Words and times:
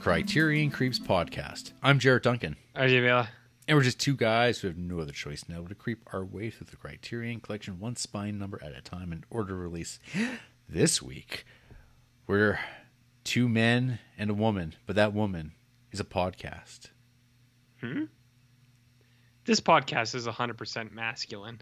Criterion 0.00 0.70
Creeps 0.70 0.98
podcast. 0.98 1.72
I'm 1.82 1.98
Jared 1.98 2.22
Duncan, 2.22 2.56
RJ 2.74 3.02
Vela. 3.02 3.28
and 3.68 3.76
we're 3.76 3.82
just 3.84 4.00
two 4.00 4.16
guys 4.16 4.58
who 4.58 4.68
have 4.68 4.78
no 4.78 4.98
other 5.00 5.12
choice 5.12 5.44
now 5.48 5.60
but 5.60 5.68
to 5.68 5.74
creep 5.74 6.02
our 6.12 6.24
way 6.24 6.48
through 6.50 6.68
the 6.70 6.76
Criterion 6.76 7.40
collection 7.40 7.78
one 7.78 7.96
spine 7.96 8.38
number 8.38 8.58
at 8.64 8.76
a 8.76 8.80
time 8.80 9.12
in 9.12 9.24
order 9.30 9.54
release. 9.56 9.98
This 10.68 11.02
week, 11.02 11.44
we're 12.26 12.58
two 13.24 13.48
men 13.48 13.98
and 14.16 14.30
a 14.30 14.34
woman, 14.34 14.74
but 14.86 14.96
that 14.96 15.12
woman 15.12 15.52
is 15.92 16.00
a 16.00 16.04
podcast. 16.04 16.90
Hmm? 17.80 18.04
This 19.44 19.60
podcast 19.60 20.14
is 20.14 20.26
100% 20.26 20.92
masculine. 20.92 21.60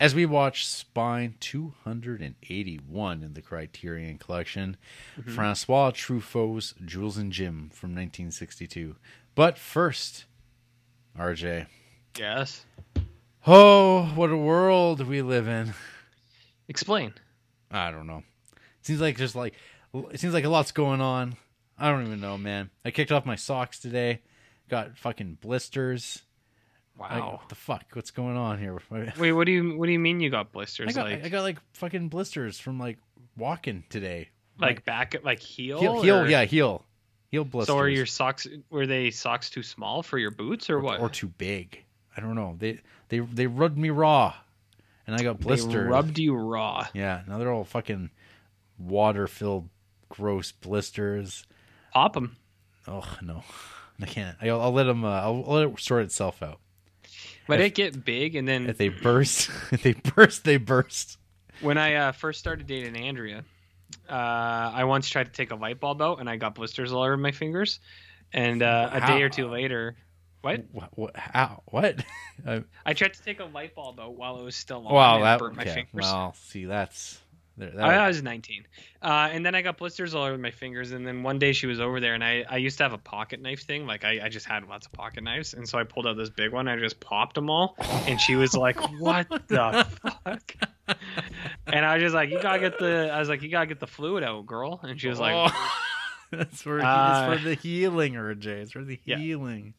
As 0.00 0.14
we 0.14 0.26
watch 0.26 0.64
Spine 0.64 1.34
281 1.40 3.22
in 3.24 3.34
the 3.34 3.42
Criterion 3.42 4.16
Collection, 4.18 4.76
mm-hmm. 5.18 5.30
Francois 5.32 5.90
Truffaut's 5.90 6.74
Jules 6.84 7.16
and 7.16 7.32
Jim 7.32 7.70
from 7.72 7.90
1962. 7.90 8.94
But 9.34 9.58
first, 9.58 10.26
RJ. 11.18 11.66
Yes. 12.16 12.64
Oh, 13.44 14.04
what 14.14 14.30
a 14.30 14.36
world 14.36 15.04
we 15.04 15.20
live 15.20 15.48
in. 15.48 15.74
Explain. 16.68 17.14
I 17.70 17.90
don't 17.90 18.06
know. 18.06 18.22
Seems 18.82 19.00
like 19.00 19.16
there's 19.16 19.34
like 19.34 19.54
it 20.12 20.20
seems 20.20 20.32
like 20.32 20.44
a 20.44 20.48
lot's 20.48 20.70
going 20.70 21.00
on. 21.00 21.36
I 21.76 21.90
don't 21.90 22.06
even 22.06 22.20
know, 22.20 22.38
man. 22.38 22.70
I 22.84 22.92
kicked 22.92 23.10
off 23.10 23.26
my 23.26 23.36
socks 23.36 23.80
today. 23.80 24.20
Got 24.68 24.96
fucking 24.96 25.38
blisters. 25.40 26.22
Like, 26.98 27.10
Wow. 27.12 27.38
what 27.40 27.48
the 27.48 27.54
fuck? 27.54 27.84
What's 27.92 28.10
going 28.10 28.36
on 28.36 28.58
here? 28.58 28.76
Wait, 29.18 29.32
what 29.32 29.44
do 29.46 29.52
you 29.52 29.76
what 29.78 29.86
do 29.86 29.92
you 29.92 29.98
mean 30.00 30.20
you 30.20 30.30
got 30.30 30.50
blisters? 30.52 30.88
I 30.88 30.92
got 31.00 31.10
like 31.10 31.24
I 31.24 31.28
got 31.28 31.42
like 31.42 31.58
fucking 31.74 32.08
blisters 32.08 32.58
from 32.58 32.78
like 32.78 32.98
walking 33.36 33.84
today. 33.88 34.30
like 34.58 34.84
back 34.84 35.14
like 35.22 35.40
heel? 35.40 35.78
heel, 35.80 36.02
heel 36.02 36.16
or- 36.20 36.28
yeah, 36.28 36.44
heel, 36.44 36.84
heel 37.30 37.44
blisters. 37.44 37.72
So 37.74 37.78
are 37.78 37.88
your 37.88 38.06
socks 38.06 38.46
were 38.70 38.86
they 38.86 39.10
socks 39.12 39.48
too 39.48 39.62
small 39.62 40.02
for 40.02 40.18
your 40.18 40.32
boots 40.32 40.68
or 40.70 40.80
what? 40.80 40.98
or 41.00 41.08
too 41.08 41.28
big? 41.28 41.84
I 42.16 42.20
don't 42.20 42.34
know. 42.34 42.56
They 42.58 42.80
they 43.10 43.20
they 43.20 43.46
rubbed 43.46 43.78
me 43.78 43.90
raw, 43.90 44.34
and 45.06 45.14
I 45.14 45.22
got 45.22 45.38
They 45.38 45.44
blisters. 45.44 45.88
rubbed 45.88 46.18
you 46.18 46.34
raw. 46.34 46.84
Yeah, 46.94 47.20
now 47.28 47.38
they're 47.38 47.52
all 47.52 47.62
fucking 47.64 48.10
water 48.76 49.28
filled, 49.28 49.68
gross 50.08 50.50
blisters. 50.50 51.44
Pop 51.92 52.14
them. 52.14 52.36
Oh 52.88 53.06
no, 53.22 53.44
I 54.02 54.06
can't. 54.06 54.36
I'll, 54.42 54.60
I'll 54.60 54.72
let 54.72 54.84
them. 54.84 55.04
Uh, 55.04 55.10
I'll, 55.20 55.44
I'll 55.46 55.54
let 55.54 55.68
it 55.68 55.78
sort 55.80 56.02
itself 56.02 56.42
out. 56.42 56.58
But 57.48 57.58
If- 57.60 57.66
it 57.66 57.74
get 57.74 58.04
big 58.04 58.36
and 58.36 58.46
then 58.46 58.68
If 58.68 58.78
they 58.78 58.90
burst, 58.90 59.50
if 59.72 59.82
they 59.82 59.94
burst, 59.94 60.44
they 60.44 60.58
burst. 60.58 61.18
when 61.60 61.78
I 61.78 61.94
uh, 61.94 62.12
first 62.12 62.38
started 62.38 62.66
dating 62.68 62.96
Andrea, 62.96 63.42
uh, 64.08 64.12
I 64.12 64.84
once 64.84 65.08
tried 65.08 65.24
to 65.26 65.32
take 65.32 65.50
a 65.50 65.56
light 65.56 65.80
bulb 65.80 66.00
out 66.02 66.20
and 66.20 66.28
I 66.30 66.36
got 66.36 66.54
blisters 66.54 66.92
all 66.92 67.02
over 67.02 67.16
my 67.16 67.32
fingers. 67.32 67.80
And 68.32 68.62
uh, 68.62 68.90
a 68.92 69.00
day 69.06 69.22
or 69.22 69.30
two 69.30 69.48
later, 69.48 69.96
what? 70.42 70.62
What? 70.72 70.90
what 70.98 71.16
how? 71.16 71.62
What? 71.66 72.04
I 72.86 72.92
tried 72.92 73.14
to 73.14 73.22
take 73.22 73.40
a 73.40 73.46
light 73.46 73.74
bulb 73.74 73.98
out 73.98 74.14
while 74.16 74.38
it 74.38 74.44
was 74.44 74.54
still 74.54 74.86
on. 74.86 74.92
wow, 74.94 75.20
that. 75.22 75.38
burnt 75.38 75.56
my 75.56 75.62
Okay. 75.62 75.72
fingers. 75.72 75.90
Well, 75.94 76.34
see, 76.34 76.66
that's. 76.66 77.18
I, 77.78 78.06
was 78.08 78.22
19. 78.22 78.66
Uh, 79.02 79.28
and 79.32 79.44
then 79.44 79.54
I 79.54 79.62
got 79.62 79.78
blisters 79.78 80.14
all 80.14 80.24
over 80.24 80.38
my 80.38 80.50
fingers. 80.50 80.92
And 80.92 81.06
then 81.06 81.22
one 81.22 81.38
day 81.38 81.52
she 81.52 81.66
was 81.66 81.80
over 81.80 82.00
there, 82.00 82.14
and 82.14 82.22
I, 82.24 82.44
I 82.48 82.56
used 82.58 82.78
to 82.78 82.84
have 82.84 82.92
a 82.92 82.98
pocket 82.98 83.40
knife 83.40 83.64
thing. 83.64 83.86
Like, 83.86 84.04
I, 84.04 84.20
I 84.24 84.28
just 84.28 84.46
had 84.46 84.66
lots 84.68 84.86
of 84.86 84.92
pocket 84.92 85.22
knives. 85.24 85.54
And 85.54 85.68
so 85.68 85.78
I 85.78 85.84
pulled 85.84 86.06
out 86.06 86.16
this 86.16 86.30
big 86.30 86.52
one. 86.52 86.68
I 86.68 86.76
just 86.78 87.00
popped 87.00 87.34
them 87.34 87.50
all. 87.50 87.74
And 88.06 88.20
she 88.20 88.34
was 88.36 88.54
like, 88.54 88.76
What 89.00 89.28
the 89.48 89.86
fuck? 90.02 90.54
And 91.66 91.84
I 91.84 91.94
was 91.94 92.02
just 92.02 92.14
like, 92.14 92.30
You 92.30 92.40
gotta 92.40 92.60
get 92.60 92.78
the, 92.78 93.10
I 93.12 93.18
was 93.18 93.28
like, 93.28 93.42
You 93.42 93.48
gotta 93.50 93.66
get 93.66 93.80
the 93.80 93.86
fluid 93.86 94.22
out, 94.24 94.46
girl. 94.46 94.80
And 94.82 95.00
she 95.00 95.08
was 95.08 95.18
like, 95.20 95.34
Oh. 95.52 95.78
that's 96.32 96.62
for 96.62 96.80
Uh, 96.82 97.32
it's 97.32 97.42
for 97.42 97.48
the 97.48 97.54
healing, 97.54 98.16
or 98.16 98.34
RJ. 98.34 98.46
It's 98.46 98.72
for 98.72 98.84
the 98.84 98.98
Yeah. 99.04 99.16
healing. 99.18 99.74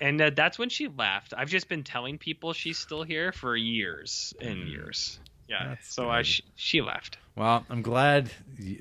And 0.00 0.20
uh, 0.20 0.30
that's 0.34 0.58
when 0.58 0.68
she 0.68 0.88
left. 0.88 1.32
I've 1.36 1.48
just 1.48 1.68
been 1.68 1.84
telling 1.84 2.18
people 2.18 2.52
she's 2.52 2.78
still 2.78 3.04
here 3.04 3.30
for 3.32 3.56
years 3.56 4.34
and 4.40 4.58
Mm. 4.64 4.70
years. 4.70 5.20
Yeah. 5.60 5.68
That's 5.68 5.92
so 5.94 6.08
I, 6.10 6.22
sh- 6.22 6.42
she 6.56 6.80
left. 6.82 7.18
Well, 7.36 7.64
I'm 7.70 7.82
glad 7.82 8.30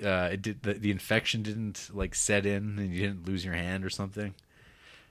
uh, 0.03 0.29
it 0.33 0.41
did. 0.41 0.63
The, 0.63 0.73
the 0.73 0.91
infection 0.91 1.43
didn't 1.43 1.89
like 1.93 2.15
set 2.15 2.45
in, 2.45 2.77
and 2.79 2.93
you 2.93 3.01
didn't 3.01 3.27
lose 3.27 3.45
your 3.45 3.53
hand 3.53 3.85
or 3.85 3.89
something. 3.89 4.33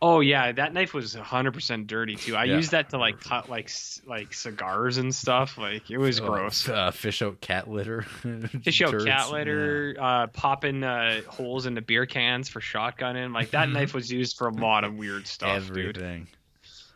Oh 0.03 0.21
yeah, 0.21 0.51
that 0.53 0.73
knife 0.73 0.95
was 0.95 1.15
100% 1.15 1.87
dirty 1.87 2.17
too. 2.17 2.35
I 2.35 2.45
Yeah. 2.45 2.57
used 2.57 2.71
that 2.71 2.89
to 2.91 2.97
like 2.99 3.21
cut 3.21 3.51
like 3.51 3.71
like 4.07 4.33
cigars 4.33 4.97
and 4.97 5.15
stuff. 5.15 5.59
Like 5.59 5.91
it 5.91 5.99
was 5.99 6.21
Uh, 6.21 6.27
gross. 6.27 6.67
Uh, 6.69 6.91
fish 6.91 7.21
out 7.21 7.41
cat 7.43 7.69
litter. 7.69 8.03
Fish 8.63 8.81
out 8.81 9.05
cat 9.05 9.31
litter, 9.31 9.95
uh, 10.01 10.27
popping 10.29 10.83
uh, 10.85 11.21
holes 11.29 11.67
into 11.67 11.83
beer 11.83 12.07
cans 12.07 12.49
for 12.49 12.61
shotgunning. 12.61 13.35
Like 13.35 13.51
that 13.51 13.69
knife 13.69 13.93
was 13.93 14.11
used 14.11 14.39
for 14.39 14.49
a 14.49 14.55
lot 14.55 14.85
of 14.85 14.95
weird 14.95 15.23
yeah. 15.23 15.27
stuff, 15.31 15.67
dude. 15.67 15.97
everything. 15.99 16.29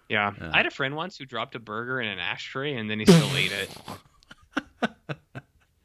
Yeah. 0.08 0.32
Yeah. 0.40 0.50
I 0.52 0.56
had 0.58 0.66
a 0.66 0.70
friend 0.70 0.96
once 0.96 1.18
who 1.18 1.26
dropped 1.26 1.54
a 1.54 1.60
burger 1.60 2.00
in 2.00 2.08
an 2.08 2.18
ashtray 2.18 2.74
and 2.74 2.88
then 2.90 3.00
he 3.00 3.04
still 3.06 3.36
ate 3.36 3.52
it. 3.52 3.70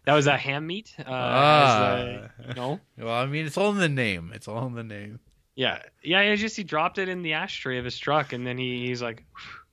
That 0.06 0.14
was 0.16 0.26
a 0.28 0.38
ham 0.38 0.66
meat. 0.66 0.96
Uh, 1.00 1.04
Ah. 1.08 1.92
uh, 1.94 2.28
no. 2.56 2.80
Well, 2.98 3.14
I 3.14 3.26
mean, 3.28 3.46
it's 3.46 3.58
all 3.58 3.70
in 3.72 3.78
the 3.78 3.90
name. 3.90 4.32
It's 4.34 4.48
all 4.48 4.66
in 4.66 4.74
the 4.74 4.84
name. 4.84 5.20
Yeah, 5.56 5.84
yeah. 6.04 6.22
It's 6.22 6.42
just 6.42 6.56
he 6.58 6.64
dropped 6.64 6.98
it 6.98 7.10
in 7.10 7.22
the 7.22 7.34
ashtray 7.34 7.78
of 7.78 7.86
his 7.86 7.98
truck, 8.00 8.34
and 8.34 8.48
then 8.48 8.58
he, 8.58 8.88
he's 8.88 9.02
like, 9.04 9.24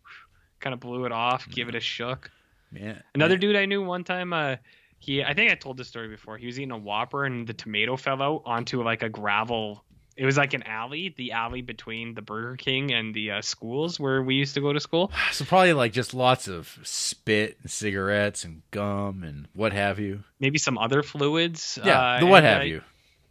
kind 0.60 0.74
of 0.74 0.80
blew 0.80 1.04
it 1.06 1.12
off, 1.12 1.48
give 1.48 1.68
it 1.68 1.74
a 1.74 1.80
shook. 1.80 2.30
Man, 2.70 3.02
Another 3.14 3.38
dude 3.38 3.56
I 3.56 3.64
knew 3.64 3.82
one 3.82 4.04
time, 4.04 4.32
uh, 4.32 4.56
he 4.98 5.22
I 5.22 5.32
think 5.32 5.50
I 5.52 5.54
told 5.54 5.76
this 5.78 5.88
story 5.88 6.08
before. 6.08 6.36
He 6.36 6.46
was 6.46 6.58
eating 6.58 6.72
a 6.72 6.76
Whopper, 6.78 7.24
and 7.24 7.46
the 7.46 7.54
tomato 7.54 7.96
fell 7.96 8.20
out 8.20 8.42
onto 8.44 8.82
like 8.82 9.02
a 9.02 9.08
gravel. 9.08 9.84
It 10.16 10.24
was 10.24 10.36
like 10.38 10.54
an 10.54 10.62
alley, 10.62 11.14
the 11.16 11.32
alley 11.32 11.60
between 11.60 12.14
the 12.14 12.22
Burger 12.22 12.56
King 12.56 12.92
and 12.92 13.14
the 13.14 13.32
uh, 13.32 13.42
schools 13.42 14.00
where 14.00 14.22
we 14.22 14.34
used 14.34 14.54
to 14.54 14.60
go 14.60 14.72
to 14.72 14.80
school. 14.80 15.12
So 15.32 15.44
probably 15.44 15.74
like 15.74 15.92
just 15.92 16.14
lots 16.14 16.48
of 16.48 16.78
spit 16.82 17.58
and 17.62 17.70
cigarettes 17.70 18.44
and 18.44 18.62
gum 18.70 19.22
and 19.22 19.48
what 19.52 19.72
have 19.74 19.98
you. 19.98 20.24
Maybe 20.40 20.58
some 20.58 20.78
other 20.78 21.02
fluids. 21.02 21.78
Yeah, 21.84 22.00
uh, 22.00 22.20
the 22.20 22.26
what 22.26 22.42
have 22.44 22.62
uh, 22.62 22.64
you. 22.64 22.80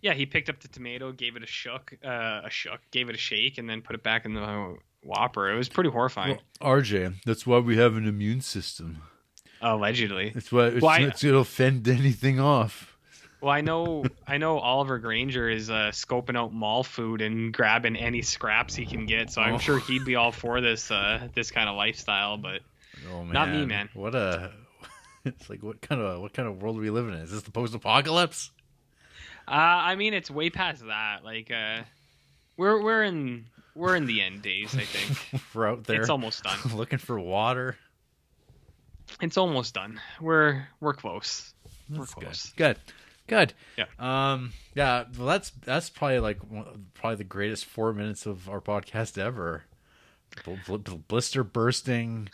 Yeah, 0.02 0.14
he 0.14 0.28
picked 0.28 0.50
up 0.50 0.60
the 0.60 0.68
tomato, 0.68 1.12
gave 1.12 1.36
it 1.36 1.42
a 1.42 1.48
shook, 1.48 1.98
uh, 2.06 2.42
a 2.46 2.50
shook, 2.52 2.80
gave 2.92 3.10
it 3.10 3.16
a 3.16 3.18
shake, 3.18 3.58
and 3.58 3.68
then 3.68 3.82
put 3.82 3.96
it 3.96 4.04
back 4.04 4.26
in 4.26 4.36
the 4.36 4.76
Whopper. 5.04 5.50
It 5.52 5.56
was 5.56 5.68
pretty 5.68 5.90
horrifying. 5.90 6.38
Well, 6.62 6.76
RJ, 6.78 7.16
that's 7.26 7.48
why 7.48 7.58
we 7.58 7.78
have 7.78 7.96
an 7.96 8.08
immune 8.08 8.42
system. 8.42 9.02
allegedly. 9.62 10.32
It's 10.36 10.52
why 10.52 10.68
it's, 10.68 10.82
Well, 10.82 10.92
I- 10.92 11.00
it's, 11.08 11.24
it'll 11.24 11.44
fend 11.44 11.88
anything 11.88 12.40
off. 12.40 12.95
Well, 13.46 13.54
I 13.54 13.62
know, 13.62 14.04
I 14.26 14.40
know 14.40 14.58
Oliver 14.58 14.98
Granger 14.98 15.48
is 15.48 15.70
uh, 15.70 15.92
scoping 15.92 16.36
out 16.36 16.52
mall 16.52 16.84
food 16.84 17.22
and 17.22 17.54
grabbing 17.54 17.96
any 17.96 18.24
scraps 18.24 18.74
he 18.74 18.88
can 18.88 19.06
get. 19.06 19.30
So 19.30 19.40
Oh. 19.40 19.44
I'm 19.44 19.60
sure 19.60 19.78
he'd 19.78 20.04
be 20.04 20.16
all 20.16 20.32
for 20.32 20.62
this, 20.62 20.90
uh, 20.90 21.28
this 21.36 21.52
kind 21.52 21.70
of 21.70 21.76
lifestyle. 21.76 22.38
But 22.38 22.62
Oh 23.08 23.24
man, 23.24 23.34
Not 23.34 23.50
me, 23.52 23.68
man. 23.68 23.90
What 23.94 24.16
a 24.16 24.52
it's 25.26 25.48
like 25.48 25.62
what 25.62 25.80
kind 25.80 26.02
of 26.02 26.22
what 26.22 26.34
kind 26.34 26.48
of 26.48 26.60
world 26.60 26.78
are 26.80 26.82
we 26.82 26.90
living 26.90 27.14
in? 27.14 27.20
Is 27.20 27.30
this 27.30 27.44
the 27.44 27.52
post-apocalypse? 27.52 28.50
uh, 29.48 29.52
I 29.52 29.94
mean, 29.96 30.16
it's 30.16 30.32
way 30.32 30.50
past 30.50 30.84
that. 30.88 31.24
Like, 31.24 31.52
uh, 31.52 31.84
we're 32.58 32.82
we're 32.82 33.04
in 33.04 33.46
we're 33.76 33.96
in 33.96 34.08
the 34.08 34.24
end 34.24 34.42
days. 34.42 34.76
I 34.76 34.86
think 34.86 35.44
We're 35.54 35.70
out 35.70 35.84
there 35.84 36.02
it's 36.02 36.10
almost 36.10 36.42
done. 36.44 36.58
looking 36.76 36.98
for 36.98 37.20
water. 37.20 37.78
It's 39.22 39.38
almost 39.38 39.76
done. 39.76 40.02
We're 40.20 40.68
we're 40.80 40.96
close. 40.96 41.54
We're 41.92 42.08
close. 42.08 42.52
Good. 42.56 42.78
Good. 42.78 42.94
Yeah. 43.30 43.86
Um. 44.00 44.54
Yeah. 44.76 45.06
Well, 45.18 45.28
that's 45.28 45.50
that's 45.50 45.90
probably 45.90 46.20
like 46.20 46.40
one, 46.50 46.88
probably 46.94 47.18
the 47.18 47.24
greatest 47.24 47.66
four 47.66 47.94
minutes 47.94 48.26
of 48.26 48.50
our 48.50 48.62
podcast 48.62 49.18
ever. 49.18 49.64
Bl- 50.44 50.76
bl- 50.78 50.96
blister 51.08 51.44
bursting, 51.44 52.30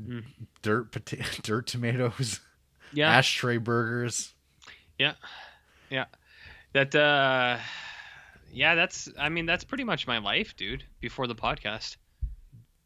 Mm. 0.00 0.24
dirt 0.62 0.92
pota- 0.92 1.42
dirt 1.42 1.66
tomatoes, 1.66 2.40
Yeah, 2.92 3.10
ashtray 3.10 3.56
burgers. 3.56 4.34
yeah, 4.98 5.14
yeah. 5.90 6.04
That 6.72 6.94
uh, 6.94 7.58
yeah. 8.52 8.74
That's 8.74 9.08
I 9.18 9.28
mean 9.30 9.46
that's 9.46 9.64
pretty 9.64 9.84
much 9.84 10.06
my 10.06 10.18
life, 10.18 10.54
dude. 10.56 10.84
Before 11.00 11.26
the 11.26 11.34
podcast. 11.34 11.96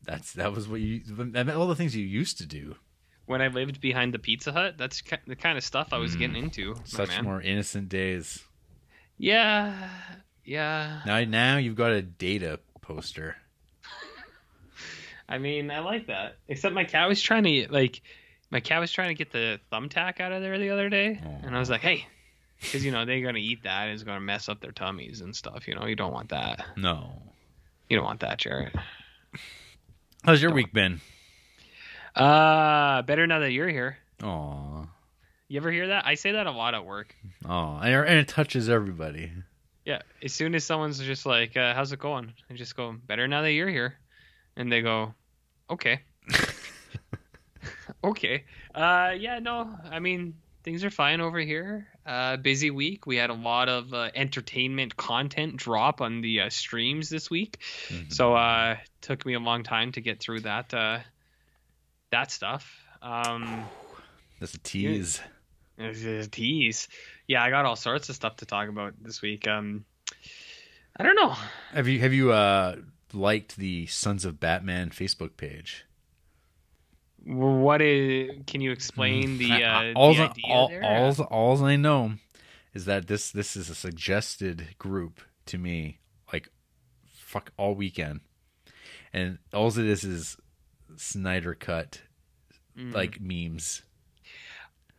That's 0.05 0.33
that 0.35 0.53
was 0.53 0.69
what 0.69 0.81
you 0.81 1.03
all 1.55 1.67
the 1.69 1.77
things 1.77 1.95
you 1.97 2.05
used 2.07 2.39
to 2.39 2.47
do. 2.47 2.77
When 3.27 3.41
I 3.43 3.49
lived 3.49 3.81
behind 3.81 4.13
the 4.15 4.19
Pizza 4.19 4.53
Hut, 4.53 4.75
that's 4.79 5.03
the 5.27 5.37
kind 5.37 5.57
of 5.59 5.65
stuff 5.65 5.89
I 5.93 5.99
was 5.99 6.15
Mm. 6.17 6.19
getting 6.19 6.37
into. 6.45 6.75
Such 6.85 7.21
more 7.23 7.41
innocent 7.41 7.89
days. 7.89 8.45
Yeah, 9.19 9.89
yeah. 10.45 11.01
Now 11.07 11.21
now 11.25 11.57
you've 11.59 11.77
got 11.77 11.93
a 11.93 12.03
data 12.03 12.59
poster. 12.81 13.37
I 15.29 15.39
mean, 15.39 15.71
I 15.71 15.79
like 15.79 16.09
that. 16.09 16.37
Except 16.49 16.75
my 16.75 16.85
cat 16.85 17.09
was 17.09 17.23
trying 17.23 17.45
to 17.45 17.67
like, 17.71 18.03
my 18.51 18.61
cat 18.61 18.81
was 18.81 18.93
trying 18.93 19.09
to 19.09 19.15
get 19.15 19.31
the 19.33 19.61
thumbtack 19.73 20.21
out 20.21 20.33
of 20.33 20.43
there 20.43 20.59
the 20.59 20.71
other 20.71 20.89
day, 20.89 21.19
and 21.43 21.55
I 21.57 21.59
was 21.59 21.71
like, 21.71 21.81
hey, 21.81 22.07
because 22.61 22.85
you 22.85 22.91
know 22.93 23.05
they're 23.05 23.23
gonna 23.25 23.39
eat 23.39 23.63
that. 23.63 23.85
and 23.85 23.93
It's 23.93 24.03
gonna 24.03 24.21
mess 24.21 24.49
up 24.49 24.61
their 24.61 24.73
tummies 24.73 25.21
and 25.21 25.35
stuff. 25.35 25.67
You 25.69 25.75
know, 25.75 25.87
you 25.87 25.97
don't 25.97 26.13
want 26.13 26.31
that. 26.31 26.65
No. 26.77 27.23
You 27.89 27.97
don't 27.97 28.05
want 28.07 28.21
that, 28.21 28.39
Jared. 28.39 28.75
How's 30.25 30.43
your 30.43 30.53
week 30.53 30.73
been? 30.73 31.01
Uh, 32.15 33.03
better 33.03 33.27
now 33.27 33.39
that 33.41 33.53
you're 33.53 33.69
here. 33.69 33.97
Aw. 34.23 34.87
You 35.49 35.57
ever 35.61 35.71
hear 35.71 35.89
that? 35.89 36.07
I 36.07 36.15
say 36.15 36.33
that 36.33 36.47
a 36.47 36.51
lot 36.51 36.75
at 36.75 36.85
work. 36.85 37.15
Oh, 37.49 37.79
And, 37.83 38.19
it 38.19 38.29
touches 38.29 38.69
everybody. 38.69 39.31
Yeah, 39.85 40.03
as 40.23 40.33
soon 40.33 40.55
as 40.55 40.65
someone's 40.65 40.99
just 41.01 41.27
like, 41.27 41.57
uh, 41.57 41.75
"How's 41.75 41.93
it 41.93 41.99
going?" 41.99 42.33
I 42.49 42.55
just 42.55 42.77
go, 42.77 42.93
"Better 43.07 43.27
now 43.27 43.43
that 43.43 43.51
you're 43.53 43.69
here," 43.69 43.99
and 44.57 44.71
they 44.71 44.81
go, 44.81 45.13
"Okay." 45.69 46.01
okay. 48.05 48.45
Uh, 48.75 49.13
yeah, 49.19 49.39
no, 49.41 49.77
I 49.91 49.99
mean 49.99 50.35
things 50.63 50.85
are 50.85 50.91
fine 50.91 51.21
over 51.21 51.41
here. 51.41 51.89
Uh, 52.07 52.37
busy 52.37 52.71
week. 52.71 53.07
We 53.07 53.17
had 53.17 53.31
a 53.31 53.35
lot 53.35 53.69
of 53.69 53.93
uh, 53.93 54.11
entertainment 54.15 54.97
content 54.97 55.57
drop 55.57 56.01
on 56.01 56.21
the 56.21 56.43
uh, 56.43 56.51
streams 56.51 57.09
this 57.11 57.29
week, 57.29 57.59
Mhm. 57.89 58.13
so 58.13 58.35
uh, 58.35 58.77
took 59.01 59.27
me 59.27 59.35
a 59.35 59.41
long 59.41 59.65
time 59.65 59.91
to 59.93 60.01
get 60.01 60.21
through 60.21 60.41
that 60.41 60.73
uh, 60.73 61.01
that 62.13 62.31
stuff. 62.31 62.73
Um, 63.03 63.65
That's 64.41 64.55
a 64.55 64.59
tease. 64.59 65.21
it's 65.77 66.05
a 66.27 66.31
tease. 66.31 66.89
Yeah, 67.27 67.43
I 67.43 67.51
got 67.51 67.65
all 67.67 67.77
sorts 67.77 68.09
of 68.09 68.15
stuff 68.15 68.37
to 68.37 68.47
talk 68.47 68.69
about 68.69 68.95
this 69.03 69.21
week. 69.21 69.47
Um, 69.49 69.85
I 70.97 71.03
don't 71.03 71.17
know. 71.17 71.35
Have 71.73 71.89
you 71.89 71.99
have 72.01 72.13
you 72.13 72.33
uh 72.33 72.77
liked 73.13 73.57
the 73.57 73.87
Sons 73.87 74.25
of 74.25 74.39
Batman 74.41 74.91
Facebook 74.91 75.37
page? 75.37 75.85
What 77.25 77.81
is? 77.81 78.31
Can 78.47 78.61
you 78.61 78.73
explain 78.73 79.39
the, 79.39 79.53
I- 79.53 79.63
uh, 79.63 79.79
I- 79.79 80.33
the 80.35 80.43
all, 80.49 80.69
there? 80.69 80.83
all's, 80.85 81.21
all's 81.21 81.63
I 81.63 81.77
know 81.77 82.15
is 82.75 82.85
that 82.87 83.07
this 83.07 83.31
this 83.31 83.57
is 83.57 83.71
a 83.71 83.75
suggested 83.75 84.75
group 84.79 85.21
to 85.47 85.59
me, 85.59 85.99
like 86.33 86.49
fuck 87.11 87.53
all 87.57 87.75
weekend, 87.75 88.21
and 89.13 89.39
all 89.53 89.69
it 89.69 89.79
is 89.79 90.05
is 90.05 90.37
Snyder 90.97 91.55
cut 91.55 92.01
Mm. 92.77 92.95
like 92.95 93.21
memes. 93.21 93.83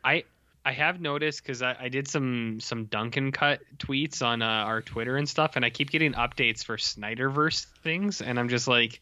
I 0.04 0.26
I 0.66 0.72
have 0.74 1.02
noticed 1.02 1.42
because 1.44 1.62
I, 1.62 1.76
I 1.80 1.90
did 1.90 2.08
some 2.08 2.60
some 2.60 2.86
Duncan 2.86 3.32
cut 3.32 3.62
tweets 3.78 4.22
on 4.26 4.42
uh, 4.42 4.46
our 4.46 4.82
Twitter 4.82 5.18
and 5.18 5.28
stuff, 5.28 5.56
and 5.56 5.66
I 5.66 5.70
keep 5.72 5.90
getting 5.90 6.14
updates 6.14 6.64
for 6.64 6.78
Snyderverse 6.78 7.66
things, 7.84 8.22
and 8.22 8.40
I'm 8.40 8.48
just 8.50 8.68
like, 8.68 9.02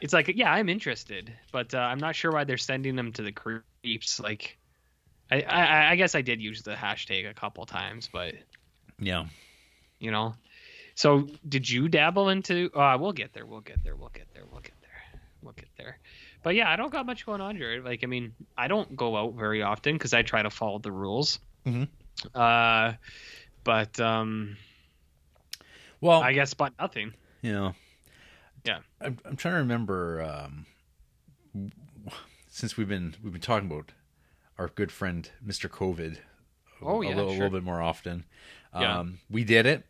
it's 0.00 0.12
like 0.12 0.28
yeah, 0.34 0.52
I'm 0.52 0.68
interested, 0.68 1.32
but 1.52 1.74
uh, 1.74 1.78
I'm 1.78 1.98
not 1.98 2.14
sure 2.14 2.30
why 2.30 2.44
they're 2.44 2.58
sending 2.58 2.96
them 2.96 3.12
to 3.12 3.22
the 3.22 3.32
creeps. 3.32 4.20
Like, 4.20 4.58
I, 5.30 5.40
I 5.42 5.90
I 5.92 5.96
guess 5.96 6.14
I 6.14 6.20
did 6.22 6.40
use 6.40 6.62
the 6.62 6.74
hashtag 6.74 7.28
a 7.30 7.34
couple 7.34 7.64
times, 7.66 8.08
but 8.12 8.34
Yeah, 8.98 9.24
you 9.98 10.10
know. 10.10 10.34
So 10.96 11.28
did 11.48 11.68
you 11.68 11.88
dabble 11.88 12.28
into? 12.28 12.70
Uh, 12.74 12.98
we'll 13.00 13.12
get 13.12 13.32
there. 13.32 13.46
We'll 13.46 13.60
get 13.60 13.82
there. 13.82 13.96
We'll 13.96 14.10
get 14.10 14.26
there. 14.34 14.44
We'll 14.50 14.60
get 14.60 14.72
there. 14.79 14.79
We'll 15.42 15.52
get 15.54 15.68
there. 15.78 15.98
But 16.42 16.54
yeah, 16.54 16.70
I 16.70 16.76
don't 16.76 16.92
got 16.92 17.06
much 17.06 17.24
going 17.26 17.40
on, 17.40 17.56
Jared. 17.56 17.84
Like, 17.84 18.00
I 18.02 18.06
mean, 18.06 18.34
I 18.58 18.68
don't 18.68 18.94
go 18.96 19.16
out 19.16 19.34
very 19.34 19.62
often 19.62 19.94
because 19.94 20.12
I 20.14 20.22
try 20.22 20.42
to 20.42 20.50
follow 20.50 20.78
the 20.78 20.92
rules. 20.92 21.38
Mhm. 21.66 21.88
Uh, 22.34 22.94
but 23.64 23.98
um, 24.00 24.56
well, 26.00 26.22
I 26.22 26.32
guess 26.32 26.54
but 26.54 26.72
nothing. 26.78 27.14
you 27.42 27.52
know 27.52 27.74
Yeah. 28.64 28.80
I'm, 29.00 29.18
I'm 29.24 29.36
trying 29.36 29.54
to 29.54 29.58
remember 29.60 30.22
um 30.22 30.66
since 32.48 32.76
we've 32.76 32.88
been 32.88 33.14
we've 33.22 33.32
been 33.32 33.40
talking 33.40 33.70
about 33.70 33.92
our 34.58 34.68
good 34.68 34.92
friend 34.92 35.30
Mr. 35.46 35.68
COVID 35.70 36.16
a- 36.16 36.20
Oh, 36.82 37.02
a, 37.02 37.06
yeah, 37.08 37.14
little, 37.14 37.30
a 37.30 37.34
sure. 37.34 37.44
little 37.44 37.58
bit 37.58 37.64
more 37.64 37.80
often. 37.82 38.24
Yeah. 38.74 39.00
Um 39.00 39.18
we 39.30 39.44
did 39.44 39.66
it. 39.66 39.84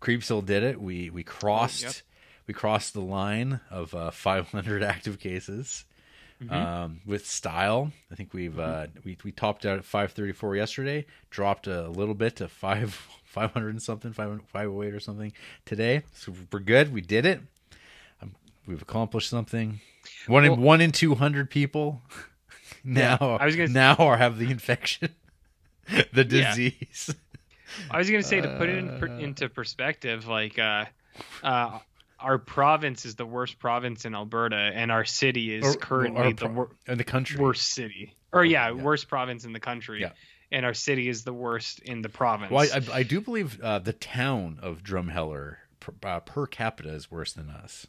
Creepsville 0.00 0.44
did 0.44 0.62
it. 0.62 0.80
We 0.80 1.10
we 1.10 1.22
crossed 1.22 1.84
Oh, 1.84 1.86
yep. 1.88 1.96
We 2.46 2.54
crossed 2.54 2.94
the 2.94 3.00
line 3.00 3.60
of 3.70 3.94
uh, 3.94 4.10
500 4.10 4.82
active 4.94 5.18
cases. 5.18 5.84
Mhm. 6.42 6.50
Um, 6.52 7.00
with 7.04 7.26
style, 7.26 7.92
I 8.10 8.14
think 8.14 8.32
we've 8.32 8.58
uh, 8.58 8.86
we 9.04 9.18
we 9.22 9.30
topped 9.30 9.66
out 9.66 9.76
at 9.78 9.84
534 9.84 10.56
yesterday, 10.56 11.04
dropped 11.28 11.66
a 11.66 11.88
little 11.90 12.14
bit 12.14 12.36
to 12.36 12.48
five 12.48 12.94
500 13.26 13.68
and 13.68 13.82
something, 13.82 14.14
500 14.14 14.42
508 14.48 14.94
or 14.94 15.00
something 15.00 15.32
today. 15.66 16.02
So 16.14 16.32
we're 16.50 16.60
good. 16.60 16.94
We 16.94 17.02
did 17.02 17.26
it. 17.26 17.40
Um, 18.22 18.34
we've 18.66 18.80
accomplished 18.80 19.28
something. 19.28 19.80
One 20.28 20.46
in 20.46 20.62
one 20.62 20.80
in 20.80 20.92
200 20.92 21.50
people 21.50 22.00
now 22.84 23.18
Yeah, 23.20 23.36
I 23.38 23.44
was 23.44 23.54
gonna- 23.56 23.68
now 23.68 23.96
are 23.96 24.16
have 24.16 24.38
the 24.38 24.50
infection, 24.50 25.10
the 25.90 26.24
Yeah. 26.26 26.54
disease. 26.54 27.14
I 27.90 27.98
was 27.98 28.08
gonna 28.10 28.22
say 28.22 28.40
to 28.40 28.56
put 28.56 28.70
it 28.70 28.78
in, 28.78 28.98
per, 28.98 29.08
Uh. 29.08 29.18
into 29.18 29.46
perspective, 29.50 30.26
like 30.26 30.58
uh, 30.58 30.86
uh, 31.42 31.80
our 32.22 32.38
province 32.38 33.04
is 33.04 33.14
the 33.16 33.26
worst 33.26 33.58
province 33.58 34.04
in 34.04 34.14
Alberta, 34.14 34.56
and 34.56 34.90
our 34.92 35.04
city 35.04 35.54
is 35.54 35.64
Or- 35.74 35.78
currently 35.78 36.20
or 36.22 36.32
the 36.32 36.46
pro- 36.46 36.52
wor- 36.54 36.70
the 36.86 37.04
country. 37.04 37.40
worst 37.40 37.68
city. 37.72 38.14
Or 38.32 38.44
yeah, 38.44 38.68
Yeah. 38.68 38.72
worst 38.82 39.08
province 39.08 39.44
in 39.44 39.52
the 39.52 39.60
country. 39.60 40.02
Yeah. 40.02 40.12
And 40.52 40.66
our 40.66 40.74
city 40.74 41.08
is 41.08 41.22
the 41.24 41.32
worst 41.32 41.78
in 41.80 42.02
the 42.02 42.08
province. 42.08 42.50
Well, 42.50 42.66
I, 42.72 42.78
I, 42.78 42.98
I 42.98 43.02
do 43.04 43.20
believe 43.20 43.60
uh, 43.60 43.78
the 43.78 43.92
town 43.92 44.58
of 44.60 44.82
Drumheller 44.82 45.56
per, 45.78 45.92
uh, 46.02 46.20
per 46.20 46.46
capita 46.46 46.92
is 46.92 47.08
worse 47.10 47.32
than 47.32 47.48
us. 47.50 47.86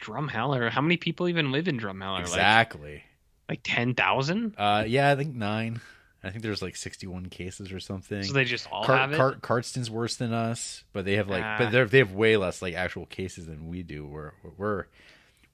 Drumheller. 0.00 0.70
How 0.70 0.80
many 0.80 0.96
people 0.96 1.28
even 1.28 1.52
live 1.52 1.68
in 1.68 1.78
Drumheller? 1.78 2.20
Exactly. 2.20 2.92
Like 2.94 3.02
like 3.48 3.60
ten 3.62 3.94
thousand. 3.94 4.54
Uh, 4.58 4.84
yeah, 4.86 5.10
I 5.12 5.16
think 5.16 5.34
nine. 5.34 5.80
I 6.24 6.30
think 6.30 6.42
there's 6.42 6.62
like 6.62 6.76
61 6.76 7.26
cases 7.26 7.72
or 7.72 7.80
something. 7.80 8.22
So 8.22 8.32
they 8.32 8.44
just 8.44 8.66
all 8.72 8.84
Car- 8.84 8.96
have 8.96 9.12
it. 9.12 9.16
Car- 9.16 9.34
Cardston's 9.36 9.90
worse 9.90 10.16
than 10.16 10.32
us, 10.32 10.84
but 10.92 11.04
they 11.04 11.14
have 11.14 11.28
like, 11.28 11.42
Ah. 11.44 11.56
but 11.58 11.70
they 11.70 11.84
they 11.84 11.98
have 11.98 12.12
way 12.12 12.36
less 12.36 12.62
like 12.62 12.74
actual 12.74 13.06
cases 13.06 13.46
than 13.46 13.68
we 13.68 13.82
do. 13.82 14.06
We're 14.06 14.32
we're 14.56 14.86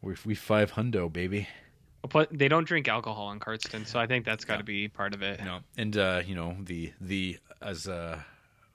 we're 0.03 0.17
we 0.25 0.35
five 0.35 0.73
hundo 0.73 1.13
baby. 1.13 1.49
But 2.09 2.29
they 2.31 2.49
don't 2.49 2.65
drink 2.67 2.89
alcohol 2.89 3.31
in 3.33 3.41
Cardston, 3.41 3.87
so 3.87 3.99
I 4.01 4.07
think 4.07 4.25
that's 4.25 4.47
got 4.47 4.57
to 4.57 4.65
be 4.65 4.89
part 4.89 5.13
of 5.13 5.21
it. 5.23 5.45
Know, 5.45 5.59
and 5.77 5.97
uh, 5.97 6.23
you 6.27 6.35
know 6.35 6.57
the 6.59 6.93
the 7.01 7.39
as 7.61 7.87
uh 7.87 8.21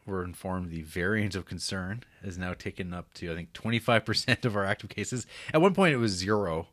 we're 0.05 0.23
informed 0.23 0.69
the 0.69 0.83
variant 0.83 1.33
of 1.33 1.45
concern 1.45 2.03
is 2.23 2.37
now 2.37 2.53
taken 2.53 2.93
up 2.93 3.11
to 3.15 3.31
I 3.31 3.35
think 3.35 3.53
25 3.53 4.05
percent 4.05 4.45
of 4.45 4.55
our 4.55 4.63
active 4.65 4.89
cases. 4.91 5.25
At 5.53 5.61
one 5.61 5.73
point 5.73 5.93
it 5.95 5.97
was 5.97 6.11
zero, 6.11 6.67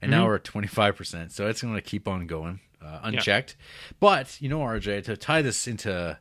and 0.00 0.10
now 0.10 0.24
Mhm. 0.24 0.28
we're 0.28 0.34
at 0.36 0.44
25 0.44 0.96
percent. 0.96 1.32
So 1.32 1.46
it's 1.46 1.60
going 1.60 1.74
to 1.74 1.82
keep 1.82 2.08
on 2.08 2.26
going 2.26 2.60
uh, 2.84 3.00
unchecked. 3.02 3.56
But 4.00 4.40
you 4.40 4.48
know, 4.48 4.60
RJ, 4.60 5.04
to 5.04 5.16
tie 5.16 5.42
this 5.42 5.66
into 5.66 6.18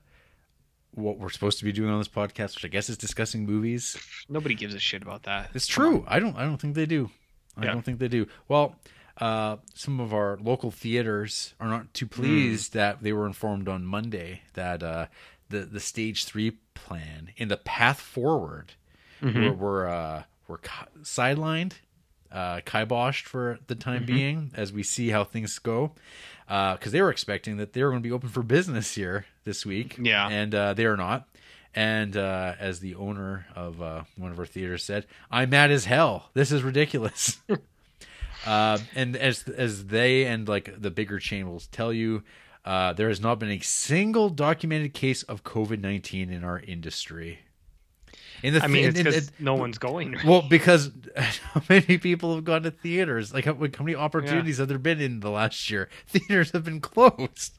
what 0.92 1.20
we're 1.20 1.30
supposed 1.30 1.60
to 1.60 1.66
be 1.66 1.72
doing 1.72 1.92
on 1.92 2.00
this 2.00 2.08
podcast, 2.08 2.56
which 2.56 2.66
I 2.66 2.70
guess 2.70 2.90
is 2.90 2.98
discussing 2.98 3.46
movies. 3.46 3.98
Nobody 4.30 4.56
gives 4.56 4.74
a 4.74 4.80
shit 4.80 5.02
about 5.04 5.24
that. 5.24 5.52
It's 5.54 5.68
true. 5.68 6.04
I 6.08 6.20
don't. 6.20 6.36
I 6.36 6.44
don't 6.44 6.58
think 6.58 6.76
they 6.76 6.86
do. 6.86 7.12
I 7.56 7.66
Yeah. 7.66 7.74
don't 7.74 7.84
think 7.84 8.00
they 8.00 8.08
do. 8.08 8.28
Well, 8.48 8.76
uh, 9.18 9.58
some 9.74 10.00
of 10.00 10.14
our 10.14 10.38
local 10.42 10.72
theaters 10.72 11.54
are 11.60 11.68
not 11.68 11.94
too 11.94 12.08
pleased 12.08 12.74
that 12.74 13.02
they 13.02 13.14
were 13.14 13.26
informed 13.28 13.68
on 13.68 13.86
Monday 13.86 14.42
that 14.54 14.82
uh, 14.84 15.08
the 15.50 15.60
the 15.62 15.80
stage 15.80 16.26
three 16.26 16.58
plan 16.74 17.32
in 17.38 17.48
the 17.48 17.58
path 17.58 18.00
forward 18.00 18.74
Mhm. 19.22 19.50
were 19.50 19.54
were, 19.54 19.88
uh, 19.90 20.24
were 20.48 20.60
ki- 20.60 21.02
sidelined, 21.02 21.74
uh, 22.32 22.62
kiboshed 22.66 23.24
for 23.24 23.58
the 23.68 23.74
time 23.76 24.04
Mhm. 24.04 24.08
being 24.08 24.52
as 24.54 24.72
we 24.72 24.84
see 24.84 25.10
how 25.10 25.24
things 25.24 25.58
go. 25.60 25.96
Because 26.48 26.92
they 26.92 27.02
were 27.02 27.10
expecting 27.12 27.58
that 27.58 27.74
they 27.74 27.84
were 27.84 27.90
going 27.90 28.02
to 28.02 28.08
be 28.08 28.14
open 28.14 28.30
for 28.30 28.42
business 28.42 28.96
here 28.96 29.26
this 29.44 29.66
week, 29.66 29.98
Yeah. 30.00 30.28
and 30.30 30.56
uh, 30.56 30.74
they 30.74 30.86
are 30.86 30.96
not. 30.98 31.28
And 31.76 32.16
uh, 32.18 32.54
as 32.60 32.80
the 32.80 32.96
owner 32.96 33.46
of 33.56 33.82
uh, 33.82 34.04
one 34.18 34.32
of 34.32 34.40
our 34.40 34.46
theaters 34.48 34.84
said, 34.84 35.06
"I'm 35.30 35.50
mad 35.52 35.70
as 35.72 35.86
hell. 35.86 36.30
This 36.34 36.52
is 36.52 36.64
ridiculous." 36.64 37.40
uh, 38.46 38.78
and 38.96 39.16
as 39.16 39.44
as 39.44 39.86
they 39.86 40.26
and 40.26 40.48
like 40.48 40.82
the 40.82 40.90
bigger 40.90 41.20
chain 41.20 41.48
will 41.48 41.60
tell 41.72 41.92
you, 41.94 42.24
uh, 42.66 42.94
there 42.94 43.10
has 43.10 43.20
not 43.22 43.40
been 43.40 43.52
a 43.52 43.60
single 43.60 44.30
documented 44.30 44.94
case 44.94 45.22
of 45.24 45.44
COVID 45.44 45.80
nineteen 45.82 46.32
in 46.32 46.44
our 46.44 46.60
industry. 46.60 47.40
In 48.44 48.54
the 48.54 48.64
I 48.64 48.68
mean, 48.68 48.92
thi- 48.94 49.02
it's 49.10 49.32
no 49.40 49.56
one's 49.56 49.78
going. 49.78 50.16
well, 50.26 50.44
because 50.44 50.92
how 51.54 51.62
many 51.70 51.98
people 51.98 52.36
have 52.36 52.44
gone 52.44 52.64
to 52.64 52.72
theaters? 52.72 53.34
Like, 53.34 53.46
how, 53.46 53.54
how 53.56 53.84
many 53.84 53.96
opportunities 53.96 54.58
have 54.60 54.68
there 54.68 54.78
been 54.78 55.02
in 55.02 55.20
the 55.22 55.32
last 55.32 55.70
year? 55.72 55.90
Theaters 56.08 56.52
have 56.52 56.64
been 56.64 56.80
closed. 56.82 57.58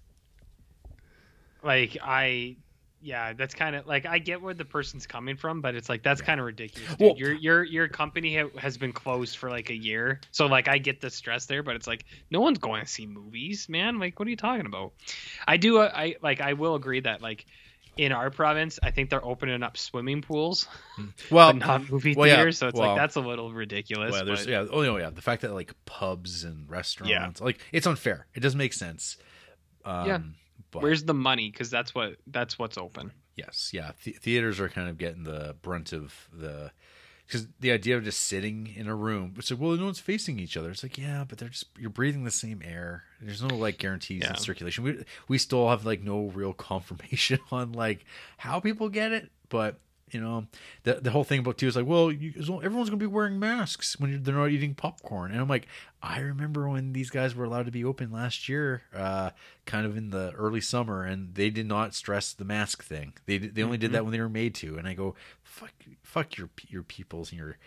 like 1.62 1.96
I, 2.02 2.56
yeah, 3.00 3.32
that's 3.32 3.54
kind 3.54 3.76
of 3.76 3.86
like 3.86 4.06
I 4.06 4.18
get 4.18 4.40
where 4.42 4.54
the 4.54 4.64
person's 4.64 5.06
coming 5.06 5.36
from, 5.36 5.60
but 5.60 5.74
it's 5.74 5.88
like 5.88 6.02
that's 6.02 6.20
kind 6.20 6.40
of 6.40 6.46
ridiculous. 6.46 6.88
Dude. 6.96 7.00
Well- 7.00 7.16
your 7.16 7.32
your 7.32 7.64
your 7.64 7.88
company 7.88 8.36
ha- 8.36 8.58
has 8.58 8.76
been 8.76 8.92
closed 8.92 9.36
for 9.36 9.50
like 9.50 9.70
a 9.70 9.76
year, 9.76 10.20
so 10.30 10.46
like 10.46 10.68
I 10.68 10.78
get 10.78 11.00
the 11.00 11.10
stress 11.10 11.46
there, 11.46 11.62
but 11.62 11.76
it's 11.76 11.86
like 11.86 12.04
no 12.30 12.40
one's 12.40 12.58
going 12.58 12.82
to 12.84 12.88
see 12.90 13.06
movies, 13.06 13.68
man. 13.68 13.98
Like, 13.98 14.18
what 14.18 14.26
are 14.26 14.30
you 14.30 14.36
talking 14.36 14.66
about? 14.66 14.92
I 15.46 15.56
do, 15.56 15.78
uh, 15.78 15.90
I 15.94 16.16
like, 16.22 16.40
I 16.40 16.52
will 16.54 16.74
agree 16.74 17.00
that 17.00 17.20
like. 17.22 17.46
In 17.98 18.12
our 18.12 18.30
province, 18.30 18.78
I 18.82 18.90
think 18.92 19.10
they're 19.10 19.24
opening 19.24 19.62
up 19.62 19.76
swimming 19.76 20.22
pools, 20.22 20.66
Well, 21.30 21.52
but 21.52 21.56
not 21.58 21.90
movie 21.90 22.14
well, 22.16 22.26
yeah, 22.28 22.36
theaters. 22.36 22.58
so 22.58 22.68
it's 22.68 22.78
well- 22.78 22.90
like 22.90 22.96
that's 22.98 23.16
a 23.16 23.20
little 23.20 23.52
ridiculous. 23.52 24.12
well, 24.12 24.24
there's 24.24 24.44
but- 24.46 24.50
yeah, 24.50 24.64
oh 24.70 24.96
yeah, 24.96 25.10
the 25.10 25.20
fact 25.20 25.42
that 25.42 25.52
like 25.52 25.74
pubs 25.84 26.44
and 26.44 26.70
restaurants, 26.70 27.40
like 27.40 27.58
it's 27.72 27.86
unfair. 27.86 28.26
It 28.34 28.40
doesn't 28.40 28.56
make 28.58 28.72
sense. 28.72 29.16
Um, 29.84 30.06
Yeah. 30.06 30.18
But 30.70 30.82
Where's 30.82 31.02
the 31.04 31.14
money? 31.14 31.50
Because 31.50 31.70
that's 31.70 31.94
what 31.94 32.16
that's 32.26 32.58
what's 32.58 32.76
open. 32.78 33.10
yes, 33.36 33.70
yeah, 33.72 33.92
th- 34.04 34.18
theaters 34.18 34.60
are 34.60 34.68
kind 34.68 34.88
of 34.88 34.98
getting 34.98 35.24
the 35.24 35.56
brunt 35.62 35.92
of 35.92 36.28
the 36.32 36.70
because 37.28 37.46
the 37.60 37.70
idea 37.72 37.94
of 37.96 38.04
just 38.04 38.20
sitting 38.22 38.72
in 38.74 38.88
a 38.88 38.94
room, 38.94 39.34
it's 39.36 39.50
like, 39.50 39.60
well, 39.60 39.72
no 39.76 39.84
one's 39.84 40.00
facing 40.00 40.38
each 40.40 40.56
other. 40.56 40.70
It's 40.70 40.82
like, 40.82 40.96
yeah, 40.96 41.24
but 41.28 41.36
they're 41.38 41.50
just 41.50 41.66
you're 41.78 41.90
breathing 41.90 42.24
the 42.24 42.30
same 42.30 42.62
air. 42.64 43.04
There's 43.20 43.42
no 43.42 43.54
like 43.54 43.76
guarantees 43.78 44.22
Yeah. 44.22 44.30
in 44.30 44.36
circulation. 44.36 44.82
We 44.82 45.04
we 45.28 45.36
still 45.38 45.68
have 45.68 45.84
like 45.84 46.02
no 46.02 46.28
real 46.28 46.52
confirmation 46.70 47.38
on 47.52 47.72
like 47.72 48.04
how 48.38 48.58
people 48.60 48.88
get 48.88 49.12
it, 49.12 49.30
but 49.50 49.78
you 50.10 50.20
know, 50.20 50.46
the 50.82 50.94
the 50.94 51.10
whole 51.10 51.24
thing 51.24 51.40
about 51.40 51.58
too 51.58 51.66
is 51.66 51.76
like, 51.76 51.86
well, 51.86 52.10
you, 52.10 52.32
everyone's 52.62 52.90
gonna 52.90 52.96
be 52.96 53.06
wearing 53.06 53.38
masks 53.38 53.98
when 53.98 54.22
they're 54.22 54.34
not 54.34 54.50
eating 54.50 54.74
popcorn, 54.74 55.32
and 55.32 55.40
I'm 55.40 55.48
like, 55.48 55.66
I 56.02 56.20
remember 56.20 56.68
when 56.68 56.92
these 56.92 57.10
guys 57.10 57.34
were 57.34 57.44
allowed 57.44 57.66
to 57.66 57.72
be 57.72 57.84
open 57.84 58.10
last 58.10 58.48
year, 58.48 58.82
uh, 58.94 59.30
kind 59.66 59.86
of 59.86 59.96
in 59.96 60.10
the 60.10 60.32
early 60.32 60.60
summer, 60.60 61.04
and 61.04 61.34
they 61.34 61.50
did 61.50 61.66
not 61.66 61.94
stress 61.94 62.32
the 62.32 62.44
mask 62.44 62.84
thing. 62.84 63.14
They 63.26 63.38
they 63.38 63.62
only 63.62 63.78
did 63.78 63.92
that 63.92 64.04
when 64.04 64.12
they 64.12 64.20
were 64.20 64.28
made 64.28 64.54
to, 64.56 64.78
and 64.78 64.86
I 64.86 64.94
go, 64.94 65.14
fuck, 65.42 65.72
fuck 66.02 66.36
your 66.36 66.50
your 66.68 66.82
peoples 66.82 67.30
and 67.30 67.38
your 67.38 67.58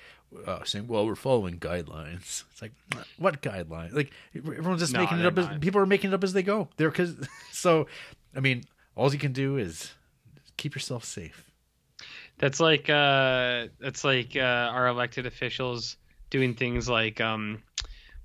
uh, 0.45 0.63
saying, 0.63 0.87
well, 0.87 1.05
we're 1.05 1.15
following 1.15 1.59
guidelines. 1.59 2.43
It's 2.51 2.61
like, 2.61 2.73
what 3.17 3.41
guidelines? 3.41 3.93
Like 3.93 4.11
everyone's 4.35 4.81
just 4.81 4.93
No, 4.93 4.99
making 4.99 5.19
it 5.19 5.25
up. 5.25 5.37
As, 5.37 5.47
people 5.59 5.81
are 5.81 5.85
making 5.85 6.11
it 6.11 6.13
up 6.13 6.23
as 6.23 6.33
they 6.33 6.43
go. 6.43 6.69
They're 6.77 6.91
because 6.91 7.15
so, 7.51 7.87
I 8.35 8.39
mean, 8.39 8.63
all 8.95 9.11
you 9.11 9.19
can 9.19 9.33
do 9.33 9.57
is 9.57 9.91
keep 10.57 10.75
yourself 10.75 11.03
safe. 11.03 11.50
That's 12.41 12.59
like 12.59 12.89
uh 12.89 13.67
that's 13.79 14.03
like 14.03 14.35
uh 14.35 14.39
our 14.75 14.87
elected 14.87 15.25
officials 15.25 15.97
doing 16.29 16.55
things 16.55 16.89
like 16.89 17.21
um 17.21 17.61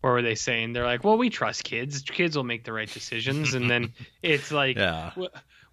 what 0.00 0.10
were 0.10 0.22
they 0.22 0.34
saying? 0.36 0.72
They're 0.72 0.84
like, 0.84 1.02
"Well, 1.04 1.18
we 1.18 1.30
trust 1.30 1.64
kids. 1.64 2.02
Kids 2.02 2.36
will 2.36 2.44
make 2.44 2.64
the 2.64 2.72
right 2.72 2.88
decisions." 2.90 3.54
And 3.54 3.68
then 3.68 3.92
it's 4.22 4.50
like, 4.52 4.76
Yeah. 4.76 5.12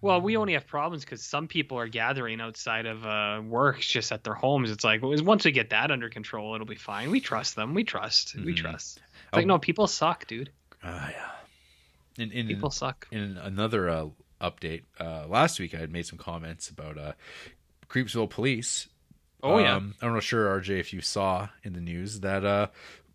"Well- 0.00 0.20
we 0.20 0.36
only 0.36 0.52
have 0.52 0.66
problems 0.66 1.02
because 1.04 1.22
some 1.24 1.48
people 1.48 1.78
are 1.78 1.88
gathering 1.88 2.38
outside 2.40 2.84
of 2.84 3.06
uh, 3.06 3.40
work 3.42 3.80
just 3.80 4.12
at 4.12 4.22
their 4.22 4.34
homes. 4.34 4.70
It's 4.70 4.84
like 4.84 5.00
once 5.02 5.46
we 5.46 5.52
get 5.52 5.70
that 5.70 5.90
under 5.90 6.10
control, 6.10 6.54
it'll 6.54 6.66
be 6.66 6.74
fine. 6.74 7.10
We 7.10 7.20
trust 7.20 7.56
them. 7.56 7.72
We 7.72 7.84
trust. 7.84 8.34
We 8.34 8.52
Mhm. 8.52 8.56
trust. 8.56 8.98
It's 8.98 9.06
Oh. 9.32 9.36
like 9.38 9.46
no, 9.46 9.58
people 9.58 9.86
suck, 9.86 10.26
dude. 10.26 10.50
Ah, 10.82 11.08
yeah. 11.10 12.22
In 12.22 12.32
in 12.32 12.46
People 12.48 12.70
suck. 12.70 13.08
in 13.10 13.38
another 13.38 13.88
uh, 13.88 14.06
update, 14.42 14.82
uh, 15.00 15.26
last 15.26 15.58
week 15.58 15.74
I 15.74 15.78
had 15.78 15.90
made 15.90 16.04
some 16.06 16.18
comments 16.18 16.68
about 16.68 16.98
uh, 16.98 17.12
Creepsville 17.94 18.28
police. 18.30 18.88
Oh 19.42 19.58
yeah. 19.58 19.76
Um, 19.76 19.94
I'm 20.02 20.14
not 20.14 20.22
sure, 20.22 20.46
RJ, 20.60 20.80
if 20.80 20.92
you 20.92 21.00
saw 21.00 21.48
in 21.62 21.74
the 21.74 21.80
news 21.80 22.20
that 22.20 22.44
uh, 22.44 22.68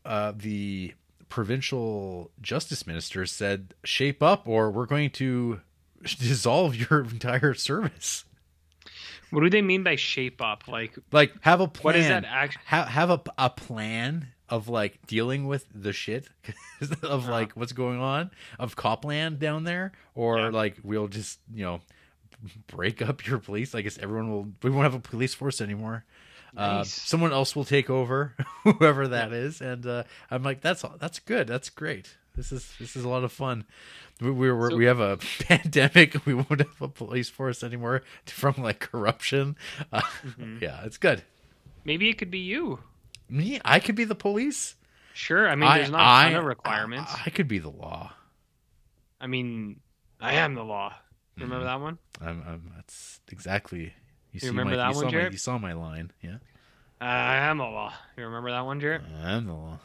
uh, 0.05 0.31
the 0.35 0.93
provincial 1.27 2.31
justice 2.41 2.85
minister 2.87 3.25
said, 3.25 3.73
"Shape 3.83 4.21
up, 4.23 4.47
or 4.47 4.71
we're 4.71 4.85
going 4.85 5.09
to 5.11 5.61
dissolve 6.03 6.75
your 6.75 7.01
entire 7.11 7.53
service." 7.53 8.25
What 9.31 9.41
do 9.41 9.49
they 9.49 9.61
mean 9.61 9.83
by 9.83 9.95
shape 9.95 10.41
up? 10.41 10.67
Like, 10.67 10.97
Like, 11.11 11.33
have 11.41 11.61
a 11.61 11.67
plan. 11.67 11.83
what 11.83 11.95
is 11.95 12.07
that 12.07 12.25
actually? 12.25 12.63
have 12.65 12.87
have 12.87 13.09
a, 13.11 13.21
a 13.37 13.49
plan 13.49 14.29
of 14.49 14.67
like 14.67 15.05
dealing 15.05 15.45
with 15.45 15.65
the 15.75 15.93
shit 15.93 16.27
of 16.81 17.03
Uh-huh. 17.03 17.31
like 17.31 17.51
what's 17.53 17.73
going 17.73 17.99
on 17.99 18.31
of 18.57 18.75
Copland 18.75 19.37
down 19.39 19.63
there, 19.65 19.91
or 20.15 20.37
Yeah. 20.39 20.49
like 20.49 20.77
we'll 20.83 21.07
just 21.07 21.39
you 21.53 21.63
know 21.65 21.81
break 22.67 23.01
up 23.01 23.25
your 23.27 23.39
police. 23.39 23.73
I 23.75 23.81
guess 23.81 23.97
everyone 23.97 24.31
will. 24.31 24.47
We 24.63 24.69
won't 24.69 24.83
have 24.83 24.93
a 24.95 24.99
police 24.99 25.33
force 25.33 25.61
anymore. 25.61 26.05
Uh, 26.57 26.83
someone 26.83 27.31
else 27.31 27.55
will 27.55 27.63
take 27.65 27.89
over, 27.91 28.33
whoever 28.63 29.07
that 29.09 29.31
is, 29.33 29.61
and 29.61 29.85
uh, 29.85 30.03
I'm 30.31 30.41
like, 30.41 30.61
that's 30.61 30.83
all 30.83 30.95
that's 30.99 31.19
good. 31.19 31.47
That's 31.47 31.69
great. 31.69 32.17
This 32.35 32.51
is 32.51 32.73
this 32.79 32.95
is 32.95 33.03
a 33.03 33.09
lot 33.09 33.23
of 33.23 33.31
fun. 33.31 33.65
We 34.19 34.31
we, 34.31 34.51
we're, 34.51 34.71
So- 34.71 34.77
we 34.77 34.85
have 34.85 34.99
a 34.99 35.17
pandemic. 35.41 36.25
We 36.25 36.33
won't 36.33 36.59
have 36.59 36.81
a 36.81 36.87
police 36.87 37.29
force 37.29 37.63
anymore 37.63 38.01
from 38.25 38.55
like 38.57 38.79
corruption. 38.79 39.55
Uh, 39.93 40.01
Mhm. 40.25 40.59
Yeah, 40.61 40.81
it's 40.85 40.97
good. 40.97 41.21
Maybe 41.85 42.09
it 42.09 42.17
could 42.17 42.31
be 42.31 42.39
you. 42.39 42.79
Me, 43.29 43.59
I 43.63 43.79
could 43.79 43.95
be 43.95 44.03
the 44.05 44.15
police. 44.15 44.75
Sure. 45.13 45.47
I 45.47 45.55
mean, 45.55 45.69
there's 45.71 45.91
not 45.91 46.25
a 46.27 46.29
ton 46.31 46.35
of 46.39 46.45
requirements. 46.45 47.11
I, 47.13 47.23
I 47.27 47.29
could 47.29 47.47
be 47.47 47.59
the 47.59 47.69
law. 47.69 48.11
I 49.21 49.27
mean, 49.27 49.79
I 50.19 50.35
am 50.35 50.55
the 50.55 50.63
law. 50.63 50.93
Remember 51.39 51.65
Mhm. 51.65 51.67
that 51.67 51.81
one? 51.81 51.97
I'm, 52.21 52.43
I'm. 52.47 52.73
That's 52.75 53.21
exactly. 53.31 53.93
You, 54.31 54.39
see 54.39 54.47
remember 54.47 54.71
my, 54.71 54.77
that 54.77 54.89
you 54.89 54.95
one, 54.95 55.01
saw 55.01 55.05
my, 55.07 55.11
Jared? 55.11 55.33
you 55.33 55.37
saw 55.39 55.57
my 55.57 55.73
line. 55.73 56.11
Yeah, 56.21 56.37
I 57.01 57.37
am 57.37 57.57
the 57.57 57.63
law. 57.63 57.93
You 58.17 58.25
remember 58.25 58.51
that 58.51 58.61
one, 58.65 58.79
Jared? 58.79 59.01
I'm 59.23 59.45
the 59.47 59.53
law. 59.53 59.79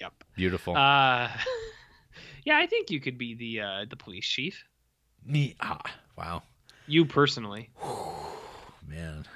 Yep. 0.00 0.24
Beautiful. 0.34 0.74
Uh, 0.76 1.28
yeah, 2.44 2.56
I 2.56 2.66
think 2.66 2.90
you 2.90 2.98
could 3.00 3.18
be 3.18 3.34
the 3.36 3.60
uh, 3.60 3.84
the 3.88 3.94
police 3.96 4.26
chief. 4.26 4.64
Me. 5.24 5.54
Ah, 5.60 5.80
wow, 6.18 6.42
You 6.88 7.04
personally. 7.04 7.70
man. 8.88 9.26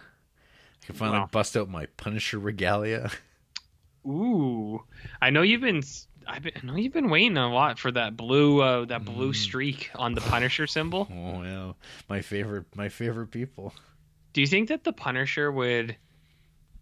I 0.83 0.87
can 0.87 0.95
finally 0.97 1.19
Wow. 1.21 1.29
bust 1.31 1.57
out 1.57 1.69
my 1.69 1.87
Punisher 1.97 2.39
regalia. 2.41 3.11
Ooh, 4.07 4.83
I 5.21 5.31
know 5.31 5.43
you've 5.43 5.61
been. 5.61 5.83
I've 6.29 6.43
been, 6.43 6.53
I 6.61 6.67
know 6.67 6.77
you've 6.77 6.93
been 6.93 7.11
waiting 7.11 7.37
a 7.37 7.53
lot 7.53 7.79
for 7.79 7.91
that 7.93 8.17
blue 8.17 8.61
uh, 8.61 8.85
that 8.87 9.05
blue 9.05 9.33
Mm. 9.33 9.37
streak 9.37 9.91
on 9.95 10.15
the 10.15 10.21
Punisher 10.21 10.67
symbol. 10.67 11.09
Oh 11.13 11.43
yeah, 11.43 11.73
my 12.09 12.21
favorite. 12.21 12.65
My 12.75 12.89
favorite 12.89 13.29
people. 13.31 13.73
Do 14.33 14.41
you 14.41 14.47
think 14.47 14.69
that 14.69 14.85
the 14.85 14.93
Punisher 14.93 15.51
would? 15.53 15.97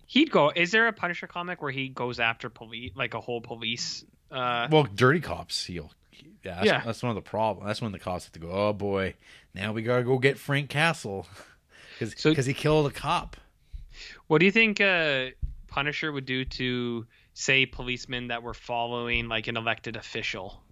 He'd 0.06 0.30
go. 0.30 0.50
Is 0.54 0.70
there 0.70 0.86
a 0.88 0.92
Punisher 0.92 1.26
comic 1.26 1.62
where 1.62 1.70
he 1.70 1.88
goes 1.88 2.20
after 2.20 2.48
police, 2.50 2.92
like 2.94 3.14
a 3.14 3.20
whole 3.20 3.40
police? 3.40 4.04
Uh, 4.30 4.68
Well, 4.70 4.84
dirty 4.94 5.20
cops. 5.20 5.64
He'll. 5.66 5.92
Yeah, 6.42 6.54
that's, 6.56 6.66
Yeah. 6.66 6.82
that's 6.84 7.02
one 7.02 7.10
of 7.10 7.16
the 7.16 7.22
problems. 7.28 7.66
That's 7.66 7.80
when 7.82 7.92
the 7.92 7.98
cops 7.98 8.24
have 8.24 8.32
to 8.32 8.38
go. 8.40 8.50
Oh 8.50 8.72
boy, 8.72 9.14
now 9.54 9.72
we 9.72 9.82
gotta 9.82 10.02
go 10.04 10.18
get 10.18 10.38
Frank 10.38 10.68
Castle 10.70 11.26
because 11.98 12.20
So- 12.20 12.34
he 12.34 12.54
killed 12.54 12.86
a 12.86 12.90
cop. 12.90 13.36
What 14.26 14.38
do 14.38 14.46
you 14.46 14.52
think 14.52 14.80
uh, 14.80 15.26
Punisher 15.68 16.10
would 16.12 16.26
do 16.26 16.44
to 16.44 17.06
say 17.34 17.66
policemen 17.66 18.28
that 18.28 18.42
were 18.42 18.54
following 18.54 19.28
like 19.28 19.46
an 19.48 19.56
elected 19.56 19.96
official 19.96 20.62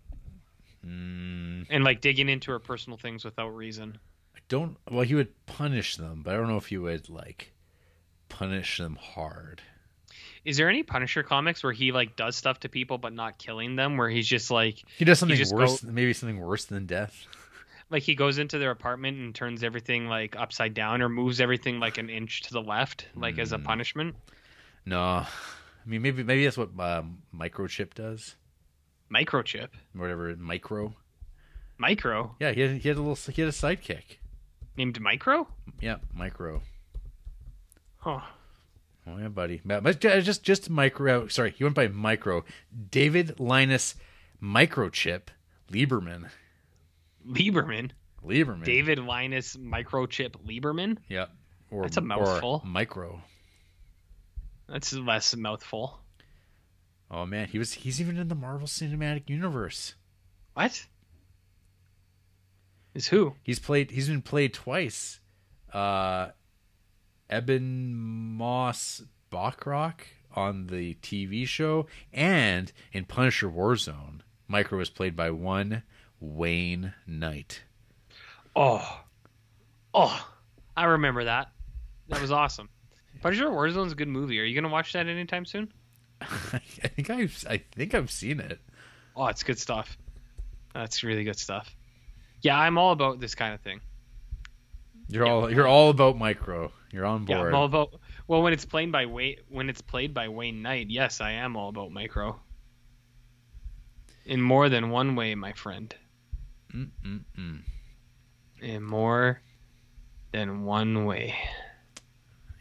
Mm, 0.85 1.67
and 1.71 1.85
like 1.85 2.01
digging 2.01 2.29
into 2.29 2.51
her 2.51 2.59
personal 2.59 2.97
things 2.99 3.25
without 3.25 3.51
reason? 3.51 3.99
I 4.35 4.41
don't. 4.49 4.77
Well, 4.91 5.03
he 5.05 5.15
would 5.15 5.47
punish 5.47 5.97
them, 5.97 6.23
but 6.25 6.35
I 6.35 6.37
don't 6.37 6.49
know 6.49 6.57
if 6.57 6.67
he 6.67 6.77
would 6.79 7.09
like 7.09 7.53
punish 8.29 8.79
them 8.79 8.97
hard. 9.01 9.63
Is 10.45 10.57
there 10.57 10.69
any 10.69 10.83
Punisher 10.83 11.23
comics 11.23 11.63
where 11.63 11.73
he 11.73 11.93
like 11.93 12.17
does 12.17 12.35
stuff 12.35 12.59
to 12.61 12.69
people 12.69 12.99
but 12.99 13.13
not 13.13 13.39
killing 13.39 13.77
them? 13.77 13.97
Where 13.97 14.09
he's 14.11 14.27
just 14.27 14.51
like 14.51 14.83
He 14.99 15.05
does 15.05 15.21
something 15.21 15.39
just 15.39 15.55
worse. 15.55 15.83
go- 15.83 15.93
Maybe 15.93 16.13
something 16.13 16.41
worse 16.41 16.65
than 16.65 16.87
death. 16.87 17.27
like 17.91 18.03
he 18.03 18.17
goes 18.17 18.39
into 18.39 18.59
their 18.59 18.73
apartment 18.73 19.19
and 19.19 19.33
turns 19.33 19.63
everything 19.63 20.09
like 20.09 20.35
upside 20.35 20.75
down 20.75 21.01
or 21.01 21.09
moves 21.09 21.41
everything 21.41 21.79
like 21.79 21.99
an 21.99 22.11
inch 22.11 22.43
to 22.43 22.53
the 22.53 22.61
left, 22.63 23.07
like 23.15 23.39
as 23.39 23.53
a 23.53 23.59
Mm. 23.59 23.65
punishment. 23.65 24.17
No, 24.85 25.25
I 25.85 25.89
mean 25.89 26.03
maybe 26.03 26.23
maybe 26.23 26.45
that's 26.45 26.57
what 26.59 26.71
um, 26.79 27.19
microchip 27.35 27.95
does. 27.95 28.37
Microchip, 29.13 29.69
Whatever 29.95 30.35
micro. 30.37 30.95
micro 31.79 32.35
Yeah, 32.41 32.53
he 32.53 32.61
had, 32.63 32.71
he 32.79 32.89
had 32.89 32.97
a 32.97 33.03
little. 33.03 33.33
He 33.33 33.43
had 33.43 33.49
a 33.49 33.53
sidekick. 33.53 34.19
named 34.77 35.01
Micro. 35.01 35.47
Yeah, 35.81 35.97
micro. 36.15 36.63
Huh. 37.99 38.21
Oh 39.07 39.19
yeah, 39.19 39.29
buddy. 39.29 39.61
But 39.65 40.01
just 40.01 40.43
just 40.43 40.71
micro. 40.71 41.27
Sorry, 41.29 41.51
he 41.51 41.65
went 41.65 41.77
by 41.77 41.89
micro. 41.89 42.45
David 42.91 43.39
Linus 43.41 43.97
Microchip 44.43 45.23
Lieberman. 45.71 46.31
Lieberman, 47.29 47.91
Lieberman. 48.25 48.65
David 48.65 48.99
Linus 48.99 49.57
Microchip 49.57 50.33
Lieberman. 50.47 50.99
Yeah. 51.09 51.27
Or, 51.71 51.83
That's 51.83 51.97
a 51.97 52.01
mouthful. 52.01 52.63
micro. 52.65 53.23
That's 54.73 54.95
less 54.95 55.37
mouthful. 55.37 56.01
Oh 57.11 57.27
man, 57.27 57.49
he 57.49 57.59
was. 57.59 57.75
He's 57.75 58.01
even 58.01 58.17
in 58.17 58.29
the 58.29 58.35
Marvel 58.35 58.67
Cinematic 58.67 59.29
Universe. 59.29 59.97
What? 60.55 60.87
Is 62.95 63.09
who? 63.09 63.35
He's 63.43 63.59
played. 63.59 63.91
He's 63.91 64.09
been 64.09 64.23
played 64.23 64.55
twice. 64.55 65.21
Uh, 65.75 66.29
Ebon 67.31 67.95
Moss 67.95 69.03
Bachrach 69.31 70.07
on 70.35 70.69
the 70.69 70.95
TV 71.03 71.47
show 71.47 71.87
and 72.11 72.73
in 72.95 73.05
Punisher 73.05 73.51
Warzone. 73.51 74.21
Micro 74.49 74.79
was 74.79 74.89
played 74.89 75.15
by 75.15 75.31
one 75.31 75.83
Wayne 76.19 76.95
Knight. 77.07 77.63
Oh, 78.57 79.01
oh, 79.93 80.29
I 80.75 80.85
remember 80.85 81.25
that. 81.25 81.49
That 82.09 82.23
was 82.23 82.31
awesome. 82.31 82.71
Punisher 83.23 83.47
Warzone's 83.47 83.93
a 83.93 83.95
good 83.95 84.09
movie. 84.09 84.41
Are 84.41 84.45
you 84.45 84.55
gonna 84.55 84.73
watch 84.73 84.93
that 84.93 85.07
anytime 85.07 85.45
soon? 85.45 85.73
I 86.21 86.59
think 86.89 87.09
I've. 87.11 87.45
I 87.49 87.59
think 87.75 87.95
I've 87.95 88.11
seen 88.11 88.41
it. 88.41 88.61
Oh, 89.17 89.27
it's 89.27 89.43
good 89.43 89.59
stuff. 89.59 89.97
That's 90.75 91.03
really 91.03 91.25
good 91.25 91.39
stuff. 91.39 91.75
Yeah, 92.41 92.59
I'm 92.59 92.79
all 92.79 92.93
about 92.93 93.21
this 93.21 93.35
kind 93.35 93.55
of 93.55 93.61
thing. 93.61 93.81
You're 95.09 95.27
Yeah. 95.27 95.33
all. 95.33 95.51
You're 95.53 95.67
all 95.69 95.91
about 95.91 96.17
Micro. 96.19 96.73
You're 96.93 97.07
on 97.07 97.27
Yeah, 97.27 97.37
board. 97.37 97.49
I'm 97.49 97.55
all 97.55 97.65
about. 97.65 97.95
Well, 98.29 98.43
when 98.43 98.53
it's 98.53 98.65
played 98.65 98.91
by 98.93 99.07
Wayne, 99.07 99.37
when 99.49 99.69
it's 99.69 99.81
played 99.81 100.15
by 100.15 100.29
Wayne 100.29 100.63
Knight, 100.63 100.89
yes, 100.91 101.21
I 101.21 101.33
am 101.33 101.57
all 101.57 101.69
about 101.69 101.91
micro. 101.93 102.39
In 104.25 104.41
more 104.41 104.69
than 104.69 104.91
one 104.91 105.17
way, 105.17 105.35
my 105.35 105.53
friend. 105.53 105.95
Mm-mm-mm. 106.75 107.61
In 108.61 108.83
more 108.83 109.41
than 110.33 110.63
one 110.65 111.05
way. 111.05 111.35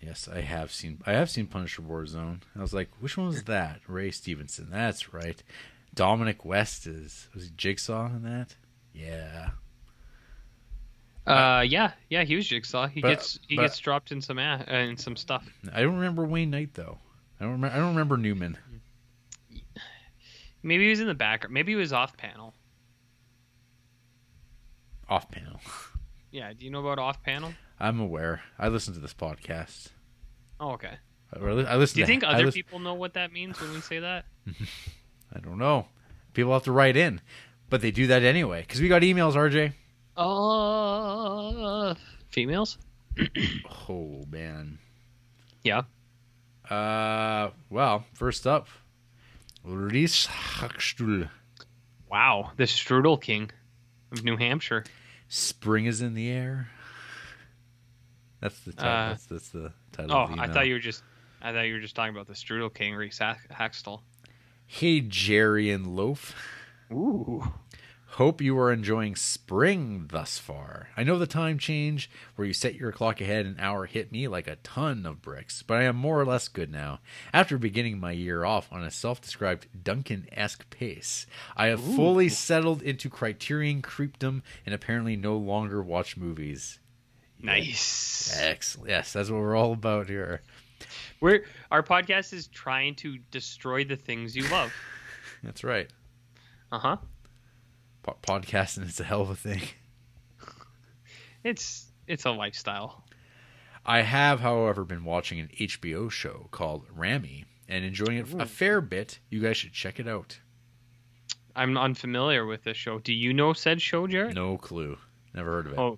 Yes, 0.01 0.27
I 0.27 0.41
have 0.41 0.71
seen. 0.71 0.99
I 1.05 1.13
have 1.13 1.29
seen 1.29 1.45
Punisher 1.47 1.81
Warzone. 1.83 2.41
I 2.57 2.61
was 2.61 2.73
like, 2.73 2.89
which 2.99 3.17
one 3.17 3.27
was 3.27 3.43
that? 3.43 3.81
Ray 3.87 4.09
Stevenson. 4.11 4.69
That's 4.71 5.13
right. 5.13 5.41
Dominic 5.93 6.43
West 6.43 6.87
is 6.87 7.27
was 7.35 7.45
he 7.45 7.49
Jigsaw 7.55 8.07
in 8.07 8.23
that? 8.23 8.55
Yeah. 8.93 9.51
Uh, 11.27 11.61
yeah, 11.67 11.91
yeah, 12.09 12.23
he 12.23 12.35
was 12.35 12.47
Jigsaw. 12.47 12.87
He 12.87 12.99
But- 13.01 13.09
gets 13.09 13.39
he 13.47 13.55
but- 13.55 13.63
gets 13.63 13.77
dropped 13.77 14.11
in 14.11 14.21
some 14.21 14.39
uh, 14.39 14.63
in 14.67 14.97
some 14.97 15.15
stuff. 15.15 15.45
I 15.71 15.81
don't 15.81 15.95
remember 15.95 16.25
Wayne 16.25 16.49
Knight 16.49 16.73
though. 16.73 16.97
I 17.39 17.43
don't 17.43 17.53
remember. 17.53 17.75
I 17.75 17.79
don't 17.79 17.89
remember 17.89 18.17
Newman. 18.17 18.57
Maybe 20.63 20.83
he 20.85 20.89
was 20.89 20.99
in 20.99 21.07
the 21.07 21.13
background. 21.15 21.53
Maybe 21.53 21.71
he 21.71 21.75
was 21.75 21.93
off 21.93 22.17
panel. 22.17 22.53
Off 25.09 25.29
panel. 25.31 25.59
Yeah, 26.33 26.53
do 26.53 26.63
you 26.63 26.71
know 26.71 26.79
about 26.79 26.97
off 26.97 27.21
panel? 27.23 27.53
I'm 27.81 27.99
aware. 27.99 28.41
I 28.59 28.67
listen 28.67 28.93
to 28.93 28.99
this 28.99 29.13
podcast. 29.13 29.87
Oh, 30.59 30.73
okay. 30.73 30.93
I 31.33 31.39
li- 31.39 31.65
I 31.65 31.75
listen. 31.77 31.95
Do 31.95 32.01
you 32.01 32.05
think 32.05 32.23
I 32.23 32.33
other 32.33 32.51
people 32.51 32.77
know 32.77 32.93
what 32.93 33.15
that 33.15 33.33
means 33.33 33.59
when 33.59 33.73
we 33.73 33.81
say 33.81 33.99
that? 33.99 34.25
I 35.35 35.39
don't 35.39 35.57
know. 35.57 35.87
People 36.33 36.53
have 36.53 36.63
to 36.63 36.71
write 36.71 36.95
in, 36.95 37.21
but 37.69 37.81
they 37.81 37.89
do 37.89 38.05
that 38.07 38.21
anyway 38.23 38.61
because 38.61 38.79
we 38.81 38.87
got 38.87 39.01
emails. 39.01 39.33
RJ. 39.33 39.73
Uh, 40.15 41.95
females? 42.29 42.77
Oh 43.89 44.23
man. 44.29 44.77
Yeah. 45.63 45.81
Uh. 46.69 47.49
Well, 47.69 48.05
first 48.13 48.45
up, 48.45 48.67
Reese 49.63 50.27
Hackstuhl. 50.27 51.29
Wow, 52.09 52.51
the 52.57 52.63
Strudel 52.63 53.19
King 53.21 53.49
of 54.11 54.23
New 54.23 54.37
Hampshire. 54.37 54.85
Spring 55.27 55.85
is 55.85 56.01
in 56.01 56.13
the 56.13 56.29
air. 56.29 56.69
That's 58.41 58.59
the 58.61 58.73
title. 58.73 58.89
Uh, 58.91 59.09
that's, 59.09 59.25
that's 59.27 59.49
the 59.49 59.73
title. 59.91 60.15
Oh, 60.15 60.35
the 60.35 60.41
I 60.41 60.47
thought 60.47 60.67
you 60.67 60.73
were 60.73 60.79
just 60.79 61.03
I 61.41 61.53
thought 61.53 61.61
you 61.61 61.73
were 61.73 61.79
just 61.79 61.95
talking 61.95 62.13
about 62.13 62.27
the 62.27 62.33
Strudel 62.33 62.73
King, 62.73 62.95
Reese 62.95 63.19
Hack- 63.19 63.47
Hey, 64.67 65.01
Jerry 65.01 65.69
and 65.69 65.95
Loaf. 65.95 66.35
Ooh. 66.91 67.53
Hope 68.15 68.41
you 68.41 68.59
are 68.59 68.73
enjoying 68.73 69.15
spring 69.15 70.07
thus 70.11 70.37
far. 70.37 70.89
I 70.97 71.03
know 71.03 71.17
the 71.17 71.25
time 71.25 71.57
change 71.57 72.11
where 72.35 72.45
you 72.45 72.53
set 72.53 72.75
your 72.75 72.91
clock 72.91 73.21
ahead 73.21 73.45
an 73.45 73.55
hour 73.57 73.85
hit 73.85 74.11
me 74.11 74.27
like 74.27 74.47
a 74.47 74.57
ton 74.57 75.05
of 75.05 75.21
bricks, 75.21 75.63
but 75.63 75.77
I 75.77 75.83
am 75.83 75.95
more 75.95 76.19
or 76.19 76.25
less 76.25 76.49
good 76.49 76.69
now. 76.69 76.99
After 77.33 77.57
beginning 77.57 78.01
my 78.01 78.11
year 78.11 78.43
off 78.43 78.67
on 78.69 78.83
a 78.83 78.91
self 78.91 79.21
described 79.21 79.67
Duncan 79.81 80.27
esque 80.33 80.69
pace, 80.69 81.25
I 81.55 81.67
have 81.67 81.81
fully 81.81 82.27
settled 82.27 82.81
into 82.81 83.09
criterion 83.09 83.81
creepdom 83.81 84.41
and 84.65 84.75
apparently 84.75 85.15
no 85.15 85.37
longer 85.37 85.81
watch 85.81 86.17
movies. 86.17 86.79
Nice. 87.41 88.37
Excellent. 88.39 88.89
Yes, 88.89 89.13
that's 89.13 89.29
what 89.29 89.39
we're 89.39 89.55
all 89.55 89.73
about 89.73 90.07
here. 90.07 90.41
We're 91.19 91.45
our 91.69 91.83
podcast 91.83 92.33
is 92.33 92.47
trying 92.47 92.95
to 92.95 93.17
destroy 93.29 93.83
the 93.83 93.95
things 93.95 94.35
you 94.35 94.47
love. 94.49 94.73
That's 95.43 95.63
right. 95.63 95.87
Uh 96.71 96.79
huh. 96.79 96.97
Po- 98.03 98.17
podcasting 98.23 98.85
is 98.87 98.99
a 98.99 99.03
hell 99.03 99.21
of 99.21 99.29
a 99.29 99.35
thing. 99.35 99.61
It's 101.43 101.87
it's 102.07 102.25
a 102.25 102.31
lifestyle. 102.31 103.03
I 103.83 104.01
have, 104.01 104.39
however, 104.41 104.83
been 104.83 105.03
watching 105.03 105.39
an 105.39 105.49
HBO 105.59 106.11
show 106.11 106.47
called 106.51 106.85
Ramy 106.95 107.45
and 107.67 107.83
enjoying 107.83 108.19
it 108.19 108.27
a 108.37 108.45
fair 108.45 108.79
bit. 108.79 109.17
You 109.31 109.39
guys 109.41 109.57
should 109.57 109.73
check 109.73 109.99
it 109.99 110.07
out. 110.07 110.37
I'm 111.55 111.77
unfamiliar 111.77 112.45
with 112.45 112.63
this 112.63 112.77
show. 112.77 112.99
Do 112.99 113.11
you 113.11 113.33
know 113.33 113.53
said 113.53 113.81
show, 113.81 114.05
Jared? 114.05 114.35
No 114.35 114.57
clue. 114.57 114.99
Never 115.33 115.49
heard 115.51 115.65
of 115.65 115.73
it. 115.73 115.79
Oh, 115.79 115.97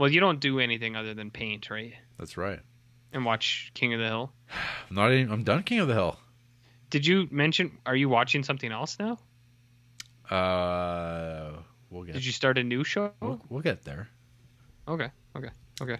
well, 0.00 0.10
you 0.10 0.18
don't 0.18 0.40
do 0.40 0.58
anything 0.58 0.96
other 0.96 1.12
than 1.12 1.30
paint, 1.30 1.68
right? 1.70 1.92
That's 2.18 2.36
right. 2.36 2.60
And 3.12 3.24
watch 3.24 3.70
King 3.74 3.92
of 3.92 4.00
the 4.00 4.06
Hill. 4.06 4.32
I'm 4.88 4.96
not. 4.96 5.12
Even, 5.12 5.30
I'm 5.30 5.44
done. 5.44 5.62
King 5.62 5.80
of 5.80 5.88
the 5.88 5.94
Hill. 5.94 6.18
Did 6.88 7.06
you 7.06 7.28
mention? 7.30 7.78
Are 7.84 7.94
you 7.94 8.08
watching 8.08 8.42
something 8.42 8.72
else 8.72 8.96
now? 8.98 9.18
Uh, 10.34 11.52
we'll 11.90 12.04
get. 12.04 12.14
Did 12.14 12.24
you 12.24 12.32
start 12.32 12.56
a 12.56 12.64
new 12.64 12.82
show? 12.82 13.12
We'll, 13.20 13.40
we'll 13.50 13.62
get 13.62 13.84
there. 13.84 14.08
Okay, 14.88 15.10
okay, 15.36 15.50
okay, 15.82 15.98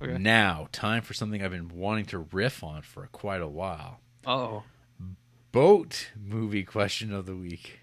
okay. 0.00 0.18
Now, 0.18 0.68
time 0.70 1.02
for 1.02 1.12
something 1.12 1.42
I've 1.42 1.50
been 1.50 1.68
wanting 1.68 2.06
to 2.06 2.26
riff 2.32 2.62
on 2.62 2.82
for 2.82 3.08
quite 3.10 3.40
a 3.42 3.48
while. 3.48 3.98
Oh, 4.26 4.62
Boat 5.52 6.10
movie 6.16 6.62
question 6.62 7.12
of 7.12 7.26
the 7.26 7.34
week. 7.34 7.79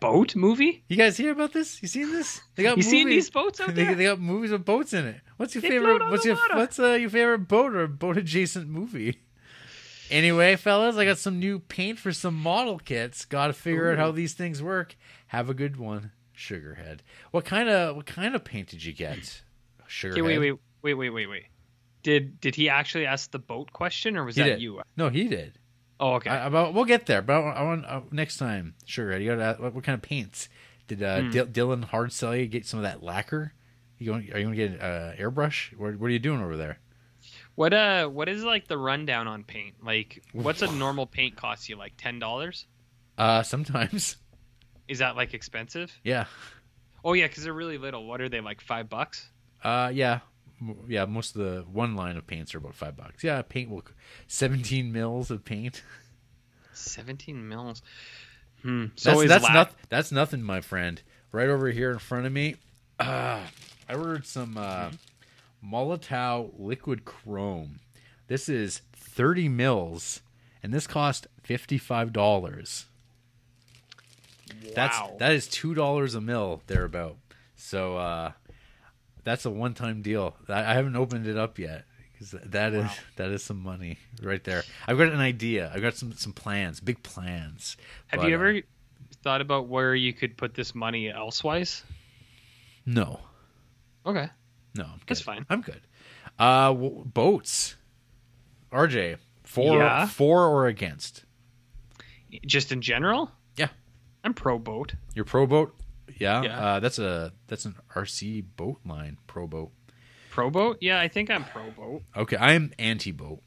Boat 0.00 0.34
movie? 0.36 0.84
You 0.88 0.96
guys 0.96 1.16
hear 1.16 1.32
about 1.32 1.52
this? 1.52 1.80
You 1.82 1.88
seen 1.88 2.12
this? 2.12 2.40
They 2.54 2.62
got 2.62 2.76
You 2.76 2.82
seen 2.82 3.04
movies- 3.08 3.24
these 3.24 3.30
boats 3.30 3.60
out 3.60 3.74
there? 3.74 3.94
they 3.94 4.04
got 4.04 4.20
movies 4.20 4.50
with 4.52 4.64
boats 4.64 4.92
in 4.92 5.06
it. 5.06 5.20
What's 5.36 5.54
your 5.54 5.62
They 5.62 5.68
favorite? 5.70 6.10
What's 6.10 6.24
your 6.24 6.36
water. 6.36 6.56
what's 6.56 6.78
uh, 6.78 6.92
your 6.92 7.10
favorite 7.10 7.48
boat 7.48 7.74
or 7.74 7.86
boat 7.86 8.16
adjacent 8.16 8.68
movie? 8.68 9.20
Anyway, 10.10 10.54
fellas, 10.56 10.96
I 10.96 11.04
got 11.04 11.18
some 11.18 11.40
new 11.40 11.58
paint 11.58 11.98
for 11.98 12.12
some 12.12 12.34
model 12.34 12.78
kits. 12.78 13.24
Got 13.24 13.48
to 13.48 13.52
figure 13.52 13.90
out 13.90 13.98
how 13.98 14.12
these 14.12 14.34
things 14.34 14.62
work. 14.62 14.94
Have 15.28 15.50
a 15.50 15.54
good 15.54 15.76
one, 15.78 16.12
Sugarhead. 16.36 17.00
What 17.32 17.44
kind 17.44 17.68
of 17.68 17.96
what 17.96 18.06
kind 18.06 18.34
of 18.36 18.44
paint 18.44 18.68
did 18.68 18.84
you 18.84 18.92
get, 18.92 19.42
Sugarhead? 19.88 20.12
Okay, 20.12 20.22
wait, 20.22 20.38
wait, 20.38 20.58
wait, 20.82 20.94
wait, 20.94 21.10
wait, 21.10 21.26
wait. 21.26 21.44
Did 22.04 22.40
did 22.40 22.54
he 22.54 22.68
actually 22.68 23.04
ask 23.06 23.32
the 23.32 23.40
boat 23.40 23.72
question, 23.72 24.16
or 24.16 24.24
was 24.24 24.36
He 24.36 24.42
that 24.42 24.48
did. 24.48 24.62
you? 24.62 24.80
No, 24.96 25.08
he 25.08 25.26
did. 25.26 25.58
Oh, 25.98 26.14
okay. 26.14 26.30
I, 26.30 26.46
about 26.46 26.74
we'll 26.74 26.84
get 26.84 27.06
there, 27.06 27.22
but 27.22 27.34
I 27.34 27.38
want, 27.40 27.56
I 27.56 27.62
want 27.62 27.84
uh, 27.86 28.00
next 28.10 28.36
time, 28.36 28.74
Sugarhead. 28.86 29.22
You 29.22 29.34
got 29.36 29.60
what, 29.60 29.74
what 29.74 29.84
kind 29.84 29.94
of 29.94 30.02
paints 30.02 30.48
did 30.88 31.02
uh, 31.02 31.20
Hmm. 31.22 31.30
Dil- 31.30 31.46
Dylan 31.46 31.84
hard 31.84 32.12
sell 32.12 32.36
you? 32.36 32.46
Get 32.46 32.66
some 32.66 32.78
of 32.78 32.84
that 32.84 33.02
lacquer. 33.02 33.52
You 33.98 34.06
going? 34.12 34.30
Are 34.32 34.38
you 34.38 34.44
going 34.46 34.56
to 34.56 34.68
get 34.68 34.80
uh, 34.82 35.12
airbrush? 35.18 35.74
What, 35.78 35.96
what 35.98 36.06
are 36.08 36.10
you 36.10 36.18
doing 36.18 36.42
over 36.42 36.56
there? 36.56 36.78
What 37.54 37.72
uh, 37.72 38.08
what 38.08 38.28
is 38.28 38.44
like 38.44 38.68
the 38.68 38.76
rundown 38.76 39.26
on 39.26 39.42
paint? 39.42 39.76
Like, 39.82 40.22
what's 40.32 40.60
a 40.60 40.70
normal 40.70 41.06
paint 41.06 41.36
cost 41.36 41.68
you? 41.70 41.76
Like 41.76 41.94
ten 41.96 42.18
dollars? 42.18 42.66
Uh, 43.16 43.42
sometimes, 43.42 44.16
Is 44.88 44.98
that 44.98 45.16
like 45.16 45.32
expensive? 45.32 45.90
yeah. 46.04 46.26
Oh 47.02 47.14
yeah, 47.14 47.26
because 47.28 47.44
they're 47.44 47.54
really 47.54 47.78
little. 47.78 48.04
What 48.06 48.20
are 48.20 48.28
they 48.28 48.40
like? 48.42 48.60
Five 48.60 48.90
bucks? 48.90 49.30
Uh, 49.64 49.90
yeah, 49.94 50.20
yeah. 50.88 51.04
Most 51.04 51.36
of 51.36 51.42
the 51.42 51.64
one 51.70 51.96
line 51.96 52.16
of 52.16 52.26
paints 52.26 52.54
are 52.54 52.58
about 52.58 52.74
five 52.74 52.96
bucks. 52.96 53.22
Yeah, 53.24 53.42
paint 53.42 53.70
will 53.70 53.84
seventeen 54.26 54.92
mils 54.92 55.30
of 55.30 55.44
paint. 55.44 55.82
Seventeen 56.72 57.48
mils. 57.48 57.82
Hmm. 58.62 58.86
So 58.96 59.10
That's 59.14 59.28
that's 59.28 59.44
lac- 59.44 59.54
not 59.54 59.72
that's 59.88 60.12
nothing, 60.12 60.42
my 60.42 60.60
friend. 60.60 61.00
Right 61.32 61.48
over 61.48 61.68
here 61.70 61.90
in 61.90 61.98
front 61.98 62.26
of 62.26 62.32
me, 62.32 62.56
uh, 62.98 63.40
I 63.88 63.94
ordered 63.94 64.24
some 64.26 64.56
uh, 64.56 64.90
Molotow 65.64 66.50
liquid 66.58 67.04
chrome. 67.04 67.80
This 68.28 68.48
is 68.48 68.80
thirty 68.94 69.48
mils, 69.48 70.20
and 70.62 70.72
this 70.72 70.86
cost 70.86 71.26
fifty 71.42 71.78
five 71.78 72.12
dollars. 72.12 72.86
That's 74.74 74.98
Wow. 74.98 75.16
that 75.18 75.32
is 75.32 75.46
two 75.48 75.74
dollars 75.74 76.14
a 76.14 76.20
mil 76.20 76.62
thereabout. 76.66 77.16
So 77.56 77.96
uh, 77.96 78.32
that's 79.26 79.44
a 79.44 79.50
one 79.50 79.74
time 79.74 80.00
deal. 80.00 80.34
I, 80.48 80.60
I 80.60 80.74
haven't 80.74 80.96
opened 80.96 81.26
it 81.26 81.36
up 81.36 81.58
yet 81.58 81.84
because 82.12 82.30
that 82.46 82.72
is 82.72 82.84
Wow. 82.84 82.94
that 83.16 83.30
is 83.30 83.42
some 83.42 83.60
money 83.62 83.98
right 84.22 84.42
there. 84.42 84.62
I've 84.86 84.96
got 84.96 85.08
an 85.08 85.20
idea. 85.20 85.70
I've 85.74 85.82
got 85.82 85.94
some 85.96 86.12
some 86.14 86.32
plans, 86.32 86.80
big 86.80 87.02
plans. 87.02 87.76
Have 88.06 88.20
But, 88.20 88.28
you 88.28 88.34
uh, 88.36 88.38
ever 88.40 88.60
thought 89.22 89.40
about 89.40 89.66
where 89.68 89.94
you 89.94 90.12
could 90.14 90.36
put 90.38 90.54
this 90.54 90.74
money 90.74 91.10
elsewise? 91.10 91.82
no, 92.86 93.20
Okay. 94.06 94.28
no, 94.76 94.84
I'm 94.84 95.00
That's 95.08 95.20
good. 95.20 95.24
fine. 95.24 95.46
I'm 95.50 95.60
good. 95.60 95.80
Uh, 96.38 96.68
w- 96.68 97.04
boats. 97.04 97.76
RJ, 98.72 99.16
for 99.42 99.78
Yeah? 99.78 100.06
for 100.06 100.46
or 100.46 100.66
against? 100.66 101.24
Just 102.46 102.70
in 102.72 102.80
general? 102.82 103.30
Yeah. 103.56 103.68
I'm 104.22 104.34
pro 104.34 104.58
boat. 104.58 104.94
You're 105.14 105.24
pro 105.24 105.46
boat? 105.46 105.74
Yeah, 106.18 106.42
Yeah. 106.42 106.58
Uh, 106.66 106.80
that's 106.80 106.98
a 106.98 107.32
that's 107.46 107.64
an 107.66 107.76
RC 107.94 108.44
boat 108.56 108.80
line. 108.86 109.18
Pro 109.26 109.46
boat. 109.46 109.70
Pro 110.30 110.50
boat? 110.50 110.78
Yeah, 110.80 111.00
I 111.00 111.08
think 111.08 111.30
I'm 111.30 111.44
pro 111.44 111.70
boat. 111.70 112.02
Okay, 112.16 112.36
I'm 112.36 112.72
anti 112.78 113.12
boat. 113.12 113.42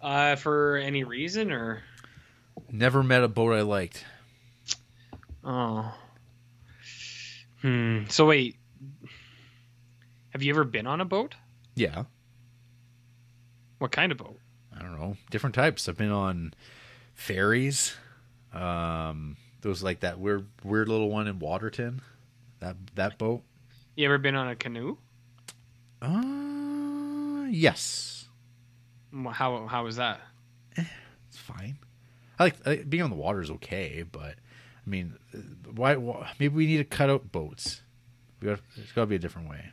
Uh, 0.00 0.36
for 0.36 0.76
any 0.76 1.04
reason 1.04 1.52
or? 1.52 1.82
Never 2.70 3.02
met 3.02 3.22
a 3.22 3.28
boat 3.28 3.52
I 3.54 3.62
liked. 3.62 4.04
Oh. 5.44 5.94
Hmm. 7.62 8.04
So 8.08 8.26
wait. 8.26 8.56
Have 10.30 10.42
you 10.42 10.52
ever 10.52 10.64
been 10.64 10.86
on 10.86 11.00
a 11.00 11.04
boat? 11.04 11.34
Yeah, 11.74 12.04
What 13.78 13.90
kind 13.92 14.12
of 14.12 14.18
boat? 14.18 14.38
I 14.76 14.82
don't 14.82 14.98
know, 14.98 15.16
different 15.30 15.54
types. 15.54 15.88
I've 15.88 15.96
been 15.96 16.10
on 16.12 16.52
ferries. 17.14 17.94
Um, 18.52 19.36
those 19.62 19.82
like 19.82 20.00
that 20.00 20.18
weird 20.18 20.46
weird 20.64 20.88
little 20.88 21.10
one 21.10 21.26
in 21.26 21.38
Waterton. 21.38 22.00
That 22.60 22.76
that 22.94 23.18
boat. 23.18 23.42
You 23.96 24.06
ever 24.06 24.18
been 24.18 24.34
on 24.34 24.48
a 24.48 24.56
canoe? 24.56 24.96
Uh, 26.02 27.46
yes, 27.50 28.28
How 29.12 29.66
how 29.66 29.84
was 29.84 29.96
that? 29.96 30.20
it's 30.76 31.36
fine. 31.36 31.78
I 32.38 32.44
like, 32.44 32.56
I 32.66 32.70
like 32.70 32.90
being 32.90 33.02
on 33.02 33.10
the 33.10 33.16
water 33.16 33.42
is 33.42 33.50
okay, 33.50 34.02
but 34.10 34.36
I 34.86 34.88
mean, 34.88 35.18
uh, 35.34 35.38
why, 35.74 35.96
why? 35.96 36.32
Maybe 36.38 36.54
we 36.54 36.66
need 36.66 36.78
to 36.78 36.84
cut 36.84 37.10
out 37.10 37.30
boats. 37.30 37.82
We 38.40 38.48
got, 38.48 38.60
it's 38.76 38.92
got 38.92 39.02
to 39.02 39.06
be 39.06 39.16
a 39.16 39.18
different 39.18 39.50
way. 39.50 39.70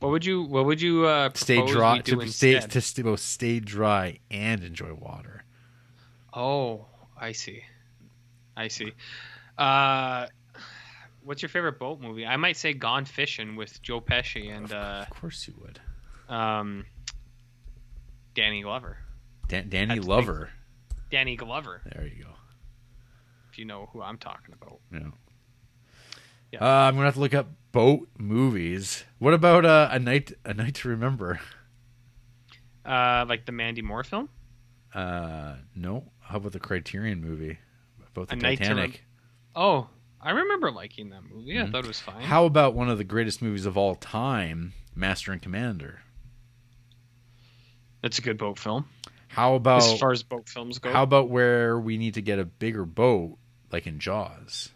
What 0.00 0.10
would 0.10 0.24
you 0.26 0.42
what 0.42 0.66
would 0.66 0.82
you 0.82 1.06
uh 1.06 1.30
Stay 1.34 1.64
dry 1.66 2.00
to 2.00 2.26
stay 2.28 2.58
to 2.58 2.80
stay, 2.80 3.02
both 3.02 3.20
stay 3.20 3.60
dry 3.60 4.18
and 4.30 4.62
enjoy 4.64 4.92
water. 4.94 5.44
Oh, 6.34 6.86
I 7.16 7.32
see. 7.32 7.62
I 8.56 8.68
see. 8.68 8.92
Uh 9.58 10.26
What's 11.24 11.40
your 11.40 11.48
favorite 11.50 11.78
boat 11.78 12.00
movie? 12.00 12.26
I 12.26 12.36
might 12.36 12.56
say 12.56 12.72
Gone 12.72 13.04
Fishing 13.04 13.54
with 13.54 13.80
Joe 13.80 14.00
Pesci 14.00 14.50
and 14.52 14.72
uh, 14.72 15.04
Of 15.08 15.10
course 15.20 15.46
you 15.46 15.54
would. 15.62 15.78
um, 16.28 16.84
Danny 18.34 18.62
Glover. 18.62 18.98
Dan- 19.46 19.68
Danny 19.68 19.94
That's 19.96 20.06
Lover. 20.08 20.50
Danny 21.12 21.36
Glover, 21.36 21.80
There 21.94 22.04
you 22.08 22.24
go. 22.24 22.30
if 23.52 23.58
you 23.58 23.64
know 23.66 23.88
who 23.92 24.02
I'm 24.02 24.18
talking 24.18 24.52
about. 24.52 24.80
Yeah. 24.92 25.10
Yeah. 26.50 26.58
Uh, 26.64 26.88
I'm 26.88 26.94
gonna 26.94 27.04
have 27.06 27.14
to 27.14 27.20
look 27.20 27.34
up 27.34 27.50
boat 27.70 28.08
movies. 28.18 29.04
What 29.20 29.32
about 29.32 29.64
uh, 29.64 29.90
a 29.92 30.00
night 30.00 30.32
a 30.44 30.54
night 30.54 30.74
to 30.76 30.88
remember? 30.88 31.38
Uh, 32.84 33.24
like 33.28 33.46
the 33.46 33.52
Mandy 33.52 33.80
Moore 33.82 34.02
film. 34.02 34.28
Uh, 34.92 35.54
no. 35.76 36.10
How 36.20 36.38
about 36.38 36.50
the 36.52 36.58
Criterion 36.60 37.20
movie 37.20 37.58
about 38.12 38.28
the 38.28 38.34
A 38.34 38.36
Night 38.36 38.58
to 38.58 38.64
Titanic? 38.64 39.02
Oh, 39.54 39.88
I 40.20 40.30
remember 40.30 40.70
liking 40.70 41.10
that 41.10 41.22
movie. 41.24 41.58
I 41.58 41.64
Mhm. 41.64 41.72
thought 41.72 41.84
it 41.84 41.88
was 41.88 42.00
fine. 42.00 42.22
How 42.22 42.44
about 42.44 42.74
one 42.74 42.88
of 42.88 42.98
the 42.98 43.04
greatest 43.04 43.42
movies 43.42 43.66
of 43.66 43.76
all 43.76 43.94
time, 43.96 44.72
Master 44.94 45.32
and 45.32 45.42
Commander? 45.42 46.00
That's 48.02 48.18
a 48.18 48.22
good 48.22 48.38
boat 48.38 48.58
film. 48.58 48.86
How 49.28 49.54
about 49.54 49.82
as 49.82 49.98
far 49.98 50.12
as 50.12 50.22
boat 50.22 50.48
films 50.48 50.78
go. 50.78 50.92
how 50.92 51.02
about 51.02 51.30
where 51.30 51.78
we 51.78 51.96
need 51.96 52.14
to 52.14 52.20
get 52.22 52.38
a 52.38 52.44
bigger 52.44 52.84
boat, 52.84 53.38
like 53.70 53.86
in 53.86 53.98
Jaws? 53.98 54.70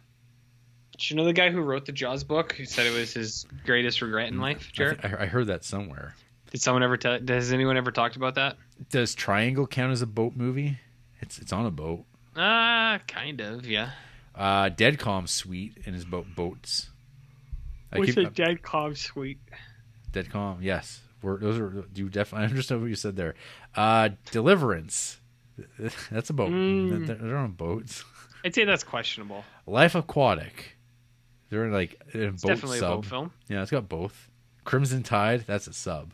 Did 0.92 1.10
you 1.10 1.16
know 1.16 1.24
the 1.24 1.32
guy 1.34 1.50
who 1.50 1.60
wrote 1.60 1.84
the 1.84 1.92
Jaws 1.92 2.24
book 2.24 2.52
who 2.54 2.64
said 2.64 2.86
it 2.86 2.94
was 2.98 3.12
his 3.12 3.44
greatest 3.66 4.00
regret 4.00 4.28
in 4.28 4.38
life, 4.40 4.60
Mm, 4.60 4.68
I, 4.68 4.72
Jared? 4.72 5.00
I 5.04 5.22
I 5.24 5.26
heard 5.26 5.48
that 5.48 5.62
somewhere. 5.64 6.14
Did 6.52 6.62
someone 6.62 6.82
ever 6.82 6.96
tell? 6.96 7.18
Has 7.28 7.52
anyone 7.52 7.76
ever 7.76 7.90
talked 7.90 8.16
about 8.16 8.36
that? 8.36 8.56
Does 8.88 9.14
Triangle 9.14 9.66
count 9.66 9.92
as 9.92 10.00
a 10.00 10.06
boat 10.06 10.34
movie? 10.36 10.78
It's 11.20 11.38
it's 11.38 11.52
on 11.52 11.66
a 11.66 11.70
boat. 11.70 12.04
Ah, 12.36 13.00
kind 13.08 13.40
of, 13.40 13.66
yeah. 13.66 13.90
Uh, 14.34 14.68
Dead 14.68 14.98
Calm 14.98 15.26
sweet 15.26 15.78
in 15.84 15.94
his 15.94 16.04
boat 16.04 16.26
boats. 16.34 16.90
I 17.92 17.98
What's 17.98 18.14
keep- 18.14 18.26
a 18.26 18.30
dead 18.30 18.62
calm 18.62 18.94
sweet? 18.94 19.38
Dead 20.12 20.30
Calm, 20.30 20.58
yes. 20.60 21.00
We're, 21.22 21.38
those 21.38 21.58
are 21.58 21.84
you 21.94 22.08
definitely. 22.10 22.44
I 22.46 22.48
understand 22.50 22.80
what 22.82 22.88
you 22.88 22.96
said 22.96 23.16
there. 23.16 23.34
Uh, 23.74 24.10
Deliverance, 24.32 25.18
that's 26.10 26.28
a 26.30 26.32
boat. 26.34 26.50
Mm. 26.50 27.06
They're, 27.06 27.16
they're 27.16 27.36
on 27.36 27.52
boats. 27.52 28.04
I'd 28.44 28.54
say 28.54 28.64
that's 28.64 28.84
questionable. 28.84 29.44
Life 29.66 29.94
Aquatic, 29.94 30.76
they're 31.48 31.64
in 31.64 31.72
like 31.72 32.00
in 32.12 32.20
a 32.22 32.26
It's 32.28 32.42
boat 32.42 32.48
definitely 32.48 32.78
sub. 32.80 32.90
a 32.92 32.94
boat 32.96 33.06
film. 33.06 33.32
Yeah, 33.48 33.62
it's 33.62 33.70
got 33.70 33.88
both. 33.88 34.30
Crimson 34.64 35.02
Tide, 35.02 35.44
that's 35.46 35.66
a 35.68 35.72
sub. 35.72 36.12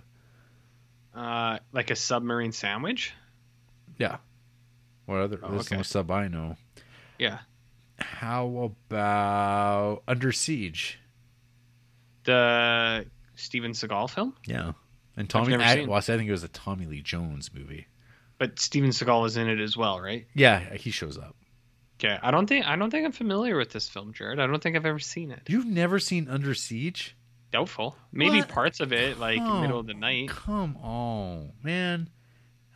Uh, 1.15 1.59
like 1.73 1.91
a 1.91 1.97
submarine 1.97 2.53
sandwich. 2.53 3.13
Yeah. 3.99 4.19
What 5.07 5.19
other? 5.19 5.39
Oh, 5.43 5.51
the 5.53 5.59
okay. 5.61 5.75
only 5.77 5.85
sub 5.85 6.11
I 6.11 6.29
know. 6.29 6.57
Yeah. 7.19 7.41
How 7.99 8.73
about 8.91 10.03
Under 10.09 10.33
Siege? 10.33 10.99
The 12.25 13.07
Steven 13.35 13.73
Seagal 13.73 14.11
film, 14.11 14.35
Yeah. 14.47 14.73
And 15.17 15.29
Tommy, 15.29 15.55
I, 15.55 15.85
well, 15.85 15.99
I 15.99 16.01
think 16.01 16.27
it 16.27 16.33
was 16.33 16.43
a 16.45 16.49
Tommy 16.49 16.87
Lee 16.87 17.03
Jones 17.03 17.51
movie. 17.53 17.87
but 18.39 18.59
Steven 18.59 18.91
Seagal 18.91 19.27
is 19.27 19.37
in 19.37 19.47
it 19.49 19.61
as 19.61 19.77
well, 19.77 20.01
right? 20.01 20.27
Yeah, 20.35 20.61
he 20.75 20.91
shows 20.91 21.19
up. 21.19 21.37
Okay. 22.01 22.19
I 22.23 22.31
don't 22.31 22.47
think 22.47 22.67
I 22.67 22.77
don't 22.77 22.91
think 22.91 23.05
I'm 23.05 23.13
familiar 23.13 23.57
with 23.57 23.71
this 23.71 23.89
film, 23.89 24.13
Jared. 24.15 24.41
I 24.41 24.47
don't 24.47 24.63
think 24.63 24.75
I've 24.75 24.87
ever 24.87 24.99
seen 24.99 25.31
it. 25.31 25.41
You've 25.49 25.67
never 25.67 25.99
seen 25.99 26.29
Under 26.29 26.55
Siege? 26.55 27.15
Doubtful. 27.53 27.95
Maybe 28.11 28.39
What? 28.39 28.49
parts 28.49 28.81
of 28.81 28.93
it, 28.93 29.19
like 29.21 29.39
Oh. 29.41 29.61
middle 29.61 29.79
of 29.81 29.87
the 29.87 29.93
oh, 29.95 29.99
night. 29.99 30.29
Come 30.31 30.77
on, 30.79 31.53
man. 31.63 32.09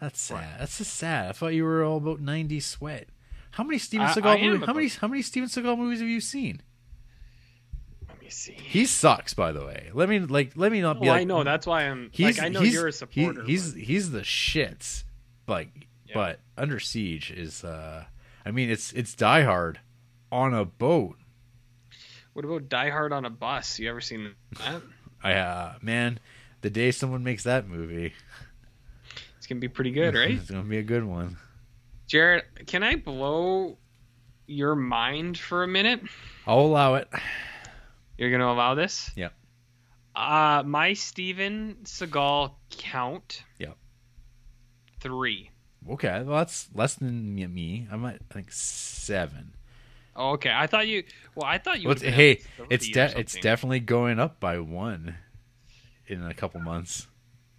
That's 0.01 0.21
sad. 0.21 0.61
That's 0.61 0.79
just 0.79 0.95
sad. 0.95 1.31
I 1.31 1.33
thought 1.33 1.55
you 1.55 1.65
were 1.65 1.83
all 1.85 1.97
about 1.97 2.21
90s 2.23 2.63
sweat. 2.63 3.09
How 3.53 3.65
many 3.65 3.79
Steven 3.79 4.07
Seagal 4.09 4.27
I 4.27 4.37
am 4.37 4.51
movies? 4.53 4.67
How 4.67 4.73
many? 4.75 4.89
How 4.89 5.09
many 5.09 5.23
Steven 5.23 5.49
Seagal 5.49 5.79
movies 5.79 6.01
have 6.01 6.09
you 6.09 6.21
seen? 6.21 6.61
Let 8.09 8.21
me 8.21 8.29
see. 8.29 8.53
He 8.53 8.85
sucks, 8.87 9.33
by 9.35 9.53
the 9.53 9.65
way. 9.65 9.91
Let 9.95 10.09
me 10.09 10.19
like. 10.21 10.53
Let 10.57 10.73
me 10.73 10.81
not 10.81 11.01
be 11.01 11.09
Oh, 11.09 11.13
like. 11.13 11.23
I 11.23 11.25
know. 11.25 11.43
That's 11.45 11.67
why 11.67 11.85
I'm 11.85 12.11
He's, 12.13 12.39
like 12.39 12.45
I 12.45 12.49
know 12.51 12.61
you're 12.61 12.85
a 12.89 12.89
he- 12.89 12.93
supporter. 12.93 13.45
he's 13.45 13.73
but- 13.73 13.83
he's 13.83 14.11
the 14.11 14.21
shits. 14.21 15.05
Like, 15.49 15.89
Yeah. 16.07 16.15
but 16.15 16.41
Under 16.59 16.79
Siege 16.81 17.31
is. 17.31 17.65
uh 17.65 18.05
I 18.45 18.51
mean, 18.51 18.69
it's 18.71 18.93
it's 18.93 19.15
Die 19.15 19.43
Hard 19.43 19.81
on 20.31 20.53
a 20.55 20.65
boat. 20.65 21.17
What 22.35 22.45
about 22.45 22.69
Die 22.69 22.91
Hard 22.91 23.13
on 23.13 23.25
a 23.25 23.31
bus? 23.31 23.79
You 23.79 23.89
ever 23.89 24.01
seen 24.03 24.35
that? 24.59 24.83
I 25.23 25.33
uh, 25.33 25.75
man, 25.81 26.19
the 26.61 26.69
day 26.71 26.91
someone 26.91 27.25
makes 27.25 27.45
that 27.45 27.67
movie, 27.67 28.13
It's 29.47 29.51
gonna 29.53 29.61
be 29.61 29.69
pretty 29.69 29.91
good, 29.93 30.17
right? 30.17 30.33
it's 30.33 30.51
gonna 30.51 30.65
be 30.65 30.79
a 30.79 30.83
good 30.83 31.05
one. 31.05 31.37
Jared, 32.09 32.43
can 32.67 32.83
I 32.83 32.97
blow 32.97 33.79
your 34.49 34.75
mind 34.75 35.39
for 35.39 35.63
a 35.63 35.69
minute? 35.69 36.01
I'll 36.49 36.63
allow 36.63 36.97
it. 36.97 37.09
You're 38.19 38.33
gonna 38.33 38.51
allow 38.51 38.75
this? 38.75 39.09
Yep. 39.15 39.33
Uh, 40.17 40.65
my 40.67 40.95
Steven 40.95 41.77
Seagal 41.85 42.55
count. 42.71 43.45
Yep. 43.61 43.77
Three. 44.99 45.51
Okay, 45.89 46.25
well 46.25 46.39
that's 46.39 46.69
less 46.75 46.95
than 46.97 47.37
me-. 47.37 47.87
I'm 47.89 48.05
at 48.05 48.29
think 48.29 48.51
seven. 48.51 49.55
Oh, 50.17 50.31
okay. 50.33 50.51
I 50.53 50.67
thought 50.67 50.89
you. 50.89 51.05
Well, 51.37 51.47
I 51.47 51.59
thought 51.59 51.81
you. 51.81 51.87
Well, 51.91 51.99
hey, 52.01 52.41
it's 52.69 52.89
de- 52.89 53.17
it's 53.17 53.37
definitely 53.37 53.79
going 53.79 54.19
up 54.19 54.41
by 54.41 54.59
one 54.59 55.15
in 56.09 56.25
a 56.25 56.35
couple 56.35 56.61
months. 56.63 57.07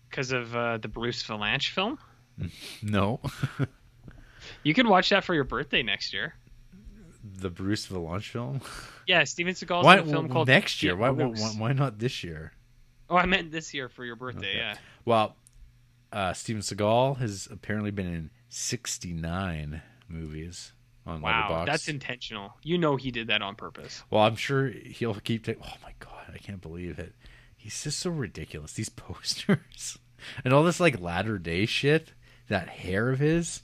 Because 0.09 0.31
of 0.31 0.55
uh, 0.55 0.77
the 0.77 0.87
Bruce 0.87 1.23
Valanche 1.23 1.69
film. 1.69 1.97
No, 2.83 3.19
You 4.63 4.73
could 4.73 4.87
watch 4.87 5.09
that 5.09 5.23
for 5.23 5.33
your 5.33 5.43
birthday 5.43 5.81
next 5.83 6.13
year. 6.13 6.35
the 7.39 7.49
Bruce 7.49 7.87
Valanche 7.87 8.29
film. 8.29 8.61
Yeah, 9.07 9.23
Steven 9.23 9.53
Seagal's 9.53 9.83
Why 9.85 9.95
in 9.97 9.99
a 10.01 10.05
film 10.05 10.25
well, 10.27 10.33
called 10.33 10.47
next 10.47 10.83
year? 10.83 10.95
Why, 10.95 11.09
why 11.09 11.25
why 11.57 11.73
not 11.73 11.97
this 11.99 12.23
year? 12.23 12.53
Oh, 13.09 13.15
I 13.17 13.25
meant 13.25 13.51
this 13.51 13.73
year 13.73 13.89
for 13.89 14.05
your 14.05 14.15
birthday. 14.15 14.49
Okay. 14.49 14.57
Yeah. 14.57 14.75
Well, 15.05 15.35
uh, 16.11 16.33
Steven 16.33 16.61
Seagal 16.61 17.17
has 17.17 17.47
apparently 17.51 17.91
been 17.91 18.07
in 18.07 18.29
69 18.49 19.81
movies 20.09 20.73
on 21.05 21.21
Wow, 21.21 21.49
Letterboxd. 21.49 21.65
that's 21.65 21.87
intentional. 21.87 22.53
You 22.63 22.77
know 22.77 22.97
he 22.97 23.11
did 23.11 23.27
that 23.27 23.41
on 23.41 23.55
purpose. 23.55 24.03
Well, 24.09 24.23
I'm 24.23 24.35
sure 24.35 24.67
he'll 24.67 25.15
keep. 25.15 25.45
Ta- 25.45 25.53
oh 25.61 25.73
my 25.83 25.93
god, 25.99 26.31
I 26.33 26.37
can't 26.37 26.61
believe 26.61 26.99
it. 26.99 27.13
He's 27.67 27.83
just 27.83 27.99
so 27.99 28.09
ridiculous. 28.11 28.71
These 28.71 28.87
posters 28.95 29.97
and 30.45 30.53
all 30.53 30.63
this 30.63 30.79
like 30.79 31.01
latter 31.01 31.37
day 31.37 31.65
shit. 31.65 32.13
That 32.47 32.69
hair 32.69 33.09
of 33.09 33.19
his. 33.19 33.61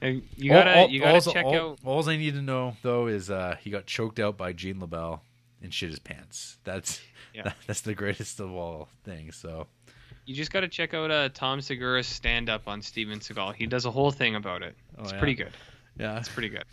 And 0.00 0.22
you 0.34 0.48
gotta, 0.50 0.74
all, 0.74 0.88
you 0.88 1.00
gotta 1.00 1.16
all, 1.16 1.32
check 1.34 1.44
all, 1.44 1.54
out. 1.54 1.78
All 1.84 2.08
I 2.08 2.16
need 2.16 2.32
to 2.36 2.40
know 2.40 2.74
though 2.80 3.06
is 3.06 3.30
uh, 3.30 3.56
he 3.60 3.68
got 3.68 3.84
choked 3.84 4.18
out 4.18 4.38
by 4.38 4.54
Gene 4.54 4.76
LeBell 4.76 5.20
and 5.62 5.74
shit 5.74 5.90
his 5.90 5.98
pants. 5.98 6.56
That's 6.64 7.02
Yeah. 7.34 7.52
that's 7.66 7.82
the 7.82 7.94
greatest 7.94 8.40
of 8.40 8.50
all 8.50 8.88
things. 9.04 9.36
So 9.36 9.66
You 10.24 10.34
just 10.34 10.50
gotta 10.50 10.68
check 10.68 10.94
out 10.94 11.10
uh, 11.10 11.28
Tom 11.34 11.60
Segura's 11.60 12.06
stand 12.06 12.48
up 12.48 12.66
on 12.66 12.80
Steven 12.80 13.18
Seagal. 13.18 13.56
He 13.56 13.66
does 13.66 13.84
a 13.84 13.90
whole 13.90 14.10
thing 14.10 14.36
about 14.36 14.62
it. 14.62 14.74
Oh, 14.96 15.02
It's 15.02 15.12
yeah. 15.12 15.18
pretty 15.18 15.34
good. 15.34 15.52
yeah, 15.98 16.16
It's 16.18 16.30
pretty 16.30 16.48
good. 16.48 16.64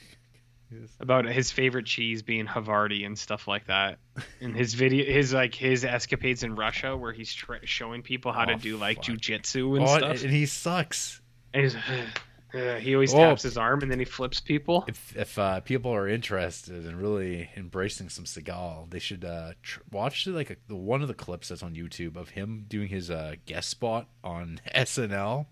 Yes. 0.72 0.90
About 1.00 1.26
his 1.26 1.50
favorite 1.52 1.86
cheese 1.86 2.22
being 2.24 2.46
Havarti 2.46 3.06
and 3.06 3.18
stuff 3.18 3.48
like 3.48 3.68
that, 3.68 4.00
and 4.42 4.56
his 4.56 4.74
video, 4.74 5.06
his 5.06 5.34
like 5.34 5.56
his 5.56 5.86
escapades 5.86 6.44
in 6.44 6.56
Russia 6.56 6.98
where 6.98 7.14
he's 7.14 7.34
tra- 7.34 7.66
showing 7.66 8.02
people 8.02 8.34
how 8.34 8.44
to 8.46 8.54
Oh, 8.54 8.58
do 8.58 8.76
like 8.78 8.98
fuck. 8.98 9.06
jujitsu 9.18 9.78
and 9.78 9.88
oh, 9.88 9.98
stuff. 9.98 10.22
and 10.24 10.32
he 10.32 10.46
sucks. 10.46 11.22
And 11.54 11.64
he's, 11.64 11.76
uh, 12.54 12.76
he 12.80 12.96
always 12.96 13.14
Oh. 13.14 13.18
taps 13.18 13.44
his 13.44 13.58
arm 13.58 13.82
and 13.82 13.90
then 13.90 14.00
he 14.00 14.04
flips 14.06 14.42
people. 14.42 14.84
If 14.90 15.16
if 15.16 15.40
uh, 15.40 15.62
people 15.62 15.94
are 15.94 16.08
interested 16.08 16.86
in 16.86 16.98
really 16.98 17.50
embracing 17.56 18.10
some 18.10 18.26
Seagal, 18.26 18.90
they 18.90 19.00
should 19.00 19.24
uh, 19.24 19.54
tr- 19.64 19.80
watch 19.92 20.28
like 20.28 20.50
a, 20.50 20.58
the 20.68 20.76
one 20.76 21.02
of 21.02 21.08
the 21.08 21.14
clips 21.14 21.48
that's 21.48 21.64
on 21.64 21.76
YouTube 21.76 22.18
of 22.18 22.30
him 22.32 22.66
doing 22.68 22.90
his 22.90 23.10
uh, 23.10 23.36
guest 23.46 23.70
spot 23.70 24.08
on 24.24 24.60
SNL, 24.76 25.46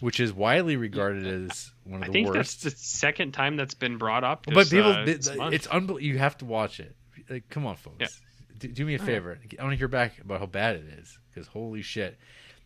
which 0.00 0.20
is 0.20 0.32
widely 0.32 0.76
regarded 0.76 1.26
as 1.26 1.70
one 1.84 2.02
of 2.02 2.04
I 2.04 2.06
the 2.08 2.12
think 2.12 2.32
that's 2.32 2.56
the 2.56 2.70
second 2.70 3.32
time 3.32 3.56
that's 3.56 3.74
been 3.74 3.98
brought 3.98 4.24
up. 4.24 4.46
This, 4.46 4.54
but 4.54 4.70
people, 4.70 4.90
uh, 4.92 5.04
th- 5.04 5.16
this 5.18 5.36
month. 5.36 5.54
it's 5.54 5.66
unbelievable. 5.66 6.00
You 6.06 6.18
have 6.18 6.36
to 6.38 6.44
watch 6.44 6.80
it. 6.80 6.96
Like, 7.30 7.48
come 7.50 7.66
on, 7.66 7.76
folks. 7.76 7.96
Yeah. 8.00 8.08
Do, 8.58 8.68
do 8.68 8.84
me 8.86 8.94
a 8.94 8.98
Oh, 8.98 9.00
yeah. 9.00 9.06
favor. 9.06 9.38
I 9.58 9.62
want 9.62 9.72
to 9.72 9.76
hear 9.78 9.88
back 9.88 10.18
about 10.20 10.40
how 10.40 10.46
bad 10.46 10.76
it 10.76 10.84
is. 10.98 11.18
Because 11.30 11.48
holy 11.48 11.82
shit, 11.82 12.18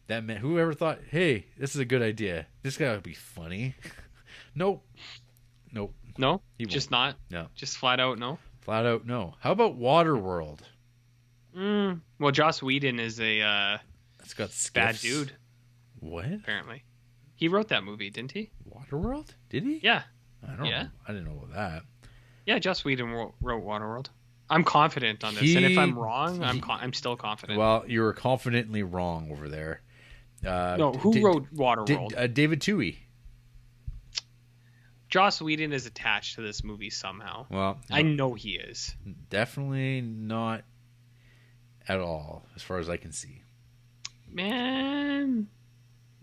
that 0.09 0.25
man. 0.25 0.37
Whoever 0.39 0.75
thought, 0.75 0.99
hey, 1.11 1.47
this 1.59 1.75
is 1.75 1.81
a 1.81 1.85
good 1.85 2.03
idea. 2.03 2.47
This 2.63 2.77
guy 2.77 2.91
would 2.93 3.03
be 3.03 3.15
funny. 3.15 3.75
nope. 4.55 4.85
Nope. 5.73 5.95
no, 6.19 6.41
He 6.59 6.65
just 6.67 6.91
not. 6.91 7.17
No. 7.31 7.49
Just 7.55 7.77
flat 7.79 8.01
out 8.01 8.19
no. 8.19 8.39
Flat 8.63 8.87
out 8.87 9.07
no. 9.07 9.35
How 9.41 9.53
about 9.53 9.79
Waterworld? 9.79 10.61
Mm. 11.57 12.01
Well, 12.19 12.33
Joss 12.33 12.63
Whedon 12.63 12.99
is 13.01 13.21
a 13.21 13.41
uh, 13.41 13.79
It's 14.23 14.35
got 14.35 14.51
bad 14.75 14.99
dude 14.99 15.33
What? 16.01 16.27
apparently. 16.33 16.83
He 17.37 17.49
wrote 17.49 17.69
that 17.69 17.85
movie, 17.85 18.11
didn't 18.11 18.33
he? 18.33 18.51
Waterworld? 18.69 19.29
Did 19.51 19.63
he? 19.65 19.79
Yeah, 19.83 20.03
I 20.47 20.55
don't 20.57 20.67
Yeah. 20.67 20.83
know. 20.85 20.89
I 21.07 21.13
didn't 21.13 21.27
know 21.27 21.43
about 21.45 21.53
that. 21.55 21.83
yeah. 22.47 22.59
Joss 22.59 22.85
Whedon 22.85 23.11
wrote, 23.11 23.35
Waterworld. 23.43 24.09
I'm 24.49 24.65
confident 24.65 25.23
on 25.25 25.35
this, 25.35 25.55
and 25.57 25.65
if 25.67 25.77
I'm 25.77 25.99
wrong, 25.99 26.43
I'm 26.43 26.57
he- 26.57 26.61
con- 26.61 26.79
I'm 26.81 26.93
still 26.93 27.17
confident. 27.17 27.59
Well, 27.59 27.85
you 27.89 28.01
were 28.03 28.13
confidently 28.13 28.83
wrong 28.83 29.31
over 29.33 29.49
there. 29.49 29.83
Uh, 30.45 30.77
no, 30.79 30.93
who 30.93 31.13
did- 31.13 31.23
wrote 31.25 31.51
did- 31.51 31.59
Waterworld? 31.59 32.17
uh, 32.17 32.27
David 32.29 32.61
Twohy. 32.61 32.97
Joss 35.09 35.41
Whedon 35.41 35.73
is 35.73 35.87
attached 35.87 36.35
to 36.35 36.43
this 36.43 36.65
movie 36.65 36.91
somehow. 36.91 37.47
Well, 37.49 37.81
I 37.91 38.03
know 38.03 38.35
he 38.35 38.57
is. 38.57 38.95
definitely 39.31 40.01
not 40.01 40.65
at 41.89 42.01
all, 42.01 42.45
as 42.57 42.63
far 42.63 42.79
as 42.79 42.89
I 42.89 42.97
can 42.97 43.13
see. 43.13 43.43
Man, 44.29 45.49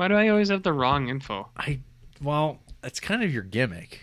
why 0.03 0.09
do 0.09 0.15
I 0.15 0.27
always 0.27 0.49
have 0.49 0.63
the 0.63 0.73
wrong 0.73 1.07
info? 1.07 1.47
I 1.55 1.79
well, 2.21 2.59
that's 2.81 2.99
kind 2.99 3.23
of 3.23 3.33
your 3.33 3.41
gimmick. 3.41 4.01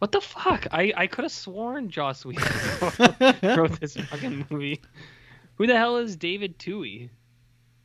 What 0.00 0.10
the 0.10 0.20
fuck? 0.20 0.66
I, 0.72 0.92
I 0.96 1.06
could 1.06 1.22
have 1.22 1.30
sworn 1.30 1.88
Joss 1.88 2.24
Whedon 2.24 2.42
wrote 3.56 3.78
this 3.78 3.96
fucking 3.96 4.46
movie. 4.50 4.82
Who 5.54 5.68
the 5.68 5.76
hell 5.76 5.98
is 5.98 6.16
David 6.16 6.58
Twohy? 6.58 7.10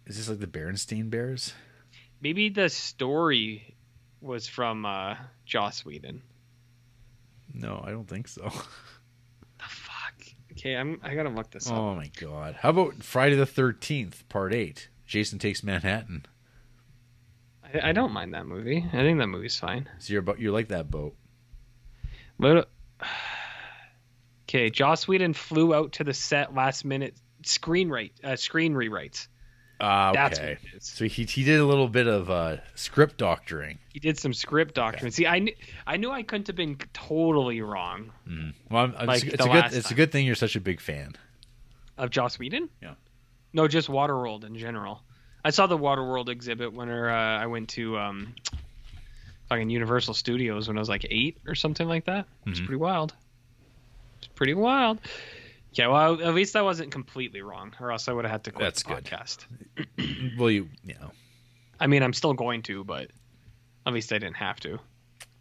Is 0.08 0.18
this 0.18 0.28
like 0.28 0.40
the 0.40 0.48
Berenstain 0.48 1.12
Bears? 1.12 1.54
Maybe 2.20 2.50
the 2.50 2.68
story 2.68 3.76
was 4.20 4.48
from 4.48 4.88
uh, 4.88 5.18
Joss 5.46 5.86
Whedon. 5.86 6.24
No, 7.54 7.80
I 7.86 7.92
don't 7.92 8.08
think 8.08 8.28
so. 8.28 8.52
The 9.60 9.66
fuck? 9.66 10.16
Okay, 10.54 10.76
I'm 10.76 11.00
I 11.04 11.14
gotta 11.14 11.30
look 11.30 11.52
this 11.52 11.70
up. 11.70 11.78
Oh 11.78 11.94
my 11.94 12.10
god! 12.20 12.56
How 12.62 12.70
about 12.70 13.04
Friday 13.04 13.36
the 13.36 13.46
Thirteenth 13.46 14.28
Part 14.30 14.52
Eight? 14.52 14.90
Jason 15.06 15.38
takes 15.38 15.64
Manhattan. 15.64 16.26
I, 17.74 17.90
I 17.90 17.92
don't 17.92 18.12
mind 18.12 18.34
that 18.34 18.46
movie. 18.46 18.86
I 18.88 18.98
think 18.98 19.20
that 19.20 19.28
movie's 19.28 19.58
fine. 19.58 19.90
So 20.00 20.14
you're 20.14 20.24
you 20.38 20.52
like 20.52 20.70
that 20.70 20.90
boat? 20.90 21.16
But 22.40 22.70
okay, 24.50 24.70
Joss 24.70 25.08
Whedon 25.08 25.34
flew 25.34 25.74
out 25.74 25.94
to 25.94 26.04
the 26.04 26.14
set 26.14 26.54
last 26.54 26.86
minute 26.86 27.16
screen 27.44 27.90
right 27.90 28.12
uh, 28.24 28.36
screen 28.36 28.74
rewrites. 28.74 29.28
That's 29.80 30.40
okay. 30.40 30.58
what 30.62 30.74
it 30.74 30.78
is. 30.78 30.86
So 30.86 31.06
he 31.06 31.24
he 31.24 31.44
did 31.44 31.60
a 31.60 31.66
little 31.66 31.88
bit 31.88 32.08
of 32.08 32.30
uh, 32.30 32.58
script 32.76 33.18
doctoring. 33.18 33.80
He 33.94 34.00
did 34.00 34.18
some 34.18 34.34
script 34.34 34.76
doctrine. 34.76 35.12
See, 35.12 35.26
I 35.26 35.40
knew 35.40 35.54
I 35.88 35.98
knew 35.98 36.12
I 36.12 36.24
couldn't 36.24 36.48
have 36.48 36.56
been 36.56 36.78
totally 36.94 37.62
wrong 37.62 38.12
Mm. 38.28 38.54
Well, 38.70 38.84
I'm, 38.84 38.96
I'm- 38.96 39.08
Like 39.08 39.24
it's, 39.24 39.38
the 39.38 39.44
a 39.44 39.48
good 39.48 39.54
last 39.56 39.74
it's 39.74 39.92
a 39.92 39.94
good 39.94 40.12
thing 40.12 40.26
you're 40.26 40.36
such 40.36 40.56
a 40.56 40.62
big 40.62 40.82
fan. 40.82 41.14
of 41.98 42.10
Joss 42.10 42.38
Whedon. 42.38 42.70
Yeah. 42.82 42.96
No, 43.54 43.68
just 43.68 43.88
Waterworld 43.88 44.44
in 44.44 44.56
general. 44.58 45.02
I 45.44 45.52
saw 45.52 45.68
the 45.68 45.78
Waterworld 45.78 46.30
exhibit 46.30 46.74
when 46.74 46.90
uh, 46.90 47.40
I 47.42 47.46
went 47.48 47.70
to 47.70 47.98
um, 47.98 48.36
fucking 49.48 49.70
Universal 49.70 50.14
Studios 50.16 50.68
when 50.68 50.78
I 50.78 50.82
was 50.82 50.90
like 50.90 51.06
eight 51.10 51.38
or 51.48 51.56
something 51.56 51.88
like 51.88 52.06
that. 52.06 52.26
It's 52.46 52.60
Mhm. 52.60 52.66
pretty 52.66 52.78
wild. 52.80 53.14
It's 54.18 54.28
pretty 54.28 54.54
wild. 54.54 55.00
Yeah, 55.74 55.88
well, 55.88 56.22
at 56.22 56.34
least 56.34 56.56
I 56.56 56.62
wasn't 56.64 56.92
completely 56.92 57.42
wrong, 57.42 57.74
or 57.80 57.92
else 57.92 58.08
I 58.08 58.14
would 58.14 58.26
have 58.26 58.32
had 58.32 58.44
to 58.46 58.52
quit 58.52 58.66
That's 58.66 58.84
the 58.84 58.96
good. 58.96 59.04
podcast. 59.06 60.38
well, 60.38 60.50
you 60.52 60.68
you 60.84 60.96
know 60.96 61.12
I 61.80 61.88
mean, 61.88 62.04
I'm 62.04 62.14
still 62.14 62.34
going 62.34 62.64
to, 62.64 62.84
but 62.84 63.12
at 63.86 63.94
least 63.94 64.12
I 64.12 64.18
didn't 64.18 64.36
have 64.38 64.60
to. 64.62 64.80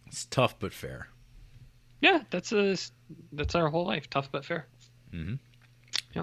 it's 0.06 0.26
tough 0.26 0.58
but 0.60 0.72
fair. 0.72 1.08
Yeah, 2.00 2.22
that's 2.30 2.52
a 2.52 2.76
that's 3.32 3.54
our 3.56 3.68
whole 3.70 3.84
life, 3.86 4.08
tough 4.08 4.30
but 4.30 4.44
fair. 4.44 4.66
Mhm. 5.12 5.38
Yeah. 6.14 6.22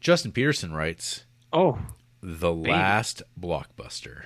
Justin 0.00 0.32
Peterson 0.32 0.72
writes 0.72 1.24
Oh, 1.52 1.78
the 2.22 2.52
last 2.52 3.22
blockbuster. 3.38 4.24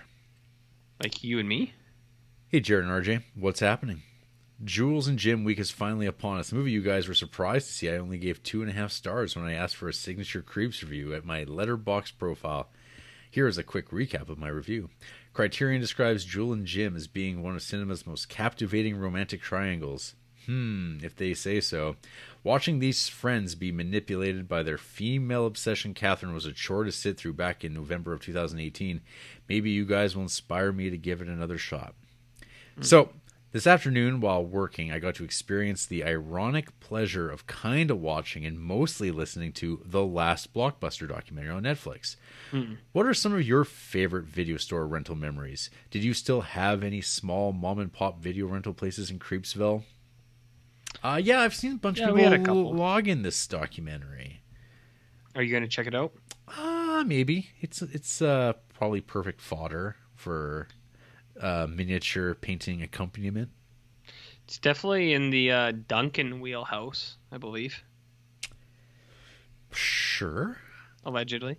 like 1.03 1.23
you 1.23 1.39
and 1.39 1.49
me? 1.49 1.75
Hey, 2.49 2.61
Jared 2.61 2.85
and 2.87 3.05
RJ, 3.05 3.23
what's 3.35 3.61
happening? 3.61 4.03
Jules 4.63 5.09
and 5.09 5.19
Jim 5.19 5.45
week 5.45 5.59
is 5.59 5.71
finally 5.71 6.07
upon 6.07 6.39
us. 6.39 6.51
The 6.51 6.57
movie 6.57 6.71
you 6.71 6.83
guys 6.83 7.09
were 7.09 7.15
surprised 7.15 7.67
to 7.67 7.73
see. 7.73 7.91
I 7.91 7.97
only 7.97 8.19
gave 8.19 8.43
two 8.43 8.63
and 8.63 8.71
a 8.71 8.75
half 8.75 8.93
stars 8.93 9.35
when 9.35 9.45
I 9.45 9.55
asked 9.55 9.77
for 9.77 9.89
a 9.89 9.93
signature 9.93 10.43
creeps 10.43 10.83
review 10.83 11.13
at 11.15 11.25
my 11.25 11.45
Letterboxd 11.45 12.19
profile. 12.19 12.69
Here 13.31 13.49
is 13.49 13.59
a 13.59 13.65
quick 13.65 13.91
recap 13.91 14.29
of 14.29 14.39
my 14.39 14.49
review. 14.49 14.91
Criterion 15.33 15.81
describes 15.81 16.25
Jules 16.25 16.57
and 16.57 16.67
Jim 16.67 16.95
as 16.95 17.09
being 17.09 17.43
one 17.43 17.57
of 17.57 17.63
cinema's 17.63 18.07
most 18.07 18.29
captivating 18.29 18.97
romantic 18.97 19.43
triangles. 19.43 20.15
Hmm, 20.47 20.99
if 21.03 21.17
they 21.17 21.35
say 21.35 21.61
so. 21.61 21.97
Watching 22.45 22.79
these 22.79 23.09
friends 23.09 23.55
be 23.55 23.73
manipulated 23.73 24.47
by 24.47 24.63
their 24.63 24.77
female 24.77 25.47
obsession, 25.47 25.95
Catherine, 25.95 26.35
was 26.35 26.45
a 26.45 26.53
chore 26.53 26.85
to 26.85 26.93
sit 26.93 27.17
through 27.17 27.33
back 27.33 27.65
in 27.65 27.73
November 27.73 28.13
of 28.13 28.21
2018. 28.21 29.01
Maybe 29.49 29.71
you 29.71 29.87
guys 29.87 30.15
will 30.15 30.25
inspire 30.25 30.71
me 30.71 30.91
to 30.91 30.99
give 30.99 31.23
it 31.23 31.29
another 31.29 31.57
shot. 31.57 31.95
Hmm. 32.77 32.83
So, 32.83 33.09
this 33.53 33.67
afternoon 33.67 34.21
while 34.21 34.45
working, 34.45 34.93
I 34.93 34.99
got 34.99 35.15
to 35.15 35.25
experience 35.25 35.87
the 35.87 36.05
ironic 36.05 36.79
pleasure 36.81 37.31
of 37.31 37.47
kind 37.47 37.91
of 37.91 38.03
watching 38.03 38.45
and 38.45 38.61
mostly 38.61 39.11
listening 39.11 39.53
to 39.53 39.81
the 39.83 40.05
last 40.05 40.53
blockbuster 40.53 41.09
documentary 41.09 41.53
on 41.53 41.63
Netflix. 41.63 42.17
Hmm. 42.51 42.75
What 42.93 43.07
are 43.07 43.15
some 43.15 43.33
of 43.33 43.47
your 43.47 43.65
favorite 43.65 44.27
video 44.27 44.59
store 44.59 44.87
rental 44.87 45.15
memories? 45.15 45.71
Did 45.91 46.05
you 46.05 46.13
still 46.13 46.43
have 46.43 46.83
any 46.83 47.01
small 47.01 47.53
mom 47.53 47.79
and 47.79 47.91
pop 47.91 48.21
video 48.21 48.49
rental 48.49 48.75
places 48.75 49.11
in 49.11 49.19
Creepsville? 49.19 49.85
Uh, 51.05 51.21
yeah, 51.23 51.41
I've 51.41 51.55
seen 51.55 51.73
a 51.73 51.77
bunch 51.77 52.01
Yeah, 52.01 52.09
of 52.09 52.15
we 52.15 52.23
had 52.23 52.33
a 52.33 52.39
people 52.39 52.75
log 52.75 53.07
in 53.07 53.21
this 53.23 53.47
documentary. 53.47 54.41
Are 55.37 55.43
you 55.43 55.53
gonna 55.53 55.69
check 55.69 55.87
it 55.87 55.95
out? 55.95 56.13
Uh, 56.49 57.05
maybe 57.07 57.51
it's 57.61 57.83
it's 57.83 58.23
uh 58.23 58.55
probably 58.73 59.03
perfect 59.03 59.41
fodder 59.43 59.97
for 60.15 60.67
uh, 61.41 61.67
miniature 61.69 62.35
painting 62.35 62.83
accompaniment. 62.83 63.51
It's 64.45 64.59
definitely 64.59 65.13
in 65.13 65.29
the 65.31 65.51
uh, 65.51 65.73
Duncan 65.89 66.41
wheelhouse, 66.41 67.17
I 67.33 67.39
believe, 67.39 67.83
Sure. 69.73 70.59
allegedly. 71.05 71.59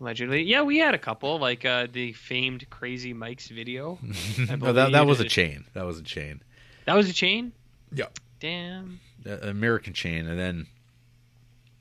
Allegedly, 0.00 0.42
yeah, 0.42 0.62
we 0.62 0.78
had 0.78 0.94
a 0.94 0.98
couple, 0.98 1.38
like 1.38 1.64
uh, 1.64 1.86
the 1.90 2.12
famed 2.12 2.68
Crazy 2.70 3.12
Mike's 3.12 3.48
video. 3.48 3.98
No, 4.58 4.72
that 4.72 4.92
that 4.92 5.06
was 5.06 5.20
a 5.20 5.24
chain. 5.24 5.64
That 5.74 5.86
was 5.86 5.98
a 5.98 6.02
chain. 6.02 6.42
That 6.86 6.94
was 6.94 7.08
a 7.08 7.12
chain. 7.12 7.52
Yeah. 7.94 8.06
Damn. 8.40 9.00
Uh, 9.24 9.36
American 9.42 9.92
chain, 9.92 10.26
and 10.26 10.38
then 10.38 10.66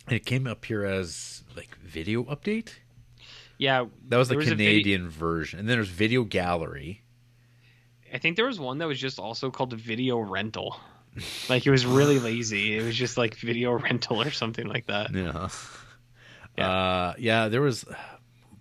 it 0.09 0.25
came 0.25 0.45
up 0.47 0.63
here 0.65 0.83
as 0.85 1.43
like 1.55 1.75
video 1.77 2.23
update. 2.23 2.69
Yeah, 3.57 3.85
That 4.07 4.17
was 4.17 4.29
the 4.29 4.35
was 4.37 4.47
a 4.47 4.49
vid- 4.51 4.57
Canadian 4.57 5.09
version, 5.09 5.59
and 5.59 5.69
then 5.69 5.77
there's 5.77 5.89
video 5.89 6.23
gallery. 6.23 7.01
I 8.13 8.17
think 8.17 8.35
there 8.35 8.47
was 8.47 8.59
one 8.59 8.79
that 8.79 8.87
was 8.87 8.99
just 8.99 9.19
also 9.19 9.51
called 9.51 9.73
video 9.73 10.19
rental. 10.19 10.77
Like 11.49 11.65
it 11.65 11.71
was 11.71 11.85
really 11.85 12.19
lazy. 12.31 12.77
It 12.77 12.83
was 12.83 12.95
just 12.95 13.17
like 13.17 13.35
video 13.35 13.73
rental 13.73 14.21
or 14.21 14.31
something 14.31 14.67
like 14.67 14.87
that. 14.87 15.13
Yeah. 15.13 15.49
Yeah. 16.57 16.69
Uh, 16.69 17.13
yeah, 17.17 17.47
there 17.47 17.61
was 17.61 17.85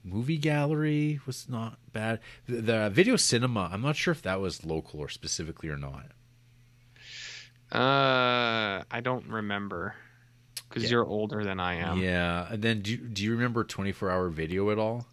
movie 0.04 0.38
gallery 0.38 1.20
was 1.26 1.48
not 1.48 1.78
bad. 1.92 2.20
The, 2.46 2.60
the 2.60 2.90
video 2.90 3.16
cinema, 3.16 3.68
I'm 3.72 3.82
not 3.82 3.96
sure 3.96 4.12
if 4.12 4.22
that 4.22 4.40
was 4.40 4.64
local 4.64 5.00
or 5.00 5.08
specifically 5.08 5.68
or 5.68 5.76
not. 5.76 6.06
Uh, 7.72 8.82
I 8.90 9.00
don't 9.02 9.26
remember 9.28 9.94
because 10.68 10.84
Yeah. 10.84 10.90
you're 10.90 11.06
older 11.06 11.44
than 11.44 11.60
I 11.60 11.74
am. 11.76 11.98
Yeah, 11.98 12.46
and 12.50 12.62
then 12.62 12.80
do 12.82 12.92
you, 12.92 12.96
do 12.98 13.22
you 13.24 13.32
remember 13.32 13.64
24 13.64 14.10
hour 14.10 14.28
video 14.28 14.70
at 14.70 14.78
all? 14.78 15.06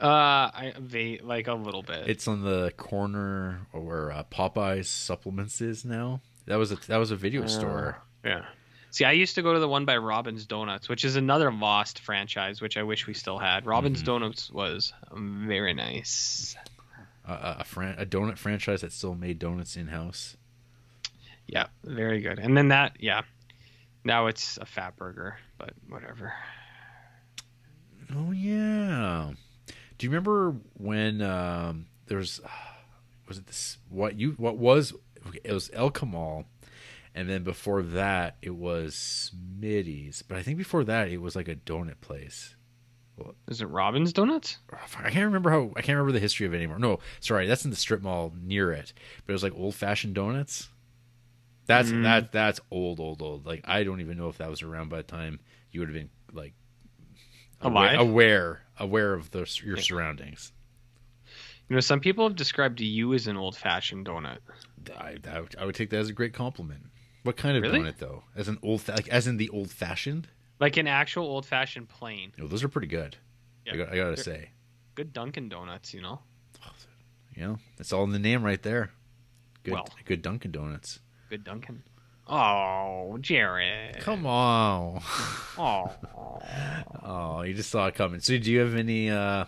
Uh, 0.00 0.06
I 0.52 0.74
va- 0.78 1.22
like 1.24 1.48
a 1.48 1.54
little 1.54 1.82
bit. 1.82 2.08
It's 2.08 2.28
on 2.28 2.42
the 2.42 2.70
corner 2.76 3.66
where 3.72 4.12
uh, 4.12 4.24
Popeyes 4.24 4.86
supplements 4.86 5.60
is 5.62 5.84
now. 5.86 6.20
That 6.46 6.56
was 6.56 6.70
a 6.70 6.76
that 6.86 6.98
was 6.98 7.10
a 7.10 7.16
video 7.16 7.44
Uh, 7.44 7.48
store. 7.48 8.02
Yeah. 8.24 8.44
See, 8.90 9.04
I 9.04 9.12
used 9.12 9.34
to 9.34 9.42
go 9.42 9.52
to 9.54 9.58
the 9.58 9.68
one 9.68 9.84
by 9.84 9.96
Robin's 9.96 10.46
Donuts, 10.46 10.88
which 10.88 11.04
is 11.04 11.16
another 11.16 11.50
lost 11.52 11.98
franchise, 12.00 12.60
which 12.62 12.76
I 12.76 12.82
wish 12.82 13.06
we 13.06 13.14
still 13.14 13.38
had. 13.38 13.66
Robin's 13.66 14.02
Mhm. 14.02 14.06
Donuts 14.06 14.50
was 14.50 14.92
very 15.12 15.74
nice. 15.74 16.56
Uh, 17.26 17.56
a 17.58 17.64
fran- 17.64 17.98
a 17.98 18.06
donut 18.06 18.38
franchise 18.38 18.82
that 18.82 18.92
still 18.92 19.14
made 19.14 19.38
donuts 19.38 19.76
in 19.76 19.88
house. 19.88 20.36
Yeah, 21.46 21.66
very 21.84 22.20
good. 22.20 22.38
And 22.38 22.56
then 22.56 22.68
that, 22.68 22.96
yeah. 23.00 23.22
Now 24.04 24.26
it's 24.26 24.56
a 24.58 24.66
fat 24.66 24.96
burger, 24.96 25.36
but 25.58 25.72
whatever. 25.88 26.32
Oh 28.14 28.30
yeah. 28.30 29.32
Do 29.98 30.06
you 30.06 30.10
remember 30.10 30.54
when 30.74 31.22
um, 31.22 31.86
there 32.06 32.18
was 32.18 32.40
was 33.28 33.38
it 33.38 33.46
this 33.46 33.78
what 33.88 34.18
you 34.18 34.32
what 34.32 34.58
was 34.58 34.94
it 35.42 35.52
was 35.52 35.70
El 35.72 35.90
Kamal, 35.90 36.44
and 37.14 37.28
then 37.28 37.42
before 37.42 37.82
that 37.82 38.36
it 38.42 38.54
was 38.54 39.32
Smitty's, 39.34 40.22
but 40.22 40.38
I 40.38 40.42
think 40.42 40.58
before 40.58 40.84
that 40.84 41.08
it 41.08 41.20
was 41.20 41.34
like 41.34 41.48
a 41.48 41.56
donut 41.56 42.00
place. 42.00 42.54
Is 43.48 43.62
it 43.62 43.66
Robin's 43.66 44.12
Donuts? 44.12 44.58
I 44.98 45.10
can't 45.10 45.24
remember 45.24 45.50
how 45.50 45.72
I 45.74 45.80
can't 45.80 45.96
remember 45.96 46.12
the 46.12 46.20
history 46.20 46.46
of 46.46 46.52
it 46.52 46.58
anymore. 46.58 46.78
No, 46.78 46.98
sorry, 47.20 47.46
that's 47.46 47.64
in 47.64 47.70
the 47.70 47.76
strip 47.76 48.02
mall 48.02 48.32
near 48.40 48.72
it. 48.72 48.92
But 49.24 49.32
it 49.32 49.34
was 49.34 49.42
like 49.42 49.54
old 49.56 49.74
fashioned 49.74 50.14
donuts. 50.14 50.68
That's 51.66 51.90
Mm. 51.90 52.04
that 52.04 52.32
that's 52.32 52.60
old, 52.70 53.00
old, 53.00 53.22
old. 53.22 53.44
Like 53.46 53.62
I 53.64 53.82
don't 53.84 54.00
even 54.00 54.16
know 54.16 54.28
if 54.28 54.38
that 54.38 54.48
was 54.50 54.62
around 54.62 54.88
by 54.88 54.98
the 54.98 55.02
time 55.02 55.40
you 55.70 55.80
would 55.80 55.88
have 55.88 55.94
been 55.96 56.10
like 56.32 56.52
aware 57.60 57.96
aware, 57.96 58.62
aware 58.78 59.14
of 59.14 59.30
the, 59.30 59.38
your 59.64 59.76
surroundings. 59.76 60.52
You 61.68 61.74
know, 61.74 61.80
some 61.80 61.98
people 62.00 62.28
have 62.28 62.36
described 62.36 62.80
you 62.80 63.12
as 63.14 63.26
an 63.26 63.36
old 63.36 63.56
fashioned 63.56 64.06
donut. 64.06 64.38
I, 64.96 65.16
I, 65.28 65.40
would, 65.40 65.56
I 65.58 65.64
would 65.64 65.74
take 65.74 65.90
that 65.90 65.98
as 65.98 66.08
a 66.08 66.12
great 66.12 66.32
compliment. 66.32 66.82
What 67.24 67.36
kind 67.36 67.56
of 67.56 67.64
Really? 67.64 67.80
donut 67.80 67.98
though? 67.98 68.22
As 68.36 68.46
an 68.46 68.58
old, 68.62 68.86
like 68.86 69.08
as 69.08 69.26
in 69.26 69.36
the 69.36 69.48
old 69.48 69.70
fashioned? 69.72 70.28
Like 70.60 70.76
an 70.76 70.86
actual 70.86 71.24
old 71.24 71.44
fashioned 71.44 71.88
plain. 71.88 72.32
No, 72.38 72.46
those 72.46 72.62
are 72.62 72.68
pretty 72.68 72.86
good. 72.86 73.16
Yeah. 73.66 73.72
I, 73.72 73.76
got, 73.78 73.92
I 73.92 73.96
gotta 73.96 74.16
say, 74.16 74.50
Good 74.94 75.12
Dunkin' 75.12 75.48
Donuts, 75.48 75.92
you 75.92 76.00
know? 76.02 76.20
you 77.34 77.42
know, 77.42 77.58
it's 77.78 77.92
all 77.92 78.04
in 78.04 78.12
the 78.12 78.18
name 78.20 78.44
right 78.44 78.62
there. 78.62 78.90
Good, 79.64 79.74
Well. 79.74 79.88
good 80.04 80.22
Dunkin' 80.22 80.52
Donuts. 80.52 81.00
Good 81.28 81.44
Duncan. 81.44 81.82
Oh, 82.28 83.18
Jared. 83.20 83.98
Come 84.00 84.26
on. 84.26 85.02
Oh. 85.58 85.92
Oh, 87.08 87.42
you 87.42 87.54
just 87.54 87.70
saw 87.70 87.86
it 87.86 87.94
coming. 87.94 88.20
So, 88.20 88.36
do 88.36 88.50
you 88.50 88.58
have 88.60 88.74
any 88.74 89.10
uh, 89.10 89.44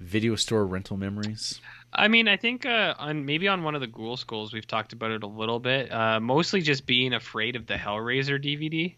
video 0.00 0.34
store 0.36 0.66
rental 0.66 0.96
memories? 0.96 1.60
I 1.92 2.08
mean, 2.08 2.26
I 2.28 2.36
think 2.36 2.66
uh, 2.66 2.94
on 2.98 3.24
maybe 3.24 3.46
on 3.48 3.62
one 3.62 3.74
of 3.74 3.80
the 3.80 3.86
Ghoul 3.86 4.16
Schools 4.16 4.52
we've 4.52 4.66
talked 4.66 4.92
about 4.92 5.12
it 5.12 5.22
a 5.22 5.26
little 5.26 5.60
bit. 5.60 5.90
Uh, 5.92 6.18
mostly 6.20 6.60
just 6.60 6.84
being 6.86 7.14
afraid 7.14 7.56
of 7.56 7.66
the 7.66 7.74
Hellraiser 7.74 8.42
DVD. 8.42 8.94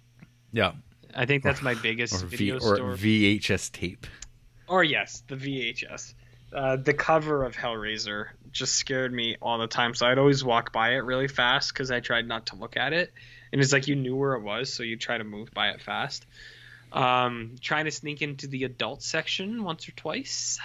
Yeah, 0.53 0.73
I 1.15 1.27
think 1.27 1.43
that's 1.43 1.63
my 1.63 1.75
biggest 1.75 2.23
or, 2.23 2.27
v- 2.27 2.37
video 2.37 2.55
or. 2.57 2.97
VHS 2.97 3.73
tape. 3.73 4.07
Or 4.67 4.83
yes, 4.85 5.23
the 5.29 5.37
VHS. 5.37 6.15
Uh, 6.53 6.77
the 6.77 6.95
cover 6.95 7.45
of 7.45 7.55
Hellraiser 7.57 8.29
just 8.53 8.75
scared 8.75 9.13
me 9.13 9.37
all 9.41 9.59
the 9.59 9.67
time, 9.67 9.95
so 9.95 10.07
I'd 10.07 10.19
always 10.19 10.43
walk 10.45 10.73
by 10.73 10.91
it 10.95 10.99
really 11.05 11.29
fast 11.29 11.73
because 11.73 11.91
I 11.91 12.01
tried 12.01 12.27
not 12.27 12.47
to 12.47 12.57
look 12.57 12.77
at 12.77 12.93
it. 12.93 13.13
And 13.53 13.61
it's 13.61 13.73
like 13.73 13.89
you 13.89 13.97
knew 13.97 14.15
where 14.17 14.35
it 14.35 14.43
was, 14.43 14.73
so 14.73 14.83
you 14.83 14.97
try 14.97 15.17
to 15.19 15.25
move 15.25 15.53
by 15.55 15.69
it 15.71 15.81
fast. 15.81 16.27
Um, 16.93 17.57
trying 17.61 17.85
to 17.87 17.91
sneak 17.91 18.23
into 18.23 18.47
the 18.47 18.65
adult 18.65 19.03
section 19.03 19.63
once 19.65 19.89
or 19.89 19.93
twice. 19.93 20.59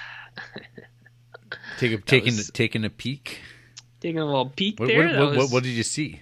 Take 1.80 1.92
a, 1.94 1.98
taking 2.06 2.36
was- 2.36 2.52
taking 2.52 2.86
a 2.86 2.90
peek. 2.90 3.40
Taking 4.02 4.20
a 4.20 4.26
little 4.26 4.50
peek 4.50 4.80
What, 4.80 4.88
there. 4.88 5.08
what, 5.08 5.20
what, 5.30 5.38
was- 5.38 5.52
what 5.52 5.64
did 5.64 5.70
you 5.70 5.84
see? 5.84 6.22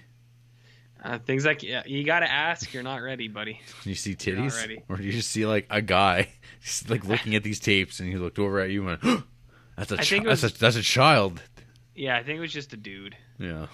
uh, 1.04 1.18
things 1.18 1.44
like 1.44 1.64
yeah, 1.64 1.82
you 1.84 2.04
gotta 2.04 2.30
ask. 2.30 2.72
You're 2.72 2.84
not 2.84 3.02
ready, 3.02 3.26
buddy. 3.26 3.60
You 3.84 3.96
see 3.96 4.14
titties, 4.14 4.56
ready. 4.56 4.82
or 4.88 4.96
did 4.96 5.06
you 5.06 5.10
just 5.12 5.32
see 5.32 5.44
like 5.46 5.66
a 5.68 5.82
guy 5.82 6.28
just 6.62 6.88
like 6.90 7.04
looking 7.04 7.34
at 7.34 7.42
these 7.42 7.58
tapes, 7.58 7.98
and 7.98 8.08
he 8.08 8.16
looked 8.16 8.38
over 8.38 8.60
at 8.60 8.70
you 8.70 8.86
and 8.88 9.02
went, 9.02 9.24
"That's 9.76 9.90
a, 9.90 9.96
chi- 9.96 10.16
it 10.18 10.24
that's 10.24 10.44
a 10.44 10.48
that's 10.56 10.76
a 10.76 10.82
child." 10.82 11.42
Yeah, 11.94 12.16
I 12.16 12.22
think 12.22 12.38
it 12.38 12.40
was 12.40 12.52
just 12.52 12.72
a 12.72 12.76
dude. 12.76 13.16
Yeah, 13.38 13.66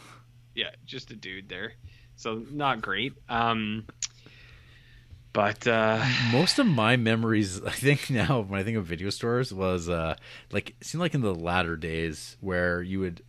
yeah, 0.55 0.71
just 0.85 1.11
a 1.11 1.17
dude 1.17 1.49
there. 1.49 1.75
So 2.17 2.43
not 2.51 2.83
great. 2.83 3.13
Um, 3.29 3.87
but 5.33 5.67
uh, 5.67 6.05
most 6.33 6.59
of 6.59 6.67
my 6.67 6.97
memories, 6.97 7.63
I 7.65 7.71
think 7.71 8.11
now 8.11 8.41
when 8.41 8.59
I 8.61 8.65
think 8.65 8.77
of 8.77 8.87
video 8.87 9.11
stores, 9.11 9.53
was 9.53 9.89
uh 9.89 10.17
like 10.51 10.71
it 10.71 10.85
seemed 10.85 11.01
like 11.01 11.15
in 11.15 11.21
the 11.21 11.35
latter 11.35 11.77
days 11.77 12.37
where 12.41 12.83
you 12.83 13.01
would 13.01 13.23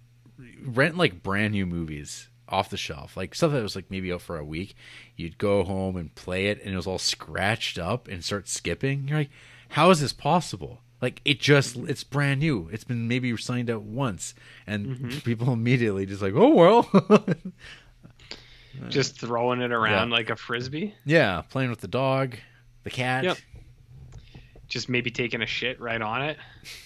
rent 0.64 0.98
like 0.98 1.22
brand 1.22 1.54
new 1.54 1.66
movies 1.66 2.30
off 2.48 2.72
the 2.72 2.78
shelf, 2.78 3.16
like 3.16 3.36
stuff 3.36 3.52
that 3.52 3.62
was 3.62 3.76
like 3.76 3.92
maybe 3.92 4.12
out 4.12 4.22
for 4.22 4.38
a 4.38 4.44
week. 4.46 4.76
You'd 5.16 5.38
go 5.38 5.64
home 5.64 5.96
and 5.98 6.14
play 6.16 6.48
it, 6.48 6.62
and 6.64 6.74
it 6.74 6.78
was 6.78 6.88
all 6.88 6.98
scratched 6.98 7.78
up 7.78 8.08
and 8.08 8.24
start 8.24 8.48
skipping. 8.48 9.08
You're 9.08 9.20
like, 9.20 9.30
how 9.70 9.92
is 9.92 10.02
this 10.02 10.14
possible? 10.14 10.82
Like 11.02 11.22
it 11.24 11.40
just 11.40 11.78
it's 11.78 12.04
brand 12.04 12.42
new. 12.42 12.70
It's 12.72 12.84
been 12.84 13.08
maybe 13.08 13.36
signed 13.38 13.70
out 13.70 13.84
once, 13.84 14.34
and 14.68 14.88
mm-hmm. 14.88 15.20
people 15.24 15.54
immediately 15.54 16.06
just 16.06 16.22
like, 16.22 16.34
oh 16.36 16.54
well. 16.54 16.90
just 18.90 19.20
throwing 19.20 19.62
it 19.62 19.72
around 19.72 20.10
Yeah. 20.10 20.16
like 20.16 20.30
a 20.30 20.36
frisbee. 20.36 20.94
yeah, 21.06 21.42
playing 21.50 21.70
with 21.70 21.80
the 21.82 21.88
dog, 21.88 22.36
the 22.84 22.90
cat. 22.90 23.24
Yep. 23.24 23.38
Just 24.68 24.88
maybe 24.90 25.10
taking 25.10 25.42
a 25.42 25.48
shit 25.48 25.80
right 25.80 26.02
on 26.02 26.22
it. 26.22 26.38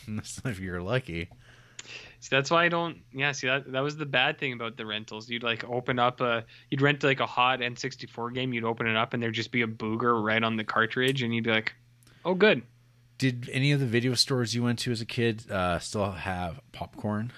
if 0.46 0.60
you're 0.60 0.82
lucky. 0.82 1.30
See, 2.20 2.30
that's 2.32 2.50
why 2.50 2.64
I 2.64 2.70
don't. 2.70 3.00
Yeah, 3.12 3.34
see 3.34 3.48
that 3.48 3.70
that 3.72 3.82
was 3.82 3.98
the 3.98 4.06
bad 4.06 4.38
thing 4.38 4.54
about 4.54 4.78
the 4.78 4.86
rentals. 4.86 5.30
You'd 5.30 5.44
like 5.44 5.66
open 5.66 6.00
up 6.00 6.22
a, 6.22 6.46
you'd 6.70 6.82
rent 6.82 7.04
like 7.04 7.20
a 7.20 7.26
hot 7.26 7.60
N64 7.60 8.34
game. 8.34 8.54
You'd 8.54 8.64
open 8.64 8.88
it 8.88 8.96
up 8.96 9.14
and 9.14 9.22
there'd 9.22 9.34
just 9.34 9.52
be 9.52 9.64
a 9.64 9.68
booger 9.68 10.24
right 10.24 10.42
on 10.42 10.56
the 10.56 10.64
cartridge, 10.64 11.22
and 11.24 11.36
you'd 11.36 11.44
be 11.44 11.50
like, 11.50 11.74
"Oh, 12.24 12.34
good." 12.34 12.62
Did 13.18 13.50
any 13.54 13.72
of 13.72 13.80
the 13.80 13.86
video 13.86 14.16
stores 14.16 14.54
you 14.56 14.64
went 14.64 14.80
to 14.80 14.92
as 14.92 15.00
a 15.02 15.06
kid 15.06 15.50
uh, 15.50 15.80
still 15.80 16.12
have 16.12 16.60
popcorn? 16.72 17.32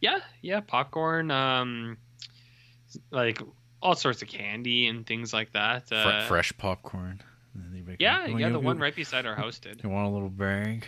Yeah, 0.00 0.18
yeah, 0.42 0.60
popcorn, 0.60 1.30
um, 1.30 1.96
like 3.10 3.40
all 3.80 3.94
sorts 3.94 4.20
of 4.20 4.28
candy 4.28 4.86
and 4.88 5.06
things 5.06 5.32
like 5.32 5.52
that. 5.52 5.90
Uh, 5.90 6.26
fresh 6.26 6.52
popcorn. 6.58 7.22
And 7.54 7.72
they'd 7.72 7.86
be 7.86 7.92
like, 7.92 8.00
Yeah, 8.00 8.26
"Oh, 8.28 8.36
yeah, 8.36 8.48
the 8.50 8.58
one 8.58 8.78
right 8.78 8.94
beside 8.94 9.26
our 9.26 9.36
house 9.36 9.58
did, 9.58 9.82
You 9.82 9.88
want 9.88 10.06
a 10.08 10.10
little 10.10 10.28
bag? 10.28 10.84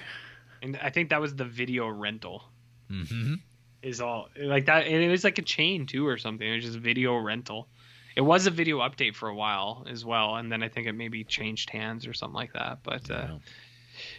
and 0.63 0.77
I 0.83 0.91
think 0.91 1.11
that 1.11 1.21
was 1.21 1.35
the 1.35 1.45
video 1.45 1.89
rental. 1.89 2.45
Mm-hmm. 2.91 3.35
Is 3.83 4.01
all 4.01 4.29
like 4.39 4.67
that, 4.67 4.87
and 4.87 5.03
it 5.03 5.09
was 5.09 5.23
like 5.23 5.39
a 5.39 5.43
chain 5.43 5.87
too 5.87 6.07
or 6.07 6.19
something. 6.19 6.47
It 6.47 6.57
was 6.57 6.65
just 6.65 6.79
video 6.79 7.17
rental. 7.19 7.69
It 8.17 8.23
was 8.23 8.47
a 8.47 8.51
video 8.51 8.79
update 8.81 9.15
for 9.15 9.29
a 9.29 9.35
while 9.35 9.87
as 9.89 10.05
well, 10.05 10.37
and 10.37 10.51
then 10.51 10.63
I 10.63 10.69
think 10.69 10.87
it 10.89 10.93
maybe 10.93 11.23
changed 11.23 11.71
hands 11.71 12.07
or 12.07 12.13
something 12.15 12.35
like 12.35 12.53
that. 12.55 12.79
But 12.83 13.09
uh, 13.11 13.37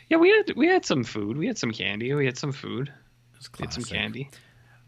yeah, 0.09 0.17
we 0.17 0.29
had 0.29 0.55
we 0.55 0.67
had 0.67 0.85
some 0.85 1.03
food, 1.03 1.37
we 1.37 1.47
had 1.47 1.57
some 1.57 1.71
candy, 1.71 2.13
we 2.13 2.25
had 2.25 2.37
some 2.37 2.51
food, 2.51 2.91
we 3.59 3.63
had 3.63 3.73
some 3.73 3.83
candy. 3.83 4.29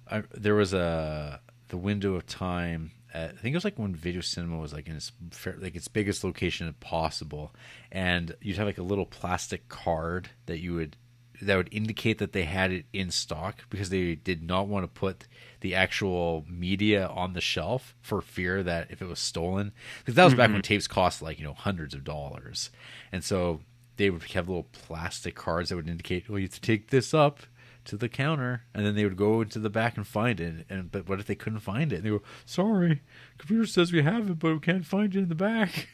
I, 0.09 0.23
there 0.31 0.55
was 0.55 0.73
a 0.73 1.41
the 1.67 1.77
window 1.77 2.15
of 2.15 2.25
time. 2.25 2.91
At, 3.13 3.31
I 3.31 3.37
think 3.37 3.53
it 3.53 3.57
was 3.57 3.63
like 3.63 3.79
when 3.79 3.95
video 3.95 4.21
cinema 4.21 4.57
was 4.57 4.73
like 4.73 4.87
in 4.87 4.95
its 4.95 5.11
fair- 5.31 5.57
like 5.59 5.75
its 5.75 5.87
biggest 5.87 6.23
location 6.23 6.73
possible, 6.79 7.53
and 7.91 8.35
you'd 8.41 8.57
have 8.57 8.67
like 8.67 8.77
a 8.77 8.83
little 8.83 9.05
plastic 9.05 9.67
card 9.67 10.29
that 10.45 10.59
you 10.59 10.75
would 10.75 10.95
that 11.41 11.55
would 11.55 11.69
indicate 11.71 12.17
that 12.17 12.33
they 12.33 12.43
had 12.43 12.71
it 12.71 12.85
in 12.91 13.11
stock 13.11 13.63
because 13.69 13.89
they 13.89 14.15
did 14.15 14.43
not 14.43 14.67
want 14.67 14.83
to 14.83 14.87
put 14.87 15.25
the 15.61 15.73
actual 15.75 16.45
media 16.49 17.07
on 17.07 17.33
the 17.33 17.41
shelf 17.41 17.95
for 18.01 18.21
fear 18.21 18.61
that 18.63 18.91
if 18.91 19.01
it 19.01 19.07
was 19.07 19.19
stolen 19.19 19.71
because 19.99 20.15
that 20.15 20.25
was 20.25 20.33
back 20.33 20.49
when 20.49 20.61
mm-hmm. 20.61 20.61
tapes 20.61 20.87
cost 20.87 21.21
like 21.21 21.39
you 21.39 21.45
know 21.45 21.53
hundreds 21.53 21.93
of 21.93 22.03
dollars. 22.03 22.69
And 23.11 23.23
so 23.23 23.61
they 23.99 24.09
would 24.09 24.23
have 24.23 24.47
little 24.49 24.67
plastic 24.71 25.35
cards 25.35 25.69
that 25.69 25.75
would 25.75 25.87
indicate 25.87 26.27
well 26.27 26.39
you 26.39 26.45
have 26.45 26.53
to 26.53 26.61
take 26.61 26.89
this 26.89 27.13
up 27.13 27.41
to 27.85 27.95
the 27.97 28.09
counter 28.09 28.63
and 28.73 28.85
then 28.85 28.95
they 28.95 29.03
would 29.03 29.15
go 29.17 29.41
into 29.41 29.59
the 29.59 29.69
back 29.69 29.95
and 29.97 30.07
find 30.07 30.39
it 30.39 30.65
and 30.69 30.91
but 30.91 31.07
what 31.07 31.19
if 31.19 31.25
they 31.27 31.35
couldn't 31.35 31.59
find 31.59 31.93
it 31.93 31.97
and 31.97 32.05
they 32.05 32.09
go 32.09 32.21
sorry 32.45 33.01
computer 33.37 33.65
says 33.65 33.91
we 33.93 34.01
have 34.01 34.29
it 34.29 34.39
but 34.39 34.53
we 34.53 34.59
can't 34.59 34.85
find 34.85 35.15
it 35.15 35.19
in 35.19 35.29
the 35.29 35.35
back 35.35 35.87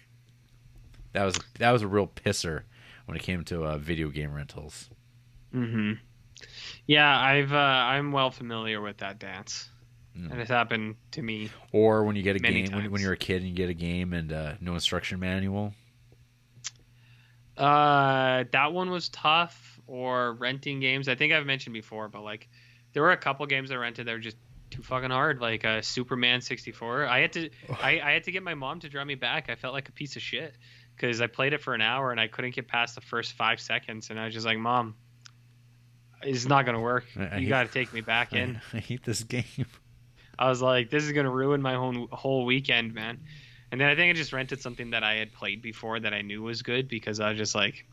that 1.13 1.23
was 1.25 1.37
that 1.59 1.71
was 1.71 1.81
a 1.81 1.87
real 1.87 2.07
pisser 2.07 2.63
when 3.05 3.15
it 3.17 3.21
came 3.23 3.43
to 3.43 3.63
uh, 3.65 3.77
video 3.77 4.09
game 4.09 4.33
rentals 4.33 4.89
hmm 5.51 5.93
Yeah, 6.85 7.17
I've 7.19 7.53
uh, 7.53 7.55
I'm 7.55 8.11
well 8.11 8.29
familiar 8.31 8.81
with 8.81 8.97
that 8.97 9.19
dance, 9.19 9.69
Mm. 10.17 10.31
and 10.31 10.39
it's 10.39 10.49
happened 10.49 10.95
to 11.11 11.21
me. 11.21 11.49
Or 11.73 12.05
when 12.05 12.15
you 12.15 12.23
get 12.23 12.37
a 12.37 12.39
game 12.39 12.71
when, 12.71 12.89
when 12.91 13.01
you're 13.01 13.11
a 13.11 13.17
kid 13.17 13.41
and 13.41 13.49
you 13.49 13.53
get 13.53 13.69
a 13.69 13.73
game 13.73 14.13
and 14.13 14.31
uh, 14.31 14.53
no 14.61 14.73
instruction 14.73 15.19
manual. 15.19 15.73
Uh, 17.57 18.43
that 18.51 18.73
one 18.73 18.89
was 18.89 19.09
tough. 19.09 19.71
Or 19.87 20.33
renting 20.33 20.79
games. 20.79 21.07
I 21.07 21.13
think 21.13 21.31
I've 21.31 21.45
mentioned 21.45 21.73
before, 21.75 22.07
but 22.09 22.23
like, 22.23 22.49
there 22.93 23.03
were 23.03 23.11
a 23.11 23.17
couple 23.17 23.45
games 23.45 23.69
I 23.69 23.75
rented 23.75 24.07
that 24.07 24.13
were 24.13 24.17
just 24.19 24.37
too 24.71 24.81
fucking 24.81 25.11
hard. 25.11 25.39
Like 25.41 25.63
uh, 25.63 25.83
Superman 25.83 26.41
64. 26.41 27.05
I 27.05 27.19
had 27.19 27.33
to, 27.33 27.51
I, 27.83 27.99
I 28.03 28.11
had 28.13 28.23
to 28.23 28.31
get 28.31 28.41
my 28.41 28.55
mom 28.55 28.79
to 28.79 28.89
draw 28.89 29.05
me 29.05 29.13
back. 29.13 29.47
I 29.51 29.53
felt 29.53 29.75
like 29.75 29.87
a 29.89 29.91
piece 29.91 30.15
of 30.15 30.23
shit 30.23 30.55
because 30.95 31.21
I 31.21 31.27
played 31.27 31.53
it 31.53 31.61
for 31.61 31.75
an 31.75 31.81
hour 31.81 32.09
and 32.09 32.19
I 32.19 32.27
couldn't 32.27 32.55
get 32.55 32.67
past 32.67 32.95
the 32.95 33.01
first 33.01 33.33
five 33.33 33.59
seconds, 33.59 34.09
and 34.09 34.19
I 34.19 34.25
was 34.25 34.33
just 34.33 34.47
like, 34.47 34.57
Mom, 34.57 34.95
it's 36.23 36.47
not 36.47 36.65
gonna 36.65 36.81
work. 36.81 37.05
I- 37.15 37.37
you 37.37 37.47
got 37.47 37.67
to 37.67 37.71
take 37.71 37.93
me 37.93 38.01
back 38.01 38.33
in. 38.33 38.59
I, 38.73 38.77
I 38.77 38.79
hate 38.79 39.03
this 39.03 39.21
game. 39.23 39.43
I 40.39 40.49
was 40.49 40.63
like, 40.63 40.89
this 40.89 41.03
is 41.03 41.11
gonna 41.11 41.29
ruin 41.29 41.61
my 41.61 41.75
whole 41.75 42.07
whole 42.11 42.43
weekend, 42.45 42.95
man. 42.95 43.19
And 43.71 43.81
then 43.81 43.89
I 43.89 43.95
think 43.95 44.11
I 44.11 44.13
just 44.13 44.31
rented 44.33 44.61
something 44.61 44.91
that 44.91 45.03
I 45.03 45.15
had 45.15 45.33
played 45.33 45.61
before 45.61 45.99
that 45.99 46.13
I 46.13 46.21
knew 46.21 46.41
was 46.43 46.61
good 46.61 46.87
because 46.87 47.19
I 47.19 47.29
was 47.29 47.37
just 47.37 47.55
like, 47.55 47.85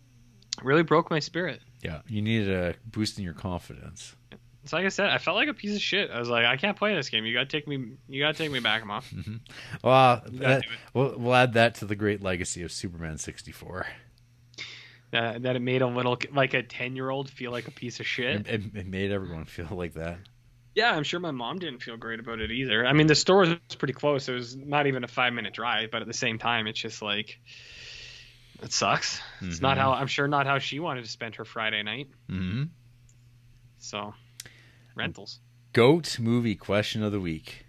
really 0.62 0.82
broke 0.82 1.10
my 1.10 1.18
spirit. 1.18 1.60
Yeah, 1.82 2.02
you 2.06 2.22
needed 2.22 2.50
a 2.50 2.74
boost 2.86 3.18
in 3.18 3.24
your 3.24 3.34
confidence. 3.34 4.14
So 4.64 4.76
like 4.76 4.86
I 4.86 4.90
said, 4.90 5.08
I 5.10 5.18
felt 5.18 5.36
like 5.36 5.48
a 5.48 5.54
piece 5.54 5.74
of 5.74 5.82
shit. 5.82 6.10
I 6.10 6.20
was 6.20 6.28
like, 6.28 6.44
I 6.44 6.56
can't 6.56 6.76
play 6.76 6.94
this 6.94 7.08
game. 7.08 7.24
You 7.24 7.32
gotta 7.32 7.46
take 7.46 7.66
me. 7.66 7.94
You 8.08 8.22
gotta 8.22 8.38
take 8.38 8.52
me 8.52 8.60
back, 8.60 8.84
mom. 8.86 9.02
Mm-hmm. 9.12 9.36
Well, 9.82 10.22
You 10.30 10.38
gotta 10.38 10.54
that, 10.54 10.64
we'll, 10.94 11.18
we'll 11.18 11.34
add 11.34 11.54
that 11.54 11.76
to 11.76 11.84
the 11.84 11.96
great 11.96 12.22
legacy 12.22 12.62
of 12.62 12.70
Superman 12.70 13.18
64. 13.18 13.86
That, 15.10 15.42
that 15.42 15.56
it 15.56 15.62
made 15.62 15.82
a 15.82 15.86
little 15.86 16.16
like 16.32 16.54
a 16.54 16.62
ten 16.62 16.96
year 16.96 17.10
old 17.10 17.28
feel 17.28 17.50
like 17.50 17.66
a 17.66 17.70
piece 17.70 17.98
of 18.00 18.06
shit. 18.06 18.46
It, 18.46 18.48
it, 18.48 18.76
it 18.76 18.86
made 18.86 19.10
everyone 19.10 19.44
feel 19.46 19.68
like 19.70 19.94
that. 19.94 20.18
Yeah, 20.74 20.90
I'm 20.92 21.02
sure 21.04 21.20
my 21.20 21.30
mom 21.32 21.58
didn't 21.58 21.82
feel 21.82 21.96
great 21.98 22.18
about 22.20 22.40
it 22.40 22.50
either. 22.50 22.86
I 22.86 22.92
mean, 22.94 23.06
the 23.06 23.14
store 23.14 23.40
was 23.40 23.56
pretty 23.78 23.92
close. 23.92 24.28
It 24.28 24.32
was 24.32 24.56
not 24.56 24.86
even 24.86 25.04
a 25.04 25.08
five 25.08 25.32
minute 25.34 25.52
drive, 25.52 25.90
but 25.90 26.00
at 26.00 26.08
the 26.08 26.14
same 26.14 26.38
time, 26.38 26.66
it's 26.66 26.80
just 26.80 27.02
like 27.02 27.38
it 28.62 28.72
sucks. 28.72 29.20
It's 29.42 29.60
not 29.60 29.76
Mhm. 29.76 29.80
how 29.80 29.92
I'm 29.92 30.06
sure 30.06 30.26
not 30.28 30.46
how 30.46 30.58
she 30.58 30.80
wanted 30.80 31.04
to 31.04 31.10
spend 31.10 31.34
her 31.36 31.44
Friday 31.44 31.82
night. 31.82 32.08
hmm 32.28 32.64
So 33.78 34.14
rentals. 34.94 35.40
Goat 35.74 36.18
movie 36.18 36.54
question 36.54 37.02
of 37.02 37.12
the 37.12 37.20
week. 37.20 37.66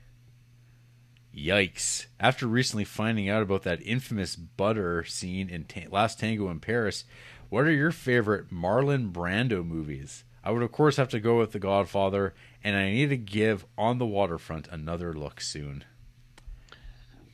Yikes. 1.36 2.06
After 2.20 2.46
recently 2.48 2.86
finding 2.86 3.28
out 3.28 3.42
about 3.42 3.64
that 3.64 3.82
infamous 3.82 4.36
butter 4.36 5.04
scene 5.04 5.50
in 5.50 5.66
Ta- 5.66 5.90
Last 5.90 6.20
Tango 6.20 6.50
in 6.50 6.60
Paris, 6.60 7.06
what 7.50 7.66
are 7.66 7.72
your 7.72 7.92
favorite 7.92 8.50
Marlon 8.52 9.12
Brando 9.12 9.66
movies? 9.66 10.24
I 10.44 10.52
would, 10.52 10.62
of 10.62 10.72
course, 10.72 10.98
have 10.98 11.10
to 11.10 11.20
go 11.20 11.40
with 11.40 11.54
The 11.54 11.60
Godfather, 11.60 12.36
and 12.64 12.76
I 12.76 12.92
need 12.92 13.10
to 13.10 13.18
give 13.18 13.66
On 13.78 13.98
the 13.98 14.06
Waterfront 14.06 14.68
another 14.70 15.14
look 15.14 15.42
soon. 15.42 15.84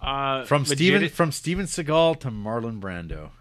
Uh, 0.01 0.45
From 0.45 0.61
legit- 0.63 0.77
Steven 0.77 1.09
from 1.09 1.31
Steven 1.31 1.65
Seagal 1.65 2.21
to 2.21 2.31
Marlon 2.31 2.79
Brando. 2.79 3.31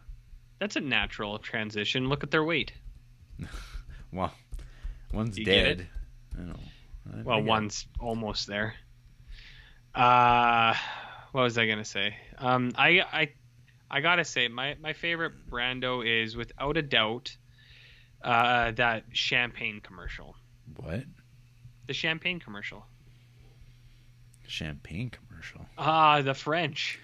That's 0.58 0.74
a 0.76 0.80
natural 0.80 1.38
transition. 1.38 2.08
Look 2.08 2.24
at 2.24 2.30
their 2.30 2.44
weight. 2.44 2.72
Well, 4.10 4.32
one's 5.12 5.36
You 5.38 5.44
dead. 5.44 5.86
I 6.38 6.42
know. 6.42 6.56
I- 7.12 7.22
Well, 7.22 7.36
get 7.38 7.44
it. 7.46 7.48
one's 7.48 7.86
almost 8.00 8.46
there. 8.46 8.74
Uh, 9.94 10.74
what 11.32 11.42
was 11.42 11.58
I 11.58 11.66
gonna 11.66 11.84
say? 11.84 12.16
Um, 12.38 12.72
I 12.76 13.00
I 13.12 13.28
I 13.90 14.00
gotta 14.00 14.24
say 14.24 14.48
my 14.48 14.76
my 14.80 14.92
favorite 14.94 15.48
Brando 15.50 16.02
is 16.06 16.36
without 16.36 16.76
a 16.76 16.82
doubt, 16.82 17.36
uh, 18.22 18.70
that 18.72 19.04
champagne 19.12 19.80
commercial. 19.82 20.36
What? 20.76 21.04
The 21.88 21.94
champagne 21.94 22.38
commercial. 22.38 22.86
Champagne 24.46 25.10
commercial. 25.10 25.66
Ah, 25.76 26.22
the 26.22 26.34
French. 26.34 26.98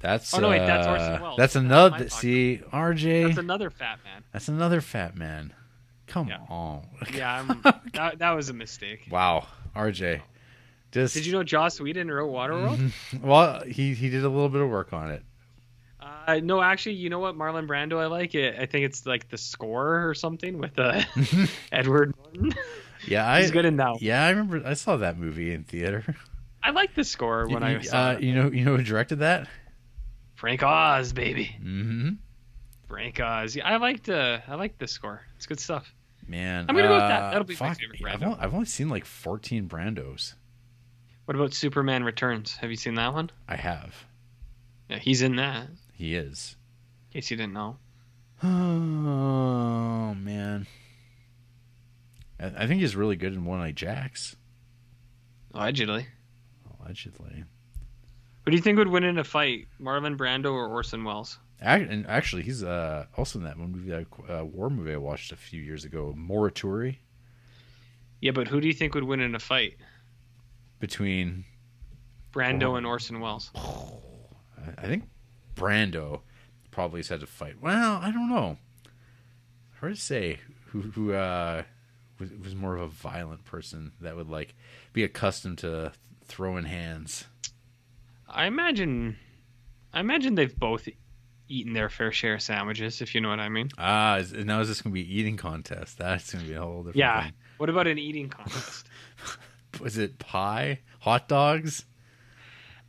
That's 0.00 0.34
Oh, 0.34 0.38
no, 0.40 0.50
wait, 0.50 0.58
that's 0.58 0.86
uh, 0.86 0.90
Orson 0.90 1.22
Welles. 1.22 1.36
That's 1.38 1.54
That's 1.54 1.64
another. 1.64 2.08
See, 2.10 2.60
RJ. 2.72 3.26
That's 3.28 3.38
another 3.38 3.70
fat 3.70 3.98
man. 4.04 4.22
That's 4.32 4.48
another 4.48 4.80
fat 4.80 5.16
man. 5.16 5.54
Come 6.06 6.28
Yeah. 6.28 6.38
on. 6.50 6.86
Yeah, 7.14 7.40
I'm, 7.40 7.62
that 7.94 8.18
that 8.18 8.30
was 8.32 8.50
a 8.50 8.52
mistake. 8.52 9.08
Wow, 9.10 9.46
RJ. 9.74 10.20
Just 10.92 11.14
Did 11.14 11.24
you 11.26 11.32
know 11.32 11.42
Joss 11.42 11.80
Whedon 11.80 12.10
wrote 12.10 12.30
Waterworld? 12.30 12.92
well, 13.22 13.62
he 13.64 13.94
he 13.94 14.10
did 14.10 14.24
a 14.24 14.28
little 14.28 14.48
bit 14.50 14.60
of 14.60 14.68
work 14.68 14.92
on 14.92 15.10
it. 15.10 15.22
Uh, 16.00 16.40
no, 16.42 16.60
actually, 16.60 16.96
you 16.96 17.08
know 17.08 17.18
what, 17.18 17.34
Marlon 17.36 17.66
Brando, 17.66 17.98
I 17.98 18.06
like 18.06 18.34
it. 18.34 18.56
I 18.58 18.66
think 18.66 18.84
it's 18.84 19.06
like 19.06 19.28
the 19.30 19.38
score 19.38 20.06
or 20.08 20.14
something 20.14 20.58
with 20.58 20.78
uh, 20.78 21.02
Edward 21.72 22.14
Norton. 22.34 22.54
Yeah, 23.06 23.30
I 23.30 23.40
He's 23.42 23.50
good 23.50 23.64
in 23.64 23.76
that. 23.76 24.00
yeah 24.02 24.24
I 24.24 24.30
remember 24.30 24.62
I 24.66 24.74
saw 24.74 24.96
that 24.96 25.18
movie 25.18 25.52
in 25.52 25.64
theater. 25.64 26.04
I 26.62 26.70
like 26.70 26.94
the 26.94 27.04
score 27.04 27.46
when 27.48 27.62
I 27.62 27.72
You- 27.74 27.82
saw 27.82 28.08
uh, 28.08 28.12
it. 28.12 28.22
you 28.22 28.34
know 28.34 28.50
you 28.50 28.64
know 28.64 28.76
who 28.76 28.82
directed 28.82 29.16
that? 29.20 29.48
Frank 30.36 30.62
Oz, 30.62 31.12
baby. 31.12 31.54
Mm-hmm. 31.60 32.10
Frank 32.88 33.20
Oz. 33.20 33.54
Yeah, 33.56 33.66
I 33.68 33.76
liked 33.76 34.08
uh, 34.08 34.38
I 34.48 34.54
liked 34.56 34.78
the 34.78 34.88
score. 34.88 35.22
It's 35.36 35.46
good 35.46 35.60
stuff. 35.60 35.92
Man, 36.26 36.66
I'm 36.68 36.74
gonna 36.74 36.88
go 36.88 36.94
with 36.94 37.00
that. 37.02 37.22
uh, 37.22 37.30
That'll 37.30 37.44
be 37.44 37.54
my 37.60 37.68
fuck, 37.68 37.78
favorite 37.78 38.00
I've 38.14 38.22
only, 38.22 38.38
I've 38.40 38.54
only 38.54 38.66
seen 38.66 38.88
like 38.88 39.04
14 39.04 39.68
Brandos. 39.68 40.34
What 41.26 41.34
about 41.36 41.52
Superman 41.54 42.02
Returns? 42.04 42.56
Have 42.56 42.70
you 42.70 42.76
seen 42.76 42.94
that 42.94 43.12
one? 43.12 43.30
I 43.48 43.56
have. 43.56 43.94
Yeah, 44.88 44.98
he's 44.98 45.20
in 45.22 45.36
that. 45.36 45.68
He 45.92 46.14
is. 46.14 46.56
In 47.10 47.20
case 47.20 47.30
you 47.30 47.36
didn't 47.36 47.52
know. 47.52 47.76
Oh 48.42 50.14
man. 50.14 50.66
I, 52.56 52.66
think 52.66 52.80
he's 52.80 52.96
really 52.96 53.16
good 53.16 53.32
in 53.32 53.44
One 53.44 53.60
Eye 53.60 53.72
Jacks. 53.72 54.36
Allegedly. 55.54 56.06
Allegedly. 56.80 57.44
Who 58.44 58.50
do 58.50 58.56
you 58.56 58.62
think 58.62 58.78
would 58.78 58.88
win 58.88 59.04
in 59.04 59.18
a 59.18 59.24
fight, 59.24 59.68
Marlon 59.80 60.16
Brando 60.16 60.52
or 60.52 60.68
Orson 60.68 61.04
Welles? 61.04 61.38
And 61.60 62.06
actually, 62.08 62.42
he's 62.42 62.62
uh, 62.62 63.06
also 63.16 63.38
in 63.38 63.44
that 63.46 63.58
one 63.58 63.72
movie, 63.72 63.90
that 63.90 64.06
uh, 64.28 64.44
war 64.44 64.68
movie 64.68 64.92
I 64.92 64.96
watched 64.96 65.32
a 65.32 65.36
few 65.36 65.62
years 65.62 65.84
ago, 65.84 66.14
Morituri, 66.16 66.96
Yeah, 68.20 68.32
but 68.32 68.48
who 68.48 68.60
do 68.60 68.66
you 68.66 68.74
think 68.74 68.94
would 68.94 69.04
win 69.04 69.20
in 69.20 69.34
a 69.34 69.38
fight, 69.38 69.76
between 70.80 71.44
Brando 72.34 72.72
Oh. 72.72 72.76
and 72.76 72.84
Orson 72.86 73.20
Welles? 73.20 73.50
I- 73.56 74.74
I 74.82 74.86
think 74.86 75.04
Brando 75.54 76.20
probably 76.70 76.98
has 76.98 77.08
had 77.08 77.20
to 77.20 77.26
fight. 77.26 77.60
Well, 77.62 77.98
I 78.02 78.10
don't 78.10 78.28
know. 78.28 78.58
Hard 79.80 79.94
to 79.94 80.00
say 80.00 80.40
who 80.66 80.80
who 80.82 81.12
uh, 81.12 81.62
was, 82.18 82.30
was 82.42 82.54
more 82.54 82.76
of 82.76 82.82
a 82.82 82.88
violent 82.88 83.44
person 83.44 83.92
that 84.00 84.16
would 84.16 84.28
like 84.28 84.54
be 84.92 85.02
accustomed 85.04 85.58
to 85.58 85.92
throwing 86.24 86.64
hands. 86.64 87.24
I 88.28 88.46
imagine, 88.46 89.16
I 89.92 90.00
imagine 90.00 90.34
they've 90.34 90.58
both 90.58 90.88
eaten 91.48 91.72
their 91.74 91.88
fair 91.88 92.10
share 92.10 92.34
of 92.34 92.42
sandwiches, 92.42 93.00
if 93.02 93.14
you 93.14 93.20
know 93.20 93.28
what 93.28 93.38
I 93.40 93.48
mean. 93.48 93.68
Ah, 93.78 94.16
is, 94.16 94.32
now 94.32 94.60
is 94.60 94.68
this 94.68 94.80
going 94.82 94.92
to 94.92 94.94
be 94.94 95.02
an 95.02 95.10
eating 95.10 95.36
contest? 95.36 95.98
That's 95.98 96.32
going 96.32 96.44
to 96.44 96.50
be 96.50 96.56
a 96.56 96.60
whole 96.60 96.78
different 96.78 96.96
Yeah. 96.96 97.22
thing. 97.24 97.32
What 97.58 97.68
about 97.68 97.86
an 97.86 97.98
eating 97.98 98.28
contest? 98.28 98.88
Was 99.80 99.98
it 99.98 100.18
pie, 100.18 100.80
hot 101.00 101.28
dogs, 101.28 101.84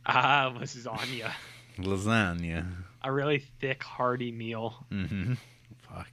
Ah, 0.06 0.52
lasagna. 0.56 1.32
lasagna? 1.78 2.66
A 3.02 3.12
really 3.12 3.38
thick, 3.60 3.82
hearty 3.82 4.32
meal. 4.32 4.86
Mm-hmm. 4.90 5.34
Fuck. 5.78 6.08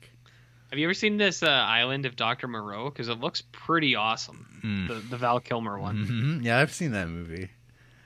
Have 0.74 0.80
you 0.80 0.88
ever 0.88 0.96
seen 0.96 1.18
this 1.18 1.44
uh, 1.44 1.50
Island 1.50 2.08
of 2.08 2.16
Dr. 2.16 2.48
Moreau? 2.48 2.90
Because 2.90 3.08
it 3.08 3.20
looks 3.20 3.44
pretty 3.52 3.94
awesome. 3.94 4.48
Mm. 4.64 4.88
The, 4.88 4.94
the 4.96 5.18
Val 5.18 5.40
Kilmer 5.40 5.78
one. 5.78 6.08
Mhm. 6.08 6.44
Yeah, 6.44 6.58
I've 6.58 6.74
seen 6.74 6.94
that 6.94 7.08
movie. 7.10 7.52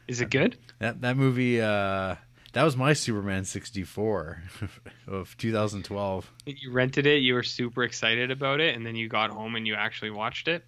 Is 0.09 0.19
it 0.19 0.29
good? 0.29 0.57
That 0.79 0.99
that 0.99 1.15
movie. 1.15 1.61
Uh, 1.61 2.15
that 2.51 2.63
was 2.63 2.75
my 2.75 2.91
Superman 2.91 3.45
sixty 3.45 3.83
four 3.83 4.43
of 5.07 5.37
2012. 5.37 6.29
You 6.45 6.73
rented 6.73 7.05
it, 7.07 7.21
you 7.21 7.35
were 7.35 7.43
super 7.43 7.83
excited 7.83 8.31
about 8.31 8.59
it, 8.59 8.75
and 8.75 8.85
then 8.85 8.97
you 8.97 9.07
got 9.07 9.29
home 9.29 9.55
and 9.55 9.65
you 9.65 9.73
actually 9.75 10.11
watched 10.11 10.49
it. 10.49 10.65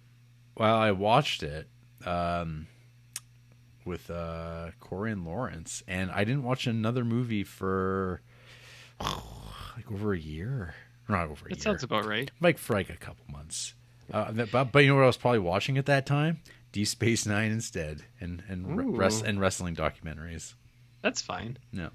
Well, 0.56 0.76
I 0.76 0.92
watched 0.92 1.42
it 1.42 1.68
um, 2.06 2.66
with 3.84 4.10
uh, 4.10 4.70
Corey 4.80 5.12
and 5.12 5.26
Lawrence, 5.26 5.82
and 5.86 6.10
I 6.10 6.24
didn't 6.24 6.44
watch 6.44 6.66
another 6.66 7.04
movie 7.04 7.44
for 7.44 8.22
like 9.00 9.92
over 9.92 10.14
a 10.14 10.18
year. 10.18 10.74
Not 11.10 11.28
over 11.28 11.46
a 11.46 11.48
That 11.50 11.56
year. 11.58 11.62
sounds 11.62 11.82
about 11.82 12.04
right. 12.06 12.30
like 12.40 12.58
for 12.58 12.74
like 12.74 12.90
a 12.90 12.96
couple 12.96 13.24
months. 13.30 13.74
Uh, 14.12 14.32
but, 14.50 14.72
but 14.72 14.78
you 14.80 14.88
know 14.88 14.96
what 14.96 15.04
I 15.04 15.06
was 15.06 15.16
probably 15.16 15.38
watching 15.40 15.78
at 15.78 15.86
that 15.86 16.04
time? 16.06 16.40
D 16.72 16.84
Space 16.84 17.26
Nine 17.26 17.50
instead, 17.52 18.02
and 18.20 18.42
and 18.48 18.76
re- 18.76 18.84
res- 18.86 19.22
and 19.22 19.40
wrestling 19.40 19.74
documentaries. 19.76 20.54
That's 21.02 21.20
fine. 21.22 21.58
No. 21.72 21.90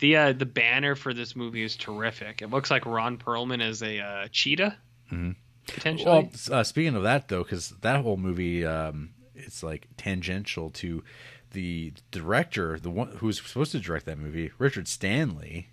The 0.00 0.16
uh, 0.16 0.32
the 0.32 0.46
banner 0.46 0.94
for 0.94 1.12
this 1.14 1.34
movie 1.36 1.62
is 1.62 1.76
terrific. 1.76 2.40
It 2.42 2.48
looks 2.50 2.70
like 2.70 2.86
Ron 2.86 3.18
Perlman 3.18 3.62
is 3.66 3.82
a 3.82 3.98
uh, 4.00 4.28
cheetah, 4.32 4.76
Mhm. 5.12 5.36
potentially. 5.66 6.30
Well, 6.50 6.58
uh, 6.60 6.62
speaking 6.64 6.94
of 6.96 7.02
that 7.02 7.28
though, 7.28 7.42
because 7.42 7.70
that 7.82 8.02
whole 8.02 8.16
movie, 8.16 8.64
um, 8.64 9.10
it's 9.34 9.62
like 9.62 9.86
tangential 9.96 10.70
to 10.70 11.02
the 11.52 11.92
director, 12.10 12.78
the 12.78 12.90
one 12.90 13.08
who's 13.18 13.42
supposed 13.42 13.72
to 13.72 13.80
direct 13.80 14.06
that 14.06 14.18
movie, 14.18 14.50
Richard 14.58 14.86
Stanley. 14.88 15.68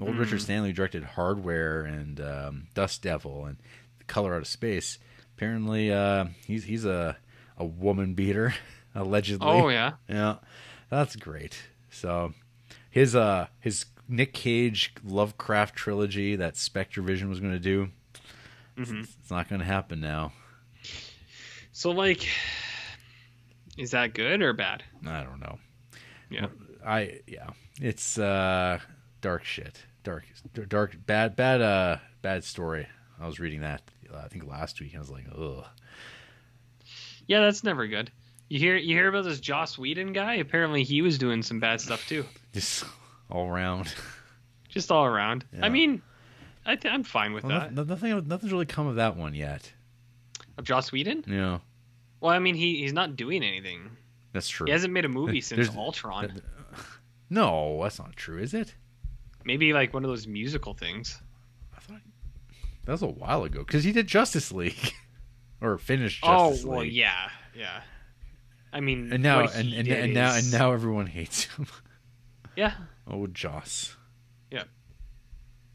Old 0.00 0.16
Richard 0.16 0.38
Mhm. 0.38 0.42
Stanley 0.42 0.72
directed 0.72 1.04
Hardware 1.04 1.82
and 1.84 2.20
um, 2.20 2.66
Dust 2.74 3.02
Devil 3.02 3.44
and 3.44 3.58
Color 4.06 4.34
Out 4.34 4.42
of 4.42 4.46
Space. 4.48 4.98
Apparently, 5.36 5.92
uh, 5.92 6.26
he's 6.46 6.64
he's 6.64 6.84
a 6.84 7.16
a 7.56 7.64
woman 7.64 8.14
beater, 8.14 8.54
allegedly. 8.94 9.46
oh 9.48 9.68
yeah, 9.68 9.92
Yeah, 10.08 10.36
that's 10.88 11.16
great. 11.16 11.60
So 11.90 12.32
his 12.90 13.14
uh 13.16 13.46
his 13.60 13.86
Nick 14.08 14.32
Cage 14.32 14.92
Lovecraft 15.04 15.76
trilogy 15.76 16.34
that 16.36 16.56
Spectre 16.56 17.02
Vision 17.02 17.28
was 17.28 17.38
going 17.40 17.52
to 17.52 17.58
do, 17.60 17.90
hmm 18.76 19.00
it's 19.00 19.30
not 19.30 19.48
going 19.48 19.60
to 19.60 19.64
happen 19.66 20.00
now. 20.00 20.32
so 21.72 21.90
like, 21.90 22.26
is 23.78 23.92
that 23.92 24.14
good 24.14 24.42
or 24.42 24.52
bad? 24.52 24.82
I 25.06 25.22
don't 25.22 25.40
know. 25.40 25.58
Yeah. 26.30 26.46
I 26.84 27.20
yeah, 27.26 27.50
it's 27.80 28.18
uh 28.18 28.78
dark 29.20 29.44
shit. 29.44 29.84
Dark 30.10 30.68
dark 30.68 30.96
bad 31.06 31.36
bad 31.36 31.60
uh 31.62 31.98
bad 32.22 32.42
story. 32.44 32.86
I 33.20 33.26
was 33.26 33.38
reading 33.38 33.60
that 33.60 33.82
uh, 34.12 34.16
I 34.24 34.28
think 34.28 34.46
last 34.46 34.80
week. 34.80 34.94
I 34.96 34.98
was 34.98 35.10
like, 35.10 35.26
ugh. 35.36 35.64
Yeah, 37.26 37.40
that's 37.40 37.62
never 37.62 37.86
good. 37.86 38.10
You 38.48 38.58
hear 38.58 38.76
you 38.76 38.94
hear 38.96 39.08
about 39.08 39.24
this 39.24 39.38
Joss 39.40 39.78
Whedon 39.78 40.12
guy? 40.12 40.34
Apparently, 40.34 40.82
he 40.82 41.02
was 41.02 41.18
doing 41.18 41.42
some 41.42 41.60
bad 41.60 41.80
stuff 41.80 42.06
too, 42.08 42.24
Just 42.52 42.84
all 43.30 43.46
around. 43.48 43.94
just 44.68 44.90
all 44.90 45.04
around. 45.04 45.44
Yeah. 45.52 45.66
I 45.66 45.68
mean, 45.68 46.02
I 46.66 46.74
th- 46.76 46.92
I'm 46.92 47.04
fine 47.04 47.32
with 47.32 47.44
Well, 47.44 47.60
that. 47.60 47.72
nothing, 47.74 47.88
nothing 48.10 48.28
nothing's 48.28 48.52
really 48.52 48.66
come 48.66 48.86
of 48.88 48.96
that 48.96 49.16
one 49.16 49.34
yet. 49.34 49.70
Of 50.58 50.64
Joss 50.64 50.90
Whedon? 50.90 51.24
Yeah. 51.28 51.58
Well, 52.20 52.32
I 52.32 52.38
mean, 52.40 52.56
he 52.56 52.78
he's 52.80 52.92
not 52.92 53.14
doing 53.14 53.44
anything. 53.44 53.90
that's 54.32 54.48
true. 54.48 54.66
He 54.66 54.72
hasn't 54.72 54.92
made 54.92 55.04
a 55.04 55.08
movie 55.08 55.40
since 55.40 55.68
There's- 55.68 55.76
Ultron. 55.76 56.42
No, 57.32 57.78
that's 57.84 58.00
not 58.00 58.16
true, 58.16 58.38
is 58.42 58.52
it? 58.54 58.74
Maybe 59.44 59.72
like 59.72 59.94
one 59.94 60.04
of 60.04 60.10
those 60.10 60.26
musical 60.26 60.74
things. 60.74 61.20
I 61.76 61.80
thought 61.80 62.00
that 62.84 62.92
was 62.92 63.02
a 63.02 63.06
while 63.06 63.44
ago 63.44 63.60
because 63.60 63.84
he 63.84 63.92
did 63.92 64.06
Justice 64.06 64.52
League 64.52 64.92
or 65.60 65.78
finished 65.78 66.20
Oh 66.22 66.56
well, 66.64 66.80
League. 66.80 66.92
yeah, 66.92 67.30
yeah. 67.54 67.82
I 68.72 68.80
mean, 68.80 69.12
And 69.12 69.22
now 69.22 69.40
and, 69.46 69.72
and, 69.72 69.88
and 69.88 70.14
now 70.14 70.34
and 70.34 70.52
now 70.52 70.72
everyone 70.72 71.06
hates 71.06 71.44
him. 71.44 71.66
yeah. 72.56 72.74
oh, 73.06 73.26
Joss. 73.26 73.96
Yeah. 74.50 74.64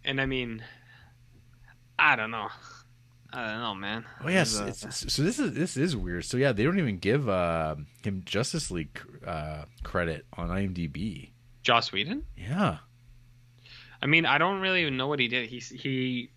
And 0.03 0.21
I 0.21 0.25
mean, 0.25 0.63
I 1.99 2.15
don't 2.15 2.31
know. 2.31 2.47
I 3.33 3.51
don't 3.51 3.59
know, 3.59 3.75
man. 3.75 4.05
Oh 4.23 4.29
yes, 4.29 4.57
it's, 4.59 5.11
so 5.13 5.21
this 5.21 5.39
is 5.39 5.53
this 5.53 5.75
is 5.75 5.93
weird. 5.95 6.23
So 6.23 6.37
yeah, 6.37 6.53
they 6.53 6.63
don't 6.63 6.79
even 6.79 6.99
give 6.99 7.27
uh, 7.27 7.75
him 8.01 8.21
Justice 8.23 8.71
League 8.71 8.97
uh, 9.25 9.65
credit 9.83 10.25
on 10.37 10.47
IMDb. 10.47 11.31
Joss 11.61 11.91
Whedon. 11.91 12.23
Yeah, 12.37 12.77
I 14.05 14.07
mean, 14.07 14.27
I 14.27 14.37
don't 14.37 14.61
really 14.61 14.81
even 14.81 14.97
know 14.97 15.07
what 15.07 15.17
he 15.19 15.27
did. 15.27 15.49
He 15.49 15.57
he 15.57 16.29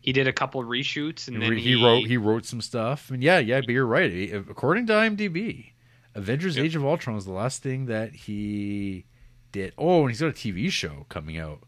he 0.00 0.12
did 0.12 0.26
a 0.26 0.32
couple 0.32 0.60
reshoots 0.64 1.28
and 1.28 1.40
then 1.40 1.52
he, 1.52 1.60
he 1.76 1.84
wrote 1.84 2.06
he 2.08 2.16
wrote 2.16 2.44
some 2.44 2.60
stuff, 2.60 3.08
and 3.10 3.22
yeah, 3.22 3.38
yeah. 3.38 3.60
But 3.60 3.68
you're 3.70 3.86
right. 3.86 4.32
According 4.34 4.86
to 4.88 4.94
IMDb, 4.94 5.70
Avengers: 6.16 6.56
Yep. 6.56 6.64
Age 6.66 6.74
of 6.74 6.84
Ultron 6.84 7.14
was 7.14 7.24
the 7.24 7.30
last 7.32 7.62
thing 7.62 7.86
that 7.86 8.12
he 8.14 9.04
did. 9.52 9.74
Oh, 9.78 10.00
and 10.00 10.10
he's 10.10 10.20
got 10.20 10.26
a 10.26 10.32
TV 10.32 10.72
show 10.72 11.06
coming 11.08 11.38
out. 11.38 11.60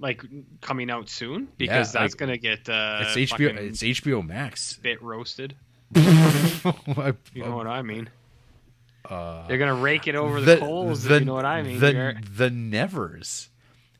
like 0.00 0.20
coming 0.60 0.90
out 0.90 1.08
soon 1.08 1.46
because 1.56 1.94
Yeah, 1.94 2.00
that's 2.00 2.14
like- 2.14 2.18
gonna 2.18 2.38
get 2.38 2.68
uh, 2.68 3.04
It's 3.06 3.32
HBO. 3.32 3.56
It's 3.56 3.82
HBO 3.84 4.26
Max. 4.26 4.78
bit 4.82 5.00
roasted. 5.00 5.54
I- 5.94 7.14
You 7.34 7.44
know 7.44 7.54
what 7.56 7.68
I 7.68 7.82
mean? 7.82 8.10
Uh, 9.08 9.46
They're 9.46 9.58
gonna 9.58 9.76
rake 9.76 10.08
it 10.08 10.16
over 10.16 10.40
the, 10.40 10.56
coals. 10.56 11.06
if 11.06 11.12
you 11.20 11.20
know 11.26 11.34
what 11.34 11.44
I 11.44 11.62
mean. 11.62 11.78
The, 11.78 12.16
the 12.34 12.50
Nevers, 12.50 13.48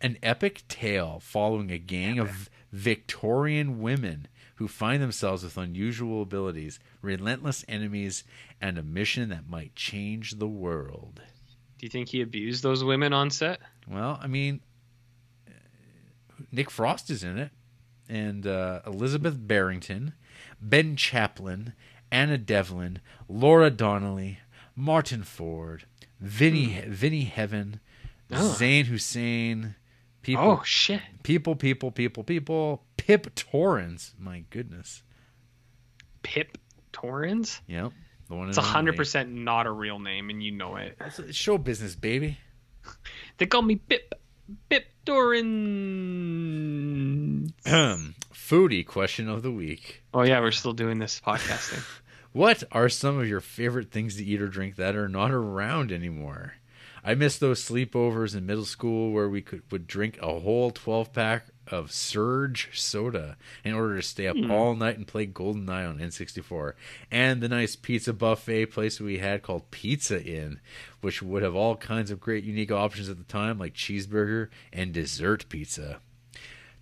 an 0.00 0.18
epic 0.22 0.62
tale 0.68 1.20
following 1.22 1.70
a 1.70 1.78
gang 1.78 2.18
of 2.18 2.50
Victorian 2.72 3.80
women 3.80 4.28
who 4.56 4.68
find 4.68 5.02
themselves 5.02 5.42
with 5.44 5.56
unusual 5.58 6.22
abilities, 6.22 6.78
relentless 7.02 7.64
enemies, 7.68 8.24
and 8.60 8.78
a 8.78 8.82
mission 8.82 9.28
that 9.28 9.48
might 9.48 9.74
change 9.74 10.32
the 10.38 10.48
world. 10.48 11.20
Do 11.78 11.84
you 11.86 11.90
think 11.90 12.08
he 12.08 12.22
abused 12.22 12.62
those 12.62 12.82
women 12.82 13.12
on 13.12 13.30
set? 13.30 13.60
Well, 13.86 14.18
I 14.22 14.26
mean, 14.26 14.60
Nick 16.52 16.70
Frost 16.70 17.10
is 17.10 17.22
in 17.22 17.38
it, 17.38 17.50
and 18.08 18.46
uh, 18.46 18.80
Elizabeth 18.86 19.36
Berrington, 19.38 20.12
Ben 20.60 20.96
Chaplin, 20.96 21.72
Anna 22.10 22.38
Devlin, 22.38 23.00
Laura 23.28 23.70
Donnelly, 23.70 24.38
Martyn 24.74 25.22
Ford, 25.22 25.84
Vinnie 26.20 26.82
Vinnie 26.86 27.24
Heaven, 27.24 27.80
Oh. 28.32 28.56
Zayn 28.58 28.86
Hussein, 28.86 29.76
people, 30.26 30.44
Oh 30.44 30.62
shit! 30.64 31.00
people, 31.22 31.54
people, 31.54 31.90
people, 31.92 32.24
people, 32.24 32.82
Pip 32.96 33.34
Torrens. 33.36 34.14
My 34.18 34.44
goodness, 34.50 35.02
Pip 36.22 36.58
Torrens. 36.92 37.60
yep, 37.68 37.92
the 38.28 38.34
one. 38.34 38.48
It's 38.48 38.58
hundred 38.58 38.96
percent 38.96 39.30
not 39.30 39.66
a 39.66 39.70
real 39.70 39.98
name, 40.00 40.28
and 40.30 40.42
you 40.42 40.50
know 40.50 40.76
it. 40.76 40.98
It's 41.00 41.34
show 41.36 41.56
business, 41.58 41.94
baby. 41.94 42.38
They 43.38 43.46
call 43.46 43.62
me 43.62 43.76
Pip. 43.76 44.14
Pip 44.68 44.86
Torrens. 45.04 45.46
Foodie 47.66 48.86
question 48.86 49.28
of 49.28 49.42
the 49.42 49.50
week. 49.50 50.02
oh 50.12 50.22
yeah, 50.22 50.40
we're 50.40 50.50
still 50.52 50.72
doing 50.72 50.98
this 50.98 51.20
podcasting. 51.24 51.82
What 52.32 52.64
are 52.70 52.90
some 52.90 53.18
of 53.18 53.26
your 53.26 53.40
favorite 53.40 53.90
things 53.90 54.16
to 54.16 54.24
eat 54.24 54.42
or 54.42 54.48
drink 54.48 54.76
that 54.76 54.94
are 54.94 55.08
not 55.08 55.30
around 55.30 55.90
anymore? 55.90 56.52
I 57.08 57.14
miss 57.14 57.38
those 57.38 57.62
sleepovers 57.62 58.34
in 58.34 58.46
middle 58.46 58.64
school 58.64 59.12
where 59.12 59.28
we 59.28 59.40
could 59.40 59.62
would 59.70 59.86
drink 59.86 60.18
a 60.20 60.40
whole 60.40 60.72
12 60.72 61.12
pack 61.12 61.46
of 61.68 61.92
Surge 61.92 62.70
soda 62.74 63.36
in 63.62 63.74
order 63.74 63.94
to 63.94 64.02
stay 64.02 64.26
up 64.26 64.36
hmm. 64.36 64.50
all 64.50 64.74
night 64.74 64.96
and 64.96 65.06
play 65.06 65.24
GoldenEye 65.24 65.88
on 65.88 65.98
N64. 65.98 66.72
And 67.08 67.40
the 67.40 67.48
nice 67.48 67.76
pizza 67.76 68.12
buffet 68.12 68.66
place 68.66 69.00
we 69.00 69.18
had 69.18 69.44
called 69.44 69.70
Pizza 69.70 70.20
Inn, 70.20 70.58
which 71.00 71.22
would 71.22 71.44
have 71.44 71.54
all 71.54 71.76
kinds 71.76 72.10
of 72.10 72.18
great 72.18 72.42
unique 72.42 72.72
options 72.72 73.08
at 73.08 73.18
the 73.18 73.24
time 73.24 73.56
like 73.56 73.74
cheeseburger 73.74 74.48
and 74.72 74.92
dessert 74.92 75.48
pizza. 75.48 76.00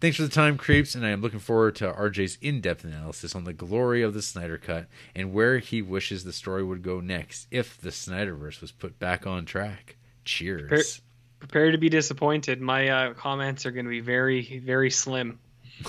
Thanks 0.01 0.17
for 0.17 0.23
the 0.23 0.31
time, 0.31 0.57
creeps, 0.57 0.95
and 0.95 1.05
I 1.05 1.11
am 1.11 1.21
looking 1.21 1.39
forward 1.39 1.77
to 1.77 1.93
RJ's 1.93 2.39
in 2.41 2.63
depth 2.63 2.83
analysis 2.83 3.35
on 3.35 3.45
the 3.45 3.53
glory 3.53 4.01
of 4.01 4.15
the 4.15 4.23
Snyder 4.23 4.57
Cut 4.57 4.87
and 5.15 5.35
where 5.35 5.59
he 5.59 5.83
wishes 5.83 6.25
the 6.25 6.33
story 6.33 6.65
would 6.65 6.83
go 6.83 7.01
next 7.01 7.47
if 7.51 7.79
the 7.79 7.91
Snyderverse 7.91 8.63
was 8.63 8.73
put 8.73 8.99
back 8.99 9.27
on 9.27 9.45
track. 9.45 9.97
Cheers. 10.25 11.01
Prepare 11.39 11.73
to 11.73 11.79
be 11.79 11.89
disappointed. 11.91 12.61
My 12.61 12.89
uh, 12.89 13.15
comments 13.15 13.67
are 13.67 13.71
going 13.71 13.85
to 13.85 13.91
be 13.91 14.01
very, 14.01 14.59
very 14.59 14.91
slim. 14.91 15.39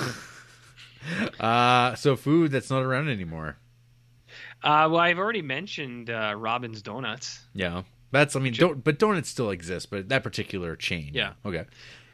Uh, 1.40 1.94
so, 1.96 2.16
food 2.16 2.52
that's 2.52 2.72
not 2.72 2.82
around 2.82 3.10
anymore. 3.10 3.58
Uh, 4.64 4.90
well, 4.90 4.98
I've 4.98 5.20
already 5.20 5.44
mentioned 5.44 6.10
uh, 6.10 6.34
Robin's 6.36 6.82
Donuts. 6.82 7.40
Yeah. 7.54 7.84
That's, 8.12 8.36
I 8.36 8.40
mean, 8.40 8.54
don't, 8.54 8.84
but 8.84 8.98
donuts 8.98 9.30
still 9.30 9.52
exist, 9.52 9.90
but 9.92 10.10
that 10.10 10.24
particular 10.24 10.76
chain. 10.76 11.12
Yeah. 11.14 11.34
Okay. 11.46 11.66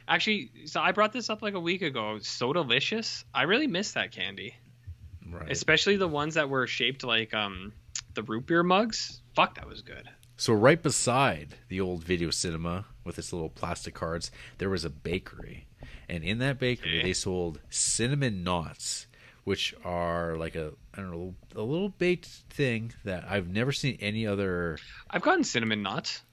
Actually, 0.07 0.51
so 0.65 0.81
I 0.81 0.91
brought 0.91 1.13
this 1.13 1.29
up 1.29 1.41
like 1.41 1.53
a 1.53 1.59
week 1.59 1.83
ago. 1.83 2.17
So 2.19 2.51
delicious. 2.51 3.23
I 3.33 3.43
really 3.43 3.67
miss 3.67 3.93
that 3.93 4.11
candy, 4.11 4.55
Right. 5.29 5.49
especially 5.49 5.95
the 5.95 6.07
ones 6.07 6.33
that 6.33 6.49
were 6.49 6.67
shaped 6.67 7.03
like 7.03 7.33
um 7.33 7.71
the 8.13 8.23
root 8.23 8.45
beer 8.47 8.63
mugs. 8.63 9.21
Fuck, 9.35 9.55
that 9.55 9.67
was 9.69 9.83
good. 9.83 10.09
So, 10.41 10.53
right 10.53 10.81
beside 10.81 11.49
the 11.69 11.79
old 11.79 12.03
video 12.03 12.31
cinema 12.31 12.85
with 13.03 13.19
its 13.19 13.31
little 13.31 13.51
plastic 13.51 13.93
cards, 13.93 14.31
there 14.57 14.71
was 14.71 14.83
a 14.83 14.89
bakery. 14.89 15.67
And 16.09 16.23
in 16.23 16.39
that 16.39 16.57
bakery, 16.57 16.97
Okay. 16.97 17.03
they 17.09 17.13
sold 17.13 17.59
cinnamon 17.69 18.43
knots, 18.43 19.05
which 19.43 19.75
are 19.85 20.35
like 20.37 20.55
a, 20.55 20.73
I 20.95 21.01
don't 21.01 21.11
know, 21.11 21.35
a 21.55 21.61
little 21.61 21.89
baked 21.89 22.25
thing 22.25 22.91
that 23.03 23.23
I've 23.29 23.49
never 23.49 23.71
seen 23.71 23.99
any 24.01 24.25
other. 24.25 24.79
I've 25.11 25.21
gotten 25.21 25.43
cinnamon 25.43 25.83
nuts. 25.83 26.23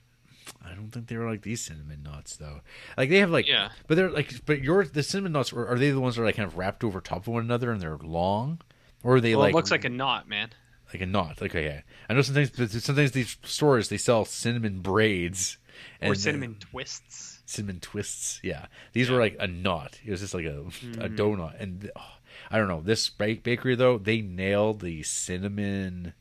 I 0.65 0.71
don't 0.75 0.89
think 0.89 1.09
they 1.09 1.17
were 1.19 1.29
like 1.31 1.43
these 1.43 1.61
cinnamon 1.61 2.03
knots, 2.03 2.35
though. 2.37 2.63
Like, 2.97 3.11
they 3.11 3.19
have 3.19 3.29
like, 3.31 3.47
Yeah. 3.47 3.69
but 3.89 3.97
they're 3.97 4.11
like, 4.11 4.33
but 4.47 4.63
your, 4.63 4.87
the 4.87 5.03
cinnamon 5.03 5.33
knots, 5.33 5.53
are, 5.53 5.67
are 5.69 5.79
they 5.79 5.91
the 5.91 6.01
ones 6.01 6.17
that 6.17 6.23
are 6.23 6.25
like 6.25 6.37
kind 6.37 6.49
of 6.49 6.57
wrapped 6.57 6.83
over 6.83 7.03
top 7.03 7.19
of 7.19 7.29
one 7.29 7.43
another 7.45 7.71
and 7.73 7.79
they're 7.83 7.99
long? 7.99 8.63
Or 9.03 9.17
are 9.17 9.21
they 9.21 9.35
Well, 9.35 9.41
like 9.41 9.53
it 9.53 9.57
looks 9.57 9.71
like 9.71 9.85
a 9.85 9.91
knot, 9.91 10.27
man. 10.31 10.49
Like 10.93 11.03
a 11.03 11.07
knot. 11.07 11.41
Like 11.41 11.55
okay, 11.55 11.83
I 12.09 12.15
know 12.15 12.23
sometimes 12.23 12.53
sometimes 12.85 13.13
these 13.13 13.37
stores 13.45 13.89
they 13.89 13.99
sell 13.99 14.25
cinnamon 14.25 14.81
braids 14.81 15.59
Or 16.01 16.09
and 16.09 16.19
cinnamon 16.19 16.57
twists. 16.59 17.41
cinnamon 17.47 17.81
twists. 17.81 18.41
Yeah, 18.43 18.67
these 18.93 19.11
were 19.11 19.19
like 19.19 19.37
a 19.39 19.47
knot. 19.47 20.01
It 20.05 20.11
was 20.11 20.21
just 20.21 20.35
like 20.35 20.47
a 20.47 20.61
a 20.61 20.65
mm-hmm. 20.65 21.15
donut, 21.15 21.61
and 21.61 21.91
oh, 21.97 22.13
I 22.51 22.59
don't 22.59 22.69
know 22.69 22.81
this 22.81 23.09
bakery 23.09 23.75
though. 23.75 23.99
They 23.99 24.21
nailed 24.21 24.81
the 24.81 25.03
cinnamon 25.03 26.15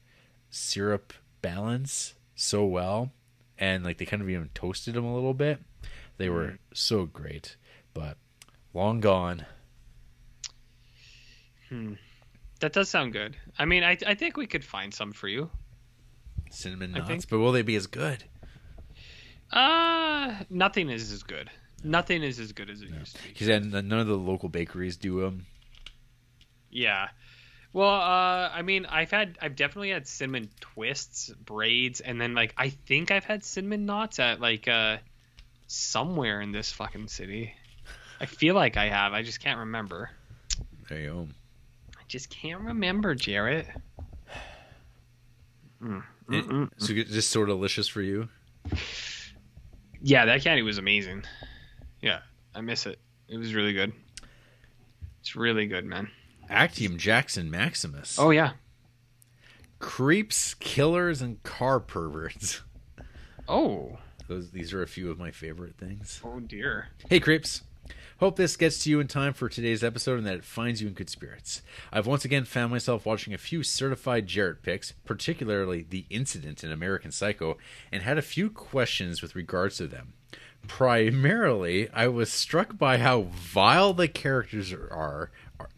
syrup 0.49 1.13
balance 1.41 2.15
so 2.35 2.65
well, 2.65 3.11
and 3.57 3.83
like 3.83 3.97
they 3.97 4.05
kind 4.05 4.21
of 4.21 4.29
even 4.29 4.49
toasted 4.53 4.95
them 4.95 5.05
a 5.05 5.13
little 5.13 5.33
bit. 5.33 5.59
They 6.17 6.29
were 6.29 6.47
mm. 6.47 6.57
so 6.73 7.05
great, 7.05 7.55
but 7.93 8.17
long 8.73 8.99
gone. 8.99 9.45
Hmm. 11.69 11.93
That 12.59 12.73
does 12.73 12.89
sound 12.89 13.13
good. 13.13 13.37
I 13.57 13.65
mean, 13.65 13.83
I 13.83 13.97
I 14.05 14.15
think 14.15 14.37
we 14.37 14.47
could 14.47 14.63
find 14.63 14.93
some 14.93 15.13
for 15.13 15.27
you. 15.27 15.49
Cinnamon 16.49 16.91
knots, 16.91 17.25
but 17.25 17.39
will 17.39 17.51
they 17.51 17.61
be 17.61 17.75
as 17.75 17.87
good? 17.87 18.23
Uh, 19.51 20.35
nothing 20.49 20.89
is 20.89 21.11
as 21.11 21.23
good. 21.23 21.49
Nothing 21.83 22.23
is 22.23 22.39
as 22.39 22.51
good 22.53 22.69
as 22.69 22.81
it 22.81 22.89
used 22.89 23.15
to 23.15 23.23
be. 23.23 23.29
Because 23.29 23.65
none 23.65 23.99
of 23.99 24.07
the 24.07 24.17
local 24.17 24.49
bakeries 24.49 24.97
do 24.97 25.21
them. 25.21 25.45
Yeah. 26.69 27.09
Well, 27.73 27.89
uh, 27.89 28.49
I 28.49 28.61
mean, 28.63 28.85
I've 28.85 29.11
had, 29.11 29.37
I've 29.41 29.55
definitely 29.55 29.91
had 29.91 30.07
cinnamon 30.07 30.49
twists, 30.59 31.29
braids, 31.29 32.01
and 32.01 32.19
then 32.19 32.33
like 32.33 32.53
I 32.57 32.69
think 32.69 33.11
I've 33.11 33.25
had 33.25 33.43
cinnamon 33.43 33.85
knots 33.85 34.19
at 34.19 34.39
like 34.41 34.67
uh, 34.67 34.97
somewhere 35.67 36.41
in 36.41 36.51
this 36.51 36.71
fucking 36.71 37.07
city. 37.07 37.53
I 38.19 38.25
feel 38.25 38.55
like 38.55 38.77
I 38.77 38.89
have. 38.89 39.13
I 39.13 39.21
just 39.21 39.39
can't 39.39 39.59
remember. 39.59 40.09
There 40.89 40.99
you 40.99 41.07
go. 41.09 41.27
Just 42.07 42.29
can't 42.29 42.61
remember, 42.61 43.15
Jared. 43.15 43.67
Hmm, 45.81 45.99
mm. 46.29 46.33
It- 46.35 46.45
so 46.77 46.93
mm. 46.93 46.97
it's 46.97 47.11
just 47.11 47.29
sort 47.29 47.49
of 47.49 47.57
delicious 47.57 47.87
for 47.87 48.01
you. 48.01 48.29
Yeah, 50.01 50.25
that 50.25 50.41
candy 50.41 50.61
was 50.61 50.77
amazing. 50.77 51.23
Yeah, 52.01 52.19
I 52.55 52.61
miss 52.61 52.85
it. 52.85 52.99
It 53.27 53.37
was 53.37 53.53
really 53.53 53.73
good. 53.73 53.91
It's 55.21 55.35
really 55.35 55.65
good, 55.67 55.85
man. 55.85 56.09
Actium 56.49 56.97
Jackson 56.97 57.51
Maximus. 57.51 58.17
Oh 58.17 58.29
yeah. 58.29 58.51
creeps, 59.79 60.53
killers, 60.55 61.21
and 61.21 61.41
car 61.43 61.79
perverts. 61.79 62.61
Oh. 63.49 63.97
Those 64.27 64.51
these 64.51 64.73
are 64.73 64.81
a 64.81 64.87
few 64.87 65.09
of 65.11 65.17
my 65.17 65.31
favorite 65.31 65.75
things. 65.77 66.21
Oh 66.23 66.39
dear. 66.39 66.89
Hey 67.09 67.19
creeps. 67.19 67.63
Hope 68.19 68.35
this 68.35 68.57
gets 68.57 68.83
to 68.83 68.89
you 68.89 68.99
in 68.99 69.07
time 69.07 69.33
for 69.33 69.47
today's 69.47 69.83
episode 69.83 70.17
and 70.17 70.25
that 70.25 70.33
it 70.33 70.43
finds 70.43 70.81
you 70.81 70.87
in 70.87 70.95
good 70.95 71.09
spirits. 71.09 71.61
I've 71.93 72.07
once 72.07 72.25
again 72.25 72.45
found 72.45 72.71
myself 72.71 73.05
watching 73.05 73.31
a 73.31 73.37
few 73.37 73.61
certified 73.61 74.25
Jared 74.25 74.63
picks, 74.63 74.93
particularly 75.05 75.85
The 75.87 76.07
Incident 76.09 76.63
in 76.63 76.71
American 76.71 77.11
Psycho, 77.11 77.59
and 77.91 78.01
had 78.01 78.17
a 78.17 78.23
few 78.23 78.49
questions 78.49 79.21
with 79.21 79.35
regards 79.35 79.77
to 79.77 79.85
them. 79.85 80.13
Primarily, 80.67 81.91
I 81.91 82.07
was 82.07 82.33
struck 82.33 82.75
by 82.79 82.97
how 82.97 83.27
vile 83.31 83.93
the 83.93 84.07
characters 84.07 84.73
are, 84.73 84.89
are, 84.89 85.31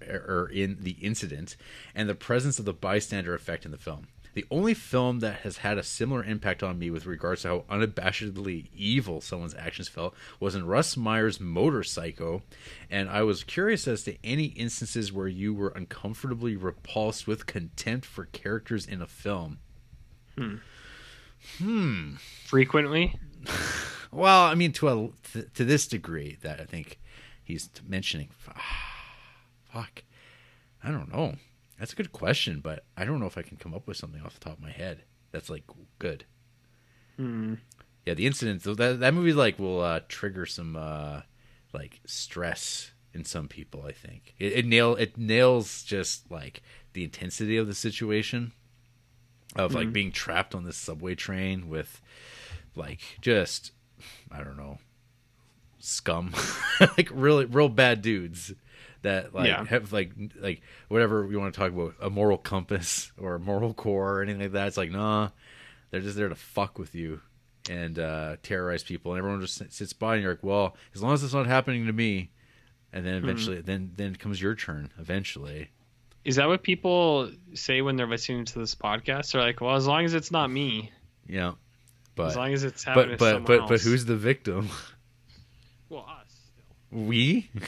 are 0.10 0.50
in 0.50 0.78
The 0.80 0.96
Incident 1.02 1.58
and 1.94 2.08
the 2.08 2.16
presence 2.16 2.58
of 2.58 2.64
the 2.64 2.72
bystander 2.72 3.36
effect 3.36 3.66
in 3.66 3.72
the 3.72 3.78
film. 3.78 4.08
The 4.40 4.46
only 4.52 4.74
film 4.74 5.20
that 5.20 5.42
has 5.42 5.58
had 5.58 5.78
a 5.78 5.84
similar 5.84 6.24
impact 6.24 6.64
on 6.64 6.80
me 6.80 6.90
with 6.90 7.06
regards 7.06 7.42
to 7.42 7.48
how 7.50 7.66
unabashedly 7.70 8.70
evil 8.74 9.20
someone's 9.20 9.54
actions 9.54 9.90
felt 9.90 10.16
was 10.40 10.56
in 10.56 10.66
Russ 10.66 10.96
Meyer's 10.96 11.40
Motorpsycho, 11.40 12.44
and 12.90 13.10
I 13.10 13.24
was 13.24 13.44
curious 13.44 13.86
as 13.86 14.04
to 14.04 14.16
any 14.24 14.46
instances 14.46 15.12
where 15.12 15.28
you 15.28 15.54
were 15.54 15.74
uncomfortably 15.76 16.56
repulsed 16.56 17.28
with 17.28 17.48
contempt 17.48 18.06
for 18.06 18.28
characters 18.28 18.86
in 18.86 19.02
a 19.02 19.08
film. 19.08 19.60
Hmm. 21.58 22.16
Frequently. 22.46 23.20
Well, 24.10 24.46
I 24.46 24.56
mean, 24.56 24.72
to 24.72 24.88
a 24.88 25.10
to, 25.34 25.44
to 25.50 25.66
this 25.66 25.86
degree 25.86 26.38
that 26.44 26.62
I 26.62 26.64
think 26.64 26.98
he's 27.44 27.70
mentioning. 27.86 28.30
Fuck, 29.74 30.04
I 30.82 30.92
don't 30.92 31.12
know. 31.12 31.36
That's 31.80 31.94
a 31.94 31.96
good 31.96 32.12
question, 32.12 32.60
but 32.60 32.84
I 32.98 33.06
don't 33.06 33.20
know 33.20 33.26
if 33.26 33.38
I 33.38 33.42
can 33.42 33.58
come 33.58 33.74
up 33.74 33.88
with 33.88 33.98
something 33.98 34.22
off 34.22 34.34
the 34.34 34.40
top 34.42 34.58
of 34.58 34.64
my 34.64 34.72
head 34.72 35.04
that's 35.32 35.50
like 35.50 35.64
good. 35.98 36.26
Hmm. 37.16 37.56
Yeah, 38.06 38.16
the 38.16 38.28
incident 38.28 38.64
that 38.64 39.00
that 39.00 39.14
movie 39.14 39.34
like 39.34 39.60
will 39.60 39.82
uh, 39.82 40.02
trigger 40.08 40.46
some 40.46 40.76
uh, 40.76 41.22
like 41.74 42.02
stress 42.06 42.92
in 43.14 43.24
some 43.24 43.48
people. 43.48 43.84
I 43.86 43.92
think 43.92 44.36
it, 44.40 44.54
it 44.54 44.66
nail 44.66 44.96
it 44.96 45.18
nails 45.18 45.84
just 45.84 46.30
like 46.30 46.62
the 46.94 47.04
intensity 47.04 47.58
of 47.58 47.68
the 47.68 47.76
situation. 47.76 48.52
of 49.56 49.74
like 49.74 49.94
being 49.94 50.12
trapped 50.12 50.54
on 50.54 50.64
this 50.64 50.78
subway 50.78 51.16
train 51.16 51.70
with 51.70 52.02
like 52.76 53.02
just 53.22 53.72
I 54.32 54.44
don't 54.44 54.58
know 54.58 54.80
scum, 55.80 56.34
like 56.98 57.10
really 57.14 57.46
real 57.46 57.70
bad 57.70 58.02
dudes 58.02 58.54
that 59.02 59.34
like 59.34 59.48
Yeah. 59.48 59.64
have 59.66 59.92
like 59.94 60.12
like 60.40 60.62
whatever 60.88 61.28
you 61.32 61.40
want 61.40 61.54
to 61.54 61.60
talk 61.60 61.72
about 61.72 61.96
a 62.02 62.10
moral 62.10 62.38
compass 62.38 63.12
or 63.18 63.36
a 63.36 63.40
moral 63.40 63.74
core 63.74 64.18
or 64.18 64.22
anything 64.22 64.42
like 64.42 64.52
that. 64.54 64.68
It's 64.68 64.78
like 64.78 64.92
nah, 64.92 65.30
they're 65.92 66.02
just 66.02 66.16
there 66.18 66.30
to 66.30 66.36
fuck 66.36 66.78
with 66.80 66.96
you 66.96 67.22
and 67.70 68.00
uh, 68.00 68.38
terrorize 68.42 68.84
people, 68.84 69.12
and 69.12 69.20
everyone 69.20 69.42
just 69.42 69.62
sits 69.74 69.94
by 69.94 70.16
and 70.16 70.24
you're 70.24 70.32
like, 70.34 70.44
well, 70.44 70.76
as 70.96 71.04
long 71.04 71.14
as 71.14 71.24
it's 71.24 71.34
not 71.34 71.46
happening 71.46 71.86
to 71.86 71.94
me, 71.94 72.32
and 72.92 73.06
then 73.06 73.16
eventually, 73.16 73.62
then 73.62 73.92
then 73.96 74.16
comes 74.16 74.42
your 74.42 74.56
turn 74.56 74.92
eventually. 74.98 75.70
Is 76.26 76.36
that 76.38 76.48
what 76.48 76.64
people 76.64 77.32
say 77.54 77.82
when 77.82 77.96
they're 77.96 78.08
listening 78.08 78.46
to 78.46 78.60
this 78.60 78.76
podcast? 78.76 79.32
They're 79.32 79.42
like, 79.42 79.62
well, 79.62 79.76
as 79.76 79.88
long 79.88 80.04
as 80.06 80.14
it's 80.14 80.32
not 80.32 80.50
me, 80.52 80.92
Yeah, 81.28 81.54
but 82.16 82.28
as 82.28 82.36
long 82.36 82.54
as 82.54 82.64
it's 82.64 82.84
happening 82.84 83.16
but 83.18 83.40
but 83.40 83.46
but 83.46 83.60
else. 83.62 83.70
but 83.70 83.82
who's 83.82 84.06
the 84.06 84.16
victim? 84.18 84.70
well 85.90 86.06
us? 86.10 86.28
we. 86.92 87.50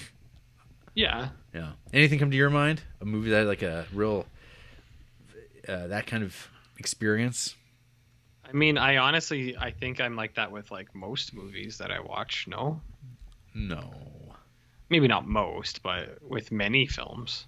Yeah. 0.94 1.30
Yeah. 1.54 1.72
Anything 1.94 2.20
come 2.20 2.32
to 2.32 2.38
your 2.38 2.50
mind? 2.50 2.82
A 3.02 3.06
movie 3.06 3.30
that 3.30 3.40
had 3.40 3.48
like 3.48 3.62
a 3.62 3.86
real 3.94 4.26
uh, 5.68 5.88
that 5.88 6.08
kind 6.08 6.24
of 6.24 6.50
experience? 6.78 7.56
I 8.48 8.54
mean, 8.54 8.78
I 8.78 8.98
honestly, 8.98 9.56
I 9.58 9.72
think 9.72 10.02
I'm 10.02 10.16
like 10.16 10.36
that 10.36 10.52
with 10.52 10.72
like 10.72 10.94
most 10.94 11.34
movies 11.34 11.78
that 11.78 11.92
I 11.92 12.00
watch. 12.02 12.48
No, 12.48 12.82
No. 13.54 13.94
maybe 14.90 15.08
not 15.08 15.26
most, 15.28 15.82
but 15.84 16.18
with 16.22 16.52
many 16.52 16.86
films. 16.88 17.46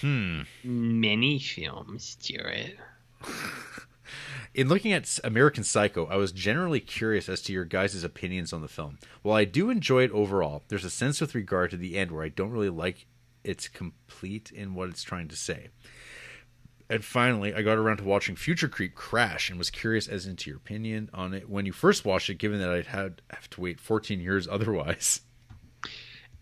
Hmm. 0.00 0.40
Many 0.64 1.38
films, 1.38 2.16
Jared. 2.16 2.76
In 4.54 4.68
looking 4.68 4.92
at 4.92 5.18
American 5.24 5.64
Psycho, 5.64 6.06
I 6.06 6.14
was 6.14 6.30
generally 6.30 6.78
curious 6.78 7.28
as 7.28 7.42
to 7.42 7.52
your 7.52 7.64
guys' 7.64 8.04
opinions 8.04 8.52
on 8.52 8.62
the 8.62 8.68
film. 8.68 8.98
While 9.22 9.36
I 9.36 9.44
do 9.44 9.68
enjoy 9.68 10.04
it 10.04 10.12
overall, 10.12 10.62
there's 10.68 10.84
a 10.84 10.90
sense 10.90 11.20
with 11.20 11.34
regard 11.34 11.72
to 11.72 11.76
the 11.76 11.98
end 11.98 12.12
where 12.12 12.22
I 12.22 12.28
don't 12.28 12.52
really 12.52 12.68
like 12.68 13.06
it's 13.42 13.66
complete 13.66 14.52
in 14.52 14.74
what 14.74 14.88
it's 14.88 15.02
trying 15.02 15.26
to 15.28 15.36
say. 15.36 15.70
And 16.88 17.04
finally, 17.04 17.52
I 17.52 17.62
got 17.62 17.78
around 17.78 17.96
to 17.96 18.04
watching 18.04 18.36
Future 18.36 18.68
Creep 18.68 18.94
crash 18.94 19.50
and 19.50 19.58
was 19.58 19.70
curious 19.70 20.06
as 20.06 20.24
into 20.24 20.50
your 20.50 20.58
opinion 20.58 21.10
on 21.12 21.34
it 21.34 21.50
when 21.50 21.66
you 21.66 21.72
first 21.72 22.04
watched 22.04 22.30
it, 22.30 22.38
given 22.38 22.60
that 22.60 22.70
I'd 22.70 22.86
had 22.86 23.22
have 23.30 23.50
to 23.50 23.60
wait 23.60 23.80
14 23.80 24.20
years 24.20 24.46
otherwise. 24.50 25.22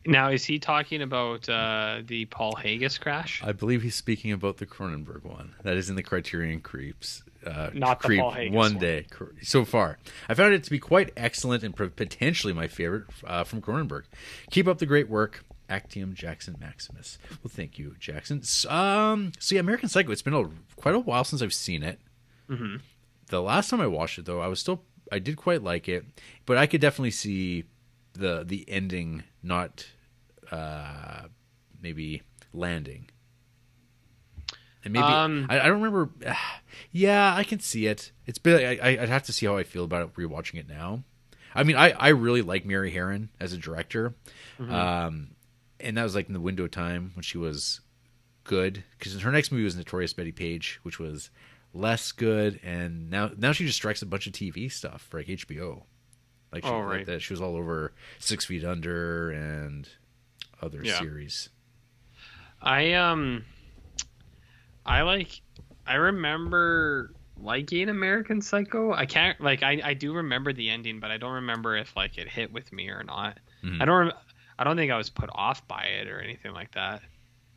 Now, 0.05 0.29
is 0.31 0.45
he 0.45 0.59
talking 0.59 1.01
about 1.01 1.49
uh, 1.49 2.03
the 2.05 2.27
Paul 2.27 2.57
Haggis 2.57 2.99
crash? 2.99 3.41
I 3.43 3.53
believe 3.53 3.83
he's 3.83 3.95
speaking 3.95 4.33
about 4.33 4.59
the 4.59 4.67
Cronenberg 4.67 5.25
one 5.25 5.55
that 5.63 5.79
is 5.79 5.89
in 5.89 5.97
the 5.97 6.03
Criterion 6.03 6.61
Creeps. 6.61 7.23
Uh, 7.47 7.70
Not 7.74 8.01
the 8.01 8.07
Creep 8.07 8.20
one 8.22 8.53
one. 8.53 8.78
day 8.78 9.07
cor- 9.11 9.32
so 9.43 9.64
far. 9.64 9.99
I 10.28 10.34
found 10.34 10.55
it 10.55 10.62
to 10.64 10.70
be 10.70 10.78
quite 10.78 11.12
excellent 11.16 11.64
and 11.64 11.74
potentially 11.74 12.53
my 12.53 12.68
favorite 12.68 13.05
uh, 13.26 13.45
from 13.45 13.61
Cronenberg. 13.61 14.05
Keep 14.51 14.68
up 14.68 14.78
the 14.78 14.86
great 14.86 15.09
work, 15.09 15.45
Actium 15.68 16.14
Jackson 16.14 16.57
Maximus. 16.61 17.18
Well, 17.43 17.51
thank 17.55 17.78
you, 17.78 17.97
Jackson. 17.99 18.43
Um, 18.68 19.32
so 19.38 19.55
yeah, 19.57 19.61
American 19.61 19.88
Psycho. 19.88 20.12
It's 20.12 20.22
been 20.22 20.34
a, 20.34 20.49
quite 20.76 20.95
a 20.95 21.01
while 21.01 21.24
since 21.24 21.43
I've 21.43 21.55
seen 21.55 21.82
it. 21.82 21.99
Mhm. 22.49 22.80
The 23.28 23.40
last 23.43 23.70
time 23.70 23.80
I 23.80 23.86
watched 23.86 24.18
it, 24.18 24.24
though, 24.26 24.40
I 24.40 24.47
was 24.49 24.61
still 24.61 24.82
I 25.11 25.18
did 25.18 25.36
quite 25.36 25.62
like 25.62 25.88
it, 25.88 26.05
but 26.47 26.57
I 26.59 26.66
could 26.66 26.80
definitely 26.80 27.11
see 27.12 27.64
the 28.12 28.45
the 28.45 28.64
ending 28.68 29.24
not 29.43 29.86
uh, 30.51 31.22
maybe 31.80 32.22
landing. 32.53 33.09
And 34.85 34.93
maybe 34.93 35.05
Um, 35.05 35.47
I, 35.49 35.61
I 35.61 35.66
don't 35.68 35.80
remember. 35.80 36.11
yeah, 36.93 37.35
I 37.35 37.45
can 37.45 37.61
see 37.61 37.87
it. 37.87 38.12
It's 38.26 38.39
been. 38.39 38.64
I, 38.83 39.03
I'd 39.03 39.09
have 39.09 39.22
to 39.24 39.33
see 39.33 39.47
how 39.47 39.57
I 39.57 39.62
feel 39.62 39.85
about 39.85 40.03
it 40.03 40.14
rewatching 40.14 40.55
it 40.59 40.68
now. 40.68 41.03
I 41.55 41.62
mean, 41.64 41.76
I, 41.76 41.91
I 41.91 42.09
really 42.09 42.41
like 42.43 42.64
Mary 42.64 42.93
Harron 42.93 43.28
as 43.39 43.53
a 43.53 43.59
director, 43.59 44.14
um, 44.59 45.33
and 45.78 45.97
that 45.99 46.03
was 46.03 46.14
like 46.14 46.26
in 46.28 46.33
the 46.33 46.41
window 46.41 46.64
of 46.64 46.70
time 46.70 47.11
when 47.14 47.22
she 47.22 47.37
was 47.39 47.80
good. 48.45 48.85
Because 48.99 49.20
her 49.20 49.30
next 49.30 49.53
movie 49.53 49.64
was 49.64 49.76
Notorious 49.76 50.14
Bettie 50.14 50.33
Page, 50.33 50.80
which 50.83 50.99
was 50.99 51.28
less 51.74 52.11
good, 52.11 52.59
and 52.62 53.11
now 53.11 53.30
now 53.37 53.53
she 53.53 53.66
just 53.66 53.83
directs 53.83 54.01
a 54.03 54.07
bunch 54.07 54.26
of 54.26 54.33
TV 54.33 54.72
stuff 54.72 55.03
for 55.11 55.18
like 55.20 55.26
HBO. 55.26 55.83
Like, 56.53 56.64
she, 56.64 56.70
Oh, 56.70 56.80
like 56.80 57.07
that, 57.07 57.22
she 57.22 57.33
was 57.33 57.41
all 57.41 57.55
over 57.57 57.93
Six 58.18 58.45
Feet 58.47 58.64
Under 58.64 59.30
and 59.30 59.89
other 60.61 60.83
Yeah. 60.83 60.99
series. 60.99 61.49
I 62.61 62.93
um, 62.93 63.45
I 64.87 65.03
like. 65.03 65.41
I 65.87 65.95
remember 65.95 67.12
liking 67.37 67.89
American 67.89 68.41
Psycho. 68.41 68.93
I 68.93 69.07
can't 69.07 69.41
like. 69.41 69.62
I 69.62 69.80
I 69.85 69.95
do 69.95 70.12
remember 70.14 70.53
the 70.53 70.70
ending, 70.70 71.01
but 71.01 71.11
I 71.11 71.16
don't 71.18 71.33
remember 71.35 71.76
if 71.76 71.95
like 71.97 72.18
it 72.18 72.28
hit 72.28 72.53
with 72.53 72.72
me 72.72 72.89
or 72.89 73.03
not. 73.03 73.39
Mhm. 73.64 73.80
I 73.80 73.85
don't. 73.85 73.99
Rem- 74.09 74.12
I 74.59 74.64
don't 74.64 74.76
think 74.76 74.93
I 74.93 74.97
was 74.97 75.11
put 75.11 75.30
off 75.33 75.66
by 75.66 75.85
it 75.85 76.09
or 76.09 76.20
anything 76.20 76.53
like 76.53 76.72
that. 76.72 77.03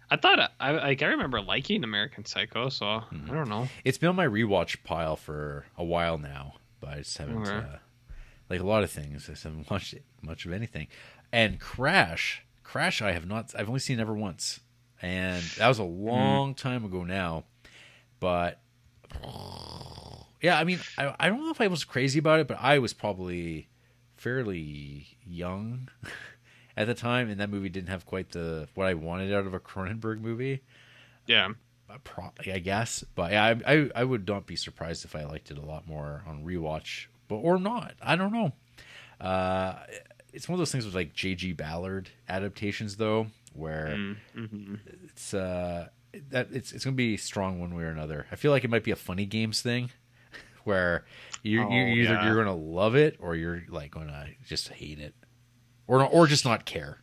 I 0.10 0.18
thought 0.18 0.52
I 0.60 0.72
like. 0.72 1.02
I 1.02 1.08
remember 1.08 1.42
liking 1.42 1.84
American 1.84 2.26
Psycho, 2.26 2.70
so 2.70 2.86
Mm-hmm. 2.86 3.32
I 3.32 3.34
don't 3.34 3.50
know. 3.50 3.68
It's 3.84 3.98
been 3.98 4.10
on 4.10 4.16
my 4.16 4.28
rewatch 4.28 4.84
pile 4.84 5.16
for 5.16 5.66
a 5.78 5.84
while 5.84 6.18
now, 6.18 6.56
but 6.80 6.90
I 6.90 6.98
just 6.98 7.18
haven't. 7.18 7.48
Okay. 7.48 7.56
Uh, 7.58 7.78
like 8.50 8.60
a 8.62 8.64
lot 8.66 8.84
of 8.84 8.92
things, 8.92 9.28
I 9.28 9.34
just 9.34 9.44
haven't 9.44 9.70
watched 9.72 9.96
much 10.22 10.46
of 10.46 10.54
anything. 10.54 10.88
And 11.34 11.60
Crash, 11.60 12.44
Crash, 12.64 13.02
I 13.02 13.12
have 13.14 13.26
not. 13.26 13.54
I've 13.58 13.68
only 13.68 13.80
seen 13.80 14.00
ever 14.00 14.14
once, 14.14 14.60
and 15.02 15.44
that 15.58 15.68
was 15.68 15.80
a 15.80 15.84
long 15.84 16.56
time 16.56 16.86
ago 16.86 17.04
now. 17.04 17.44
But 18.20 18.60
yeah, 20.42 20.58
I 20.58 20.64
mean, 20.64 20.80
I, 20.98 21.16
I 21.20 21.28
don't 21.28 21.44
know 21.44 21.52
if 21.52 21.62
I 21.62 21.68
was 21.68 21.84
crazy 21.84 22.20
about 22.20 22.40
it, 22.40 22.48
but 22.48 22.58
I 22.60 22.80
was 22.80 22.94
probably 22.94 23.68
fairly 24.18 25.18
young 25.26 25.90
at 26.78 26.88
the 26.88 26.94
time, 26.94 27.30
and 27.30 27.40
that 27.40 27.50
movie 27.50 27.70
didn't 27.70 27.90
have 27.90 28.06
quite 28.06 28.32
the 28.32 28.68
what 28.76 28.88
I 28.88 28.94
wanted 28.94 29.34
out 29.34 29.46
of 29.46 29.54
a 29.54 29.60
Cronenberg 29.60 30.20
movie. 30.20 30.62
Yeah. 31.28 31.50
Uh, 31.90 31.98
pro- 32.04 32.32
I 32.52 32.60
guess, 32.60 33.04
but 33.14 33.32
yeah, 33.32 33.56
I, 33.66 33.74
I 33.74 33.90
I 33.96 34.04
would 34.04 34.28
not 34.28 34.48
be 34.48 34.56
surprised 34.56 35.06
if 35.06 35.16
I 35.16 35.24
liked 35.26 35.52
it 35.52 35.58
a 35.58 35.66
lot 35.66 35.88
more 35.88 36.24
on 36.26 36.44
rewatch, 36.44 37.06
but 37.28 37.36
or 37.36 37.60
not. 37.60 37.94
I 38.02 38.16
don't 38.16 38.34
know. 38.34 38.54
Uh, 39.22 39.76
it's 40.34 40.50
one 40.50 40.56
of 40.56 40.60
those 40.60 40.72
things 40.72 40.86
with 40.86 40.96
like 40.96 41.14
J.G. 41.14 41.54
Ballard 41.54 42.10
adaptations, 42.28 42.98
though, 42.98 43.28
where 43.56 43.96
Mm-hmm. 44.36 44.76
it's 45.06 45.34
uh 45.34 45.88
that 46.30 46.48
it's 46.52 46.72
it's 46.72 46.84
gonna 46.86 46.96
be 46.96 47.18
strong 47.18 47.60
one 47.60 47.76
way 47.76 47.84
or 47.84 47.90
another. 47.90 48.26
I 48.32 48.36
feel 48.36 48.52
like 48.52 48.64
it 48.64 48.70
might 48.70 48.84
be 48.84 48.92
a 48.92 48.96
funny 48.96 49.26
games 49.26 49.62
thing, 49.62 49.92
where 50.64 51.06
you 51.44 51.64
Oh, 51.64 51.70
you 51.70 51.86
either 52.04 52.14
yeah. 52.14 52.26
you're 52.26 52.36
gonna 52.36 52.56
love 52.56 52.96
it 52.96 53.18
or 53.20 53.36
you're 53.36 53.64
like 53.70 53.92
gonna 53.92 54.28
just 54.46 54.70
hate 54.70 55.00
it, 55.00 55.14
or 55.88 56.04
or 56.06 56.28
just 56.28 56.46
not 56.46 56.66
care. 56.66 57.02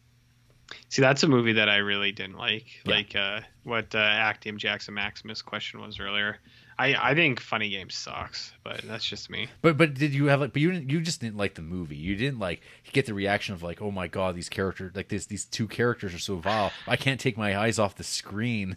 See, 0.89 1.03
that's 1.03 1.23
a 1.23 1.29
movie 1.29 1.53
that 1.53 1.69
I 1.69 1.77
really 1.77 2.13
didn't 2.13 2.39
like. 2.39 2.65
Yeah. 2.87 2.95
Like 2.95 3.15
uh, 3.15 3.41
what 3.65 3.95
uh, 3.95 3.99
Actium 3.99 4.57
Jackson 4.57 4.95
Maximus 4.95 5.43
question 5.43 5.81
was 5.83 6.01
earlier. 6.01 6.39
I 6.79 6.95
I 7.11 7.15
think 7.15 7.41
Funny 7.41 7.69
Games 7.71 7.95
sucks, 7.95 8.53
but 8.65 8.83
that's 8.83 9.05
just 9.05 9.31
me. 9.31 9.49
But 9.61 9.77
but 9.77 9.95
did 9.95 10.15
you 10.15 10.27
have 10.27 10.41
like? 10.41 10.53
But 10.53 10.63
you 10.63 10.73
didn't. 10.73 10.91
You 10.91 11.01
just 11.01 11.21
didn't 11.21 11.37
like 11.37 11.55
the 11.55 11.63
movie. 11.63 11.97
You 11.97 12.17
didn't 12.17 12.39
like 12.39 12.63
get 12.93 13.07
the 13.07 13.15
reaction 13.15 13.55
of 13.55 13.63
like, 13.63 13.81
oh 13.83 13.91
my 13.91 14.09
god, 14.09 14.35
these 14.35 14.49
characters 14.49 14.93
like 14.95 15.09
this. 15.09 15.27
These 15.27 15.45
two 15.45 15.69
characters 15.69 16.15
are 16.15 16.19
so 16.19 16.37
vile. 16.37 16.73
I 16.87 16.97
can't 16.97 17.21
take 17.21 17.37
my 17.37 17.57
eyes 17.59 17.79
off 17.79 17.95
the 17.97 18.05
screen. 18.05 18.77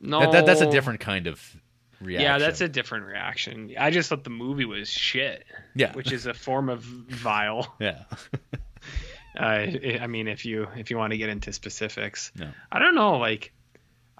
No, 0.00 0.20
That, 0.20 0.32
that 0.32 0.46
that's 0.46 0.60
a 0.62 0.70
different 0.70 1.00
kind 1.00 1.26
of 1.26 1.42
reaction. 2.00 2.22
Yeah, 2.24 2.38
that's 2.38 2.62
a 2.62 2.68
different 2.68 3.04
reaction. 3.06 3.74
I 3.78 3.90
just 3.90 4.08
thought 4.08 4.24
the 4.24 4.30
movie 4.30 4.64
was 4.64 4.88
shit. 4.88 5.44
Yeah. 5.74 5.92
which 5.92 6.10
is 6.12 6.26
a 6.26 6.32
form 6.34 6.68
of 6.68 6.80
vile. 6.82 7.74
yeah. 7.80 8.04
Uh, 9.38 9.42
I 9.44 9.98
I 10.02 10.06
mean, 10.08 10.26
if 10.26 10.44
you 10.44 10.66
if 10.76 10.90
you 10.90 10.96
want 10.98 11.12
to 11.12 11.16
get 11.16 11.28
into 11.28 11.52
specifics, 11.52 12.32
No. 12.36 12.48
I 12.72 12.80
don't 12.80 12.96
know. 12.96 13.16
Like, 13.18 13.52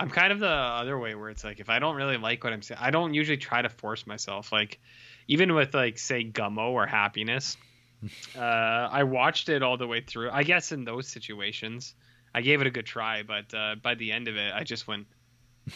I'm 0.01 0.09
kind 0.11 0.32
of 0.32 0.38
the 0.40 0.48
other 0.48 0.98
way 0.98 1.14
where 1.14 1.28
it's 1.28 1.44
like 1.44 1.61
if 1.61 1.68
I 1.68 1.78
don't 1.78 1.94
really 1.94 2.16
like 2.16 2.42
what 2.42 2.53
I'm 2.55 2.62
saying, 2.62 2.80
I 2.82 2.90
don't 2.90 3.12
usually 3.14 3.36
try 3.36 3.61
to 3.62 3.68
force 3.68 4.07
myself. 4.07 4.51
Like, 4.51 4.80
even 5.28 5.55
with 5.55 5.74
like 5.74 5.98
say 5.98 6.24
Gummo 6.24 6.70
or 6.70 6.86
Happiness, 6.86 7.57
uh, 8.36 8.40
I 8.40 9.03
watched 9.05 9.48
it 9.51 9.62
all 9.62 9.76
the 9.76 9.86
way 9.86 10.01
through. 10.01 10.30
I 10.30 10.42
guess 10.42 10.72
in 10.72 10.84
those 10.84 11.07
situations, 11.07 11.94
I 12.34 12.40
gave 12.40 12.61
it 12.62 12.66
a 12.66 12.70
good 12.70 12.86
try, 12.86 13.22
but 13.22 13.53
uh, 13.55 13.74
by 13.82 13.94
the 13.94 14.11
end 14.12 14.26
of 14.28 14.36
it, 14.36 14.53
I 14.55 14.64
just 14.64 14.88
went 14.88 15.07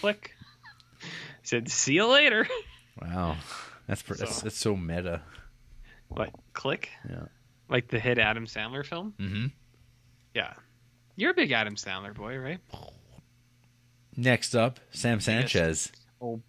click. 0.00 0.34
said, 1.42 1.70
"See 1.70 1.94
you 1.94 2.06
later." 2.06 2.46
Wow. 3.00 3.36
That's 3.86 4.02
pr- 4.02 4.14
that's 4.14 4.36
So- 4.36 4.42
that's 4.44 4.56
so 4.56 4.74
meta. 4.76 5.20
What 6.08 6.30
click? 6.54 6.88
Yeah. 7.08 7.26
Like 7.68 7.88
the 7.88 7.98
hit 7.98 8.18
Adam 8.18 8.46
Sandler 8.46 8.86
film? 8.86 9.14
Mm-hmm. 9.18 9.46
Yeah. 10.34 10.54
You're 11.16 11.32
a 11.32 11.34
big 11.34 11.50
Adam 11.52 11.76
Sandler 11.76 12.14
boy, 12.14 12.38
right? 12.38 12.60
Next 14.16 14.54
up, 14.54 14.80
Sam 14.90 15.20
Sanchez. 15.20 15.90
Oh, 16.20 16.40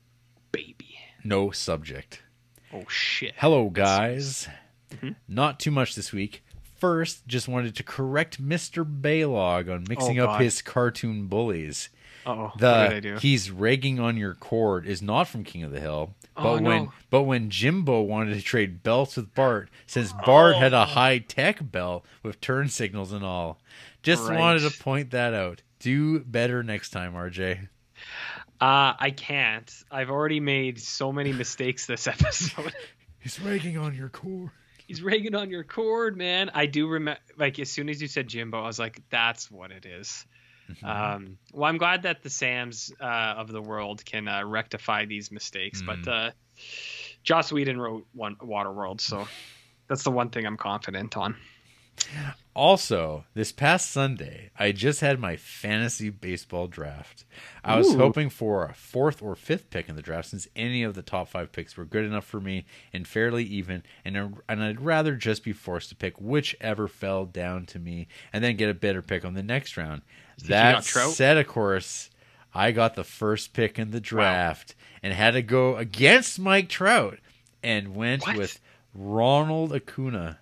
baby. 0.51 0.97
No 1.23 1.51
subject. 1.51 2.21
Oh 2.73 2.85
shit. 2.87 3.33
Hello, 3.37 3.69
guys. 3.69 4.47
Mhm. 4.91 5.15
Not 5.27 5.59
too 5.59 5.71
much 5.71 5.95
this 5.95 6.11
week. 6.13 6.43
First, 6.79 7.25
just 7.27 7.47
wanted 7.47 7.75
to 7.75 7.83
correct 7.83 8.41
Mr. 8.43 8.85
Baylog 8.85 9.73
on 9.73 9.85
mixing 9.89 10.19
Oh, 10.19 10.27
up 10.27 10.41
his 10.41 10.61
cartoon 10.61 11.27
bullies. 11.27 11.89
Oh, 12.27 12.51
The 12.57 12.87
did 12.89 12.93
I 12.93 12.99
do? 12.99 13.15
he's 13.17 13.49
ragging 13.51 13.99
on 13.99 14.17
your 14.17 14.33
cord 14.33 14.85
is 14.85 15.01
not 15.01 15.27
from 15.27 15.43
King 15.43 15.63
of 15.63 15.71
the 15.71 15.79
Hill. 15.79 16.15
But 16.35 16.43
Oh, 16.45 16.53
when 16.61 16.83
no. 16.85 16.93
but 17.09 17.23
when 17.23 17.49
Jimbo 17.49 18.01
wanted 18.01 18.33
to 18.35 18.41
trade 18.41 18.83
belts 18.83 19.15
with 19.15 19.33
Bart, 19.33 19.69
since 19.87 20.11
Bart 20.25 20.55
had 20.57 20.73
Oh. 20.73 20.81
a 20.81 20.85
high 20.85 21.19
tech 21.19 21.71
belt 21.71 22.05
with 22.23 22.41
turn 22.41 22.67
signals 22.67 23.11
and 23.13 23.23
all, 23.23 23.59
just 24.03 24.27
Right. 24.27 24.37
wanted 24.37 24.59
to 24.69 24.77
point 24.83 25.11
that 25.11 25.33
out. 25.33 25.61
Do 25.85 26.19
better 26.19 26.63
next 26.63 26.89
time, 26.89 27.13
RJ. 27.13 27.59
Uh, 28.59 28.93
I 28.99 29.13
can't. 29.15 29.71
I've 29.91 30.09
already 30.09 30.39
made 30.39 30.81
so 30.81 31.11
many 31.11 31.31
mistakes 31.43 31.85
this 31.85 32.07
episode. 32.07 32.73
He's 33.19 33.39
ragging 33.39 33.77
on 33.77 33.93
your 33.93 34.09
cord. 34.09 34.49
He's 34.87 35.03
ragging 35.03 35.35
on 35.35 35.51
your 35.51 35.63
cord, 35.63 36.17
man. 36.17 36.49
I 36.55 36.65
do 36.65 36.87
remember, 36.87 37.19
like, 37.37 37.59
as 37.59 37.69
soon 37.69 37.89
as 37.89 38.01
you 38.01 38.07
said 38.07 38.27
Jimbo, 38.27 38.63
I 38.63 38.65
was 38.65 38.79
like, 38.79 38.99
that's 39.11 39.51
what 39.51 39.69
it 39.69 39.85
is. 39.85 40.25
Mm-hmm. 40.71 40.85
Um, 40.87 41.37
well, 41.53 41.69
I'm 41.69 41.77
glad 41.77 42.01
that 42.01 42.23
the 42.23 42.31
Sams 42.31 42.91
uh, 42.99 43.35
of 43.37 43.51
the 43.51 43.61
world 43.61 44.03
can 44.03 44.27
uh, 44.27 44.43
rectify 44.43 45.05
these 45.05 45.31
mistakes. 45.31 45.83
Mm. 45.83 45.85
But 45.85 46.11
uh, 46.11 46.31
Joss 47.21 47.51
Whedon 47.51 47.79
wrote 47.79 48.07
one 48.11 48.37
Waterworld, 48.37 49.01
so 49.01 49.27
that's 49.87 50.01
the 50.01 50.09
one 50.09 50.31
thing 50.31 50.47
I'm 50.47 50.57
confident 50.57 51.15
on. 51.15 51.35
Also, 52.55 53.25
this 53.33 53.51
past 53.51 53.91
Sunday, 53.91 54.49
I 54.57 54.71
just 54.71 55.01
had 55.01 55.19
my 55.19 55.35
fantasy 55.35 56.09
baseball 56.09 56.67
draft. 56.67 57.25
I 57.65 57.77
was 57.77 57.93
Ooh. 57.93 57.97
hoping 57.97 58.29
for 58.29 58.63
a 58.65 58.73
fourth 58.73 59.21
or 59.21 59.35
fifth 59.35 59.69
pick 59.69 59.89
in 59.89 59.97
the 59.97 60.01
draft 60.01 60.29
since 60.29 60.47
any 60.55 60.81
of 60.81 60.93
the 60.93 61.01
top 61.01 61.27
five 61.27 61.51
picks 61.51 61.75
were 61.75 61.83
good 61.83 62.05
enough 62.05 62.23
for 62.23 62.39
me 62.39 62.65
and 62.93 63.05
fairly 63.05 63.43
even, 63.43 63.83
and, 64.05 64.37
and 64.47 64.63
I'd 64.63 64.79
rather 64.79 65.15
just 65.15 65.43
be 65.43 65.51
forced 65.51 65.89
to 65.89 65.95
pick 65.95 66.15
whichever 66.21 66.87
fell 66.87 67.25
down 67.25 67.65
to 67.67 67.79
me 67.79 68.07
and 68.31 68.41
then 68.41 68.55
get 68.55 68.69
a 68.69 68.73
better 68.73 69.01
pick 69.01 69.25
on 69.25 69.33
the 69.33 69.43
next 69.43 69.75
round. 69.75 70.03
you 70.41 70.47
That 70.47 70.85
said, 70.85 71.37
of 71.37 71.47
course, 71.47 72.09
I 72.53 72.71
got 72.71 72.95
the 72.95 73.03
first 73.03 73.51
pick 73.51 73.77
in 73.77 73.91
the 73.91 73.99
draft 73.99 74.75
and 75.03 75.11
had 75.13 75.31
to 75.31 75.41
go 75.41 75.75
against 75.75 76.39
Mike 76.39 76.69
Trout 76.69 77.19
and 77.61 77.95
went 77.95 78.25
What? 78.25 78.37
with 78.37 78.61
Ronald 78.93 79.73
Acuna. 79.73 80.39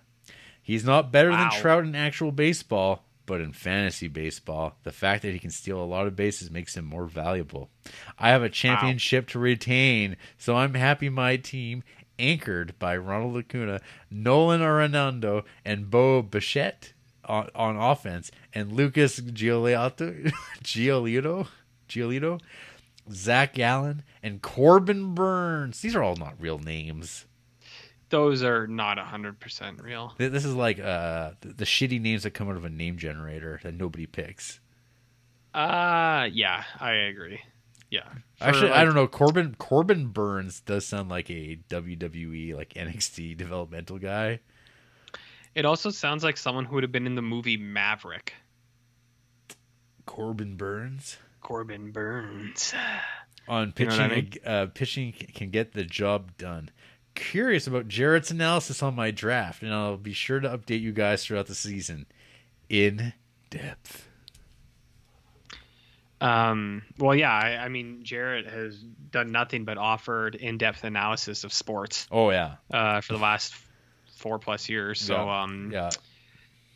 He's 0.64 0.84
not 0.84 1.12
better 1.12 1.30
Wow. 1.30 1.50
than 1.50 1.60
Trout 1.60 1.84
in 1.84 1.94
actual 1.94 2.32
baseball, 2.32 3.04
but 3.26 3.40
in 3.40 3.52
fantasy 3.52 4.08
baseball, 4.08 4.76
the 4.82 4.90
fact 4.92 5.22
that 5.22 5.32
he 5.32 5.38
can 5.38 5.50
steal 5.50 5.80
a 5.80 5.84
lot 5.84 6.06
of 6.06 6.16
bases 6.16 6.50
makes 6.50 6.76
him 6.76 6.86
more 6.86 7.06
valuable. 7.06 7.70
I 8.18 8.30
have 8.30 8.42
a 8.42 8.48
championship 8.48 9.28
to 9.28 9.38
retain, 9.38 10.16
so 10.38 10.56
I'm 10.56 10.74
happy 10.74 11.08
my 11.10 11.36
team, 11.36 11.84
anchored 12.18 12.78
by 12.78 12.96
Ronald 12.96 13.36
Acuna, 13.36 13.80
Nolan 14.10 14.60
Arenado, 14.62 15.44
and 15.64 15.90
Bo 15.90 16.22
Bichette 16.22 16.94
on, 17.26 17.50
on 17.54 17.76
offense, 17.76 18.30
and 18.54 18.72
Lucas 18.72 19.20
Giolito, 19.20 20.32
Giolito, 20.62 21.48
Giolito, 21.88 22.40
Zac 23.12 23.54
Gallen, 23.54 24.02
and 24.22 24.40
Corbin 24.40 25.14
Burnes. 25.14 25.80
These 25.80 25.94
are 25.94 26.02
all 26.02 26.16
not 26.16 26.34
real 26.40 26.58
names. 26.58 27.26
Those 28.10 28.42
are 28.42 28.66
not 28.66 28.98
100% 28.98 29.82
real. 29.82 30.14
This 30.18 30.44
is 30.44 30.54
like 30.54 30.78
uh, 30.78 31.32
the, 31.40 31.64
shitty 31.64 32.00
names 32.00 32.22
that 32.22 32.30
come 32.30 32.48
out 32.48 32.56
of 32.56 32.64
a 32.64 32.70
name 32.70 32.96
generator 32.96 33.60
that 33.62 33.74
nobody 33.74 34.06
picks. 34.06 34.60
Uh, 35.52 36.28
yeah, 36.32 36.64
I 36.80 36.92
agree. 36.92 37.40
Yeah. 37.90 38.08
For, 38.36 38.44
Actually, 38.44 38.70
I 38.72 38.84
don't 38.84 38.94
know. 38.94 39.06
Corbin 39.06 39.54
Corbin 39.56 40.08
Burnes 40.08 40.60
does 40.60 40.84
sound 40.84 41.08
like 41.08 41.30
a 41.30 41.58
WWE 41.70 42.56
like 42.56 42.74
NXT 42.74 43.36
developmental 43.36 43.98
guy. 43.98 44.40
It 45.54 45.64
also 45.64 45.90
sounds 45.90 46.24
like 46.24 46.36
someone 46.36 46.64
who 46.64 46.74
would 46.74 46.82
have 46.82 46.90
been 46.90 47.06
in 47.06 47.14
the 47.14 47.22
movie 47.22 47.56
Maverick. 47.56 48.34
Corbin 50.06 50.56
Burnes 50.56 51.18
Corbin 51.44 51.92
Burnes. 51.92 52.74
on 53.48 53.72
You 53.78 53.86
know 53.86 53.90
pitching. 53.90 54.00
I 54.00 54.08
mean? 54.08 54.32
uh, 54.44 54.66
pitching 54.74 55.12
can 55.12 55.50
get 55.50 55.72
the 55.72 55.84
job 55.84 56.36
done. 56.36 56.70
Curious 57.14 57.66
about 57.66 57.86
Jared's 57.88 58.30
analysis 58.30 58.82
on 58.82 58.94
my 58.96 59.10
draft, 59.10 59.62
and 59.62 59.72
I'll 59.72 59.96
be 59.96 60.12
sure 60.12 60.40
to 60.40 60.48
update 60.48 60.80
you 60.80 60.92
guys 60.92 61.24
throughout 61.24 61.46
the 61.46 61.54
season 61.54 62.06
in 62.68 63.12
depth. 63.50 64.08
Um, 66.20 66.82
well, 66.98 67.14
yeah, 67.14 67.32
I, 67.32 67.64
I 67.64 67.68
mean, 67.68 68.00
Jared 68.02 68.46
has 68.46 68.76
done 68.78 69.30
nothing 69.30 69.64
but 69.64 69.76
offered 69.78 70.34
in-depth 70.36 70.82
analysis 70.84 71.44
of 71.44 71.52
sports 71.52 72.06
Oh 72.10 72.30
yeah, 72.30 72.54
uh, 72.72 73.00
for 73.02 73.12
the 73.12 73.18
last 73.18 73.54
four 74.16 74.38
plus 74.38 74.68
years. 74.68 75.00
So, 75.00 75.14
Yeah. 75.14 75.42
um, 75.42 75.70
yeah. 75.72 75.90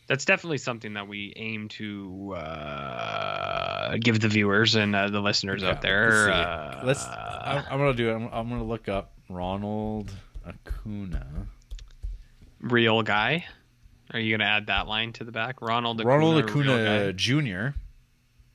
that's 0.07 0.25
definitely 0.27 0.59
something 0.59 0.95
that 0.95 1.09
we 1.09 1.33
aim 1.37 1.69
to 1.71 2.35
uh, 2.37 3.97
give 4.01 4.21
the 4.21 4.29
viewers 4.29 4.75
and 4.75 4.95
uh, 4.95 5.09
the 5.09 5.21
listeners 5.21 5.63
Yeah, 5.63 5.71
out 5.71 5.81
there. 5.83 6.11
Let's, 6.11 6.25
see. 6.27 6.33
uh, 6.33 6.85
Let's- 6.85 7.05
I, 7.07 7.65
I'm 7.71 7.79
gonna 7.79 7.95
do 7.95 8.11
it. 8.11 8.15
I'm, 8.15 8.29
I'm 8.33 8.49
gonna 8.51 8.65
look 8.65 8.89
up 8.89 9.13
Ronald 9.31 10.11
Acuna. 10.49 11.47
real 12.61 13.03
guy. 13.03 13.45
Are 14.13 14.19
you 14.21 14.37
gonna 14.37 14.49
add 14.49 14.67
that 14.69 14.87
line 14.87 15.13
to 15.15 15.25
the 15.25 15.33
back? 15.33 15.61
Ronald 15.61 16.01
Acuna, 16.01 16.15
Ronald 16.17 16.45
Acuna. 16.45 17.13
Jr. 17.13 17.69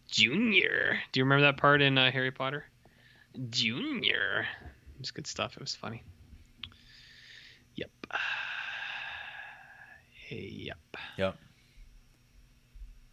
Junior. 0.10 1.00
Do 1.12 1.20
you 1.20 1.24
remember 1.26 1.44
that 1.44 1.58
part 1.58 1.82
in 1.82 1.98
uh, 1.98 2.12
Harry 2.12 2.32
Potter? 2.32 2.66
Junior. 3.50 4.46
It 4.96 5.00
was 5.00 5.12
good 5.12 5.28
stuff. 5.28 5.54
It 5.56 5.60
was 5.62 5.76
funny. 5.76 6.04
Yep. 7.76 7.90
Yep. 10.30 10.78
Yep. 11.18 11.38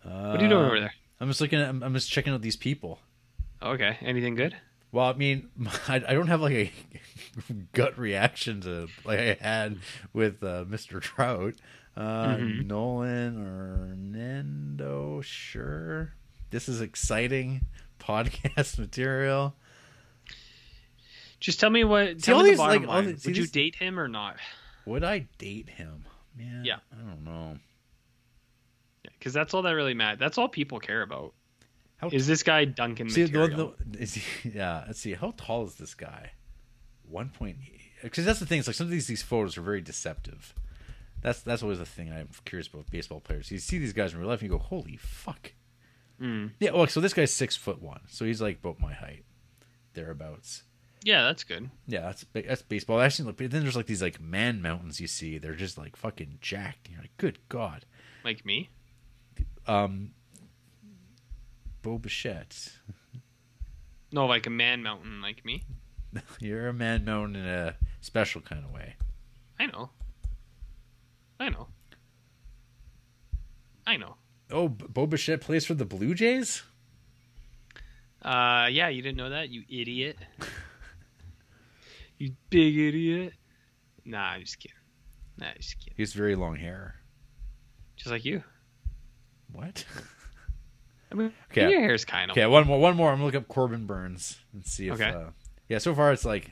What 0.03 0.13
are 0.13 0.33
you 0.43 0.49
doing 0.49 0.53
Uh, 0.65 0.67
over 0.67 0.81
there? 0.81 0.95
I'm 1.21 1.29
just 1.29 1.41
looking 1.41 1.61
at. 1.61 1.69
I'm, 1.69 1.83
I'm 1.83 1.93
just 1.95 2.11
checking 2.11 2.33
out 2.33 2.41
these 2.41 2.57
people. 2.57 2.99
Okay. 3.63 3.99
Anything 4.01 4.35
good? 4.35 4.57
Well, 4.93 5.07
I 5.07 5.13
mean, 5.15 5.49
I, 5.89 5.97
I 5.97 6.15
don't 6.15 6.27
have 6.29 6.41
like 6.41 6.53
a 6.53 6.73
gut 7.73 7.99
reaction 7.99 8.61
to 8.63 8.89
like 9.05 9.19
I 9.21 9.37
had 9.41 9.79
with 10.13 10.43
uh, 10.43 10.65
Mr. 10.69 11.01
Trout. 11.01 11.55
Uh, 11.97 12.37
Mhm. 12.37 12.67
Nolan 12.67 13.37
Hernando, 13.45 15.21
sure. 15.23 16.15
This 16.51 16.69
is 16.69 16.81
exciting 16.81 17.67
podcast 18.01 18.79
material. 18.79 19.55
Just 21.41 21.59
tell 21.61 21.71
me 21.71 21.85
what. 21.85 22.09
See, 22.21 22.33
Tell 22.33 22.39
me 22.43 22.51
these, 22.51 22.59
the 22.59 22.65
bottom 22.65 22.83
like, 22.83 22.89
line. 22.89 23.05
the- 23.07 23.13
Would 23.13 23.37
you 23.37 23.43
these- 23.45 23.51
date 23.51 23.77
him 23.77 23.99
or 23.99 24.09
not? 24.09 24.37
Would 24.87 25.05
I 25.05 25.27
date 25.39 25.69
him? 25.71 26.05
Man, 26.37 26.65
Yeah. 26.65 26.79
I 26.93 26.97
don't 27.03 27.25
know. 27.25 27.59
Because 29.19 29.33
that's 29.35 29.53
all 29.53 29.63
that 29.63 29.73
really 29.73 29.95
matters. 29.95 30.19
That's 30.21 30.39
all 30.39 30.49
people 30.49 30.79
care 30.81 31.03
about. 31.03 31.35
How 32.01 32.09
Is 32.09 32.27
this 32.27 32.43
guy 32.43 32.65
Duncan 32.65 33.11
See, 33.11 33.23
material? 33.25 33.75
the, 33.87 33.99
is 34.03 34.15
he, 34.15 34.51
yeah. 34.55 34.85
Let's 34.87 35.01
see. 35.01 35.13
How 35.13 35.35
tall 35.37 35.65
is 35.65 35.75
this 35.75 35.95
guy? 35.95 36.33
One 37.09 37.29
point. 37.29 37.59
Because 38.03 38.25
that's 38.25 38.39
the 38.41 38.47
thing. 38.47 38.59
It's 38.59 38.69
like 38.69 38.77
some 38.77 38.87
of 38.87 38.91
these 38.91 39.07
these 39.07 39.23
photos 39.23 39.59
are 39.59 39.63
very 39.63 39.83
deceptive. 39.83 40.55
That's 41.21 41.43
that's 41.43 41.63
always 41.63 41.79
the 41.79 41.85
thing 41.85 42.11
I'm 42.11 42.31
curious 42.47 42.69
about 42.69 42.91
baseball 42.91 43.21
players. 43.21 43.51
You 43.51 43.59
see 43.59 43.79
these 43.79 43.93
guys 43.93 44.15
in 44.15 44.19
real 44.21 44.29
life, 44.29 44.41
and 44.41 44.51
you 44.51 44.57
go, 44.57 44.63
"Holy 44.63 44.97
fuck!" 44.97 45.53
Mm. 46.21 46.53
Yeah. 46.59 46.71
Well, 46.71 46.87
so 46.87 47.01
this 47.01 47.13
guy's 47.13 47.33
six 47.33 47.57
foot 47.57 47.83
one, 47.83 48.01
so 48.09 48.25
he's 48.25 48.41
like 48.41 48.59
about 48.61 48.81
my 48.81 48.95
height, 48.95 49.25
thereabouts. 49.93 50.63
Yeah, 51.03 51.25
that's 51.25 51.45
good. 51.45 51.71
Yeah, 51.87 52.01
that's 52.01 52.25
that's 52.33 52.63
baseball. 52.63 53.01
Actually, 53.01 53.33
but 53.33 53.51
then 53.51 53.63
there's 53.63 53.77
like 53.77 53.87
these 53.87 54.03
like 54.03 54.21
man 54.21 54.63
mountains 54.63 55.01
you 55.01 55.07
see. 55.07 55.37
They're 55.37 55.55
just 55.55 55.77
like 55.77 55.97
fucking 55.97 56.39
jacked. 56.41 56.87
And 56.87 56.95
you're 56.95 57.03
like, 57.03 57.17
good 57.19 57.39
god. 57.49 57.85
Like 58.25 58.45
me. 58.47 58.71
Um, 59.67 60.13
Bo 61.83 61.99
Bichette. 61.99 62.73
No, 64.13 64.27
like 64.27 64.49
a 64.49 64.51
man 64.51 64.83
mountain 64.83 65.23
like 65.23 65.45
me. 65.45 65.63
You're 66.41 66.67
a 66.67 66.73
man 66.73 67.05
mountain 67.05 67.37
in 67.37 67.47
a 67.47 67.77
special 68.01 68.41
kind 68.41 68.65
of 68.65 68.73
way. 68.73 68.97
I 69.59 69.67
know. 69.67 69.91
I 71.39 71.49
know. 71.49 71.69
I 73.87 73.97
know. 73.97 74.17
Oh, 74.51 74.69
Bo 74.69 75.07
Bichette 75.07 75.41
plays 75.41 75.65
for 75.65 75.75
the 75.75 75.85
Blue 75.85 76.15
Jays. 76.15 76.65
Uh, 78.23 78.67
yeah, 78.71 78.89
you 78.89 79.01
didn't 79.01 79.17
know 79.17 79.31
that, 79.31 79.49
you 79.51 79.63
idiot. 79.69 80.19
you 82.19 82.33
big 82.51 82.77
idiot. 82.77 83.35
Nah, 84.05 84.31
I'm 84.31 84.41
just 84.41 84.59
kidding. 84.59 84.77
Nah, 85.39 85.47
I'm 85.47 85.57
just 85.57 85.79
kidding. 85.79 85.95
He 85.97 86.03
has 86.03 86.13
very 86.13 86.35
long 86.35 86.57
hair. 86.57 86.97
Just 87.97 88.11
like 88.11 88.25
you. 88.25 88.43
What? 89.53 89.85
I 91.11 91.15
mean, 91.15 91.33
Okay. 91.51 91.71
your 91.71 91.81
hair's 91.81 92.05
kind 92.05 92.31
of. 92.31 92.37
Okay, 92.37 92.47
one 92.47 92.67
more. 92.67 92.79
One 92.79 92.97
more. 92.97 93.11
I'm 93.11 93.17
gonna 93.17 93.27
look 93.27 93.35
up 93.35 93.49
Corbin 93.49 93.87
Burnes 93.87 94.39
and 94.53 94.65
see 94.65 94.89
if. 94.89 94.95
Okay. 94.95 95.11
Uh, 95.11 95.31
yeah, 95.69 95.79
so 95.79 95.95
far 95.95 96.13
it's 96.13 96.25
like. 96.25 96.51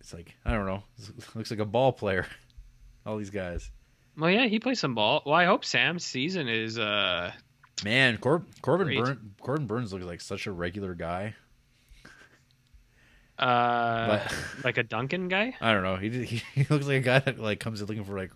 It's 0.00 0.12
like 0.12 0.34
I 0.44 0.52
don't 0.52 0.66
know. 0.66 0.82
Looks 1.34 1.50
like 1.50 1.60
a 1.60 1.64
ball 1.64 1.92
player. 1.92 2.26
All 3.06 3.16
these 3.16 3.30
guys. 3.30 3.70
Well, 4.16 4.30
yeah, 4.30 4.46
he 4.46 4.58
plays 4.58 4.78
some 4.80 4.94
ball. 4.94 5.22
Well, 5.26 5.34
I 5.34 5.44
hope 5.44 5.64
Sam's 5.64 6.04
season 6.04 6.48
is 6.48 6.78
uh 6.78 7.32
Man, 7.84 8.18
Cor- 8.18 8.44
Corbin 8.62 8.86
Great. 8.86 9.04
Burn- 9.04 9.34
Corbin 9.40 9.66
Burnes 9.66 9.92
looks 9.92 10.04
like 10.04 10.20
such 10.20 10.46
a 10.46 10.52
regular 10.52 10.94
guy. 10.94 11.34
uh 13.38 14.06
But 14.08 14.34
like 14.64 14.78
a 14.78 14.82
Duncan 14.82 15.28
guy. 15.28 15.54
I 15.60 15.72
don't 15.72 15.82
know. 15.82 15.96
He, 15.96 16.10
he 16.24 16.42
he 16.54 16.64
looks 16.68 16.86
like 16.86 16.96
a 16.96 17.00
guy 17.00 17.18
that 17.20 17.38
like 17.38 17.60
comes 17.60 17.80
in 17.80 17.86
looking 17.86 18.04
for 18.04 18.16
like 18.16 18.30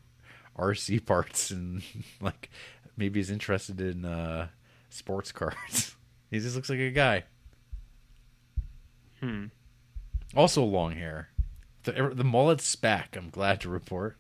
RC 0.59 1.05
parts 1.07 1.51
and 1.51 1.83
like 2.21 2.51
maybe 2.99 3.21
he's 3.21 3.31
interested 3.31 3.81
in 3.81 4.05
uh 4.05 4.49
sports 4.91 5.33
cars. 5.33 5.95
He 6.31 6.41
just 6.41 6.55
looks 6.55 6.69
like 6.69 6.79
a 6.79 6.91
guy. 6.91 7.25
Hmm. 9.21 9.47
Also 10.37 10.63
long 10.63 10.93
hair. 10.93 11.31
The, 11.85 12.13
the 12.13 12.23
mullet's 12.23 12.77
back. 12.77 13.17
I'm 13.17 13.31
glad 13.31 13.63
to 13.63 13.71
report. 13.71 14.19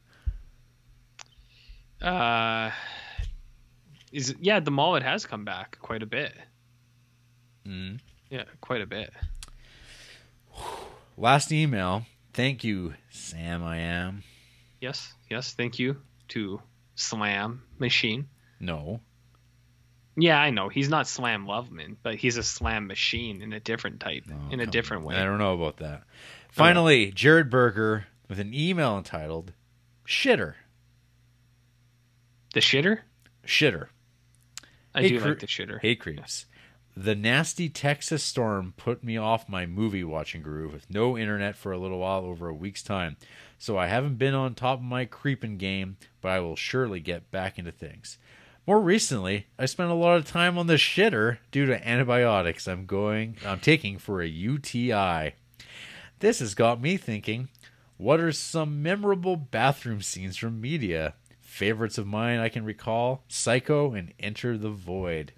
Uh, 2.00 2.70
is 4.10 4.30
it, 4.30 4.38
yeah, 4.40 4.60
the 4.60 4.70
mullet 4.70 5.02
has 5.02 5.26
come 5.26 5.44
back 5.44 5.78
quite 5.82 6.02
a 6.02 6.06
bit. 6.06 6.32
Mm. 7.66 8.00
Yeah, 8.30 8.44
quite 8.62 8.80
a 8.80 8.86
bit. 8.86 9.12
Last 11.18 11.52
email. 11.52 12.06
Thank 12.32 12.64
you, 12.64 12.94
Sam. 13.10 13.62
I 13.64 13.78
am. 13.78 14.22
Yes, 14.80 15.12
yes. 15.28 15.52
Thank 15.52 15.78
you 15.78 15.96
to 16.28 16.62
Slam 16.94 17.62
Machine. 17.78 18.28
No. 18.60 19.00
Yeah, 20.16 20.40
I 20.40 20.50
know 20.50 20.68
he's 20.68 20.88
not 20.88 21.06
Slam 21.06 21.46
Loveman, 21.46 21.96
but 22.02 22.16
he's 22.16 22.36
a 22.36 22.42
Slam 22.42 22.88
Machine 22.88 23.40
in 23.40 23.52
a 23.52 23.60
different 23.60 24.00
type, 24.00 24.24
Oh, 24.30 24.50
in 24.50 24.58
a 24.60 24.66
different 24.66 25.04
way. 25.04 25.14
I 25.16 25.24
don't 25.24 25.38
know 25.38 25.54
about 25.54 25.76
that. 25.76 26.02
Finally, 26.50 27.12
Jared 27.12 27.50
Berger 27.50 28.06
with 28.28 28.40
an 28.40 28.52
email 28.52 28.98
entitled 28.98 29.52
"Shitter." 30.06 30.54
The 32.54 32.60
shitter. 32.60 33.00
Shitter. 33.46 33.88
I 34.94 35.02
Hey, 35.02 35.08
do 35.10 35.20
cre- 35.20 35.28
like 35.28 35.38
the 35.40 35.46
shitter. 35.46 35.80
Hey, 35.80 35.94
creeps. 35.94 36.46
The 36.96 37.14
nasty 37.14 37.68
Texas 37.68 38.24
storm 38.24 38.74
put 38.76 39.04
me 39.04 39.16
off 39.16 39.48
my 39.48 39.66
movie 39.66 40.02
watching 40.02 40.42
groove 40.42 40.72
with 40.72 40.90
no 40.90 41.16
internet 41.16 41.54
for 41.54 41.70
a 41.70 41.78
little 41.78 42.00
while 42.00 42.24
over 42.24 42.48
a 42.48 42.54
week's 42.54 42.82
time. 42.82 43.16
So 43.56 43.78
I 43.78 43.86
haven't 43.86 44.16
been 44.16 44.34
on 44.34 44.54
top 44.56 44.78
of 44.80 44.84
my 44.84 45.04
creeping 45.04 45.58
game, 45.58 45.96
but 46.20 46.30
I 46.30 46.40
will 46.40 46.56
surely 46.56 46.98
get 46.98 47.30
back 47.30 47.56
into 47.56 47.70
things. 47.70 48.18
More 48.68 48.82
recently, 48.82 49.46
I 49.58 49.64
spent 49.64 49.90
a 49.90 49.94
lot 49.94 50.18
of 50.18 50.26
time 50.26 50.58
on 50.58 50.66
the 50.66 50.74
shitter 50.74 51.38
due 51.50 51.64
to 51.64 51.88
antibiotics 51.88 52.68
I'm 52.68 52.84
going 52.84 53.38
I'm 53.42 53.60
taking 53.60 53.96
for 53.96 54.20
a 54.20 54.28
UTI. 54.28 55.32
This 56.18 56.40
has 56.40 56.54
got 56.54 56.78
me 56.78 56.98
thinking, 56.98 57.48
what 57.96 58.20
are 58.20 58.30
some 58.30 58.82
memorable 58.82 59.36
bathroom 59.36 60.02
scenes 60.02 60.36
from 60.36 60.60
media? 60.60 61.14
Favorites 61.40 61.96
of 61.96 62.06
mine 62.06 62.40
I 62.40 62.50
can 62.50 62.62
recall, 62.62 63.24
Psycho 63.26 63.94
and 63.94 64.12
Enter 64.20 64.58
the 64.58 64.68
Void. 64.68 65.32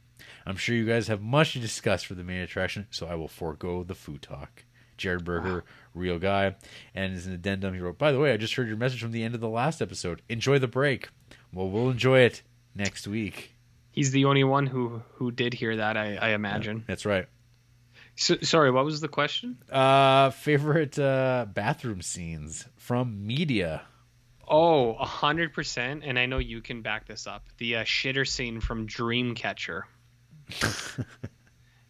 I'm 0.44 0.56
sure 0.56 0.74
you 0.74 0.84
guys 0.84 1.06
have 1.06 1.22
much 1.22 1.52
to 1.52 1.60
discuss 1.60 2.02
for 2.02 2.14
the 2.14 2.24
main 2.24 2.40
attraction, 2.40 2.88
so 2.90 3.06
I 3.06 3.14
will 3.14 3.28
forego 3.28 3.84
the 3.84 3.94
food 3.94 4.22
talk. 4.22 4.64
Jared 4.96 5.24
Berger, 5.24 5.62
real 5.94 6.18
guy, 6.18 6.56
and 6.96 7.14
as 7.14 7.26
an 7.26 7.32
addendum, 7.32 7.74
he 7.74 7.80
wrote, 7.80 7.96
By 7.96 8.10
the 8.10 8.18
way, 8.18 8.32
I 8.32 8.36
just 8.36 8.54
heard 8.54 8.66
your 8.66 8.76
message 8.76 9.00
from 9.00 9.12
the 9.12 9.22
end 9.22 9.36
of 9.36 9.40
the 9.40 9.48
last 9.48 9.80
episode. 9.80 10.20
Enjoy 10.28 10.58
the 10.58 10.66
break. 10.66 11.10
Well, 11.52 11.70
we'll 11.70 11.90
enjoy 11.90 12.20
it 12.20 12.42
next 12.74 13.06
week. 13.06 13.54
He's 13.92 14.12
the 14.12 14.24
only 14.26 14.44
one 14.44 14.66
who 14.66 15.02
who 15.14 15.30
did 15.30 15.54
hear 15.54 15.76
that. 15.76 15.96
I, 15.96 16.16
I 16.16 16.28
imagine. 16.30 16.84
That's 16.86 17.04
right. 17.04 17.26
So, 18.16 18.36
sorry, 18.42 18.70
what 18.70 18.84
was 18.84 19.00
the 19.00 19.08
question? 19.08 19.58
Uh, 19.70 20.30
favorite 20.30 20.98
uh, 20.98 21.46
bathroom 21.52 22.02
scenes 22.02 22.66
from 22.76 23.26
media. 23.26 23.82
Oh, 24.46 24.94
a 24.94 25.06
hundred 25.06 25.54
percent. 25.54 26.02
And 26.04 26.18
I 26.18 26.26
know 26.26 26.38
you 26.38 26.60
can 26.60 26.82
back 26.82 27.06
this 27.06 27.26
up. 27.26 27.46
The 27.58 27.76
uh, 27.76 27.84
shitter 27.84 28.26
scene 28.28 28.60
from 28.60 28.86
Dreamcatcher. 28.86 29.82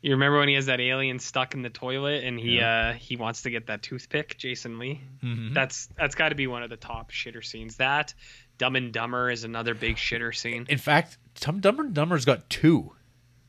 you 0.03 0.13
remember 0.13 0.39
when 0.39 0.49
he 0.49 0.55
has 0.55 0.67
that 0.67 0.81
alien 0.81 1.19
stuck 1.19 1.55
in 1.55 1.63
the 1.63 1.71
toilet 1.71 2.25
and 2.25 2.39
he 2.39 2.61
uh 2.61 2.93
he 2.93 3.17
wants 3.17 3.43
to 3.43 3.51
get 3.51 3.67
that 3.67 3.83
toothpick, 3.83 4.37
Jason 4.39 4.79
Lee? 4.79 5.01
Mhm. 5.25 5.55
That's 5.55 5.89
that's 5.97 6.15
got 6.15 6.31
to 6.31 6.35
be 6.35 6.47
one 6.47 6.63
of 6.63 6.71
the 6.71 6.77
top 6.77 7.11
shitter 7.11 7.45
scenes. 7.45 7.77
That 7.77 8.15
Dumb 8.61 8.77
and 8.77 8.93
Dumber 8.93 9.31
is 9.31 9.43
another 9.45 9.75
big 9.75 9.97
shitter 9.97 10.37
scene. 10.37 10.67
In 10.69 10.77
fact, 10.77 11.17
Dumb 11.41 11.81
and 11.81 11.95
Dumber's 11.95 12.27
got 12.27 12.51
two. 12.51 12.93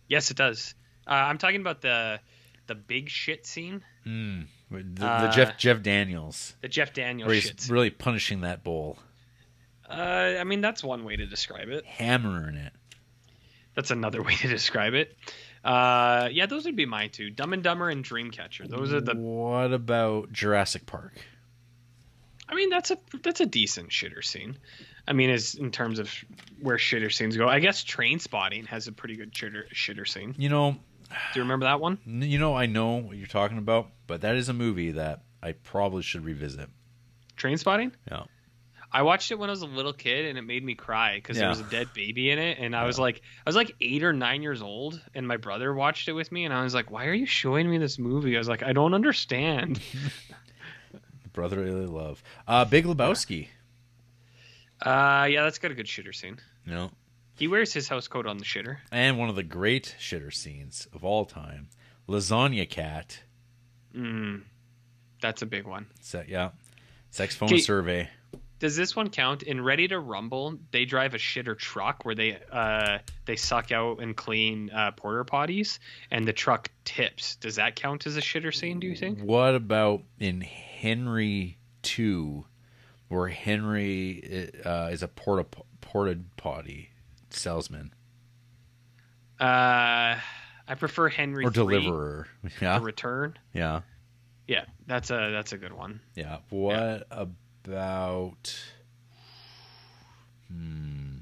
Yes, 0.08 0.32
it 0.32 0.38
does. 0.38 0.74
Uh, 1.06 1.12
I'm 1.12 1.38
talking 1.38 1.60
about 1.60 1.82
the 1.82 2.22
the 2.68 2.76
big 2.76 3.10
shit 3.10 3.46
scene, 3.46 3.84
Mm. 4.08 4.46
The, 4.72 4.84
the 4.84 5.06
Uh, 5.06 5.32
Jeff 5.34 5.58
Jeff 5.58 5.82
Daniels, 5.84 6.56
the 6.62 6.70
Jeff 6.70 6.94
Daniels 6.94 7.28
where 7.28 7.36
shit. 7.42 7.52
he's 7.58 7.64
scene. 7.66 7.74
really 7.74 7.90
punishing 7.90 8.42
that 8.42 8.64
bowl, 8.64 8.98
Uh, 9.90 10.36
I 10.40 10.46
mean, 10.46 10.62
that's 10.62 10.82
one 10.82 11.04
way 11.04 11.18
to 11.18 11.26
describe 11.26 11.68
it. 11.68 11.86
hammering 11.86 12.56
it. 12.56 12.72
That's 13.76 13.92
another 13.92 14.22
way 14.24 14.36
to 14.36 14.48
describe 14.48 14.94
it. 14.94 15.18
Uh, 15.66 16.30
yeah, 16.32 16.46
those 16.46 16.64
would 16.64 16.78
be 16.78 16.86
mine 16.86 17.10
too. 17.10 17.30
Dumb 17.32 17.52
and 17.52 17.62
Dumber 17.64 17.90
and 17.90 18.06
Dreamcatcher. 18.06 18.70
Those 18.70 18.94
are 18.94 19.02
the. 19.02 19.16
What 19.16 19.74
about 19.74 20.32
Jurassic 20.32 20.86
Park? 20.86 21.14
I 22.48 22.56
mean, 22.56 22.70
that's 22.70 22.92
a 22.92 22.98
that's 23.22 23.42
a 23.42 23.46
decent 23.46 23.90
shitter 23.90 24.24
scene. 24.24 24.58
I 25.08 25.14
mean, 25.14 25.30
as 25.30 25.56
in 25.56 25.72
terms 25.72 26.00
of 26.00 26.12
where 26.62 26.78
shitter 26.78 27.12
scenes 27.12 27.36
go, 27.36 27.48
I 27.48 27.60
guess 27.60 27.84
Trainspotting 27.84 28.68
has 28.68 28.88
a 28.88 28.92
pretty 28.92 29.16
good 29.16 29.34
shitter 29.34 29.64
shitter 29.74 30.08
scene. 30.08 30.36
You 30.38 30.50
know, 30.50 30.72
Do 31.10 31.18
you 31.40 31.42
remember 31.42 31.66
that 31.66 31.80
one? 31.80 31.98
you 32.06 32.38
know, 32.40 32.56
I 32.56 32.66
know 32.68 32.98
what 32.98 33.18
you're 33.18 33.28
talking 33.28 33.58
about, 33.58 33.88
but 34.08 34.22
that 34.22 34.36
is 34.36 34.50
a 34.50 34.54
movie 34.54 34.92
that 34.92 35.24
I 35.42 35.54
probably 35.54 36.04
should 36.04 36.24
revisit. 36.24 36.70
Trainspotting. 37.38 37.92
Yeah. 38.10 38.24
I 38.94 39.04
watched 39.04 39.32
it 39.32 39.40
when 39.40 39.50
I 39.50 39.54
was 39.54 39.62
a 39.62 39.68
little 39.68 39.94
kid, 39.94 40.26
and 40.26 40.38
it 40.38 40.42
made 40.42 40.64
me 40.66 40.76
cry 40.76 41.16
because 41.16 41.38
Yeah. 41.38 41.44
there 41.44 41.50
was 41.50 41.62
a 41.62 41.70
dead 41.70 41.88
baby 41.94 42.30
in 42.30 42.38
it, 42.40 42.58
and 42.60 42.76
I 42.76 42.84
was 42.86 43.00
like, 43.00 43.22
I 43.38 43.44
was 43.50 43.56
like 43.56 43.74
eight 43.80 44.04
or 44.04 44.12
nine 44.12 44.42
years 44.42 44.62
old, 44.62 45.02
and 45.16 45.26
my 45.26 45.38
brother 45.38 45.74
watched 45.74 46.10
it 46.10 46.12
with 46.14 46.30
me, 46.30 46.44
and 46.44 46.54
I 46.54 46.62
was 46.64 46.74
like, 46.74 46.92
why 46.92 47.06
are 47.06 47.14
you 47.14 47.26
showing 47.26 47.70
me 47.72 47.78
this 47.78 47.98
movie? 47.98 48.36
I 48.36 48.38
was 48.40 48.50
like, 48.50 48.64
I 48.64 48.74
don't 48.74 48.94
understand. 48.94 49.80
Brotherly 51.34 51.86
love. 51.86 52.22
Uh, 52.48 52.66
Big 52.66 52.84
Lebowski. 52.86 53.48
Uh, 54.82 55.28
yeah, 55.30 55.44
that's 55.44 55.60
got 55.60 55.72
a 55.72 55.76
good 55.76 55.86
shitter 55.86 56.14
scene. 56.14 56.38
No. 56.66 56.92
He 57.36 57.48
wears 57.48 57.74
his 57.74 57.88
house 57.88 58.08
coat 58.08 58.26
on 58.28 58.38
the 58.38 58.46
shitter. 58.46 58.78
and 58.92 59.18
one 59.18 59.30
of 59.30 59.36
the 59.36 59.44
great 59.44 59.96
shitter 60.00 60.34
scenes 60.34 60.88
of 60.94 61.04
all 61.04 61.26
time, 61.26 61.70
Lasagna 62.08 62.70
Cat. 62.70 63.20
Mm, 63.96 64.42
that's 65.22 65.42
a 65.42 65.46
big 65.46 65.66
one. 65.66 65.88
Se- 66.02 66.26
yeah, 66.28 66.52
sex 67.10 67.36
phone 67.36 67.58
survey. 67.60 68.10
Does 68.60 68.76
this 68.76 68.96
one 68.96 69.10
count? 69.10 69.42
In 69.42 69.60
Ready 69.60 69.88
to 69.88 69.98
Rumble, 70.00 70.56
they 70.70 70.86
drive 70.86 71.16
a 71.16 71.18
shitter 71.18 71.58
truck 71.58 72.06
where 72.06 72.14
they 72.14 72.38
uh 72.52 73.00
they 73.26 73.36
suck 73.36 73.72
out 73.72 74.02
and 74.04 74.16
clean 74.16 74.70
uh, 74.70 74.92
porter 74.92 75.26
potties, 75.26 75.80
and 76.12 76.28
the 76.28 76.34
truck 76.34 76.70
tips. 76.86 77.38
Does 77.38 77.56
that 77.56 77.76
count 77.76 78.06
as 78.06 78.18
a 78.18 78.22
shitter 78.22 78.54
scene? 78.54 78.80
Do 78.80 78.86
you 78.86 78.96
think? 78.96 79.20
What 79.20 79.56
about 79.56 80.04
in 80.20 80.42
Henry 80.42 81.58
Two, 81.82 82.46
where 83.12 83.28
Henry 83.28 84.50
uh, 84.66 84.88
is 84.92 85.04
a 85.04 85.08
porta 85.08 85.46
porta 85.82 86.18
potty 86.38 86.90
salesman 87.30 87.94
Uh, 89.40 90.16
I 90.68 90.76
prefer 90.78 91.10
Henry 91.10 91.46
or 91.46 91.50
deliverer? 91.50 92.28
Yeah, 92.62 92.80
The 92.80 92.86
Return. 92.86 93.38
yeah, 93.54 93.82
Yeah, 94.48 94.66
that's 94.88 95.10
a 95.12 95.30
that's 95.32 95.52
a 95.54 95.58
good 95.58 95.74
one. 95.74 96.00
yeah. 96.16 96.38
What 96.50 97.08
about 97.12 98.56
hmm 100.48 101.18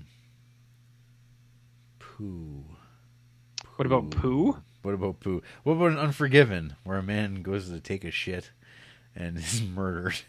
poo? 1.99 2.63
What 3.75 3.85
about 3.85 4.09
Pooh? 4.11 4.57
What 4.81 4.93
about 4.93 5.19
poo? 5.21 5.41
What 5.63 5.73
about 5.73 5.91
an 5.91 5.97
Unforgiven, 5.99 6.75
where 6.83 6.97
a 6.97 7.03
man 7.03 7.41
goes 7.41 7.69
to 7.69 7.79
take 7.79 8.03
a 8.03 8.11
shit 8.11 8.51
and 9.15 9.37
is 9.37 9.61
murdered 9.75 10.19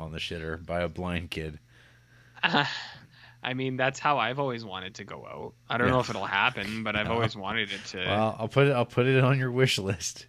on 0.00 0.12
the 0.12 0.18
shitter 0.18 0.64
by 0.64 0.80
a 0.80 0.88
blind 0.88 1.30
kid? 1.30 1.58
I 3.42 3.54
mean, 3.54 3.76
that's 3.76 3.98
how 3.98 4.18
I've 4.18 4.38
always 4.38 4.64
wanted 4.64 4.96
to 4.96 5.04
go 5.04 5.26
out. 5.26 5.54
I 5.68 5.78
don't 5.78 5.86
Yeah. 5.88 5.94
know 5.94 6.00
if 6.00 6.10
it'll 6.10 6.26
happen, 6.26 6.82
but 6.84 6.94
I've 6.96 7.06
No. 7.06 7.14
always 7.14 7.34
wanted 7.36 7.72
it 7.72 7.84
to. 7.86 7.98
Well, 7.98 8.36
I'll 8.38 8.48
put 8.48 8.66
it. 8.66 8.72
I'll 8.72 8.84
put 8.86 9.06
it 9.06 9.22
on 9.24 9.38
your 9.38 9.50
wish 9.50 9.78
list. 9.78 10.26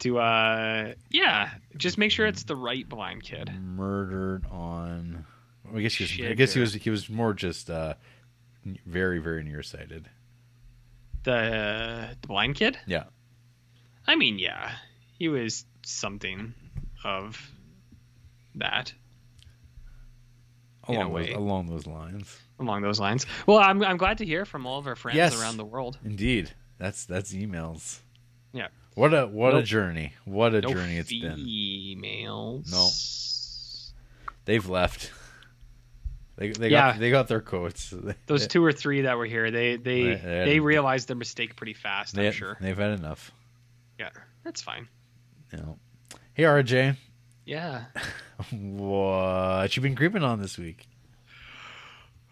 to 0.00 0.18
uh, 0.18 0.92
yeah, 1.10 1.50
just 1.76 1.96
make 1.98 2.10
sure 2.10 2.26
it's 2.26 2.44
the 2.44 2.56
right 2.56 2.86
blind 2.88 3.22
kid. 3.22 3.50
Murdered 3.60 4.44
on. 4.50 5.24
I 5.74 5.80
guess 5.80 5.94
he 5.94 6.04
was. 6.04 6.30
I 6.30 6.34
guess 6.34 6.52
he 6.54 6.60
was. 6.60 6.74
He 6.74 6.90
was 6.90 7.08
more 7.10 7.32
just 7.34 7.68
uh, 7.70 7.94
very, 8.86 9.18
very 9.18 9.42
nearsighted. 9.42 10.08
The 11.24 12.16
the 12.20 12.26
blind 12.28 12.54
kid. 12.56 12.78
Yeah. 12.86 13.04
I 14.06 14.16
mean, 14.16 14.38
yeah, 14.38 14.72
he 15.18 15.28
was 15.28 15.64
something 15.84 16.54
of 17.04 17.50
that 18.56 18.92
Along 20.88 21.12
those, 21.12 21.30
along 21.30 21.66
those 21.66 21.86
lines. 21.86 22.38
along 22.60 22.82
those 22.82 23.00
lines. 23.00 23.26
Well, 23.46 23.58
I'm 23.58 23.82
I'm 23.82 23.96
glad 23.96 24.18
to 24.18 24.24
hear 24.24 24.44
from 24.44 24.66
all 24.66 24.78
of 24.78 24.86
our 24.86 24.94
friends 24.94 25.16
Yes. 25.16 25.40
around 25.40 25.56
the 25.56 25.64
world. 25.64 25.98
Indeed. 26.04 26.52
That's 26.78 27.04
that's 27.06 27.32
emails. 27.32 27.98
Yeah. 28.52 28.68
What 28.94 29.12
a 29.12 29.26
what 29.26 29.56
a 29.56 29.62
journey. 29.64 30.12
What 30.24 30.54
a 30.54 30.60
No 30.60 30.68
journey 30.72 30.96
it's 30.96 31.10
been. 31.10 31.34
females. 31.36 32.70
No. 32.70 32.88
They've 34.44 34.66
left. 34.68 35.10
They 36.36 36.50
they 36.50 36.68
Yeah. 36.68 36.92
got 36.92 37.00
they 37.00 37.10
got 37.10 37.26
their 37.26 37.40
coats. 37.40 37.92
Those 38.26 38.46
two 38.46 38.64
or 38.64 38.72
three 38.72 39.00
that 39.02 39.18
were 39.18 39.26
here, 39.26 39.50
they 39.50 39.76
they 39.76 40.02
They- 40.02 40.14
they, 40.14 40.44
they 40.44 40.60
realized 40.60 41.08
their 41.08 41.16
mistake 41.16 41.56
pretty 41.56 41.74
fast. 41.74 42.16
I'm 42.16 42.30
sure. 42.30 42.56
They've 42.60 42.76
had 42.78 42.92
enough. 42.98 43.32
Yeah, 43.98 44.10
that's 44.44 44.62
fine. 44.62 44.86
Know. 45.52 45.78
Hey 46.34 46.44
RJ, 46.44 46.96
Yeah. 47.46 47.84
what 48.50 49.74
you 49.76 49.82
been 49.82 49.94
creeping 49.96 50.22
on 50.22 50.42
this 50.42 50.58
week? 50.58 50.86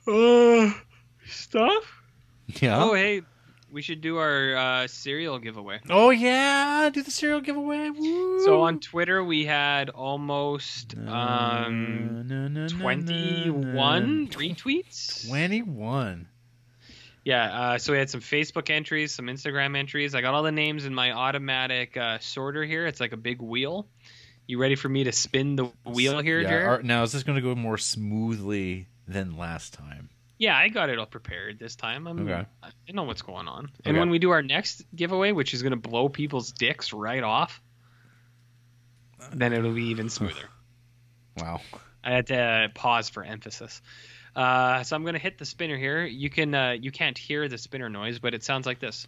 Uh, 0.06 0.70
stuff. 1.26 2.02
Yeah. 2.60 2.82
Oh, 2.82 2.94
hey, 2.94 3.22
we 3.72 3.80
should 3.80 4.00
do 4.02 4.18
our 4.18 4.54
uh, 4.54 4.86
cereal 4.86 5.38
giveaway. 5.38 5.80
Oh 5.88 6.10
yeah, 6.10 6.90
do 6.92 7.02
the 7.02 7.10
cereal 7.10 7.40
giveaway. 7.40 7.90
Woo. 7.90 8.44
So 8.44 8.62
on 8.62 8.80
Twitter 8.80 9.24
we 9.24 9.46
had 9.46 9.88
almost 9.90 10.94
um, 10.96 11.06
Na, 11.06 12.22
na, 12.22 12.48
na, 12.48 12.60
na, 12.62 12.68
21 12.68 14.24
na. 14.24 14.30
retweets. 14.30 15.28
Twenty-one. 15.28 16.28
Yeah, 17.24 17.44
uh, 17.58 17.78
so 17.78 17.92
we 17.92 17.98
had 17.98 18.10
some 18.10 18.20
Facebook 18.20 18.68
entries, 18.68 19.12
some 19.14 19.26
Instagram 19.28 19.74
entries. 19.78 20.14
I 20.14 20.20
got 20.20 20.34
all 20.34 20.42
the 20.42 20.52
names 20.52 20.84
in 20.84 20.94
my 20.94 21.12
automatic 21.12 21.96
uh, 21.96 22.18
sorter 22.18 22.64
here. 22.64 22.86
It's 22.86 23.00
like 23.00 23.12
a 23.12 23.16
big 23.16 23.40
wheel. 23.40 23.86
You 24.46 24.58
ready 24.58 24.74
for 24.74 24.88
me 24.88 25.04
to 25.04 25.12
spin 25.12 25.56
the 25.56 25.64
wheel 25.86 26.20
here, 26.20 26.40
Yeah, 26.40 26.48
Jared? 26.48 26.66
our- 26.66 26.82
now 26.82 27.02
is 27.02 27.12
this 27.12 27.22
going 27.22 27.36
to 27.36 27.42
go 27.42 27.54
more 27.54 27.78
smoothly 27.78 28.88
than 29.08 29.36
last 29.36 29.72
time? 29.74 30.10
Yeah, 30.36 30.56
I 30.56 30.68
got 30.68 30.90
it 30.90 30.98
all 30.98 31.06
prepared 31.06 31.58
this 31.58 31.76
time. 31.76 32.06
I'm, 32.06 32.28
Okay. 32.28 32.44
I 32.62 32.92
know 32.92 33.04
what's 33.04 33.22
going 33.22 33.48
on. 33.48 33.70
And 33.84 33.94
Okay. 33.94 33.98
when 33.98 34.10
we 34.10 34.18
do 34.18 34.30
our 34.30 34.42
next 34.42 34.82
giveaway, 34.94 35.32
which 35.32 35.54
is 35.54 35.62
going 35.62 35.70
to 35.70 35.76
blow 35.88 36.08
people's 36.08 36.52
dicks 36.52 36.92
right 36.92 37.22
off, 37.22 37.62
then 39.32 39.52
it'll 39.52 39.72
be 39.72 39.84
even 39.86 40.10
smoother. 40.10 40.48
Wow. 41.38 41.60
I 42.02 42.10
had 42.12 42.26
to 42.26 42.70
pause 42.74 43.08
for 43.08 43.24
emphasis. 43.24 43.80
Uh, 44.36 44.82
so 44.82 44.94
I'm 44.96 45.02
going 45.02 45.14
to 45.14 45.20
hit 45.20 45.38
the 45.38 45.44
spinner 45.46 45.78
here. 45.78 46.04
You 46.04 46.28
can 46.28 46.54
uh, 46.54 46.70
you 46.72 46.90
can't 46.90 47.16
hear 47.16 47.48
the 47.48 47.56
spinner 47.56 47.88
noise, 47.88 48.18
but 48.18 48.34
it 48.34 48.42
sounds 48.42 48.66
like 48.66 48.80
this. 48.80 49.06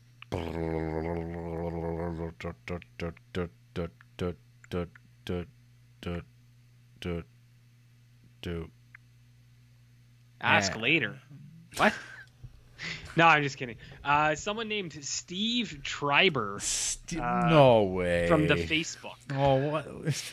Ask 10.40 10.74
Yeah. 10.74 10.80
later. 10.80 11.18
What? 11.76 11.92
no, 13.16 13.26
I'm 13.26 13.42
just 13.42 13.56
kidding. 13.56 13.76
Uh, 14.04 14.34
someone 14.34 14.68
named 14.68 14.96
Steve 15.04 15.80
Triber 15.82 16.60
St- 16.60 17.20
Uh, 17.20 17.48
no 17.48 17.84
way. 17.84 18.28
from 18.28 18.46
the 18.46 18.54
Facebook. 18.54 19.16
Oh 19.34 19.56
what? 19.56 19.86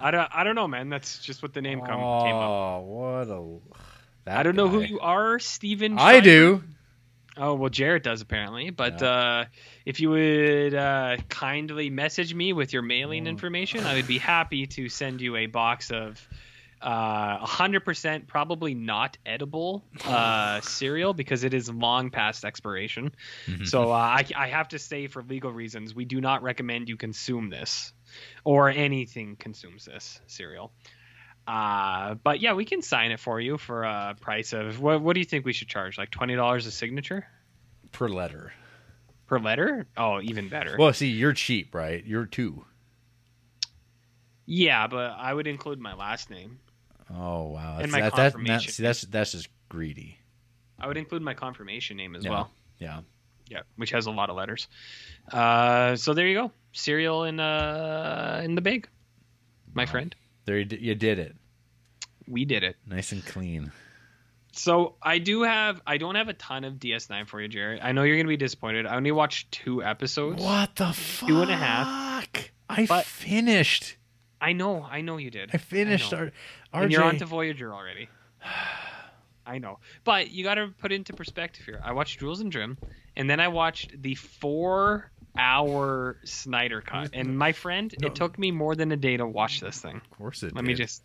I 0.00 0.10
don't, 0.10 0.28
I 0.34 0.42
don't 0.44 0.56
know, 0.56 0.66
man. 0.66 0.88
That's 0.88 1.18
just 1.20 1.42
what 1.42 1.54
the 1.54 1.62
name 1.62 1.80
come, 1.80 2.00
oh, 2.00 2.22
came 2.24 2.34
up. 2.34 2.42
Oh, 2.42 2.80
what 2.80 3.28
a. 3.28 3.78
that 4.24 4.38
I 4.38 4.42
don't 4.42 4.56
know 4.56 4.68
who 4.68 4.80
you 4.80 4.98
are, 5.00 5.38
Steven. 5.38 5.96
I 5.98 6.20
do. 6.20 6.62
Oh 7.36 7.54
well, 7.54 7.70
Jared 7.70 8.02
does 8.02 8.20
apparently. 8.20 8.70
But 8.70 9.02
uh, 9.02 9.44
if 9.84 10.00
you 10.00 10.10
would 10.10 10.74
uh, 10.74 11.16
kindly 11.28 11.90
message 11.90 12.34
me 12.34 12.52
with 12.52 12.72
your 12.72 12.82
mailing 12.82 13.26
Oh. 13.26 13.30
information, 13.30 13.84
I 13.84 13.94
would 13.94 14.06
be 14.06 14.18
happy 14.18 14.66
to 14.68 14.88
send 14.88 15.20
you 15.20 15.36
a 15.36 15.46
box 15.46 15.90
of 15.90 16.28
uh, 16.80 17.38
100% 17.38 18.26
probably 18.26 18.74
not 18.74 19.16
edible 19.24 19.84
uh, 20.06 20.60
cereal 20.60 21.14
because 21.14 21.44
it 21.44 21.54
is 21.54 21.70
long 21.70 22.10
past 22.10 22.44
expiration. 22.44 23.12
Mhm. 23.48 23.66
So 23.66 23.90
uh, 23.90 23.94
I, 23.94 24.26
I 24.36 24.48
have 24.48 24.68
to 24.68 24.78
say, 24.78 25.06
for 25.06 25.22
legal 25.22 25.50
reasons, 25.52 25.94
we 25.94 26.04
do 26.04 26.20
not 26.20 26.42
recommend 26.42 26.88
you 26.88 26.96
consume 26.96 27.50
this 27.50 27.92
or 28.44 28.68
anything 28.68 29.36
consumes 29.36 29.86
this 29.86 30.20
cereal. 30.26 30.72
Uh, 31.46 32.14
but 32.14 32.40
yeah, 32.40 32.54
we 32.54 32.64
can 32.64 32.80
sign 32.82 33.10
it 33.12 33.20
for 33.20 33.38
you 33.40 33.58
for 33.58 33.82
a 33.84 34.14
price 34.20 34.52
of 34.52 34.80
what? 34.80 35.00
What 35.02 35.14
do 35.14 35.20
you 35.20 35.26
think 35.26 35.44
we 35.44 35.52
should 35.52 35.68
charge? 35.68 35.98
Like 35.98 36.10
twenty 36.10 36.34
dollars 36.36 36.66
a 36.66 36.70
signature 36.70 37.26
per 37.92 38.08
letter. 38.08 38.52
per 39.26 39.38
letter? 39.38 39.86
Oh, 39.96 40.20
even 40.22 40.48
better. 40.48 40.76
Well, 40.78 40.92
see, 40.92 41.08
you're 41.08 41.32
cheap, 41.34 41.74
right? 41.74 42.02
You're 42.04 42.26
two. 42.26 42.64
yeah, 44.46 44.86
but 44.86 45.12
I 45.18 45.32
would 45.32 45.46
include 45.46 45.80
my 45.80 45.94
last 45.94 46.30
name. 46.30 46.58
Oh 47.10 47.48
wow. 47.48 47.78
And 47.80 47.90
That's- 47.90 47.92
my 47.92 48.00
that, 48.00 48.10
that, 48.10 48.16
that, 48.16 48.32
confirmation. 48.34 48.72
see, 48.72 48.82
that's 48.82 49.02
that's 49.02 49.32
just 49.32 49.48
greedy. 49.68 50.18
I 50.78 50.86
would 50.86 50.96
include 50.96 51.22
my 51.22 51.34
confirmation 51.34 51.96
name 51.96 52.14
as 52.16 52.24
Yeah. 52.24 52.30
well. 52.30 52.50
Yeah. 52.78 53.00
Yeah, 53.50 53.60
which 53.76 53.90
has 53.90 54.06
a 54.06 54.10
lot 54.10 54.30
of 54.30 54.36
letters. 54.36 54.66
Uh, 55.30 55.96
so 55.96 56.14
there 56.14 56.26
you 56.26 56.34
go, 56.34 56.52
cereal 56.72 57.24
in 57.24 57.38
uh 57.40 58.40
in 58.44 58.54
the 58.54 58.62
bag, 58.62 58.88
my 59.74 59.84
Wow. 59.84 59.90
friend. 59.90 60.14
There 60.44 60.58
you, 60.58 60.94
did 60.94 61.18
it. 61.18 61.34
We 62.28 62.44
did 62.44 62.62
it. 62.64 62.76
Nice 62.86 63.12
and 63.12 63.24
clean. 63.24 63.72
So 64.52 64.94
I 65.02 65.18
do 65.18 65.42
have 65.42 65.80
I 65.86 65.98
don't 65.98 66.14
have 66.14 66.28
a 66.28 66.32
ton 66.34 66.64
of 66.64 66.74
DS9 66.74 67.26
for 67.26 67.40
you, 67.40 67.48
Jared. 67.48 67.80
I 67.82 67.92
know 67.92 68.02
you're 68.04 68.16
gonna 68.16 68.28
be 68.28 68.36
disappointed. 68.36 68.86
I 68.86 68.96
only 68.96 69.10
watched 69.10 69.50
two 69.52 69.82
episodes. 69.82 70.42
What 70.42 70.76
the 70.76 70.92
fuck? 70.92 71.28
Two 71.28 71.42
and 71.42 71.50
a 71.50 71.56
half. 71.56 72.28
I 72.68 72.86
But- 72.86 73.04
finished. 73.04 73.96
I 74.40 74.52
know, 74.52 74.82
I 74.90 75.00
know 75.00 75.16
you 75.16 75.30
did. 75.30 75.50
I 75.54 75.56
finished. 75.56 76.12
know. 76.12 76.30
our, 76.72 76.82
And 76.82 76.92
you're 76.92 77.02
on 77.02 77.16
to 77.18 77.24
Voyager 77.26 77.72
already. 77.72 78.08
I 79.46 79.58
know, 79.58 79.78
but 80.04 80.30
you 80.30 80.42
got 80.44 80.54
to 80.54 80.68
put 80.78 80.90
it 80.92 80.94
into 80.96 81.12
perspective 81.12 81.64
here. 81.66 81.80
I 81.84 81.92
watched 81.92 82.18
Jules 82.20 82.40
and 82.40 82.50
Jim, 82.52 82.78
and 83.16 83.28
then 83.28 83.40
I 83.40 83.48
watched 83.48 84.00
the 84.00 84.14
four-hour 85.34 86.16
Snyder 86.24 86.80
cut. 86.80 87.10
And 87.12 87.36
my 87.38 87.52
friend, 87.52 87.94
No. 88.00 88.08
it 88.08 88.14
took 88.14 88.38
me 88.38 88.50
more 88.50 88.74
than 88.74 88.92
a 88.92 88.96
day 88.96 89.16
to 89.16 89.26
watch 89.26 89.60
this 89.60 89.80
thing. 89.80 89.96
Of 89.96 90.10
course 90.10 90.42
it. 90.42 90.54
Let 90.54 90.64
me 90.64 90.74
just 90.74 91.02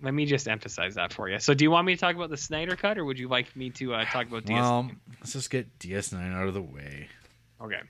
let 0.00 0.14
me 0.14 0.26
just 0.26 0.46
emphasize 0.46 0.94
that 0.94 1.12
for 1.12 1.28
you. 1.28 1.40
So, 1.40 1.54
do 1.54 1.64
you 1.64 1.70
want 1.70 1.86
me 1.86 1.94
to 1.94 2.00
talk 2.00 2.14
about 2.14 2.30
the 2.30 2.36
Snyder 2.36 2.76
cut, 2.76 2.98
or 2.98 3.04
would 3.04 3.18
you 3.18 3.28
like 3.28 3.54
me 3.56 3.70
to 3.70 3.94
uh, 3.94 4.04
talk 4.04 4.28
about 4.28 4.44
DS? 4.44 4.60
Well, 4.60 4.90
let's 5.18 5.32
just 5.32 5.50
get 5.50 5.76
DS9 5.80 6.32
out 6.34 6.46
of 6.46 6.54
the 6.54 6.62
way. 6.62 7.08
Okay. 7.60 7.80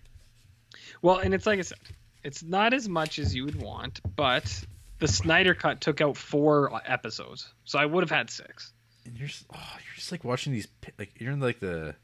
Well, 1.03 1.18
and 1.18 1.34
it's 1.34 1.46
like 1.46 1.59
I 1.59 1.62
said, 1.62 1.78
it's 2.24 2.42
not 2.42 2.72
as 2.72 2.88
much 2.88 3.18
as 3.18 3.34
you 3.34 3.44
would 3.44 3.61
want, 3.61 4.01
but 4.16 4.64
the 5.01 5.09
Snyder 5.09 5.55
cut 5.55 5.80
took 5.82 6.01
out 6.01 6.16
four 6.16 6.80
episodes, 6.86 7.53
so 7.64 7.78
I 7.78 7.84
would 7.84 8.03
have 8.03 8.11
had 8.11 8.30
six. 8.30 8.72
And 9.05 9.16
you're 9.18 9.28
just, 9.28 9.44
oh, 9.55 9.72
you're 9.74 9.94
just 9.94 10.11
like 10.11 10.24
watching 10.24 10.53
these. 10.55 10.66
Like 10.99 11.12
you're 11.20 11.32
in 11.32 11.40
like 11.40 11.61
the, 11.61 11.94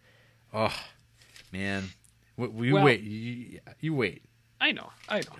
oh, 0.52 0.74
man. 1.50 1.84
We, 2.36 2.48
we 2.48 2.72
Well- 2.72 2.84
wait. 2.84 3.00
You, 3.02 3.60
you 3.80 3.94
wait. 3.94 4.22
I 4.60 4.72
know, 4.72 4.90
I 5.08 5.18
know. 5.20 5.36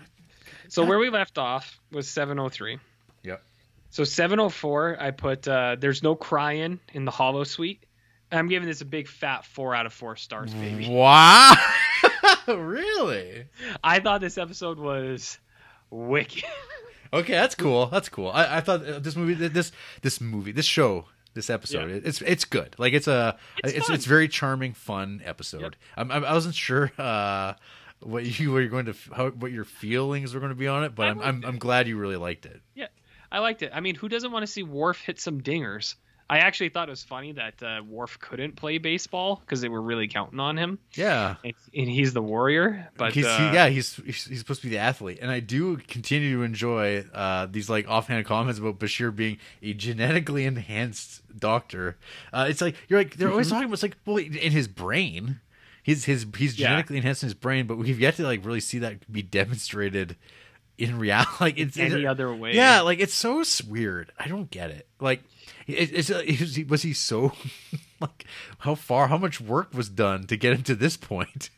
So 0.67 0.85
where 0.85 0.99
we 0.99 1.09
left 1.09 1.37
off 1.37 1.79
was 1.91 2.07
703. 2.07 2.79
Yep. 3.23 3.41
So 3.89 4.03
704, 4.03 4.97
I 4.99 5.11
put 5.11 5.47
uh, 5.47 5.77
"There's 5.79 6.03
no 6.03 6.15
crying" 6.15 6.79
in 6.93 7.05
the 7.05 7.11
holosuite. 7.11 7.79
I'm 8.31 8.47
giving 8.49 8.67
this 8.67 8.81
a 8.81 8.85
big 8.85 9.07
fat 9.07 9.45
four 9.45 9.73
out 9.73 9.85
of 9.85 9.93
four 9.93 10.15
stars, 10.15 10.53
baby. 10.53 10.89
Wow. 10.89 11.53
really? 12.47 13.45
I 13.83 13.99
thought 13.99 14.21
this 14.21 14.37
episode 14.37 14.79
was 14.79 15.37
wicked. 15.89 16.43
Okay, 17.13 17.33
that's 17.33 17.55
cool. 17.55 17.85
That's 17.85 18.09
cool. 18.09 18.29
I, 18.29 18.57
I 18.57 18.61
thought 18.61 18.85
uh, 18.85 18.99
this 18.99 19.15
movie, 19.15 19.35
this 19.47 19.71
this 20.01 20.19
movie, 20.19 20.51
this 20.51 20.65
show, 20.65 21.05
this 21.35 21.49
episode, 21.51 21.91
Yeah. 21.91 21.99
it's 22.03 22.21
it's 22.21 22.45
good. 22.45 22.75
Like 22.79 22.93
it's 22.93 23.07
a 23.07 23.37
It's 23.63 23.73
it's 23.73 23.89
it's, 23.89 24.05
very 24.05 24.27
charming, 24.27 24.73
fun 24.73 25.21
episode. 25.23 25.61
Yep. 25.61 25.75
I'm, 25.97 26.11
I'm, 26.11 26.25
I 26.25 26.33
wasn't 26.33 26.55
sure 26.55 26.91
uh, 26.97 27.53
what 27.99 28.39
you 28.39 28.51
were 28.51 28.65
going 28.65 28.85
to 28.87 28.95
how, 29.15 29.29
what 29.29 29.51
your 29.51 29.65
feelings 29.65 30.33
were 30.33 30.39
going 30.39 30.49
to 30.51 30.55
be 30.55 30.67
on 30.67 30.83
it, 30.83 30.95
but 30.95 31.05
I 31.07 31.09
I'm 31.11 31.21
I'm. 31.21 31.45
I'm 31.45 31.57
glad 31.59 31.87
you 31.87 31.97
really 31.97 32.15
liked 32.17 32.45
it. 32.47 32.59
Yeah, 32.73 32.87
I 33.31 33.39
liked 33.39 33.61
it. 33.61 33.71
I 33.73 33.79
mean, 33.81 33.95
who 33.95 34.09
doesn't 34.09 34.31
want 34.31 34.43
to 34.43 34.51
see 34.51 34.63
Worf 34.63 34.99
hit 35.01 35.19
some 35.19 35.41
dingers? 35.41 35.95
I 36.27 36.39
actually 36.39 36.69
thought 36.69 36.87
it 36.87 36.91
was 36.91 37.03
funny 37.03 37.33
that 37.33 37.61
uh, 37.61 37.81
Worf 37.87 38.19
couldn't 38.19 38.55
play 38.55 38.79
baseball 38.79 39.41
because 39.45 39.61
they 39.61 39.69
were 39.69 39.81
really 39.81 40.07
counting 40.07 40.39
on 40.39 40.57
him, 40.57 40.79
Yeah. 40.95 41.35
and, 41.43 41.53
and 41.75 41.87
he's 41.87 42.13
the 42.13 42.21
warrior. 42.21 42.89
But 42.97 43.13
he's, 43.13 43.25
uh, 43.27 43.37
he, 43.37 43.43
yeah, 43.53 43.67
he's, 43.69 43.95
he's 43.97 44.25
he's 44.25 44.39
supposed 44.39 44.61
to 44.61 44.67
be 44.67 44.71
the 44.71 44.79
athlete, 44.81 45.19
and 45.21 45.29
I 45.29 45.39
do 45.39 45.77
continue 45.77 46.37
to 46.37 46.43
enjoy 46.43 47.05
uh, 47.13 47.45
these 47.51 47.69
like 47.69 47.87
offhand 47.87 48.25
comments 48.25 48.59
about 48.59 48.79
Bashir 48.79 49.15
being 49.15 49.37
a 49.61 49.73
genetically 49.73 50.45
enhanced 50.45 51.21
doctor. 51.39 51.95
Uh, 52.33 52.47
it's 52.49 52.61
like 52.61 52.75
you're 52.87 52.99
like 52.99 53.15
they're 53.17 53.29
always 53.29 53.49
talking 53.49 53.65
about 53.65 53.73
it's 53.73 53.83
like 53.83 53.97
well 54.05 54.17
in 54.17 54.33
his 54.51 54.67
brain, 54.67 55.41
his 55.83 56.05
his 56.05 56.25
he's 56.37 56.57
Yeah. 56.57 56.69
genetically 56.69 56.97
enhanced 56.97 57.21
in 57.21 57.27
his 57.27 57.33
brain, 57.35 57.67
but 57.67 57.77
we've 57.77 57.99
yet 57.99 58.15
to 58.15 58.23
like 58.23 58.43
really 58.43 58.61
see 58.61 58.79
that 58.79 59.11
be 59.11 59.21
demonstrated 59.21 60.15
in 60.77 60.97
reality. 60.97 61.29
Like 61.39 61.59
it's 61.59 61.77
any 61.77 62.05
other 62.07 62.33
way. 62.35 62.53
yeah, 62.55 62.81
like 62.81 62.99
it's 62.99 63.13
so 63.13 63.43
weird. 63.69 64.11
I 64.19 64.27
don't 64.27 64.49
get 64.49 64.71
it. 64.71 64.87
Like, 64.99 65.21
it's 65.67 66.09
is 66.09 66.59
was 66.67 66.81
he 66.83 66.93
so 66.93 67.33
like 67.99 68.25
how 68.59 68.75
far 68.75 69.07
how 69.07 69.17
much 69.17 69.39
work 69.41 69.73
was 69.73 69.89
done 69.89 70.25
to 70.27 70.37
get 70.37 70.53
him 70.53 70.63
to 70.63 70.75
this 70.75 70.97
point? 70.97 71.49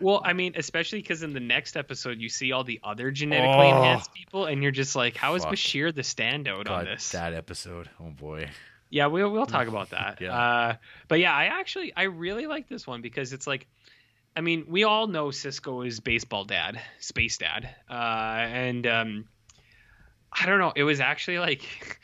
Well, 0.00 0.22
I 0.24 0.32
mean, 0.32 0.52
especially 0.56 1.00
because 1.00 1.24
in 1.24 1.32
the 1.32 1.40
next 1.40 1.76
episode 1.76 2.18
you 2.20 2.28
see 2.28 2.52
all 2.52 2.62
the 2.62 2.78
other 2.84 3.10
genetically 3.10 3.66
Oh. 3.66 3.76
enhanced 3.78 4.14
people, 4.14 4.44
and 4.46 4.62
you're 4.62 4.70
just 4.70 4.94
like, 4.94 5.16
how 5.16 5.34
is 5.34 5.42
Fuck. 5.42 5.54
Bashir 5.54 5.92
the 5.92 6.02
standout 6.02 6.68
on 6.70 6.84
this? 6.84 7.10
that 7.10 7.32
episode. 7.34 7.90
Oh 8.00 8.10
boy. 8.10 8.48
Yeah, 8.90 9.06
we'll 9.06 9.30
we'll 9.30 9.46
talk 9.58 9.66
about 9.66 9.90
that. 9.90 10.20
Yeah. 10.20 10.32
Uh, 10.38 10.76
but 11.08 11.18
yeah, 11.18 11.34
I 11.34 11.46
actually 11.46 11.92
I 11.96 12.04
really 12.04 12.46
like 12.46 12.68
this 12.68 12.86
one 12.86 13.02
because 13.02 13.32
it's 13.32 13.46
like, 13.46 13.66
I 14.36 14.40
mean, 14.40 14.66
we 14.68 14.84
all 14.84 15.08
know 15.08 15.26
Sisko 15.28 15.84
is 15.84 15.98
baseball 15.98 16.44
dad, 16.44 16.80
space 17.00 17.38
dad, 17.38 17.68
uh, 17.90 17.92
and 17.92 18.86
um, 18.86 19.24
I 20.32 20.46
don't 20.46 20.60
know. 20.60 20.72
It 20.76 20.84
was 20.84 21.00
actually 21.00 21.40
like, 21.40 21.62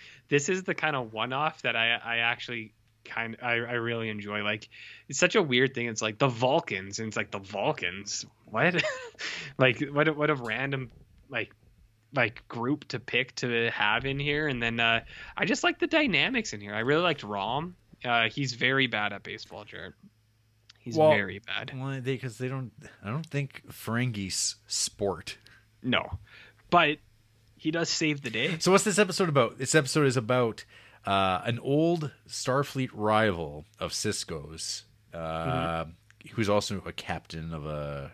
this 0.29 0.49
is 0.49 0.63
the 0.65 0.75
kind 0.75 0.97
of 0.97 1.13
one-off 1.13 1.63
that 1.63 1.77
I 1.77 1.95
I 1.95 2.17
actually 2.19 2.73
kind 3.05 3.37
I 3.43 3.53
I 3.53 3.73
really 3.75 4.09
enjoy. 4.09 4.43
Like, 4.43 4.69
it's 5.09 5.19
such 5.19 5.35
a 5.35 5.43
weird 5.43 5.75
thing. 5.75 5.87
It's 5.89 6.03
like 6.03 6.19
the 6.19 6.29
Vulcans, 6.29 6.99
and 6.99 7.09
it's 7.09 7.17
like 7.17 7.31
the 7.31 7.39
Vulcans. 7.41 8.25
What? 8.47 8.83
like 9.59 9.81
what? 9.93 10.09
a- 10.09 10.13
What 10.15 10.31
a 10.31 10.35
random 10.35 10.91
like 11.29 11.55
like 12.15 12.47
group 12.49 12.87
to 12.89 13.01
pick 13.01 13.35
to 13.35 13.71
have 13.71 14.05
in 14.07 14.21
here 14.21 14.47
and 14.47 14.63
then 14.63 14.79
uh 14.79 15.01
i 15.37 15.45
just 15.45 15.65
like 15.65 15.81
the 15.81 15.87
dynamics 15.89 16.53
in 16.53 16.61
here 16.61 16.73
i 16.73 16.79
really 16.79 17.03
liked 17.03 17.25
rom 17.25 17.75
uh 18.05 18.29
he's 18.29 18.53
very 18.53 18.87
bad 18.87 19.13
at 19.13 19.25
baseball 19.25 19.65
jared 19.65 19.95
He's 20.79 20.97
Well- 20.97 21.11
very 21.11 21.39
bad. 21.41 21.73
Why 21.75 21.99
they? 22.01 22.13
Because 22.13 22.37
they 22.39 22.47
don't. 22.49 22.71
I 23.03 23.09
don't 23.09 23.25
think 23.27 23.63
Ferengis 23.71 24.57
sport. 24.67 25.39
No, 25.83 26.19
but 26.69 26.99
he 27.65 27.71
does 27.71 27.89
save 27.89 28.21
the 28.21 28.29
day. 28.29 28.59
So 28.59 28.71
what's 28.71 28.85
this 28.85 28.99
episode 28.99 29.31
about? 29.31 29.57
This 29.57 29.75
episode 29.75 30.07
is 30.07 30.19
about 30.19 30.67
uh, 31.07 31.41
an 31.47 31.59
old 31.61 32.11
Starfleet 32.29 32.91
rival 32.93 33.65
of 33.81 33.93
Sisko's, 33.93 34.85
uh, 35.15 35.87
who's 36.33 36.51
also 36.51 36.83
a 36.85 36.93
captain 36.93 37.55
of 37.55 37.65
a. 37.65 38.13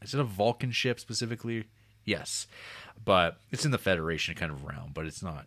Is 0.00 0.14
it 0.14 0.20
a 0.20 0.24
Vulcan 0.24 0.70
ship 0.72 0.98
specifically? 0.98 1.64
Yes, 2.06 2.46
but 3.04 3.36
it's 3.50 3.66
in 3.66 3.72
the 3.72 3.78
Federation 3.78 4.34
kind 4.34 4.50
of 4.50 4.64
realm, 4.64 4.92
but 4.94 5.04
it's 5.04 5.22
not 5.22 5.46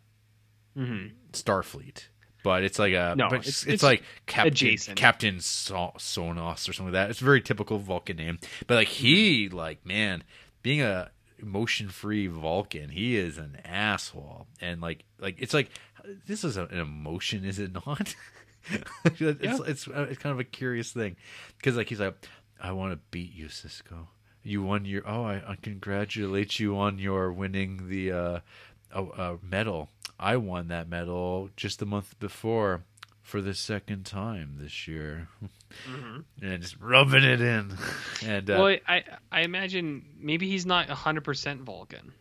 hmm 0.78 1.08
Starfleet. 1.34 2.04
But 2.44 2.64
it's 2.64 2.78
like 2.78 2.94
a 2.94 3.16
No, 3.18 3.26
it's, 3.30 3.64
it's- 3.64 3.66
it's, 3.66 3.82
like 3.84 4.04
Captain 4.28 4.54
adjacent. 4.54 5.00
Captain 5.00 5.40
so- 5.40 5.94
Sonos 5.98 6.70
or 6.70 6.74
something 6.74 6.94
like 6.94 6.94
that. 6.94 7.10
It's 7.10 7.22
a 7.22 7.26
very 7.26 7.42
typical 7.42 7.80
Vulcan 7.80 8.18
name. 8.18 8.38
But 8.68 8.76
like 8.76 8.88
he 8.88 9.50
like 9.50 9.84
man, 9.84 10.24
being 10.62 10.82
a 10.84 11.10
emotion 11.46 11.90
free 11.90 12.28
Vulcan, 12.28 12.90
he 12.90 13.16
is 13.16 13.38
an 13.38 13.58
asshole. 13.64 14.48
And 14.60 14.82
like 14.82 15.06
like 15.20 15.36
it's 15.40 15.54
like 15.54 15.70
this 16.28 16.44
is 16.44 16.58
an 16.58 16.68
emotion, 16.72 17.46
is 17.46 17.60
it 17.60 17.72
not? 17.86 18.16
it's, 19.06 19.22
Yeah. 19.22 19.34
it's 19.68 19.88
uh, 19.88 20.08
it's 20.10 20.18
kind 20.22 20.34
of 20.34 20.40
a 20.40 20.44
curious 20.44 20.92
thing 20.92 21.16
because 21.58 21.76
like 21.78 21.90
he's 21.90 22.00
like, 22.00 22.16
I 22.62 22.72
want 22.72 22.94
to 22.94 23.00
beat 23.12 23.34
you, 23.34 23.48
Sisko. 23.48 24.08
You 24.44 24.62
won 24.64 24.86
your 24.86 25.04
oh 25.08 25.24
I, 25.24 25.36
I 25.48 25.56
congratulate 25.62 26.60
you 26.60 26.78
on 26.78 27.00
your 27.00 27.32
winning 27.32 27.90
the 27.90 28.12
uh, 28.12 28.40
oh, 28.94 29.10
uh, 29.10 29.38
medal. 29.42 29.90
I 30.20 30.38
won 30.38 30.68
that 30.70 30.88
medal 30.88 31.50
just 31.58 31.82
a 31.82 31.86
month 31.86 32.18
before 32.20 32.84
for 33.26 33.42
the 33.42 33.56
second 33.56 34.06
time 34.06 34.58
this 34.60 34.88
year, 34.88 35.28
and 36.42 36.62
just 36.62 36.80
rubbing 36.80 37.24
it 37.24 37.42
in. 37.42 37.76
And 38.26 38.50
uh, 38.50 38.54
Well, 38.60 38.78
I 38.88 39.04
I 39.32 39.42
imagine 39.42 40.06
maybe 40.18 40.48
he's 40.48 40.66
not 40.66 40.88
hundred 40.90 41.24
percent 41.26 41.62
Vulcan. 41.62 42.14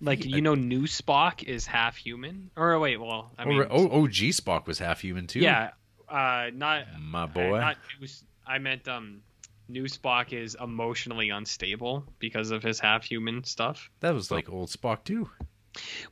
Like 0.00 0.24
you 0.24 0.40
know, 0.40 0.54
new 0.54 0.82
Spock 0.82 1.42
is 1.42 1.66
half 1.66 1.96
human. 1.96 2.50
Or 2.56 2.78
wait, 2.78 2.98
well, 2.98 3.32
I 3.36 3.44
mean, 3.44 3.58
or, 3.58 3.66
oh, 3.68 4.02
OG 4.04 4.12
Spock 4.32 4.66
was 4.66 4.78
half 4.78 5.00
human 5.00 5.26
too. 5.26 5.40
yeah, 5.40 5.70
uh, 6.08 6.50
not 6.54 6.84
my 7.00 7.24
uh, 7.24 7.26
boy. 7.26 7.58
not 7.60 7.76
new, 7.98 8.04
S- 8.04 8.22
I 8.46 8.58
meant 8.58 8.86
um, 8.86 9.22
new 9.68 9.84
Spock 9.84 10.32
is 10.32 10.56
emotionally 10.60 11.30
unstable 11.30 12.04
because 12.20 12.52
of 12.52 12.62
his 12.62 12.78
half 12.78 13.02
human 13.04 13.42
stuff. 13.42 13.90
that 13.98 14.14
was 14.14 14.30
like 14.30 14.48
old 14.48 14.68
Spock 14.70 15.02
too. 15.02 15.28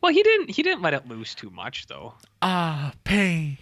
Well, 0.01 0.13
he 0.13 0.23
didn't 0.25 0.51
he 0.51 0.63
didn't 0.65 0.83
let 0.83 0.93
it 0.95 1.07
loose 1.09 1.35
too 1.37 1.51
much 1.51 1.87
though. 1.87 2.15
Ah, 2.43 2.93
pain. 3.05 3.57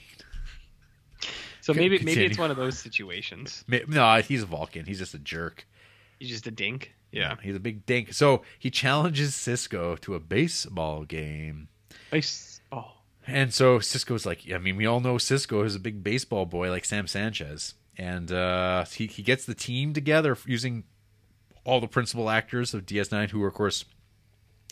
So 1.64 1.72
maybe 1.72 1.98
maybe 2.00 2.26
it's 2.26 2.36
one 2.36 2.50
of 2.50 2.58
those 2.58 2.78
situations. 2.86 3.64
No, 3.66 4.16
he's 4.20 4.42
a 4.42 4.46
Vulcan. 4.46 4.84
He's 4.84 4.98
just 4.98 5.14
a 5.14 5.18
jerk. 5.18 5.66
He's 6.18 6.28
just 6.28 6.46
a 6.46 6.50
dink. 6.50 6.92
Yeah. 7.10 7.36
he's 7.42 7.56
a 7.56 7.60
big 7.60 7.86
dink. 7.86 8.12
So 8.12 8.42
he 8.58 8.70
challenges 8.70 9.32
Sisko 9.32 9.98
to 10.00 10.14
a 10.14 10.20
baseball 10.20 11.04
game. 11.04 11.68
Oh. 12.70 12.92
And 13.26 13.54
so 13.54 13.78
Sisko's 13.78 14.26
like, 14.26 14.42
I 14.52 14.58
mean, 14.58 14.76
we 14.76 14.84
all 14.84 15.00
know 15.00 15.14
Sisko 15.14 15.64
is 15.64 15.74
a 15.74 15.80
big 15.80 16.04
baseball 16.04 16.44
boy 16.44 16.68
like 16.68 16.84
Sam 16.84 17.06
Sanchez. 17.06 17.72
And 17.96 18.30
uh, 18.30 18.84
he, 18.84 19.06
he 19.06 19.22
gets 19.22 19.46
the 19.46 19.54
team 19.54 19.94
together 19.94 20.36
using 20.44 20.84
all 21.64 21.80
the 21.80 21.88
principal 21.88 22.28
actors 22.28 22.74
of 22.74 22.84
DS9, 22.84 23.30
who, 23.30 23.42
of 23.46 23.54
course, 23.54 23.86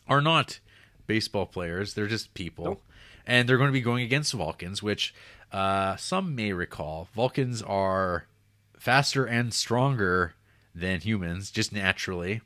are 0.07 0.21
not 0.21 0.59
baseball 1.07 1.47
players. 1.47 1.95
They're 1.95 2.07
just 2.07 2.35
people. 2.35 2.65
Nope. 2.65 2.83
And 3.27 3.49
they're 3.49 3.57
going 3.57 3.69
to 3.69 3.73
be 3.73 3.81
going 3.81 4.05
against 4.05 4.35
Vulcans, 4.35 4.83
which 4.83 5.15
uh, 5.53 5.97
some 5.97 6.35
may 6.35 6.53
recall. 6.53 7.09
Vulcans 7.15 7.63
are 7.63 8.27
faster 8.79 9.25
and 9.25 9.53
stronger 9.55 10.35
than 10.75 11.01
humans, 11.01 11.51
just 11.51 11.73
naturally. 11.73 12.41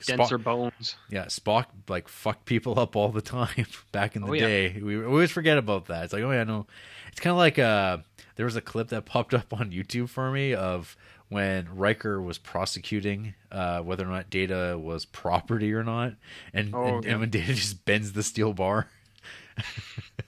Spock- 0.00 0.44
bones. 0.44 0.94
yeah, 1.10 1.24
Spock 1.24 1.66
like 1.88 2.06
fucked 2.08 2.44
people 2.44 2.78
up 2.78 2.94
all 2.94 3.08
the 3.10 3.20
time 3.38 3.66
back 3.90 4.14
in 4.14 4.22
the 4.22 4.28
Oh, 4.28 4.32
yeah. 4.32 4.46
day. 4.46 4.80
We 4.82 5.04
always 5.04 5.30
forget 5.32 5.58
about 5.58 5.86
that. 5.86 6.04
It's 6.04 6.12
like, 6.12 6.22
oh 6.22 6.30
yeah, 6.30 6.44
no. 6.44 6.66
It's 7.10 7.18
kind 7.20 7.32
of 7.32 7.38
like 7.38 7.58
uh, 7.58 7.98
there 8.36 8.46
was 8.46 8.54
a 8.54 8.60
clip 8.60 8.88
that 8.88 9.06
popped 9.06 9.34
up 9.34 9.52
on 9.52 9.72
YouTube 9.72 10.08
for 10.08 10.30
me 10.30 10.54
of 10.54 10.96
when 11.30 11.68
Riker 11.74 12.22
was 12.22 12.38
prosecuting 12.38 13.34
uh, 13.50 13.80
whether 13.80 14.04
or 14.04 14.08
not 14.10 14.30
Data 14.30 14.78
was 14.80 15.04
property 15.04 15.74
or 15.74 15.82
not, 15.82 16.14
and 16.54 16.72
Oh, 16.74 16.84
and, 16.84 17.04
yeah. 17.04 17.10
and 17.10 17.20
when 17.20 17.30
Data 17.30 17.52
just 17.54 17.84
bends 17.84 18.12
the 18.12 18.22
steel 18.22 18.52
bar. 18.54 18.86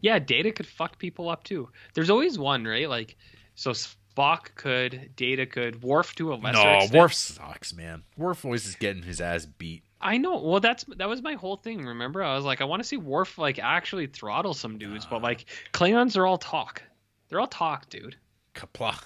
Yeah, 0.00 0.18
Data 0.18 0.52
could 0.52 0.66
fuck 0.66 0.98
people 0.98 1.28
up 1.28 1.44
too. 1.44 1.68
There's 1.94 2.10
always 2.10 2.38
one, 2.38 2.64
right? 2.64 2.88
Like, 2.88 3.16
so 3.54 3.72
Spock 3.72 4.54
could, 4.54 5.10
Data 5.16 5.46
could, 5.46 5.82
Worf 5.82 6.14
to 6.16 6.32
a 6.32 6.36
lesser 6.36 6.62
No, 6.64 6.74
extent. 6.76 6.94
Worf 7.00 7.14
sucks, 7.14 7.74
man. 7.74 8.02
Worf 8.16 8.44
always 8.44 8.66
is 8.66 8.76
getting 8.76 9.02
his 9.02 9.20
ass 9.20 9.46
beat. 9.46 9.82
I 10.00 10.16
know. 10.18 10.40
Well, 10.40 10.60
that's 10.60 10.84
that 10.96 11.08
was 11.08 11.22
my 11.22 11.34
whole 11.34 11.56
thing. 11.56 11.84
Remember, 11.84 12.22
I 12.22 12.36
was 12.36 12.44
like, 12.44 12.60
I 12.60 12.64
want 12.64 12.80
to 12.82 12.88
see 12.88 12.96
Worf 12.96 13.36
like 13.38 13.58
actually 13.58 14.06
throttle 14.06 14.54
some 14.54 14.78
dudes, 14.78 15.04
but 15.06 15.22
like 15.22 15.46
Klingons 15.72 16.16
are 16.16 16.24
all 16.24 16.38
talk. 16.38 16.82
They're 17.28 17.40
all 17.40 17.48
talk, 17.48 17.88
dude. 17.90 18.14
Kapla. 18.54 19.02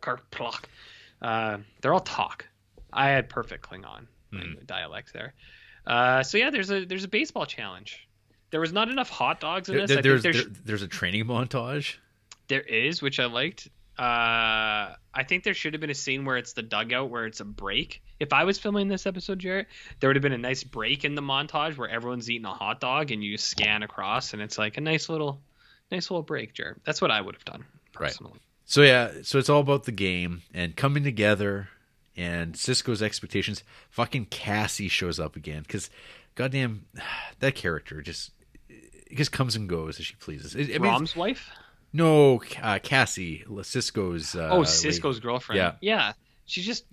Karplok. 0.00 0.64
Uh, 1.20 1.58
they're 1.80 1.92
all 1.92 2.00
talk. 2.00 2.46
I 2.92 3.08
had 3.08 3.28
perfect 3.28 3.68
Klingon 3.68 4.06
Hmm. 4.32 4.52
dialect 4.66 5.12
there. 5.12 5.34
Uh, 5.86 6.22
so 6.22 6.38
yeah, 6.38 6.50
there's 6.50 6.70
a 6.70 6.84
there's 6.84 7.04
a 7.04 7.08
baseball 7.08 7.46
challenge. 7.46 8.06
There 8.54 8.60
was 8.60 8.72
not 8.72 8.88
enough 8.88 9.10
hot 9.10 9.40
dogs 9.40 9.68
in 9.68 9.74
There- 9.76 9.86
this. 9.88 9.96
I 9.96 10.00
there's 10.00 10.22
think 10.22 10.34
there, 10.36 10.44
there's 10.44 10.58
there's 10.64 10.82
a 10.82 10.86
training 10.86 11.24
montage. 11.24 11.96
There 12.46 12.60
is, 12.60 13.02
which 13.02 13.18
I 13.18 13.24
liked. 13.24 13.66
Uh, 13.98 14.94
I 15.12 15.22
think 15.26 15.42
there 15.42 15.54
should 15.54 15.74
have 15.74 15.80
been 15.80 15.90
a 15.90 15.94
scene 15.94 16.24
where 16.24 16.36
it's 16.36 16.52
the 16.52 16.62
dugout 16.62 17.10
where 17.10 17.26
it's 17.26 17.40
a 17.40 17.44
break. 17.44 18.00
If 18.20 18.32
I 18.32 18.44
was 18.44 18.56
filming 18.60 18.86
this 18.86 19.06
episode, 19.06 19.40
Jared, 19.40 19.66
there 19.98 20.08
would 20.08 20.14
have 20.14 20.22
been 20.22 20.32
a 20.32 20.38
nice 20.38 20.62
break 20.62 21.04
in 21.04 21.16
the 21.16 21.22
montage 21.22 21.76
where 21.76 21.88
everyone's 21.88 22.30
eating 22.30 22.44
a 22.46 22.54
hot 22.54 22.80
dog 22.80 23.10
and 23.10 23.24
you 23.24 23.36
scan 23.38 23.82
across, 23.82 24.32
and 24.34 24.40
it's 24.40 24.56
like 24.56 24.76
a 24.76 24.80
nice 24.80 25.08
little, 25.08 25.40
nice 25.90 26.08
little 26.10 26.22
break, 26.22 26.54
Jared. 26.54 26.76
That's 26.84 27.00
what 27.02 27.10
I 27.10 27.20
would 27.20 27.34
have 27.34 27.44
done 27.44 27.64
Right. 27.98 28.10
personally. 28.12 28.38
So 28.66 28.82
yeah, 28.82 29.10
so 29.22 29.38
it's 29.38 29.48
all 29.48 29.60
about 29.60 29.82
the 29.82 29.92
game 29.92 30.42
and 30.52 30.76
coming 30.76 31.02
together 31.02 31.70
and 32.16 32.54
Sisko's 32.54 33.02
expectations. 33.02 33.64
Fucking 33.90 34.26
Cassie 34.26 34.88
shows 34.88 35.18
up 35.18 35.34
again 35.34 35.62
because, 35.62 35.90
goddamn, 36.36 36.86
that 37.40 37.56
character 37.56 38.00
just 38.00 38.30
just 39.14 39.32
comes 39.32 39.56
and 39.56 39.68
goes 39.68 39.98
as 40.00 40.06
she 40.06 40.14
pleases. 40.16 40.54
It, 40.54 40.70
I 40.74 40.78
mean, 40.78 40.82
Rom's 40.82 41.14
wife? 41.16 41.48
no, 41.92 42.42
uh, 42.62 42.78
Cassie, 42.82 43.44
Sisko's. 43.48 44.34
Uh, 44.34 44.48
oh, 44.52 44.58
lady. 44.58 44.68
Sisko's 44.70 45.20
girlfriend. 45.20 45.58
Yeah. 45.58 45.72
yeah. 45.80 46.12
She's 46.46 46.66
just 46.66 46.84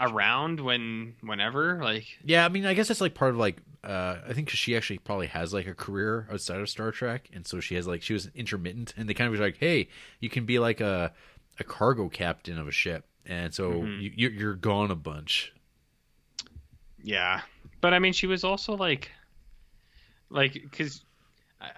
around 0.00 0.60
when, 0.60 1.14
whenever, 1.20 1.78
like. 1.82 2.06
Yeah, 2.24 2.44
I 2.44 2.48
mean, 2.48 2.66
I 2.66 2.74
guess 2.74 2.88
that's 2.88 3.00
like 3.00 3.14
part 3.14 3.30
of 3.32 3.36
like. 3.36 3.58
Uh, 3.82 4.18
I 4.28 4.34
think 4.34 4.48
'cause 4.48 4.58
she 4.58 4.76
actually 4.76 4.98
probably 4.98 5.28
has 5.28 5.54
like 5.54 5.66
a 5.66 5.72
career 5.74 6.28
outside 6.30 6.60
of 6.60 6.68
Star 6.68 6.90
Trek, 6.92 7.30
and 7.32 7.46
so 7.46 7.60
she 7.60 7.76
has 7.76 7.86
like 7.86 8.02
she 8.02 8.12
was 8.12 8.28
intermittent, 8.34 8.92
and 8.96 9.08
they 9.08 9.14
kind 9.14 9.26
of 9.26 9.32
was 9.32 9.40
like, 9.40 9.56
"Hey, 9.56 9.88
you 10.20 10.28
can 10.28 10.44
be 10.44 10.58
like 10.58 10.82
a 10.82 11.14
a 11.58 11.64
cargo 11.64 12.10
captain 12.10 12.58
of 12.58 12.68
a 12.68 12.72
ship," 12.72 13.06
and 13.24 13.54
so 13.54 13.70
Mhm. 13.72 14.02
you, 14.02 14.12
you're 14.14 14.30
you're 14.32 14.54
gone 14.54 14.90
a 14.90 14.94
bunch. 14.94 15.54
Yeah, 17.02 17.40
but 17.80 17.94
I 17.94 17.98
mean, 18.00 18.12
she 18.12 18.26
was 18.26 18.44
also 18.44 18.76
like, 18.76 19.10
like, 20.28 20.52
because 20.52 21.02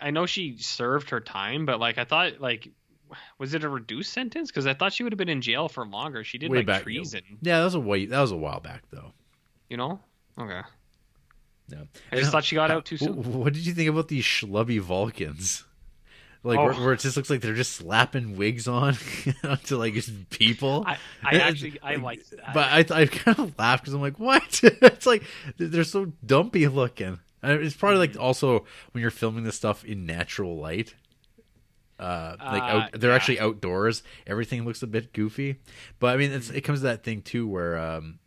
I 0.00 0.10
know 0.10 0.26
she 0.26 0.56
served 0.58 1.10
her 1.10 1.20
time, 1.20 1.66
but 1.66 1.80
like, 1.80 1.98
I 1.98 2.04
thought 2.04 2.40
like, 2.40 2.68
was 3.38 3.52
it 3.54 3.64
a 3.64 3.68
reduced 3.68 4.12
sentence? 4.12 4.50
Because 4.50 4.66
I 4.66 4.74
thought 4.74 4.92
she 4.92 5.02
would 5.02 5.12
have 5.12 5.18
been 5.18 5.28
in 5.28 5.40
jail 5.42 5.68
for 5.68 5.84
longer. 5.86 6.24
She 6.24 6.38
did 6.38 6.50
Way 6.50 6.58
like 6.58 6.66
back- 6.66 6.82
treason, 6.82 7.22
Yeah, 7.42 7.58
that 7.58 7.64
was 7.64 7.74
a 7.74 7.80
way 7.80 8.06
that 8.06 8.20
was 8.20 8.30
a 8.32 8.36
while 8.36 8.60
back 8.60 8.82
though. 8.90 9.12
you 9.68 9.76
know? 9.76 10.00
Okay, 10.38 10.60
Yeah. 11.68 11.82
I 12.10 12.16
just 12.16 12.30
thought 12.32 12.44
she 12.44 12.54
got 12.54 12.70
out 12.70 12.84
too 12.86 12.96
soon. 12.96 13.14
What 13.38 13.52
did 13.52 13.66
you 13.66 13.74
think 13.74 13.88
about 13.90 14.08
these 14.08 14.24
schlubby 14.24 14.80
Vulcans? 14.80 15.64
Like 16.44 16.58
where, 16.58 16.72
Oh. 16.74 16.84
where 16.86 16.92
it 16.94 16.98
just 16.98 17.16
looks 17.16 17.30
like 17.30 17.40
they're 17.40 17.54
just 17.54 17.74
slapping 17.74 18.36
wigs 18.36 18.66
on 18.66 18.96
onto 19.44 19.76
like 19.76 19.94
just 19.94 20.28
people. 20.28 20.82
I, 20.84 20.96
I 21.22 21.36
actually 21.36 21.78
I 21.80 21.94
liked 21.94 22.30
that. 22.32 22.52
But 22.52 22.92
I 22.92 23.02
I 23.02 23.06
kind 23.06 23.38
of 23.38 23.56
laughed 23.56 23.84
because 23.84 23.94
I'm 23.94 24.00
like, 24.00 24.18
what? 24.18 24.60
it's 24.64 25.06
like 25.06 25.22
they're 25.56 25.84
so 25.84 26.06
dumpy 26.26 26.66
looking. 26.66 27.20
And 27.42 27.62
It's 27.62 27.76
probably 27.76 27.98
like 27.98 28.18
also 28.18 28.64
when 28.92 29.02
you're 29.02 29.10
filming 29.10 29.44
this 29.44 29.56
stuff 29.56 29.84
in 29.84 30.06
natural 30.06 30.56
light. 30.56 30.94
Uh, 31.98 32.36
like 32.40 32.62
Uh, 32.62 32.66
out, 32.66 32.92
they're 32.92 33.10
yeah. 33.10 33.16
actually 33.16 33.40
outdoors. 33.40 34.02
Everything 34.26 34.64
looks 34.64 34.82
a 34.82 34.86
bit 34.86 35.12
goofy, 35.12 35.56
but 36.00 36.14
I 36.14 36.16
mean, 36.16 36.32
it's, 36.32 36.50
it 36.50 36.62
comes 36.62 36.80
to 36.80 36.84
that 36.84 37.04
thing 37.04 37.22
too 37.22 37.46
where 37.46 37.78
um, 37.78 38.18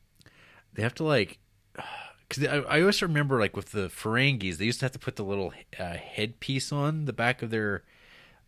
they 0.73 0.81
have 0.81 0.93
to 0.95 1.03
like, 1.03 1.39
because 2.29 2.45
I, 2.45 2.57
I 2.57 2.79
always 2.81 3.01
remember 3.01 3.39
like 3.39 3.55
with 3.55 3.71
the 3.71 3.89
Ferengis, 3.89 4.57
they 4.57 4.65
used 4.65 4.79
to 4.79 4.85
have 4.85 4.93
to 4.93 4.99
put 4.99 5.17
the 5.17 5.25
little 5.25 5.51
uh, 5.79 5.93
headpiece 5.95 6.71
on 6.71 7.05
the 7.05 7.13
back 7.13 7.41
of 7.41 7.49
their 7.49 7.83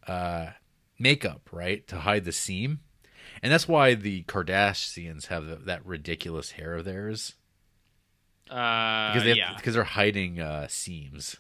uh, 0.08 0.48
makeup, 0.98 1.50
right, 1.52 1.86
to 1.88 1.98
hide 1.98 2.24
the 2.24 2.32
seam, 2.32 2.80
and 3.44 3.52
that's 3.52 3.68
why 3.68 3.96
the 3.96 4.24
Cardassians 4.24 5.28
have 5.28 5.66
that 5.66 5.86
ridiculous 5.86 6.52
hair 6.52 6.76
of 6.76 6.86
theirs 6.86 7.36
uh, 8.50 9.14
because 9.14 9.24
they 9.24 9.34
yeah. 9.34 9.54
because 9.56 9.74
they're 9.74 9.84
hiding 9.84 10.40
uh, 10.40 10.68
seams. 10.68 11.36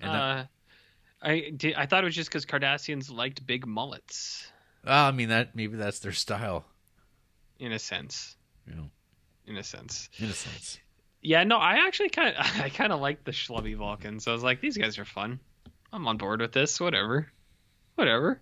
And 0.00 0.10
that- 0.12 0.20
Uh, 0.20 0.44
I 1.22 1.50
did, 1.56 1.74
I 1.74 1.86
thought 1.86 2.02
it 2.02 2.06
was 2.06 2.14
just 2.14 2.28
because 2.28 2.44
Cardassians 2.44 3.10
liked 3.10 3.46
big 3.46 3.66
mullets. 3.66 4.46
Ah, 4.86 5.08
I 5.08 5.10
mean 5.12 5.30
that 5.30 5.56
maybe 5.56 5.76
that's 5.76 6.00
their 6.00 6.12
style. 6.12 6.66
in 7.58 7.72
a 7.72 7.78
sense. 7.78 8.36
Know, 8.66 8.90
In 9.46 9.56
a 9.56 9.62
sense. 9.62 10.08
in 10.18 10.26
a 10.26 10.32
sense. 10.34 10.78
Yeah, 11.22 11.44
no, 11.44 11.56
I 11.56 11.86
actually 11.86 12.10
kind 12.10 12.36
of 12.36 12.44
I 12.60 12.68
kind 12.68 12.92
of 12.92 13.00
like 13.00 13.24
the 13.24 13.30
schlubby 13.32 13.74
Vulcans. 13.76 14.28
I 14.28 14.32
was 14.32 14.42
like, 14.42 14.60
these 14.60 14.76
guys 14.76 14.98
are 14.98 15.04
fun. 15.06 15.40
I'm 15.92 16.06
on 16.08 16.18
board 16.18 16.40
with 16.42 16.52
this. 16.52 16.78
Whatever, 16.80 17.28
whatever. 17.94 18.40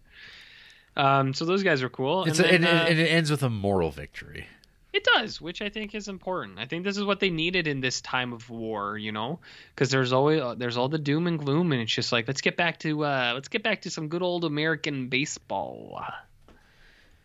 Um, 0.97 1.33
so 1.35 1.45
those 1.45 1.63
guys 1.63 1.83
are 1.83 1.89
cool. 1.89 2.25
It's 2.25 2.39
and 2.41 2.49
a, 2.49 2.53
and, 2.55 2.65
uh, 2.65 2.69
and 2.89 2.99
it 2.99 3.07
ends 3.09 3.31
with 3.31 3.43
a 3.45 3.49
moral 3.51 3.91
victory. 3.91 4.47
It 4.93 5.05
does, 5.15 5.41
which 5.41 5.63
I 5.63 5.71
think 5.71 5.95
is 5.95 6.09
important. 6.09 6.59
I 6.59 6.67
think 6.67 6.85
this 6.85 6.99
is 6.99 7.05
what 7.05 7.19
they 7.19 7.31
needed 7.31 7.67
in 7.67 7.81
this 7.81 8.03
time 8.03 8.35
of 8.35 8.51
war, 8.51 8.99
you 8.99 9.11
know, 9.11 9.41
because 9.75 9.91
there's 9.91 10.13
always 10.13 10.43
there's 10.59 10.77
all 10.77 10.89
the 10.89 10.99
doom 10.99 11.27
and 11.27 11.39
gloom, 11.39 11.73
and 11.73 11.81
it's 11.81 11.93
just 11.93 12.13
like 12.13 12.29
let's 12.29 12.43
get 12.43 12.57
back 12.59 12.79
to 12.81 13.05
uh, 13.05 13.31
let's 13.35 13.49
get 13.49 13.63
back 13.63 13.83
to 13.83 13.91
some 13.91 14.09
good 14.09 14.23
old 14.23 14.45
American 14.45 15.09
baseball. 15.09 16.03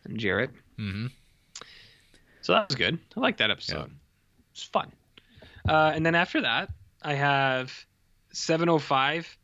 And 0.05 0.17
Jared, 0.17 0.51
Mm-hmm. 0.79 1.07
so 2.41 2.53
that 2.53 2.69
was 2.69 2.75
good. 2.75 2.99
I 3.15 3.19
like 3.19 3.37
that 3.37 3.51
episode. 3.51 3.91
It's 4.53 4.63
fun. 4.63 4.91
Uh, 5.67 5.91
and 5.93 6.05
then 6.05 6.15
after 6.15 6.41
that, 6.41 6.69
I 7.01 7.15
have 7.15 7.73
705 8.31 9.37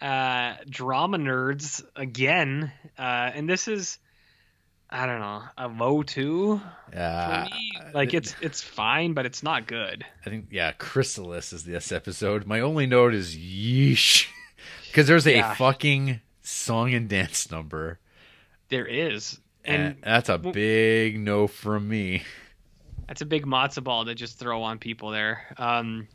uh, 0.00 0.54
drama 0.70 1.18
nerds 1.18 1.84
again, 1.94 2.72
uh, 2.98 3.02
and 3.34 3.48
this 3.48 3.68
is 3.68 3.98
I 4.88 5.06
don't 5.06 5.18
know 5.20 5.42
a 5.58 5.66
low 5.68 6.02
two 6.04 6.60
Yeah, 6.92 7.48
me. 7.50 7.72
Like 7.92 8.14
it's 8.14 8.34
it's 8.40 8.62
fine, 8.62 9.14
but 9.14 9.26
it's 9.26 9.42
not 9.42 9.66
good. 9.66 10.04
I 10.24 10.30
think 10.30 10.46
yeah, 10.50 10.72
Chrysalis 10.72 11.52
is 11.52 11.64
this 11.64 11.90
episode. 11.92 12.46
My 12.46 12.60
only 12.60 12.86
note 12.86 13.12
is 13.14 13.36
yeesh, 13.36 14.26
because 14.86 15.06
there's 15.08 15.26
a 15.26 15.32
Yeah. 15.36 15.54
fucking 15.54 16.20
song 16.42 16.94
and 16.94 17.08
dance 17.08 17.50
number, 17.50 17.98
There 18.68 18.86
is, 18.86 19.40
and, 19.64 19.82
and 19.82 19.96
that's 20.02 20.28
a 20.28 20.38
well- 20.38 20.52
big 20.52 21.18
no 21.18 21.48
from 21.48 21.88
me. 21.88 22.22
that's 23.08 23.22
a 23.22 23.26
big 23.26 23.44
matzo 23.44 23.82
ball 23.82 24.04
to 24.04 24.14
just 24.14 24.38
throw 24.38 24.62
on 24.62 24.78
people 24.78 25.10
there. 25.10 25.42
Um, 25.58 26.06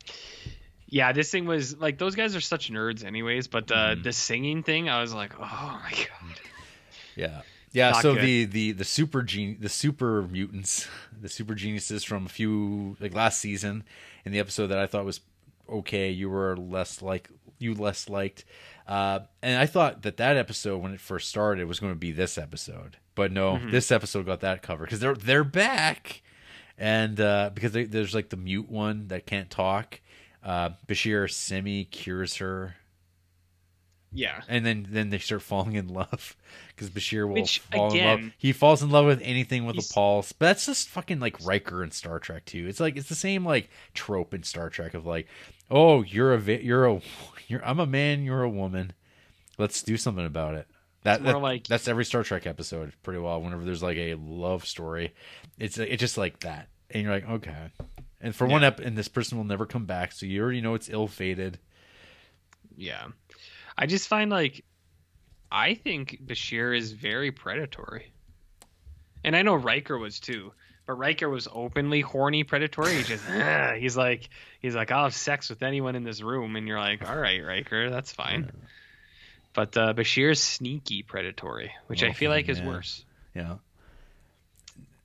yeah, 0.87 1.11
this 1.11 1.29
thing 1.29 1.45
was 1.45 1.77
like 1.77 1.97
those 1.97 2.15
guys 2.15 2.35
are 2.37 2.41
such 2.41 2.71
nerds, 2.71 3.03
anyways. 3.03 3.47
But 3.47 3.67
the 3.67 3.75
Mhm. 3.75 4.03
the 4.03 4.13
singing 4.13 4.63
thing, 4.63 4.87
I 4.89 5.01
was 5.01 5.13
like, 5.13 5.33
oh 5.37 5.79
my 5.83 5.91
god. 5.91 6.39
Yeah. 7.17 7.41
Yeah, 7.73 7.91
Not 7.91 8.01
so 8.01 8.13
good. 8.15 8.23
the 8.23 8.45
the 8.45 8.71
the 8.73 8.83
super 8.83 9.21
gen- 9.23 9.57
the 9.59 9.69
super 9.69 10.23
mutants, 10.23 10.87
the 11.21 11.29
super 11.29 11.55
geniuses 11.55 12.03
from 12.03 12.25
a 12.25 12.29
few 12.29 12.97
like 12.99 13.13
last 13.13 13.39
season 13.39 13.83
in 14.25 14.31
the 14.33 14.39
episode 14.39 14.67
that 14.67 14.77
I 14.77 14.87
thought 14.87 15.05
was 15.05 15.21
okay, 15.69 16.09
you 16.09 16.29
were 16.29 16.57
less 16.57 17.01
like 17.01 17.29
you 17.59 17.73
less 17.73 18.09
liked. 18.09 18.43
Uh, 18.87 19.19
and 19.41 19.57
I 19.61 19.67
thought 19.67 20.01
that 20.01 20.17
that 20.17 20.35
episode 20.35 20.79
when 20.79 20.91
it 20.93 20.99
first 20.99 21.29
started 21.29 21.65
was 21.67 21.79
going 21.79 21.93
to 21.93 21.99
be 21.99 22.11
this 22.11 22.37
episode. 22.37 22.97
But 23.15 23.31
no, 23.31 23.53
Mhm. 23.57 23.71
this 23.71 23.89
episode 23.91 24.25
got 24.25 24.41
that 24.41 24.61
cover 24.61 24.85
cuz 24.85 24.99
they're 24.99 25.15
they're 25.15 25.43
back. 25.45 26.21
And 26.77 27.21
uh 27.21 27.51
because 27.53 27.71
they, 27.73 27.85
there's 27.85 28.13
like 28.15 28.29
the 28.29 28.37
mute 28.37 28.69
one 28.69 29.07
that 29.09 29.25
can't 29.25 29.49
talk. 29.49 30.01
Uh 30.43 30.71
Bashir 30.87 31.31
Semi 31.31 31.85
cures 31.85 32.37
her 32.37 32.75
Yeah, 34.13 34.41
and 34.49 34.65
then 34.65 34.87
then 34.89 35.09
they 35.09 35.19
start 35.19 35.41
falling 35.41 35.75
in 35.75 35.87
love 35.87 36.35
because 36.69 36.89
Bashir 36.89 37.25
will 37.25 37.35
Which, 37.35 37.59
fall 37.59 37.93
in 37.93 38.03
love. 38.05 38.31
He 38.37 38.51
falls 38.51 38.83
in 38.83 38.89
love 38.89 39.05
with 39.05 39.21
anything 39.23 39.65
with 39.65 39.77
a 39.77 39.93
pulse, 39.93 40.33
but 40.33 40.47
that's 40.47 40.65
just 40.65 40.89
fucking 40.89 41.19
like 41.21 41.37
Riker 41.45 41.81
in 41.81 41.91
Star 41.91 42.19
Trek 42.19 42.43
too. 42.43 42.65
It's 42.67 42.81
like 42.81 42.97
it's 42.97 43.07
the 43.07 43.15
same 43.15 43.45
like 43.45 43.69
trope 43.93 44.33
in 44.33 44.43
Star 44.43 44.69
Trek 44.69 44.93
of 44.95 45.05
like, 45.05 45.27
oh, 45.69 46.01
you're 46.03 46.33
a 46.33 46.41
you're 46.41 46.85
a 46.87 46.99
you're 47.47 47.65
I'm 47.65 47.79
a 47.79 47.85
man, 47.85 48.23
you're 48.23 48.43
a 48.43 48.49
woman. 48.49 48.91
Let's 49.57 49.81
do 49.81 49.95
something 49.95 50.25
about 50.25 50.55
it. 50.55 50.67
That, 51.03 51.23
that- 51.23 51.41
like- 51.41 51.67
that's 51.67 51.87
every 51.87 52.03
Star 52.05 52.23
Trek 52.23 52.45
episode 52.45 52.91
pretty 53.03 53.19
well. 53.21 53.41
Whenever 53.41 53.63
there's 53.63 53.81
like 53.83 53.97
a 53.97 54.15
love 54.15 54.65
story, 54.65 55.13
it's 55.57 55.77
it's 55.77 56.01
just 56.01 56.17
like 56.17 56.41
that, 56.41 56.67
and 56.89 57.03
you're 57.03 57.13
like 57.13 57.29
okay. 57.29 57.71
And 58.19 58.35
for 58.35 58.45
one 58.45 58.63
up, 58.65 58.79
ep, 58.81 58.85
and 58.85 58.97
this 58.97 59.07
person 59.07 59.37
will 59.37 59.45
never 59.45 59.65
come 59.65 59.85
back, 59.85 60.11
so 60.11 60.25
you 60.25 60.43
already 60.43 60.59
know 60.61 60.73
it's 60.75 60.89
ill 60.89 61.07
fated. 61.07 61.59
yeah. 62.75 63.05
I 63.77 63.85
just 63.85 64.07
find 64.07 64.29
like 64.31 64.63
I 65.51 65.73
think 65.75 66.19
Bashir 66.25 66.77
is 66.77 66.91
very 66.91 67.31
predatory, 67.31 68.11
and 69.23 69.35
I 69.35 69.41
know 69.41 69.55
Riker 69.55 69.97
was 69.97 70.19
too. 70.19 70.53
But 70.87 70.93
Riker 70.93 71.29
was 71.29 71.47
openly 71.51 72.01
horny 72.01 72.43
predatory. 72.43 72.97
He 72.97 73.03
just 73.03 73.23
he's 73.79 73.95
like 73.97 74.29
he's 74.61 74.75
like 74.75 74.91
I'll 74.91 75.03
have 75.03 75.13
sex 75.15 75.49
with 75.49 75.61
anyone 75.63 75.95
in 75.95 76.03
this 76.03 76.21
room, 76.21 76.55
and 76.55 76.67
you're 76.67 76.79
like, 76.79 77.07
all 77.07 77.15
right, 77.15 77.39
Riker, 77.43 77.89
that's 77.89 78.11
fine. 78.11 78.51
But 79.53 79.75
uh, 79.77 79.93
Bashir's 79.93 80.41
sneaky 80.41 81.03
predatory, 81.03 81.71
which 81.87 82.03
I 82.03 82.09
Oh, 82.09 82.13
feel 82.13 82.31
like 82.31 82.47
is 82.49 82.61
worse. 82.61 83.03
Yeah. 83.35 83.55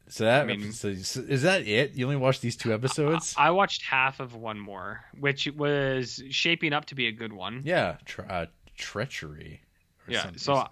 So 0.09 0.25
that 0.25 0.43
I 0.43 0.47
mean- 0.57 0.73
so, 0.73 0.89
is 0.89 1.43
that 1.43 1.67
it? 1.67 1.95
You 1.95 2.05
only 2.07 2.17
watched 2.17 2.41
these 2.43 2.57
two 2.57 2.73
episodes? 2.73 3.35
I 3.37 3.51
watched 3.51 3.83
half 3.83 4.21
of 4.21 4.35
one 4.35 4.59
more, 4.59 5.05
which 5.19 5.49
was 5.57 6.23
shaping 6.31 6.73
up 6.73 6.85
to 6.87 6.95
be 6.95 7.07
a 7.09 7.13
good 7.13 7.33
one. 7.33 7.63
yeah, 7.65 7.97
tre- 8.05 8.27
uh, 8.29 8.47
treachery. 8.77 9.61
or 10.07 10.13
Yeah. 10.13 10.23
something. 10.23 10.39
So, 10.39 10.65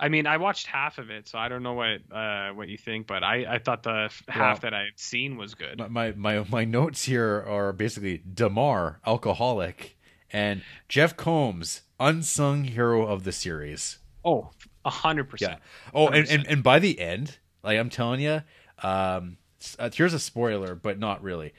I 0.00 0.08
mean, 0.08 0.26
I 0.26 0.38
watched 0.38 0.66
half 0.68 0.96
of 0.98 1.10
it, 1.10 1.28
so 1.28 1.38
I 1.38 1.48
don't 1.48 1.62
know 1.62 1.74
what 1.74 2.00
uh, 2.10 2.50
what 2.54 2.68
you 2.68 2.78
think, 2.78 3.06
but 3.06 3.22
I, 3.22 3.44
I 3.56 3.58
thought 3.58 3.82
the 3.82 4.04
f- 4.06 4.22
half 4.28 4.60
that 4.62 4.72
I 4.72 4.84
had 4.84 4.98
seen 4.98 5.36
was 5.36 5.54
good. 5.54 5.78
my, 5.90 6.12
my 6.12 6.44
my 6.48 6.64
notes 6.64 7.04
here 7.04 7.44
are 7.46 7.72
basically 7.74 8.18
Damar, 8.32 9.00
alcoholic, 9.06 9.98
and 10.32 10.62
Jeff 10.88 11.16
Combs, 11.16 11.82
unsung 12.00 12.64
hero 12.64 13.06
of 13.06 13.24
the 13.24 13.32
series. 13.32 13.98
Oh, 14.24 14.50
a 14.84 14.90
hundred 14.90 15.26
Yeah. 15.26 15.30
percent. 15.30 15.60
Oh, 15.92 16.08
and, 16.08 16.26
and 16.30 16.46
and 16.46 16.62
by 16.62 16.78
the 16.78 16.98
end, 17.00 17.36
like 17.62 17.78
I'm 17.78 17.90
telling 17.90 18.20
you, 18.20 18.42
um, 18.82 19.38
uh, 19.78 19.90
here's 19.92 20.14
a 20.14 20.18
spoiler, 20.18 20.74
but 20.74 20.98
not 20.98 21.22
really. 21.22 21.52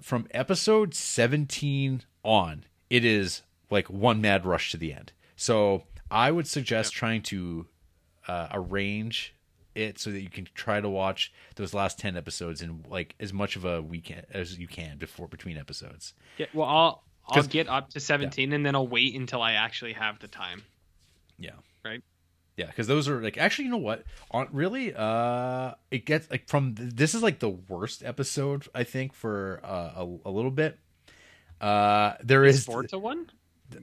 From 0.00 0.26
episode 0.32 0.94
17 0.94 2.02
on, 2.22 2.64
it 2.90 3.04
is 3.04 3.42
like 3.70 3.88
one 3.88 4.20
mad 4.20 4.44
rush 4.44 4.70
to 4.72 4.76
the 4.76 4.92
end. 4.92 5.12
So 5.36 5.84
I 6.10 6.30
would 6.30 6.46
suggest 6.46 6.92
trying 6.92 7.22
to 7.22 7.66
uh, 8.28 8.48
arrange 8.52 9.34
it 9.74 9.98
so 9.98 10.10
that 10.10 10.20
you 10.20 10.30
can 10.30 10.48
try 10.54 10.80
to 10.80 10.88
watch 10.88 11.32
those 11.56 11.74
last 11.74 11.98
10 11.98 12.16
episodes 12.16 12.62
in 12.62 12.84
like 12.88 13.14
as 13.18 13.32
much 13.32 13.56
of 13.56 13.64
a 13.64 13.82
weekend 13.82 14.26
as 14.30 14.58
you 14.58 14.68
can 14.68 14.98
before 14.98 15.28
between 15.28 15.56
episodes. 15.58 16.14
Yeah, 16.38 16.46
well, 16.54 16.68
I'll 16.68 17.04
I'll 17.26 17.42
get 17.42 17.68
up 17.68 17.90
to 17.90 18.00
seventeen, 18.00 18.52
and 18.52 18.66
then 18.66 18.74
I'll 18.74 18.86
wait 18.86 19.14
until 19.14 19.40
I 19.40 19.52
actually 19.52 19.94
have 19.94 20.18
the 20.18 20.28
time. 20.28 20.62
Yeah. 21.38 21.52
Right. 21.84 22.02
Yeah, 22.56 22.66
because 22.66 22.86
those 22.86 23.08
are 23.08 23.20
like 23.20 23.36
actually, 23.36 23.64
you 23.66 23.70
know 23.72 23.78
what? 23.78 24.04
On 24.30 24.46
really, 24.52 24.94
uh, 24.94 25.72
it 25.90 26.06
gets 26.06 26.30
like 26.30 26.46
from 26.48 26.74
this 26.76 27.14
is 27.14 27.22
like 27.22 27.40
the 27.40 27.48
worst 27.50 28.04
episode 28.04 28.68
I 28.74 28.84
think 28.84 29.12
for 29.12 29.60
uh, 29.64 29.92
a, 30.04 30.16
a 30.26 30.30
little 30.30 30.50
bit. 30.52 30.78
Uh, 31.60 32.14
there 32.22 32.44
Is 32.44 32.58
is 32.58 32.64
Forza 32.64 32.98
one 32.98 33.30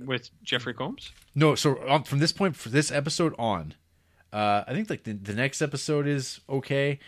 with 0.05 0.29
Jeffrey 0.43 0.73
Combs? 0.73 1.11
no. 1.35 1.55
So 1.55 1.85
um, 1.89 2.03
from 2.03 2.19
this 2.19 2.31
point, 2.31 2.55
for 2.55 2.69
this 2.69 2.91
episode 2.91 3.33
on, 3.39 3.73
uh, 4.31 4.63
I 4.67 4.73
think 4.73 4.89
like 4.89 5.03
the, 5.03 5.13
the 5.13 5.33
next 5.33 5.61
episode 5.61 6.07
is 6.07 6.39
okay. 6.49 6.99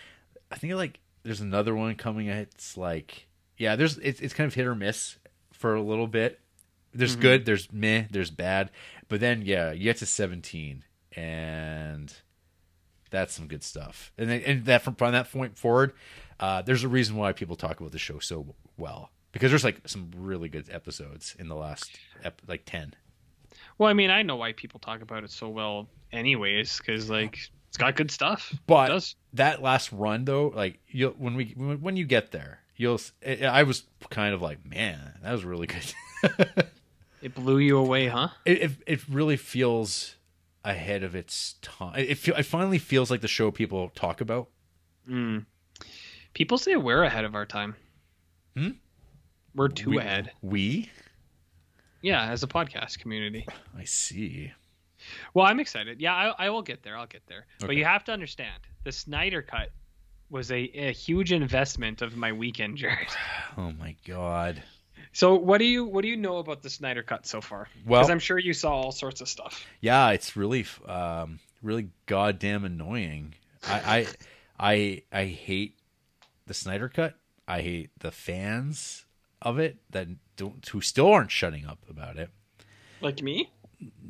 I 0.52 0.56
think 0.56 0.74
like 0.74 1.00
there's 1.24 1.42
another 1.42 1.76
one 1.76 1.96
coming. 1.96 2.28
It's 2.28 2.76
like 2.76 3.28
yeah, 3.58 3.76
there's 3.76 3.98
it's 4.00 4.20
it's 4.20 4.34
kind 4.34 4.48
of 4.48 4.54
hit 4.54 4.66
or 4.68 4.76
miss 4.76 5.18
for 5.54 5.76
a 5.76 5.82
little 5.82 6.08
bit. 6.08 6.40
There's 6.94 7.16
Mhm. 7.16 7.22
good, 7.22 7.46
there's 7.46 7.72
meh, 7.72 8.04
there's 8.12 8.30
bad, 8.32 8.70
but 9.08 9.20
then 9.20 9.44
yeah, 9.44 9.72
you 9.72 9.84
get 9.86 9.98
to 9.98 10.06
17 10.06 10.84
and 11.16 12.14
that's 13.10 13.34
some 13.34 13.48
good 13.48 13.64
stuff. 13.64 14.12
And 14.18 14.30
then, 14.30 14.42
and 14.46 14.66
that 14.66 14.82
from, 14.82 14.96
from 14.96 15.12
that 15.14 15.32
point 15.32 15.58
forward, 15.58 15.94
uh, 16.40 16.62
there's 16.62 16.84
a 16.84 16.90
reason 16.90 17.16
why 17.16 17.32
people 17.32 17.56
talk 17.56 17.80
about 17.80 17.92
the 17.92 18.00
show 18.00 18.20
so 18.20 18.56
well 18.78 19.12
because 19.34 19.52
there's 19.52 19.64
like 19.64 19.88
some 19.88 20.12
really 20.16 20.48
good 20.48 20.70
episodes 20.72 21.36
in 21.38 21.50
the 21.50 21.56
last 21.56 22.00
ep- 22.24 22.42
like 22.48 22.64
10. 22.66 22.94
Well, 23.78 23.90
I 23.90 23.94
mean, 23.94 24.10
I 24.10 24.22
know 24.22 24.38
why 24.38 24.54
people 24.54 24.80
talk 24.80 25.02
about 25.02 25.24
it 25.24 25.32
so 25.32 25.50
well, 25.50 25.90
anyways, 26.12 26.78
because 26.78 27.10
like 27.10 27.40
it's 27.68 27.78
got 27.78 27.96
good 27.96 28.12
stuff. 28.12 28.54
But 28.68 29.14
that 29.34 29.62
last 29.62 29.92
run 29.92 30.26
though, 30.26 30.48
like 30.56 30.80
you 30.88 31.16
when 31.18 31.36
we 31.36 31.46
when 31.56 31.98
you 31.98 32.06
get 32.06 32.32
there, 32.32 32.60
you'll 32.78 33.00
I 33.26 33.64
was 33.64 33.84
kind 34.10 34.34
of 34.34 34.42
like, 34.42 34.66
man, 34.66 35.00
that 35.24 35.32
was 35.32 35.44
really 35.44 35.68
good. 35.68 35.94
It 37.24 37.34
blew 37.34 37.58
you 37.58 37.78
away, 37.78 38.08
huh? 38.08 38.28
it, 38.44 38.62
it 38.62 38.72
it 38.86 39.08
really 39.08 39.38
feels 39.38 40.18
ahead 40.64 41.04
of 41.04 41.16
its 41.16 41.56
time. 41.62 41.96
It 41.98 42.18
feel, 42.18 42.36
it 42.36 42.44
finally 42.44 42.80
feels 42.80 43.12
like 43.12 43.22
the 43.22 43.28
show 43.28 43.52
people 43.52 43.90
talk 43.90 44.22
about. 44.22 44.50
Mm. 45.10 45.46
People 46.34 46.58
say 46.58 46.76
we're 46.76 47.04
ahead 47.04 47.26
of 47.26 47.36
our 47.36 47.46
time. 47.46 47.76
Hmm? 48.56 48.70
We're 49.56 49.68
too 49.68 49.92
we, 49.92 49.98
ahead. 49.98 50.32
We, 50.42 50.90
Yeah, 52.02 52.30
as 52.30 52.44
a 52.44 52.48
podcast 52.48 53.00
community. 53.00 53.46
I 53.78 53.84
see. 53.84 54.52
Well, 55.34 55.46
I'm 55.46 55.60
excited. 55.60 56.00
Yeah, 56.00 56.14
I, 56.16 56.46
I 56.46 56.50
will 56.50 56.62
get 56.62 56.82
there. 56.82 56.98
I'll 56.98 57.08
get 57.08 57.26
there. 57.28 57.46
But 57.60 57.76
you 57.76 57.84
have 57.84 58.04
to 58.06 58.12
understand, 58.12 58.62
the 58.84 58.92
Snyder 58.92 59.42
Cut 59.42 59.70
was 60.30 60.52
a, 60.52 60.62
a 60.74 60.92
huge 60.92 61.32
investment 61.32 62.02
of 62.02 62.16
my 62.16 62.32
weekend, 62.32 62.78
Jared. 62.78 63.10
Oh 63.56 63.72
my 63.74 63.96
god. 64.08 64.64
So, 65.14 65.36
what 65.36 65.60
do 65.60 65.66
you 65.66 65.86
what 65.86 66.02
do 66.02 66.08
you 66.10 66.18
know 66.18 66.38
about 66.38 66.62
the 66.62 66.70
Snyder 66.70 67.04
Cut 67.04 67.26
so 67.26 67.40
far? 67.40 67.68
Well- 67.86 68.02
Because 68.02 68.10
I'm 68.12 68.20
sure 68.20 68.38
you 68.40 68.54
saw 68.54 68.72
all 68.74 68.92
sorts 68.92 69.22
of 69.22 69.30
stuff. 69.30 69.66
Yeah, 69.80 70.10
it's 70.10 70.36
really 70.36 70.66
um 70.88 71.40
really 71.62 71.90
goddamn 72.08 72.66
annoying. 72.66 73.36
I, 73.68 74.08
I 74.60 75.02
I 75.12 75.20
I 75.22 75.26
hate 75.26 75.78
the 76.48 76.54
Snyder 76.54 76.90
cut. 76.90 77.16
I 77.48 77.62
hate 77.62 77.92
the 78.00 78.12
fans 78.12 79.06
of 79.42 79.60
it 79.60 79.78
that 79.92 80.08
don't 80.36 80.66
who 80.68 80.82
still 80.82 81.12
aren't 81.12 81.32
shutting 81.32 81.66
up 81.66 81.80
about 81.90 82.18
it. 82.18 82.30
Like 83.02 83.22
me? 83.22 83.52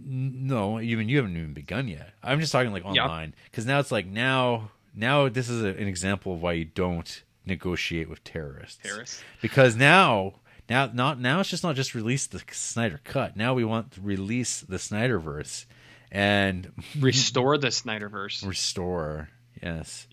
No, 0.05 0.79
even 0.79 1.09
you 1.09 1.17
haven't 1.17 1.35
even 1.35 1.53
begun 1.53 1.87
yet. 1.87 2.13
I'm 2.23 2.39
just 2.39 2.51
talking 2.51 2.71
like 2.71 2.85
online 2.85 3.33
because 3.45 3.65
now 3.65 3.79
it's 3.79 3.91
like 3.91 4.05
now 4.05 4.71
now 4.95 5.29
this 5.29 5.49
is 5.49 5.63
a, 5.63 5.67
an 5.69 5.87
example 5.87 6.33
of 6.33 6.41
why 6.41 6.53
you 6.53 6.65
don't 6.65 7.23
negotiate 7.45 8.09
with 8.09 8.23
terrorists. 8.23 8.79
Terrorists. 8.83 9.23
Because 9.41 9.75
now 9.75 10.35
now 10.69 10.89
not 10.93 11.19
now 11.19 11.39
it's 11.39 11.49
just 11.49 11.63
not 11.63 11.75
just 11.75 11.93
release 11.95 12.27
the 12.27 12.41
Snyder 12.51 12.99
cut. 13.03 13.35
Now 13.35 13.53
we 13.53 13.63
want 13.65 13.91
to 13.93 14.01
release 14.01 14.61
the 14.61 14.77
Snyderverse 14.77 15.65
and 16.11 16.71
Restore 16.99 17.57
the 17.57 17.67
Snyderverse. 17.67 18.45
restore. 18.47 19.29
Yes. 19.61 20.07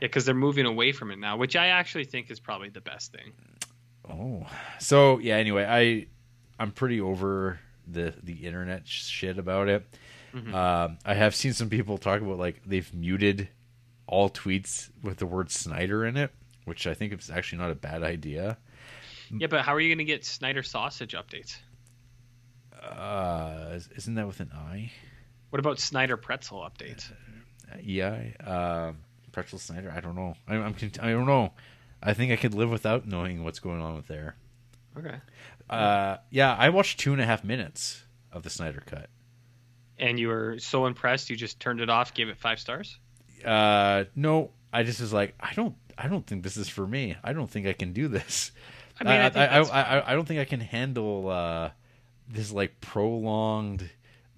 Yeah, 0.00 0.06
because 0.06 0.24
they're 0.24 0.34
moving 0.34 0.66
away 0.66 0.92
from 0.92 1.10
it 1.10 1.18
now, 1.18 1.36
which 1.36 1.56
I 1.56 1.68
actually 1.68 2.04
think 2.04 2.30
is 2.30 2.38
probably 2.38 2.68
the 2.68 2.80
best 2.80 3.12
thing. 3.12 3.32
Oh, 4.08 4.46
so 4.78 5.18
yeah. 5.18 5.36
Anyway, 5.36 5.64
I 5.64 6.06
I'm 6.62 6.70
pretty 6.72 7.00
over 7.00 7.58
the 7.86 8.14
the 8.22 8.46
internet 8.46 8.86
shit 8.86 9.38
about 9.38 9.68
it. 9.68 9.86
Mhm. 10.34 10.52
Um, 10.54 10.98
I 11.04 11.14
have 11.14 11.34
seen 11.34 11.52
some 11.54 11.70
people 11.70 11.98
talk 11.98 12.20
about 12.20 12.38
like 12.38 12.60
they've 12.66 12.92
muted 12.94 13.48
all 14.06 14.30
tweets 14.30 14.90
with 15.02 15.18
the 15.18 15.26
word 15.26 15.50
Snyder 15.50 16.04
in 16.06 16.16
it, 16.16 16.30
which 16.64 16.86
I 16.86 16.94
think 16.94 17.12
is 17.12 17.30
actually 17.30 17.58
not 17.58 17.70
a 17.70 17.74
bad 17.74 18.02
idea. 18.02 18.56
Yeah, 19.36 19.46
but 19.48 19.62
how 19.62 19.74
are 19.74 19.80
you 19.80 19.88
going 19.88 19.98
to 19.98 20.04
get 20.04 20.24
Snyder 20.24 20.62
sausage 20.62 21.12
updates? 21.14 21.56
Uh, 22.80 23.70
is- 23.72 23.88
isn't 23.96 24.14
that 24.14 24.26
with 24.26 24.40
an 24.40 24.50
I? 24.54 24.90
What 25.50 25.60
about 25.60 25.78
Snyder 25.78 26.16
pretzel 26.16 26.60
updates? 26.60 27.10
Uh, 27.72 27.76
EI? 27.78 28.34
Um, 28.44 28.98
Pretzel 29.32 29.58
Snyder? 29.58 29.92
I 29.94 30.00
don't 30.00 30.14
know. 30.16 30.34
I, 30.46 30.56
I'm 30.56 30.74
I 31.00 31.10
don't 31.10 31.26
know. 31.26 31.52
I 32.02 32.14
think 32.14 32.32
I 32.32 32.36
could 32.36 32.54
live 32.54 32.70
without 32.70 33.06
knowing 33.06 33.44
what's 33.44 33.58
going 33.58 33.80
on 33.80 33.96
with 33.96 34.06
there. 34.06 34.36
Okay. 34.96 35.16
Uh, 35.68 36.16
yeah, 36.30 36.54
I 36.54 36.70
watched 36.70 36.98
two 37.00 37.12
and 37.12 37.20
a 37.20 37.26
half 37.26 37.44
minutes 37.44 38.02
of 38.32 38.42
the 38.42 38.50
Snyder 38.50 38.82
cut. 38.86 39.08
And 39.98 40.18
you 40.18 40.28
were 40.28 40.58
so 40.58 40.86
impressed, 40.86 41.28
you 41.28 41.36
just 41.36 41.58
turned 41.60 41.80
it 41.80 41.90
off, 41.90 42.14
gave 42.14 42.28
it 42.28 42.38
five 42.38 42.60
stars. 42.60 42.98
uh 43.44 44.04
no 44.16 44.50
i 44.72 44.82
just 44.82 45.00
was 45.00 45.12
like 45.12 45.32
i 45.38 45.54
don't 45.54 45.76
i 45.96 46.08
don't 46.08 46.26
think 46.26 46.42
this 46.42 46.56
is 46.56 46.68
for 46.68 46.84
me 46.84 47.16
i 47.22 47.32
don't 47.32 47.48
think 47.48 47.68
i 47.68 47.72
can 47.72 47.92
do 47.92 48.08
this 48.08 48.50
I 49.00 49.04
mean, 49.04 49.12
I, 49.12 49.28
I, 49.28 49.58
I, 49.60 49.82
I, 49.98 50.10
I, 50.10 50.14
don't 50.14 50.26
think 50.26 50.40
i 50.40 50.44
can 50.44 50.60
handle 50.60 51.28
uh 51.28 51.70
this 52.28 52.50
like 52.52 52.80
prolonged 52.80 53.90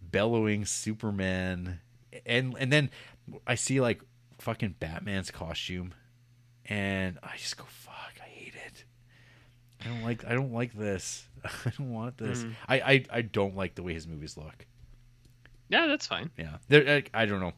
bellowing 0.02 0.64
superman. 0.66 1.80
And 2.26 2.54
and 2.58 2.72
then 2.72 2.90
i 3.46 3.54
see 3.54 3.80
like 3.80 4.02
fucking 4.38 4.76
batman's 4.80 5.30
costume. 5.30 5.94
And 6.66 7.18
i 7.22 7.36
just 7.36 7.56
go 7.56 7.64
fuck 7.68 8.12
i 8.20 8.28
hate 8.28 8.54
it. 8.66 8.84
I 9.84 9.88
don't 9.88 10.02
like 10.02 10.24
i 10.26 10.34
don't 10.34 10.52
like 10.52 10.72
this. 10.74 11.26
I 11.44 11.70
don't 11.78 11.90
want 11.92 12.18
this. 12.18 12.42
Mhm. 12.44 12.52
I, 12.68 12.80
I 12.80 13.04
i 13.10 13.22
don't 13.22 13.56
like 13.56 13.74
the 13.74 13.82
way 13.82 13.94
his 13.94 14.06
movies 14.06 14.36
look. 14.36 14.66
Yeah, 15.68 15.86
that's 15.86 16.06
fine. 16.06 16.30
yeah. 16.36 16.56
I, 16.70 17.04
I 17.14 17.26
don't 17.26 17.38
know. 17.40 17.52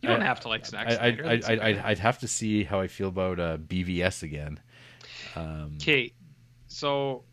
You 0.00 0.08
don't 0.08 0.22
I- 0.22 0.26
have 0.26 0.40
to 0.40 0.48
like 0.48 0.66
Zack 0.66 0.88
I, 0.88 0.94
I, 0.94 1.06
I, 1.06 1.32
I, 1.46 1.66
I'd, 1.68 1.78
I'd 1.78 1.98
have 2.00 2.18
to 2.20 2.28
see 2.28 2.64
how 2.64 2.80
I 2.80 2.88
feel 2.88 3.08
about 3.08 3.38
uh, 3.38 3.58
BVS 3.58 4.22
again. 4.24 4.58
Um, 5.36 5.76
Okay, 5.80 6.12
so 6.72 7.24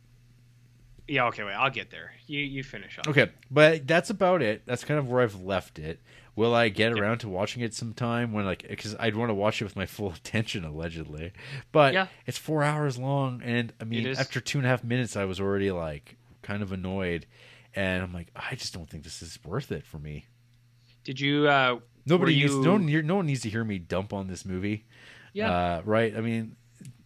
yeah, 1.08 1.26
okay, 1.28 1.44
wait, 1.44 1.54
I'll 1.54 1.72
get 1.72 1.90
there. 1.90 2.12
You 2.28 2.40
you 2.40 2.64
finish 2.64 3.00
up. 3.00 3.08
okay, 3.08 3.32
but 3.50 3.88
that's 3.88 4.10
about 4.10 4.42
it. 4.42 4.64
That's 4.66 4.84
kind 4.84 5.00
of 5.00 5.10
where 5.10 5.22
I've 5.22 5.42
left 5.42 5.80
it. 5.80 6.00
Will 6.36 6.54
I 6.56 6.70
get 6.70 6.94
around 6.98 7.18
to 7.20 7.30
watching 7.30 7.64
it 7.64 7.74
sometime 7.74 8.32
when 8.32 8.46
like 8.46 8.66
because 8.68 8.96
I'd 9.00 9.16
want 9.16 9.30
to 9.30 9.34
watch 9.34 9.62
it 9.62 9.66
with 9.66 9.76
my 9.76 9.86
full 9.98 10.12
attention 10.12 10.64
allegedly, 10.64 11.32
but 11.72 11.94
Yeah. 11.94 12.08
it's 12.26 12.38
four 12.38 12.64
hours 12.64 12.98
long, 12.98 13.42
and 13.44 13.74
I 13.82 13.84
mean 13.86 14.08
after 14.08 14.40
two 14.40 14.60
and 14.60 14.66
a 14.68 14.70
half 14.70 14.84
minutes 14.84 15.18
I 15.18 15.26
was 15.26 15.40
already 15.40 15.72
like 15.72 16.16
kind 16.44 16.62
of 16.62 16.72
annoyed, 16.72 17.26
and 17.76 18.04
I'm 18.04 18.14
like 18.14 18.28
I 18.36 18.56
just 18.56 18.74
don't 18.74 18.90
think 18.90 19.04
this 19.04 19.22
is 19.22 19.40
worth 19.44 19.72
it 19.72 19.86
for 19.86 19.98
me. 20.00 20.26
Did 21.04 21.20
you? 21.20 21.48
uh 21.48 21.80
Nobody 22.06 22.34
Were 22.36 22.42
needs 22.42 22.56
no 22.56 22.72
one, 22.74 23.08
no 23.08 23.16
one 23.18 23.26
needs 23.26 23.42
to 23.42 23.50
hear 23.50 23.64
me 23.64 23.78
dump 23.78 24.14
on 24.14 24.28
this 24.28 24.46
movie. 24.46 24.86
Yeah, 25.34 25.52
uh, 25.52 25.82
right. 25.86 26.16
I 26.16 26.22
mean, 26.22 26.56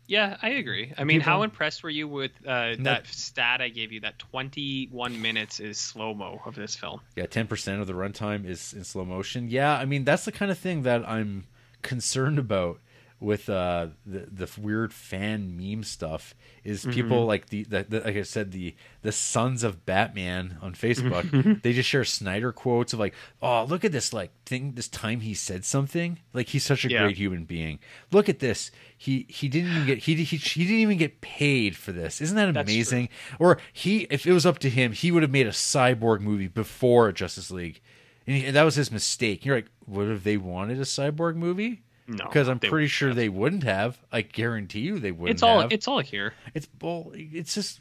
yeah, 0.08 0.38
I 0.42 0.50
agree. 0.50 0.94
I 0.98 1.04
mean, 1.04 1.20
People- 1.20 1.32
how 1.34 1.44
impressed 1.44 1.84
were 1.84 1.90
you 1.90 2.08
with 2.08 2.32
uh, 2.46 2.72
No. 2.78 2.84
that 2.84 3.08
stat 3.08 3.62
I 3.62 3.70
gave 3.70 3.92
you? 3.92 4.02
That 4.02 4.20
21 4.20 5.22
minutes 5.22 5.60
is 5.60 5.80
slow 5.80 6.14
mo 6.14 6.42
of 6.46 6.56
this 6.56 6.76
film. 6.76 7.02
Yeah, 7.16 7.26
ten 7.26 7.48
percent 7.48 7.82
of 7.82 7.88
the 7.88 7.94
runtime 7.94 8.46
is 8.46 8.74
in 8.74 8.84
slow 8.84 9.06
motion. 9.06 9.50
Yeah, 9.50 9.74
I 9.78 9.86
mean 9.86 10.04
that's 10.04 10.26
the 10.26 10.32
kind 10.32 10.52
of 10.52 10.58
thing 10.58 10.84
that 10.84 11.08
I'm 11.08 11.46
concerned 11.82 12.40
about 12.40 12.80
with 13.24 13.50
uh, 13.50 13.88
the 14.06 14.28
the 14.32 14.50
weird 14.62 14.94
fan 14.94 15.58
meme 15.58 15.84
stuff. 15.84 16.36
Is 16.64 16.86
people 16.86 17.26
like 17.26 17.48
the, 17.50 17.64
the, 17.64 17.84
the 17.88 18.00
like 18.02 18.16
I 18.16 18.22
said 18.24 18.52
the 18.52 18.76
the 19.02 19.12
sons 19.12 19.64
of 19.64 19.86
Batman 19.86 20.58
on 20.62 20.74
Facebook? 20.74 21.62
they 21.64 21.74
just 21.74 21.90
share 21.90 22.04
Snyder 22.06 22.52
quotes 22.52 22.94
of 22.94 23.00
like, 23.00 23.14
oh 23.42 23.64
look 23.66 23.84
at 23.84 23.92
this 23.92 24.14
like 24.14 24.32
thing 24.46 24.74
this 24.74 24.88
time 24.88 25.22
he 25.22 25.34
said 25.34 25.66
something 25.66 26.20
like 26.34 26.50
he's 26.50 26.64
such 26.64 26.86
a 26.86 26.90
Yeah. 26.90 27.04
great 27.04 27.18
human 27.18 27.46
being. 27.46 27.80
Look 28.12 28.30
at 28.30 28.40
this. 28.40 28.72
He 28.98 29.26
he 29.30 29.48
didn't 29.50 29.72
even 29.72 29.86
get 29.88 29.98
he 30.00 30.16
he, 30.16 30.38
he 30.38 30.64
didn't 30.64 30.80
even 30.80 30.98
get 30.98 31.22
paid 31.22 31.76
for 31.76 31.92
this. 31.92 32.22
Isn't 32.22 32.36
that 32.38 32.50
amazing? 32.50 33.10
Or 33.40 33.58
he 33.72 34.02
if 34.10 34.26
it 34.28 34.34
was 34.34 34.46
up 34.46 34.60
to 34.60 34.70
him, 34.70 34.92
he 34.92 35.12
would 35.12 35.24
have 35.24 35.32
made 35.32 35.48
a 35.48 35.52
cyborg 35.52 36.22
movie 36.22 36.48
before 36.48 37.12
Justice 37.12 37.50
League. 37.52 37.82
And 38.26 38.38
he, 38.38 38.52
that 38.52 38.64
was 38.64 38.76
his 38.76 38.90
mistake. 38.92 39.46
You're 39.46 39.56
like, 39.58 39.68
what 39.86 40.08
if 40.08 40.24
they 40.24 40.38
wanted 40.38 40.78
a 40.78 40.84
cyborg 40.84 41.36
movie? 41.36 41.84
No, 42.18 42.26
because 42.26 42.48
I'm 42.50 42.60
pretty 42.60 42.88
sure 42.88 43.10
have. 43.10 43.16
they 43.18 43.30
wouldn't 43.30 43.64
have. 43.64 43.98
I 44.12 44.22
guarantee 44.22 44.80
you 44.82 45.00
they 45.00 45.12
wouldn't. 45.12 45.36
It's 45.36 45.44
all 45.44 45.62
have. 45.62 45.72
it's 45.72 45.88
all 45.88 46.00
here. 46.00 46.34
it's 46.54 46.66
bull. 46.66 47.12
It's 47.16 47.54
just 47.54 47.80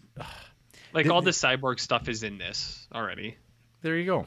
Like 0.92 1.06
The- 1.06 1.12
all 1.12 1.22
the- 1.22 1.26
the 1.26 1.30
cyborg 1.32 1.80
stuff 1.80 2.08
is 2.08 2.22
in 2.22 2.38
this 2.38 2.86
already. 2.94 3.36
there 3.82 3.96
you 3.96 4.06
go. 4.06 4.26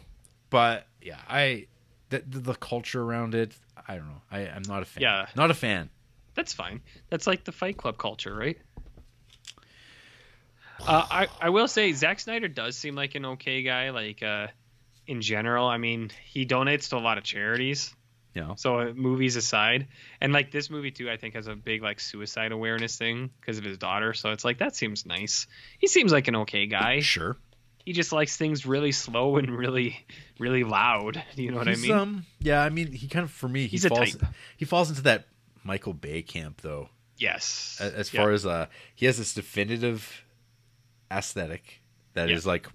But 0.50 0.88
yeah, 1.02 1.20
I 1.30 1.68
the, 2.10 2.24
the, 2.28 2.40
the 2.40 2.56
culture 2.56 3.02
around 3.02 3.36
it. 3.36 3.54
I 3.88 3.96
don't 3.96 4.08
know. 4.08 4.22
I 4.32 4.48
I'm 4.48 4.64
not 4.68 4.82
a 4.82 4.86
fan. 4.86 5.02
Yeah. 5.04 5.26
not 5.36 5.52
a 5.52 5.54
fan. 5.56 5.90
That's 6.34 6.54
fine. 6.54 6.82
That's 7.10 7.28
like 7.28 7.44
the 7.46 7.52
Fight 7.52 7.78
Club 7.78 7.98
culture, 7.98 8.34
right? 8.36 8.58
Uh, 10.86 11.06
I 11.10 11.28
I 11.40 11.50
will 11.52 11.70
say 11.70 11.94
Zack 11.94 12.20
Snyder 12.20 12.50
does 12.50 12.76
seem 12.76 12.96
like 12.96 13.16
an 13.16 13.26
okay 13.26 13.64
guy. 13.64 13.92
Like 13.92 14.22
uh, 14.22 14.48
in 15.08 15.22
general, 15.22 15.66
I 15.68 15.78
mean, 15.78 16.12
he 16.26 16.46
donates 16.46 16.90
to 16.90 16.98
a 16.98 17.00
lot 17.00 17.18
of 17.18 17.24
charities. 17.24 17.95
Know. 18.36 18.54
So 18.58 18.80
uh, 18.80 18.94
movies 18.94 19.36
aside, 19.38 19.88
and 20.20 20.34
like 20.34 20.52
this 20.52 20.70
movie 20.70 20.92
too, 20.92 21.10
I 21.10 21.18
think 21.18 21.36
has 21.36 21.48
a 21.48 21.56
big 21.56 21.82
like 21.82 22.00
suicide 22.00 22.52
awareness 22.52 22.98
thing 22.98 23.30
because 23.40 23.58
of 23.58 23.64
his 23.64 23.78
daughter. 23.78 24.14
So 24.14 24.32
it's 24.32 24.44
like 24.44 24.58
that 24.60 24.76
seems 24.76 25.06
nice. 25.06 25.48
He 25.80 25.88
seems 25.88 26.12
like 26.12 26.28
an 26.28 26.36
okay 26.38 26.66
guy. 26.68 27.00
Sure. 27.00 27.38
He 27.86 27.94
just 27.94 28.12
likes 28.12 28.36
things 28.36 28.66
really 28.66 28.92
slow 28.92 29.38
and 29.38 29.50
really, 29.56 30.06
really 30.40 30.64
loud. 30.64 31.24
You 31.36 31.52
know 31.52 31.58
what 31.60 31.68
He's, 31.68 31.84
I 31.86 31.88
mean? 31.88 31.92
Um. 31.98 32.26
Yeah. 32.40 32.62
I 32.64 32.70
mean, 32.70 32.92
he 32.92 33.08
kind 33.08 33.24
of 33.24 33.32
for 33.32 33.48
me. 33.48 33.62
He 33.62 33.68
He's 33.70 33.86
a 33.86 33.90
falls. 33.90 34.16
type. 34.16 34.30
He 34.58 34.66
falls 34.66 34.90
into 34.90 35.04
that 35.04 35.28
Michael 35.64 35.94
Bay 35.94 36.22
camp 36.22 36.62
though. 36.62 36.90
yes. 37.18 37.78
as, 37.80 37.94
as 37.94 38.14
Yeah. 38.14 38.22
far 38.22 38.32
as 38.32 38.46
uh 38.46 38.66
he 38.96 39.06
has 39.06 39.18
this 39.18 39.34
definitive 39.34 40.24
aesthetic 41.12 41.82
that 42.14 42.30
is 42.30 42.46
Yeah. 42.46 42.52
like 42.52 42.68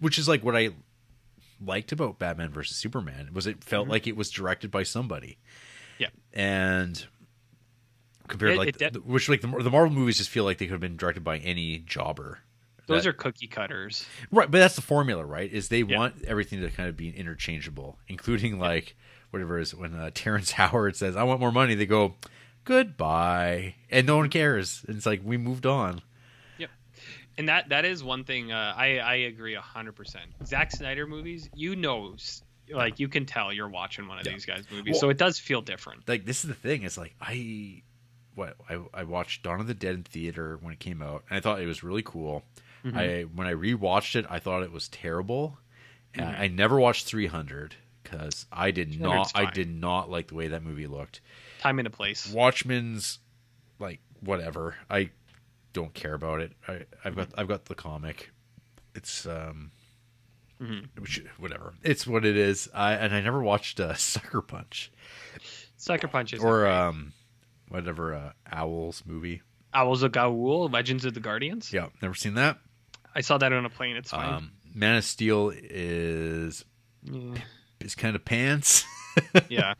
which 0.00 0.18
is 0.18 0.28
like 0.28 0.42
what 0.44 0.56
i 0.56 0.70
liked 1.64 1.92
about 1.92 2.18
batman 2.18 2.50
versus 2.50 2.76
superman 2.76 3.30
was 3.32 3.46
it 3.46 3.62
felt 3.64 3.88
like 3.88 4.06
it 4.06 4.16
was 4.16 4.30
directed 4.30 4.70
by 4.70 4.82
somebody 4.82 5.38
Mm-hmm. 6.00 6.02
Yeah. 6.04 6.08
and 6.32 7.06
compared 8.28 8.52
It- 8.52 8.54
to 8.54 8.58
like 8.60 8.82
it 8.82 8.92
de- 8.92 9.00
which 9.00 9.28
like 9.28 9.40
the, 9.40 9.48
the 9.48 9.70
marvel 9.70 9.90
movies 9.90 10.18
just 10.18 10.30
feel 10.30 10.44
like 10.44 10.58
they 10.58 10.66
could 10.66 10.72
have 10.72 10.80
been 10.80 10.96
directed 10.96 11.24
by 11.24 11.38
any 11.38 11.78
jobber 11.80 12.38
Those 12.86 13.02
That- 13.04 13.10
are 13.10 13.12
cookie 13.14 13.48
cutters. 13.48 14.06
right 14.30 14.48
but 14.50 14.58
that's 14.58 14.76
the 14.76 14.82
formula 14.82 15.24
right 15.24 15.52
is 15.52 15.68
they 15.68 15.82
Yeah. 15.82 15.98
want 15.98 16.22
everything 16.24 16.60
to 16.60 16.70
kind 16.70 16.88
of 16.88 16.96
be 16.96 17.10
interchangeable 17.10 17.98
including 18.06 18.58
like 18.60 18.94
whatever 19.30 19.58
it 19.58 19.62
is 19.62 19.74
when 19.74 19.94
uh, 19.94 20.10
terrence 20.14 20.52
howard 20.60 20.94
says 20.94 21.16
i 21.16 21.22
want 21.24 21.40
more 21.40 21.50
money 21.52 21.74
they 21.74 21.86
go 21.86 22.14
goodbye 22.64 23.74
and 23.90 24.06
no 24.06 24.18
one 24.18 24.28
cares 24.28 24.84
it's 24.88 25.06
like 25.06 25.20
we 25.24 25.36
moved 25.36 25.66
on 25.66 26.00
and 27.38 27.48
that 27.48 27.70
that 27.70 27.84
is 27.86 28.04
one 28.04 28.24
thing 28.24 28.52
uh, 28.52 28.74
I 28.76 28.98
I 28.98 29.14
agree 29.14 29.54
hundred 29.54 29.92
percent. 29.96 30.26
Zack 30.44 30.70
Snyder 30.72 31.06
movies, 31.06 31.48
you 31.54 31.74
know, 31.76 32.16
like 32.70 32.98
you 33.00 33.08
can 33.08 33.24
tell 33.24 33.50
you're 33.52 33.68
watching 33.68 34.06
one 34.08 34.18
of 34.18 34.26
Yeah. 34.26 34.32
these 34.32 34.44
guys' 34.44 34.64
movies, 34.70 34.92
Well- 34.92 35.00
so 35.00 35.08
it 35.08 35.16
does 35.16 35.38
feel 35.38 35.62
different. 35.62 36.06
like 36.06 36.26
this 36.26 36.44
is 36.44 36.48
the 36.48 36.54
thing 36.54 36.82
is 36.82 36.98
like 36.98 37.14
i 37.20 37.82
what 38.34 38.54
I, 38.70 38.78
I 38.94 39.02
watched 39.04 39.42
dawn 39.42 39.58
of 39.60 39.66
the 39.66 39.74
dead 39.74 39.94
in 39.94 40.02
theater 40.04 40.58
when 40.60 40.72
it 40.72 40.78
came 40.78 41.00
out 41.02 41.24
and 41.30 41.36
i 41.36 41.40
thought 41.40 41.60
it 41.60 41.66
was 41.66 41.82
really 41.82 42.02
cool 42.02 42.44
Mm-hmm. 42.84 42.96
i 42.96 43.22
when 43.22 43.46
i 43.48 43.52
rewatched 43.52 44.14
it 44.14 44.24
i 44.30 44.38
thought 44.38 44.62
it 44.62 44.70
was 44.70 44.86
terrible 44.88 45.58
And 46.14 46.24
Mhm. 46.26 46.38
i 46.40 46.46
never 46.46 46.78
watched 46.78 47.06
300 47.06 47.74
because 48.04 48.46
i 48.52 48.70
did 48.70 48.90
300's 48.92 49.00
not 49.00 49.32
i 49.34 49.50
did 49.50 49.68
not 49.68 50.08
like 50.08 50.28
the 50.28 50.34
way 50.36 50.48
that 50.48 50.62
movie 50.62 50.86
looked 50.86 51.20
Time 51.58 51.80
and 51.80 51.88
a 51.88 51.90
place. 51.90 52.30
watchmen's 52.32 53.18
like 53.80 53.98
whatever 54.20 54.76
i 54.88 55.10
don't 55.72 55.94
care 55.94 56.14
about 56.14 56.40
it 56.40 56.52
I, 56.66 56.84
i've 57.04 57.14
got 57.16 57.28
i've 57.36 57.48
got 57.48 57.66
the 57.66 57.74
comic 57.74 58.30
it's 58.94 59.26
um 59.26 59.70
Mhm. 60.60 60.88
which, 60.98 61.22
whatever 61.38 61.74
it's 61.84 62.04
what 62.04 62.24
it 62.24 62.36
is 62.36 62.68
I, 62.74 62.94
and 62.94 63.14
i 63.14 63.20
never 63.20 63.40
watched 63.40 63.78
uh, 63.78 63.94
sucker 63.96 64.42
punch 64.42 64.90
Sucker 65.76 66.08
Punch 66.08 66.32
is 66.32 66.42
or 66.42 66.66
um, 66.66 67.12
whatever 67.68 68.12
uh, 68.12 68.32
Owls 68.50 69.04
movie. 69.06 69.42
Owls 69.72 70.02
of 70.02 70.10
Ga'Hoole, 70.10 70.72
Legends 70.72 71.04
of 71.04 71.14
the 71.14 71.20
Guardians. 71.20 71.72
Yeah, 71.72 71.86
never 72.02 72.14
seen 72.14 72.34
that. 72.34 72.58
I 73.14 73.20
saw 73.20 73.38
that 73.38 73.52
on 73.52 73.64
a 73.64 73.70
plane. 73.70 73.94
It's 73.94 74.10
fine. 74.10 74.28
Um, 74.34 74.50
Man 74.74 74.96
of 74.96 75.04
Steel 75.04 75.52
is 75.54 76.64
Yeah. 77.04 77.34
is 77.78 77.94
kind 77.94 78.16
of 78.16 78.24
pants. 78.24 78.84
yeah. 79.48 79.74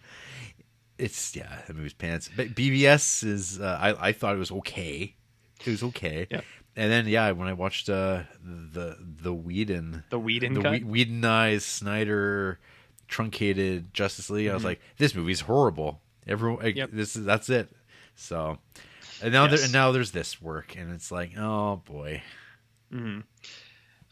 it's 0.98 1.35
yeah, 1.35 1.62
that 1.66 1.74
movie's 1.74 1.94
pants. 1.94 2.31
But 2.36 2.55
BVS 2.55 3.24
is 3.24 3.60
uh, 3.60 3.77
I 3.81 4.09
I 4.10 4.12
thought 4.12 4.36
it 4.36 4.39
was 4.39 4.52
okay. 4.52 5.16
It 5.64 5.70
was 5.70 5.82
okay. 5.82 6.26
Yep. 6.30 6.44
And 6.76 6.93
then 6.93 7.09
yeah, 7.09 7.32
when 7.32 7.48
I 7.48 7.52
watched 7.55 7.89
uh, 7.89 8.22
the 8.44 8.97
the 9.01 9.35
Whedon 9.35 10.05
The 10.10 10.18
Whedon 10.18 10.55
the 10.55 10.62
cut. 10.62 10.82
Whe- 10.82 10.86
Whedonized 11.06 11.62
Snyder 11.62 12.59
truncated 13.09 13.93
Justice 13.94 14.30
League, 14.30 14.48
I 14.48 14.55
was 14.55 14.62
Mhm. 14.62 14.66
like, 14.66 14.80
this 14.98 15.14
movie's 15.14 15.40
horrible. 15.40 16.01
Everyone, 16.26 16.62
like, 16.62 16.76
Yep. 16.76 16.90
this 16.93 17.16
is 17.16 17.24
that's 17.24 17.48
it. 17.48 17.68
So, 18.14 18.59
and 19.22 19.32
now 19.32 19.47
there, 19.47 19.62
and 19.62 19.72
now 19.72 19.90
there's 19.93 20.12
this 20.12 20.40
work, 20.43 20.76
and 20.76 20.93
it's 20.93 21.10
like, 21.10 21.36
oh 21.36 21.76
boy. 21.85 22.22
Mm-hmm. 22.93 23.20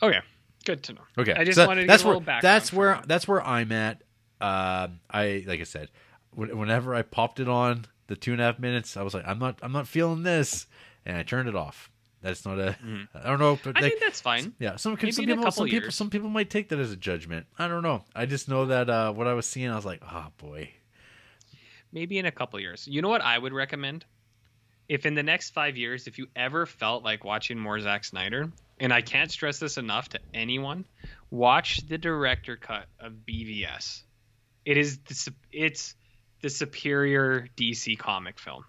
Okay. 0.03 0.21
Good 0.65 0.83
to 0.85 0.95
know. 0.95 1.01
Okay, 1.19 1.33
I 1.33 1.45
just 1.45 1.57
so 1.57 1.67
wanted 1.67 1.83
to 1.83 1.87
that's 1.87 2.05
where 2.05 2.19
that's 2.21 2.73
where 2.73 3.01
that's 3.07 3.29
where 3.29 3.47
I'm 3.47 3.71
at. 3.71 4.03
Uh, 4.41 4.89
I 5.09 5.45
like 5.47 5.61
I 5.61 5.65
said, 5.65 5.91
whenever 6.35 6.95
I 6.95 7.03
popped 7.03 7.39
it 7.39 7.49
on 7.49 7.85
the 8.09 8.17
two 8.17 8.33
and 8.33 8.41
a 8.41 8.45
half 8.45 8.59
minutes, 8.59 8.97
I 8.97 9.03
was 9.03 9.15
like, 9.15 9.23
I'm 9.27 9.39
not 9.39 9.61
I'm 9.63 9.71
not 9.73 9.87
feeling 9.87 10.25
this, 10.25 10.67
and 11.07 11.17
I 11.17 11.23
turned 11.23 11.49
it 11.49 11.57
off. 11.57 11.91
That's 12.21 12.45
not 12.45 12.59
a 12.59 12.77
Mhm. 12.85 13.09
I 13.15 13.29
don't 13.29 13.39
know, 13.39 13.59
but 13.63 13.77
I 13.77 13.81
like, 13.81 13.93
think 13.93 14.03
that's 14.03 14.21
fine. 14.21 14.55
yeah, 14.59 14.77
some 14.77 14.95
Maybe 14.95 15.13
some 15.13 15.25
people 15.27 15.51
some 15.51 15.69
people 15.69 15.91
some 15.91 16.11
people 16.11 16.29
might 16.29 16.51
take 16.51 16.69
that 16.71 16.79
as 16.79 16.91
a 16.93 16.97
judgment. 16.97 17.47
I 17.59 17.69
don't 17.69 17.83
know. 17.83 18.05
I 18.15 18.27
just 18.27 18.49
know 18.49 18.67
that 18.67 18.91
uh, 18.91 19.13
what 19.13 19.27
I 19.27 19.35
was 19.35 19.47
seeing, 19.47 19.71
I 19.71 19.77
was 19.77 19.85
like, 19.87 20.03
oh 20.03 20.27
boy. 20.37 20.71
Maybe 21.93 22.19
in 22.19 22.27
a 22.27 22.33
couple 22.33 22.59
years. 22.61 22.87
You 22.87 23.01
know 23.01 23.09
what 23.09 23.23
I 23.23 23.39
would 23.39 23.53
recommend? 23.53 24.05
If 24.89 25.07
in 25.07 25.15
the 25.15 25.23
next 25.23 25.51
five 25.51 25.77
years, 25.77 26.07
if 26.07 26.19
you 26.19 26.27
ever 26.37 26.67
felt 26.67 27.03
like 27.03 27.25
watching 27.25 27.59
more 27.59 27.79
Zack 27.81 28.05
Snyder, 28.05 28.51
and 28.79 28.93
I 28.93 29.03
can't 29.03 29.31
stress 29.31 29.59
this 29.59 29.79
enough 29.79 30.09
to 30.11 30.21
anyone, 30.35 30.85
watch 31.31 31.87
the 31.89 31.99
director 31.99 32.57
cut 32.57 32.87
of 33.01 33.13
BVS. 33.27 34.03
It 34.65 34.77
is 34.77 34.99
the, 34.99 35.33
it's 35.53 35.95
the 36.43 36.51
superior 36.51 37.49
DC 37.57 37.99
comic 37.99 38.39
film 38.39 38.65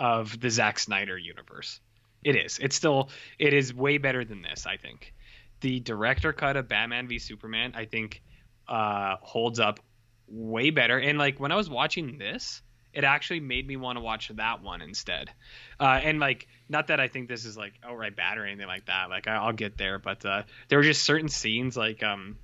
of 0.00 0.40
the 0.40 0.50
Zack 0.50 0.78
Snyder 0.78 1.18
universe. 1.18 1.78
It 2.24 2.34
is. 2.34 2.58
It's 2.58 2.74
still. 2.74 3.10
It 3.38 3.52
is 3.52 3.72
way 3.72 3.98
better 3.98 4.24
than 4.24 4.42
this. 4.42 4.66
I 4.66 4.76
think. 4.78 5.14
The 5.60 5.78
director 5.78 6.32
cut 6.32 6.56
of 6.56 6.68
Batman 6.68 7.06
v 7.06 7.18
Superman, 7.18 7.72
I 7.76 7.84
think, 7.84 8.22
uh, 8.66 9.16
holds 9.20 9.60
up 9.60 9.78
way 10.26 10.70
better. 10.70 10.98
And 10.98 11.18
like 11.18 11.38
when 11.38 11.52
I 11.52 11.56
was 11.56 11.68
watching 11.68 12.16
this, 12.16 12.62
it 12.94 13.04
actually 13.04 13.40
made 13.40 13.66
me 13.66 13.76
want 13.76 13.98
to 13.98 14.00
watch 14.00 14.28
that 14.34 14.62
one 14.62 14.80
instead. 14.80 15.30
Uh, 15.78 16.00
and 16.02 16.18
like, 16.18 16.48
not 16.68 16.86
that 16.86 16.98
I 16.98 17.08
think 17.08 17.28
this 17.28 17.44
is 17.44 17.58
like 17.58 17.74
outright 17.84 18.16
bad 18.16 18.38
or 18.38 18.46
anything 18.46 18.66
like 18.66 18.86
that. 18.86 19.10
Like 19.10 19.28
I, 19.28 19.36
I'll 19.36 19.52
get 19.52 19.76
there, 19.76 19.98
but 19.98 20.24
uh, 20.24 20.44
there 20.68 20.78
were 20.78 20.84
just 20.84 21.02
certain 21.02 21.28
scenes 21.28 21.76
like 21.76 22.02
um 22.02 22.38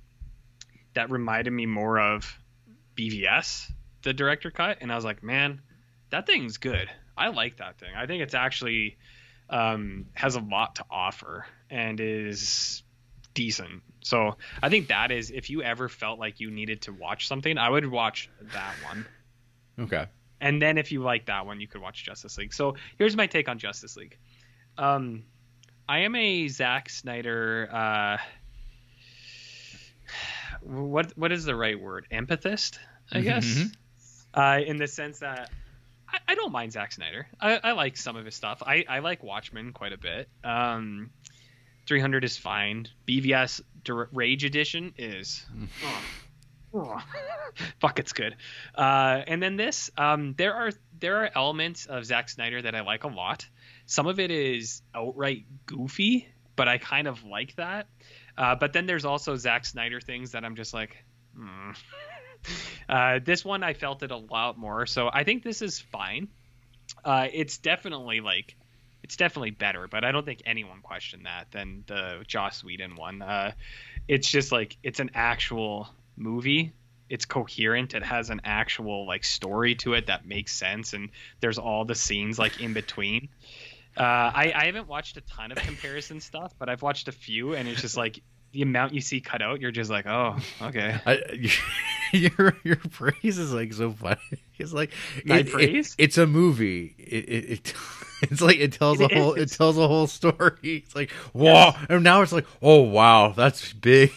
that 0.93 1.09
reminded 1.09 1.51
me 1.51 1.65
more 1.65 1.99
of 1.99 2.39
BVS, 2.95 3.71
the 4.03 4.13
director 4.13 4.51
cut, 4.51 4.77
and 4.81 4.91
I 4.91 4.95
was 4.95 5.05
like, 5.05 5.23
man, 5.23 5.61
that 6.11 6.25
thing's 6.25 6.57
good. 6.57 6.89
I 7.17 7.29
like 7.29 7.57
that 7.57 7.79
thing. 7.79 7.89
I 7.95 8.05
think 8.05 8.21
it's 8.21 8.35
actually 8.35 8.97
um, 9.49 10.05
has 10.13 10.35
a 10.35 10.39
lot 10.39 10.75
to 10.75 10.85
offer 10.89 11.45
and 11.69 11.99
is 11.99 12.83
decent. 13.33 13.83
So 14.01 14.37
I 14.61 14.69
think 14.69 14.87
that 14.87 15.11
is 15.11 15.31
if 15.31 15.49
you 15.49 15.61
ever 15.61 15.89
felt 15.89 16.19
like 16.19 16.39
you 16.39 16.51
needed 16.51 16.83
to 16.83 16.93
watch 16.93 17.27
something, 17.27 17.57
I 17.57 17.69
would 17.69 17.85
watch 17.85 18.29
that 18.53 18.73
one. 18.85 19.05
Okay. 19.79 20.05
And 20.39 20.61
then 20.61 20.77
if 20.77 20.91
you 20.91 21.01
like 21.01 21.25
that 21.25 21.45
one, 21.45 21.59
you 21.59 21.67
could 21.67 21.81
watch 21.81 22.03
Justice 22.03 22.37
League. 22.37 22.53
So 22.53 22.75
here's 22.97 23.15
my 23.15 23.27
take 23.27 23.49
on 23.49 23.57
Justice 23.57 23.97
League. 23.97 24.17
Um, 24.77 25.23
I 25.89 25.99
am 25.99 26.15
a 26.15 26.47
Zack 26.47 26.89
Snyder. 26.89 27.69
Uh, 27.71 28.17
what 30.61 31.17
what 31.17 31.31
is 31.31 31.45
the 31.45 31.55
right 31.55 31.79
word? 31.79 32.07
Empathist, 32.11 32.77
I 33.11 33.21
guess. 33.21 33.45
Mhm. 33.45 33.73
Uh, 34.33 34.61
in 34.65 34.77
the 34.77 34.87
sense 34.87 35.19
that 35.19 35.49
I, 36.17 36.31
I 36.31 36.35
don't 36.35 36.51
mind 36.51 36.73
Zack 36.73 36.91
Snyder. 36.91 37.27
I, 37.39 37.59
I 37.63 37.71
like 37.73 37.97
some 37.97 38.15
of 38.15 38.25
his 38.25 38.35
stuff. 38.35 38.63
I, 38.65 38.85
I 38.87 38.99
like 38.99 39.23
Watchmen 39.23 39.73
quite 39.73 39.93
a 39.93 39.97
bit. 39.97 40.29
Um, 40.43 41.11
300 41.87 42.23
is 42.23 42.37
fine. 42.37 42.87
BVS 43.07 43.61
Rage 44.11 44.43
Edition 44.43 44.93
is. 44.97 45.45
oh. 45.83 46.01
Oh. 46.73 47.01
Fuck, 47.79 47.99
it's 47.99 48.13
good. 48.13 48.35
Uh, 48.75 49.21
and 49.25 49.41
then 49.41 49.55
this, 49.55 49.89
um, 49.97 50.35
there 50.37 50.53
are 50.53 50.71
there 50.99 51.23
are 51.23 51.29
elements 51.33 51.85
of 51.85 52.05
Zack 52.05 52.29
Snyder 52.29 52.61
that 52.61 52.75
I 52.75 52.81
like 52.81 53.03
a 53.03 53.07
lot. 53.07 53.47
Some 53.85 54.05
of 54.05 54.19
it 54.19 54.31
is 54.31 54.81
outright 54.93 55.45
goofy, 55.65 56.27
but 56.55 56.67
I 56.67 56.77
kind 56.77 57.07
of 57.07 57.23
like 57.23 57.55
that. 57.55 57.87
Uh, 58.37 58.55
but 58.55 58.73
then 58.73 58.85
there's 58.85 59.05
also 59.05 59.35
Zack 59.37 59.65
Snyder 59.65 60.01
things 60.01 60.31
that 60.31 60.43
I'm 60.43 60.55
just 60.55 60.73
like, 60.73 60.97
hmm. 61.35 61.71
uh, 62.89 63.19
this 63.23 63.43
one 63.43 63.63
I 63.63 63.73
felt 63.73 64.03
it 64.03 64.11
a 64.11 64.17
lot 64.17 64.57
more. 64.57 64.85
So 64.85 65.09
I 65.11 65.23
think 65.23 65.43
this 65.43 65.61
is 65.61 65.79
fine. 65.79 66.27
Uh, 67.03 67.27
it's 67.31 67.57
definitely 67.57 68.21
like, 68.21 68.55
it's 69.03 69.15
definitely 69.15 69.51
better, 69.51 69.87
but 69.87 70.03
I 70.03 70.11
don't 70.11 70.25
think 70.25 70.41
anyone 70.45 70.81
questioned 70.81 71.25
that 71.25 71.51
than 71.51 71.83
the 71.87 72.23
Joss 72.27 72.63
Whedon 72.63 72.95
one. 72.95 73.21
Uh, 73.21 73.51
it's 74.07 74.29
just 74.29 74.51
like 74.51 74.77
it's 74.83 74.99
an 74.99 75.11
actual 75.13 75.87
movie. 76.15 76.73
It's 77.09 77.25
coherent. 77.25 77.93
It 77.93 78.03
has 78.03 78.29
an 78.29 78.41
actual 78.43 79.07
like 79.07 79.23
story 79.23 79.75
to 79.75 79.93
it 79.93 80.07
that 80.07 80.25
makes 80.25 80.53
sense, 80.53 80.93
and 80.93 81.09
there's 81.39 81.57
all 81.57 81.85
the 81.85 81.95
scenes 81.95 82.37
like 82.37 82.59
in 82.59 82.73
between. 82.73 83.29
Uh, 83.95 84.03
I, 84.03 84.53
I 84.55 84.65
haven't 84.65 84.87
watched 84.87 85.17
a 85.17 85.21
ton 85.21 85.51
of 85.51 85.57
comparison 85.57 86.19
stuff, 86.19 86.53
but 86.59 86.69
I've 86.69 86.81
watched 86.81 87.07
a 87.07 87.11
few, 87.11 87.55
and 87.55 87.67
it's 87.67 87.81
just 87.81 87.97
like 87.97 88.21
the 88.53 88.61
amount 88.61 88.93
you 88.93 89.01
see 89.01 89.19
cut 89.21 89.41
out, 89.41 89.59
you're 89.61 89.71
just 89.71 89.89
like, 89.89 90.05
oh, 90.07 90.37
okay. 90.61 90.99
I, 91.05 91.19
your 92.13 92.55
your 92.63 92.77
praise 92.91 93.37
is 93.37 93.53
like 93.53 93.73
so 93.73 93.91
funny. 93.91 94.19
It's 94.59 94.73
like 94.73 94.91
My 95.23 95.37
it- 95.37 95.47
it- 95.47 95.53
praise? 95.53 95.95
it's 95.99 96.17
a 96.17 96.25
movie. 96.25 96.95
It, 96.97 97.29
it, 97.29 97.49
it 97.51 97.73
it's 98.23 98.41
like 98.41 98.57
it 98.57 98.71
tells 98.73 98.99
It 98.99 99.11
a 99.11 99.15
whole 99.15 99.33
it 99.35 99.51
tells 99.51 99.77
a 99.77 99.87
whole 99.87 100.07
story. 100.07 100.57
It's 100.63 100.95
like 100.95 101.11
wow, 101.33 101.75
and 101.87 102.03
now 102.03 102.23
it's 102.23 102.31
like 102.31 102.47
oh 102.63 102.81
wow, 102.81 103.33
that's 103.37 103.71
big. 103.73 104.11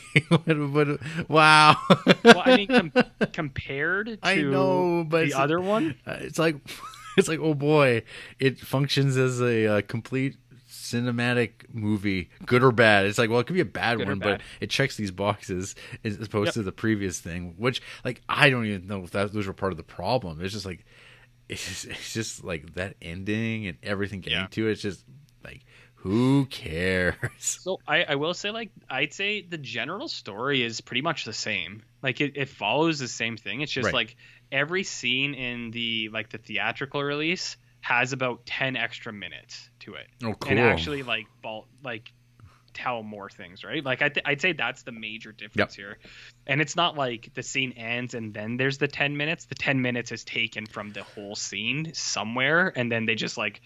Wow. 1.29 1.77
Well, 2.25 2.43
I 2.45 2.57
mean, 2.57 2.69
com- 2.69 2.93
compared 3.35 4.07
to 4.07 4.19
I 4.23 4.37
know, 4.37 5.05
but 5.07 5.27
the 5.27 5.35
other 5.35 5.61
one, 5.61 5.95
Uh, 6.07 6.17
it's 6.21 6.39
like 6.39 6.57
it's 7.19 7.29
like 7.29 7.41
oh 7.41 7.53
boy, 7.53 8.03
it 8.39 8.59
functions 8.59 9.19
as 9.19 9.43
a 9.43 9.67
uh, 9.67 9.81
complete 9.83 10.37
cinematic 10.93 11.51
movie, 11.73 12.31
good 12.47 12.63
or 12.63 12.73
bad. 12.73 13.07
It's 13.07 13.19
like 13.19 13.31
well, 13.31 13.41
it 13.41 13.47
could 13.47 13.55
be 13.55 13.61
a 13.61 13.65
bad 13.65 13.99
Good 13.99 14.09
one, 14.09 14.19
but 14.19 14.41
it 14.61 14.71
checks 14.71 14.97
these 14.97 15.11
boxes 15.11 15.75
as 16.05 16.17
opposed 16.21 16.49
Yep. 16.49 16.55
to 16.55 16.63
the 16.63 16.73
previous 16.73 17.21
thing, 17.21 17.55
which 17.59 17.83
like 18.05 18.21
I 18.29 18.51
don't 18.51 18.67
even 18.67 18.87
know 18.87 19.03
if 19.05 19.11
that 19.13 19.33
those 19.33 19.47
were 19.47 19.53
part 19.53 19.73
of 19.73 19.77
the 19.77 19.83
problem. 19.85 20.41
It's 20.43 20.53
just 20.53 20.67
like 20.67 20.85
it's 21.49 21.67
just, 21.67 21.85
it's 21.87 22.13
just 22.15 22.45
like 22.45 22.75
that 22.75 22.97
ending 23.03 23.67
and 23.67 23.79
everything 23.83 24.21
getting 24.21 24.41
Yeah. 24.41 24.47
to 24.51 24.69
it. 24.69 24.73
It's 24.73 24.83
just 24.83 25.05
like 25.45 25.65
who 25.97 26.47
cares? 26.47 27.15
So 27.39 27.81
I, 27.87 28.05
I 28.05 28.15
will 28.15 28.33
say 28.35 28.51
like 28.51 28.71
I'd 28.89 29.13
say 29.13 29.43
the 29.43 29.59
general 29.59 30.09
story 30.09 30.63
is 30.63 30.81
pretty 30.81 31.03
much 31.03 31.25
the 31.25 31.33
same. 31.33 31.83
Like 32.03 32.21
it, 32.21 32.37
it 32.37 32.49
follows 32.49 32.99
the 32.99 33.09
same 33.09 33.37
thing. 33.37 33.61
It's 33.61 33.73
just 33.73 33.87
Right. 33.87 33.95
like 33.95 34.17
every 34.53 34.83
scene 34.85 35.35
in 35.35 35.71
the 35.71 36.09
like 36.13 36.31
the 36.31 36.39
theatrical 36.39 37.03
release 37.03 37.57
has 37.81 38.13
about 38.13 38.45
ten 38.47 38.77
extra 38.77 39.13
minutes 39.13 39.71
to 39.81 39.95
it, 39.95 40.07
Oh, 40.23 40.35
cool. 40.35 40.51
and 40.51 40.61
actually 40.61 41.03
like 41.03 41.27
ball 41.43 41.67
like 41.83 42.13
tell 42.73 43.03
more 43.03 43.29
things, 43.29 43.65
right? 43.65 43.85
Like 43.85 44.01
I 44.03 44.09
th- 44.11 44.25
I'd 44.25 44.41
say 44.41 44.53
that's 44.53 44.83
the 44.85 44.93
major 44.93 45.33
difference 45.33 45.75
here. 45.75 45.99
And 46.47 46.61
it's 46.61 46.77
not 46.77 46.97
like 46.97 47.31
the 47.35 47.43
scene 47.43 47.73
ends 47.73 48.15
and 48.15 48.33
then 48.33 48.57
there's 48.57 48.79
the 48.79 48.87
ten 48.89 49.17
minutes. 49.17 49.47
The 49.47 49.55
ten 49.57 49.83
minutes 49.83 50.13
is 50.13 50.23
taken 50.25 50.67
from 50.67 50.91
the 50.93 51.03
whole 51.03 51.35
scene 51.35 51.93
somewhere, 51.95 52.73
and 52.77 52.91
then 52.91 53.07
they 53.07 53.15
just 53.17 53.37
like 53.37 53.61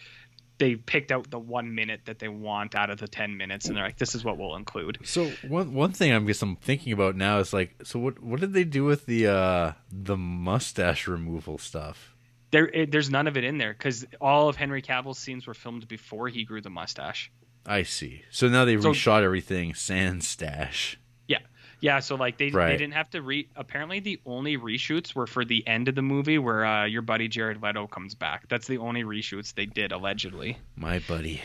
they 0.58 0.76
picked 0.76 1.10
out 1.10 1.28
the 1.30 1.38
one 1.38 1.74
minute 1.74 2.02
that 2.04 2.20
they 2.20 2.28
want 2.28 2.76
out 2.76 2.88
of 2.88 2.96
the 3.00 3.08
10 3.08 3.36
minutes 3.36 3.66
and 3.66 3.76
they're 3.76 3.82
like 3.82 3.98
this 3.98 4.14
is 4.14 4.22
what 4.22 4.38
we'll 4.38 4.54
include 4.54 4.96
So 5.02 5.32
one 5.48 5.74
one 5.74 5.90
thing 5.90 6.12
I'm 6.12 6.26
guess 6.26 6.40
I'm 6.42 6.54
thinking 6.54 6.92
about 6.92 7.16
now 7.16 7.40
is 7.40 7.52
like, 7.52 7.74
so 7.82 7.98
what 7.98 8.22
what 8.22 8.38
did 8.38 8.52
they 8.52 8.62
do 8.62 8.84
with 8.84 9.04
the 9.06 9.26
uh 9.26 9.72
the 9.90 10.16
mustache 10.16 11.08
removal 11.08 11.58
stuff? 11.58 12.13
There 12.54 12.66
it, 12.68 12.90
there's 12.90 13.10
none 13.10 13.26
of 13.26 13.36
it 13.36 13.44
in 13.44 13.58
there 13.58 13.72
because 13.72 14.06
all 14.20 14.48
of 14.48 14.56
henry 14.56 14.80
cavill's 14.82 15.18
scenes 15.18 15.46
were 15.46 15.54
filmed 15.54 15.86
before 15.88 16.28
he 16.28 16.44
grew 16.44 16.60
the 16.60 16.70
mustache 16.70 17.30
I 17.66 17.82
see. 17.84 18.22
So 18.30 18.48
now 18.48 18.66
they 18.66 18.78
So- 18.78 18.92
reshot 18.92 19.22
everything 19.22 19.72
sans 19.74 20.28
stash. 20.28 20.98
yeah 21.26 21.38
yeah. 21.80 22.00
so 22.00 22.14
like 22.14 22.36
they, 22.36 22.50
Right. 22.50 22.68
they 22.72 22.76
didn't 22.76 22.92
have 22.94 23.08
to 23.10 23.22
re 23.22 23.48
apparently 23.56 24.00
the 24.00 24.20
only 24.26 24.58
reshoots 24.58 25.14
were 25.14 25.26
for 25.26 25.44
the 25.46 25.66
end 25.66 25.88
of 25.88 25.94
the 25.94 26.02
movie 26.02 26.36
where 26.38 26.64
uh, 26.66 26.84
your 26.84 27.00
buddy 27.02 27.26
jared 27.28 27.62
leto 27.62 27.86
comes 27.86 28.14
back 28.14 28.48
that's 28.48 28.66
the 28.66 28.78
only 28.78 29.02
reshoots 29.04 29.54
they 29.54 29.66
did 29.66 29.92
allegedly 29.92 30.58
My 30.76 30.98
buddy. 31.08 31.40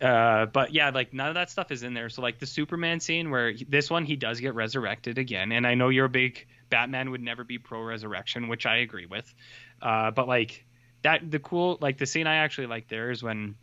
Uh, 0.00 0.46
but 0.46 0.72
yeah, 0.74 0.90
like 0.90 1.14
none 1.14 1.28
of 1.28 1.34
that 1.34 1.48
stuff 1.48 1.70
is 1.70 1.84
in 1.84 1.94
there. 1.94 2.08
So 2.10 2.22
like 2.22 2.40
the 2.40 2.46
Superman 2.46 2.98
scene 2.98 3.30
where 3.30 3.52
he- 3.52 3.64
this 3.64 3.88
one 3.88 4.04
he 4.04 4.16
does 4.16 4.40
get 4.40 4.52
resurrected 4.54 5.16
again, 5.16 5.52
and 5.52 5.64
I 5.64 5.74
know 5.74 5.90
you're 5.90 6.06
a 6.06 6.08
big 6.24 6.44
Batman 6.72 7.10
would 7.12 7.20
never 7.20 7.44
be 7.44 7.58
pro 7.58 7.82
resurrection, 7.82 8.48
which 8.48 8.66
I 8.66 8.78
agree 8.78 9.06
with. 9.06 9.32
Uh, 9.80 10.10
but 10.10 10.26
like 10.26 10.64
that, 11.02 11.30
the 11.30 11.38
cool 11.38 11.78
like 11.80 11.98
the 11.98 12.06
scene 12.06 12.26
I 12.26 12.36
actually 12.38 12.66
like 12.66 12.88
there 12.88 13.10
is 13.12 13.22
when 13.22 13.54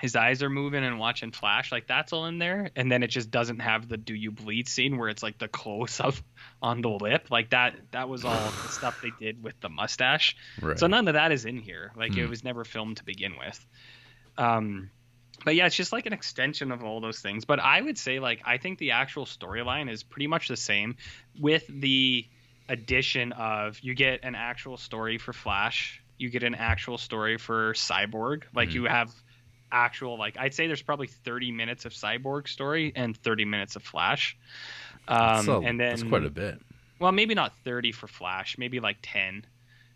his 0.00 0.16
eyes 0.16 0.42
are 0.42 0.50
moving 0.50 0.82
and 0.82 0.98
watching 0.98 1.30
Flash, 1.32 1.70
like 1.70 1.86
that's 1.86 2.12
all 2.12 2.26
in 2.26 2.38
there, 2.38 2.70
and 2.74 2.90
then 2.90 3.02
it 3.02 3.08
just 3.08 3.30
doesn't 3.30 3.60
have 3.60 3.88
the 3.88 3.96
"Do 3.96 4.14
you 4.14 4.30
bleed?" 4.32 4.68
scene 4.68 4.96
where 4.98 5.08
it's 5.08 5.22
like 5.22 5.38
the 5.38 5.48
close 5.48 6.00
up 6.00 6.14
on 6.62 6.80
the 6.80 6.88
lip, 6.88 7.26
like 7.30 7.50
that. 7.50 7.76
That 7.92 8.08
was 8.08 8.24
all 8.24 8.56
the 8.62 8.68
stuff 8.78 9.00
they 9.00 9.10
did 9.10 9.42
with 9.42 9.60
the 9.60 9.68
mustache. 9.68 10.34
Right. 10.60 10.78
So 10.78 10.86
none 10.86 11.06
of 11.08 11.14
that 11.14 11.30
is 11.32 11.44
in 11.44 11.58
here. 11.58 11.92
Like 11.96 12.16
it 12.16 12.24
Hmm. 12.24 12.30
was 12.30 12.42
never 12.42 12.64
filmed 12.64 12.96
to 12.98 13.04
begin 13.04 13.34
with. 13.38 13.66
Um, 14.38 14.90
but 15.44 15.54
yeah, 15.54 15.66
it's 15.66 15.76
just 15.76 15.92
like 15.92 16.06
an 16.06 16.12
extension 16.12 16.72
of 16.72 16.84
all 16.84 17.00
those 17.00 17.20
things. 17.20 17.44
But 17.44 17.60
I 17.60 17.80
would 17.80 17.98
say 17.98 18.18
like 18.20 18.42
I 18.44 18.58
think 18.58 18.78
the 18.78 18.92
actual 18.92 19.26
storyline 19.26 19.90
is 19.90 20.02
pretty 20.02 20.26
much 20.26 20.48
the 20.48 20.56
same, 20.56 20.96
with 21.38 21.64
the 21.68 22.26
addition 22.72 23.32
of 23.32 23.78
you 23.82 23.94
get 23.94 24.20
an 24.24 24.34
actual 24.34 24.76
story 24.76 25.18
for 25.18 25.32
Flash, 25.32 26.02
you 26.18 26.30
get 26.30 26.42
an 26.42 26.54
actual 26.54 26.98
story 26.98 27.36
for 27.36 27.72
Cyborg. 27.74 28.44
Like 28.54 28.70
Mhm. 28.70 28.74
you 28.74 28.84
have 28.84 29.10
actual 29.70 30.18
like 30.18 30.36
I'd 30.38 30.54
say 30.54 30.66
there's 30.66 30.82
probably 30.82 31.06
30 31.06 31.50
minutes 31.52 31.84
of 31.84 31.92
Cyborg 31.92 32.48
story 32.48 32.92
and 32.94 33.16
30 33.16 33.44
minutes 33.44 33.76
of 33.76 33.82
Flash. 33.82 34.36
Um, 35.08 35.48
a- 35.48 35.60
and 35.60 35.78
then 35.80 35.90
that's 35.90 36.02
quite 36.02 36.24
a 36.24 36.30
bit. 36.30 36.60
well, 36.98 37.12
maybe 37.12 37.34
not 37.34 37.52
30 37.64 37.92
for 37.92 38.06
Flash, 38.06 38.56
maybe 38.58 38.80
like 38.80 38.98
10, 39.02 39.44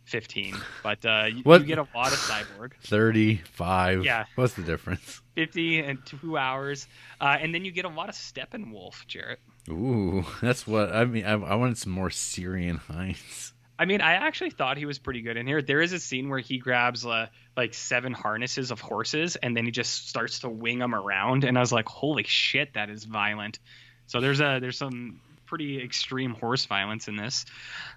15. 0.07 0.57
But 0.83 1.05
uh, 1.05 1.27
you, 1.33 1.43
What- 1.43 1.61
you 1.61 1.67
get 1.67 1.79
a 1.79 1.87
lot 1.95 2.13
of 2.13 2.19
Cyborg. 2.19 2.73
Thirty-five. 2.83 4.05
Yeah. 4.05 4.25
What's 4.35 4.55
the 4.55 4.63
difference? 4.63 5.21
50 5.35 5.81
and 5.81 5.99
two 6.07 6.39
hours. 6.39 6.89
Uh, 7.21 7.37
and 7.41 7.55
then 7.55 7.65
you 7.65 7.71
get 7.71 7.85
a 7.85 7.89
lot 7.91 8.09
of 8.09 8.15
Steppenwolf, 8.15 9.07
Jared. 9.07 9.39
Ooh, 9.69 10.25
that's 10.41 10.67
what 10.67 10.93
I 10.95 11.05
mean. 11.05 11.25
I, 11.25 11.33
I 11.33 11.55
wanted 11.57 11.77
some 11.79 11.93
more 11.93 12.09
Ciarán 12.09 12.79
Hinds. 12.79 13.53
I 13.79 13.85
mean, 13.85 14.01
I 14.01 14.15
actually 14.15 14.51
thought 14.51 14.79
he 14.79 14.87
was 14.87 14.99
pretty 14.99 15.21
good 15.21 15.37
in 15.37 15.47
here. 15.47 15.61
There 15.61 15.83
is 15.83 15.93
a 15.93 15.99
scene 16.01 16.31
where 16.31 16.39
he 16.39 16.57
grabs 16.59 17.05
uh, 17.05 17.27
like 17.57 17.75
seven 17.75 18.15
harnesses 18.15 18.71
of 18.71 18.81
horses 18.81 19.37
and 19.37 19.55
then 19.55 19.67
he 19.67 19.71
just 19.71 20.09
starts 20.09 20.39
to 20.41 20.49
wing 20.49 20.79
them 20.79 20.95
around. 20.95 21.45
And 21.45 21.59
I 21.59 21.61
was 21.61 21.73
like, 21.73 21.87
holy 21.87 22.25
shit, 22.25 22.73
that 22.75 22.89
is 22.89 23.05
violent. 23.05 23.59
So 24.07 24.21
there's 24.21 24.41
a 24.41 24.61
there's 24.61 24.79
some 24.79 25.21
pretty 25.47 25.83
extreme 25.83 26.35
horse 26.35 26.65
violence 26.67 27.09
in 27.09 27.17
this. 27.17 27.47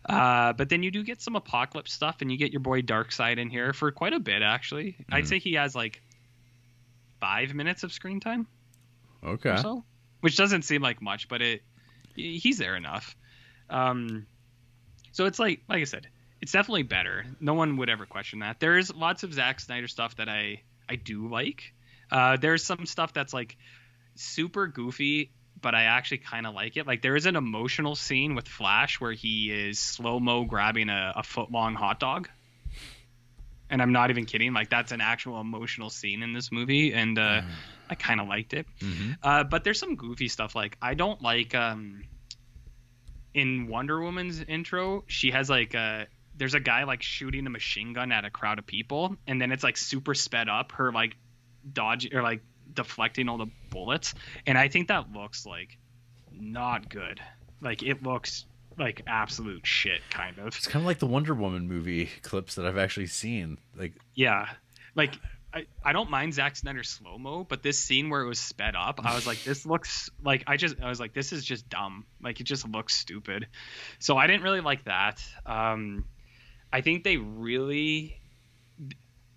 Uh, 0.07 0.53
but 0.53 0.69
then 0.69 0.83
you 0.83 0.91
do 0.91 1.03
get 1.03 1.21
some 1.21 1.35
apocalypse 1.35 1.91
stuff 1.93 2.17
and 2.21 2.31
you 2.31 2.37
get 2.37 2.51
your 2.51 2.61
boy 2.61 2.81
Darkseid 2.81 3.37
in 3.37 3.49
here 3.49 3.73
for 3.73 3.91
quite 3.91 4.13
a 4.13 4.19
bit 4.19 4.41
actually. 4.41 4.95
I'd 5.11 5.23
Mhm. 5.23 5.27
say 5.27 5.39
he 5.39 5.53
has 5.53 5.75
like 5.75 6.01
five 7.19 7.53
minutes 7.53 7.83
of 7.83 7.91
screen 7.91 8.19
time. 8.19 8.47
Okay. 9.23 9.57
so, 9.57 9.83
which 10.21 10.37
doesn't 10.37 10.61
seem 10.63 10.81
like 10.81 11.01
much, 11.01 11.27
but 11.27 11.41
it 11.41 11.61
he's 12.15 12.57
there 12.57 12.75
enough. 12.75 13.15
Um, 13.69 14.25
so 15.11 15.25
it's 15.25 15.39
like 15.39 15.61
like 15.67 15.81
I 15.81 15.85
said, 15.85 16.07
it's 16.41 16.51
definitely 16.53 16.83
better. 16.83 17.25
No 17.41 17.53
one 17.53 17.75
would 17.77 17.89
ever 17.89 18.05
question 18.05 18.39
that. 18.39 18.59
There's 18.59 18.93
lots 18.93 19.23
of 19.23 19.33
Zack 19.33 19.59
Snyder 19.59 19.87
stuff 19.87 20.15
that 20.17 20.29
I 20.29 20.61
I 20.87 20.95
do 20.95 21.27
like. 21.27 21.73
Uh, 22.11 22.37
there's 22.37 22.63
some 22.63 22.85
stuff 22.85 23.13
that's 23.13 23.33
like 23.33 23.57
super 24.15 24.67
goofy, 24.67 25.31
but 25.61 25.75
I 25.75 25.83
actually 25.83 26.19
kind 26.19 26.47
of 26.47 26.53
like 26.53 26.77
it. 26.77 26.87
Like 26.87 27.01
there 27.01 27.15
is 27.15 27.25
an 27.25 27.35
emotional 27.35 27.95
scene 27.95 28.35
with 28.35 28.47
Flash 28.47 28.99
where 29.01 29.11
he 29.11 29.51
is 29.51 29.79
slow 29.79 30.19
mo 30.19 30.43
grabbing 30.45 30.89
a, 30.89 31.13
a 31.17 31.23
foot 31.23 31.51
long 31.51 31.75
hot 31.75 31.99
dog. 31.99 32.29
And 33.69 33.81
I'm 33.81 33.91
not 33.91 34.09
even 34.09 34.25
kidding. 34.25 34.53
Like 34.53 34.69
that's 34.69 34.91
an 34.91 35.01
actual 35.01 35.39
emotional 35.39 35.89
scene 35.89 36.23
in 36.23 36.33
this 36.33 36.51
movie, 36.51 36.91
and 36.93 37.19
uh, 37.19 37.41
I 37.89 37.95
kind 37.95 38.19
of 38.19 38.27
liked 38.27 38.53
it. 38.53 38.65
hmm 38.81 39.11
Uh, 39.21 39.43
but 39.43 39.63
there's 39.63 39.79
some 39.79 39.95
goofy 39.95 40.27
stuff. 40.27 40.55
Like 40.55 40.77
I 40.81 40.95
don't 40.95 41.21
like 41.21 41.53
um, 41.53 42.03
in 43.33 43.67
Wonder 43.67 44.01
Woman's 44.01 44.41
intro, 44.41 45.03
she 45.07 45.31
has 45.31 45.49
like 45.49 45.73
a 45.75 46.07
there's 46.35 46.53
a 46.53 46.59
guy 46.59 46.85
like 46.85 47.03
shooting 47.03 47.45
a 47.45 47.49
machine 47.49 47.93
gun 47.93 48.11
at 48.11 48.25
a 48.25 48.29
crowd 48.29 48.59
of 48.59 48.65
people, 48.65 49.15
and 49.27 49.41
then 49.41 49.51
it's 49.51 49.63
like 49.63 49.77
super 49.77 50.15
sped 50.15 50.49
up. 50.49 50.71
Her 50.71 50.91
like 50.91 51.15
dodging 51.71 52.15
or 52.15 52.23
like 52.23 52.41
deflecting 52.73 53.29
all 53.29 53.37
the 53.37 53.47
bullets, 53.69 54.13
and 54.45 54.57
I 54.57 54.67
think 54.67 54.87
that 54.87 55.11
looks 55.11 55.45
like 55.45 55.77
not 56.31 56.89
good. 56.89 57.19
Like 57.61 57.83
it 57.83 58.03
looks 58.03 58.45
like 58.77 59.01
absolute 59.07 59.67
shit, 59.67 60.01
kind 60.09 60.37
of. 60.39 60.47
It's 60.47 60.67
kind 60.67 60.81
of 60.81 60.87
like 60.87 60.99
the 60.99 61.07
Wonder 61.07 61.33
Woman 61.33 61.67
movie 61.67 62.09
clips 62.21 62.55
that 62.55 62.65
I've 62.65 62.77
actually 62.77 63.07
seen. 63.07 63.57
Like, 63.77 63.93
Yeah, 64.15 64.47
like 64.95 65.15
I, 65.53 65.65
I 65.83 65.93
don't 65.93 66.09
mind 66.09 66.35
Zack 66.35 66.55
Snyder's 66.55 66.89
slow 66.89 67.17
mo, 67.17 67.43
but 67.43 67.63
this 67.63 67.79
scene 67.79 68.09
where 68.09 68.21
it 68.21 68.27
was 68.27 68.39
sped 68.39 68.75
up, 68.75 69.03
I 69.03 69.15
was 69.15 69.25
like, 69.25 69.43
this 69.43 69.65
looks 69.65 70.09
like 70.23 70.43
I 70.47 70.57
just 70.57 70.79
I 70.81 70.87
was 70.89 70.99
like, 70.99 71.13
this 71.13 71.33
is 71.33 71.43
just 71.43 71.67
dumb. 71.69 72.05
Like 72.21 72.39
it 72.39 72.43
just 72.45 72.67
looks 72.67 72.95
stupid. 72.95 73.47
So 73.97 74.15
I 74.17 74.27
didn't 74.27 74.43
really 74.43 74.61
like 74.61 74.85
that. 74.85 75.21
Um, 75.45 76.05
I 76.71 76.81
think 76.81 77.03
they 77.03 77.17
really 77.17 78.18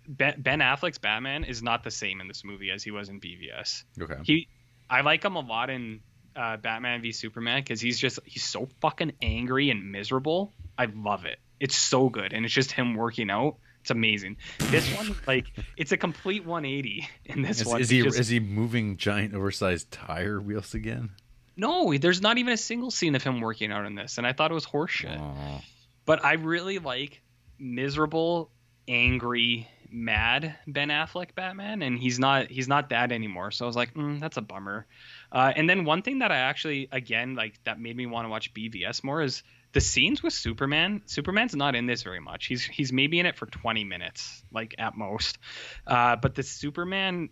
Ben, 0.07 0.35
ben 0.41 0.59
Affleck's 0.59 0.97
Batman 0.97 1.43
is 1.43 1.61
not 1.63 1.83
the 1.83 1.91
same 1.91 2.21
in 2.21 2.27
this 2.27 2.43
movie 2.43 2.71
as 2.71 2.83
he 2.83 2.91
was 2.91 3.09
in 3.09 3.19
BVS. 3.19 3.83
okay, 4.01 4.15
He, 4.23 4.47
I 4.89 5.01
like 5.01 5.23
him 5.23 5.35
a 5.35 5.39
lot 5.39 5.69
in 5.69 6.01
uh, 6.35 6.57
Batman 6.57 7.01
v 7.01 7.11
Superman 7.11 7.61
because 7.61 7.79
he's 7.79 7.99
just 7.99 8.19
he's 8.25 8.43
so 8.43 8.67
fucking 8.81 9.13
angry 9.21 9.69
and 9.69 9.91
miserable. 9.91 10.53
I 10.77 10.85
love 10.85 11.25
it. 11.25 11.37
It's 11.59 11.75
so 11.77 12.09
good, 12.09 12.33
and 12.33 12.43
it's 12.45 12.53
just 12.53 12.71
him 12.71 12.95
working 12.95 13.29
out. 13.29 13.57
It's 13.81 13.91
amazing. 13.91 14.37
This 14.59 14.89
one, 14.95 15.13
like, 15.27 15.45
it's 15.77 15.91
a 15.91 15.97
complete 15.97 16.45
180 16.45 17.07
in 17.25 17.41
this 17.41 17.59
is, 17.61 17.67
one. 17.67 17.81
is 17.81 17.89
he 17.89 18.01
just- 18.01 18.17
is 18.19 18.29
he 18.29 18.39
moving 18.39 18.95
giant 18.97 19.33
oversized 19.33 19.91
tire 19.91 20.39
wheels 20.41 20.73
again? 20.73 21.09
no, 21.55 21.95
there's 21.97 22.21
not 22.21 22.37
even 22.39 22.51
a 22.53 22.57
single 22.57 22.89
scene 22.91 23.13
of 23.13 23.21
him 23.23 23.39
working 23.41 23.71
out 23.71 23.85
in 23.85 23.93
this, 23.95 24.17
and 24.17 24.25
I 24.25 24.33
thought 24.33 24.49
it 24.51 24.53
was 24.55 24.65
horseshit. 24.65 25.19
Aw. 25.19 25.61
But 26.05 26.25
I 26.25 26.33
really 26.33 26.79
like 26.79 27.21
miserable, 27.59 28.51
angry, 28.87 29.67
mad 29.93 30.55
Ben 30.67 30.89
Affleck 30.89 31.35
Batman, 31.35 31.81
and 31.81 31.97
he's 31.99 32.19
not 32.19 32.47
he's 32.47 32.67
not 32.67 32.89
that 32.89 33.11
anymore. 33.11 33.51
So 33.51 33.65
I 33.65 33.67
was 33.67 33.75
like, 33.75 33.93
mm, 33.93 34.19
that's 34.19 34.37
a 34.37 34.41
bummer. 34.41 34.85
Uh, 35.31 35.53
and 35.55 35.69
then 35.69 35.85
one 35.85 36.01
thing 36.01 36.19
that 36.19 36.31
I 36.31 36.37
actually 36.37 36.89
again 36.91 37.35
like 37.35 37.59
that 37.63 37.79
made 37.79 37.95
me 37.95 38.05
want 38.05 38.25
to 38.25 38.29
watch 38.29 38.53
BVS 38.53 39.03
more 39.03 39.21
is 39.21 39.43
the 39.73 39.81
scenes 39.81 40.21
with 40.21 40.33
Superman. 40.33 41.01
Superman's 41.05 41.55
not 41.55 41.75
in 41.75 41.85
this 41.85 42.03
very 42.03 42.19
much. 42.19 42.47
He's 42.47 42.63
he's 42.63 42.91
maybe 42.91 43.19
in 43.19 43.25
it 43.25 43.35
for 43.35 43.45
20 43.45 43.83
minutes, 43.83 44.43
like 44.51 44.75
at 44.77 44.97
most. 44.97 45.37
Uh, 45.85 46.15
but 46.15 46.35
the 46.35 46.43
Superman 46.43 47.29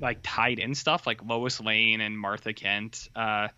like 0.00 0.20
tied 0.22 0.58
in 0.58 0.74
stuff 0.74 1.06
like 1.06 1.22
Lois 1.22 1.60
Lane 1.60 2.00
and 2.00 2.18
Martha 2.18 2.52
Kent. 2.52 3.08
Uh, 3.14 3.48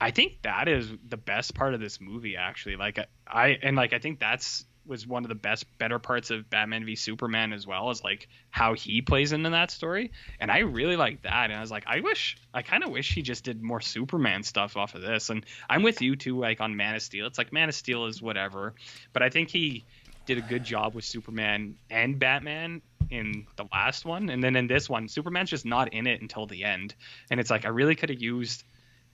I 0.00 0.10
think 0.10 0.42
that 0.42 0.66
is 0.66 0.90
the 1.06 1.16
best 1.16 1.54
part 1.54 1.74
of 1.74 1.80
this 1.80 2.00
movie 2.00 2.36
actually. 2.36 2.76
Like 2.76 2.98
I 3.26 3.58
and 3.62 3.76
like 3.76 3.92
I 3.92 3.98
think 3.98 4.18
that's 4.18 4.64
was 4.90 5.06
one 5.06 5.24
of 5.24 5.28
the 5.28 5.34
best 5.34 5.64
better 5.78 5.98
parts 5.98 6.30
of 6.30 6.50
Batman 6.50 6.84
v 6.84 6.96
Superman 6.96 7.54
as 7.54 7.66
well 7.66 7.88
as 7.88 8.04
like 8.04 8.28
how 8.50 8.74
he 8.74 9.00
plays 9.00 9.32
into 9.32 9.48
that 9.50 9.70
story. 9.70 10.10
And 10.40 10.50
I 10.50 10.58
really 10.58 10.96
like 10.96 11.22
that. 11.22 11.50
And 11.50 11.54
I 11.54 11.60
was 11.60 11.70
like, 11.70 11.84
I 11.86 12.00
wish 12.00 12.36
I 12.52 12.62
kind 12.62 12.84
of 12.84 12.90
wish 12.90 13.14
he 13.14 13.22
just 13.22 13.44
did 13.44 13.62
more 13.62 13.80
Superman 13.80 14.42
stuff 14.42 14.76
off 14.76 14.94
of 14.94 15.00
this. 15.00 15.30
And 15.30 15.46
I'm 15.70 15.82
with 15.82 16.02
you 16.02 16.16
too, 16.16 16.38
like 16.38 16.60
on 16.60 16.76
Man 16.76 16.96
of 16.96 17.02
Steel. 17.02 17.26
It's 17.26 17.38
like 17.38 17.52
Man 17.52 17.68
of 17.68 17.74
Steel 17.74 18.04
is 18.06 18.20
whatever. 18.20 18.74
But 19.14 19.22
I 19.22 19.30
think 19.30 19.48
he 19.48 19.86
did 20.26 20.36
a 20.36 20.42
good 20.42 20.64
job 20.64 20.94
with 20.94 21.04
Superman 21.04 21.76
and 21.88 22.18
Batman 22.18 22.82
in 23.08 23.46
the 23.56 23.64
last 23.72 24.04
one. 24.04 24.28
And 24.28 24.42
then 24.44 24.56
in 24.56 24.66
this 24.66 24.90
one, 24.90 25.08
Superman's 25.08 25.50
just 25.50 25.64
not 25.64 25.94
in 25.94 26.06
it 26.06 26.20
until 26.20 26.46
the 26.46 26.64
end. 26.64 26.94
And 27.30 27.40
it's 27.40 27.50
like 27.50 27.64
I 27.64 27.68
really 27.68 27.94
could 27.94 28.10
have 28.10 28.20
used 28.20 28.64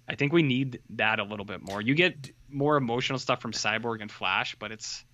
I 0.09 0.15
think 0.15 0.33
we 0.33 0.43
need 0.43 0.81
that 0.91 1.19
a 1.19 1.25
little 1.25 1.45
bit 1.45 1.63
more. 1.63 1.83
You 1.83 1.95
get 1.95 2.31
more 2.49 2.77
emotional 2.77 3.19
stuff 3.19 3.41
from 3.41 3.53
Cyborg 3.53 4.03
and 4.03 4.11
Flash, 4.11 4.55
but 4.59 4.71
it's 4.71 5.05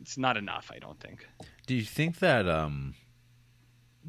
it's 0.00 0.18
not 0.18 0.36
enough, 0.36 0.70
I 0.74 0.78
don't 0.78 0.98
think. 1.00 1.26
Do 1.66 1.74
you 1.74 1.82
think 1.84 2.18
that 2.20 2.48
um 2.48 2.94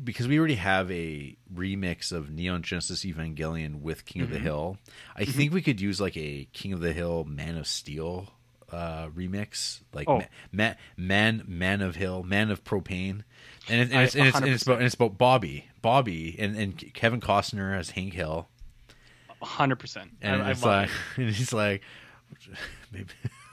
because 0.04 0.28
we 0.28 0.38
already 0.38 0.56
have 0.56 0.92
a 0.92 1.38
remix 1.54 2.12
of 2.12 2.30
Neon 2.30 2.62
Genesis 2.64 3.06
Evangelion 3.06 3.82
with 3.82 4.06
King 4.06 4.24
of 4.24 4.30
the 4.30 4.40
Mhm. 4.40 4.42
Hill, 4.42 4.78
I 5.16 5.24
think 5.24 5.54
we 5.54 5.62
could 5.62 5.80
use 5.80 6.02
like 6.02 6.18
a 6.18 6.50
King 6.52 6.74
of 6.74 6.82
the 6.82 6.92
Hill 6.92 7.24
Man 7.24 7.58
of 7.58 7.66
Steel 7.68 8.34
uh 8.72 9.08
remix 9.10 9.82
like 9.94 10.10
Oh. 10.10 10.18
ma- 10.18 10.26
ma- 10.52 10.74
man 10.98 11.44
man 11.48 11.82
of 11.84 11.96
hill 11.96 12.24
man 12.24 12.50
of 12.50 12.64
propane 12.64 13.22
and, 13.70 13.80
it, 13.80 13.90
and, 13.92 13.94
I- 14.00 14.04
it's, 14.04 14.16
and, 14.16 14.28
it's, 14.28 14.38
and 14.38 14.48
it's 14.48 14.64
about 14.64 14.78
and 14.78 14.86
it's 14.88 14.96
about 14.96 15.20
bobby 15.20 15.68
bobby 15.84 16.36
and, 16.40 16.58
and 16.58 16.94
kevin 16.96 17.22
costner 17.22 17.78
as 17.78 17.92
hank 17.92 18.14
hill 18.14 18.50
hundred 19.40 19.76
percent. 19.76 20.10
And 20.24 20.42
I 20.42 20.52
it's 20.52 20.64
love 20.64 20.72
like 20.74 20.90
it. 20.90 20.96
and 21.22 21.30
he's 21.36 21.54
like 21.54 21.84
maybe 22.92 23.06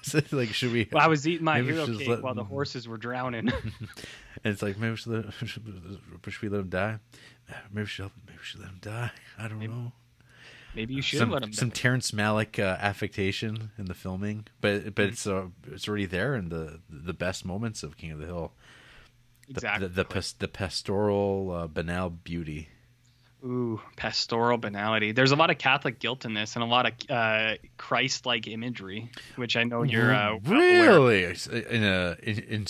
like 0.32 0.48
should 0.54 0.72
we 0.72 0.88
Well, 0.90 1.02
I 1.02 1.06
was 1.08 1.26
eating 1.26 1.44
my 1.44 1.60
hero 1.62 1.86
cake 1.86 2.08
let- 2.08 2.22
while 2.22 2.34
the 2.34 2.44
horses 2.54 2.86
were 2.88 2.98
drowning. 2.98 3.50
And 4.44 4.52
it's 4.52 4.62
like 4.62 4.76
maybe 4.76 4.90
we 4.92 4.96
should, 4.96 5.12
let, 5.12 5.32
should 5.48 5.64
we 6.42 6.48
let 6.48 6.60
him 6.60 6.68
die? 6.68 6.98
Maybe 7.72 7.82
we 7.82 7.86
should 7.86 8.10
maybe 8.26 8.38
we 8.38 8.44
should 8.44 8.60
let 8.60 8.70
him 8.70 8.78
die. 8.80 9.10
I 9.38 9.46
don't 9.46 9.58
Maybe 9.60 9.72
know. 9.72 9.92
Maybe 10.74 10.94
you 10.94 11.02
should 11.02 11.18
some 11.20 11.30
let 11.30 11.44
him. 11.44 11.52
some 11.52 11.68
die. 11.68 11.74
Terrence 11.76 12.10
Malick 12.10 12.58
uh, 12.58 12.76
affectation 12.80 13.70
in 13.78 13.84
the 13.84 13.94
filming, 13.94 14.46
but 14.60 14.80
Mm-hmm. 14.80 14.88
but 14.90 15.04
it's 15.04 15.26
uh, 15.28 15.46
it's 15.70 15.86
already 15.86 16.06
there 16.06 16.34
in 16.34 16.48
the 16.48 16.80
the 16.90 17.12
best 17.12 17.44
moments 17.44 17.82
of 17.84 17.96
King 17.96 18.10
of 18.10 18.18
the 18.18 18.26
Hill. 18.26 18.52
The, 19.46 19.52
exactly. 19.54 19.86
the, 19.88 19.94
the, 19.94 20.04
pas- 20.06 20.32
the 20.32 20.48
pastoral 20.48 21.52
uh, 21.52 21.66
banal 21.68 22.10
beauty. 22.10 22.68
Ooh, 23.44 23.80
pastoral 23.96 24.56
banality. 24.56 25.10
There's 25.10 25.32
a 25.32 25.36
lot 25.36 25.50
of 25.50 25.58
Catholic 25.58 25.98
guilt 25.98 26.24
in 26.24 26.32
this, 26.32 26.54
and 26.54 26.62
a 26.62 26.66
lot 26.66 26.86
of 26.86 27.10
uh, 27.10 27.54
Christ-like 27.76 28.46
imagery, 28.46 29.10
which 29.34 29.56
I 29.56 29.64
know 29.64 29.82
you're 29.82 30.14
uh, 30.14 30.34
aware 30.34 30.92
really 31.00 31.24
in 31.24 31.82
a 31.82 32.16
in, 32.22 32.38
in, 32.38 32.66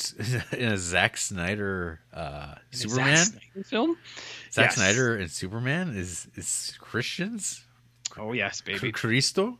in 0.58 0.72
a 0.72 0.78
Zack 0.78 1.18
Snyder 1.18 2.00
uh, 2.14 2.54
Superman. 2.70 3.16
Zack 3.16 3.26
Snyder 3.26 3.64
film. 3.68 3.96
Zack 4.50 4.64
Yes. 4.66 4.74
Snyder 4.76 5.16
and 5.16 5.30
Superman 5.30 5.94
is 5.94 6.26
is 6.36 6.74
Christians. 6.80 7.62
Oh 8.18 8.32
yes, 8.32 8.62
baby. 8.62 8.92
Cristo. 8.92 9.58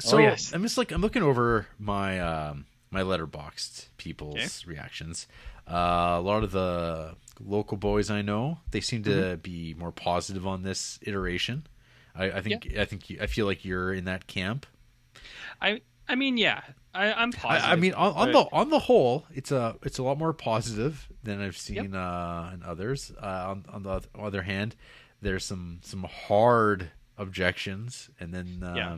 So 0.00 0.16
Oh, 0.18 0.20
yes. 0.20 0.52
I'm 0.52 0.62
just 0.62 0.76
like 0.76 0.92
I'm 0.92 1.00
looking 1.00 1.22
over 1.22 1.66
my 1.78 2.20
um, 2.20 2.66
my 2.90 3.00
Letterboxd 3.00 3.86
people's 3.96 4.34
Okay. 4.36 4.70
reactions. 4.70 5.26
Uh, 5.66 6.16
a 6.18 6.20
lot 6.20 6.42
of 6.44 6.50
the 6.50 7.14
local 7.40 7.76
boys 7.76 8.10
I 8.10 8.22
know 8.22 8.58
they 8.70 8.80
seem 8.80 9.02
to 9.04 9.10
Mm-hmm. 9.10 9.40
be 9.40 9.74
more 9.78 9.92
positive 9.92 10.46
on 10.46 10.62
this 10.62 10.98
iteration. 11.02 11.66
I, 12.14 12.30
I 12.30 12.40
think 12.42 12.74
I 12.78 12.84
think 12.84 13.08
you, 13.10 13.18
I 13.20 13.26
feel 13.26 13.46
like 13.46 13.64
you're 13.64 13.92
in 13.92 14.04
that 14.04 14.26
camp. 14.26 14.66
I 15.60 15.80
I 16.08 16.14
mean, 16.14 16.36
yeah, 16.36 16.60
I, 16.92 17.12
I'm 17.12 17.32
positive. 17.32 17.68
I, 17.70 17.72
I 17.72 17.76
mean, 17.76 17.94
on, 17.94 18.12
on 18.14 18.32
the 18.32 18.40
on 18.52 18.68
the 18.70 18.78
whole, 18.80 19.24
it's 19.34 19.50
a 19.52 19.76
it's 19.82 19.98
a 19.98 20.02
lot 20.02 20.18
more 20.18 20.32
positive 20.32 21.08
than 21.22 21.40
I've 21.40 21.56
seen 21.56 21.94
uh, 21.94 22.50
in 22.52 22.62
others. 22.62 23.12
Uh, 23.22 23.26
on, 23.50 23.64
on 23.72 23.82
the 23.84 24.02
other 24.18 24.42
hand, 24.42 24.76
there's 25.22 25.44
some 25.44 25.78
some 25.82 26.02
hard 26.04 26.90
objections, 27.16 28.10
and 28.20 28.34
then 28.34 28.60
um, 28.62 28.76
Yeah. 28.76 28.96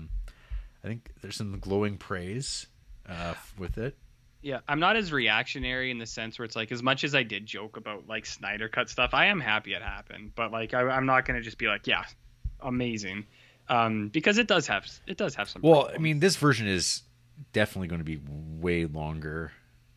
I 0.82 0.86
think 0.88 1.10
there's 1.22 1.36
some 1.36 1.58
glowing 1.60 1.96
praise 1.98 2.66
uh, 3.08 3.34
with 3.58 3.78
it. 3.78 3.96
Yeah, 4.44 4.60
I'm 4.68 4.78
not 4.78 4.96
as 4.96 5.10
reactionary 5.10 5.90
in 5.90 5.96
the 5.96 6.04
sense 6.04 6.38
where 6.38 6.44
it's 6.44 6.54
like 6.54 6.70
as 6.70 6.82
much 6.82 7.02
as 7.02 7.14
I 7.14 7.22
did 7.22 7.46
joke 7.46 7.78
about 7.78 8.06
like 8.06 8.26
Snyder 8.26 8.68
cut 8.68 8.90
stuff, 8.90 9.14
I 9.14 9.26
am 9.26 9.40
happy 9.40 9.72
it 9.72 9.80
happened, 9.80 10.32
but 10.34 10.52
like 10.52 10.74
I, 10.74 10.82
I'm 10.82 11.06
not 11.06 11.24
gonna 11.24 11.40
just 11.40 11.56
be 11.56 11.66
like, 11.66 11.86
yeah, 11.86 12.04
amazing, 12.60 13.24
um, 13.70 14.08
because 14.08 14.36
it 14.36 14.46
does 14.46 14.66
have 14.66 14.86
it 15.06 15.16
does 15.16 15.34
have 15.34 15.48
some. 15.48 15.62
Well, 15.62 15.90
I 15.92 15.96
mean, 15.96 16.20
this 16.20 16.36
version 16.36 16.66
is 16.66 17.04
definitely 17.54 17.88
going 17.88 18.00
to 18.00 18.04
be 18.04 18.20
way 18.60 18.84
longer. 18.84 19.52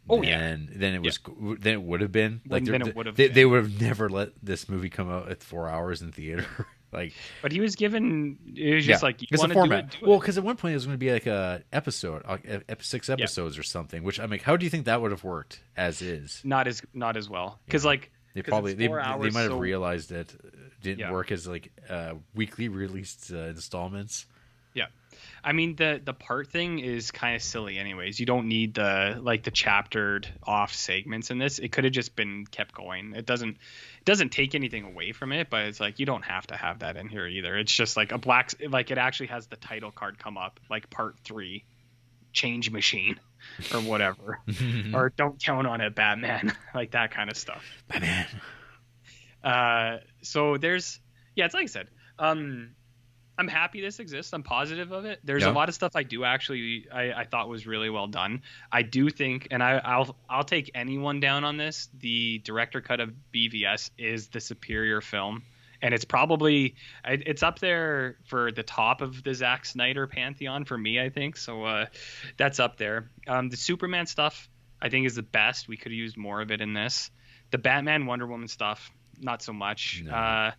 Oh, 0.10 0.22
than, 0.22 0.70
yeah. 0.72 0.78
than 0.78 0.94
it 0.94 1.04
was 1.04 1.20
than 1.60 1.74
it 1.74 1.82
would 1.82 2.00
have 2.00 2.14
been. 2.14 2.40
Like 2.48 2.64
they're- 2.64 2.76
it 2.76 2.96
would 2.96 3.08
have 3.08 3.18
they 3.18 3.44
would 3.46 3.62
have 3.62 3.82
never 3.82 4.08
let 4.08 4.30
this 4.42 4.70
movie 4.70 4.90
come 4.90 5.12
out 5.12 5.30
at 5.30 5.44
four 5.44 5.68
hours 5.68 6.02
in 6.02 6.14
theater. 6.14 6.46
like 6.92 7.14
but 7.42 7.52
he 7.52 7.60
was 7.60 7.76
given 7.76 8.38
it 8.56 8.76
was 8.76 8.86
just 8.86 9.02
Yeah, 9.04 9.08
like 9.08 9.22
you 9.22 9.28
it's 9.32 9.42
a 9.42 9.44
wanna 9.44 9.54
do 9.54 9.60
format. 9.60 9.84
it, 9.86 9.92
do 10.00 10.06
it. 10.06 10.10
well, 10.10 10.20
because 10.20 10.38
at 10.38 10.44
one 10.44 10.56
point 10.56 10.72
it 10.72 10.76
was 10.76 10.86
going 10.86 10.94
to 10.96 11.00
be 11.00 11.12
like 11.12 11.26
a 11.26 11.62
episode, 11.74 12.22
uh, 12.26 12.38
ep- 12.46 12.82
six 12.82 13.10
episodes 13.10 13.58
or 13.58 13.64
something. 13.64 14.04
Which 14.04 14.20
I'm 14.20 14.30
like, 14.30 14.42
how 14.44 14.56
do 14.58 14.66
you 14.66 14.70
think 14.70 14.86
that 14.86 15.02
would 15.02 15.12
have 15.12 15.24
worked 15.24 15.62
as 15.76 16.02
is? 16.02 16.42
not 16.46 16.68
as 16.68 16.82
not 16.94 17.18
as 17.18 17.30
well 17.30 17.60
because 17.66 17.84
like 17.84 18.12
they 18.34 18.42
probably 18.42 18.74
they, 18.74 18.88
they 18.88 18.94
might 18.94 19.24
have 19.24 19.34
so- 19.52 19.58
realized 19.60 20.10
that 20.12 20.34
it 20.34 20.82
didn't 20.82 21.00
Yeah. 21.00 21.12
work 21.12 21.32
as 21.32 21.48
like 21.48 21.72
uh, 21.90 22.14
weekly 22.36 22.70
released 22.70 23.32
uh, 23.34 23.38
installments. 23.48 24.26
I 25.44 25.52
mean 25.54 25.76
the 25.76 26.02
the 26.04 26.14
part 26.14 26.48
thing 26.48 26.80
is 26.80 27.12
kind 27.12 27.36
of 27.36 27.42
silly 27.42 27.78
anyways. 27.78 28.20
You 28.20 28.26
don't 28.26 28.48
need 28.48 28.74
the 28.74 29.20
like 29.22 29.44
the 29.44 29.52
chaptered 29.52 30.28
off 30.44 30.74
segments 30.74 31.32
in 31.32 31.38
this. 31.38 31.60
It 31.60 31.72
could 31.72 31.84
have 31.84 31.94
just 31.94 32.16
been 32.16 32.46
kept 32.46 32.74
going. 32.74 33.14
It 33.16 33.26
doesn't 33.26 33.52
it 33.52 34.06
doesn't 34.06 34.30
take 34.30 34.56
anything 34.56 34.84
away 34.84 35.12
from 35.12 35.32
it, 35.32 35.50
but 35.50 35.66
it's 35.66 35.80
like 35.80 36.00
you 36.00 36.06
don't 36.06 36.24
have 36.24 36.48
to 36.48 36.56
have 36.56 36.80
that 36.80 36.98
in 36.98 37.08
here 37.08 37.28
either. 37.28 37.58
It's 37.58 37.72
just 37.72 37.98
like 37.98 38.12
a 38.12 38.18
black 38.18 38.52
like 38.70 38.92
it 38.92 38.98
actually 38.98 39.28
has 39.28 39.48
the 39.48 39.58
title 39.58 39.92
card 39.92 40.20
come 40.20 40.38
up 40.38 40.60
like 40.70 40.90
part 40.90 41.16
3 41.24 41.64
change 42.34 42.70
machine 42.70 43.20
or 43.74 43.80
whatever 43.82 44.40
or 44.94 45.12
don't 45.16 45.42
count 45.42 45.68
on 45.68 45.82
it 45.82 45.96
Batman 45.96 46.54
like 46.76 46.92
that 46.92 47.12
kind 47.12 47.30
of 47.30 47.38
stuff. 47.38 47.64
Batman. 47.88 48.28
Uh, 49.44 49.98
so 50.22 50.58
there's 50.58 51.00
yeah, 51.36 51.46
it's 51.46 51.54
like 51.54 51.64
I 51.64 51.68
said. 51.68 51.88
Um, 52.20 52.72
I'm 53.38 53.48
happy 53.48 53.82
this 53.82 54.00
exists. 54.00 54.34
I'm 54.34 54.44
positive 54.44 54.92
of 54.92 55.06
it. 55.06 55.20
There's 55.24 55.44
Yeah. 55.44 55.52
a 55.52 55.54
lot 55.54 55.70
of 55.70 55.76
stuff 55.76 55.96
I 55.96 56.04
do 56.04 56.24
actually 56.24 56.88
I, 56.92 57.12
I 57.14 57.24
thought 57.26 57.50
was 57.50 57.68
really 57.68 57.90
well 57.90 58.08
done. 58.08 58.42
I 58.72 58.82
do 58.82 59.10
think, 59.10 59.48
and 59.52 59.62
I, 59.62 59.78
I'll 59.84 60.16
I'll 60.30 60.44
take 60.44 60.72
anyone 60.74 61.20
down 61.20 61.44
on 61.44 61.58
this. 61.58 61.90
The 62.00 62.40
director 62.40 62.82
cut 62.82 63.00
of 63.00 63.14
BVS 63.34 63.92
is 63.98 64.30
the 64.30 64.40
superior 64.40 65.02
film, 65.02 65.44
and 65.84 65.94
it's 65.94 66.06
probably 66.06 66.76
it's 67.06 67.44
up 67.44 67.60
there 67.60 68.18
for 68.26 68.52
the 68.52 68.64
top 68.64 69.02
of 69.02 69.22
the 69.24 69.36
Zack 69.36 69.66
Snyder 69.66 70.08
pantheon 70.08 70.66
for 70.66 70.78
me. 70.78 71.00
I 71.00 71.10
think 71.10 71.38
so. 71.38 71.64
Uh, 71.64 71.86
that's 72.38 72.60
up 72.60 72.78
there. 72.78 73.12
Um, 73.28 73.50
the 73.50 73.58
Superman 73.58 74.08
stuff 74.08 74.50
I 74.82 74.90
think 74.90 75.06
is 75.06 75.14
the 75.16 75.22
best. 75.24 75.68
We 75.68 75.78
could 75.78 75.92
have 75.92 75.98
used 75.98 76.18
more 76.18 76.42
of 76.42 76.50
it 76.50 76.62
in 76.62 76.74
this. 76.74 77.12
The 77.52 77.60
Batman 77.60 78.08
Wonder 78.08 78.26
Woman 78.26 78.48
stuff, 78.48 78.92
not 79.20 79.44
so 79.44 79.54
much. 79.54 80.02
No. 80.04 80.12
Uh, 80.12 80.52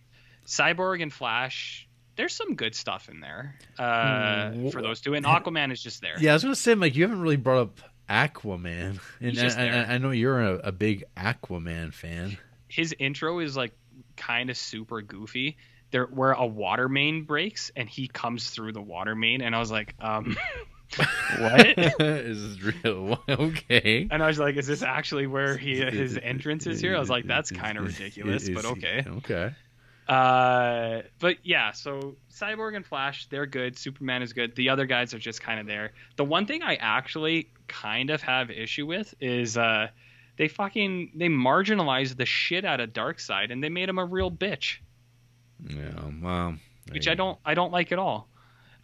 Cyborg 0.45 1.01
and 1.03 1.11
Flash, 1.13 1.87
there's 2.19 2.35
some 2.35 2.55
good 2.55 2.75
stuff 2.75 3.07
in 3.07 3.21
there 3.21 3.55
uh, 3.79 4.51
Mm, 4.51 4.71
for 4.73 4.81
those 4.81 4.99
two, 4.99 5.13
and 5.13 5.25
Aquaman 5.25 5.71
is 5.71 5.81
just 5.81 6.01
there. 6.01 6.15
Yeah, 6.19 6.31
I 6.31 6.33
was 6.33 6.43
to 6.43 6.53
say, 6.53 6.75
like, 6.75 6.93
you 6.93 7.03
haven't 7.03 7.21
really 7.21 7.37
brought 7.37 7.61
up 7.61 7.79
Aquaman, 8.09 8.99
and 9.21 9.39
I, 9.39 9.67
I. 9.67 9.93
I 9.93 9.97
know 9.99 10.11
you're 10.11 10.41
a, 10.41 10.53
a 10.55 10.71
big 10.73 11.05
Aquaman 11.15 11.93
fan. 11.93 12.37
His 12.67 12.93
intro 12.99 13.39
is 13.39 13.55
like 13.55 13.71
kind 14.17 14.49
of 14.49 14.57
super 14.57 15.01
goofy. 15.01 15.55
There, 15.91 16.05
where 16.07 16.33
a 16.33 16.45
water 16.45 16.89
main 16.89 17.23
breaks 17.23 17.71
and 17.75 17.87
he 17.89 18.07
comes 18.09 18.49
through 18.49 18.73
the 18.73 18.81
water 18.81 19.15
main, 19.15 19.41
and 19.41 19.55
I 19.55 19.59
was 19.59 19.71
like, 19.71 19.95
um, 20.01 20.35
what? 21.39 21.67
is 21.99 22.57
this 22.57 22.73
real? 22.83 23.23
okay. 23.29 24.07
And 24.11 24.21
I 24.21 24.27
was 24.27 24.39
like, 24.39 24.57
is 24.57 24.67
this 24.67 24.83
actually 24.83 25.25
where 25.27 25.57
he 25.57 25.79
his 25.79 26.19
entrance 26.21 26.67
is 26.67 26.81
here? 26.81 26.95
I 26.95 26.99
was 26.99 27.09
like, 27.09 27.25
that's 27.25 27.49
kind 27.49 27.77
of 27.77 27.87
Is- 27.87 27.97
ridiculous, 27.97 28.43
is- 28.43 28.55
but 28.55 28.65
okay. 28.65 29.03
Okay. 29.07 29.53
Uh, 30.09 31.03
but 31.19 31.37
yeah, 31.43 31.71
so 31.71 32.15
Cyborg 32.33 32.75
and 32.75 32.83
Flash, 32.83 33.27
they're 33.29 33.45
good. 33.45 33.77
Superman 33.77 34.23
is 34.23 34.33
good. 34.33 34.55
The 34.55 34.69
other 34.69 34.87
guys 34.87 35.13
are 35.13 35.19
just 35.19 35.39
kind 35.41 35.59
of 35.59 35.67
there. 35.67 35.91
The 36.15 36.25
one 36.25 36.47
thing 36.47 36.63
I 36.63 36.75
actually 36.75 37.51
kind 37.67 38.09
of 38.09 38.23
have 38.23 38.49
issue 38.49 38.87
with 38.87 39.13
is 39.19 39.55
uh, 39.55 39.89
they 40.37 40.47
fucking 40.47 41.11
they 41.13 41.27
marginalized 41.27 42.17
the 42.17 42.25
shit 42.25 42.65
out 42.65 42.79
of 42.79 42.89
Darkseid 42.91 43.51
and 43.51 43.63
they 43.63 43.69
made 43.69 43.87
him 43.87 43.99
a 43.99 44.05
real 44.05 44.31
bitch, 44.31 44.77
Yeah. 45.63 45.91
Well. 46.21 46.55
which 46.91 47.07
I 47.07 47.13
don't 47.13 47.37
I 47.45 47.53
don't 47.53 47.71
like 47.71 47.91
at 47.91 47.99
all. 47.99 48.27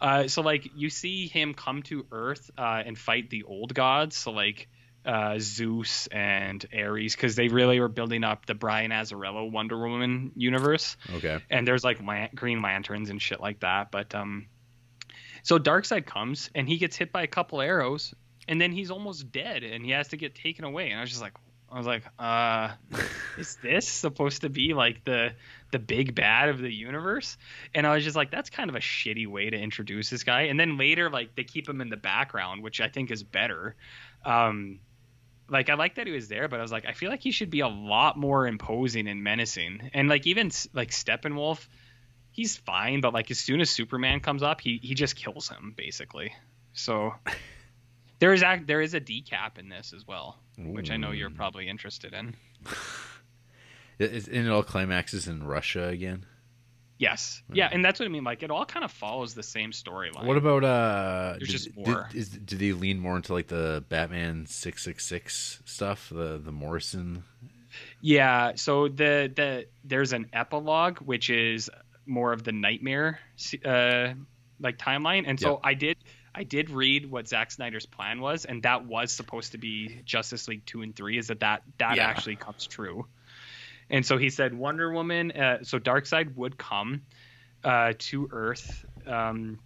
Uh, 0.00 0.28
so 0.28 0.42
like 0.42 0.70
you 0.76 0.90
see 0.90 1.26
him 1.26 1.54
come 1.54 1.82
to 1.84 2.06
Earth 2.12 2.52
uh, 2.56 2.82
and 2.86 2.96
fight 2.96 3.30
the 3.30 3.42
old 3.42 3.74
gods, 3.74 4.16
so 4.16 4.30
like 4.30 4.68
uh, 5.06 5.36
Zeus 5.38 6.08
and 6.08 6.66
Ares, 6.76 7.14
because 7.14 7.36
they 7.36 7.48
really 7.48 7.78
were 7.80 7.88
building 7.88 8.24
up 8.24 8.44
the 8.46 8.54
Brian 8.54 8.90
Azzarello 8.90 9.50
Wonder 9.50 9.78
Woman 9.78 10.32
universe. 10.36 10.96
Okay. 11.14 11.38
and 11.48 11.66
there's 11.66 11.84
like 11.84 12.02
lan- 12.02 12.30
green 12.34 12.60
lanterns 12.60 13.08
and 13.10 13.22
shit 13.22 13.40
like 13.40 13.60
that 13.60 13.90
but 13.90 14.14
um 14.14 14.46
so 15.42 15.58
darkseid 15.58 16.06
comes 16.06 16.50
and 16.54 16.68
he 16.68 16.76
gets 16.76 16.96
hit 16.96 17.12
by 17.12 17.22
a 17.22 17.26
couple 17.28 17.60
arrows 17.60 18.12
and 18.48 18.60
then 18.60 18.72
he's 18.72 18.90
almost 18.90 19.30
dead 19.32 19.62
and 19.62 19.84
he 19.84 19.92
has 19.92 20.08
to 20.08 20.16
get 20.16 20.34
taken 20.34 20.64
away. 20.64 20.90
And 20.90 20.98
i 20.98 21.00
was 21.00 21.10
just 21.10 21.22
like 21.22 21.34
i 21.70 21.78
was 21.78 21.86
like 21.86 22.04
uh 22.18 22.70
is 23.38 23.56
this 23.62 23.88
supposed 23.88 24.42
to 24.42 24.48
be 24.48 24.72
like 24.74 25.04
the 25.04 25.32
the 25.72 25.78
big 25.78 26.14
bad 26.14 26.48
of 26.48 26.58
the 26.58 26.72
universe? 26.72 27.36
And 27.74 27.86
i 27.86 27.94
was 27.94 28.04
just 28.04 28.16
like 28.16 28.30
that's 28.30 28.50
kind 28.50 28.70
of 28.70 28.76
a 28.76 28.80
shitty 28.80 29.26
way 29.26 29.50
to 29.50 29.56
introduce 29.56 30.10
this 30.10 30.24
guy. 30.24 30.42
And 30.42 30.58
then 30.58 30.78
later 30.78 31.10
like 31.10 31.34
they 31.36 31.44
keep 31.44 31.68
him 31.68 31.80
in 31.80 31.90
the 31.90 31.96
background 31.96 32.62
which 32.62 32.80
i 32.80 32.88
think 32.88 33.10
is 33.10 33.22
better. 33.22 33.76
Um 34.24 34.80
like 35.48 35.70
I 35.70 35.74
like 35.74 35.96
that 35.96 36.06
he 36.06 36.12
was 36.12 36.28
there, 36.28 36.48
but 36.48 36.58
I 36.58 36.62
was 36.62 36.72
like, 36.72 36.86
I 36.86 36.92
feel 36.92 37.10
like 37.10 37.22
he 37.22 37.30
should 37.30 37.50
be 37.50 37.60
a 37.60 37.68
lot 37.68 38.16
more 38.16 38.46
imposing 38.46 39.08
and 39.08 39.22
menacing. 39.22 39.90
And 39.94 40.08
like 40.08 40.26
even 40.26 40.50
like 40.72 40.90
Steppenwolf, 40.90 41.66
he's 42.30 42.56
fine, 42.56 43.00
but 43.00 43.12
like 43.14 43.30
as 43.30 43.38
soon 43.38 43.60
as 43.60 43.70
Superman 43.70 44.20
comes 44.20 44.42
up, 44.42 44.60
he 44.60 44.78
he 44.82 44.94
just 44.94 45.16
kills 45.16 45.48
him 45.48 45.74
basically. 45.76 46.32
So 46.72 47.14
there 48.18 48.32
is 48.32 48.42
act 48.42 48.66
there 48.66 48.80
is 48.80 48.94
a 48.94 49.00
decap 49.00 49.58
in 49.58 49.68
this 49.68 49.92
as 49.94 50.06
well, 50.06 50.38
which 50.58 50.90
I 50.90 50.96
know 50.96 51.12
you're 51.12 51.30
probably 51.30 51.68
interested 51.68 52.12
in. 52.14 52.36
And 53.98 54.28
it 54.28 54.48
all 54.50 54.62
climaxes 54.62 55.26
in 55.26 55.42
Russia 55.42 55.88
again. 55.88 56.26
Yes, 56.98 57.42
yeah, 57.52 57.68
and 57.70 57.84
that's 57.84 58.00
what 58.00 58.06
I 58.06 58.08
mean. 58.08 58.24
Like 58.24 58.42
it 58.42 58.50
all 58.50 58.64
kind 58.64 58.82
of 58.84 58.90
follows 58.90 59.34
the 59.34 59.42
same 59.42 59.72
storyline. 59.72 60.24
What 60.24 60.38
about 60.38 60.64
uh? 60.64 61.34
There's 61.38 61.48
did- 61.48 61.52
just 61.52 61.74
did- 61.74 61.86
more. 61.86 62.08
is, 62.14 62.30
do 62.30 62.56
they 62.56 62.72
lean 62.72 62.98
more 62.98 63.16
into 63.16 63.34
like 63.34 63.48
the 63.48 63.84
Batman 63.90 64.46
six 64.46 64.82
six 64.84 65.04
six 65.04 65.60
stuff? 65.66 66.08
The 66.08 66.38
the 66.38 66.52
Morrison. 66.52 67.22
Yeah, 68.00 68.52
so 68.54 68.88
the 68.88 69.30
the 69.34 69.66
there's 69.84 70.12
an 70.14 70.30
epilogue 70.32 70.98
which 70.98 71.28
is 71.28 71.70
more 72.06 72.32
of 72.32 72.44
the 72.44 72.52
nightmare 72.52 73.18
uh 73.64 74.14
like 74.60 74.78
timeline. 74.78 75.24
And 75.26 75.38
so 75.38 75.50
Yep. 75.52 75.60
I 75.64 75.74
did 75.74 75.96
I 76.34 76.44
did 76.44 76.70
read 76.70 77.10
what 77.10 77.28
Zack 77.28 77.50
Snyder's 77.50 77.84
plan 77.86 78.20
was 78.20 78.44
and 78.46 78.62
that 78.62 78.86
was 78.86 79.12
supposed 79.12 79.52
to 79.52 79.58
be 79.58 80.00
Justice 80.06 80.48
League 80.48 80.64
2 80.66 80.82
and 80.82 80.96
3 80.96 81.18
is 81.18 81.26
that 81.28 81.40
that, 81.40 81.62
that 81.78 81.96
Yeah. 81.96 82.06
actually 82.06 82.36
comes 82.36 82.66
true. 82.66 83.06
And 83.90 84.04
so 84.04 84.18
he 84.18 84.30
said 84.30 84.52
Wonder 84.54 84.90
Woman 84.92 85.30
uh, 85.32 85.58
so 85.62 85.78
Darkseid 85.78 86.34
would 86.36 86.58
come 86.58 87.02
uh 87.64 87.94
to 87.98 88.28
Earth 88.32 88.84
um 89.06 89.58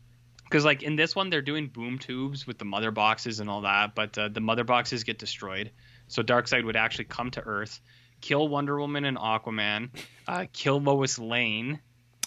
because 0.45 0.65
like 0.65 0.83
in 0.83 0.97
this 0.97 1.15
one 1.17 1.31
they're 1.31 1.43
doing 1.43 1.69
boom 1.69 1.99
tubes 1.99 2.47
with 2.47 2.59
the 2.59 2.65
mother 2.65 2.91
boxes 2.91 3.41
and 3.41 3.49
all 3.49 3.63
that, 3.63 3.95
but 3.95 4.17
uh, 4.19 4.29
the 4.29 4.41
mother 4.41 4.65
boxes 4.65 5.05
get 5.05 5.19
destroyed. 5.19 5.71
So 6.09 6.23
Darkseid 6.23 6.65
would 6.65 6.77
actually 6.77 7.05
come 7.05 7.31
to 7.33 7.41
Earth, 7.41 7.81
kill 8.21 8.49
Wonder 8.49 8.79
Woman 8.81 9.05
and 9.05 9.17
Aquaman, 9.17 9.91
uh, 10.27 10.47
kill 10.53 10.81
Lois 10.81 11.19
Lane, 11.21 11.79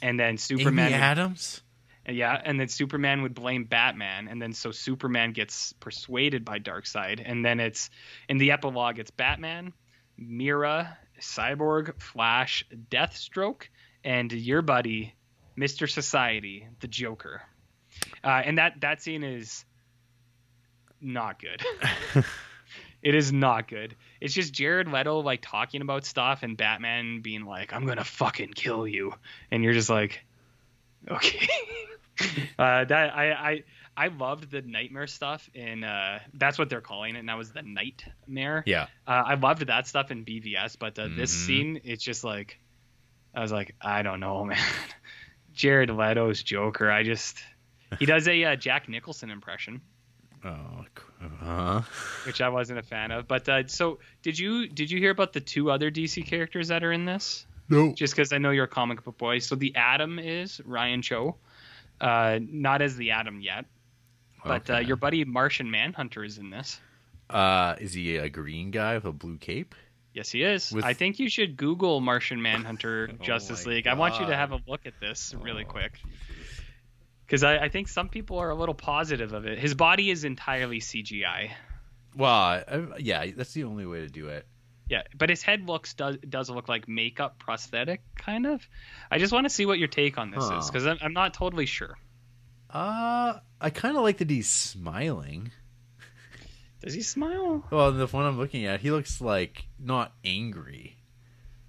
and 0.02 0.18
then 0.18 0.38
Superman. 0.38 0.86
Amy 0.88 0.94
would- 0.94 1.02
Adams. 1.02 1.62
yeah, 2.08 2.42
and 2.46 2.58
then 2.58 2.70
Superman 2.70 3.24
would 3.24 3.34
blame 3.36 3.66
Batman, 3.66 4.30
and 4.30 4.42
then 4.42 4.54
so 4.54 4.72
Superman 4.72 5.34
gets 5.34 5.74
persuaded 5.74 6.46
by 6.46 6.60
Darkseid, 6.60 7.22
and 7.26 7.44
then 7.44 7.60
it's 7.60 7.90
in 8.30 8.38
the 8.38 8.52
epilogue 8.52 9.00
it's 9.00 9.12
Batman, 9.12 9.74
Mera, 10.18 10.98
Cyborg, 11.24 12.00
Flash, 12.02 12.66
Deathstroke, 12.92 13.64
and 14.04 14.32
your 14.32 14.62
buddy, 14.62 15.16
Mister 15.56 15.88
Society, 15.88 16.68
the 16.80 16.88
Joker. 16.88 17.42
Uh, 18.24 18.42
and 18.46 18.58
that 18.58 18.82
that 18.82 19.02
scene 19.02 19.24
is 19.24 19.66
not 21.02 21.42
good. 21.42 21.64
it 23.04 23.16
is 23.16 23.32
not 23.32 23.68
good. 23.68 23.96
It's 24.22 24.34
just 24.34 24.54
Jared 24.54 24.88
Leto 24.88 25.20
like 25.20 25.42
talking 25.42 25.82
about 25.82 26.06
stuff 26.06 26.44
and 26.44 26.58
Batman 26.58 27.22
being 27.22 27.46
like, 27.46 27.74
"I'm 27.74 27.86
gonna 27.86 28.04
fucking 28.04 28.54
kill 28.54 28.88
you," 28.88 29.14
and 29.52 29.64
you're 29.64 29.74
just 29.74 29.90
like, 29.90 30.24
okay. 31.10 31.48
uh, 32.60 32.86
that 32.86 33.16
I 33.16 33.32
I 33.32 33.64
I 33.96 34.08
loved 34.08 34.50
the 34.52 34.62
nightmare 34.62 35.08
stuff 35.08 35.50
in 35.54 35.84
uh, 35.84 36.20
that's 36.34 36.58
what 36.58 36.70
they're 36.70 36.82
calling 36.82 37.16
it, 37.16 37.20
and 37.20 37.30
that 37.30 37.38
was 37.38 37.52
the 37.52 37.62
nightmare. 37.62 38.64
Yeah. 38.66 38.88
Uh, 39.08 39.24
I 39.26 39.34
loved 39.36 39.68
that 39.68 39.88
stuff 39.88 40.10
in 40.12 40.26
BVS, 40.26 40.78
but 40.80 40.98
uh, 40.98 41.08
this 41.16 41.34
Mhm. 41.34 41.46
scene, 41.46 41.82
it's 41.84 42.04
just 42.04 42.24
like, 42.24 42.60
I 43.36 43.42
was 43.42 43.52
like, 43.52 43.76
I 43.82 44.02
don't 44.02 44.20
know, 44.20 44.44
man. 44.46 44.58
Jared 45.54 45.90
Leto's 45.92 46.42
Joker, 46.42 46.90
I 46.90 47.04
just, 47.04 47.38
he 48.00 48.06
does 48.08 48.28
a 48.28 48.44
uh, 48.44 48.56
Jack 48.56 48.90
Nicholson 48.90 49.30
impression, 49.30 49.82
Oh. 50.44 50.86
Uh, 51.42 51.82
which 52.26 52.42
I 52.42 52.50
wasn't 52.50 52.80
a 52.80 52.84
fan 52.84 53.12
of. 53.12 53.28
But 53.30 53.48
uh, 53.48 53.68
so, 53.68 54.00
did 54.24 54.38
you 54.38 54.68
did 54.68 54.92
you 54.92 55.00
hear 55.00 55.12
about 55.12 55.32
the 55.32 55.40
two 55.40 55.72
other 55.72 55.90
DC 55.90 56.26
characters 56.28 56.68
that 56.68 56.84
are 56.84 56.92
in 56.92 57.06
this? 57.06 57.46
no. 57.70 57.94
Just 57.94 58.14
because 58.14 58.34
I 58.34 58.40
know 58.40 58.50
you're 58.52 58.66
a 58.66 58.68
comic 58.68 59.04
book 59.06 59.18
boy. 59.18 59.40
So 59.40 59.56
the 59.56 59.74
Atom 59.78 60.20
is 60.20 60.60
Ryan 60.66 61.02
Choi, 61.02 61.34
uh, 62.02 62.40
not 62.42 62.82
as 62.82 62.98
the 62.98 63.12
Atom 63.12 63.40
yet, 63.40 63.66
but 64.44 64.70
uh, 64.70 64.78
your 64.80 64.96
buddy 64.96 65.26
Martian 65.26 65.70
Manhunter 65.72 66.24
is 66.24 66.38
in 66.38 66.50
this. 66.50 66.80
Uh, 67.30 67.76
is 67.80 67.94
he 67.94 68.18
a 68.18 68.30
green 68.30 68.72
guy 68.72 68.96
with 68.96 69.06
a 69.06 69.12
blue 69.12 69.38
cape? 69.38 69.76
Yes, 70.14 70.30
he 70.30 70.44
is. 70.44 70.72
With- 70.72 70.86
I 70.86 70.94
think 70.94 71.20
you 71.20 71.30
should 71.30 71.58
Google 71.58 72.00
Martian 72.00 72.42
Manhunter 72.42 73.10
Oh 73.20 73.24
Justice 73.24 73.66
League. 73.66 73.88
I 73.88 73.96
want 73.96 74.20
you 74.20 74.28
to 74.28 74.36
have 74.36 74.52
a 74.52 74.60
look 74.68 74.86
at 74.86 74.94
this 75.00 75.34
really 75.42 75.64
Oh, 75.64 75.72
quick 75.72 76.00
because 77.26 77.44
I, 77.44 77.58
I 77.58 77.70
think 77.70 77.88
some 77.88 78.10
people 78.10 78.38
are 78.38 78.50
a 78.50 78.56
little 78.56 78.76
positive 78.76 79.34
of 79.34 79.46
it. 79.48 79.58
His 79.58 79.74
body 79.74 80.12
is 80.12 80.24
entirely 80.24 80.80
CGI. 80.80 81.52
Well, 82.16 82.30
I, 82.32 82.88
yeah, 83.00 83.26
that's 83.36 83.54
the 83.54 83.64
only 83.64 83.88
way 83.88 84.02
to 84.02 84.08
do 84.08 84.28
it. 84.28 84.46
Yeah, 84.88 85.02
but 85.18 85.30
his 85.30 85.42
head 85.42 85.68
looks 85.68 85.94
does 85.96 86.18
does 86.18 86.50
look 86.50 86.68
like 86.70 86.88
makeup 86.88 87.40
prosthetic 87.40 88.02
kind 88.16 88.46
of. 88.46 88.62
I 89.10 89.18
just 89.18 89.34
want 89.34 89.46
to 89.46 89.50
see 89.50 89.66
what 89.66 89.80
your 89.80 89.88
take 89.88 90.18
on 90.20 90.30
this 90.30 90.44
is 90.44 90.68
because 90.70 90.86
I'm, 90.86 90.98
I'm 91.02 91.14
not 91.14 91.34
totally 91.34 91.66
sure. 91.66 91.98
Uh, 92.74 93.40
I 93.62 93.70
kind 93.70 93.96
of 93.96 94.04
like 94.04 94.18
that 94.18 94.30
he's 94.30 94.50
smiling. 94.50 95.52
Does 96.82 96.94
he 96.94 97.02
smile? 97.02 97.64
Well, 97.72 97.92
the 97.92 98.08
one 98.08 98.26
I'm 98.26 98.38
looking 98.38 98.66
at, 98.66 98.82
he 98.82 98.92
looks 98.92 99.22
like 99.22 99.68
not 99.80 100.12
angry. 100.26 100.98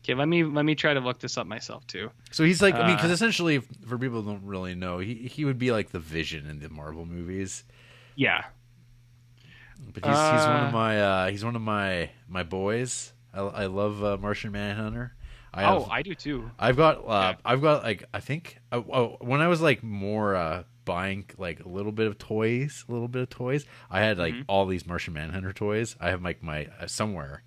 Okay, 0.02 0.14
let 0.14 0.28
me 0.28 0.44
let 0.44 0.64
me 0.64 0.74
try 0.74 0.92
to 0.92 1.00
look 1.00 1.18
this 1.20 1.38
up 1.38 1.46
myself 1.46 1.86
too. 1.86 2.10
So 2.30 2.44
he's 2.44 2.60
like, 2.60 2.74
I 2.74 2.86
mean, 2.86 2.96
because 2.96 3.10
Uh, 3.10 3.14
essentially, 3.14 3.58
for 3.86 3.96
people 3.98 4.22
who 4.22 4.32
don't 4.32 4.44
really 4.44 4.74
know, 4.74 4.98
he 4.98 5.14
he 5.14 5.44
would 5.44 5.58
be 5.58 5.70
like 5.72 5.90
the 5.90 5.98
Vision 6.00 6.48
in 6.48 6.58
the 6.58 6.68
Marvel 6.68 7.06
movies. 7.06 7.64
Yeah, 8.16 8.44
But 9.92 10.04
he's 10.04 10.12
he's 10.14 10.46
one 10.46 10.64
Uh, 10.64 10.66
of 10.66 10.72
my 10.72 11.00
uh, 11.00 11.30
he's 11.30 11.44
one 11.44 11.56
of 11.56 11.62
my 11.62 12.10
my 12.28 12.42
boys. 12.42 13.12
I, 13.32 13.40
I 13.40 13.66
love 13.66 14.02
uh, 14.04 14.16
Martian 14.18 14.52
Manhunter. 14.52 15.14
I 15.52 15.64
oh, 15.64 15.80
have, 15.82 15.90
I 15.90 16.02
do 16.02 16.14
too. 16.14 16.50
I've 16.58 16.76
got 16.76 16.98
uh, 16.98 17.10
Yeah. 17.10 17.34
I've 17.44 17.62
got 17.62 17.82
like 17.82 18.04
I 18.12 18.20
think 18.20 18.58
uh, 18.72 18.82
oh, 18.92 19.16
when 19.20 19.40
I 19.40 19.48
was 19.48 19.60
like 19.60 19.82
more 19.82 20.34
uh, 20.36 20.64
buying 20.84 21.24
like 21.38 21.64
a 21.64 21.68
little 21.68 21.92
bit 21.92 22.06
of 22.06 22.18
toys, 22.18 22.84
a 22.88 22.92
little 22.92 23.08
bit 23.08 23.22
of 23.22 23.30
toys. 23.30 23.64
I 23.90 24.00
had 24.00 24.18
like 24.18 24.34
Mhm. 24.34 24.44
all 24.48 24.66
these 24.66 24.86
Martian 24.86 25.14
Manhunter 25.14 25.52
toys. 25.52 25.96
I 26.00 26.10
have 26.10 26.22
like 26.22 26.42
my 26.42 26.66
uh, 26.80 26.86
somewhere. 26.86 27.42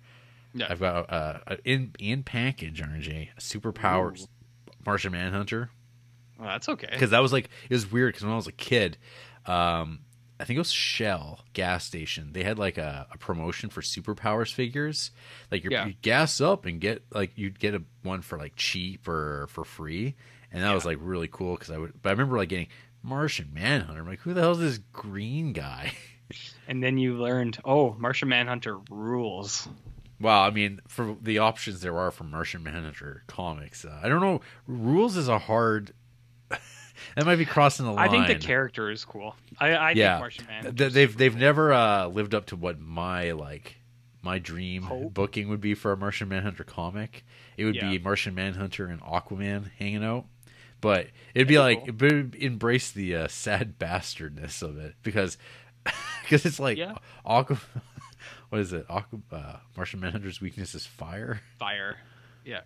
Yeah. 0.54 0.66
I've 0.70 0.80
got 0.80 1.10
uh, 1.12 1.38
uh, 1.46 1.56
in 1.64 1.92
in 1.98 2.22
package 2.22 2.80
RNG 2.82 3.28
superpowers 3.38 4.26
Martian 4.86 5.12
Manhunter 5.12 5.70
Well, 6.38 6.48
that's 6.48 6.68
okay. 6.68 6.88
because 6.90 7.10
that 7.10 7.20
was 7.20 7.32
like 7.32 7.48
it 7.68 7.74
was 7.74 7.90
weird 7.90 8.10
because 8.14 8.24
when 8.24 8.32
I 8.32 8.36
was 8.36 8.46
a 8.46 8.52
kid, 8.52 8.96
um, 9.46 10.00
I 10.40 10.44
think 10.44 10.56
it 10.56 10.60
was 10.60 10.70
Shell 10.72 11.44
gas 11.52 11.84
station. 11.84 12.32
They 12.32 12.44
had 12.44 12.58
like 12.58 12.78
a, 12.78 13.06
a 13.12 13.18
promotion 13.18 13.70
for 13.70 13.80
superpowers 13.82 14.52
figures. 14.52 15.10
Like 15.50 15.64
you're, 15.64 15.72
Yeah. 15.72 15.86
you 15.86 15.94
gas 16.00 16.40
up 16.40 16.64
and 16.64 16.80
get 16.80 17.02
like 17.12 17.32
you'd 17.36 17.58
get 17.58 17.74
a 17.74 17.82
one 18.02 18.22
for 18.22 18.38
like 18.38 18.54
cheap 18.56 19.06
or 19.08 19.48
for 19.48 19.64
free, 19.64 20.14
and 20.52 20.62
that 20.62 20.72
was 20.72 20.84
like 20.84 20.98
really 21.00 21.28
cool 21.30 21.54
because 21.54 21.70
I 21.70 21.78
would. 21.78 22.00
But 22.00 22.10
I 22.10 22.12
remember 22.12 22.36
like 22.36 22.48
getting 22.48 22.68
Martian 23.02 23.50
Manhunter. 23.52 24.00
I'm 24.00 24.06
like, 24.06 24.20
who 24.20 24.34
the 24.34 24.40
hell 24.40 24.52
is 24.52 24.58
this 24.58 24.78
green 24.92 25.52
guy? 25.52 25.92
And 26.66 26.82
then 26.82 26.98
you 26.98 27.14
learned, 27.16 27.58
oh, 27.64 27.94
Martian 27.98 28.28
Manhunter 28.28 28.78
rules. 28.90 29.66
Well, 30.20 30.40
I 30.40 30.50
mean, 30.50 30.80
for 30.86 31.16
the 31.22 31.38
options 31.38 31.80
there 31.80 31.96
are 31.98 32.10
for 32.10 32.24
Martian 32.24 32.62
Manhunter 32.62 33.22
comics, 33.26 33.84
uh, 33.84 33.98
I 34.02 34.08
don't 34.08 34.20
know. 34.20 34.40
Rules 34.66 35.16
is 35.16 35.28
a 35.28 35.38
hard. 35.38 35.92
that 36.50 37.24
might 37.24 37.36
be 37.36 37.46
crossing 37.46 37.86
the 37.86 37.92
line. 37.92 38.08
I 38.08 38.26
think 38.26 38.40
the 38.40 38.46
character 38.46 38.90
is 38.90 39.04
cool. 39.04 39.36
I, 39.58 39.68
I 39.74 39.90
Yeah. 39.92 40.14
think 40.16 40.20
Martian 40.20 40.46
Manhunter. 40.48 40.90
They've 40.90 41.16
they've 41.16 41.36
never 41.36 41.72
uh, 41.72 42.06
lived 42.08 42.34
up 42.34 42.46
to 42.46 42.56
what 42.56 42.78
my 42.80 43.30
like 43.30 43.76
my 44.20 44.38
dream 44.40 44.82
Hope? 44.82 45.14
booking 45.14 45.48
would 45.48 45.60
be 45.60 45.74
for 45.74 45.92
a 45.92 45.96
Martian 45.96 46.28
Manhunter 46.28 46.64
comic. 46.64 47.24
It 47.56 47.64
would 47.64 47.76
Yeah. 47.76 47.88
be 47.88 47.98
Martian 47.98 48.34
Manhunter 48.34 48.86
and 48.88 49.00
Aquaman 49.00 49.70
hanging 49.78 50.04
out, 50.04 50.26
but 50.80 51.08
it'd 51.34 51.48
be 51.48 51.58
like 51.58 51.96
be 51.96 52.06
it 52.06 52.34
embrace 52.36 52.90
the 52.90 53.14
uh, 53.14 53.28
sad 53.28 53.78
bastardness 53.78 54.62
of 54.62 54.78
it 54.78 54.94
because 55.02 55.36
because 56.22 56.44
it's 56.46 56.60
like 56.60 56.78
Yeah. 56.78 56.94
Aqua. 57.24 57.58
What 58.50 58.62
is 58.62 58.72
it? 58.72 58.86
Aqua, 58.88 59.18
uh, 59.30 59.56
Martian 59.76 60.00
Manhunter's 60.00 60.40
weakness 60.40 60.74
is 60.74 60.86
fire. 60.86 61.40
fire. 61.58 61.98
Yeah, 62.46 62.62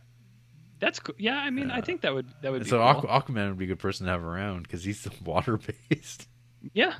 that's 0.79 1.01
cool. 1.01 1.17
Yeah, 1.19 1.37
I 1.39 1.51
mean, 1.51 1.73
I 1.73 1.81
think 1.81 2.03
that 2.03 2.15
would 2.15 2.29
that 2.41 2.53
would 2.53 2.63
be 2.63 2.69
so 2.69 2.79
cool. 2.79 2.87
Aqua, 3.11 3.35
Aquaman 3.35 3.49
would 3.49 3.59
be 3.59 3.65
a 3.65 3.69
good 3.69 3.81
person 3.81 4.07
to 4.07 4.13
have 4.13 4.23
around 4.23 4.63
because 4.63 4.85
he's 4.85 5.07
water 5.25 5.59
based. 5.91 6.29
Yeah, 6.73 6.95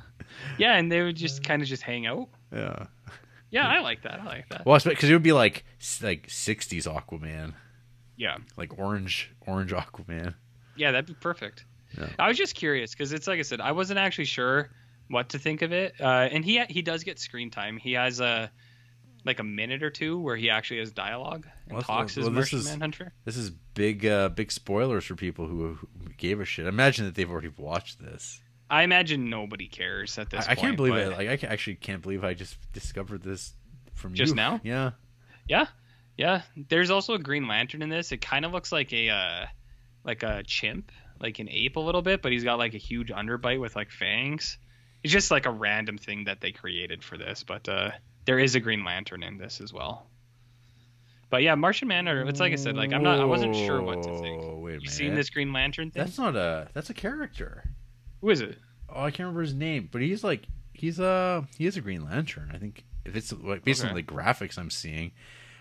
yeah, 0.57 0.75
and 0.75 0.91
they 0.91 1.01
would 1.01 1.15
just 1.15 1.43
kind 1.45 1.61
of 1.61 1.67
just 1.69 1.81
hang 1.81 2.05
out. 2.05 2.27
Yeah. 2.51 2.87
Yeah, 3.51 3.67
I 3.67 3.79
like 3.79 4.01
that. 4.03 4.19
I 4.19 4.25
like 4.25 4.49
that. 4.49 4.65
Well, 4.65 4.79
because 4.83 5.09
it 5.09 5.13
would 5.13 5.23
be 5.23 5.31
like 5.31 5.63
like 6.01 6.27
'60s 6.27 6.85
Aquaman. 6.85 7.53
Yeah, 8.17 8.37
like 8.57 8.77
orange 8.77 9.31
orange 9.47 9.71
aquaman 9.71 10.35
yeah, 10.75 10.91
that'd 10.91 11.05
be 11.05 11.13
perfect. 11.13 11.65
Yeah. 11.97 12.09
I 12.19 12.27
was 12.27 12.37
just 12.37 12.55
curious 12.55 12.91
because 12.91 13.13
it's 13.13 13.27
like 13.27 13.39
I 13.39 13.43
said, 13.43 13.61
I 13.61 13.71
wasn't 13.71 13.99
actually 13.99 14.25
sure 14.25 14.69
what 15.09 15.29
to 15.29 15.39
think 15.39 15.61
of 15.61 15.71
it. 15.71 15.93
Uh, 15.99 16.05
and 16.31 16.43
he 16.43 16.63
he 16.69 16.81
does 16.81 17.03
get 17.03 17.19
screen 17.19 17.49
time. 17.51 17.77
He 17.77 17.93
has 17.93 18.19
a 18.19 18.51
like 19.25 19.39
a 19.39 19.43
minute 19.43 19.83
or 19.83 19.89
two 19.89 20.19
where 20.19 20.35
he 20.35 20.49
actually 20.49 20.79
has 20.79 20.91
dialogue 20.91 21.47
and 21.67 21.73
Well, 21.75 21.81
talks 21.81 22.17
well, 22.17 22.25
as 22.25 22.29
this 22.29 22.35
Martian 22.35 22.59
is- 22.59 22.65
Manhunter. 22.71 23.13
this 23.25 23.37
is 23.37 23.51
big 23.51 24.05
uh 24.05 24.29
big 24.29 24.51
spoilers 24.51 25.05
for 25.05 25.15
people 25.15 25.47
who, 25.47 25.73
who 25.75 26.09
gave 26.17 26.41
a 26.41 26.45
shit 26.45 26.65
imagine 26.67 27.05
that 27.05 27.15
they've 27.15 27.31
already 27.31 27.51
watched 27.57 27.99
this 28.01 28.41
I 28.69 28.83
imagine 28.83 29.29
nobody 29.29 29.67
cares 29.67 30.17
at 30.17 30.29
this 30.29 30.41
I, 30.45 30.51
I 30.51 30.55
point. 30.55 30.59
can't 30.59 30.75
believe 30.77 30.95
it 30.95 31.11
like 31.11 31.29
i 31.29 31.37
ca- 31.37 31.47
actually 31.47 31.75
can't 31.75 32.01
believe 32.01 32.23
i 32.25 32.33
just 32.33 32.57
discovered 32.73 33.23
this 33.23 33.53
from 33.93 34.11
you. 34.11 34.17
Just 34.17 34.31
you. 34.31 34.35
now? 34.35 34.59
yeah 34.63 34.91
Yeah, 35.47 35.67
yeah. 36.17 36.41
There's 36.67 36.89
also 36.89 37.13
a 37.13 37.19
Green 37.19 37.47
Lantern 37.47 37.81
in 37.81 37.87
this. 37.89 38.11
It 38.11 38.17
kind 38.21 38.43
of 38.43 38.51
looks 38.51 38.71
like 38.73 38.91
a 38.91 39.09
uh, 39.09 39.45
like 40.03 40.23
a 40.23 40.43
chimp, 40.43 40.91
like 41.19 41.39
an 41.39 41.49
ape 41.49 41.75
a 41.75 41.79
little 41.79 42.01
bit, 42.01 42.21
but 42.21 42.31
he's 42.31 42.43
got 42.43 42.57
like 42.59 42.73
a 42.73 42.77
huge 42.79 43.09
underbite 43.09 43.59
with 43.59 43.75
like 43.75 43.91
fangs. 43.91 44.57
It's 45.03 45.11
just 45.13 45.31
like 45.31 45.45
a 45.45 45.51
random 45.51 45.97
thing 45.97 46.25
that 46.25 46.39
they 46.41 46.51
created 46.51 47.03
for 47.03 47.17
this, 47.17 47.43
but 47.43 47.67
uh, 47.67 47.91
there 48.25 48.39
is 48.39 48.55
a 48.55 48.59
Green 48.59 48.83
Lantern 48.85 49.21
in 49.23 49.37
this 49.37 49.59
as 49.59 49.73
well. 49.73 50.07
But 51.29 51.41
yeah, 51.41 51.55
Martian 51.55 51.87
Manhunter. 51.87 52.27
It's 52.27 52.39
like 52.39 52.53
I 52.53 52.57
said, 52.57 52.75
like 52.75 52.93
I'm 52.93 53.03
not, 53.03 53.19
I 53.19 53.25
wasn't 53.25 53.55
sure 53.55 53.81
what 53.81 54.03
to 54.03 54.19
think. 54.19 54.43
Wait 54.61 54.77
a 54.77 54.81
You 54.81 54.87
seen 54.87 55.15
this 55.15 55.29
Green 55.29 55.51
Lantern 55.51 55.89
thing? 55.91 56.03
that's 56.03 56.17
not 56.17 56.35
a 56.35 56.67
that's 56.73 56.89
a 56.89 56.93
character 56.93 57.63
Who 58.21 58.29
is 58.29 58.41
it? 58.41 58.57
oh 58.95 59.01
i 59.01 59.09
can't 59.09 59.21
remember 59.21 59.41
his 59.41 59.55
name 59.55 59.89
but 59.91 60.01
he's 60.01 60.23
like 60.23 60.43
he's 60.73 60.99
uh 60.99 61.41
he 61.57 61.65
is 61.65 61.75
a 61.77 61.81
green 61.81 62.03
lantern 62.05 62.51
i 62.53 62.57
think 62.59 62.83
if 63.05 63.15
it's 63.15 63.33
like 63.33 63.63
based 63.63 63.83
on 63.83 63.95
the 63.95 64.03
graphics 64.03 64.59
i'm 64.59 64.69
seeing 64.69 65.11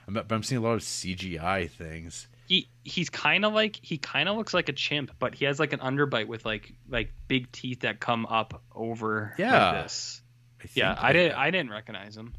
I'm, 0.07 0.13
but 0.13 0.31
i'm 0.31 0.43
seeing 0.43 0.59
a 0.59 0.65
lot 0.65 0.75
of 0.75 0.81
cgi 0.81 1.71
things 1.71 2.27
He 2.53 2.69
he's 2.85 3.09
kind 3.09 3.47
of 3.47 3.55
like 3.55 3.79
he 3.81 3.97
kind 3.97 4.29
of 4.29 4.37
looks 4.37 4.53
like 4.53 4.69
a 4.69 4.75
chimp, 4.75 5.13
but 5.19 5.35
he 5.35 5.47
has 5.47 5.59
like 5.59 5.73
an 5.73 5.79
underbite 5.81 6.27
with 6.27 6.45
like 6.45 6.71
like 6.87 7.11
big 7.27 7.51
teeth 7.51 7.81
that 7.81 7.99
come 7.99 8.27
up 8.27 8.63
over 8.75 9.33
Yeah. 9.39 9.71
like 9.73 9.85
this. 9.85 10.21
I 10.61 10.63
think 10.65 10.77
Yeah, 10.77 10.93
I 10.93 11.03
like 11.03 11.13
didn't. 11.15 11.39
I 11.39 11.51
didn't 11.51 11.71
recognize 11.71 12.15
him. 12.15 12.35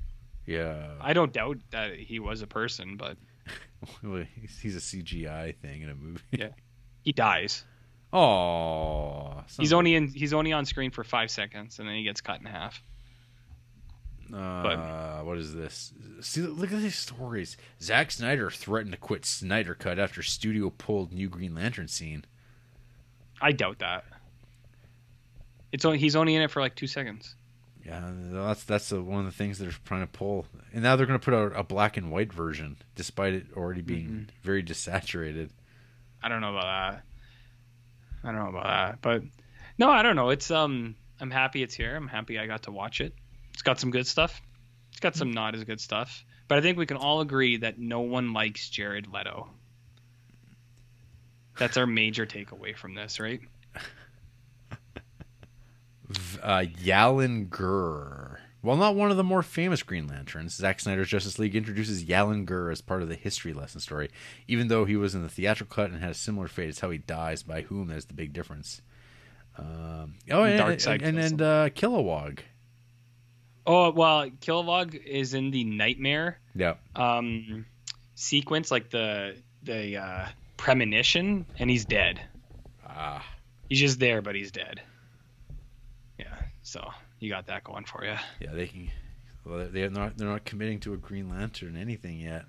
yeah 0.45 0.91
I 1.02 1.14
don't 1.14 1.34
doubt 1.34 1.57
that 1.72 1.95
he 1.95 2.19
was 2.19 2.44
a 2.44 2.48
person, 2.48 2.95
but 2.95 3.18
Well, 4.03 4.23
he's- 4.35 4.60
he's 4.61 4.76
a 4.76 4.80
CGI 4.80 5.56
thing 5.56 5.81
in 5.81 5.90
a 5.90 5.95
movie. 5.95 6.22
Yeah. 6.31 6.49
he 7.03 7.11
dies. 7.11 7.65
Oh, 8.15 9.44
He's 9.60 9.73
only 9.73 9.95
in 9.95 10.10
he's 10.10 10.34
only 10.34 10.53
on 10.53 10.65
screen 10.65 10.91
for 10.91 11.03
five 11.03 11.31
seconds, 11.31 11.80
and 11.80 11.88
then 11.88 11.95
he 11.95 12.03
gets 12.03 12.22
cut 12.22 12.40
in 12.40 12.45
half. 12.45 12.84
Uh, 14.32 15.22
what 15.22 15.38
is 15.38 15.54
this? 15.54 15.94
See, 16.22 16.41
look 16.41 16.72
at 16.72 16.80
these 16.82 16.95
stories. 16.95 17.58
Zack 17.82 18.12
Snyder 18.12 18.50
threatened 18.52 18.91
to 18.94 18.98
quit 19.00 19.26
Snyder 19.26 19.74
Cut 19.76 19.98
after 20.00 20.22
studio 20.22 20.70
pulled 20.70 21.12
new 21.12 21.30
Green 21.30 21.56
Lantern 21.56 21.88
scene. 21.88 22.26
I 23.41 23.52
doubt 23.52 23.80
that. 23.80 24.06
It's 25.72 25.86
only 25.86 25.98
he's 25.98 26.16
only 26.16 26.36
in 26.36 26.41
it 26.41 26.52
for 26.52 26.62
like 26.62 26.76
two 26.76 26.88
seconds. 26.88 27.36
Yeah, 27.86 28.12
that's 28.32 28.64
that's 28.64 28.91
a, 28.91 29.02
one 29.02 29.20
of 29.20 29.26
the 29.26 29.32
things 29.38 29.58
they're 29.60 29.72
trying 29.84 30.02
to 30.02 30.08
pull. 30.08 30.45
And 30.72 30.84
now 30.84 30.95
they're 30.95 31.06
going 31.08 31.20
to 31.20 31.24
put 31.24 31.34
out 31.34 31.52
a 31.56 31.64
black 31.64 31.98
and 31.98 32.12
white 32.12 32.32
version, 32.32 32.78
despite 32.95 33.34
it 33.34 33.48
already 33.58 33.82
being 33.82 34.08
Mm-hmm. 34.08 34.24
very 34.41 34.64
desaturated. 34.64 35.50
I 36.22 36.30
don't 36.30 36.40
know 36.41 36.56
about 36.56 36.94
that. 36.94 37.04
I 38.24 38.32
don't 38.32 38.40
know 38.41 38.50
about 38.50 38.64
that, 38.66 39.02
but 39.02 39.24
no, 39.78 39.90
I 39.90 40.02
don't 40.04 40.16
know. 40.16 40.30
It's 40.30 40.50
um, 40.50 40.95
I'm 41.20 41.32
happy 41.32 41.62
it's 41.62 41.74
here. 41.76 41.95
I'm 41.95 42.08
happy 42.08 42.40
I 42.40 42.48
got 42.48 42.64
to 42.64 42.72
watch 42.72 43.02
it. 43.02 43.14
It's 43.54 43.62
got 43.62 43.80
some 43.80 43.92
good 43.92 44.08
stuff. 44.08 44.42
It's 44.92 45.00
got 45.00 45.16
some 45.16 45.32
not 45.32 45.56
as 45.56 45.64
good 45.64 45.82
stuff, 45.82 46.24
but 46.48 46.58
I 46.58 46.62
think 46.62 46.78
we 46.78 46.86
can 46.86 46.98
all 46.98 47.22
agree 47.22 47.58
that 47.58 47.80
no 47.80 48.02
one 48.02 48.34
likes 48.34 48.70
Jared 48.70 49.08
Leto. 49.08 49.50
That's 51.58 51.78
our 51.78 51.88
major 51.88 52.26
takeaway 52.26 52.76
from 52.76 52.96
this, 52.96 53.20
right? 53.20 53.42
Uh, 56.42 56.66
Yalan 56.84 57.50
Gur. 57.50 58.40
While 58.62 58.78
not 58.78 58.96
one 58.96 59.12
of 59.12 59.18
the 59.18 59.24
more 59.24 59.44
famous 59.44 59.84
Green 59.84 60.08
Lanterns, 60.08 60.56
Zack 60.56 60.80
Snyder's 60.80 61.10
Justice 61.10 61.38
League 61.38 61.56
introduces 61.56 62.06
Yalan 62.06 62.46
Gur 62.46 62.72
as 62.72 62.82
part 62.82 63.02
of 63.02 63.10
the 63.10 63.16
history 63.16 63.52
lesson 63.52 63.82
story. 63.82 64.10
Even 64.48 64.68
though 64.68 64.86
he 64.86 64.96
was 64.96 65.16
in 65.16 65.24
the 65.24 65.30
theatrical 65.30 65.76
cut 65.76 65.92
and 65.92 66.02
had 66.02 66.12
a 66.12 66.16
similar 66.16 66.48
fate, 66.48 66.70
it's 66.70 66.80
how 66.80 66.90
he 66.90 66.98
dies, 66.98 67.44
by 67.44 67.62
whom 67.64 67.88
that's 67.88 68.06
the 68.06 68.14
big 68.14 68.32
difference. 68.32 68.82
Um, 69.58 70.16
oh, 70.32 70.44
and, 70.44 70.82
and, 70.86 71.02
and, 71.02 71.20
and 71.20 71.42
uh, 71.42 71.70
Kilowog. 71.70 72.40
Oh 73.65 73.91
well, 73.91 74.30
Kilowog 74.41 74.94
is 74.95 75.34
in 75.34 75.52
the 75.52 75.64
Nightmare 75.64 76.38
Yeah. 76.56 76.76
um, 76.95 77.65
sequence, 78.15 78.72
like 78.72 78.90
the 78.90 79.35
the 79.64 79.98
uh, 79.98 80.27
premonition, 80.57 81.45
and 81.60 81.69
he's 81.69 81.85
dead. 81.85 82.19
Ah. 82.88 83.26
He's 83.69 83.80
just 83.80 83.99
there, 83.99 84.22
but 84.22 84.35
he's 84.35 84.52
dead. 84.52 84.81
Yeah, 86.19 86.35
so 86.61 86.91
you 87.19 87.30
got 87.30 87.48
that 87.48 87.64
going 87.64 87.85
for 87.85 88.03
you. 88.06 88.15
Yeah, 88.40 88.52
they 88.53 88.68
can. 88.68 88.90
Well, 89.45 89.68
they're 89.72 89.90
not. 89.90 90.18
They're 90.18 90.27
not 90.27 90.45
committing 90.45 90.80
to 90.81 90.94
a 90.94 90.98
Green 90.98 91.30
Lantern 91.30 91.76
anything 91.77 92.19
yet. 92.19 92.45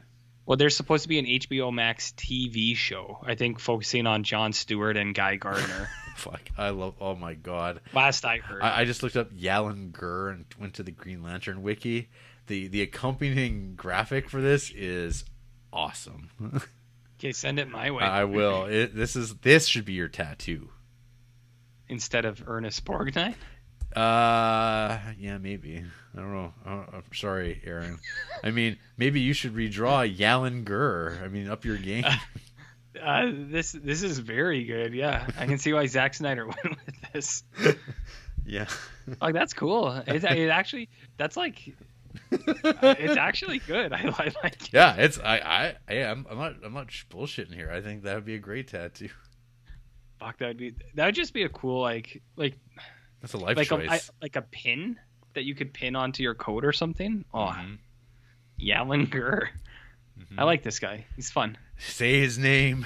Well, 0.46 0.56
there's 0.58 0.76
supposed 0.76 1.04
to 1.04 1.08
be 1.08 1.18
an 1.18 1.24
HBO 1.24 1.72
Max 1.72 2.12
TV 2.16 2.76
show, 2.76 3.18
I 3.22 3.34
think, 3.34 3.58
focusing 3.58 4.06
on 4.06 4.24
John 4.24 4.52
Stewart 4.52 4.96
and 4.96 5.14
Guy 5.14 5.36
Gardner. 5.36 5.88
Fuck, 6.16 6.42
I 6.58 6.68
love. 6.70 6.94
Oh 7.00 7.14
my 7.14 7.34
god, 7.34 7.80
Last 7.92 8.24
I 8.24 8.38
heard. 8.38 8.62
I, 8.62 8.80
I 8.80 8.84
just 8.84 9.02
looked 9.02 9.16
up 9.16 9.32
Yalan 9.32 9.90
Gur 9.92 10.28
and 10.30 10.44
went 10.60 10.74
to 10.74 10.82
the 10.82 10.90
Green 10.90 11.22
Lantern 11.22 11.62
wiki. 11.62 12.08
The 12.46 12.68
the 12.68 12.82
accompanying 12.82 13.74
graphic 13.74 14.28
for 14.28 14.40
this 14.42 14.70
is 14.70 15.24
awesome. 15.72 16.30
okay, 17.18 17.32
send 17.32 17.58
it 17.58 17.68
my 17.70 17.90
way 17.90 18.04
I 18.04 18.24
will. 18.24 18.64
It, 18.70 18.94
this 18.94 19.16
is 19.16 19.34
this 19.36 19.66
should 19.66 19.86
be 19.86 19.94
your 19.94 20.08
tattoo. 20.08 20.68
instead 21.88 22.24
of 22.26 22.44
Ernest 22.46 22.84
Borgnine. 22.84 23.34
Uh, 23.94 24.98
yeah, 25.18 25.38
maybe. 25.38 25.84
I 26.14 26.18
don't 26.18 26.32
know. 26.32 26.52
Uh, 26.66 26.84
I'm 26.92 27.14
sorry, 27.14 27.60
Aaron. 27.64 27.98
I 28.42 28.50
mean, 28.50 28.76
maybe 28.96 29.20
you 29.20 29.32
should 29.32 29.54
redraw 29.54 30.12
Yalan 30.16 30.64
Gur. 30.64 31.18
I 31.22 31.28
mean, 31.28 31.48
up 31.48 31.64
your 31.64 31.78
game. 31.78 32.04
Uh, 33.02 33.32
this 33.34 33.72
this 33.72 34.04
is 34.04 34.20
very 34.20 34.62
good. 34.64 34.94
Yeah, 34.94 35.26
I 35.36 35.46
can 35.46 35.58
see 35.58 35.72
why 35.72 35.84
Zack 35.86 36.14
Snyder 36.14 36.46
went 36.64 36.64
with 36.64 37.12
this. 37.12 37.42
yeah. 38.46 38.66
Like 39.20 39.34
that's 39.34 39.52
cool. 39.52 39.90
It, 40.06 40.22
it 40.22 40.48
actually 40.48 40.88
that's 41.16 41.36
like 41.36 41.74
it's 42.30 43.16
actually 43.16 43.58
good. 43.58 43.92
I, 43.92 43.98
I 43.98 44.32
like 44.42 44.62
it. 44.62 44.72
Yeah, 44.72 44.94
it's 44.94 45.18
I 45.18 45.38
I 45.38 45.74
I 45.88 45.94
am 45.94 46.26
I'm 46.30 46.38
not 46.38 46.54
I'm 46.64 46.72
not 46.72 46.88
bullshitting 47.10 47.52
here. 47.52 47.70
I 47.70 47.80
think 47.80 48.04
that 48.04 48.14
would 48.14 48.24
be 48.24 48.36
a 48.36 48.38
great 48.38 48.68
tattoo. 48.68 49.08
Fuck, 50.20 50.38
that 50.38 50.48
would 50.48 50.58
be 50.58 50.74
that 50.94 51.06
would 51.06 51.14
just 51.14 51.34
be 51.34 51.42
a 51.42 51.48
cool 51.48 51.80
like 51.80 52.22
like 52.36 52.54
That's 53.24 53.32
a 53.32 53.38
life 53.38 53.56
like 53.56 53.68
a 53.72 53.76
choice. 53.86 54.10
I, 54.10 54.14
like 54.20 54.36
a 54.36 54.42
pin 54.42 54.98
that 55.32 55.44
you 55.44 55.54
could 55.54 55.72
pin 55.72 55.96
onto 55.96 56.22
your 56.22 56.34
coat 56.34 56.62
or 56.62 56.74
something. 56.74 57.24
Oh, 57.32 57.46
Mhm. 57.46 57.78
Yalan 58.60 59.08
Gur. 59.08 59.48
Mhm. 60.20 60.38
I 60.38 60.44
like 60.44 60.62
this 60.62 60.78
guy. 60.78 61.06
He's 61.16 61.30
fun. 61.30 61.56
Say 61.78 62.20
his 62.20 62.38
name. 62.38 62.84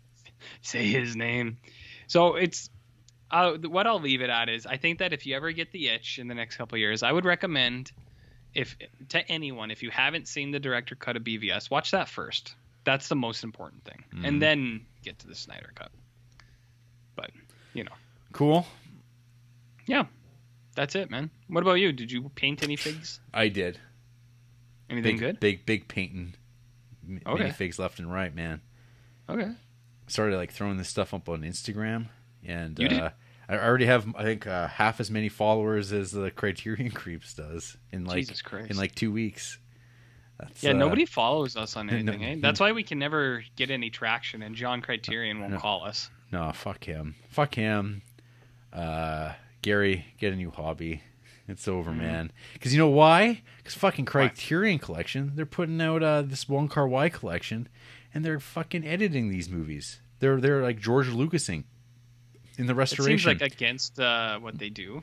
Say 0.62 0.86
his 0.86 1.14
name. 1.14 1.58
So 2.06 2.36
it's 2.36 2.70
uh, 3.30 3.58
what 3.58 3.86
I'll 3.86 4.00
leave 4.00 4.22
it 4.22 4.30
at 4.30 4.48
is 4.48 4.64
I 4.64 4.78
think 4.78 5.00
that 5.00 5.12
if 5.12 5.26
you 5.26 5.36
ever 5.36 5.52
get 5.52 5.70
the 5.70 5.88
itch 5.88 6.18
in 6.18 6.28
the 6.28 6.34
next 6.34 6.56
couple 6.56 6.76
of 6.76 6.80
years, 6.80 7.02
I 7.02 7.12
would 7.12 7.26
recommend 7.26 7.92
if 8.54 8.78
to 9.10 9.30
anyone 9.30 9.70
if 9.70 9.82
you 9.82 9.90
haven't 9.90 10.28
seen 10.28 10.50
the 10.50 10.60
director 10.60 10.94
cut 10.94 11.16
of 11.16 11.24
BVS, 11.24 11.70
watch 11.70 11.90
that 11.90 12.08
first. 12.08 12.54
That's 12.84 13.08
the 13.08 13.16
most 13.16 13.44
important 13.44 13.84
thing, 13.84 14.02
Mhm. 14.14 14.28
and 14.28 14.40
then 14.40 14.86
get 15.02 15.18
to 15.18 15.26
the 15.26 15.34
Snyder 15.34 15.72
cut. 15.74 15.92
But 17.16 17.32
you 17.74 17.84
know, 17.84 17.92
Cool. 18.32 18.66
Yeah, 19.86 20.04
that's 20.74 20.94
it, 20.94 21.10
man. 21.10 21.30
What 21.48 21.62
about 21.62 21.74
you? 21.74 21.92
Did 21.92 22.10
you 22.12 22.30
paint 22.34 22.62
any 22.62 22.76
figs? 22.76 23.20
I 23.32 23.48
did. 23.48 23.78
Anything 24.90 25.16
Big 25.16 25.20
good? 25.20 25.40
big 25.40 25.66
big 25.66 25.88
painting. 25.88 26.34
M- 27.08 27.20
Okay. 27.26 27.44
Minifigs 27.44 27.78
left 27.78 27.98
and 27.98 28.12
right, 28.12 28.34
man. 28.34 28.60
Okay. 29.28 29.50
Started 30.06 30.36
like 30.36 30.52
throwing 30.52 30.76
this 30.76 30.88
stuff 30.88 31.14
up 31.14 31.28
on 31.28 31.42
Instagram, 31.42 32.08
and 32.44 32.78
uh, 32.92 33.10
I 33.48 33.56
already 33.56 33.86
have 33.86 34.06
I 34.16 34.22
think 34.22 34.46
uh, 34.46 34.68
half 34.68 35.00
as 35.00 35.10
many 35.10 35.28
followers 35.30 35.92
as 35.92 36.12
the 36.12 36.30
Criterion 36.30 36.90
Creeps 36.94 37.34
does 37.34 37.76
in 37.92 38.04
like 38.04 38.28
in 38.68 38.76
like 38.76 38.94
two 38.94 39.10
weeks. 39.12 39.58
That's, 40.38 40.62
yeah, 40.64 40.70
uh, 40.70 40.74
nobody 40.74 41.06
follows 41.06 41.56
us 41.56 41.76
on 41.76 41.86
no- 41.88 41.94
anything. 41.94 42.24
eh? 42.24 42.36
That's 42.40 42.60
why 42.60 42.72
we 42.72 42.82
can 42.82 42.98
never 42.98 43.44
get 43.56 43.70
any 43.70 43.88
traction, 43.88 44.42
and 44.42 44.54
John 44.54 44.82
Criterion 44.82 45.40
won't 45.40 45.52
No. 45.52 45.58
call 45.58 45.84
us. 45.84 46.10
No, 46.32 46.50
fuck 46.52 46.84
him. 46.84 47.14
Fuck 47.30 47.54
him. 47.54 48.02
Uh, 48.72 49.32
Gary, 49.64 50.04
get 50.18 50.32
a 50.32 50.36
new 50.36 50.50
hobby. 50.50 51.00
It's 51.48 51.66
over, 51.66 51.90
Mm-hmm. 51.90 52.00
man. 52.00 52.32
Because 52.52 52.72
you 52.74 52.78
know 52.78 52.88
why? 52.88 53.40
Because 53.56 53.74
fucking 53.74 54.04
Criterion 54.04 54.78
Collection, 54.78 55.32
they're 55.34 55.46
putting 55.46 55.80
out 55.80 56.02
uh, 56.02 56.20
this 56.22 56.46
Wong 56.48 56.68
Kar 56.68 56.86
Wai 56.86 57.08
collection, 57.08 57.68
and 58.12 58.22
they're 58.24 58.40
fucking 58.40 58.86
editing 58.86 59.30
these 59.30 59.48
movies. 59.48 60.00
They're 60.20 60.38
they're 60.40 60.62
like 60.62 60.78
George 60.78 61.08
Lucasing 61.08 61.64
in 62.58 62.66
the 62.66 62.74
restoration. 62.74 63.14
It 63.14 63.18
seems 63.22 63.40
like 63.42 63.52
against 63.52 63.98
uh, 63.98 64.38
what 64.38 64.58
they 64.58 64.68
do. 64.70 65.02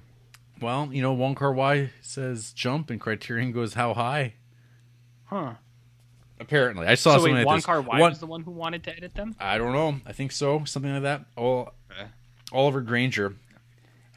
well, 0.61 0.89
you 0.91 1.01
know, 1.01 1.13
Wong 1.13 1.33
Kar 1.35 1.51
Wai 1.53 1.89
says 2.01 2.53
jump, 2.53 2.89
and 2.91 2.99
Criterion 3.01 3.51
goes 3.51 3.73
how 3.73 3.93
high. 3.95 4.33
Huh. 5.25 5.53
Apparently, 6.39 6.87
I 6.87 6.95
saw 6.95 7.11
So 7.13 7.17
something 7.19 7.35
wait, 7.35 7.45
like. 7.45 7.63
Car 7.63 7.81
Y 7.81 7.99
One- 7.99 8.09
was 8.11 8.19
the 8.19 8.25
one 8.25 8.41
who 8.41 8.51
wanted 8.51 8.83
to 8.85 8.95
edit 8.95 9.13
them? 9.13 9.35
I 9.39 9.57
don't 9.59 9.73
know. 9.73 9.99
I 10.07 10.13
think 10.13 10.31
so. 10.31 10.63
Something 10.65 10.91
like 10.93 11.03
that. 11.03 11.25
Oh, 11.37 11.69
Okay. 11.91 12.07
Oliver 12.51 12.81
Granger. 12.81 13.35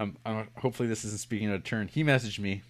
Um, 0.01 0.17
I'm, 0.27 0.49
hopefully 0.59 0.89
this 0.89 1.05
isn't 1.05 1.21
speaking 1.21 1.49
out 1.49 1.55
of 1.57 1.65
turn. 1.65 1.89
He 1.89 2.03
messaged 2.05 2.39
me, 2.39 2.63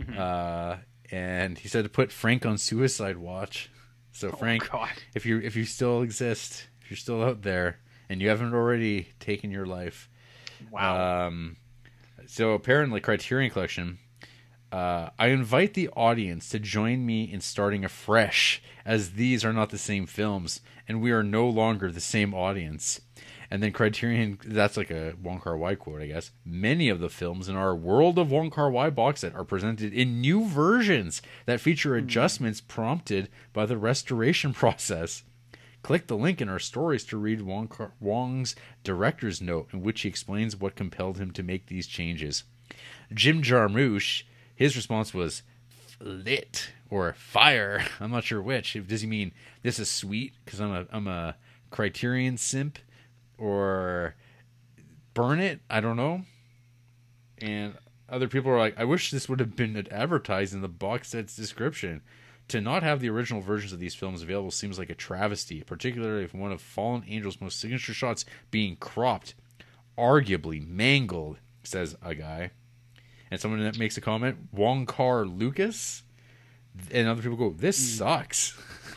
Mm-hmm. 0.00 0.16
uh, 0.18 0.76
and 1.10 1.58
he 1.58 1.66
said 1.68 1.82
to 1.84 1.88
put 1.90 2.12
Frank 2.12 2.46
on 2.46 2.56
suicide 2.58 3.16
watch. 3.18 3.70
So 4.12 4.30
Frank, 4.30 4.64
Oh, 4.72 4.78
God. 4.78 4.90
if 5.14 5.26
you 5.26 5.38
if 5.40 5.56
you 5.56 5.64
still 5.64 6.02
exist, 6.02 6.68
if 6.82 6.90
you're 6.90 6.96
still 6.96 7.22
out 7.22 7.42
there, 7.42 7.78
and 8.08 8.20
you 8.22 8.28
haven't 8.28 8.54
already 8.54 9.08
taken 9.20 9.50
your 9.50 9.66
life, 9.66 10.08
Wow. 10.70 11.26
um, 11.28 11.56
so 12.26 12.52
apparently, 12.52 13.00
Criterion 13.00 13.50
Collection. 13.50 13.98
Uh, 14.70 15.08
I 15.18 15.28
invite 15.28 15.72
the 15.74 15.88
audience 15.96 16.50
to 16.50 16.58
join 16.58 17.06
me 17.06 17.24
in 17.32 17.40
starting 17.40 17.84
afresh, 17.86 18.60
as 18.84 19.12
these 19.12 19.42
are 19.44 19.52
not 19.54 19.70
the 19.70 19.78
same 19.78 20.04
films, 20.06 20.60
and 20.86 21.00
we 21.00 21.10
are 21.10 21.22
no 21.22 21.48
longer 21.48 21.90
the 21.90 22.00
same 22.02 22.34
audience. 22.34 23.00
And 23.50 23.62
then 23.62 23.72
Criterion, 23.72 24.38
that's 24.44 24.76
like 24.76 24.90
a 24.90 25.14
Wong 25.22 25.40
Kar 25.40 25.56
Wai 25.56 25.74
quote, 25.74 26.02
I 26.02 26.06
guess. 26.06 26.32
Many 26.44 26.90
of 26.90 27.00
the 27.00 27.08
films 27.08 27.48
in 27.48 27.56
our 27.56 27.74
World 27.74 28.18
of 28.18 28.30
Wong 28.30 28.50
Kar 28.50 28.70
Wai 28.70 28.90
box 28.90 29.20
set 29.20 29.34
are 29.34 29.44
presented 29.44 29.94
in 29.94 30.20
new 30.20 30.44
versions 30.44 31.22
that 31.46 31.60
feature 31.60 31.98
hmm. 31.98 32.04
adjustments 32.04 32.60
prompted 32.60 33.28
by 33.52 33.64
the 33.64 33.78
restoration 33.78 34.52
process. 34.54 35.22
Click 35.82 36.08
the 36.08 36.16
link 36.16 36.40
in 36.40 36.48
our 36.48 36.58
stories 36.58 37.04
to 37.04 37.16
read 37.16 37.40
Wong 37.40 37.68
Kar- 37.68 37.92
Wong's 38.00 38.54
director's 38.84 39.40
note, 39.40 39.68
in 39.72 39.80
which 39.80 40.02
he 40.02 40.08
explains 40.08 40.56
what 40.56 40.76
compelled 40.76 41.18
him 41.18 41.30
to 41.30 41.42
make 41.42 41.66
these 41.66 41.86
changes. 41.86 42.44
Jim 43.14 43.42
Jarmusch, 43.42 44.24
his 44.54 44.76
response 44.76 45.14
was 45.14 45.42
lit 46.00 46.70
or 46.90 47.12
fire. 47.14 47.84
I'm 48.00 48.10
not 48.10 48.24
sure 48.24 48.42
which. 48.42 48.76
Does 48.86 49.00
he 49.00 49.06
mean 49.06 49.32
this 49.62 49.78
is 49.78 49.90
sweet 49.90 50.34
because 50.44 50.60
I'm 50.60 50.72
a 50.72 50.86
I'm 50.90 51.06
a 51.06 51.36
Criterion 51.70 52.36
simp, 52.36 52.78
or 53.38 54.14
burn 55.14 55.40
it? 55.40 55.60
I 55.70 55.80
don't 55.80 55.96
know. 55.96 56.22
And 57.38 57.74
other 58.08 58.28
people 58.28 58.50
are 58.50 58.58
like, 58.58 58.78
I 58.78 58.84
wish 58.84 59.10
this 59.10 59.28
would 59.28 59.40
have 59.40 59.56
been 59.56 59.86
advertised 59.90 60.54
in 60.54 60.60
the 60.60 60.68
box 60.68 61.08
set's 61.08 61.36
description. 61.36 62.02
To 62.48 62.60
not 62.62 62.82
have 62.82 63.00
the 63.00 63.10
original 63.10 63.42
versions 63.42 63.74
of 63.74 63.78
these 63.78 63.94
films 63.94 64.22
available 64.22 64.50
seems 64.50 64.78
like 64.78 64.88
a 64.88 64.94
travesty, 64.94 65.62
particularly 65.62 66.24
if 66.24 66.32
one 66.32 66.50
of 66.50 66.62
Fallen 66.62 67.04
Angel's 67.06 67.42
most 67.42 67.60
signature 67.60 67.92
shots 67.92 68.24
being 68.50 68.76
cropped, 68.76 69.34
arguably 69.98 70.66
mangled, 70.66 71.36
says 71.62 71.94
a 72.02 72.14
guy. 72.14 72.50
And 73.30 73.38
someone 73.38 73.62
that 73.62 73.78
makes 73.78 73.98
a 73.98 74.00
comment, 74.00 74.48
Wong 74.50 74.86
Kar 74.86 75.26
Lucas, 75.26 76.02
and 76.90 77.06
other 77.06 77.20
people 77.20 77.36
go, 77.36 77.50
"This 77.50 77.76
hmm. 77.76 77.98
sucks." 77.98 78.56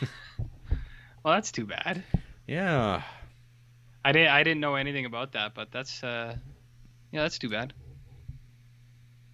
well, 1.22 1.34
that's 1.34 1.52
too 1.52 1.66
bad. 1.66 2.02
yeah, 2.46 3.02
I 4.04 4.12
didn't 4.12 4.28
I 4.28 4.42
didn't 4.42 4.60
know 4.60 4.74
anything 4.74 5.04
about 5.06 5.32
that, 5.32 5.54
but 5.54 5.70
that's 5.70 6.02
uh, 6.02 6.36
yeah, 7.12 7.22
that's 7.22 7.38
too 7.38 7.48
bad. 7.48 7.72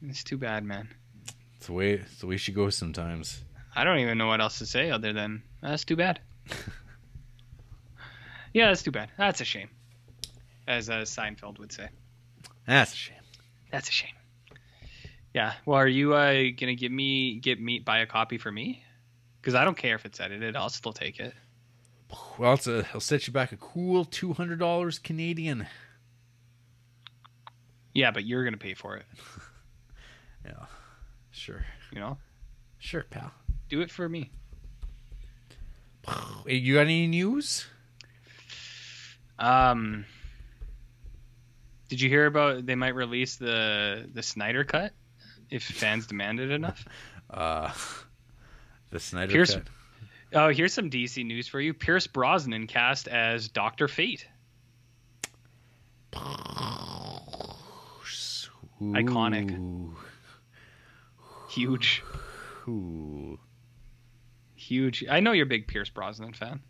It's 0.03 0.23
too 0.23 0.37
bad, 0.37 0.65
man. 0.65 0.89
It's 1.57 1.67
the 1.67 1.73
way 1.73 1.93
it's 1.95 2.21
the 2.21 2.27
way 2.27 2.37
she 2.37 2.53
goes 2.53 2.75
sometimes. 2.75 3.43
I 3.75 3.85
don't 3.85 3.99
even 3.99 4.19
know 4.19 4.27
what 4.27 4.41
else 4.41 4.59
to 4.59 4.67
say 4.67 4.91
other 4.91 5.13
than 5.13 5.43
that's 5.63 5.85
too 5.85 5.97
bad. 5.97 6.21
yeah, 8.53 8.67
that's 8.67 8.83
too 8.83 8.91
bad. 8.91 9.11
That's 9.17 9.41
a 9.41 9.45
shame, 9.45 9.71
as 10.67 10.91
uh, 10.91 11.03
Seinfeld 11.03 11.59
would 11.59 11.73
say. 11.73 11.89
That's 12.67 12.93
a 12.93 12.97
shame. 12.97 13.17
That's 13.71 13.89
a 13.89 13.93
shame. 13.93 14.15
Yeah. 15.35 15.55
Well, 15.65 15.79
are 15.79 15.89
you 15.89 16.15
uh, 16.15 16.33
gonna 16.59 16.75
give 16.75 16.93
me 16.93 17.39
get 17.41 17.61
me 17.61 17.79
buy 17.79 18.01
a 18.01 18.07
copy 18.07 18.39
for 18.39 18.53
me? 18.53 18.85
Because 19.41 19.55
I 19.55 19.65
don't 19.65 19.77
care 19.77 19.95
if 19.95 20.05
it's 20.05 20.21
edited. 20.21 20.57
I'll 20.57 20.69
still 20.69 20.93
take 20.93 21.21
it. 21.21 21.33
Well, 22.39 22.55
it's 22.55 22.67
a, 22.67 22.87
I'll 22.95 23.01
set 23.01 23.27
you 23.27 23.33
back 23.33 23.53
a 23.53 23.57
cool 23.57 24.05
two 24.05 24.33
hundred 24.33 24.59
dollars 24.59 24.99
Canadian. 24.99 25.67
Yeah, 27.95 28.11
but 28.13 28.25
you're 28.25 28.45
gonna 28.45 28.57
pay 28.57 28.75
for 28.75 28.97
it. 28.97 29.07
Yeah, 30.47 30.65
sure, 31.31 31.67
You 31.93 31.99
know, 32.01 32.17
sure, 32.79 33.03
pal. 33.11 33.33
do 33.69 33.81
it 33.83 33.91
for 33.91 34.09
me. 34.09 34.31
You 36.47 36.75
got 36.75 36.83
any 36.83 37.07
news? 37.07 37.67
Um, 39.39 40.07
did 41.91 42.01
you 42.01 42.09
hear 42.09 42.25
about 42.27 42.65
they 42.65 42.77
might 42.77 42.95
release 42.95 43.37
the 43.37 44.09
the 44.15 44.23
Snyder 44.23 44.65
cut 44.65 44.93
if 45.51 45.63
fans 45.65 46.07
demand 46.09 46.41
it 46.41 46.51
enough? 46.51 46.85
Uh, 47.29 47.73
the 48.91 49.01
Snyder 49.01 49.33
Here's- 49.33 49.55
cut. 49.55 49.65
Oh, 50.35 50.49
here's 50.51 50.75
some 50.75 50.91
DC 50.91 51.25
news 51.25 51.49
for 51.49 51.61
you. 51.61 51.73
Pierce 51.73 52.07
Brosnan 52.07 52.67
cast 52.67 53.09
as 53.09 53.49
Doctor 53.49 53.89
Fate. 53.89 54.27
Iconic. 58.81 59.95
Huge, 61.49 62.03
ooh. 62.69 63.39
huge. 64.55 65.05
I 65.11 65.21
know 65.21 65.33
you're 65.33 65.47
a 65.47 65.49
big 65.49 65.67
Pierce 65.67 65.89
Brosnan 65.89 66.35
fan, 66.35 66.61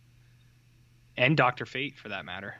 and 1.16 1.36
Doctor 1.36 1.66
Fate 1.66 1.98
for 1.98 2.08
that 2.10 2.24
matter. 2.24 2.54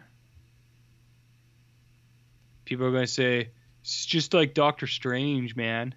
People 2.64 2.86
are 2.86 2.92
gonna 2.92 3.06
say 3.06 3.50
it's 3.80 4.04
just 4.04 4.34
like 4.34 4.52
Doctor 4.52 4.86
Strange, 4.86 5.54
man. 5.54 5.94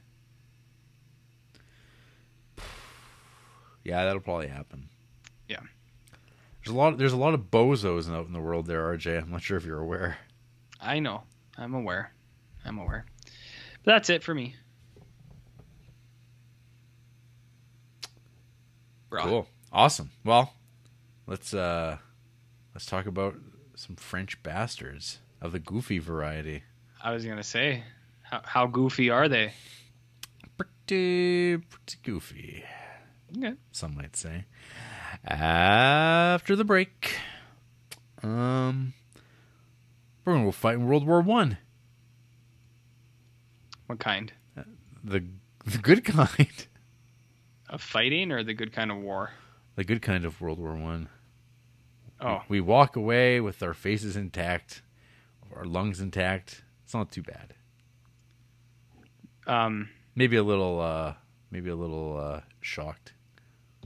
Yeah, 3.83 4.05
that'll 4.05 4.21
probably 4.21 4.47
happen. 4.47 4.87
Yeah. 5.51 5.59
There's 6.63 6.73
a 6.73 6.77
lot. 6.77 6.97
There's 6.97 7.13
a 7.13 7.17
lot 7.17 7.33
of 7.33 7.51
bozos 7.51 8.09
out 8.13 8.27
in 8.27 8.33
the 8.33 8.39
world 8.39 8.67
there, 8.67 8.83
RJ. 8.95 9.21
I'm 9.23 9.31
not 9.31 9.41
sure 9.41 9.57
if 9.57 9.65
you're 9.65 9.79
aware. 9.79 10.17
I 10.79 10.99
know. 10.99 11.23
I'm 11.57 11.73
aware. 11.73 12.13
I'm 12.63 12.77
aware. 12.77 13.05
But 13.83 13.91
that's 13.93 14.09
it 14.09 14.23
for 14.23 14.33
me. 14.33 14.55
Bro. 19.09 19.23
Cool. 19.23 19.47
Awesome. 19.73 20.11
Well, 20.23 20.53
let's 21.27 21.53
uh 21.53 21.97
let's 22.73 22.85
talk 22.85 23.05
about 23.05 23.35
some 23.75 23.95
French 23.95 24.41
bastards 24.43 25.19
of 25.41 25.51
the 25.51 25.59
goofy 25.59 25.99
variety. 25.99 26.63
I 27.03 27.11
was 27.13 27.25
gonna 27.25 27.43
say, 27.43 27.83
how, 28.21 28.41
how 28.43 28.67
goofy 28.67 29.09
are 29.09 29.27
they? 29.27 29.53
Pretty 30.57 31.57
pretty 31.57 31.97
goofy, 32.03 32.63
Okay. 33.37 33.53
some 33.71 33.95
might 33.95 34.15
say. 34.15 34.45
After 35.23 36.55
the 36.55 36.63
break, 36.65 37.15
um 38.23 38.93
we're 40.25 40.33
gonna 40.33 40.45
go 40.45 40.51
fight 40.51 40.75
in 40.75 40.85
World 40.87 41.05
War 41.05 41.21
One. 41.21 41.57
What 43.87 43.99
kind 43.99 44.31
The 45.03 45.25
the 45.65 45.77
good 45.77 46.03
kind. 46.05 46.67
of 47.69 47.81
fighting, 47.81 48.31
or 48.31 48.43
the 48.43 48.53
good 48.53 48.73
kind 48.73 48.91
of 48.91 48.97
war? 48.97 49.31
The 49.75 49.83
good 49.83 50.01
kind 50.01 50.25
of 50.25 50.41
World 50.41 50.59
War 50.59 50.75
One. 50.75 51.07
Oh, 52.19 52.41
We 52.49 52.61
walk 52.61 52.95
away 52.95 53.39
with 53.39 53.63
our 53.63 53.73
faces 53.73 54.15
intact, 54.15 54.81
our 55.55 55.65
lungs 55.65 55.99
intact. 56.01 56.63
It's 56.83 56.93
not 56.93 57.11
too 57.11 57.23
bad. 57.23 57.53
um, 59.47 59.89
maybe 60.15 60.35
a 60.35 60.43
little 60.43 60.79
uh 60.79 61.13
maybe 61.51 61.69
a 61.69 61.75
little 61.75 62.17
uh 62.17 62.41
shocked 62.59 63.13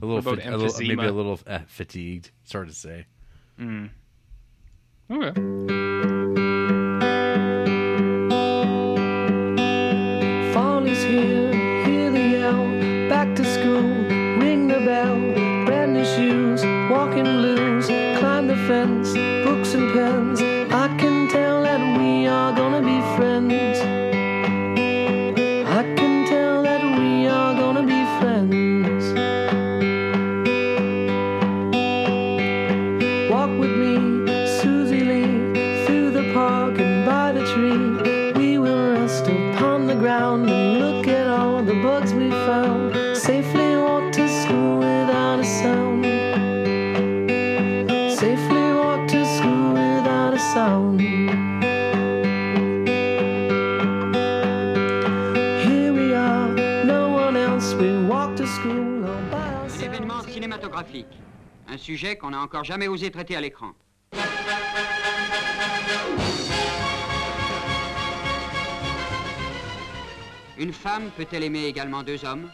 a 0.00 0.06
little, 0.06 0.18
about 0.18 0.42
fa- 0.42 0.54
a 0.54 0.56
little 0.56 0.80
maybe 0.80 1.06
a 1.06 1.12
little 1.12 1.38
uh, 1.46 1.60
fatigued 1.66 2.30
it's 2.42 2.52
hard 2.52 2.68
to 2.68 2.74
say 2.74 3.06
mm. 3.60 3.90
okay. 5.10 5.32
Fall 10.52 10.86
is 10.86 11.02
here, 11.02 11.52
hear 11.84 12.10
the 12.10 12.18
yell. 12.18 13.08
Back 13.10 13.34
to 13.36 13.44
school, 13.44 13.82
ring 14.40 14.68
the 14.68 14.80
bell. 14.80 15.16
Brand 15.66 15.92
new 15.92 16.04
shoes, 16.04 16.64
walking 16.90 17.24
blues. 17.24 17.86
Climb 18.18 18.46
the 18.46 18.56
fence, 18.68 19.14
sujet 61.86 62.16
qu'on 62.16 62.30
n'a 62.30 62.40
encore 62.40 62.64
jamais 62.64 62.88
osé 62.88 63.12
traiter 63.12 63.36
à 63.36 63.40
l'écran. 63.40 63.70
Une 70.58 70.72
femme 70.72 71.10
peut-elle 71.16 71.44
aimer 71.44 71.66
également 71.66 72.02
deux 72.02 72.24
hommes? 72.24 72.50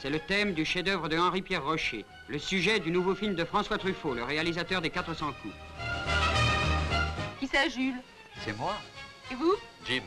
C'est 0.00 0.10
le 0.10 0.18
thème 0.18 0.52
du 0.52 0.64
chef-d'œuvre 0.64 1.08
de 1.08 1.16
Henri-Pierre 1.16 1.64
Rocher, 1.64 2.04
le 2.26 2.40
sujet 2.40 2.80
du 2.80 2.90
nouveau 2.90 3.14
film 3.14 3.36
de 3.36 3.44
François 3.44 3.78
Truffaut, 3.78 4.14
le 4.14 4.24
réalisateur 4.24 4.80
des 4.80 4.90
400 4.90 5.26
coups. 5.40 5.54
Qui 7.38 7.46
c'est, 7.46 7.70
Jules? 7.70 8.02
C'est 8.44 8.56
moi, 8.58 8.74
Et 9.30 9.36
vous? 9.36 9.54
Jim. 9.86 10.02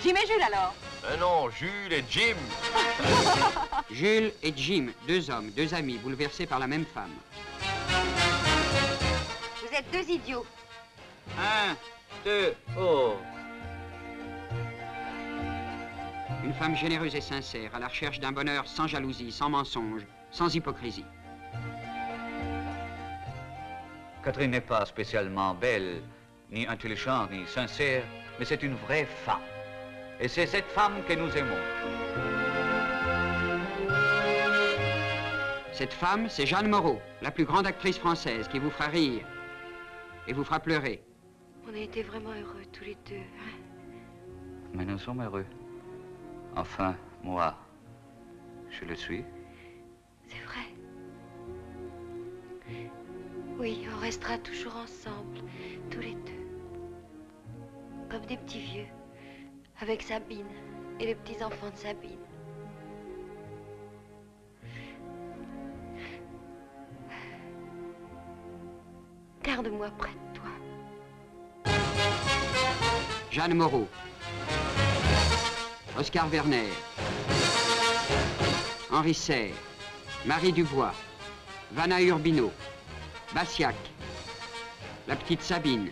Jim 0.00 0.14
et 0.22 0.26
Jules 0.26 0.42
alors 0.42 0.74
Euh 1.04 1.16
non, 1.16 1.50
Jules 1.50 1.92
et 1.92 2.04
Jim. 2.08 2.36
Jules 3.90 4.32
et 4.42 4.52
Jim, 4.56 4.88
deux 5.06 5.30
hommes, 5.30 5.50
deux 5.50 5.72
amis, 5.74 5.98
bouleversés 5.98 6.46
par 6.46 6.58
la 6.58 6.66
même 6.66 6.84
femme. 6.84 7.12
Vous 9.62 9.76
êtes 9.76 9.90
deux 9.92 10.10
idiots. 10.12 10.44
Un, 11.38 11.74
deux, 12.24 12.54
oh 12.78 13.14
Une 16.44 16.52
femme 16.54 16.76
généreuse 16.76 17.14
et 17.14 17.20
sincère, 17.20 17.74
à 17.74 17.78
la 17.78 17.88
recherche 17.88 18.20
d'un 18.20 18.32
bonheur 18.32 18.66
sans 18.66 18.86
jalousie, 18.86 19.32
sans 19.32 19.48
mensonge, 19.48 20.02
sans 20.30 20.54
hypocrisie. 20.54 21.04
Catherine 24.22 24.50
n'est 24.50 24.60
pas 24.60 24.84
spécialement 24.86 25.54
belle, 25.54 26.02
ni 26.50 26.66
intelligente, 26.66 27.30
ni 27.30 27.46
sincère, 27.46 28.04
mais 28.38 28.44
c'est 28.44 28.62
une 28.62 28.74
vraie 28.74 29.06
femme. 29.24 29.40
Et 30.20 30.28
c'est 30.28 30.46
cette 30.46 30.66
femme 30.66 31.02
que 31.06 31.12
nous 31.12 31.30
aimons. 31.36 31.58
Cette 35.72 35.92
femme, 35.92 36.28
c'est 36.28 36.46
Jeanne 36.46 36.68
Moreau, 36.68 37.00
la 37.20 37.30
plus 37.32 37.44
grande 37.44 37.66
actrice 37.66 37.98
française, 37.98 38.46
qui 38.48 38.58
vous 38.60 38.70
fera 38.70 38.86
rire 38.86 39.26
et 40.28 40.32
vous 40.32 40.44
fera 40.44 40.60
pleurer. 40.60 41.02
On 41.68 41.74
a 41.74 41.78
été 41.78 42.02
vraiment 42.02 42.30
heureux 42.30 42.62
tous 42.72 42.84
les 42.84 42.96
deux. 43.08 43.16
hein? 43.16 43.58
Mais 44.72 44.84
nous 44.84 44.98
sommes 44.98 45.20
heureux. 45.22 45.46
Enfin, 46.56 46.94
moi, 47.22 47.56
je 48.70 48.84
le 48.84 48.94
suis. 48.94 49.24
C'est 50.28 50.42
vrai. 50.44 50.60
Oui, 53.58 53.86
on 53.92 54.00
restera 54.00 54.38
toujours 54.38 54.76
ensemble, 54.76 55.38
tous 55.90 56.00
les 56.00 56.14
deux. 56.14 56.46
Comme 58.10 58.26
des 58.26 58.36
petits 58.36 58.60
vieux, 58.60 58.86
avec 59.80 60.02
Sabine 60.02 60.46
et 61.00 61.06
les 61.06 61.14
petits-enfants 61.14 61.70
de 61.70 61.76
Sabine. 61.76 62.18
Garde-moi 69.42 69.90
près 69.98 70.10
de 70.10 70.38
toi. 70.38 71.72
Jeanne 73.30 73.54
Moreau. 73.54 73.88
Oscar 75.98 76.28
Werner. 76.28 76.70
Henri 78.90 79.14
Serre. 79.14 79.54
Marie 80.24 80.52
Dubois. 80.52 80.94
Vanna 81.72 82.00
Urbino. 82.00 82.52
Bassiac. 83.34 83.74
La 85.06 85.16
petite 85.16 85.42
Sabine. 85.42 85.90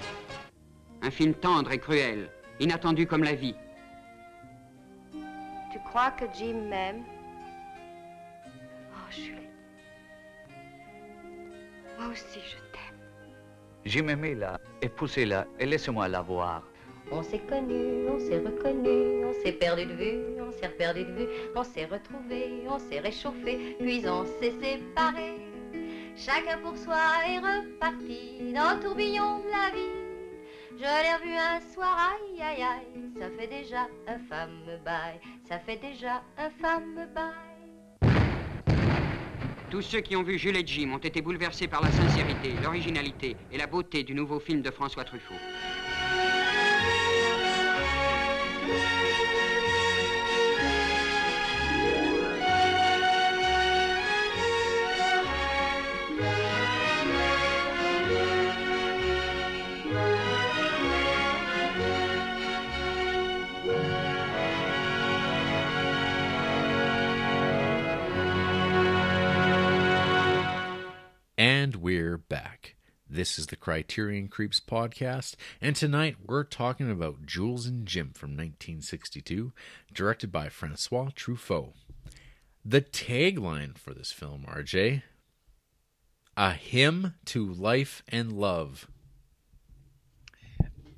Un 1.02 1.10
film 1.10 1.34
tendre 1.34 1.72
et 1.72 1.78
cruel, 1.78 2.30
inattendu 2.60 3.06
comme 3.06 3.24
la 3.24 3.34
vie. 3.34 3.56
Crois 5.92 6.12
que 6.12 6.24
Jim 6.32 6.54
m'aime 6.70 7.04
Oh, 8.94 9.10
Julie. 9.10 9.50
Moi 11.98 12.08
aussi, 12.10 12.40
je 12.40 12.56
t'aime. 12.72 12.98
Jim 13.84 14.08
aimez-la, 14.08 14.58
épousez-la 14.80 15.46
et 15.60 15.66
laissez-moi 15.66 16.08
la 16.08 16.22
voir. 16.22 16.62
On 17.10 17.22
s'est 17.22 17.40
connus, 17.40 18.08
on 18.08 18.18
s'est 18.18 18.38
reconnus, 18.38 19.26
on 19.26 19.44
s'est 19.44 19.52
perdu 19.52 19.84
de 19.84 19.92
vue, 19.92 20.40
on 20.40 20.50
s'est 20.52 20.70
perdu 20.70 21.04
de 21.04 21.12
vue, 21.12 21.26
on 21.54 21.62
s'est 21.62 21.84
retrouvés, 21.84 22.64
on 22.70 22.78
s'est 22.78 23.00
réchauffé, 23.00 23.76
puis 23.78 24.02
on 24.08 24.24
s'est 24.24 24.54
séparés. 24.62 25.42
Chacun 26.16 26.56
pour 26.62 26.78
soi 26.78 26.96
est 27.28 27.38
reparti 27.38 28.50
dans 28.54 28.76
le 28.76 28.80
tourbillon 28.82 29.40
de 29.40 29.50
la 29.50 29.68
vie. 29.76 30.01
Je 30.78 30.82
l'ai 30.82 31.14
revu 31.14 31.36
un 31.36 31.60
soir, 31.72 32.12
aïe 32.12 32.40
aïe 32.40 32.62
aïe, 32.62 33.10
ça 33.18 33.28
fait 33.38 33.46
déjà 33.46 33.86
un 34.08 34.18
fameux 34.28 34.78
bail, 34.84 35.20
ça 35.48 35.58
fait 35.58 35.76
déjà 35.76 36.22
un 36.38 36.50
fameux 36.60 37.06
bail. 37.14 37.52
Tous 39.70 39.82
ceux 39.82 40.00
qui 40.00 40.16
ont 40.16 40.22
vu 40.22 40.38
Jules 40.38 40.56
et 40.56 40.66
Jim 40.66 40.92
ont 40.92 40.98
été 40.98 41.22
bouleversés 41.22 41.68
par 41.68 41.82
la 41.82 41.90
sincérité, 41.90 42.54
l'originalité 42.62 43.36
et 43.50 43.58
la 43.58 43.66
beauté 43.66 44.02
du 44.02 44.14
nouveau 44.14 44.38
film 44.38 44.60
de 44.60 44.70
François 44.70 45.04
Truffaut. 45.04 45.34
We're 71.82 72.16
back. 72.16 72.76
This 73.10 73.40
is 73.40 73.48
the 73.48 73.56
Criterion 73.56 74.28
Creeps 74.28 74.60
podcast, 74.60 75.34
and 75.60 75.74
tonight 75.74 76.14
we're 76.24 76.44
talking 76.44 76.88
about 76.88 77.26
Jules 77.26 77.66
and 77.66 77.88
Jim 77.88 78.12
from 78.14 78.30
1962, 78.30 79.52
directed 79.92 80.30
by 80.30 80.48
Francois 80.48 81.08
Truffaut. 81.16 81.72
The 82.64 82.82
tagline 82.82 83.76
for 83.76 83.94
this 83.94 84.12
film, 84.12 84.46
RJ 84.48 85.02
A 86.36 86.52
Hymn 86.52 87.14
to 87.24 87.52
Life 87.52 88.04
and 88.06 88.32
Love. 88.32 88.86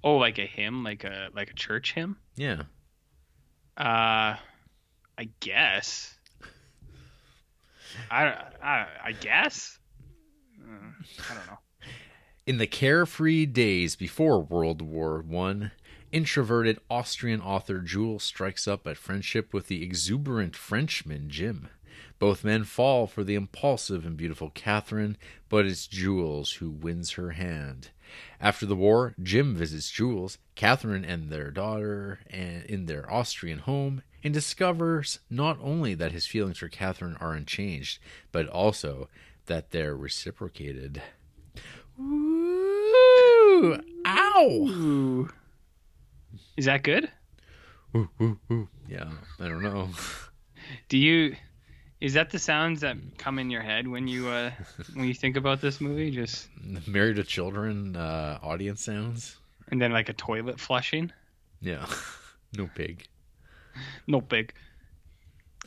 Oh, 0.03 0.17
like 0.17 0.39
a 0.39 0.47
hymn, 0.47 0.85
like 0.85 1.05
a 1.05 1.31
like 1.35 1.49
a 1.49 1.55
church 1.55 1.95
hymn. 1.95 2.19
Yeah. 2.37 2.65
Uh, 3.79 4.37
I 5.17 5.31
guess. 5.41 6.15
I 8.11 8.27
I, 8.63 8.87
I 9.03 9.13
guess. 9.13 9.79
Uh, 10.65 11.31
I 11.31 11.35
don't 11.35 11.47
know. 11.47 11.59
In 12.47 12.59
the 12.59 12.67
carefree 12.67 13.47
days 13.47 13.97
before 13.97 14.41
World 14.41 14.83
War 14.83 15.23
One, 15.23 15.73
introverted 16.13 16.79
Austrian 16.91 17.41
author 17.41 17.81
Jules 17.81 18.23
strikes 18.23 18.69
up 18.69 18.87
a 18.87 18.95
friendship 18.95 19.53
with 19.53 19.69
the 19.69 19.83
exuberant 19.83 20.55
Frenchman 20.55 21.29
Jim. 21.29 21.69
Both 22.19 22.45
men 22.45 22.65
fall 22.65 23.07
for 23.07 23.25
the 23.25 23.35
impulsive 23.35 24.05
and 24.07 24.17
beautiful 24.17 24.51
Catherine, 24.51 25.17
but 25.49 25.67
it's 25.67 25.87
Jules 25.87 26.53
who 26.53 26.71
wins 26.71 27.13
her 27.13 27.31
hand. 27.33 27.91
After 28.41 28.67
the 28.67 28.77
war, 28.77 29.15
Jim 29.23 29.55
visits 29.57 29.91
Jules, 29.91 30.39
Catherine, 30.55 31.05
and 31.05 31.31
their 31.31 31.51
daughter 31.51 32.21
in 32.31 32.87
their 32.87 33.11
Austrian 33.13 33.61
home 33.61 34.03
and 34.23 34.33
discovers 34.33 35.21
not 35.29 35.59
only 35.61 35.95
that 35.95 36.13
his 36.13 36.27
feelings 36.27 36.59
for 36.59 36.69
Catherine 36.69 37.17
are 37.21 37.35
unchanged, 37.35 37.99
but 38.33 38.49
also 38.49 39.09
that 39.47 39.71
they're 39.71 39.97
reciprocated. 39.97 41.03
Ooh, 42.01 43.79
ow! 44.07 44.47
Ooh. 44.69 45.29
Is 46.57 46.65
that 46.67 46.83
good? 46.83 47.11
Ooh, 47.97 48.09
ooh, 48.21 48.39
ooh. 48.51 48.69
Yeah, 48.89 49.11
I 49.41 49.49
don't 49.49 49.63
know. 49.63 49.89
Do 50.89 50.99
you? 50.99 51.37
Is 52.01 52.15
that 52.15 52.31
the 52.31 52.39
sounds 52.39 52.81
that 52.81 52.97
come 53.19 53.39
in 53.39 53.51
your 53.51 53.63
head 53.63 53.87
when 53.89 54.09
you 54.09 54.29
uh 54.29 54.51
when 54.95 55.07
you 55.07 55.15
think 55.15 55.37
about 55.37 55.61
this 55.61 55.81
movie? 55.81 56.11
Just 56.11 56.49
Married 56.87 57.17
to 57.17 57.25
Children 57.25 57.97
uh, 57.97 58.39
audience 58.43 58.85
sounds. 58.85 59.37
and 59.71 59.81
then 59.81 59.93
like 59.93 60.09
a 60.09 60.13
toilet 60.13 60.59
flushing. 60.61 61.13
Yeah, 61.61 61.87
no 62.57 62.69
pig. 62.75 63.07
No 64.07 64.21
pig. 64.21 64.53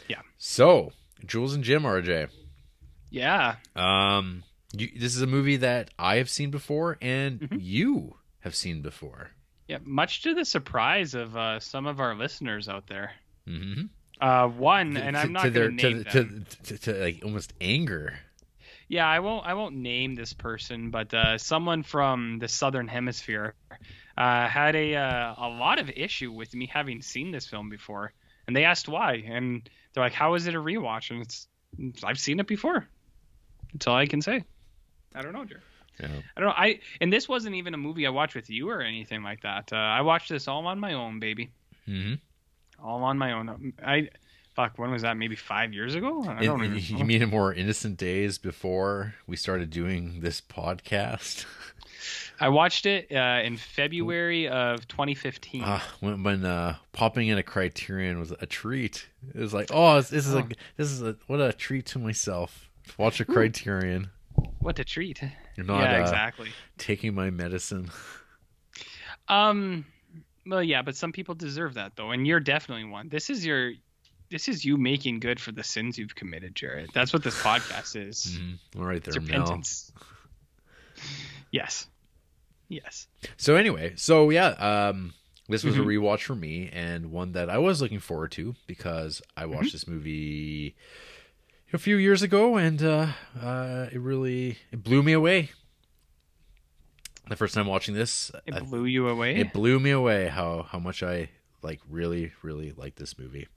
Yeah. 0.08 0.22
So, 0.38 0.92
Jules 1.26 1.54
and 1.56 1.64
Jim, 1.64 1.84
RJ. 1.84 2.30
Yeah. 3.10 3.56
Um, 3.76 4.44
you, 4.74 4.90
this 4.98 5.16
is 5.16 5.22
a 5.22 5.28
movie 5.28 5.58
that 5.58 5.92
I 5.98 6.18
have 6.18 6.30
seen 6.30 6.52
before, 6.52 6.98
and 7.02 7.40
Mhm. 7.40 7.60
you 7.62 8.18
have 8.42 8.56
seen 8.56 8.82
before. 8.82 9.32
Yeah. 9.68 9.80
Much 9.84 10.24
to 10.24 10.34
the 10.34 10.46
surprise 10.46 11.14
of 11.14 11.36
uh, 11.36 11.60
some 11.60 11.86
of 11.88 12.00
our 12.00 12.16
listeners 12.16 12.68
out 12.70 12.88
there. 12.88 13.12
Mm-hmm. 13.48 13.84
Uh, 14.20 14.48
one, 14.48 14.98
and 14.98 15.16
I'm 15.16 15.32
not 15.32 15.44
to 15.44 15.50
going 15.52 15.78
their 15.78 15.90
to 15.92 15.96
name 15.96 16.04
to, 16.06 16.24
them. 16.24 16.46
to, 16.64 16.78
to, 16.78 16.78
to 16.94 16.94
like 17.00 17.22
almost 17.24 17.54
anger. 17.62 18.18
Yeah, 18.90 19.06
I 19.08 19.20
won't. 19.20 19.46
I 19.46 19.54
won't 19.54 19.76
name 19.76 20.16
this 20.16 20.34
person, 20.34 20.90
but 20.92 21.14
uh, 21.14 21.38
someone 21.38 21.84
from 21.84 22.40
the 22.40 22.48
southern 22.48 22.88
hemisphere 22.88 23.54
uh, 24.18 24.48
had 24.48 24.76
a 24.76 24.96
uh, 24.96 25.36
a 25.38 25.50
lot 25.50 25.80
of 25.80 25.90
issue 25.90 26.32
with 26.32 26.54
me 26.56 26.68
having 26.74 27.02
seen 27.02 27.32
this 27.32 27.46
film 27.48 27.70
before, 27.70 28.14
and 28.48 28.56
they 28.56 28.64
asked 28.64 28.88
why, 28.88 29.24
and 29.28 29.70
they're 29.94 30.04
like, 30.04 30.14
"How 30.14 30.34
is 30.36 30.48
it 30.48 30.56
a 30.56 30.60
rewatch?" 30.60 31.12
And 31.12 31.22
it's, 31.22 31.48
I've 32.04 32.18
seen 32.18 32.40
it 32.40 32.48
before. 32.48 32.88
That's 33.78 33.88
all 33.88 33.96
I 33.96 34.08
can 34.08 34.22
say. 34.22 34.44
I 35.16 35.22
don't 35.22 35.34
know, 35.34 35.46
Jer. 35.46 35.62
Yeah. 36.00 36.08
I 36.36 36.40
don't 36.42 36.50
know. 36.50 36.56
I 36.56 36.80
and 37.02 37.12
this 37.14 37.28
wasn't 37.30 37.56
even 37.56 37.74
a 37.74 37.78
movie 37.78 38.06
I 38.06 38.10
watched 38.10 38.36
with 38.36 38.50
you 38.50 38.70
or 38.70 38.82
anything 38.82 39.24
like 39.24 39.42
that. 39.42 39.72
Uh, 39.72 39.76
I 39.78 40.02
watched 40.02 40.30
this 40.30 40.48
all 40.48 40.66
on 40.68 40.80
my 40.80 40.94
own, 40.94 41.20
baby, 41.20 41.50
Mm-hmm. 41.88 42.16
all 42.86 43.04
on 43.04 43.18
my 43.18 43.32
own. 43.34 43.74
I, 43.84 44.10
fuck, 44.56 44.78
when 44.78 44.92
was 44.92 45.02
that? 45.04 45.18
Maybe 45.18 45.36
five 45.36 45.74
years 45.74 45.96
ago. 45.96 46.24
I 46.28 46.44
don't 46.44 46.64
even. 46.64 46.98
you 47.00 47.04
mean 47.06 47.22
in 47.22 47.30
more 47.30 47.54
innocent 47.54 47.98
days 47.98 48.38
before 48.38 49.16
we 49.26 49.36
started 49.38 49.70
doing 49.70 50.20
this 50.22 50.42
podcast? 50.42 51.46
I 52.40 52.50
watched 52.50 52.86
it 52.86 53.12
uh, 53.12 53.42
in 53.44 53.58
February 53.58 54.48
of 54.48 54.88
2015. 54.88 55.64
Ah, 55.66 55.84
when 56.00 56.22
when 56.22 56.46
uh, 56.46 56.76
popping 56.94 57.30
in 57.30 57.40
a 57.40 57.44
Criterion 57.44 58.20
was 58.20 58.32
a 58.40 58.46
treat. 58.46 59.08
It 59.34 59.40
was 59.40 59.54
like, 59.54 59.70
oh, 59.74 59.96
this, 59.96 60.10
this 60.10 60.28
is 60.28 60.36
Oh. 60.36 60.40
a 60.40 60.48
this 60.78 60.92
is 60.92 61.02
a 61.02 61.16
what 61.26 61.42
a 61.42 61.52
treat 61.54 61.88
to 61.88 62.00
myself. 62.00 62.67
To 62.88 63.02
Watch 63.02 63.20
a 63.20 63.26
Criterion. 63.26 64.10
what 64.60 64.78
a 64.80 64.84
treat! 64.84 65.22
You're 65.56 65.66
not 65.66 65.82
yeah, 65.84 65.98
uh, 65.98 66.02
exactly. 66.02 66.50
taking 66.78 67.14
my 67.16 67.30
medicine. 67.30 67.90
Um, 69.28 69.86
well, 70.46 70.64
yeah, 70.64 70.82
but 70.82 70.96
some 70.96 71.12
people 71.12 71.36
deserve 71.36 71.74
that 71.76 71.96
though, 71.96 72.12
and 72.12 72.26
you're 72.26 72.40
definitely 72.40 72.86
one. 72.86 73.10
This 73.10 73.30
is 73.30 73.46
your, 73.46 73.72
this 74.30 74.48
is 74.48 74.64
you 74.64 74.78
making 74.78 75.20
good 75.20 75.40
for 75.40 75.52
the 75.52 75.64
sins 75.64 75.98
you've 75.98 76.16
committed, 76.16 76.56
Jared. 76.56 76.90
That's 76.94 77.12
what 77.14 77.24
this 77.24 77.38
podcast 77.42 77.96
is. 77.96 78.38
Mhm. 78.40 78.58
All 78.80 78.86
right 78.86 79.04
there, 79.04 79.14
your 79.16 79.24
Mel. 79.24 79.40
repentance. 79.42 79.92
Yes, 81.52 81.88
yes. 82.70 83.08
So 83.38 83.56
anyway, 83.56 83.94
so 83.96 84.30
yeah, 84.30 84.48
um, 84.50 85.14
this 85.50 85.64
was 85.64 85.76
Mhm. 85.76 85.82
a 85.82 85.86
rewatch 85.86 86.22
for 86.24 86.36
me 86.36 86.70
and 86.72 87.12
one 87.12 87.32
that 87.34 87.50
I 87.50 87.58
was 87.58 87.82
looking 87.82 88.00
forward 88.00 88.32
to 88.34 88.56
because 88.68 89.22
I 89.36 89.44
Mm-hmm. 89.44 89.54
watched 89.56 89.72
this 89.72 89.88
movie 89.88 90.76
a 91.74 91.78
few 91.78 91.98
years 91.98 92.22
ago 92.22 92.58
and 92.58 92.82
uh, 92.82 93.08
uh, 93.42 93.88
it 93.92 94.00
really 94.00 94.58
it 94.72 94.84
blew 94.84 95.04
me 95.04 95.14
away. 95.14 95.52
The 97.30 97.36
first 97.36 97.54
time 97.54 97.68
watching 97.68 97.94
this, 97.94 98.32
It 98.46 98.54
I- 98.54 98.60
blew 98.62 98.86
you 98.86 99.08
away. 99.10 99.36
it 99.36 99.52
blew 99.54 99.80
me 99.80 99.92
away 99.92 100.28
how 100.28 100.64
how 100.64 100.80
much 100.80 101.04
I 101.04 101.30
like 101.62 101.80
really 101.90 102.32
really 102.42 102.72
like 102.72 102.96
this 102.96 103.18
movie. 103.20 103.48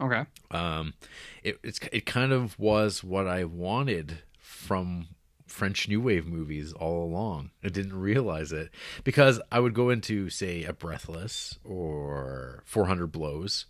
okay. 0.00 0.24
Um, 0.50 0.94
it 1.42 1.58
it's 1.64 1.80
it 1.92 2.06
kind 2.06 2.32
of 2.32 2.56
was 2.58 3.02
what 3.02 3.26
I 3.26 3.44
wanted 3.44 4.22
from 4.38 5.08
French 5.48 5.88
New 5.88 6.00
Wave 6.00 6.26
movies 6.26 6.72
all 6.74 7.02
along. 7.04 7.50
I 7.64 7.68
didn't 7.70 7.98
realize 7.98 8.52
it 8.52 8.70
because 9.02 9.40
I 9.50 9.58
would 9.60 9.74
go 9.74 9.90
into 9.90 10.30
say 10.30 10.62
a 10.62 10.72
Breathless 10.72 11.58
or 11.64 12.62
400 12.66 13.08
Blows, 13.10 13.66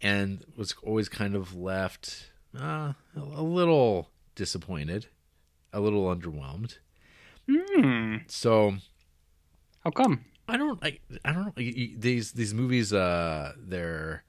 and 0.00 0.42
was 0.56 0.74
always 0.82 1.08
kind 1.10 1.34
of 1.34 1.54
left 1.54 2.29
uh, 2.58 2.92
a 3.16 3.42
little 3.42 4.10
disappointed, 4.34 5.06
a 5.72 5.80
little 5.80 6.04
underwhelmed. 6.14 6.78
Hmm. 7.48 8.16
So 8.28 8.74
How 9.84 9.90
come? 9.90 10.24
I 10.48 10.56
don't 10.56 10.82
like 10.82 11.00
I 11.24 11.32
don't 11.32 11.46
know 11.46 11.52
y- 11.56 11.72
y- 11.76 11.94
these 11.96 12.32
these 12.32 12.52
movies 12.52 12.92
uh 12.92 13.52
their 13.56 14.24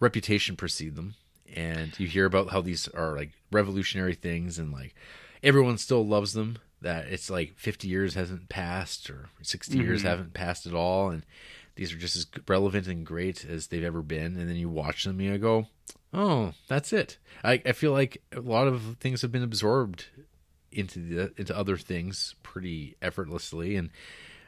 reputation 0.00 0.56
precede 0.56 0.96
them 0.96 1.14
and 1.54 1.96
you 2.00 2.08
hear 2.08 2.24
about 2.24 2.50
how 2.50 2.60
these 2.60 2.88
are 2.88 3.14
like 3.14 3.30
revolutionary 3.52 4.14
things 4.14 4.58
and 4.58 4.72
like 4.72 4.94
everyone 5.42 5.78
still 5.78 6.04
loves 6.04 6.32
them 6.32 6.58
that 6.80 7.06
it's 7.06 7.30
like 7.30 7.54
50 7.56 7.86
years 7.86 8.14
hasn't 8.14 8.48
passed 8.48 9.08
or 9.08 9.28
60 9.42 9.78
years 9.78 10.02
haven't 10.08 10.34
passed 10.34 10.66
at 10.66 10.74
all 10.74 11.10
and 11.10 11.24
these 11.76 11.92
are 11.92 11.98
just 11.98 12.16
as 12.16 12.26
relevant 12.48 12.88
and 12.88 13.06
great 13.06 13.44
as 13.44 13.68
they've 13.68 13.84
ever 13.84 14.02
been 14.02 14.36
and 14.36 14.48
then 14.48 14.56
you 14.56 14.68
watch 14.68 15.04
them 15.04 15.20
and 15.20 15.28
you 15.28 15.38
go 15.38 15.68
oh 16.12 16.52
that's 16.68 16.92
it. 16.92 17.18
I, 17.44 17.60
I 17.66 17.72
feel 17.72 17.92
like 17.92 18.22
a 18.32 18.40
lot 18.40 18.68
of 18.68 18.96
things 19.00 19.22
have 19.22 19.32
been 19.32 19.42
absorbed 19.42 20.06
into 20.70 21.00
the 21.00 21.32
into 21.36 21.56
other 21.56 21.76
things 21.76 22.34
pretty 22.42 22.96
effortlessly 23.02 23.76
and 23.76 23.90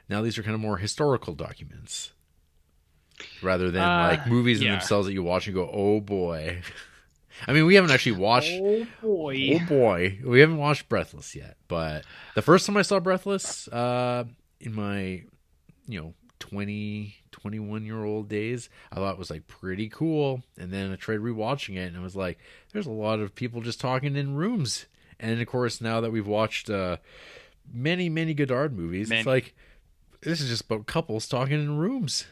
now 0.08 0.22
these 0.22 0.38
are 0.38 0.42
kind 0.42 0.54
of 0.54 0.60
more 0.60 0.78
historical 0.78 1.34
documents 1.34 2.12
rather 3.42 3.70
than 3.70 3.82
Uh, 3.82 4.08
like 4.08 4.26
movies 4.26 4.60
in 4.60 4.68
themselves 4.72 5.06
that 5.06 5.12
you 5.12 5.22
watch 5.22 5.46
and 5.46 5.54
go 5.54 5.68
oh 5.72 6.00
boy. 6.00 6.62
I 7.48 7.52
mean 7.52 7.66
we 7.66 7.74
haven't 7.74 7.90
actually 7.90 8.12
watched 8.12 8.52
Oh 8.54 8.86
boy. 9.02 9.60
oh 9.60 9.66
boy. 9.66 10.18
We 10.24 10.40
haven't 10.40 10.56
watched 10.58 10.88
breathless 10.88 11.34
yet 11.34 11.56
but 11.68 12.04
the 12.34 12.42
first 12.42 12.64
time 12.66 12.76
i 12.76 12.82
saw 12.82 13.00
breathless 13.00 13.68
uh 13.68 14.24
in 14.60 14.74
my 14.74 15.24
you 15.86 16.00
know 16.00 16.14
20 16.44 17.16
21 17.32 17.86
year 17.86 18.04
old 18.04 18.28
days 18.28 18.68
i 18.92 18.96
thought 18.96 19.14
it 19.14 19.18
was 19.18 19.30
like 19.30 19.46
pretty 19.46 19.88
cool 19.88 20.42
and 20.58 20.70
then 20.70 20.92
i 20.92 20.94
tried 20.94 21.20
rewatching 21.20 21.76
it 21.76 21.86
and 21.86 21.96
i 21.96 22.00
was 22.00 22.14
like 22.14 22.38
there's 22.74 22.86
a 22.86 22.90
lot 22.90 23.18
of 23.18 23.34
people 23.34 23.62
just 23.62 23.80
talking 23.80 24.14
in 24.14 24.34
rooms 24.34 24.84
and 25.18 25.40
of 25.40 25.46
course 25.46 25.80
now 25.80 26.02
that 26.02 26.12
we've 26.12 26.26
watched 26.26 26.68
uh 26.68 26.98
many 27.72 28.10
many 28.10 28.34
godard 28.34 28.76
movies 28.76 29.10
it's 29.10 29.24
like 29.26 29.54
this 30.20 30.42
is 30.42 30.50
just 30.50 30.66
about 30.66 30.84
couples 30.84 31.26
talking 31.26 31.58
in 31.58 31.78
rooms 31.78 32.26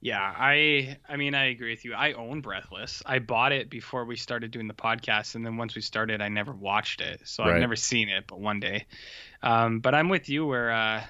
Yeah, 0.00 0.34
I 0.36 0.98
I 1.08 1.16
mean 1.16 1.36
I 1.36 1.44
agree 1.50 1.70
with 1.70 1.84
you. 1.84 1.94
I 1.94 2.12
own 2.14 2.40
Breathless. 2.40 3.04
I 3.06 3.20
bought 3.20 3.52
it 3.52 3.70
before 3.70 4.04
we 4.04 4.16
started 4.16 4.50
doing 4.50 4.66
the 4.66 4.74
podcast, 4.74 5.36
and 5.36 5.46
then 5.46 5.56
once 5.56 5.76
we 5.76 5.80
started, 5.80 6.20
I 6.20 6.28
never 6.28 6.52
watched 6.52 7.00
it. 7.00 7.20
So 7.22 7.44
Right. 7.44 7.54
I've 7.54 7.60
never 7.60 7.76
seen 7.76 8.08
it, 8.08 8.24
but 8.26 8.40
one 8.40 8.58
day. 8.58 8.86
Um, 9.44 9.78
but 9.78 9.94
I'm 9.94 10.08
with 10.08 10.28
you 10.28 10.44
where 10.44 10.72
uh, 10.72 11.04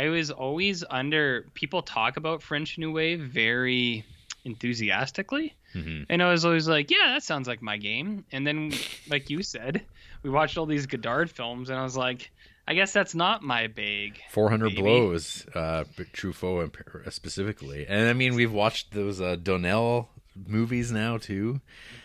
I 0.00 0.08
was 0.08 0.30
always 0.30 0.82
under 0.90 1.46
people 1.54 1.80
talk 1.82 2.16
about 2.16 2.42
French 2.42 2.78
New 2.78 2.90
Wave 2.92 3.20
very 3.20 4.04
enthusiastically, 4.44 5.54
Mhm. 5.74 6.06
and 6.08 6.22
I 6.22 6.30
was 6.30 6.44
always 6.44 6.66
like, 6.68 6.90
yeah, 6.90 7.06
that 7.14 7.22
sounds 7.22 7.46
like 7.46 7.62
my 7.62 7.76
game. 7.76 8.24
And 8.32 8.46
then, 8.46 8.72
like 9.08 9.30
you 9.30 9.42
said, 9.42 9.84
we 10.22 10.30
watched 10.30 10.58
all 10.58 10.66
these 10.66 10.86
Godard 10.86 11.30
films, 11.30 11.70
and 11.70 11.78
I 11.78 11.82
was 11.82 11.96
like, 11.96 12.30
I 12.66 12.74
guess 12.74 12.92
that's 12.92 13.14
not 13.14 13.42
my 13.42 13.66
bag. 13.68 14.20
400 14.30 14.70
Maybe. 14.70 14.82
blows 14.82 15.46
uh 15.54 15.84
truffaut 16.12 16.64
in 17.04 17.10
specifically 17.12 17.86
and 17.86 18.08
i 18.08 18.14
mean 18.14 18.34
we've 18.34 18.52
watched 18.52 18.92
those 18.92 19.20
uh 19.20 19.36
Doinel 19.36 20.08
movies 20.34 20.90
now 20.90 21.18
too 21.18 21.60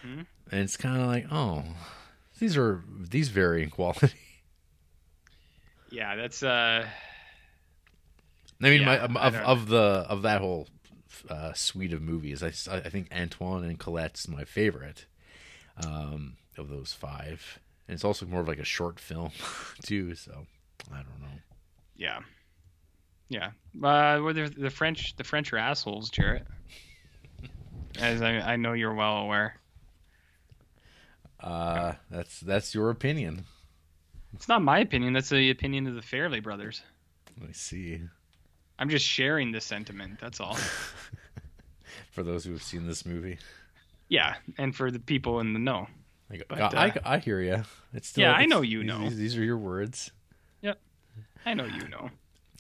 Mhm. 0.06 0.26
and 0.52 0.60
it's 0.62 0.76
kind 0.76 1.00
of 1.02 1.08
like 1.08 1.26
oh 1.32 1.64
these 2.40 2.58
are 2.58 2.84
these 3.16 3.30
vary 3.30 3.64
in 3.64 3.70
quality 3.70 4.12
Yeah, 5.92 6.16
that's 6.16 6.44
uh. 6.44 6.86
I 8.62 8.70
mean 8.70 8.82
Yeah, 8.82 9.08
my, 9.08 9.22
I 9.22 9.28
of, 9.28 9.34
don't- 9.34 9.44
of 9.44 9.68
the 9.68 10.06
of 10.10 10.22
that 10.24 10.42
whole 10.42 10.68
uh 11.30 11.52
suite 11.54 11.92
of 11.92 12.02
movies 12.02 12.42
i, 12.44 12.48
I 12.74 12.80
think 12.90 13.08
antoine 13.12 13.64
and 13.64 13.78
colette's 13.80 14.28
my 14.28 14.46
favorite 14.46 15.06
um 15.86 16.38
of 16.58 16.70
those 16.70 16.94
five 16.94 17.60
and 17.88 17.96
it's 17.96 18.06
also 18.06 18.26
more 18.26 18.42
of 18.42 18.48
like 18.48 18.60
a 18.60 18.64
short 18.64 19.00
film 19.00 19.32
too 19.84 20.16
so 20.16 20.46
i 20.92 20.98
don't 20.98 21.22
know 21.22 21.40
Yeah. 21.98 22.20
Yeah. 23.32 23.48
Uh, 23.76 24.20
well, 24.24 24.34
the, 24.34 24.52
the 24.58 24.70
French, 24.72 25.16
the 25.18 25.24
French 25.24 25.54
are 25.54 25.58
assholes, 25.60 26.10
Jared. 26.10 26.48
As 28.00 28.22
I, 28.24 28.40
I 28.40 28.56
know 28.56 28.74
you're 28.74 28.94
well 28.96 29.18
aware. 29.18 29.56
uh 31.40 31.94
that's 32.10 32.40
that's 32.42 32.74
your 32.74 32.90
opinion 32.90 33.46
It's 34.34 34.48
not 34.48 34.62
my 34.62 34.80
opinion. 34.80 35.14
That's 35.14 35.30
the 35.30 35.50
opinion 35.52 35.88
of 35.88 35.96
the 35.96 36.02
Farrelly 36.02 36.42
brothers. 36.42 36.82
let 37.40 37.48
me 37.50 37.54
see 37.54 38.02
I'm 38.80 38.90
just 38.90 39.06
sharing 39.06 39.52
the 39.52 39.62
sentiment. 39.62 40.20
That's 40.20 40.40
all. 40.40 40.58
for 42.12 42.24
those 42.24 42.44
who 42.46 42.54
have 42.54 42.64
seen 42.64 42.88
this 42.88 43.06
movie 43.06 43.38
yeah, 44.12 44.36
and 44.58 44.76
for 44.76 44.90
the 44.90 44.98
people 45.00 45.40
in 45.40 45.54
the 45.54 45.60
know. 45.60 45.88
I, 46.32 46.38
go, 46.38 46.44
But, 46.50 46.76
I, 46.76 46.90
uh, 46.90 46.94
I 47.06 47.18
hear 47.20 47.42
you. 47.42 47.64
It's 47.94 48.08
still, 48.10 48.24
Yeah, 48.24 48.34
I 48.34 48.48
know 48.48 48.62
you 48.62 48.80
these- 48.80 48.88
know. 48.88 49.02
These, 49.02 49.18
these 49.18 49.38
are 49.38 49.44
your 49.44 49.58
words. 49.60 50.12
Yep, 50.64 50.80
I 51.46 51.54
know 51.54 51.66
you 51.66 51.88
know. 51.88 52.10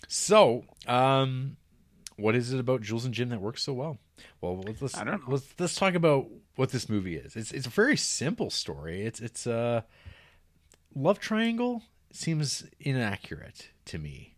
So, 0.07 0.63
um, 0.87 1.57
what 2.17 2.35
is 2.35 2.53
it 2.53 2.59
about 2.59 2.81
Jules 2.81 3.03
and 3.05 3.13
Jim 3.15 3.29
that 3.29 3.41
works 3.41 3.63
so 3.63 3.73
well? 3.73 3.97
Well, 4.41 4.61
let's 4.61 4.81
let's, 4.81 4.95
I 4.97 5.03
don't 5.03 5.21
know. 5.21 5.33
let's 5.33 5.47
let's 5.57 5.75
talk 5.75 5.95
about 5.95 6.27
what 6.55 6.69
this 6.71 6.87
movie 6.87 7.15
is. 7.15 7.35
It's 7.35 7.51
it's 7.51 7.65
a 7.67 7.69
very 7.71 7.97
simple 7.97 8.49
story. 8.49 9.01
It's 9.05 9.19
it's 9.19 9.47
a 9.47 9.85
love 10.93 11.19
triangle 11.19 11.83
seems 12.11 12.65
inaccurate 12.79 13.69
to 13.85 13.97
me. 13.97 14.35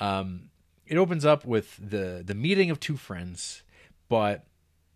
Um, 0.00 0.50
it 0.86 0.96
opens 0.96 1.24
up 1.24 1.44
with 1.44 1.76
the 1.76 2.22
the 2.24 2.34
meeting 2.34 2.70
of 2.70 2.80
two 2.80 2.96
friends, 2.96 3.62
but 4.08 4.44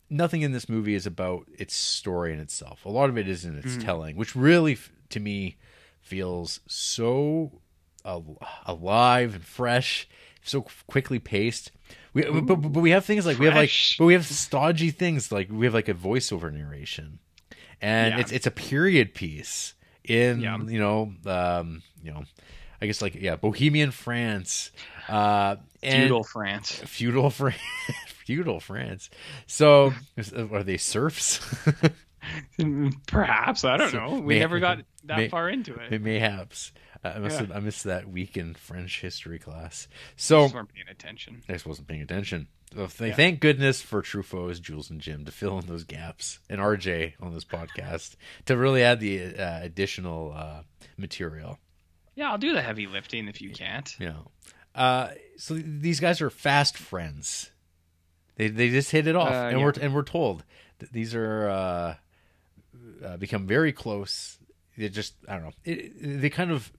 nothing 0.08 0.42
in 0.42 0.52
this 0.52 0.68
movie 0.68 0.94
is 0.94 1.06
about 1.06 1.46
its 1.58 1.74
story 1.74 2.32
in 2.32 2.40
itself. 2.40 2.84
A 2.84 2.88
lot 2.88 3.08
of 3.10 3.16
it 3.18 3.28
is 3.28 3.44
in 3.44 3.56
its 3.58 3.76
telling, 3.76 4.16
which 4.16 4.34
really, 4.34 4.76
to 5.10 5.20
me, 5.20 5.56
feels 6.00 6.60
so 6.66 7.60
al- 8.04 8.38
alive 8.66 9.34
and 9.34 9.44
fresh, 9.44 10.08
so 10.42 10.66
quickly 10.86 11.18
paced. 11.18 11.70
We, 12.12 12.22
but, 12.24 12.56
but 12.56 12.80
we 12.80 12.90
have 12.90 13.04
things 13.04 13.24
like 13.26 13.38
we 13.38 13.46
have 13.46 13.54
like, 13.54 13.70
but 13.98 14.04
we 14.06 14.14
have 14.14 14.26
stodgy 14.26 14.90
things 14.90 15.30
like 15.30 15.48
we 15.50 15.66
have 15.66 15.74
like 15.74 15.88
a 15.88 15.94
voiceover 15.94 16.52
narration, 16.52 17.18
and 17.80 18.14
Yeah. 18.14 18.20
it's 18.20 18.32
it's 18.32 18.46
a 18.46 18.50
period 18.50 19.14
piece 19.14 19.74
in 20.04 20.40
Yeah. 20.40 20.58
you 20.58 20.78
know 20.80 21.12
um 21.26 21.82
you 22.02 22.10
know 22.12 22.24
I 22.82 22.86
guess 22.86 23.02
like 23.02 23.14
yeah 23.14 23.36
Bohemian 23.36 23.90
France, 23.90 24.70
uh, 25.08 25.56
and 25.82 26.02
Feudal 26.04 26.24
France. 26.24 26.72
feudal 26.72 27.30
France, 27.30 27.58
feudal 28.24 28.60
France. 28.60 29.10
So 29.46 29.92
are 30.52 30.62
they 30.62 30.76
serfs? 30.76 31.40
Perhaps 33.06 33.64
I 33.64 33.76
don't 33.76 33.90
So, 33.90 33.98
know. 33.98 34.20
We 34.20 34.34
may- 34.34 34.40
never 34.40 34.60
got 34.60 34.78
that 35.04 35.16
may- 35.16 35.28
far 35.28 35.48
into 35.48 35.74
it. 35.74 35.92
It 35.92 36.02
mayhaps. 36.02 36.72
I 37.02 37.18
must 37.18 37.34
Yeah. 37.40 37.46
have, 37.46 37.52
I 37.52 37.60
missed 37.60 37.84
that 37.84 38.08
week 38.10 38.36
in 38.36 38.52
French 38.54 39.00
history 39.00 39.38
class. 39.38 39.88
Just 40.16 40.28
So 40.28 40.46
weren't 40.48 40.72
paying 40.72 40.88
attention. 40.90 41.42
I 41.48 41.52
just 41.54 41.64
wasn't 41.66 41.88
paying 41.88 42.02
attention. 42.02 42.48
So 42.74 42.86
th- 42.86 43.10
Yeah. 43.10 43.16
Thank 43.16 43.40
goodness 43.40 43.80
for 43.80 44.02
Truffaut's 44.02 44.60
Jules 44.60 44.90
and 44.90 45.00
Jim 45.00 45.24
to 45.24 45.32
fill 45.32 45.58
in 45.58 45.66
those 45.66 45.84
gaps, 45.84 46.40
and 46.50 46.60
RJ 46.60 47.14
on 47.20 47.32
this 47.32 47.44
podcast 47.44 48.16
to 48.44 48.56
really 48.56 48.82
add 48.82 49.00
the 49.00 49.34
uh, 49.34 49.60
additional 49.62 50.32
uh, 50.36 50.62
material. 50.98 51.58
Yeah, 52.14 52.30
I'll 52.30 52.38
do 52.38 52.52
the 52.52 52.62
heavy 52.62 52.86
lifting 52.86 53.28
if 53.28 53.40
you 53.40 53.50
can't. 53.50 53.94
Yeah. 53.98 54.14
uh, 54.74 55.10
so 55.36 55.54
these 55.54 56.00
guys 56.00 56.20
are 56.20 56.30
fast 56.30 56.76
friends. 56.76 57.50
They 58.36 58.48
they 58.48 58.70
just 58.70 58.90
hit 58.90 59.06
it 59.06 59.16
off, 59.16 59.30
Uh, 59.32 59.48
and 59.48 59.58
yeah. 59.58 59.64
we're 59.64 59.74
and 59.80 59.94
we're 59.94 60.02
told 60.02 60.44
that 60.78 60.92
these 60.92 61.14
are 61.14 61.48
uh, 61.48 61.94
uh, 63.04 63.16
become 63.16 63.46
very 63.46 63.72
close. 63.72 64.38
They 64.76 64.88
just 64.88 65.14
I 65.28 65.34
don't 65.34 65.44
know. 65.44 65.52
It, 65.64 66.20
they 66.20 66.30
kind 66.30 66.50
of 66.50 66.72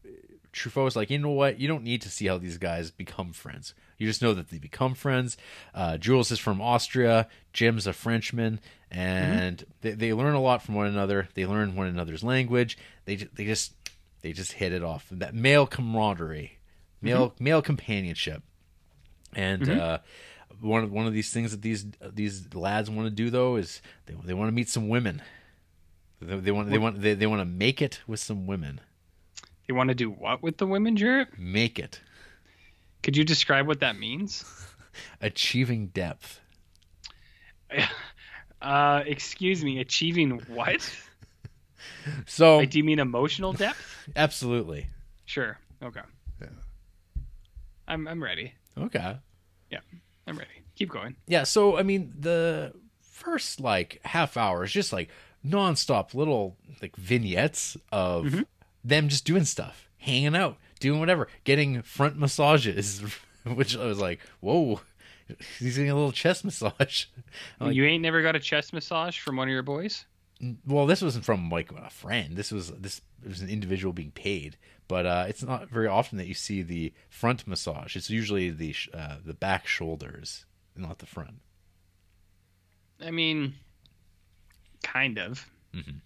Truffaut's 0.54 0.96
like 0.96 1.10
you 1.10 1.18
know 1.20 1.30
what 1.30 1.60
you 1.60 1.68
don't 1.68 1.84
need 1.84 2.02
to 2.02 2.10
see 2.10 2.28
how 2.28 2.38
these 2.38 2.58
guys 2.58 2.92
become 2.92 3.32
friends. 3.34 3.74
You 3.98 4.08
just 4.08 4.22
know 4.24 4.34
that 4.34 4.50
they 4.50 4.58
become 4.58 4.96
friends. 4.96 5.38
Uh, 5.76 5.98
Jules 5.98 6.32
is 6.32 6.40
from 6.40 6.60
Austria. 6.62 7.28
Jim's 7.54 7.86
a 7.86 7.94
Frenchman, 7.94 8.60
and 8.90 9.64
they, 9.82 9.92
they 9.92 10.14
learn 10.14 10.34
a 10.34 10.42
lot 10.42 10.64
from 10.64 10.74
one 10.74 10.88
another. 10.88 11.30
They 11.36 11.46
learn 11.46 11.76
one 11.76 11.86
another's 11.88 12.24
language. 12.24 12.78
They 13.06 13.16
they 13.18 13.46
just 13.46 13.74
they 14.22 14.32
just 14.32 14.54
hit 14.54 14.74
it 14.74 14.84
off. 14.84 15.08
That 15.12 15.34
male 15.34 15.68
camaraderie, 15.68 16.58
male 17.02 17.34
male 17.40 17.62
companionship, 17.62 18.44
and 19.36 19.70
uh, 19.70 20.00
one 20.60 20.84
of 20.84 20.92
one 20.92 21.08
of 21.08 21.14
these 21.14 21.32
things 21.32 21.52
that 21.52 21.62
these 21.62 21.86
these 22.14 22.54
lads 22.54 22.90
want 22.90 23.08
to 23.08 23.12
do 23.12 23.30
though 23.30 23.56
is 23.56 23.82
they 24.06 24.16
they 24.24 24.34
want 24.34 24.50
to 24.50 24.54
meet 24.54 24.70
some 24.70 24.90
women. 24.90 25.22
They, 26.22 26.38
they 26.38 26.52
want 26.52 26.70
they 26.70 26.78
want 26.78 27.02
they, 27.02 27.14
they 27.14 27.28
want 27.28 27.42
to 27.42 27.46
make 27.46 27.82
it 27.82 28.02
with 28.08 28.20
some 28.20 28.46
women. 28.46 28.80
They 29.68 29.74
want 29.74 29.90
to 29.90 29.96
do 29.96 30.10
what 30.12 30.44
with 30.44 30.58
the 30.58 30.68
women, 30.68 30.96
Jared? 30.96 31.28
Make 31.38 31.80
it. 31.80 32.00
Could 33.04 33.18
you 33.18 33.24
describe 33.24 33.68
what 33.68 33.80
that 33.80 33.98
means? 33.98 34.46
Achieving 35.22 35.88
depth. 35.88 36.40
Uh, 38.62 39.02
excuse 39.08 39.64
me, 39.64 39.80
achieving 39.80 40.40
what? 40.48 40.88
So 42.26 42.66
do 42.66 42.78
you 42.78 42.84
mean 42.84 43.00
emotional 43.00 43.54
depth? 43.54 44.08
absolutely. 44.16 44.88
Sure. 45.26 45.58
Okay. 45.84 46.02
Yeah. 46.42 46.48
I'm 47.88 48.08
I'm 48.08 48.24
ready. 48.24 48.54
Okay. 48.78 49.18
Yeah. 49.70 49.80
I'm 50.28 50.38
ready. 50.38 50.64
Keep 50.76 50.90
going. 50.90 51.16
Yeah, 51.28 51.44
so 51.44 51.78
I 51.78 51.84
mean 51.84 52.14
the 52.18 52.74
first 53.02 53.60
like 53.60 54.00
half 54.04 54.38
hour 54.38 54.64
is 54.64 54.72
just 54.72 54.92
like 54.92 55.10
nonstop 55.46 56.14
little 56.14 56.58
like 56.82 56.96
vignettes 56.96 57.78
of 57.92 58.26
mm-hmm. 58.26 58.42
them 58.84 59.10
just 59.10 59.26
doing 59.26 59.46
stuff. 59.46 59.90
hanging 59.98 60.36
out, 60.36 60.58
doing 60.80 61.00
whatever, 61.00 61.28
getting 61.44 61.82
front 61.84 62.18
massages, 62.18 63.04
which 63.44 63.78
I 63.78 63.86
was 63.86 64.00
like, 64.00 64.20
whoa, 64.40 64.82
he's 65.60 65.78
getting 65.78 65.92
a 65.92 65.96
little 65.96 66.12
chest 66.12 66.44
massage. 66.44 67.06
Like, 67.60 67.76
you 67.76 67.86
ain't 67.86 68.02
never 68.02 68.22
got 68.22 68.36
a 68.36 68.40
chest 68.40 68.74
massage 68.74 69.20
from 69.20 69.38
one 69.38 69.48
of 69.48 69.52
your 69.52 69.64
boys? 69.64 70.06
Well, 70.66 70.86
this 70.88 71.02
wasn't 71.02 71.26
from 71.26 71.50
like 71.50 71.72
a 71.72 71.90
friend. 71.90 72.36
This 72.36 72.52
was 72.52 72.72
this 72.72 73.02
it 73.24 73.30
was 73.30 73.42
an 73.42 73.50
individual 73.50 73.94
being 73.94 74.12
paid, 74.12 74.58
but 74.88 75.06
uh, 75.06 75.26
it's 75.28 75.44
not 75.44 75.70
very 75.70 75.88
often 75.88 76.18
that 76.18 76.28
you 76.28 76.34
see 76.34 76.62
the 76.62 76.94
front 77.10 77.46
massage. 77.48 77.96
It's 77.96 78.10
usually 78.10 78.50
the 78.50 78.74
sh- 78.74 78.90
uh, 78.94 79.18
the 79.24 79.34
back 79.34 79.68
shoulders, 79.68 80.46
and 80.76 80.84
not 80.86 81.00
the 81.00 81.06
front. 81.06 81.42
I 83.00 83.12
mean, 83.12 83.56
kind 84.84 85.18
of. 85.20 85.48
Mhm. 85.74 86.02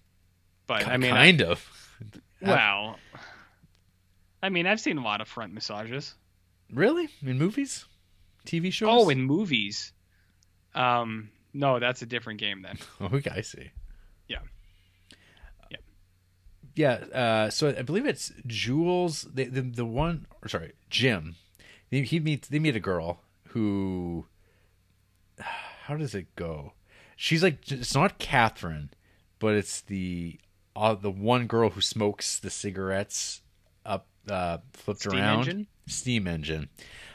But 0.66 0.86
I 0.86 0.96
mean, 0.96 1.12
I- 1.12 1.16
kind 1.26 1.42
of. 1.42 1.98
well, 2.42 2.98
I 4.42 4.48
mean, 4.50 4.66
I've 4.66 4.80
seen 4.80 4.98
a 4.98 5.02
lot 5.04 5.20
of 5.20 5.28
front 5.28 5.52
massages. 5.54 6.14
Really? 6.72 7.08
In 7.22 7.38
movies? 7.38 7.84
TV 8.44 8.72
shows? 8.72 8.88
Oh, 8.90 9.08
in 9.08 9.22
movies. 9.22 9.92
Um, 10.74 11.30
no, 11.54 11.78
that's 11.78 12.02
a 12.02 12.06
different 12.06 12.38
game 12.40 12.62
then. 12.62 12.78
Oh, 13.00 13.06
okay, 13.14 13.30
I 13.34 13.40
see. 13.40 13.70
Yeah. 16.76 16.92
Uh, 17.12 17.50
so 17.50 17.68
I 17.68 17.82
believe 17.82 18.06
it's 18.06 18.32
Jules, 18.46 19.26
the, 19.32 19.44
the 19.44 19.62
the 19.62 19.84
one, 19.84 20.26
or 20.42 20.48
sorry, 20.48 20.72
Jim. 20.90 21.34
He, 21.90 22.02
he 22.02 22.20
meets 22.20 22.48
they 22.48 22.58
meet 22.58 22.76
a 22.76 22.80
girl 22.80 23.20
who. 23.48 24.26
How 25.86 25.96
does 25.96 26.14
it 26.14 26.34
go? 26.36 26.72
She's 27.16 27.42
like 27.42 27.70
it's 27.70 27.94
not 27.94 28.18
Catherine, 28.18 28.90
but 29.38 29.54
it's 29.54 29.80
the 29.80 30.38
uh, 30.74 30.94
the 30.94 31.10
one 31.10 31.46
girl 31.46 31.70
who 31.70 31.80
smokes 31.80 32.38
the 32.38 32.50
cigarettes 32.50 33.40
up 33.84 34.06
uh, 34.28 34.58
flipped 34.72 35.00
Steam 35.00 35.14
around. 35.18 35.38
engine? 35.40 35.66
Steam 35.86 36.26
engine. 36.26 36.68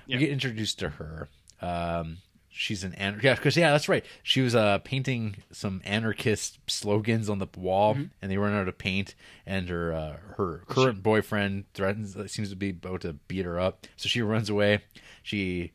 Yeah. 0.08 0.16
We 0.18 0.22
get 0.22 0.32
introduced 0.32 0.80
to 0.80 0.90
her. 0.90 1.30
Um, 1.62 2.18
she's 2.52 2.84
an 2.84 2.94
an- 2.96 3.20
yeah, 3.24 3.36
because 3.36 3.56
yeah, 3.58 3.72
that's 3.72 3.90
right. 3.90 4.06
She 4.24 4.42
was 4.42 4.56
uh 4.56 4.80
painting 4.80 5.38
some 5.52 5.82
anarchist 5.86 6.60
slogans 6.68 7.30
on 7.30 7.40
the 7.40 7.48
wall, 7.58 7.96
Mm-hmm. 7.96 8.04
and 8.22 8.32
they 8.32 8.38
run 8.38 8.54
out 8.54 8.68
of 8.68 8.78
paint. 8.78 9.16
And 9.46 9.70
her 9.70 9.94
uh, 9.94 10.18
her 10.38 10.64
current 10.68 11.02
boyfriend 11.04 11.66
threatens 11.74 12.16
seems 12.32 12.50
to 12.50 12.56
be 12.56 12.70
about 12.70 13.02
to 13.02 13.14
beat 13.14 13.46
her 13.46 13.60
up, 13.60 13.88
so 13.96 14.08
she 14.08 14.22
runs 14.22 14.50
away. 14.50 14.82
She 15.24 15.72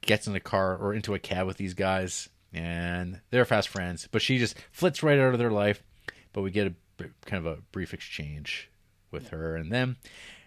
gets 0.00 0.26
in 0.26 0.34
a 0.34 0.40
car 0.40 0.76
or 0.76 0.92
into 0.94 1.14
a 1.14 1.18
cab 1.18 1.46
with 1.46 1.56
these 1.56 1.74
guys, 1.74 2.28
and 2.52 3.20
they're 3.30 3.44
fast 3.44 3.68
friends. 3.68 4.08
But 4.10 4.22
she 4.22 4.38
just 4.38 4.56
flits 4.72 5.02
right 5.02 5.18
out 5.18 5.32
of 5.32 5.38
their 5.38 5.50
life. 5.50 5.82
But 6.32 6.42
we 6.42 6.50
get 6.50 6.66
a 6.66 6.74
kind 7.26 7.46
of 7.46 7.46
a 7.46 7.60
brief 7.72 7.94
exchange 7.94 8.70
with 9.10 9.28
her 9.28 9.56
and 9.56 9.70
them. 9.72 9.96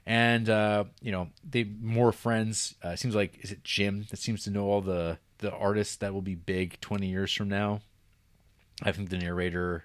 And 0.05 0.49
uh, 0.49 0.85
you 1.01 1.11
know 1.11 1.29
they 1.49 1.63
more 1.65 2.11
friends. 2.11 2.75
Uh, 2.83 2.95
seems 2.95 3.15
like 3.15 3.39
is 3.43 3.51
it 3.51 3.63
Jim 3.63 4.05
that 4.09 4.17
seems 4.17 4.43
to 4.45 4.49
know 4.51 4.65
all 4.65 4.81
the 4.81 5.17
the 5.39 5.51
artists 5.51 5.97
that 5.97 6.13
will 6.13 6.21
be 6.21 6.35
big 6.35 6.79
twenty 6.81 7.07
years 7.07 7.33
from 7.33 7.49
now. 7.49 7.81
I 8.83 8.91
think 8.91 9.09
the 9.09 9.17
narrator 9.17 9.83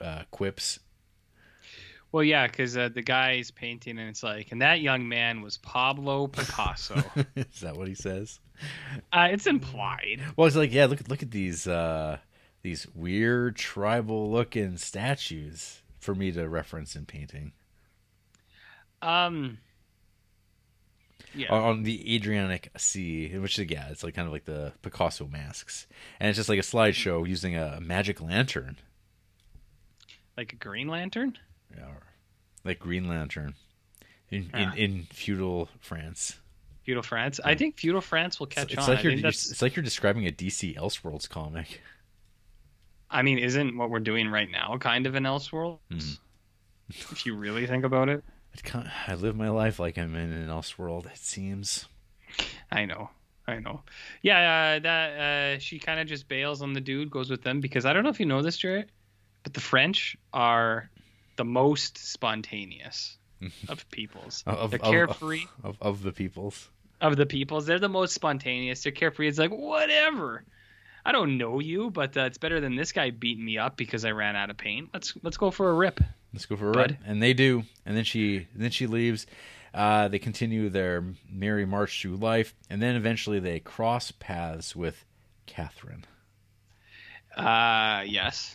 uh, 0.00 0.22
quips. 0.30 0.80
Well, 2.12 2.22
yeah, 2.22 2.46
because 2.46 2.76
uh, 2.76 2.90
the 2.90 3.02
guy's 3.02 3.50
painting, 3.50 3.98
and 3.98 4.10
it's 4.10 4.22
like, 4.22 4.52
and 4.52 4.60
that 4.60 4.80
young 4.80 5.08
man 5.08 5.40
was 5.40 5.56
Pablo 5.56 6.26
Picasso. 6.26 7.02
is 7.36 7.60
that 7.60 7.74
what 7.76 7.88
he 7.88 7.94
says? 7.94 8.38
uh, 9.12 9.28
it's 9.30 9.46
implied. 9.46 10.20
Well, 10.36 10.46
it's 10.46 10.56
like 10.56 10.72
yeah, 10.72 10.86
look 10.86 11.00
at 11.00 11.08
look 11.08 11.22
at 11.22 11.30
these 11.30 11.66
uh, 11.66 12.18
these 12.60 12.86
weird 12.94 13.56
tribal 13.56 14.30
looking 14.30 14.76
statues 14.76 15.80
for 15.98 16.14
me 16.14 16.32
to 16.32 16.48
reference 16.48 16.94
in 16.94 17.06
painting. 17.06 17.52
Um. 19.00 19.58
Yeah. 21.34 21.52
on 21.52 21.82
the 21.82 22.14
Adriatic 22.14 22.70
Sea, 22.76 23.36
which 23.38 23.58
yeah, 23.58 23.88
it's 23.90 24.02
like 24.04 24.14
kind 24.14 24.26
of 24.26 24.32
like 24.32 24.44
the 24.44 24.72
Picasso 24.82 25.26
masks, 25.26 25.86
and 26.20 26.28
it's 26.28 26.36
just 26.36 26.48
like 26.48 26.58
a 26.58 26.62
slideshow 26.62 27.26
using 27.26 27.56
a 27.56 27.80
magic 27.80 28.20
lantern, 28.20 28.76
like 30.36 30.52
a 30.52 30.56
Green 30.56 30.88
Lantern. 30.88 31.38
yeah, 31.76 31.86
like 32.64 32.78
Green 32.78 33.08
Lantern, 33.08 33.54
in 34.30 34.50
Ah. 34.52 34.72
in, 34.74 34.78
in 34.78 35.02
feudal 35.12 35.68
France. 35.80 36.38
Feudal 36.84 37.02
France. 37.02 37.38
I 37.44 37.54
think 37.54 37.78
feudal 37.78 38.00
France 38.00 38.40
will 38.40 38.48
catch 38.48 38.72
it's 38.72 38.82
on. 38.88 38.94
like 38.94 39.04
you're 39.04 39.16
that's. 39.20 39.50
it's 39.50 39.62
like 39.62 39.76
you're 39.76 39.84
describing 39.84 40.26
a 40.26 40.32
DC 40.32 40.76
Elseworlds 40.76 41.28
comic. 41.28 41.80
I 43.10 43.22
mean, 43.22 43.38
isn't 43.38 43.76
what 43.76 43.90
we're 43.90 44.00
doing 44.00 44.28
right 44.30 44.50
now 44.50 44.76
kind 44.78 45.06
of 45.06 45.14
an 45.14 45.24
Elseworlds? 45.24 45.78
Hmm. 45.90 45.98
if 46.88 47.24
you 47.26 47.34
really 47.36 47.66
think 47.66 47.84
about 47.84 48.08
it. 48.08 48.24
I 49.06 49.14
live 49.14 49.36
my 49.36 49.48
life 49.50 49.78
like 49.78 49.98
I'm 49.98 50.14
in 50.16 50.30
an 50.32 50.48
else 50.48 50.78
world. 50.78 51.06
It 51.06 51.18
seems. 51.18 51.86
I 52.70 52.84
know. 52.84 53.10
I 53.46 53.58
know. 53.58 53.82
Yeah, 54.22 54.76
uh, 54.76 54.78
that 54.80 55.20
uh, 55.20 55.58
she 55.58 55.78
kind 55.78 55.98
of 56.00 56.06
just 56.06 56.28
bails 56.28 56.62
on 56.62 56.72
the 56.72 56.80
dude, 56.80 57.10
goes 57.10 57.28
with 57.28 57.42
them 57.42 57.60
because 57.60 57.84
I 57.84 57.92
don't 57.92 58.04
know 58.04 58.10
if 58.10 58.20
you 58.20 58.26
know 58.26 58.40
this, 58.42 58.56
Jared, 58.56 58.90
but 59.42 59.52
the 59.52 59.60
French 59.60 60.16
are 60.32 60.88
the 61.36 61.44
most 61.44 61.98
spontaneous 61.98 63.16
of 63.68 63.88
peoples. 63.90 64.44
Of- 64.46 64.70
They're 64.70 64.80
of- 64.80 64.90
carefree 64.90 65.44
of, 65.64 65.76
of 65.80 66.02
the 66.02 66.12
peoples. 66.12 66.68
of 67.00 67.16
the 67.16 67.26
peoples. 67.26 67.66
They're 67.66 67.80
the 67.80 67.88
most 67.88 68.14
spontaneous. 68.14 68.82
They're 68.84 68.92
carefree. 68.92 69.28
It's 69.28 69.38
like 69.38 69.50
whatever. 69.50 70.44
I 71.04 71.12
don't 71.12 71.36
know 71.36 71.58
you, 71.58 71.90
but 71.90 72.16
uh, 72.16 72.22
it's 72.22 72.38
better 72.38 72.60
than 72.60 72.76
this 72.76 72.92
guy 72.92 73.10
beating 73.10 73.44
me 73.44 73.58
up 73.58 73.76
because 73.76 74.04
I 74.04 74.12
ran 74.12 74.36
out 74.36 74.50
of 74.50 74.56
paint. 74.56 74.90
Let's 74.94 75.14
let's 75.22 75.36
go 75.36 75.50
for 75.50 75.70
a 75.70 75.74
rip. 75.74 76.00
Let's 76.32 76.46
go 76.46 76.56
for 76.56 76.70
a 76.70 76.72
Bud. 76.72 76.78
ride. 76.92 76.98
And 77.04 77.22
they 77.22 77.34
do. 77.34 77.64
And 77.84 77.96
then 77.96 78.04
she 78.04 78.46
then 78.54 78.70
she 78.70 78.86
leaves. 78.86 79.26
Uh, 79.74 80.08
they 80.08 80.18
continue 80.18 80.68
their 80.68 81.02
merry 81.30 81.64
march 81.64 82.02
through 82.02 82.16
life, 82.16 82.54
and 82.68 82.80
then 82.82 82.94
eventually 82.94 83.40
they 83.40 83.58
cross 83.58 84.10
paths 84.10 84.76
with 84.76 85.04
Catherine. 85.46 86.04
Uh, 87.36 88.02
yes. 88.06 88.54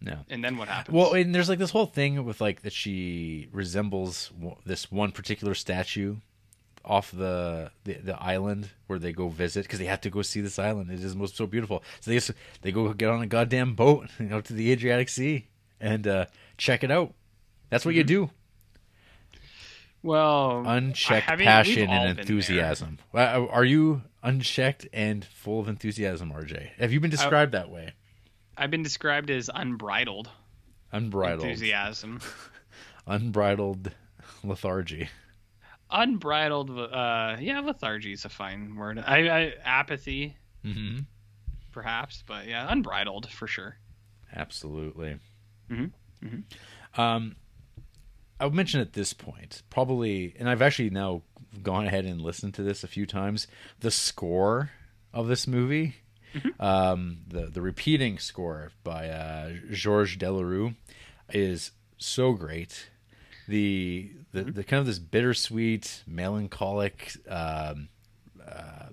No. 0.00 0.18
And 0.28 0.42
then 0.42 0.56
what 0.56 0.66
happens? 0.66 0.96
Well, 0.96 1.12
and 1.12 1.32
there's 1.32 1.48
like 1.48 1.60
this 1.60 1.70
whole 1.70 1.86
thing 1.86 2.24
with 2.24 2.40
like 2.40 2.62
that 2.62 2.72
she 2.72 3.48
resembles 3.52 4.32
this 4.66 4.90
one 4.90 5.12
particular 5.12 5.54
statue 5.54 6.16
off 6.84 7.10
the, 7.12 7.70
the 7.84 7.94
the 7.94 8.22
island 8.22 8.70
where 8.86 8.98
they 8.98 9.12
go 9.12 9.28
visit 9.28 9.62
because 9.62 9.78
they 9.78 9.84
have 9.86 10.00
to 10.02 10.10
go 10.10 10.22
see 10.22 10.40
this 10.40 10.58
island. 10.58 10.90
It 10.90 11.00
is 11.02 11.14
most 11.14 11.36
so 11.36 11.46
beautiful. 11.46 11.82
So 12.00 12.10
they 12.10 12.16
just, 12.16 12.32
they 12.62 12.72
go 12.72 12.92
get 12.92 13.08
on 13.10 13.22
a 13.22 13.26
goddamn 13.26 13.74
boat 13.74 14.08
and 14.18 14.32
out 14.32 14.44
to 14.46 14.52
the 14.52 14.70
Adriatic 14.72 15.08
Sea 15.08 15.46
and 15.80 16.06
uh, 16.06 16.26
check 16.56 16.84
it 16.84 16.90
out. 16.90 17.14
That's 17.70 17.84
what 17.84 17.94
you 17.94 18.04
do. 18.04 18.30
well, 20.02 20.62
Unchecked 20.66 21.30
I 21.30 21.36
mean, 21.36 21.46
passion 21.46 21.88
and 21.88 22.18
enthusiasm. 22.18 22.98
Are 23.14 23.64
you 23.64 24.02
unchecked 24.22 24.86
and 24.92 25.24
full 25.24 25.60
of 25.60 25.68
enthusiasm, 25.68 26.32
RJ? 26.32 26.70
Have 26.78 26.92
you 26.92 27.00
been 27.00 27.10
described 27.10 27.52
that 27.52 27.70
way? 27.70 27.94
I've 28.56 28.70
been 28.70 28.82
described 28.82 29.30
as 29.30 29.48
unbridled 29.52 30.28
Unbridled, 30.92 31.44
enthusiasm. 31.44 32.20
unbridled 33.06 33.92
lethargy. 34.44 35.08
Unbridled 35.92 36.70
uh 36.70 37.36
yeah 37.38 37.60
lethargy 37.60 38.12
is 38.12 38.24
a 38.24 38.28
fine 38.28 38.74
word 38.76 38.98
i, 38.98 39.28
I 39.28 39.52
apathy 39.64 40.34
hmm 40.64 41.00
perhaps 41.72 42.24
but 42.26 42.46
yeah 42.46 42.66
unbridled 42.70 43.28
for 43.30 43.46
sure 43.46 43.76
Absolutely. 44.34 45.18
Mhm, 45.70 45.92
Um, 46.96 47.36
I'll 48.40 48.50
mention 48.50 48.80
at 48.80 48.94
this 48.94 49.12
point, 49.12 49.62
probably, 49.68 50.34
and 50.38 50.48
I've 50.48 50.62
actually 50.62 50.88
now 50.88 51.20
gone 51.62 51.86
ahead 51.86 52.06
and 52.06 52.18
listened 52.20 52.54
to 52.54 52.62
this 52.62 52.82
a 52.82 52.88
few 52.88 53.04
times. 53.04 53.46
The 53.80 53.90
score 53.90 54.70
of 55.12 55.28
this 55.28 55.46
movie, 55.46 55.96
um, 56.58 57.18
the 57.28 57.42
the 57.46 57.60
repeating 57.60 58.18
score 58.18 58.72
by 58.82 59.08
uh, 59.10 59.52
Georges 59.70 60.16
Delerue, 60.16 60.76
is 61.30 61.72
so 61.98 62.32
great. 62.32 62.88
The 63.52 64.10
the, 64.32 64.44
the 64.44 64.64
kind 64.64 64.80
of 64.80 64.86
this 64.86 64.98
bittersweet, 64.98 66.04
melancholic. 66.06 67.12
Um, 67.28 67.90
uh, 68.42 68.86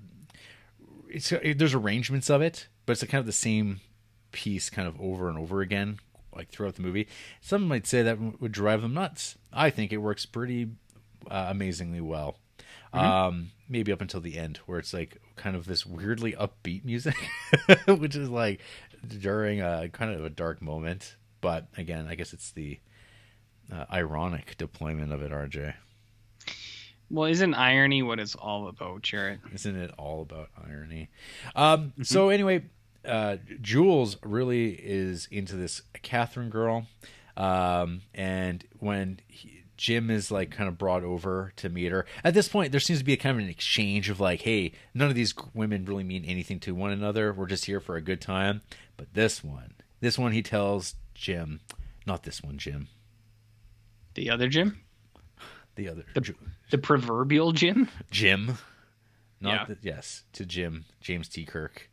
it's 1.08 1.30
there's 1.30 1.74
arrangements 1.74 2.30
of 2.30 2.42
it, 2.42 2.68
but 2.86 2.92
it's 2.92 3.04
kind 3.06 3.22
of 3.22 3.26
the 3.26 3.32
same 3.32 3.80
piece 4.34 4.70
kind 4.70 4.86
of 4.86 5.00
over 5.00 5.30
and 5.30 5.38
over 5.40 5.62
again 5.62 6.00
like 6.36 6.50
throughout 6.50 6.76
the 6.76 6.82
movie. 6.82 7.08
Some 7.40 7.70
might 7.70 7.88
say 7.88 8.02
that 8.02 8.42
would 8.42 8.52
drive 8.52 8.82
them 8.82 8.94
nuts. 8.94 9.38
I 9.54 9.70
think 9.70 9.94
it 9.94 9.98
works 10.00 10.26
pretty 10.26 10.72
uh, 11.32 11.46
amazingly 11.48 12.02
well. 12.02 12.38
Um 12.92 13.52
maybe 13.70 13.94
up 13.94 14.02
until 14.02 14.20
the 14.20 14.38
end 14.38 14.58
where 14.66 14.78
it's 14.80 14.94
like 14.94 15.22
kind 15.38 15.56
of 15.56 15.68
this 15.68 15.86
weirdly 15.86 16.34
upbeat 16.34 16.84
music 16.84 17.16
which 17.88 18.16
is 18.18 18.28
like 18.28 18.60
during 19.08 19.62
a 19.62 19.88
kind 19.94 20.14
of 20.14 20.26
a 20.26 20.30
dark 20.30 20.62
moment. 20.62 21.16
But 21.40 21.68
again 21.78 22.08
i 22.10 22.16
guess 22.16 22.34
it's 22.34 22.52
the 22.52 22.80
uh, 23.72 23.86
ironic 23.92 24.56
deployment 24.58 25.12
of 25.12 25.22
it 25.22 25.32
rj 25.32 25.74
well 27.10 27.26
isn't 27.26 27.54
irony 27.54 28.02
what 28.02 28.20
it's 28.20 28.36
all 28.36 28.68
about 28.68 29.02
jared 29.02 29.40
Isn't 29.54 29.76
it 29.76 29.92
all 29.98 30.22
about 30.22 30.50
irony? 30.68 31.10
Um, 31.56 31.94
So 32.04 32.30
anyway, 32.30 32.66
uh, 33.06 33.38
Jules 33.62 34.18
really 34.24 34.72
is 34.74 35.28
into 35.32 35.56
this 35.56 35.82
Catherine 36.02 36.50
girl, 36.50 36.86
um, 37.38 38.02
and 38.14 38.64
when 38.80 39.20
he, 39.28 39.64
Jim 39.78 40.12
is 40.12 40.30
like 40.30 40.52
kind 40.52 40.68
of 40.68 40.78
brought 40.78 41.04
over 41.04 41.54
to 41.56 41.70
meet 41.70 41.92
her. 41.92 42.06
At 42.24 42.34
this 42.34 42.50
point, 42.50 42.72
there 42.72 42.82
seems 42.82 43.00
to 43.00 43.06
be 43.06 43.14
a 43.14 43.18
kind 43.18 43.38
of 43.38 43.44
an 43.44 43.50
exchange 43.50 44.10
of 44.10 44.20
like, 44.20 44.42
hey, 44.42 44.74
none 44.94 45.08
of 45.08 45.16
these 45.16 45.34
women 45.54 45.86
really 45.86 46.04
mean 46.04 46.26
anything 46.26 46.60
to 46.62 46.76
one 46.76 46.92
another. 46.92 47.32
We're 47.32 47.48
just 47.48 47.64
here 47.66 47.80
for 47.80 47.96
a 47.96 48.02
good 48.02 48.20
time. 48.20 48.62
But 48.98 49.14
this 49.14 49.42
one, 49.42 49.76
this 50.02 50.20
one, 50.20 50.34
he 50.34 50.42
tells 50.44 50.96
Jim, 51.16 51.62
not 52.06 52.24
this 52.24 52.44
one, 52.44 52.58
Jim, 52.58 52.90
The 54.16 54.30
other 54.30 54.48
Jim, 54.50 54.80
the 55.76 55.90
other 55.90 56.04
The- 56.14 56.22
Ju- 56.22 56.36
the 56.72 56.78
proverbial 56.78 57.52
Jim. 57.54 57.90
Jim, 58.12 58.58
not 59.42 59.54
Yeah. 59.70 59.76
the, 59.76 59.78
yes 59.82 60.24
to 60.34 60.46
Jim 60.46 60.86
James 61.02 61.28
T. 61.30 61.46
Kirk, 61.46 61.90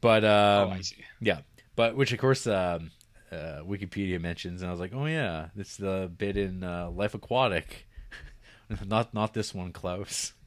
but 0.00 0.24
um, 0.24 0.68
oh, 0.68 0.70
I 0.72 0.80
see. 0.82 1.04
yeah, 1.20 1.40
but 1.76 1.96
which 1.96 2.12
of 2.12 2.18
course 2.18 2.46
um, 2.46 2.90
uh, 3.32 3.60
Wikipedia 3.64 4.20
mentions, 4.20 4.62
and 4.62 4.68
I 4.68 4.72
was 4.72 4.80
like, 4.80 4.92
oh 4.94 5.06
yeah, 5.06 5.48
it's 5.56 5.76
the 5.76 6.10
bit 6.16 6.36
in 6.36 6.62
uh, 6.64 6.90
Life 6.90 7.14
Aquatic, 7.14 7.86
not 8.86 9.14
not 9.14 9.32
this 9.34 9.54
one, 9.54 9.72
Klaus. 9.72 10.32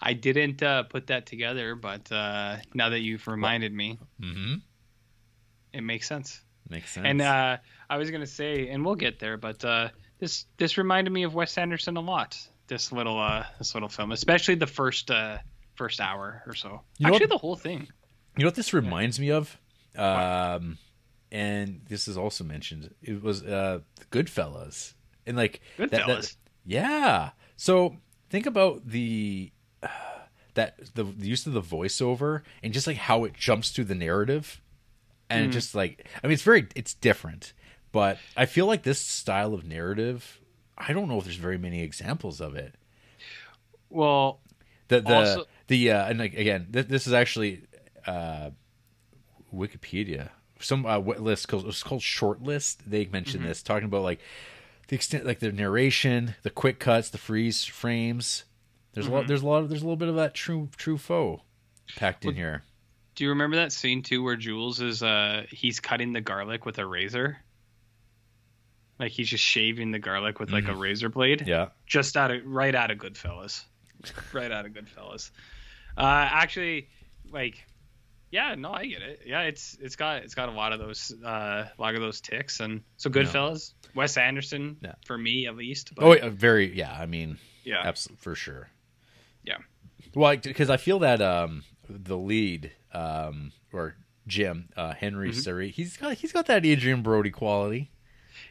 I 0.00 0.12
didn't 0.12 0.62
uh, 0.62 0.82
put 0.84 1.06
that 1.08 1.26
together, 1.26 1.74
but 1.74 2.10
uh, 2.12 2.56
now 2.74 2.90
that 2.90 3.00
you've 3.00 3.26
reminded 3.26 3.72
me, 3.72 3.98
Mm-hmm. 4.20 4.54
it 5.72 5.80
makes 5.80 6.06
sense. 6.06 6.40
Makes 6.68 6.92
sense. 6.92 7.06
And 7.06 7.22
uh, 7.22 7.56
I 7.88 7.96
was 7.98 8.10
gonna 8.10 8.26
say, 8.26 8.68
and 8.68 8.84
we'll 8.84 8.94
get 8.96 9.18
there, 9.18 9.36
but 9.36 9.64
uh, 9.64 9.88
this 10.18 10.46
this 10.56 10.76
reminded 10.78 11.12
me 11.12 11.22
of 11.24 11.34
Wes 11.34 11.56
Anderson 11.58 11.96
a 11.96 12.00
lot. 12.00 12.38
This 12.68 12.90
little 12.92 13.18
uh, 13.18 13.44
this 13.58 13.74
little 13.74 13.88
film, 13.88 14.12
especially 14.12 14.56
the 14.56 14.66
first 14.66 15.10
uh, 15.10 15.38
first 15.74 16.00
hour 16.00 16.42
or 16.46 16.54
so. 16.54 16.80
You 16.98 17.06
Actually, 17.08 17.20
what- 17.26 17.30
the 17.30 17.38
whole 17.38 17.56
thing. 17.56 17.86
You 18.36 18.42
know 18.44 18.48
what 18.48 18.54
this 18.54 18.74
reminds 18.74 19.18
me 19.18 19.30
of? 19.30 19.56
Um, 19.96 20.76
and 21.32 21.80
this 21.88 22.06
is 22.08 22.16
also 22.18 22.44
mentioned. 22.44 22.94
It 23.02 23.22
was 23.22 23.42
uh, 23.42 23.80
Goodfellas, 24.10 24.94
and 25.26 25.36
like 25.36 25.60
that- 25.78 25.90
that- 25.90 26.06
Goodfellas. 26.06 26.36
yeah. 26.64 27.30
So 27.56 27.96
think 28.30 28.46
about 28.46 28.86
the 28.88 29.52
uh, 29.82 29.88
that 30.54 30.76
the, 30.94 31.04
the 31.04 31.26
use 31.28 31.46
of 31.46 31.52
the 31.52 31.62
voiceover 31.62 32.42
and 32.62 32.72
just 32.74 32.86
like 32.86 32.96
how 32.96 33.24
it 33.24 33.32
jumps 33.34 33.70
through 33.70 33.84
the 33.84 33.94
narrative, 33.94 34.60
and 35.30 35.46
it 35.46 35.48
just 35.52 35.74
like 35.74 36.06
I 36.22 36.26
mean, 36.26 36.34
it's 36.34 36.42
very 36.42 36.66
it's 36.76 36.94
different, 36.94 37.52
but 37.96 38.18
I 38.36 38.44
feel 38.46 38.66
like 38.66 38.82
this 38.82 39.00
style 39.00 39.54
of 39.54 39.64
narrative. 39.64 40.38
I 40.76 40.92
don't 40.92 41.08
know 41.08 41.16
if 41.18 41.24
there's 41.24 41.36
very 41.36 41.56
many 41.56 41.82
examples 41.82 42.40
of 42.40 42.54
it. 42.54 42.74
Well, 43.90 44.40
The 44.88 45.00
the 45.00 45.14
Also- 45.14 45.44
the 45.68 45.90
uh, 45.92 46.06
and 46.08 46.18
like 46.18 46.34
again, 46.34 46.68
th- 46.72 46.86
this 46.88 47.06
is 47.06 47.12
actually 47.12 47.62
uh, 48.06 48.50
Wikipedia. 49.54 50.30
Some 50.60 50.86
uh, 50.86 50.98
list 50.98 51.48
called 51.48 51.66
it's 51.66 51.82
called 51.82 52.02
short 52.02 52.42
list. 52.42 52.88
They 52.90 53.06
mentioned 53.06 53.40
Mm-hmm. 53.40 53.48
this, 53.48 53.62
talking 53.62 53.86
about 53.86 54.02
like 54.02 54.20
the 54.88 54.96
extent, 54.96 55.26
like 55.26 55.40
the 55.40 55.52
narration, 55.52 56.34
the 56.42 56.50
quick 56.50 56.78
cuts, 56.78 57.10
the 57.10 57.18
freeze 57.18 57.64
frames. 57.64 58.44
There's 58.92 59.06
a 59.06 59.08
Mm-hmm. 59.08 59.16
lot. 59.18 59.26
There's 59.28 59.42
a 59.42 59.46
lot. 59.46 59.62
Of, 59.62 59.68
there's 59.68 59.82
a 59.82 59.84
little 59.84 59.96
bit 59.96 60.08
of 60.08 60.16
that 60.16 60.34
true 60.34 60.68
Truffaut 60.76 61.40
packed 61.96 62.24
in 62.24 62.34
here. 62.34 62.62
do 63.14 63.24
you 63.24 63.30
remember 63.30 63.56
that 63.56 63.72
scene 63.72 64.02
too, 64.02 64.22
where 64.22 64.36
Jules 64.36 64.80
is 64.80 65.02
uh 65.02 65.44
he's 65.50 65.80
cutting 65.80 66.12
the 66.12 66.20
garlic 66.20 66.64
with 66.66 66.78
a 66.78 66.86
razor? 66.86 67.38
Like 68.98 69.12
he's 69.12 69.28
just 69.28 69.44
shaving 69.44 69.90
the 69.90 69.98
garlic 69.98 70.40
with 70.40 70.50
like 70.50 70.68
a 70.68 70.74
razor 70.74 71.08
blade. 71.10 71.44
Yeah, 71.46 71.68
just 71.86 72.16
out 72.16 72.30
of 72.30 72.44
right 72.46 72.74
out 72.74 72.90
of 72.90 72.98
Goodfellas, 72.98 73.64
right 74.32 74.50
out 74.50 74.64
of 74.66 74.72
Goodfellas. 74.72 75.30
Uh, 75.98 76.28
actually, 76.30 76.88
like, 77.30 77.66
yeah, 78.30 78.54
no, 78.54 78.72
I 78.72 78.86
get 78.86 79.02
it. 79.02 79.20
Yeah, 79.26 79.42
it's 79.42 79.76
it's 79.82 79.96
got 79.96 80.22
it's 80.22 80.34
got 80.34 80.48
a 80.48 80.52
lot 80.52 80.72
of 80.72 80.78
those 80.78 81.12
uh, 81.24 81.66
a 81.78 81.80
lot 81.82 81.94
of 81.94 82.00
those 82.00 82.20
ticks, 82.22 82.60
and 82.60 82.80
so 82.96 83.10
Goodfellas, 83.10 83.74
Wes 83.94 84.16
Anderson, 84.16 84.78
Yeah. 84.82 84.94
for 85.04 85.18
me 85.18 85.46
at 85.46 85.56
least. 85.56 85.94
But, 85.94 86.04
Oh, 86.04 86.14
yeah, 86.14 86.28
very. 86.30 86.74
Yeah, 86.74 86.92
I 86.98 87.04
mean, 87.04 87.36
yeah, 87.64 87.82
absolutely 87.84 88.22
for 88.22 88.34
sure. 88.34 88.70
yeah, 89.44 89.58
Well, 90.14 90.36
because 90.38 90.70
I 90.70 90.78
feel 90.78 91.00
that 91.00 91.20
um, 91.20 91.64
the 91.88 92.16
lead 92.16 92.72
um, 92.94 93.52
or 93.74 93.94
Jim 94.26 94.70
uh, 94.74 94.94
Henri 94.98 95.30
Mm-hmm. 95.32 95.38
Serre, 95.40 95.66
he's 95.68 95.98
got 95.98 96.14
he's 96.14 96.32
got 96.32 96.46
that 96.46 96.64
Adrien 96.64 97.02
Brody 97.02 97.30
quality. 97.30 97.90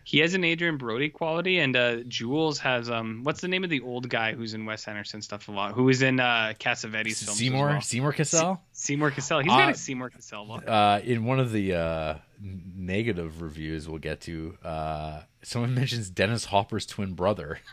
He 0.07 0.19
has 0.19 0.35
an 0.35 0.43
Adrien 0.45 0.77
Brody 0.77 1.09
quality, 1.09 1.57
and 1.57 1.75
uh, 1.75 1.95
Jules 2.07 2.59
has 2.59 2.91
um, 2.91 3.21
what's 3.23 3.41
the 3.41 3.47
name 3.47 3.63
of 3.63 3.71
the 3.71 3.81
old 3.81 4.07
guy 4.07 4.33
who's 4.33 4.53
in 4.53 4.63
Wes 4.65 4.87
Anderson 4.87 5.19
stuff 5.23 5.47
a 5.47 5.51
lot, 5.51 5.73
who 5.73 5.89
is 5.89 6.03
in 6.03 6.19
uh, 6.19 6.53
Cassavetes 6.59 7.23
films 7.25 7.39
Seymour 7.39 7.67
well. 7.69 7.81
Seymour 7.81 8.13
Cassell. 8.13 8.61
Seymour 8.71 9.09
Cassell. 9.09 9.39
He's 9.39 9.47
got 9.47 9.67
Uh, 9.69 9.71
a 9.71 9.75
Seymour 9.75 10.11
Cassell 10.11 10.47
look. 10.47 10.63
Uh, 10.67 11.01
in 11.03 11.25
one 11.25 11.39
of 11.39 11.51
the 11.51 11.73
uh, 11.73 12.15
negative 12.39 13.41
reviews 13.41 13.89
we'll 13.89 13.97
get 13.97 14.21
to, 14.21 14.55
uh, 14.63 15.21
someone 15.41 15.73
mentions 15.81 16.09
Dennis 16.11 16.45
Hopper's 16.45 16.85
twin 16.85 17.13
brother. 17.13 17.59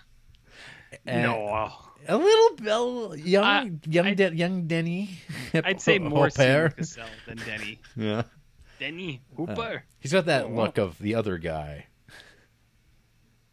And 1.06 1.22
no, 1.22 1.70
a 2.06 2.16
little, 2.18 2.56
little 2.60 3.16
young, 3.16 3.44
Uh, 3.44 3.64
young, 3.88 4.14
De- 4.14 4.34
young 4.34 4.66
Denny. 4.66 5.18
I'd 5.54 5.80
say 5.80 5.98
more 5.98 6.28
Seymour. 6.28 6.68
Cassell 6.70 7.04
than 7.26 7.38
Denny. 7.38 7.78
Yeah, 7.96 8.22
Denny 8.78 9.22
Hopper. 9.34 9.84
he's 10.00 10.12
got 10.12 10.26
that 10.26 10.52
look 10.52 10.76
of 10.76 10.98
the 10.98 11.14
other 11.14 11.38
guy. 11.38 11.86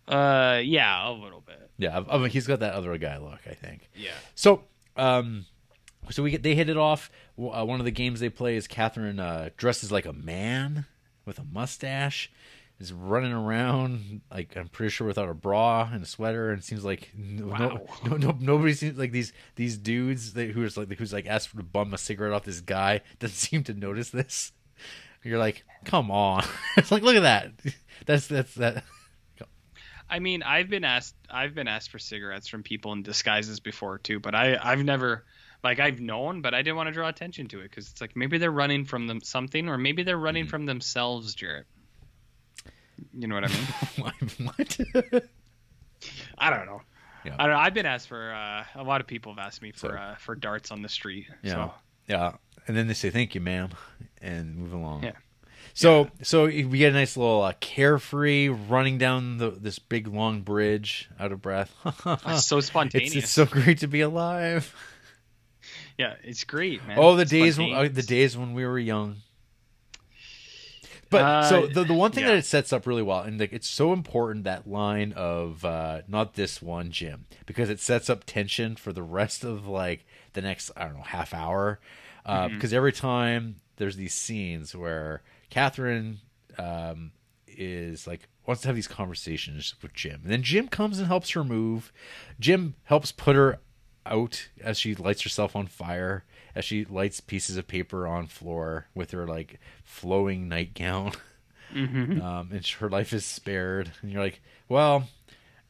Uh, 0.10 0.60
yeah, 0.64 1.10
a 1.10 1.12
little 1.12 1.42
bit. 1.42 1.70
Yeah, 1.78 2.04
I 2.10 2.18
mean, 2.18 2.30
he's 2.30 2.48
got 2.48 2.60
that 2.62 2.74
other 2.74 2.98
guy 2.98 3.18
look. 3.18 3.40
I 3.50 3.54
think. 3.54 3.90
Yeah. 3.96 4.12
So, 4.36 4.64
um, 4.98 5.46
so 6.10 6.24
we 6.24 6.32
get 6.32 6.44
they 6.44 6.56
hit 6.56 6.68
it 6.70 6.78
off. 6.78 7.12
Uh, 7.38 7.64
one 7.66 7.80
of 7.80 7.86
the 7.86 7.92
games 7.92 8.20
they 8.20 8.30
play 8.30 8.56
is 8.56 8.68
Catherine 8.68 9.20
uh, 9.20 9.50
dresses 9.56 9.92
like 9.92 10.06
a 10.06 10.14
man 10.14 10.86
with 11.26 11.38
a 11.40 11.44
mustache, 11.44 12.32
is 12.80 12.92
running 12.92 13.32
around 13.32 14.22
like 14.32 14.58
I'm 14.58 14.68
pretty 14.68 14.90
sure 14.90 15.06
without 15.08 15.30
a 15.30 15.34
bra 15.34 15.88
and 15.94 16.02
a 16.04 16.06
sweater, 16.08 16.50
and 16.50 16.60
it 16.60 16.66
seems 16.66 16.84
like 16.84 17.12
no, 17.16 17.48
Wow. 17.48 17.58
no, 18.04 18.10
no, 18.10 18.18
no 18.18 18.38
nobody 18.40 18.74
seems 18.74 18.98
like 18.98 19.12
these 19.12 19.32
these 19.56 19.78
dudes 19.78 20.34
that, 20.34 20.50
who's 20.50 20.76
like 20.76 20.92
who's 20.98 21.14
like 21.14 21.28
asked 21.28 21.56
to 21.56 21.64
bum 21.64 21.94
a 21.94 21.98
cigarette 21.98 22.34
off 22.34 22.44
this 22.46 22.62
guy 22.62 23.02
doesn't 23.20 23.36
seem 23.38 23.64
to 23.66 23.74
notice 23.74 24.10
this. 24.10 24.52
You're 25.24 25.38
like, 25.40 25.64
come 25.86 26.10
on! 26.12 26.46
it's 26.78 26.92
like, 26.92 27.04
look 27.04 27.16
at 27.18 27.24
that. 27.24 27.52
That's 28.06 28.28
that's 28.28 28.56
that. 28.56 28.84
I 30.10 30.20
mean, 30.20 30.42
I've 30.44 30.70
been 30.70 30.84
asked 30.84 31.16
I've 31.30 31.54
been 31.54 31.68
asked 31.68 31.90
for 31.92 32.00
cigarettes 32.00 32.48
from 32.48 32.64
people 32.64 32.94
in 32.94 33.04
disguises 33.04 33.60
before 33.60 33.98
too, 34.00 34.20
but 34.20 34.34
I 34.36 34.58
I've 34.62 34.84
never 34.84 35.26
like 35.64 35.80
I've 35.80 36.00
known, 36.00 36.42
but 36.42 36.54
I 36.54 36.62
didn't 36.62 36.78
want 36.78 36.88
to 36.88 36.94
draw 36.94 37.08
attention 37.10 37.48
to 37.50 37.60
it 37.60 37.64
because 37.64 37.90
it's 37.92 38.02
like 38.02 38.16
maybe 38.16 38.38
they're 38.38 38.50
running 38.52 38.86
from 38.86 39.08
them 39.08 39.22
something, 39.22 39.68
or 39.70 39.78
maybe 39.78 40.04
they're 40.04 40.18
running 40.18 40.44
Mm-hmm. 40.46 40.50
from 40.52 40.66
themselves, 40.66 41.36
Jared. 41.36 41.66
You 43.14 43.28
know 43.28 43.36
what 43.36 43.44
I 43.46 43.48
mean? 43.48 44.14
what? 44.46 45.24
I 46.38 46.50
don't 46.50 46.66
know. 46.66 46.82
Yeah. 47.26 47.36
I 47.38 47.44
don't 47.44 47.54
know. 47.54 47.60
I've 47.60 47.74
been 47.74 47.86
asked 47.86 48.08
for 48.08 48.32
uh, 48.34 48.64
a 48.76 48.84
lot 48.84 49.02
of 49.02 49.08
people 49.08 49.34
have 49.34 49.40
asked 49.46 49.62
me 49.62 49.72
for 49.72 49.90
So- 49.90 49.96
uh, 49.96 50.16
for 50.16 50.36
darts 50.36 50.72
on 50.72 50.82
the 50.82 50.90
street. 50.90 51.28
Yeah. 51.44 51.54
So 51.54 51.74
Yeah. 52.08 52.32
And 52.68 52.78
then 52.78 52.88
they 52.88 52.94
say 52.94 53.10
thank 53.10 53.36
you, 53.36 53.42
ma'am, 53.42 53.70
and 54.22 54.56
move 54.56 54.74
along. 54.74 55.04
Yeah. 55.04 55.14
So 55.80 56.10
so 56.24 56.46
we 56.48 56.78
get 56.78 56.90
a 56.92 56.96
nice 56.96 57.16
little 57.16 57.42
uh, 57.42 57.54
carefree 57.62 58.50
running 58.50 58.98
down 58.98 59.38
the 59.38 59.52
this 59.52 59.80
big 59.80 60.08
long 60.08 60.42
bridge, 60.42 61.10
out 61.18 61.32
of 61.32 61.42
breath. 61.42 61.74
it's 62.06 62.46
so 62.46 62.60
spontaneous. 62.60 63.16
It's, 63.16 63.24
it's 63.24 63.32
so 63.32 63.46
great 63.46 63.78
to 63.80 63.88
be 63.88 64.02
alive. 64.02 64.76
yeah, 65.98 66.16
it's 66.22 66.44
great, 66.44 66.86
man. 66.86 66.98
Oh, 67.00 67.16
the 67.16 67.22
It's 67.22 67.32
days 67.32 67.58
when 67.58 67.72
uh, 67.74 67.88
the 67.90 68.04
days 68.04 68.38
when 68.38 68.54
we 68.54 68.66
were 68.66 68.78
young. 68.78 69.18
But 71.10 71.48
so 71.50 71.64
Uh, 71.64 71.68
the 71.74 71.84
the 71.86 71.94
one 71.94 72.12
thing 72.12 72.26
yeah. 72.26 72.32
that 72.32 72.38
it 72.40 72.46
sets 72.46 72.72
up 72.74 72.86
really 72.86 73.02
well, 73.02 73.22
and 73.22 73.40
like 73.40 73.54
it's 73.54 73.68
so 73.70 73.94
important 73.94 74.44
that 74.44 74.70
line 74.70 75.14
of 75.14 75.64
uh, 75.66 76.02
not 76.10 76.34
this 76.36 76.62
one, 76.62 76.92
Jim, 76.92 77.26
because 77.46 77.70
it 77.70 77.80
sets 77.80 78.10
up 78.10 78.26
tension 78.26 78.76
for 78.76 78.92
the 78.92 79.02
rest 79.02 79.44
of 79.46 79.66
like 79.66 80.06
the 80.34 80.42
next 80.42 80.72
I 80.76 80.84
don't 80.86 80.98
know 80.98 81.04
half 81.04 81.34
hour, 81.34 81.80
uh, 82.26 82.48
Mm-hmm. 82.48 82.56
because 82.56 82.74
every 82.74 82.92
time 82.92 83.56
there's 83.78 83.96
these 83.96 84.14
scenes 84.14 84.76
where 84.76 85.22
Catherine 85.50 86.20
um, 86.58 87.12
is 87.48 88.08
like 88.08 88.28
wants 88.46 88.62
to 88.64 88.68
have 88.68 88.76
these 88.76 88.88
conversations 88.88 89.76
with 89.82 89.94
Jim, 89.94 90.22
and 90.24 90.32
then 90.32 90.44
Jim 90.44 90.68
comes 90.68 90.98
and 91.00 91.08
helps 91.08 91.32
her 91.32 91.44
move. 91.44 91.92
Jim 92.40 92.76
helps 92.84 93.12
put 93.12 93.36
her 93.36 93.60
out 94.06 94.48
as 94.64 94.80
she 94.80 94.96
lights 94.96 95.22
herself 95.22 95.56
on 95.56 95.68
fire 95.68 96.24
as 96.56 96.66
she 96.66 96.84
lights 96.86 97.20
pieces 97.20 97.58
of 97.58 97.68
paper 97.68 98.08
on 98.08 98.26
floor 98.26 98.88
with 98.96 99.12
her 99.12 99.28
like 99.28 99.60
flowing 99.84 100.48
nightgown. 100.48 101.12
Um, 102.20 102.50
and 102.52 102.66
her 102.66 102.90
life 102.90 103.14
is 103.14 103.24
spared. 103.26 103.92
And 104.02 104.12
you're 104.12 104.24
like 104.24 104.42
well 104.70 105.08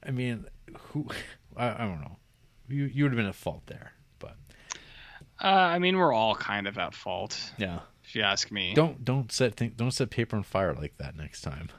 i 0.01 0.11
mean 0.11 0.45
who 0.77 1.07
i, 1.57 1.71
I 1.73 1.77
don't 1.79 1.99
know. 1.99 2.15
You, 2.69 2.85
you 2.85 3.03
would 3.03 3.11
have 3.11 3.17
been 3.17 3.25
at 3.25 3.35
fault 3.35 3.63
there 3.65 3.91
but 4.17 4.37
Uh, 5.43 5.47
I 5.47 5.79
mean, 5.79 5.97
we're 5.97 6.13
all 6.13 6.35
kind 6.35 6.67
of 6.67 6.77
at 6.77 6.93
fault, 6.93 7.51
yeah 7.57 7.79
if 8.09 8.15
you 8.15 8.21
ask 8.21 8.51
me. 8.51 8.73
don't 8.73 9.05
don't 9.05 9.31
set 9.31 9.55
th- 9.55 9.77
don't 9.77 9.91
set 9.91 10.09
paper 10.09 10.35
on 10.35 10.43
fire 10.43 10.73
like 10.73 10.97
that 10.97 11.15
next 11.15 11.41
time 11.41 11.69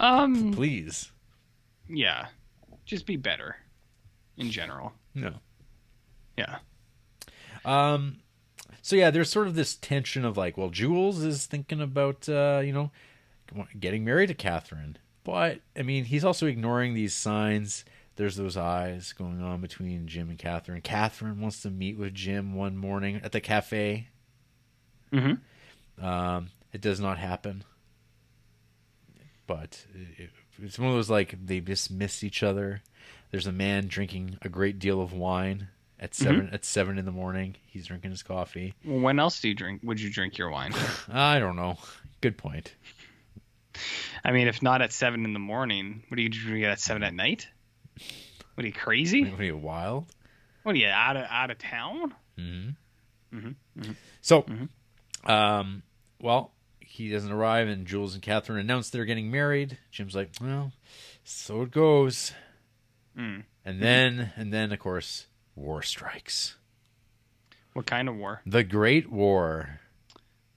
um, 0.00 0.52
please 0.52 1.12
yeah, 1.88 2.26
just 2.84 3.06
be 3.06 3.16
better 3.16 3.56
in 4.36 4.50
general. 4.50 4.92
no 5.14 5.34
Yeah. 6.36 6.56
Um, 7.64 8.18
so 8.82 8.96
yeah, 8.96 9.10
there's 9.10 9.30
sort 9.30 9.46
of 9.46 9.54
this 9.54 9.76
tension 9.76 10.24
of 10.24 10.36
like, 10.36 10.56
well, 10.56 10.70
Jules 10.70 11.22
is 11.22 11.46
thinking 11.46 11.80
about 11.80 12.28
uh, 12.28 12.60
you 12.64 12.72
know 12.72 12.90
getting 13.78 14.04
married 14.04 14.28
to 14.28 14.34
Catherine, 14.34 14.98
But 15.22 15.60
I 15.76 15.82
mean, 15.82 16.04
he's 16.04 16.24
also 16.24 16.46
ignoring 16.46 16.94
these 16.94 17.14
signs. 17.14 17.84
There's 18.16 18.36
those 18.36 18.56
eyes 18.56 19.12
going 19.12 19.42
on 19.42 19.60
between 19.60 20.06
Jim 20.06 20.30
and 20.30 20.38
Catherine. 20.38 20.80
Catherine 20.80 21.40
wants 21.40 21.62
to 21.62 21.70
meet 21.70 21.98
with 21.98 22.14
Jim 22.14 22.54
one 22.54 22.76
morning 22.76 23.20
at 23.24 23.32
the 23.32 23.40
cafe. 23.40 24.08
Mm-hmm. 25.14 26.04
Um, 26.04 26.50
it 26.72 26.80
does 26.80 27.00
not 27.00 27.18
happen. 27.18 27.64
But 29.46 29.84
it, 29.94 30.30
it's 30.62 30.78
one 30.78 30.88
of 30.88 30.94
those 30.94 31.10
like 31.10 31.34
they 31.46 31.60
just 31.60 31.90
miss 31.90 32.24
each 32.24 32.42
other. 32.42 32.82
There's 33.30 33.46
a 33.46 33.52
man 33.52 33.86
drinking 33.88 34.38
a 34.42 34.48
great 34.48 34.78
deal 34.78 35.00
of 35.00 35.12
wine 35.12 35.68
at 36.00 36.12
mm-hmm. 36.12 36.24
7 36.24 36.50
at 36.52 36.64
seven 36.64 36.98
in 36.98 37.04
the 37.04 37.12
morning. 37.12 37.56
He's 37.66 37.86
drinking 37.86 38.10
his 38.10 38.22
coffee. 38.22 38.74
When 38.84 39.18
else 39.18 39.40
do 39.40 39.48
you 39.48 39.54
drink? 39.54 39.80
Would 39.84 40.00
you 40.00 40.10
drink 40.10 40.38
your 40.38 40.50
wine? 40.50 40.72
I 41.12 41.38
don't 41.38 41.56
know. 41.56 41.78
Good 42.20 42.38
point. 42.38 42.74
I 44.24 44.32
mean, 44.32 44.46
if 44.46 44.62
not 44.62 44.82
at 44.82 44.92
seven 44.92 45.24
in 45.24 45.32
the 45.32 45.40
morning, 45.40 46.04
what 46.08 46.16
do 46.16 46.22
you 46.22 46.28
drink 46.28 46.64
at 46.64 46.80
seven 46.80 47.02
at 47.02 47.12
night? 47.12 47.48
What 48.54 48.64
are 48.64 48.66
you 48.66 48.72
crazy? 48.72 49.24
What 49.24 49.40
are 49.40 49.44
you 49.44 49.56
wild? 49.56 50.06
What 50.62 50.74
are 50.74 50.78
you 50.78 50.88
out 50.88 51.16
of 51.16 51.26
out 51.28 51.50
of 51.50 51.58
town? 51.58 52.14
Mm-hmm. 52.38 53.36
Mm-hmm. 53.36 53.92
So, 54.22 54.46
um, 55.26 55.82
well, 56.20 56.52
he 56.80 57.10
doesn't 57.10 57.32
arrive, 57.32 57.68
and 57.68 57.86
Jules 57.86 58.14
and 58.14 58.22
Catherine 58.22 58.58
announce 58.58 58.90
they're 58.90 59.04
getting 59.04 59.30
married. 59.30 59.78
Jim's 59.90 60.14
like, 60.14 60.30
well, 60.40 60.72
so 61.24 61.62
it 61.62 61.70
goes. 61.70 62.32
Mm. 63.18 63.44
And 63.64 63.82
then, 63.82 64.32
and 64.36 64.52
then, 64.52 64.72
of 64.72 64.78
course, 64.78 65.26
war 65.56 65.82
strikes. 65.82 66.56
What 67.72 67.86
kind 67.86 68.08
of 68.08 68.16
war? 68.16 68.42
The 68.46 68.62
Great 68.62 69.10
War. 69.10 69.80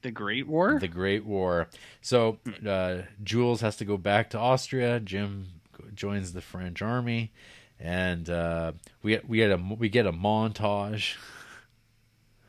The 0.03 0.11
Great 0.11 0.47
War? 0.47 0.79
The 0.79 0.87
Great 0.87 1.25
War. 1.25 1.69
So, 2.01 2.37
uh, 2.65 2.99
Jules 3.23 3.61
has 3.61 3.77
to 3.77 3.85
go 3.85 3.97
back 3.97 4.29
to 4.31 4.39
Austria. 4.39 4.99
Jim 4.99 5.47
joins 5.93 6.33
the 6.33 6.41
French 6.41 6.81
army, 6.81 7.31
and 7.79 8.29
uh, 8.29 8.73
we 9.01 9.11
get 9.11 9.27
we 9.27 9.37
get 9.37 9.51
a 9.51 9.57
we 9.57 9.89
get 9.89 10.05
a 10.05 10.11
montage. 10.11 11.15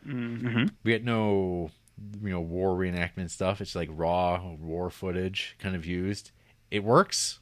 mm-hmm. 0.07 0.67
we 0.85 0.93
get 0.93 1.05
no 1.05 1.71
you 2.23 2.31
know 2.31 2.41
war 2.41 2.77
reenactment 2.77 3.31
stuff 3.31 3.61
it's 3.61 3.75
like 3.75 3.89
raw 3.93 4.41
war 4.61 4.91
footage 4.91 5.57
kind 5.59 5.75
of 5.75 5.85
used 5.87 6.31
it 6.71 6.85
works 6.85 7.41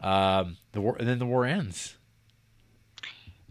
um 0.00 0.56
the 0.72 0.80
war 0.80 0.96
and 0.98 1.08
then 1.08 1.18
the 1.18 1.26
war 1.26 1.44
ends 1.44 1.96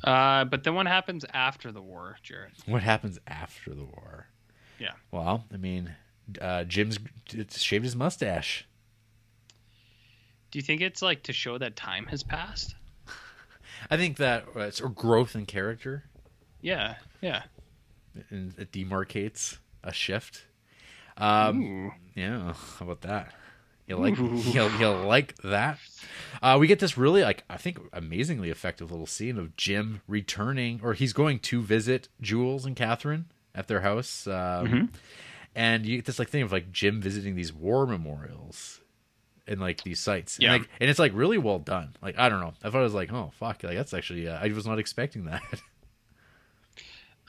Uh, 0.04 0.46
but 0.46 0.64
then 0.64 0.76
what 0.76 0.86
happens 0.88 1.26
after 1.34 1.72
the 1.72 1.82
war, 1.82 2.18
Jared? 2.22 2.52
what 2.68 2.84
happens 2.84 3.18
after 3.28 3.74
the 3.74 3.84
war 3.84 4.28
Yeah. 4.80 4.94
well 5.12 5.46
i 5.54 5.58
mean 5.58 5.96
uh 6.42 6.64
jim's 6.66 7.00
shaved 7.56 7.84
his 7.86 7.96
mustache 7.96 8.66
Do 10.52 10.60
you 10.60 10.64
think 10.64 10.82
it's 10.82 11.02
like 11.02 11.24
to 11.24 11.34
show 11.34 11.58
that 11.58 11.76
time 11.76 12.06
has 12.08 12.24
passed? 12.24 12.76
i 13.92 13.98
think 13.98 14.18
that 14.18 14.46
uh, 14.56 14.62
it's 14.62 14.82
a 14.82 14.88
growth 14.90 15.36
in 15.36 15.46
character 15.46 16.04
Yeah, 16.62 16.96
yeah. 17.22 17.44
and 18.30 18.54
it 18.58 18.72
demarcates 18.72 19.58
a 19.84 19.94
shift 19.94 20.46
um 21.18 21.62
Ooh. 21.64 21.92
Yeah, 22.16 22.54
how 22.80 22.86
about 22.86 23.02
that? 23.02 23.34
You 23.88 23.96
like 23.98 24.18
you, 24.18 24.70
you 24.80 24.88
like 24.90 25.36
that? 25.44 25.78
Uh, 26.42 26.58
we 26.60 26.68
get 26.68 26.80
this 26.80 26.98
really 26.98 27.22
like 27.22 27.44
I 27.50 27.58
think 27.58 27.80
amazingly 27.94 28.50
effective 28.50 28.92
little 28.92 29.06
scene 29.06 29.38
of 29.38 29.56
Jim 29.56 30.02
returning, 30.08 30.80
or 30.84 30.94
he's 30.94 31.14
going 31.14 31.40
to 31.40 31.62
visit 31.62 32.10
Jules 32.20 32.66
and 32.66 32.76
Catherine 32.76 33.26
at 33.56 33.68
their 33.68 33.82
house, 33.82 34.28
um, 34.28 34.92
and 35.56 35.86
you 35.86 35.96
get 35.96 36.06
this 36.06 36.20
like 36.20 36.30
thing 36.30 36.42
of 36.44 36.52
like 36.52 36.72
Jim 36.72 37.02
visiting 37.02 37.36
these 37.36 37.54
war 37.54 37.88
memorials 37.88 38.82
and 39.48 39.60
like 39.62 39.84
these 39.84 40.00
sites, 40.02 40.38
Yeah. 40.40 40.54
and, 40.54 40.62
like, 40.64 40.70
and 40.82 40.90
it's 40.90 41.00
like 41.00 41.14
really 41.16 41.38
well 41.38 41.60
done. 41.60 41.96
Like 42.02 42.20
I 42.20 42.28
don't 42.30 42.42
know, 42.42 42.54
I 42.64 42.70
thought 42.70 42.80
it 42.82 42.84
was 42.84 42.94
like 42.94 43.12
oh 43.14 43.32
fuck, 43.40 43.64
like 43.64 43.78
that's 43.78 43.94
actually 43.94 44.28
uh, 44.28 44.38
I 44.40 44.50
was 44.50 44.68
not 44.68 44.80
expecting 44.80 45.26
that. 45.26 45.42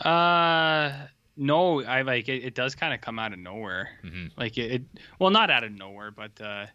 Uh, 0.01 0.93
no, 1.39 1.83
I 1.85 2.03
like 2.03 2.29
it. 2.29 2.45
It 2.45 2.55
does 2.55 2.75
kind 2.75 2.93
of 2.93 3.01
come 3.01 3.19
out 3.19 3.33
of 3.33 3.39
nowhere. 3.39 3.91
Mhm. 4.05 4.33
Like 4.37 4.59
it, 4.59 4.73
it, 4.73 4.83
well, 5.19 5.31
not 5.31 5.51
out 5.51 5.65
of 5.65 5.73
nowhere, 5.73 6.11
but 6.11 6.33
uh, 6.41 6.67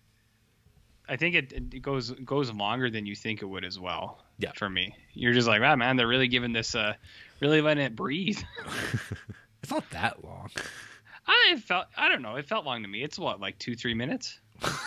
I 1.07 1.17
think 1.17 1.35
it, 1.35 1.51
it 1.51 1.81
goes 1.81 2.11
goes 2.11 2.51
longer 2.51 2.89
than 2.89 3.05
you 3.05 3.15
think 3.15 3.41
it 3.41 3.45
would 3.45 3.65
as 3.65 3.79
well. 3.79 4.23
Yeah. 4.39 4.51
For 4.55 4.69
me, 4.69 4.95
you're 5.13 5.33
just 5.33 5.47
like, 5.47 5.61
wow, 5.61 5.75
man, 5.75 5.95
they're 5.97 6.07
really 6.07 6.27
giving 6.27 6.53
this, 6.53 6.73
uh, 6.73 6.93
really 7.39 7.61
letting 7.61 7.83
it 7.83 7.95
breathe. 7.95 8.41
it's 9.61 9.71
not 9.71 9.87
that 9.91 10.23
long. 10.23 10.49
I 11.27 11.57
felt, 11.57 11.85
I 11.95 12.09
don't 12.09 12.21
know, 12.21 12.35
it 12.35 12.47
felt 12.47 12.65
long 12.65 12.81
to 12.81 12.87
me. 12.87 13.03
It's 13.03 13.19
what, 13.19 13.39
like 13.39 13.59
two, 13.59 13.75
three 13.75 13.93
minutes. 13.93 14.39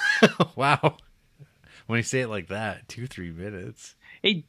wow, 0.56 0.96
when 1.86 1.98
you 1.98 2.02
say 2.02 2.20
it 2.20 2.28
like 2.28 2.48
that, 2.48 2.88
two 2.88 3.06
three 3.06 3.30
minutes. 3.30 3.94
Hey, 4.22 4.44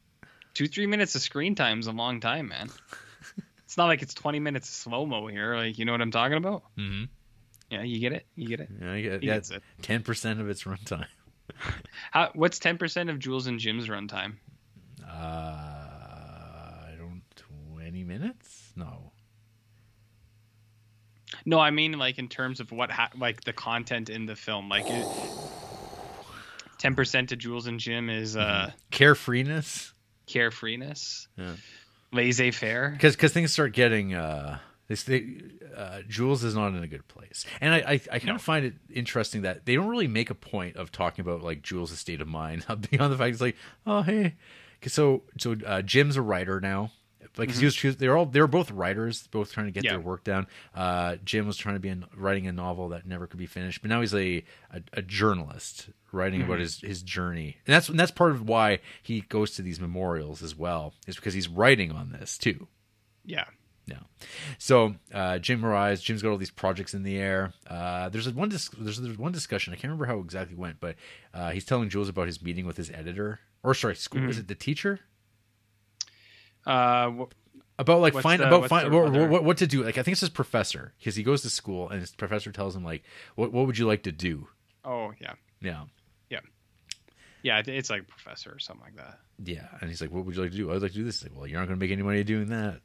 two, 0.54 0.66
three 0.66 0.86
minutes 0.86 1.14
of 1.14 1.20
screen 1.22 1.54
time 1.54 1.80
is 1.80 1.86
a 1.86 1.92
long 1.92 2.20
time, 2.20 2.48
man. 2.48 2.70
It's 3.78 3.80
not 3.80 3.86
like 3.86 4.02
it's 4.02 4.12
20 4.14 4.40
minutes 4.40 4.68
of 4.68 4.74
slow 4.74 5.06
mo 5.06 5.28
here. 5.28 5.54
Like, 5.54 5.78
you 5.78 5.84
know 5.84 5.92
what 5.92 6.00
I'm 6.00 6.10
talking 6.10 6.36
about? 6.36 6.64
Mm-hmm. 6.76 7.04
Yeah, 7.70 7.82
you 7.84 8.00
get 8.00 8.12
it. 8.12 8.26
You 8.34 8.48
get 8.48 8.58
it. 8.58 8.68
Yeah, 8.82 8.94
you 8.94 9.08
get, 9.10 9.20
He 9.20 9.28
yeah, 9.28 9.36
it. 9.36 9.62
ten 9.82 10.02
percent 10.02 10.40
of 10.40 10.48
its 10.48 10.64
runtime. 10.64 11.06
How, 12.10 12.30
what's 12.34 12.58
10% 12.58 13.08
of 13.08 13.20
Jules 13.20 13.46
and 13.46 13.60
Jim's 13.60 13.86
runtime? 13.86 14.32
Uh, 15.06 15.12
I 15.12 16.94
don't. 16.98 17.22
Twenty 17.36 18.02
minutes? 18.02 18.72
No. 18.74 19.12
No, 21.46 21.60
I 21.60 21.70
mean 21.70 21.92
like 21.92 22.18
in 22.18 22.26
terms 22.28 22.58
of 22.58 22.72
what 22.72 22.90
ha- 22.90 23.10
like 23.16 23.44
the 23.44 23.52
content 23.52 24.10
in 24.10 24.26
the 24.26 24.34
film. 24.34 24.68
Like 24.68 24.86
ten 26.78 26.96
percent 26.96 27.28
to 27.28 27.36
Jules 27.36 27.66
and 27.68 27.78
Jim 27.78 28.10
is 28.10 28.36
uh 28.36 28.72
Carefreeness. 28.90 29.92
carefreeness, 30.26 31.28
Yeah. 31.36 31.54
Laissez 32.12 32.50
faire. 32.50 32.90
Because 32.90 33.14
because 33.16 33.32
things 33.32 33.52
start 33.52 33.72
getting 33.72 34.14
uh. 34.14 34.58
They, 34.88 34.94
they, 34.94 35.36
uh, 35.76 36.00
Jules 36.08 36.42
is 36.44 36.54
not 36.54 36.68
in 36.68 36.82
a 36.82 36.86
good 36.86 37.06
place, 37.08 37.44
and 37.60 37.74
I 37.74 37.78
I, 37.78 37.92
I 37.92 38.18
kind 38.20 38.24
No. 38.28 38.34
of 38.36 38.40
find 38.42 38.64
it 38.64 38.72
interesting 38.90 39.42
that 39.42 39.66
they 39.66 39.74
don't 39.74 39.88
really 39.88 40.06
make 40.08 40.30
a 40.30 40.34
point 40.34 40.76
of 40.76 40.90
talking 40.90 41.20
about 41.22 41.42
like 41.42 41.60
Jules' 41.60 41.98
state 41.98 42.22
of 42.22 42.26
mind 42.28 42.64
beyond 42.90 43.12
the 43.12 43.18
fact 43.18 43.32
it's 43.32 43.42
like 43.42 43.56
oh 43.86 44.00
hey, 44.00 44.36
so 44.86 45.24
so 45.38 45.56
uh, 45.66 45.82
Jim's 45.82 46.16
a 46.16 46.22
writer 46.22 46.58
now, 46.58 46.90
like 47.36 47.50
he 47.52 47.64
was 47.64 47.76
they're 47.96 48.16
all 48.16 48.26
they're 48.26 48.46
both 48.46 48.70
writers, 48.70 49.26
both 49.28 49.52
trying 49.52 49.66
to 49.66 49.72
get 49.72 49.80
Mm-hmm. 49.80 49.86
Yeah. 49.86 49.92
their 49.92 50.00
work 50.00 50.24
down. 50.24 50.46
Uh, 50.74 51.16
Jim 51.24 51.46
was 51.46 51.56
trying 51.56 51.76
to 51.76 51.80
be 51.80 51.88
in, 51.88 52.04
writing 52.16 52.46
a 52.46 52.52
novel 52.52 52.88
that 52.90 53.06
never 53.06 53.26
could 53.26 53.38
be 53.38 53.46
finished, 53.46 53.80
but 53.82 53.88
now 53.90 54.00
he's 54.00 54.14
a 54.14 54.44
a, 54.72 54.82
a 54.94 55.02
journalist 55.02 55.90
writing 56.12 56.40
Mm-hmm. 56.40 56.50
about 56.50 56.60
his 56.60 56.80
his 56.80 57.02
journey, 57.02 57.56
and 57.66 57.74
that's 57.74 57.88
and 57.88 57.98
that's 57.98 58.10
part 58.10 58.30
of 58.32 58.48
why 58.48 58.80
he 59.02 59.20
goes 59.22 59.52
to 59.52 59.62
these 59.62 59.80
memorials 59.80 60.42
as 60.42 60.56
well, 60.56 60.94
is 61.06 61.16
because 61.16 61.34
he's 61.34 61.48
writing 61.48 61.92
on 61.92 62.10
this 62.12 62.38
too. 62.38 62.66
Yeah. 63.24 63.44
No. 63.86 63.96
So 64.58 64.96
uh, 65.14 65.38
Jim 65.38 65.64
arrives. 65.64 66.02
Jim's 66.02 66.20
got 66.22 66.28
all 66.30 66.36
these 66.36 66.50
projects 66.50 66.92
in 66.92 67.04
the 67.04 67.16
air. 67.16 67.54
Uh, 67.66 68.10
there's 68.10 68.26
a 68.26 68.32
one 68.32 68.50
dis- 68.50 68.68
there's, 68.78 69.00
there's 69.00 69.16
one 69.16 69.32
discussion. 69.32 69.72
I 69.72 69.76
can't 69.76 69.84
remember 69.84 70.04
how 70.04 70.18
it 70.18 70.24
exactly 70.24 70.56
went, 70.56 70.78
but 70.78 70.96
uh, 71.32 71.50
he's 71.52 71.64
telling 71.64 71.88
Jules 71.88 72.10
about 72.10 72.26
his 72.26 72.42
meeting 72.42 72.66
with 72.66 72.76
his 72.76 72.90
editor, 72.90 73.40
or 73.62 73.72
sorry, 73.72 73.96
school. 73.96 74.20
Mm-hmm. 74.20 74.30
Is 74.30 74.38
it 74.40 74.48
the 74.48 74.54
teacher? 74.54 75.00
Uh, 76.68 77.10
wh- 77.10 77.24
About 77.78 78.00
like 78.00 78.14
find 78.14 78.40
the- 78.42 78.46
about 78.48 78.68
find 78.68 78.92
what, 78.92 79.10
what, 79.30 79.44
what 79.44 79.56
to 79.58 79.66
do. 79.66 79.82
Like 79.84 79.98
I 79.98 80.02
think 80.02 80.12
it's 80.12 80.20
his 80.20 80.28
professor 80.30 80.92
because 80.98 81.16
he 81.16 81.22
goes 81.22 81.42
to 81.42 81.50
school 81.50 81.88
and 81.88 82.00
his 82.00 82.10
professor 82.12 82.52
tells 82.52 82.76
him 82.76 82.84
like, 82.84 83.02
what 83.36 83.52
what 83.52 83.66
would 83.66 83.78
you 83.78 83.86
like 83.86 84.02
to 84.04 84.12
do? 84.12 84.48
oh 84.84 85.12
yeah, 85.20 85.34
Yeah. 85.60 85.84
yeah. 86.30 86.40
Yeah, 87.42 87.62
It's 87.66 87.88
like 87.90 88.06
professor 88.08 88.50
or 88.52 88.58
something 88.58 88.84
like 88.84 88.96
that. 88.96 89.18
Yeah, 89.44 89.68
and 89.80 89.88
he's 89.88 90.00
like, 90.00 90.10
"What 90.10 90.24
would 90.24 90.34
you 90.34 90.42
like 90.42 90.50
to 90.50 90.56
do?" 90.56 90.72
I'd 90.72 90.82
like 90.82 90.90
to 90.90 90.96
do 90.98 91.04
this. 91.04 91.20
He's 91.20 91.30
like, 91.30 91.38
well, 91.38 91.46
you're 91.46 91.60
not 91.60 91.66
going 91.68 91.78
to 91.78 91.82
make 91.84 91.92
any 91.92 92.02
money 92.02 92.24
doing 92.24 92.48
that. 92.48 92.80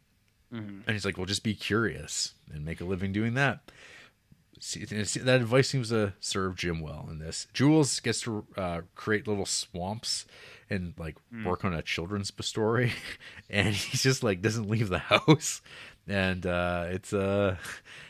Mhm. 0.53 0.83
And 0.85 0.89
he's 0.91 1.03
like, 1.05 1.17
"Well, 1.17 1.25
just 1.25 1.41
be 1.43 1.55
curious 1.55 2.35
and 2.53 2.63
make 2.63 2.79
a 2.79 2.85
living 2.85 3.11
doing 3.11 3.33
that." 3.33 3.71
See, 4.65 4.85
and 4.91 5.05
see- 5.05 5.19
that 5.19 5.41
advice 5.41 5.67
seems 5.67 5.89
to 5.89 6.13
serve 6.21 6.55
Jim 6.55 6.79
well 6.79 7.09
in 7.11 7.19
this. 7.19 7.47
Jules 7.51 7.99
gets 7.99 8.21
to 8.21 8.45
uh, 8.55 8.81
create 8.95 9.27
little 9.27 9.45
swamps 9.45 10.25
and 10.69 10.93
like 10.97 11.17
work 11.43 11.65
on 11.65 11.73
a 11.73 11.81
children's 11.81 12.31
story, 12.39 12.93
and 13.49 13.75
he 13.75 13.97
just 13.97 14.23
like 14.23 14.41
doesn't 14.41 14.69
leave 14.69 14.87
the 14.87 14.99
house, 15.11 15.61
and 16.07 16.45
uh, 16.45 16.85
it's 16.87 17.11
uh, 17.11 17.57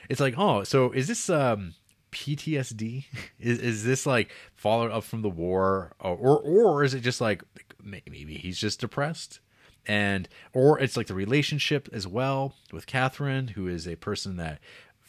it's 0.10 0.20
like, 0.20 0.36
oh, 0.38 0.64
so 0.64 0.92
is 0.92 1.08
this 1.08 1.28
um 1.28 1.74
PTSD? 2.12 3.06
Is 3.40 3.58
is 3.58 3.84
this 3.84 4.06
like 4.06 4.32
followed 4.56 4.92
up 4.92 5.06
from 5.06 5.24
the 5.24 5.32
war, 5.32 5.94
or 6.00 6.16
or, 6.16 6.40
or 6.40 6.84
is 6.84 6.94
it 6.94 7.00
just 7.02 7.20
like 7.20 7.42
maybe 7.82 8.36
he's 8.36 8.60
just 8.60 8.80
depressed? 8.80 9.40
and 9.86 10.30
or 10.54 10.80
it's 10.80 10.96
like 10.96 11.08
the 11.08 11.14
relationship 11.14 11.90
as 11.92 12.08
well 12.08 12.56
with 12.72 12.86
Catherine, 12.86 13.50
who 13.50 13.68
is 13.68 13.86
a 13.88 13.98
person 13.98 14.38
that 14.38 14.60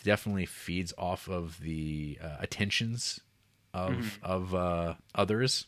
definitely 0.05 0.47
feeds 0.47 0.93
off 0.97 1.29
of 1.29 1.59
the 1.61 2.19
uh, 2.23 2.37
attentions 2.39 3.21
of 3.73 4.21
of 4.23 4.55
uh, 4.55 4.95
others. 5.15 5.67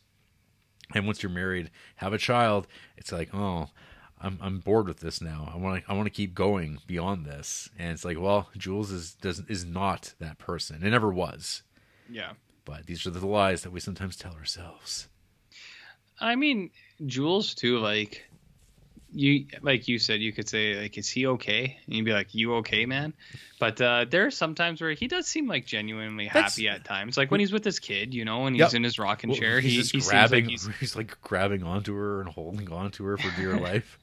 And 0.94 1.04
once 1.04 1.20
you're 1.20 1.30
married, 1.30 1.70
have 1.96 2.12
a 2.12 2.18
child, 2.18 2.68
it's 2.96 3.10
like, 3.10 3.34
oh, 3.34 3.70
I'm 4.20 4.38
I'm 4.40 4.60
bored 4.60 4.86
with 4.86 5.00
this 5.00 5.20
now. 5.20 5.50
I 5.52 5.56
want 5.56 5.84
to 5.84 5.90
I 5.90 5.94
want 5.94 6.06
to 6.06 6.10
keep 6.10 6.34
going 6.34 6.78
beyond 6.86 7.26
this. 7.26 7.68
And 7.78 7.90
it's 7.90 8.04
like, 8.04 8.20
well, 8.20 8.48
Jules 8.56 8.92
is 8.92 9.14
doesn't 9.14 9.50
is 9.50 9.64
not 9.64 10.14
that 10.20 10.38
person. 10.38 10.82
It 10.84 10.90
never 10.90 11.12
was. 11.12 11.62
Yeah. 12.08 12.32
But 12.64 12.86
these 12.86 13.06
are 13.06 13.10
the 13.10 13.26
lies 13.26 13.62
that 13.62 13.72
we 13.72 13.80
sometimes 13.80 14.16
tell 14.16 14.34
ourselves. 14.34 15.08
I 16.20 16.36
mean, 16.36 16.70
Jules 17.04 17.54
too. 17.54 17.78
Like 17.78 18.24
you, 19.16 19.46
like 19.62 19.88
you 19.88 19.98
said, 19.98 20.20
you 20.20 20.32
could 20.32 20.48
say 20.48 20.80
like, 20.80 20.96
"Is 20.98 21.08
he 21.08 21.26
okay?" 21.26 21.78
And 21.86 21.94
you'd 21.96 22.04
be 22.04 22.12
like, 22.12 22.34
"You 22.34 22.56
okay, 22.56 22.86
man?" 22.86 23.14
But 23.58 23.80
uh, 23.80 24.04
there 24.08 24.26
are 24.26 24.30
some 24.30 24.54
times 24.54 24.80
where 24.80 24.92
he 24.92 25.08
does 25.08 25.26
seem 25.26 25.46
like 25.48 25.64
genuinely 25.66 26.26
That's- 26.32 26.54
happy 26.56 26.68
at 26.68 26.84
times, 26.84 27.16
like 27.16 27.30
when 27.30 27.40
he's 27.40 27.52
with 27.52 27.64
his 27.64 27.78
kid, 27.78 28.12
you 28.14 28.24
know, 28.24 28.46
and 28.46 28.54
he's 28.54 28.60
Yep. 28.60 28.74
in 28.74 28.84
his 28.84 28.98
rocking 28.98 29.30
Well, 29.30 29.38
chair. 29.38 29.60
he's 29.60 29.72
he, 29.72 29.78
just 29.78 29.92
he 29.92 30.00
grabbing. 30.10 30.44
like 30.44 30.50
he's 30.50 30.68
he's 30.80 30.94
like 30.96 31.20
grabbing 31.22 31.62
onto 31.62 31.94
her 31.94 32.20
and 32.20 32.28
holding 32.28 32.70
onto 32.70 33.04
her 33.04 33.16
for 33.16 33.30
dear 33.40 33.56
life. 33.60 33.98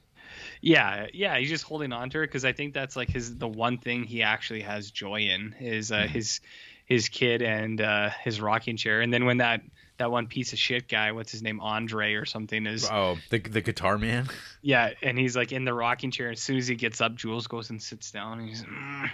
Yeah, 0.62 1.08
yeah, 1.14 1.38
he's 1.38 1.50
just 1.50 1.64
holding 1.66 1.92
on 1.92 2.10
to 2.12 2.20
her 2.20 2.26
because 2.26 2.46
I 2.46 2.54
think 2.54 2.74
that's 2.74 2.96
like 2.96 3.10
his 3.10 3.38
the 3.38 3.48
one 3.48 3.78
thing 3.78 4.04
he 4.06 4.24
actually 4.24 4.62
has 4.62 4.90
joy 4.92 5.22
in 5.22 5.54
is 5.60 5.92
uh, 5.92 6.08
his 6.08 6.40
his 6.86 7.10
kid 7.10 7.42
and 7.42 7.80
uh, 7.82 8.10
his 8.24 8.42
rocking 8.42 8.78
chair. 8.78 9.02
And 9.02 9.14
then 9.14 9.26
when 9.26 9.38
that 9.38 9.62
that 10.04 10.12
one 10.12 10.28
piece 10.28 10.52
of 10.52 10.60
shit 10.60 10.90
guy, 10.90 11.14
what's 11.14 11.32
his 11.32 11.42
name, 11.42 11.62
Andre 11.62 12.16
or 12.16 12.26
something, 12.26 12.66
is 12.68 12.86
Oh, 12.92 13.18
the 13.30 13.40
the 13.40 13.62
guitar 13.62 13.98
man. 13.98 14.28
yeah, 14.62 14.90
and 15.02 15.18
he's 15.18 15.34
like 15.36 15.54
in 15.54 15.64
the 15.64 15.74
rocking 15.74 16.12
chair. 16.12 16.30
As 16.30 16.42
soon 16.42 16.58
as 16.58 16.68
he 16.68 16.76
gets 16.76 17.00
up, 17.00 17.16
Jules 17.16 17.48
goes 17.48 17.70
and 17.70 17.82
sits 17.82 18.12
down. 18.12 18.40
And 18.40 18.50
he's 18.50 18.64
mm, 18.64 18.70
my 18.72 19.10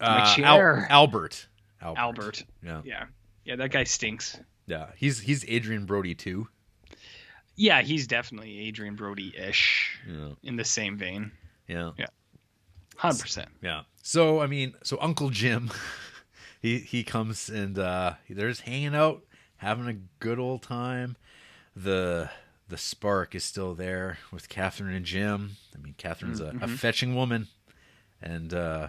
Uh, 0.00 0.20
Al- 0.20 0.34
chair. 0.36 0.86
Albert. 0.88 1.46
Albert. 1.82 1.98
Albert. 2.00 2.44
Yeah. 2.64 2.82
Yeah, 2.84 3.04
yeah, 3.44 3.56
that 3.56 3.70
guy 3.72 3.82
stinks. 3.84 4.38
Yeah. 4.66 4.86
He's 4.96 5.18
he's 5.20 5.44
Adrien 5.48 5.86
Brody 5.86 6.14
too. 6.14 6.48
Yeah, 7.56 7.82
he's 7.82 8.06
definitely 8.06 8.68
Adrien 8.68 8.94
Brody 8.94 9.34
ish 9.36 9.98
Yeah. 10.08 10.30
in 10.44 10.54
the 10.56 10.64
same 10.64 10.96
vein, 10.96 11.32
Yeah. 11.66 11.90
Yeah. 11.98 12.06
hundred 12.96 13.20
percent. 13.22 13.48
Yeah. 13.60 13.82
So 14.02 14.40
I 14.40 14.46
mean, 14.46 14.74
so 14.84 14.98
Uncle 15.00 15.30
Jim, 15.30 15.70
he 16.62 16.78
he 16.78 17.02
comes 17.02 17.48
and 17.48 17.78
uh 17.78 18.14
they're 18.30 18.48
just 18.50 18.60
hanging 18.62 18.94
out, 18.94 19.22
having 19.58 19.86
a 19.88 19.96
good 20.20 20.38
old 20.38 20.62
time. 20.62 21.16
The 21.76 22.30
the 22.68 22.76
spark 22.78 23.34
is 23.34 23.44
still 23.44 23.74
there 23.74 24.18
with 24.32 24.48
Catherine 24.48 24.94
and 24.94 25.04
Jim. 25.04 25.56
I 25.74 25.78
mean, 25.78 25.94
Catherine's 25.96 26.40
a, 26.40 26.54
a 26.60 26.68
fetching 26.68 27.14
woman, 27.14 27.46
and 28.20 28.52
uh 28.52 28.88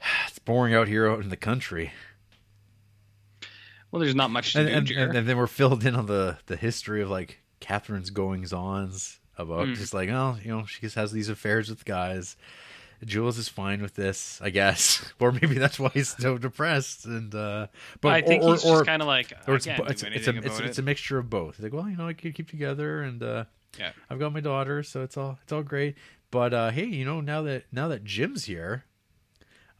it's 0.28 0.38
boring 0.40 0.74
out 0.74 0.88
here 0.88 1.08
out 1.08 1.20
in 1.22 1.28
the 1.28 1.36
country. 1.36 1.92
Well, 3.90 4.00
there's 4.00 4.14
not 4.14 4.30
much 4.30 4.54
to 4.54 4.60
And, 4.60 4.86
do, 4.86 4.94
and, 4.98 5.14
and 5.16 5.28
then 5.28 5.36
we're 5.36 5.46
filled 5.46 5.84
in 5.86 5.94
on 5.94 6.06
the 6.06 6.38
the 6.46 6.56
history 6.56 7.00
of 7.02 7.10
like 7.10 7.40
Catherine's 7.60 8.10
goings 8.10 8.52
ons 8.52 9.20
about 9.38 9.66
Mm. 9.68 9.74
just 9.76 9.94
like 9.94 10.08
oh 10.10 10.36
you 10.42 10.50
know 10.50 10.64
she 10.66 10.80
just 10.80 10.96
has 10.96 11.12
these 11.12 11.28
affairs 11.28 11.68
with 11.70 11.84
guys. 11.84 12.36
Jules 13.04 13.38
is 13.38 13.48
fine 13.48 13.82
with 13.82 13.94
this, 13.94 14.40
I 14.42 14.50
guess, 14.50 15.12
or 15.20 15.32
maybe 15.32 15.54
that's 15.54 15.78
why 15.78 15.90
he's 15.94 16.16
so 16.16 16.38
depressed. 16.38 17.04
And 17.06 17.34
uh, 17.34 17.66
but 18.00 18.12
I 18.12 18.22
think 18.22 18.42
or, 18.42 18.52
he's 18.52 18.64
or, 18.64 18.76
just 18.76 18.86
kind 18.86 19.02
of 19.02 19.08
like 19.08 19.32
or 19.46 19.54
it's, 19.56 19.66
can't 19.66 19.78
bo- 19.78 19.84
do 19.84 19.90
it's, 19.90 20.02
it's, 20.02 20.26
a, 20.28 20.36
it's, 20.36 20.46
about 20.58 20.64
it's 20.64 20.78
a 20.78 20.82
mixture 20.82 21.18
of 21.18 21.28
both. 21.30 21.60
Like, 21.60 21.72
well, 21.72 21.88
you 21.88 21.96
know, 21.96 22.08
I 22.08 22.12
can 22.12 22.32
keep 22.32 22.48
together, 22.50 23.02
and 23.02 23.22
uh, 23.22 23.44
Yeah. 23.78 23.92
I've 24.10 24.18
got 24.18 24.32
my 24.32 24.40
daughter, 24.40 24.82
so 24.82 25.02
it's 25.02 25.16
all 25.16 25.38
it's 25.42 25.52
all 25.52 25.62
great. 25.62 25.96
But 26.30 26.52
uh, 26.54 26.70
hey, 26.70 26.86
you 26.86 27.04
know, 27.04 27.20
now 27.20 27.42
that 27.42 27.64
now 27.70 27.88
that 27.88 28.04
Jim's 28.04 28.44
here, 28.44 28.84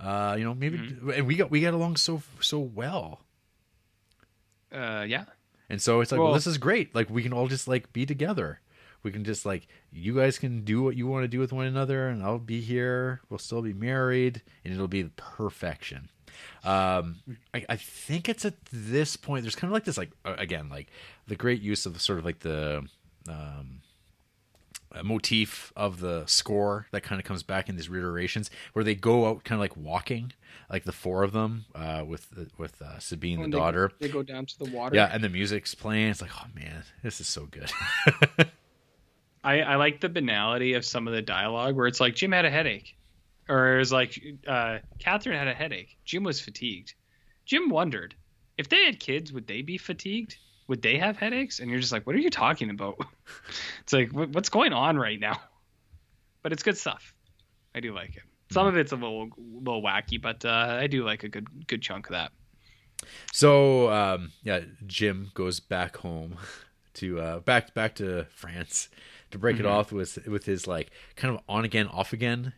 uh, 0.01 0.37
you 0.39 0.45
know, 0.45 0.55
maybe 0.55 0.79
Mm-hmm. 0.79 1.11
and 1.11 1.27
we 1.27 1.37
got 1.37 1.51
we 1.51 1.61
got 1.61 1.75
along 1.75 1.97
so 1.97 2.23
so 2.41 2.59
well. 2.59 3.21
Uh, 4.73 5.05
yeah. 5.09 5.25
And 5.71 5.81
so 5.81 6.01
it's 6.01 6.13
like, 6.13 6.19
well, 6.19 6.29
Well- 6.29 6.35
this 6.35 6.47
is 6.47 6.59
great. 6.59 6.95
Like 6.95 7.09
we 7.11 7.23
can 7.23 7.33
all 7.33 7.49
just 7.49 7.67
like 7.69 7.93
be 7.93 8.05
together. 8.07 8.61
We 9.05 9.13
can 9.13 9.23
just 9.23 9.47
like 9.47 9.69
you 9.93 10.17
guys 10.17 10.39
can 10.39 10.65
do 10.65 10.83
what 10.83 10.97
you 10.97 11.07
want 11.07 11.23
to 11.25 11.29
do 11.29 11.39
with 11.39 11.53
one 11.53 11.67
another, 11.67 12.09
and 12.09 12.23
I'll 12.23 12.39
be 12.39 12.61
here. 12.61 13.21
We'll 13.29 13.39
still 13.39 13.63
be 13.63 13.73
married, 13.75 14.43
and 14.65 14.75
it'll 14.75 14.89
be 14.89 15.05
perfection. 15.17 16.09
Um, 16.65 17.17
I, 17.53 17.65
I 17.69 17.77
think 17.77 18.29
it's 18.29 18.45
at 18.45 18.55
this 18.73 19.17
point. 19.17 19.43
There's 19.45 19.55
kind 19.55 19.71
of 19.71 19.73
like 19.73 19.85
this, 19.85 19.99
like 19.99 20.11
again, 20.25 20.69
like 20.69 20.89
the 21.27 21.37
great 21.37 21.61
use 21.61 21.87
of 21.87 22.01
sort 22.01 22.19
of 22.19 22.25
like 22.25 22.41
the 22.41 22.85
um, 23.29 23.81
motif 25.03 25.73
of 25.77 26.01
the 26.01 26.25
score 26.27 26.87
that 26.93 27.03
kind 27.03 27.21
of 27.21 27.27
comes 27.27 27.43
back 27.43 27.69
in 27.69 27.77
these 27.77 27.89
reiterations, 27.89 28.51
where 28.73 28.85
they 28.85 28.95
go 28.95 29.27
out 29.27 29.45
kind 29.45 29.57
of 29.57 29.61
like 29.61 29.77
walking, 29.77 30.33
like 30.71 30.85
the 30.85 30.93
four 30.93 31.23
of 31.23 31.33
them 31.33 31.67
uh, 31.75 32.05
with 32.07 32.29
with 32.59 32.81
uh, 32.81 32.99
Sabine, 32.99 33.41
the 33.43 33.49
they- 33.49 33.51
daughter. 33.59 33.91
They, 34.01 34.09
go 34.09 34.23
down 34.23 34.47
to 34.47 34.59
the 34.59 34.71
water. 34.71 34.97
Yeah, 34.97 35.11
and 35.13 35.23
the 35.23 35.29
music's 35.29 35.75
playing. 35.75 36.11
It's 36.11 36.23
like, 36.23 36.31
oh 36.37 36.47
man, 36.55 36.85
this 37.03 37.21
is 37.21 37.27
so 37.29 37.47
good. 37.47 37.71
I, 39.45 39.61
I 39.61 39.77
like 39.77 40.01
the 40.01 40.09
banality 40.09 40.73
of 40.73 40.85
some 40.85 41.07
of 41.07 41.13
the 41.13 41.23
dialogue 41.23 41.77
where 41.77 41.87
it's 41.87 42.01
like 42.01 42.15
Jim 42.15 42.33
had 42.33 42.47
a 42.47 42.51
headache, 42.51 42.97
or 43.49 43.77
it 43.77 43.79
was 43.79 43.93
like 43.93 44.19
uh, 44.49 44.79
Catherine 44.99 45.39
had 45.39 45.49
a 45.49 45.55
headache. 45.55 45.99
Jim 46.05 46.25
was 46.25 46.41
fatigued. 46.41 46.95
Jim 47.45 47.69
wondered 47.69 48.15
if 48.57 48.71
they 48.71 48.85
had 48.85 48.99
kids, 48.99 49.33
would 49.33 49.47
they 49.47 49.61
be 49.61 49.77
fatigued? 49.77 50.39
Would 50.69 50.81
they 50.81 50.97
have 50.97 51.19
headaches? 51.19 51.61
And 51.61 51.71
you're 51.71 51.81
just 51.81 51.93
like, 51.93 52.07
what 52.07 52.17
are 52.17 52.21
you 52.21 52.31
talking 52.31 52.71
about? 52.71 52.97
it's 53.83 53.93
like, 53.93 54.11
what, 54.13 54.31
what's 54.31 54.49
going 54.49 54.73
on 54.73 54.97
right 54.97 55.21
now? 55.21 55.39
But 56.43 56.53
it's 56.53 56.63
good 56.63 56.79
stuff. 56.79 57.15
I 57.75 57.81
do 57.81 57.95
like 57.95 58.17
it. 58.17 58.23
Some 58.51 58.67
of 58.67 58.77
it's 58.77 58.93
a 58.93 58.97
little 58.97 59.31
little 59.37 59.83
wacky, 59.83 60.21
but 60.21 60.45
uh, 60.45 60.79
I 60.81 60.87
do 60.87 61.05
like 61.05 61.25
a 61.25 61.29
good 61.29 61.67
good 61.67 61.83
chunk 61.83 62.07
of 62.07 62.13
that. 62.13 62.33
so 63.33 63.91
um, 63.91 64.33
yeah, 64.43 64.61
Jim 64.87 65.31
goes 65.35 65.61
back 65.61 65.97
home 65.97 66.37
to 66.95 67.21
uh, 67.21 67.39
back 67.41 67.75
back 67.75 67.95
to 67.97 68.27
France 68.35 68.89
to 69.31 69.39
break 69.39 69.59
it 69.59 69.67
off 69.67 69.93
with 69.93 70.27
with 70.27 70.45
his 70.45 70.67
like 70.67 70.91
kind 71.17 71.35
of 71.35 71.43
on 71.49 71.65
again 71.65 71.87
off 71.89 72.13
again 72.13 72.53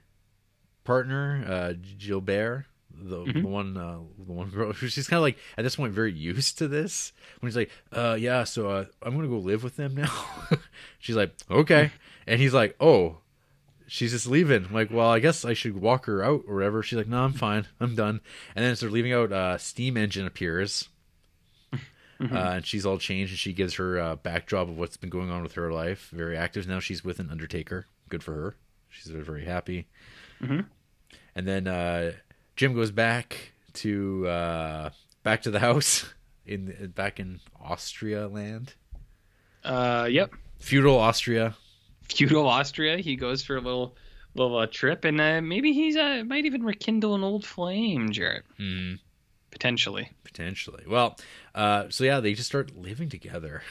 partner 0.84 1.44
uh, 1.48 1.72
Gilbert. 1.98 2.66
The, 2.98 3.30
the 3.30 3.46
one 3.46 3.76
uh, 3.76 3.98
the 4.18 4.32
one 4.32 4.48
girl 4.48 4.72
who 4.72 4.88
she's 4.88 5.06
kind 5.06 5.18
of 5.18 5.22
like 5.22 5.36
at 5.58 5.64
this 5.64 5.76
point 5.76 5.92
very 5.92 6.12
used 6.12 6.56
to 6.58 6.66
this 6.68 7.12
when 7.40 7.48
he's 7.50 7.56
like 7.56 7.70
uh 7.92 8.16
yeah 8.18 8.44
so 8.44 8.70
uh, 8.70 8.84
i'm 9.02 9.14
gonna 9.14 9.28
go 9.28 9.36
live 9.36 9.62
with 9.62 9.76
them 9.76 9.94
now 9.94 10.10
she's 10.98 11.14
like 11.14 11.34
okay 11.50 11.90
and 12.26 12.40
he's 12.40 12.54
like 12.54 12.74
oh 12.80 13.18
she's 13.86 14.12
just 14.12 14.26
leaving. 14.26 14.64
I'm 14.66 14.72
like, 14.72 14.90
well, 14.90 15.08
I 15.08 15.20
guess 15.20 15.44
I 15.44 15.54
should 15.54 15.80
walk 15.80 16.06
her 16.06 16.22
out 16.22 16.42
or 16.46 16.56
whatever. 16.56 16.82
She's 16.82 16.96
like, 16.96 17.08
no, 17.08 17.22
I'm 17.22 17.32
fine. 17.32 17.66
I'm 17.80 17.94
done. 17.94 18.20
And 18.54 18.64
then 18.64 18.72
as 18.72 18.80
they're 18.80 18.90
leaving 18.90 19.12
out, 19.12 19.32
uh, 19.32 19.58
steam 19.58 19.96
engine 19.96 20.26
appears. 20.26 20.88
Uh, 22.20 22.24
and 22.34 22.66
she's 22.66 22.86
all 22.86 22.96
changed 22.98 23.32
and 23.32 23.38
she 23.38 23.52
gives 23.52 23.74
her 23.74 23.98
uh, 24.00 24.16
backdrop 24.16 24.68
of 24.68 24.78
what's 24.78 24.96
been 24.96 25.10
going 25.10 25.30
on 25.30 25.42
with 25.42 25.52
her 25.52 25.70
life. 25.70 26.08
Very 26.12 26.36
active. 26.36 26.66
Now 26.66 26.80
she's 26.80 27.04
with 27.04 27.18
an 27.20 27.30
Undertaker. 27.30 27.86
Good 28.08 28.22
for 28.22 28.32
her. 28.34 28.56
She's 28.88 29.10
very, 29.12 29.44
happy. 29.44 29.86
And 30.40 30.66
then 31.46 31.66
uh, 31.66 32.12
Jim 32.56 32.74
goes 32.74 32.90
back 32.90 33.52
to 33.74 34.26
uh, 34.26 34.90
back 35.22 35.42
to 35.42 35.50
the 35.50 35.60
house 35.68 36.06
in 36.46 36.92
back 36.94 37.20
in 37.20 37.40
Austria 37.62 38.28
land, 38.28 38.72
Uh, 39.64 40.08
yep. 40.10 40.32
feudal 40.58 40.98
Austria. 40.98 41.54
feudal 42.08 42.46
Austria. 42.48 42.96
He 42.98 43.16
goes 43.16 43.42
for 43.42 43.56
a 43.56 43.60
little 43.60 43.96
little 44.34 44.56
uh, 44.58 44.66
trip, 44.70 45.04
and 45.04 45.20
uh, 45.20 45.40
maybe 45.42 45.72
he's 45.72 45.96
uh, 45.96 46.22
might 46.26 46.46
even 46.46 46.62
rekindle 46.64 47.14
an 47.14 47.22
old 47.24 47.44
flame, 47.44 48.10
Jared. 48.12 48.44
Mm, 48.60 48.98
Potentially. 49.56 50.10
potentially. 50.22 50.84
Well, 50.86 51.16
uh, 51.54 51.86
so 51.88 52.04
yeah, 52.04 52.20
they 52.20 52.34
just 52.34 52.48
start 52.48 52.76
living 52.76 53.08
together. 53.08 53.62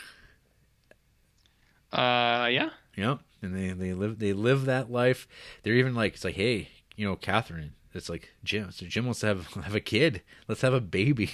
Uh, 1.94 2.48
yeah. 2.50 2.70
Yep. 2.98 3.20
And 3.44 3.56
they, 3.56 3.70
they 3.70 3.94
live 3.94 4.18
they 4.18 4.34
live 4.34 4.66
that 4.66 4.92
life. 4.92 5.28
They're 5.62 5.76
even 5.76 5.94
like 5.94 6.16
it's 6.16 6.24
like, 6.24 6.34
hey, 6.36 6.70
you 6.96 7.08
know, 7.08 7.16
Catherine. 7.16 7.74
It's 7.94 8.10
like 8.10 8.34
Jim. 8.44 8.72
So 8.72 8.88
Jim 8.88 9.06
wants 9.06 9.20
to 9.20 9.28
have 9.28 9.46
have 9.64 9.76
a 9.76 9.80
kid. 9.80 10.24
Let's 10.48 10.62
have 10.62 10.74
a 10.74 10.82
baby. 10.82 11.30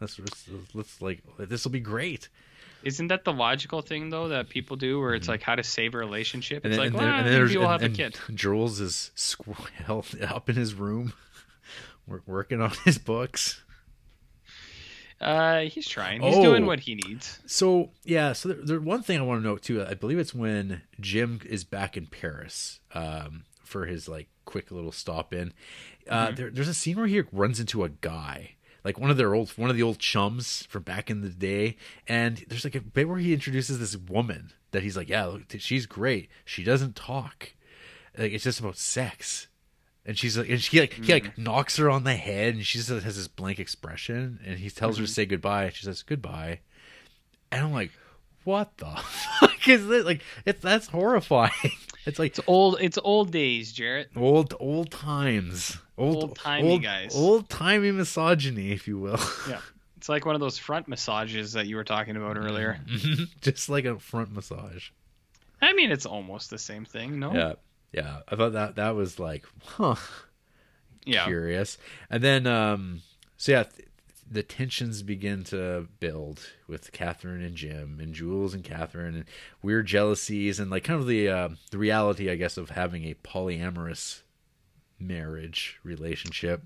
Let's 0.00 0.18
let's, 0.18 0.48
let's 0.72 1.02
like 1.02 1.22
this 1.38 1.64
will 1.64 1.70
be 1.70 1.80
great. 1.80 2.28
Isn't 2.82 3.08
that 3.08 3.24
the 3.24 3.32
logical 3.32 3.80
thing 3.80 4.10
though 4.10 4.28
that 4.28 4.48
people 4.48 4.76
do, 4.76 5.00
where 5.00 5.14
it's 5.14 5.28
like 5.28 5.42
how 5.42 5.54
to 5.54 5.62
save 5.62 5.94
a 5.94 5.98
relationship? 5.98 6.64
Mm-hmm. 6.64 6.66
And 6.66 6.74
It's 6.74 6.82
then, 6.82 6.92
like, 6.92 7.00
and 7.00 7.00
then, 7.00 7.08
well, 7.08 7.24
and 7.24 7.34
there's 7.34 7.50
maybe 7.50 7.58
we'll 7.58 7.70
and, 7.70 7.82
have 7.82 7.90
and 7.90 7.94
a 7.94 7.96
kid. 7.96 8.18
Jules 8.34 8.80
is 8.80 9.10
squ- 9.16 10.30
up 10.30 10.48
in 10.48 10.56
his 10.56 10.74
room, 10.74 11.12
wor- 12.06 12.22
working 12.26 12.60
on 12.60 12.70
his 12.84 12.98
books. 12.98 13.62
Uh, 15.20 15.60
he's 15.62 15.88
trying. 15.88 16.20
He's 16.20 16.36
Oh. 16.36 16.42
doing 16.42 16.66
what 16.66 16.80
he 16.80 16.96
needs. 16.96 17.38
So 17.46 17.90
yeah, 18.04 18.32
so 18.32 18.48
there, 18.50 18.58
there 18.64 18.80
one 18.80 19.02
thing 19.02 19.18
I 19.18 19.22
want 19.22 19.42
to 19.42 19.48
note 19.48 19.62
too. 19.62 19.82
I 19.84 19.94
believe 19.94 20.18
it's 20.18 20.34
when 20.34 20.82
Jim 21.00 21.40
is 21.46 21.64
back 21.64 21.96
in 21.96 22.06
Paris 22.06 22.80
um, 22.92 23.44
for 23.62 23.86
his 23.86 24.08
like 24.08 24.28
quick 24.44 24.70
little 24.70 24.92
stop 24.92 25.32
in. 25.32 25.52
Uh, 26.08 26.32
there, 26.32 26.50
there's 26.50 26.68
a 26.68 26.74
scene 26.74 26.96
where 26.96 27.06
he 27.06 27.22
runs 27.32 27.58
into 27.60 27.84
a 27.84 27.88
guy, 27.88 28.56
like 28.84 28.98
one 28.98 29.10
of 29.10 29.16
their 29.16 29.34
old 29.34 29.50
one 29.50 29.70
of 29.70 29.76
the 29.76 29.82
old 29.82 29.98
chums 29.98 30.66
from 30.68 30.82
back 30.82 31.08
in 31.08 31.22
the 31.22 31.30
day, 31.30 31.76
and 32.06 32.44
there's 32.48 32.64
like 32.64 32.74
a 32.74 32.80
bit 32.80 33.08
where 33.08 33.18
he 33.18 33.32
introduces 33.32 33.78
this 33.78 33.96
woman 33.96 34.52
that 34.72 34.82
he's 34.82 34.96
like, 34.96 35.08
yeah, 35.08 35.24
look, 35.26 35.42
she's 35.58 35.86
great. 35.86 36.28
She 36.44 36.64
doesn't 36.64 36.96
talk. 36.96 37.54
Like 38.18 38.32
it's 38.32 38.44
just 38.44 38.60
about 38.60 38.76
sex. 38.76 39.46
And 40.06 40.18
she's 40.18 40.36
like, 40.36 40.50
and 40.50 40.62
she 40.62 40.80
like, 40.80 40.92
he 40.92 41.12
like 41.12 41.36
mm. 41.36 41.38
knocks 41.38 41.78
her 41.78 41.88
on 41.88 42.04
the 42.04 42.14
head, 42.14 42.54
and 42.54 42.66
she 42.66 42.78
just 42.78 42.90
has 42.90 43.16
this 43.16 43.28
blank 43.28 43.58
expression, 43.58 44.38
and 44.44 44.58
he 44.58 44.68
tells 44.68 44.98
her 44.98 45.04
to 45.04 45.08
mm-hmm. 45.08 45.14
say 45.14 45.26
goodbye. 45.26 45.64
and 45.64 45.74
She 45.74 45.84
says 45.84 46.02
goodbye, 46.02 46.60
and 47.50 47.64
I'm 47.64 47.72
like, 47.72 47.90
what 48.44 48.76
the 48.76 48.86
fuck 49.40 49.68
is 49.68 49.86
this? 49.86 50.04
Like, 50.04 50.22
it's 50.44 50.62
that's 50.62 50.88
horrifying. 50.88 51.50
It's 52.06 52.18
like 52.18 52.32
It's 52.32 52.40
old. 52.46 52.76
It's 52.82 52.98
old 53.02 53.32
days, 53.32 53.72
Jared. 53.72 54.08
old 54.14 54.52
old 54.60 54.90
times, 54.90 55.78
old 55.96 56.16
Old-timey 56.16 56.72
old, 56.72 56.82
guys. 56.82 57.16
old 57.16 57.48
timey 57.48 57.92
misogyny, 57.92 58.72
if 58.72 58.86
you 58.86 58.98
will. 58.98 59.18
Yeah. 59.48 59.60
It's 59.96 60.10
like 60.10 60.26
one 60.26 60.34
of 60.34 60.42
those 60.42 60.58
front 60.58 60.86
massages 60.86 61.54
that 61.54 61.66
you 61.66 61.76
were 61.76 61.84
talking 61.84 62.16
about 62.16 62.36
earlier. 62.36 62.78
just 63.40 63.70
like 63.70 63.86
a 63.86 63.98
front 63.98 64.34
massage. 64.34 64.90
I 65.62 65.72
mean, 65.72 65.90
it's 65.90 66.04
almost 66.04 66.50
the 66.50 66.58
same 66.58 66.84
thing, 66.84 67.18
no? 67.18 67.32
Yeah, 67.32 67.54
yeah. 67.94 68.18
I 68.28 68.36
thought 68.36 68.52
that 68.52 68.76
that 68.76 68.94
was 68.94 69.18
like, 69.18 69.44
huh, 69.62 69.94
Yeah. 71.04 71.24
curious. 71.26 71.78
And 72.10 72.22
then, 72.22 72.46
um, 72.46 73.02
so 73.36 73.52
yeah, 73.52 73.62
th- 73.64 73.88
the 74.30 74.42
tensions 74.42 75.02
begin 75.02 75.44
to 75.44 75.86
build 76.00 76.40
with 76.66 76.92
Catherine 76.92 77.42
and 77.42 77.54
Jim, 77.56 77.98
and 78.00 78.14
Jules 78.14 78.54
and 78.54 78.64
Catherine, 78.64 79.14
and 79.14 79.24
weird 79.62 79.86
jealousies, 79.86 80.58
and 80.58 80.70
like 80.70 80.84
kind 80.84 80.98
of 81.00 81.06
the 81.06 81.28
uh, 81.28 81.48
the 81.70 81.78
reality, 81.78 82.30
I 82.30 82.34
guess, 82.36 82.56
of 82.56 82.70
having 82.70 83.04
a 83.04 83.14
polyamorous 83.14 84.22
marriage 84.98 85.78
relationship. 85.84 86.62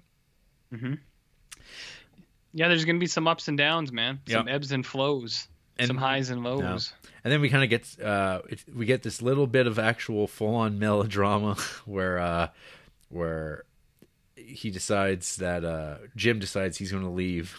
Yeah, 2.54 2.68
there's 2.68 2.84
gonna 2.84 2.98
be 2.98 3.06
some 3.06 3.26
ups 3.28 3.48
and 3.48 3.58
downs, 3.58 3.92
man. 3.92 4.20
Some 4.28 4.46
Yep. 4.46 4.54
ebbs 4.54 4.72
and 4.72 4.84
flows. 4.86 5.48
And- 5.78 5.86
some 5.86 5.96
highs 5.96 6.30
and 6.30 6.42
lows. 6.42 6.92
And 7.24 7.32
then 7.32 7.40
we 7.40 7.50
kind 7.50 7.62
of 7.64 7.70
get 7.70 8.00
uh, 8.04 8.40
we 8.74 8.86
get 8.86 9.02
this 9.02 9.20
little 9.20 9.46
bit 9.46 9.66
of 9.66 9.78
actual 9.78 10.26
full 10.26 10.54
on 10.54 10.78
melodrama 10.78 11.54
where 11.84 12.18
uh, 12.18 12.48
where 13.10 13.64
he 14.36 14.70
decides 14.70 15.36
that 15.36 15.64
uh, 15.64 15.98
Jim 16.16 16.38
decides 16.38 16.78
he's 16.78 16.90
going 16.92 17.02
to 17.04 17.10
leave. 17.10 17.56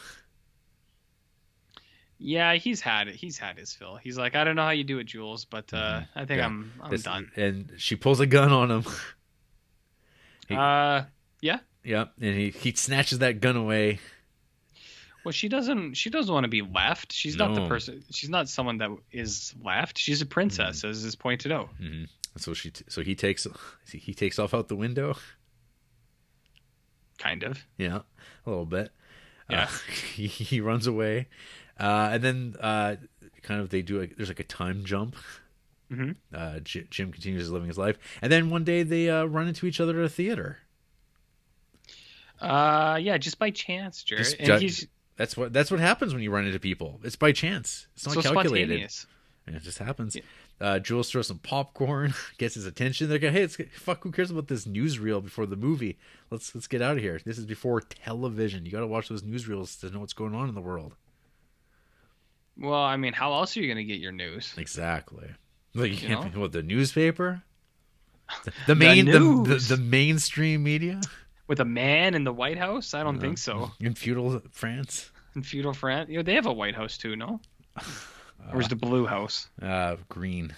Yeah, 2.17 2.55
he's 2.55 2.81
had 2.81 3.07
it. 3.07 3.15
He's 3.15 3.37
had 3.37 3.57
his 3.57 3.73
fill. 3.73 3.95
He's 3.95 4.17
like, 4.17 4.35
I 4.35 4.43
don't 4.43 4.55
know 4.57 4.63
how 4.63 4.71
you 4.71 4.83
do 4.83 4.99
it, 4.99 5.05
Jules, 5.05 5.45
but 5.45 5.73
uh, 5.73 6.01
I 6.15 6.25
think 6.25 6.29
Mm-hmm. 6.29 6.37
Yeah. 6.39 6.45
I'm 6.45 6.73
I'm 6.83 6.91
This- 6.91 7.03
done. 7.03 7.31
And 7.35 7.71
she 7.77 7.95
pulls 7.95 8.19
a 8.19 8.25
gun 8.25 8.51
on 8.51 8.69
him. 8.71 8.83
He- 10.47 10.55
Uh, 10.55 11.03
yeah. 11.41 11.59
Yep, 11.83 12.13
and 12.19 12.35
he 12.35 12.49
he 12.49 12.73
snatches 12.73 13.19
that 13.19 13.39
gun 13.39 13.55
away. 13.55 13.99
Well, 15.25 15.31
she 15.33 15.49
doesn't. 15.49 15.95
She 15.95 16.09
doesn't 16.09 16.33
want 16.33 16.45
to 16.45 16.49
be 16.49 16.61
left. 16.61 17.11
She's 17.11 17.35
not 17.35 17.53
the 17.53 17.67
person. 17.67 18.03
She's 18.11 18.29
not 18.29 18.47
someone 18.47 18.77
that 18.77 18.89
is 19.11 19.53
left. 19.63 19.97
She's 19.97 20.21
a 20.21 20.25
princess, 20.25 20.79
Mm-hmm. 20.79 20.89
as 20.89 21.03
is 21.03 21.15
pointed 21.15 21.51
out. 21.51 21.69
So 22.37 22.53
she 22.53 22.71
t- 22.71 22.85
so 22.87 23.01
he 23.01 23.15
takes 23.15 23.45
he 23.91 24.13
takes 24.13 24.39
off 24.39 24.53
out 24.53 24.67
the 24.69 24.75
window. 24.77 25.15
Kind 27.17 27.43
of. 27.43 27.59
Yeah, 27.77 27.99
a 28.45 28.49
little 28.49 28.65
bit. 28.65 28.91
Yeah. 29.49 29.63
Uh, 29.63 29.67
he, 30.15 30.27
he 30.27 30.61
runs 30.61 30.87
away, 30.87 31.27
uh, 31.79 32.09
and 32.13 32.23
then 32.23 32.55
uh, 32.61 32.95
kind 33.41 33.59
of 33.59 33.69
they 33.71 33.81
do 33.81 34.01
a, 34.01 34.07
there's 34.07 34.29
like 34.29 34.39
a 34.39 34.43
time 34.45 34.85
jump. 34.85 35.15
Mhm. 35.91 36.15
Uh, 36.33 36.59
J- 36.59 36.87
Jim 36.89 37.11
continues 37.11 37.49
living 37.51 37.67
his 37.67 37.77
life, 37.77 37.97
and 38.21 38.31
then 38.31 38.49
one 38.51 38.63
day 38.63 38.83
they 38.83 39.09
uh, 39.09 39.25
run 39.25 39.47
into 39.49 39.65
each 39.65 39.81
other 39.81 39.99
at 39.99 40.05
a 40.05 40.09
theater. 40.09 40.59
Uh, 42.39 42.97
yeah, 43.01 43.17
just 43.17 43.37
by 43.37 43.49
chance, 43.51 44.03
Jared. 44.03 44.23
Just 44.23 44.37
and 44.39 44.61
he's 44.61 44.87
that's 45.19 45.35
what 45.35 45.51
that's 45.51 45.69
what 45.69 45.81
happens 45.81 46.13
when 46.13 46.23
you 46.23 46.31
run 46.31 46.45
into 46.45 46.59
people. 46.59 47.01
It's 47.03 47.17
by 47.17 47.33
chance. 47.33 47.87
It's 47.93 48.05
not 48.07 48.15
so 48.15 48.21
calculated. 48.21 48.79
it 48.81 49.61
just 49.61 49.77
happens. 49.79 50.15
Uh, 50.61 50.79
Jules 50.79 51.11
throws 51.11 51.27
some 51.27 51.39
popcorn, 51.39 52.13
gets 52.37 52.55
his 52.55 52.65
attention. 52.65 53.09
They're 53.09 53.19
like, 53.19 53.31
"Hey, 53.33 53.41
it's, 53.43 53.57
fuck! 53.77 54.01
Who 54.03 54.11
cares 54.13 54.31
about 54.31 54.47
this 54.47 54.65
newsreel 54.65 55.21
before 55.21 55.45
the 55.45 55.57
movie? 55.57 55.97
Let's 56.31 56.55
let's 56.55 56.67
get 56.67 56.81
out 56.81 56.95
of 56.95 57.03
here. 57.03 57.19
This 57.25 57.37
is 57.37 57.45
before 57.45 57.81
television. 57.81 58.65
You 58.65 58.71
got 58.71 58.79
to 58.79 58.87
watch 58.87 59.09
those 59.09 59.21
newsreels 59.23 59.77
to 59.81 59.89
know 59.91 59.99
what's 59.99 60.13
going 60.13 60.33
on 60.33 60.47
in 60.47 60.55
the 60.55 60.61
world." 60.61 60.95
Well, 62.57 62.73
I 62.81 62.95
mean, 62.95 63.11
how 63.13 63.33
else 63.33 63.55
are 63.57 63.59
you 63.61 63.67
gonna 63.67 63.83
get 63.83 63.99
your 63.99 64.11
news? 64.13 64.53
Exactly. 64.57 65.27
Like 65.73 65.89
you 65.91 65.95
You 65.97 66.15
can't 66.15 66.33
know? 66.33 66.41
what 66.41 66.53
the 66.53 66.63
newspaper, 66.63 67.43
the, 68.45 68.53
the 68.67 68.75
main 68.75 69.05
the, 69.05 69.19
the, 69.19 69.75
the 69.75 69.77
mainstream 69.77 70.63
media 70.63 71.01
With 71.49 71.59
a 71.59 71.65
man 71.65 72.13
in 72.15 72.23
the 72.23 72.31
White 72.31 72.57
House? 72.57 72.93
I 72.93 73.03
don't 73.03 73.19
think 73.19 73.37
so. 73.39 73.71
in 73.81 73.93
feudal 73.95 74.39
France. 74.51 75.09
In 75.35 75.43
feudal 75.43 75.73
France, 75.73 76.09
you 76.09 76.15
know, 76.17 76.23
they 76.23 76.35
have 76.35 76.45
a 76.45 76.53
White 76.53 76.75
House 76.75 76.97
too, 76.97 77.15
no? 77.17 77.41
Or 78.53 78.61
is 78.61 78.69
the 78.69 78.75
Blue 78.77 79.05
House 79.05 79.49
Uh, 79.61 79.97
green. 80.07 80.55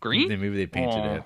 green? 0.00 0.28
They 0.28 0.36
maybe 0.36 0.56
they 0.56 0.66
painted 0.66 0.98
Oh, 1.00 1.14
it. 1.14 1.22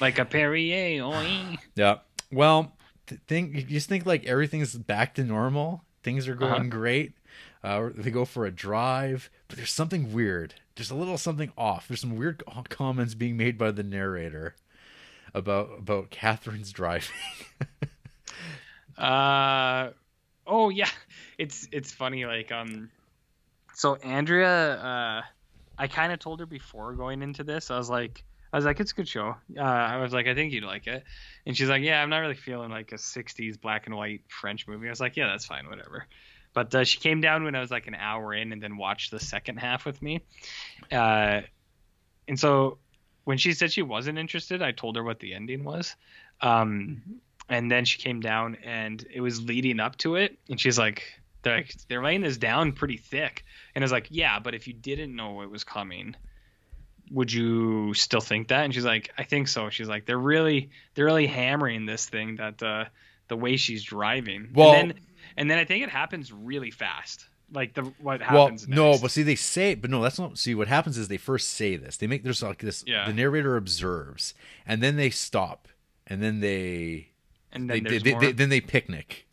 like 0.00 0.18
a 0.20 0.24
Perrier. 0.24 1.02
Oh, 1.02 1.56
Yeah. 1.74 1.96
Well, 2.30 2.76
th- 3.08 3.20
think 3.26 3.54
you 3.56 3.62
just 3.62 3.88
think 3.88 4.06
like 4.06 4.24
everything's 4.26 4.74
back 4.76 5.14
to 5.16 5.24
normal. 5.24 5.82
Things 6.04 6.28
are 6.28 6.36
going 6.36 6.52
Uh-huh. 6.52 6.62
great. 6.68 7.14
Uh, 7.64 7.88
they 7.96 8.12
go 8.12 8.24
for 8.24 8.46
a 8.46 8.52
drive, 8.52 9.28
but 9.48 9.56
there's 9.56 9.72
something 9.72 10.12
weird. 10.12 10.54
There's 10.76 10.92
a 10.92 10.94
little 10.94 11.18
something 11.18 11.50
off. 11.58 11.88
There's 11.88 12.00
some 12.02 12.14
weird 12.16 12.42
comments 12.68 13.14
being 13.14 13.36
made 13.36 13.58
by 13.58 13.72
the 13.72 13.82
narrator 13.82 14.54
about 15.34 15.70
about 15.78 16.10
Catherine's 16.10 16.70
driving. 16.70 17.16
Uh 18.98 19.90
oh 20.46 20.68
yeah. 20.70 20.88
It's 21.38 21.68
it's 21.70 21.92
funny 21.92 22.24
like 22.24 22.50
um 22.50 22.88
so 23.74 23.96
Andrea 23.96 24.76
uh 24.76 25.22
I 25.76 25.86
kind 25.86 26.10
of 26.10 26.18
told 26.18 26.40
her 26.40 26.46
before 26.46 26.94
going 26.94 27.20
into 27.20 27.44
this. 27.44 27.70
I 27.70 27.76
was 27.76 27.90
like 27.90 28.24
I 28.54 28.56
was 28.56 28.64
like 28.64 28.80
it's 28.80 28.92
a 28.92 28.94
good 28.94 29.06
show. 29.08 29.36
Uh 29.54 29.60
I 29.62 29.98
was 29.98 30.14
like 30.14 30.26
I 30.26 30.34
think 30.34 30.54
you'd 30.54 30.64
like 30.64 30.86
it. 30.86 31.04
And 31.44 31.54
she's 31.54 31.68
like 31.68 31.82
yeah, 31.82 32.02
I'm 32.02 32.08
not 32.08 32.20
really 32.20 32.34
feeling 32.36 32.70
like 32.70 32.92
a 32.92 32.94
60s 32.94 33.60
black 33.60 33.86
and 33.86 33.94
white 33.94 34.22
French 34.28 34.66
movie. 34.66 34.86
I 34.86 34.90
was 34.90 35.00
like 35.00 35.14
yeah, 35.14 35.26
that's 35.26 35.44
fine, 35.44 35.68
whatever. 35.68 36.06
But 36.54 36.74
uh, 36.74 36.84
she 36.84 36.98
came 37.00 37.20
down 37.20 37.44
when 37.44 37.54
I 37.54 37.60
was 37.60 37.70
like 37.70 37.86
an 37.86 37.94
hour 37.94 38.32
in 38.32 38.50
and 38.52 38.62
then 38.62 38.78
watched 38.78 39.10
the 39.10 39.20
second 39.20 39.58
half 39.58 39.84
with 39.84 40.00
me. 40.00 40.22
Uh 40.90 41.42
and 42.28 42.40
so 42.40 42.78
when 43.24 43.36
she 43.36 43.52
said 43.52 43.70
she 43.72 43.82
wasn't 43.82 44.16
interested, 44.18 44.62
I 44.62 44.72
told 44.72 44.96
her 44.96 45.04
what 45.04 45.20
the 45.20 45.34
ending 45.34 45.64
was. 45.64 45.94
Um 46.40 47.20
and 47.48 47.70
then 47.70 47.84
she 47.84 47.98
came 47.98 48.20
down 48.20 48.56
and 48.64 49.04
it 49.10 49.20
was 49.20 49.42
leading 49.42 49.80
up 49.80 49.96
to 49.98 50.16
it 50.16 50.38
and 50.48 50.60
she's 50.60 50.78
like 50.78 51.02
they're 51.42 51.56
like 51.56 51.74
they're 51.88 52.02
laying 52.02 52.22
this 52.22 52.36
down 52.36 52.72
pretty 52.72 52.96
thick 52.96 53.44
and 53.74 53.82
I 53.82 53.84
was 53.84 53.92
like 53.92 54.08
yeah 54.10 54.38
but 54.38 54.54
if 54.54 54.66
you 54.66 54.74
didn't 54.74 55.14
know 55.14 55.42
it 55.42 55.50
was 55.50 55.64
coming 55.64 56.16
would 57.10 57.32
you 57.32 57.94
still 57.94 58.20
think 58.20 58.48
that 58.48 58.64
and 58.64 58.74
she's 58.74 58.84
like 58.84 59.12
I 59.16 59.22
think 59.22 59.48
so 59.48 59.70
she's 59.70 59.88
like 59.88 60.06
they're 60.06 60.18
really 60.18 60.70
they're 60.94 61.04
really 61.04 61.26
hammering 61.26 61.86
this 61.86 62.06
thing 62.06 62.36
that 62.36 62.62
uh 62.62 62.86
the 63.28 63.36
way 63.36 63.56
she's 63.56 63.82
driving 63.82 64.50
Well- 64.54 64.72
and 64.74 64.90
then 64.90 65.00
and 65.36 65.50
then 65.50 65.58
I 65.58 65.64
think 65.64 65.84
it 65.84 65.90
happens 65.90 66.32
really 66.32 66.70
fast 66.70 67.28
like 67.52 67.74
the 67.74 67.82
what 68.00 68.20
well, 68.20 68.46
happens 68.46 68.66
no, 68.66 68.98
but 68.98 69.10
see, 69.10 69.22
they 69.22 69.36
say, 69.36 69.74
but 69.74 69.90
no, 69.90 70.02
that's 70.02 70.18
not. 70.18 70.36
See, 70.36 70.54
what 70.54 70.68
happens 70.68 70.98
is 70.98 71.08
they 71.08 71.16
first 71.16 71.50
say 71.50 71.76
this. 71.76 71.96
They 71.96 72.06
make 72.06 72.24
there's 72.24 72.42
like 72.42 72.58
this. 72.58 72.82
Yeah. 72.86 73.06
The 73.06 73.12
narrator 73.12 73.56
observes, 73.56 74.34
and 74.66 74.82
then 74.82 74.96
they 74.96 75.10
stop, 75.10 75.68
and 76.06 76.22
then 76.22 76.40
they 76.40 77.10
and 77.56 77.68
then 77.70 77.82
they, 77.84 77.98
they, 77.98 78.12
they- 78.14 78.32
then 78.32 78.48
they 78.48 78.60
picnic. 78.60 79.26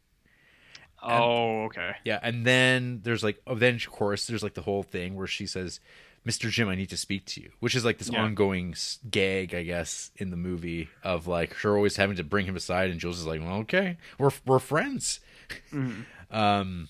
oh 1.02 1.64
okay 1.66 1.92
Yeah, 2.06 2.20
and 2.24 2.46
then 2.46 3.02
there's 3.04 3.24
like, 3.24 3.42
oh, 3.46 3.56
then 3.56 3.76
of 3.76 3.90
course 3.92 4.26
there's 4.26 4.44
like 4.44 4.54
the 4.54 4.62
whole 4.62 4.84
thing 4.84 5.16
where 5.16 5.28
she 5.28 5.46
says, 5.46 5.80
"Mr. 6.26 6.50
Jim, 6.50 6.70
I 6.70 6.76
need 6.76 6.90
to 6.90 6.98
speak 6.98 7.26
to 7.28 7.42
you," 7.42 7.52
which 7.60 7.76
is 7.76 7.84
like 7.84 7.98
this 7.98 8.10
Yeah. 8.10 8.22
ongoing 8.24 8.76
gag, 9.10 9.54
I 9.54 9.64
guess, 9.64 10.12
in 10.16 10.30
the 10.30 10.38
movie 10.38 10.90
of 11.04 11.28
like 11.28 11.54
her 11.56 11.76
always 11.76 11.98
having 11.98 12.16
to 12.18 12.24
bring 12.24 12.46
him 12.46 12.56
aside, 12.56 12.90
and 12.90 13.00
Jules 13.00 13.20
is 13.20 13.26
like, 13.26 13.42
"Well, 13.42 13.58
okay, 13.60 13.98
we're 14.18 14.32
we're 14.46 14.60
friends." 14.60 15.20
Um, 16.32 16.88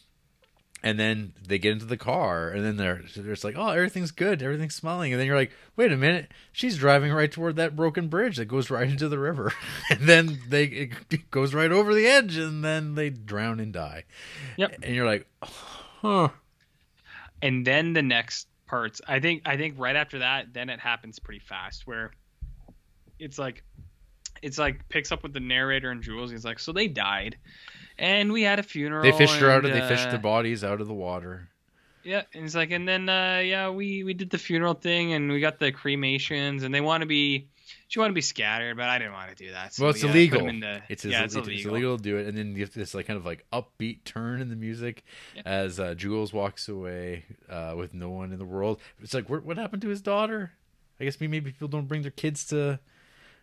and 0.83 0.99
then 0.99 1.33
they 1.47 1.57
get 1.57 1.71
into 1.71 1.85
the 1.85 1.97
car, 1.97 2.49
and 2.49 2.63
then 2.63 2.77
they're 2.77 3.01
they're 3.15 3.33
just 3.33 3.43
like, 3.43 3.55
"Oh, 3.57 3.69
everything's 3.69 4.11
good, 4.11 4.43
everything's 4.43 4.75
smiling," 4.75 5.13
and 5.13 5.19
then 5.19 5.25
you're 5.25 5.37
like, 5.37 5.51
"Wait 5.75 5.91
a 5.91 5.97
minute, 5.97 6.31
she's 6.51 6.77
driving 6.77 7.11
right 7.11 7.31
toward 7.31 7.55
that 7.55 7.75
broken 7.75 8.09
bridge 8.09 8.37
that 8.37 8.45
goes 8.45 8.69
right 8.69 8.89
into 8.89 9.07
the 9.09 9.17
river," 9.19 9.53
and 9.89 10.01
then 10.01 10.39
they 10.49 10.65
it 11.09 11.31
goes 11.31 11.53
right 11.53 11.71
over 11.71 11.93
the 11.93 12.05
edge, 12.05 12.37
and 12.37 12.63
then 12.63 12.95
they 12.95 13.09
drown 13.09 13.59
and 13.59 13.73
die. 13.73 14.03
Yep. 14.57 14.79
and 14.83 14.93
you're 14.93 15.07
like, 15.07 15.25
"Huh." 15.41 16.29
and 17.43 17.67
then 17.67 17.93
the 17.93 18.01
next 18.01 18.47
parts 18.65 19.01
i 19.07 19.19
think 19.19 19.43
i 19.45 19.55
think 19.55 19.75
right 19.77 19.95
after 19.95 20.19
that 20.19 20.51
then 20.53 20.69
it 20.69 20.79
happens 20.79 21.19
pretty 21.19 21.41
fast 21.41 21.85
where 21.85 22.11
it's 23.19 23.37
like 23.37 23.63
it's 24.41 24.57
like 24.57 24.87
picks 24.89 25.11
up 25.11 25.21
with 25.21 25.33
the 25.33 25.39
narrator 25.39 25.91
and 25.91 26.01
jules 26.01 26.31
he's 26.31 26.45
like 26.45 26.57
so 26.57 26.71
they 26.71 26.87
died 26.87 27.37
and 27.97 28.31
we 28.31 28.41
had 28.43 28.59
a 28.59 28.63
funeral 28.63 29.03
They 29.03 29.11
fished 29.11 29.35
her 29.37 29.49
out 29.49 29.65
of. 29.65 29.71
They 29.73 29.81
fished 29.87 30.07
uh, 30.07 30.11
their 30.11 30.19
bodies 30.19 30.63
out 30.63 30.81
of 30.81 30.87
the 30.87 30.93
water. 30.93 31.49
yeah 32.03 32.23
and 32.33 32.43
he's 32.43 32.55
like 32.55 32.71
and 32.71 32.87
then 32.87 33.07
uh 33.07 33.41
yeah 33.43 33.69
we 33.69 34.03
we 34.03 34.13
did 34.13 34.29
the 34.29 34.37
funeral 34.37 34.73
thing 34.73 35.13
and 35.13 35.31
we 35.31 35.39
got 35.39 35.59
the 35.59 35.71
cremations 35.71 36.63
and 36.63 36.73
they 36.75 36.81
want 36.81 37.01
to 37.01 37.07
be 37.07 37.47
she 37.87 37.97
want 37.99 38.09
to 38.09 38.13
be 38.13 38.21
scattered 38.21 38.75
but 38.75 38.89
i 38.89 38.97
didn't 38.99 39.13
want 39.13 39.29
to 39.29 39.35
do 39.35 39.51
that 39.51 39.73
so 39.73 39.83
well, 39.83 39.91
it's 39.91 40.03
yeah, 40.03 40.09
I 40.09 40.11
put 40.11 40.17
illegal. 40.17 40.39
'em 40.41 40.49
in 40.49 40.59
the- 40.59 40.81
it's, 40.89 41.05
yeah 41.05 41.23
it's, 41.23 41.33
it's 41.35 41.47
it's 41.47 41.47
illegal, 41.47 41.71
illegal 41.75 41.97
to 41.97 42.03
do 42.03 42.17
it, 42.17 42.27
and 42.27 42.37
then 42.37 42.55
you 42.55 42.61
have 42.61 42.73
this 42.73 42.93
like 42.93 43.07
kind 43.07 43.15
of 43.17 43.25
like 43.25 43.45
upbeat 43.53 44.03
turn 44.03 44.41
in 44.41 44.49
the 44.49 44.55
music 44.57 45.03
Yeah. 45.35 45.43
as 45.45 45.79
uh, 45.79 45.93
Jules 45.93 46.33
walks 46.33 46.67
away 46.67 47.23
uh, 47.49 47.73
with 47.77 47.93
no 47.93 48.09
one 48.09 48.33
in 48.33 48.39
the 48.39 48.45
world. 48.45 48.81
It's 49.01 49.13
like, 49.13 49.29
what, 49.29 49.45
what 49.45 49.57
happened 49.57 49.81
to 49.83 49.89
his 49.89 50.01
daughter? 50.01 50.51
I 50.99 51.05
guess 51.05 51.21
maybe 51.21 51.39
people 51.41 51.67
don't 51.69 51.87
bring 51.87 52.01
their 52.01 52.11
kids 52.11 52.43
to 52.47 52.79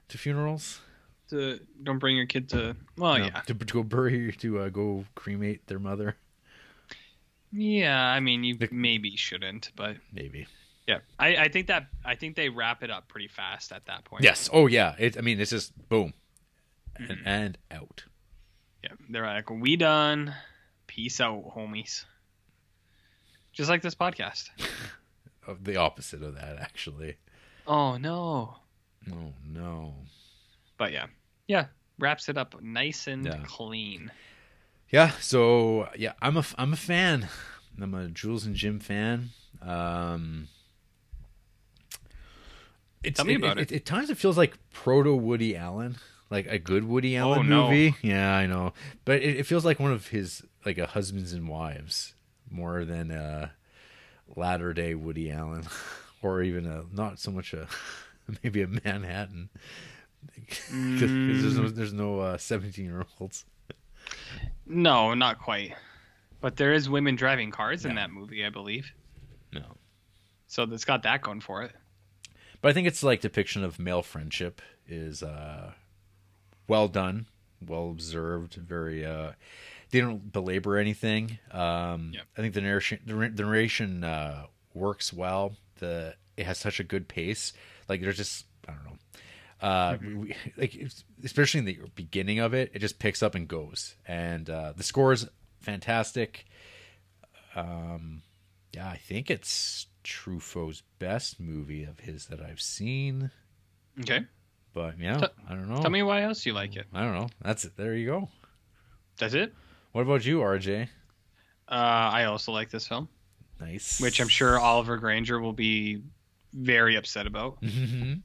to 0.09 0.19
funerals. 0.19 0.81
To 1.31 1.59
don't 1.83 1.99
bring 1.99 2.17
your 2.17 2.27
kid 2.27 2.49
to 2.51 2.77
well 2.97 3.19
No, 3.19 3.25
yeah 3.25 3.41
to, 3.47 3.55
to 3.55 3.65
go 3.75 3.83
bury 3.83 4.33
to 4.33 4.59
uh, 4.61 4.69
go 4.69 5.05
cremate 5.15 5.67
their 5.67 5.79
mother. 5.79 6.17
yeah 7.53 8.05
i 8.05 8.21
mean 8.21 8.45
you 8.45 8.57
maybe 8.71 9.17
shouldn't 9.17 9.71
but 9.77 9.97
Maybe. 10.13 10.47
Yeah, 10.87 10.99
I, 11.21 11.37
I 11.37 11.49
think 11.49 11.69
that 11.69 11.87
I 12.05 12.17
think 12.17 12.35
they 12.35 12.49
wrap 12.49 12.83
it 12.83 12.91
up 12.91 13.07
pretty 13.07 13.29
fast 13.29 13.71
at 13.71 13.87
that 13.87 14.05
point. 14.05 14.25
Yes. 14.25 14.51
Oh 14.53 14.67
yeah. 14.67 14.97
It. 14.99 15.17
I 15.17 15.21
mean, 15.21 15.39
it's 15.41 15.51
just 15.53 15.71
boom, 15.89 16.15
Mm-hmm. 16.99 17.13
and, 17.13 17.21
and 17.27 17.59
out. 17.71 18.03
Yeah, 18.83 18.95
they're 19.09 19.25
like, 19.27 19.49
"We 19.51 19.77
done. 19.77 20.35
Peace 20.89 21.21
out, 21.21 21.45
homies." 21.55 22.05
just 23.53 23.71
like 23.71 23.83
this 23.83 23.95
podcast. 23.95 24.49
Of 25.47 25.63
the 25.65 25.77
opposite 25.77 26.23
of 26.23 26.35
that, 26.35 26.59
actually. 26.61 27.17
Oh 27.69 27.97
no. 27.97 28.57
Oh 29.13 29.33
no. 29.47 29.95
But 30.77 30.91
yeah, 30.93 31.07
yeah, 31.51 31.67
wraps 31.99 32.29
it 32.29 32.39
up 32.39 32.55
nice 32.63 33.07
and 33.09 33.25
Yeah. 33.27 33.39
clean. 33.45 34.13
Yeah. 34.91 35.11
So 35.21 35.89
yeah, 35.97 36.13
I'm 36.23 36.37
a 36.37 36.45
I'm 36.57 36.73
a 36.73 36.77
fan. 36.77 37.29
I'm 37.81 37.95
a 37.95 38.09
Jules 38.09 38.47
and 38.47 38.55
Jim 38.55 38.79
fan. 38.79 39.31
Um, 39.63 40.49
it's, 43.03 43.17
Tell 43.17 43.27
me 43.27 43.35
about 43.35 43.59
it. 43.59 43.73
At 43.73 43.85
times, 43.87 44.11
it 44.11 44.19
feels 44.19 44.37
like 44.37 44.59
proto 44.73 45.15
Woody 45.15 45.57
Allen, 45.57 45.97
like 46.31 46.47
a 46.47 46.59
good 46.59 46.85
Woody 46.85 47.17
Allen 47.17 47.41
Oh, 47.41 47.43
no. 47.43 47.69
movie. 47.69 47.95
Yeah, 48.03 48.35
I 48.35 48.47
know, 48.47 48.73
but 49.05 49.23
it, 49.23 49.39
it 49.39 49.47
feels 49.47 49.65
like 49.65 49.81
one 49.81 49.93
of 49.93 50.09
his 50.09 50.43
like 50.67 50.79
a 50.79 50.87
husbands 50.87 51.33
and 51.33 51.49
wives 51.49 52.15
more 52.51 52.85
than 52.85 53.11
a 53.11 53.53
latter 54.37 54.73
day 54.75 54.95
Woody 54.95 55.31
Allen, 55.31 55.65
or 56.23 56.43
even 56.43 56.67
a 56.67 56.85
not 56.93 57.19
so 57.19 57.31
much 57.31 57.55
a 57.55 57.67
maybe 58.45 58.61
a 58.63 58.67
Manhattan. 58.69 59.49
Because 60.37 61.43
there's 61.43 61.57
no 61.57 61.69
there's 61.69 61.93
no 61.93 62.37
seventeen 62.37 62.87
year 62.87 63.05
olds. 63.21 63.45
No, 64.67 65.15
not 65.15 65.39
quite. 65.41 65.75
But 66.41 66.57
there 66.57 66.73
is 66.73 66.89
women 66.89 67.17
driving 67.17 67.51
cars 67.51 67.85
in 67.85 67.93
Yeah. 67.93 67.97
that 68.07 68.11
movie, 68.11 68.45
I 68.45 68.51
believe. 68.51 68.93
No. 69.53 69.77
So 70.47 70.63
it's 70.65 70.85
got 70.85 71.03
that 71.03 71.21
going 71.23 71.41
for 71.41 71.63
it. 71.63 71.73
But 72.63 72.71
I 72.71 72.73
think 72.73 72.87
it's 72.87 73.03
like 73.03 73.21
depiction 73.21 73.63
of 73.65 73.79
male 73.79 74.03
friendship 74.03 74.61
is 74.89 75.23
uh, 75.23 75.73
well 76.69 76.89
done, 76.89 77.27
well 77.67 77.91
observed, 77.91 78.55
very. 78.55 79.05
Uh, 79.05 79.33
they 79.91 80.01
don't 80.01 80.33
belabor 80.33 80.77
anything. 80.77 81.39
Um, 81.51 82.13
Yep. 82.15 82.23
I 82.39 82.41
think 82.41 82.55
the 82.55 82.61
narration 82.61 83.01
the, 83.07 83.15
ra- 83.15 83.29
the 83.33 83.43
narration 83.43 84.05
uh, 84.05 84.47
works 84.75 85.13
well. 85.13 85.57
The 85.79 86.15
it 86.37 86.47
has 86.47 86.59
such 86.59 86.81
a 86.81 86.85
good 86.85 87.09
pace. 87.09 87.53
Like 87.89 88.01
there's 88.01 88.17
just 88.17 88.47
I 88.69 88.73
don't 88.73 88.85
know. 88.85 88.97
Uh, 89.61 89.97
we, 90.01 90.35
like 90.57 90.77
especially 91.25 91.59
in 91.59 91.65
the 91.67 91.79
beginning 91.95 92.39
of 92.39 92.55
it, 92.55 92.71
it 92.75 92.79
just 92.79 92.99
picks 92.99 93.23
up 93.23 93.35
and 93.35 93.47
goes, 93.49 93.97
and 94.07 94.49
uh, 94.49 94.73
the 94.77 94.83
score 94.83 95.13
is 95.13 95.29
fantastic. 95.61 96.47
Um, 97.55 98.23
yeah, 98.73 98.89
I 98.89 98.97
think 98.97 99.31
it's 99.31 99.87
Truffaut's 100.05 100.83
best 100.99 101.41
movie 101.41 101.85
of 101.85 102.01
his 102.01 102.27
that 102.27 102.41
I've 102.41 102.61
seen. 102.61 103.31
Okay. 104.01 104.21
But 104.73 104.99
yeah, 105.01 105.19
T- 105.19 105.27
I 105.49 105.55
don't 105.55 105.69
know. 105.69 105.81
Tell 105.81 105.91
me 105.91 106.03
why 106.03 106.23
else 106.23 106.47
you 106.47 106.53
like 106.53 106.77
it. 106.77 106.87
I 106.95 107.01
don't 107.03 107.15
know. 107.15 107.29
That's 107.43 107.65
it. 107.65 107.77
There 107.77 107.95
you 107.95 108.07
go. 108.07 108.29
That's 109.19 109.35
it. 109.35 109.53
What 109.93 110.03
about 110.03 110.25
you, 110.25 110.39
RJ? 110.39 110.85
Uh, 111.69 111.75
I 111.75 112.25
also 112.25 112.53
like 112.53 112.71
this 112.71 112.87
film, 112.87 113.09
Nice. 113.61 114.01
which 114.01 114.21
I'm 114.21 114.29
sure 114.29 114.59
Oliver 114.59 114.97
Granger 114.97 115.41
will 115.41 115.53
be 115.53 116.03
very 116.53 116.97
upset 116.97 117.27
about. 117.27 117.61
Mhm. 117.63 118.23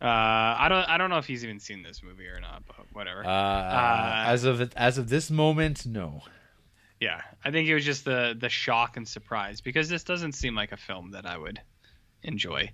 Uh, 0.00 0.04
I 0.04 0.66
don't 0.68 0.88
I 0.88 0.98
don't 0.98 1.08
know 1.08 1.18
if 1.18 1.26
he's 1.26 1.42
even 1.44 1.58
seen 1.58 1.82
this 1.82 2.02
movie 2.02 2.26
or 2.26 2.40
not, 2.40 2.64
but 2.66 2.86
whatever. 2.92 3.24
uh, 3.24 4.24
as 4.26 4.44
of 4.44 4.72
as 4.76 4.98
of 4.98 5.08
this 5.08 5.30
moment, 5.30 5.86
no. 5.86 6.22
yeah, 7.00 7.22
I 7.44 7.50
think 7.50 7.68
it 7.68 7.74
was 7.74 7.84
just 7.84 8.04
the 8.04 8.36
the 8.38 8.50
shock 8.50 8.96
and 8.96 9.08
surprise 9.08 9.60
because 9.60 9.88
this 9.88 10.04
doesn't 10.04 10.32
seem 10.32 10.54
like 10.54 10.72
a 10.72 10.76
film 10.76 11.12
that 11.12 11.24
I 11.24 11.38
would 11.38 11.60
enjoy. 12.22 12.70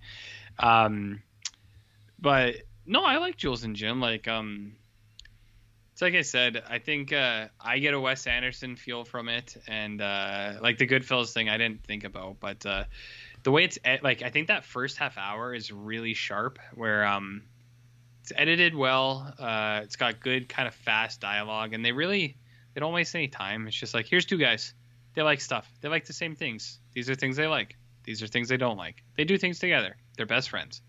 Um, 0.59 1.23
but 2.18 2.57
no, 2.86 3.05
I 3.05 3.18
like 3.18 3.36
Jules 3.36 3.62
and 3.65 3.76
Jim. 3.76 4.01
Like 4.01 4.26
um, 4.26 4.75
it's 5.92 6.02
like 6.02 6.15
I 6.15 6.23
said, 6.23 6.62
I 6.68 6.78
think 6.78 7.12
uh, 7.12 7.47
I 7.60 7.78
get 7.78 7.94
a 7.94 8.01
Wes 8.01 8.26
Anderson 8.26 8.76
feel 8.76 9.05
from 9.05 9.28
it, 9.28 9.57
and 9.68 10.01
uh, 10.01 10.55
like 10.60 10.78
the 10.78 10.86
Goodfellas 10.86 11.33
thing, 11.33 11.49
I 11.49 11.59
didn't 11.59 11.84
think 11.84 12.05
about, 12.05 12.41
but 12.41 12.65
uh, 12.67 12.84
the 13.43 13.51
way 13.51 13.65
it's 13.65 13.79
ed- 13.85 14.03
like, 14.03 14.23
I 14.23 14.31
think 14.31 14.49
that 14.49 14.65
first 14.65 14.99
half 14.99 15.19
hour 15.19 15.55
is 15.55 15.73
really 15.73 16.15
sharp, 16.15 16.59
where 16.75 17.05
um, 17.05 17.43
it's 18.23 18.33
edited 18.37 18.75
well. 18.75 19.35
Uh, 19.39 19.81
it's 19.83 19.97
got 19.97 20.21
good 20.21 20.49
kind 20.49 20.69
of 20.69 20.75
fast 20.75 21.21
dialogue, 21.21 21.73
and 21.73 21.85
they 21.85 21.93
really 21.93 22.37
they 22.75 22.81
don't 22.81 22.93
waste 22.93 23.15
any 23.15 23.29
time. 23.29 23.67
It's 23.67 23.77
just 23.77 23.95
like 23.95 24.07
here's 24.07 24.25
two 24.25 24.39
guys. 24.39 24.75
They 25.15 25.23
like 25.23 25.41
stuff. 25.41 25.71
They 25.81 25.89
like 25.89 26.07
the 26.07 26.12
same 26.12 26.37
things. 26.37 26.79
These 26.93 27.11
are 27.11 27.15
things 27.15 27.37
they 27.37 27.47
like. 27.47 27.77
These 28.05 28.23
are 28.23 28.27
things 28.27 28.49
they 28.49 28.57
don't 28.57 28.77
like. 28.77 29.03
They 29.17 29.25
do 29.25 29.39
things 29.39 29.59
together. 29.59 29.97
They're 30.17 30.27
best 30.27 30.51
friends. 30.51 30.81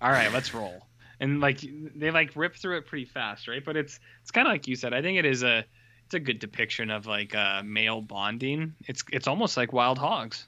All 0.00 0.10
right, 0.10 0.32
let's 0.32 0.54
roll. 0.54 0.86
And 1.22 1.38
like 1.38 1.60
they 1.60 2.10
like 2.10 2.34
rip 2.34 2.56
through 2.56 2.78
it 2.78 2.86
pretty 2.86 3.04
fast, 3.04 3.46
right? 3.46 3.62
But 3.62 3.76
it's 3.76 4.00
it's 4.22 4.30
kind 4.30 4.46
of 4.46 4.52
like 4.52 4.66
you 4.66 4.74
said. 4.74 4.94
I 4.94 5.02
think 5.02 5.18
it 5.18 5.26
is 5.26 5.42
a 5.42 5.66
it's 6.06 6.14
a 6.14 6.18
good 6.18 6.38
depiction 6.38 6.88
of 6.88 7.04
like 7.04 7.34
uh, 7.34 7.62
male 7.62 8.00
bonding. 8.00 8.72
It's 8.86 9.04
it's 9.12 9.28
almost 9.28 9.58
like 9.58 9.70
Wild 9.70 9.98
Hogs. 9.98 10.46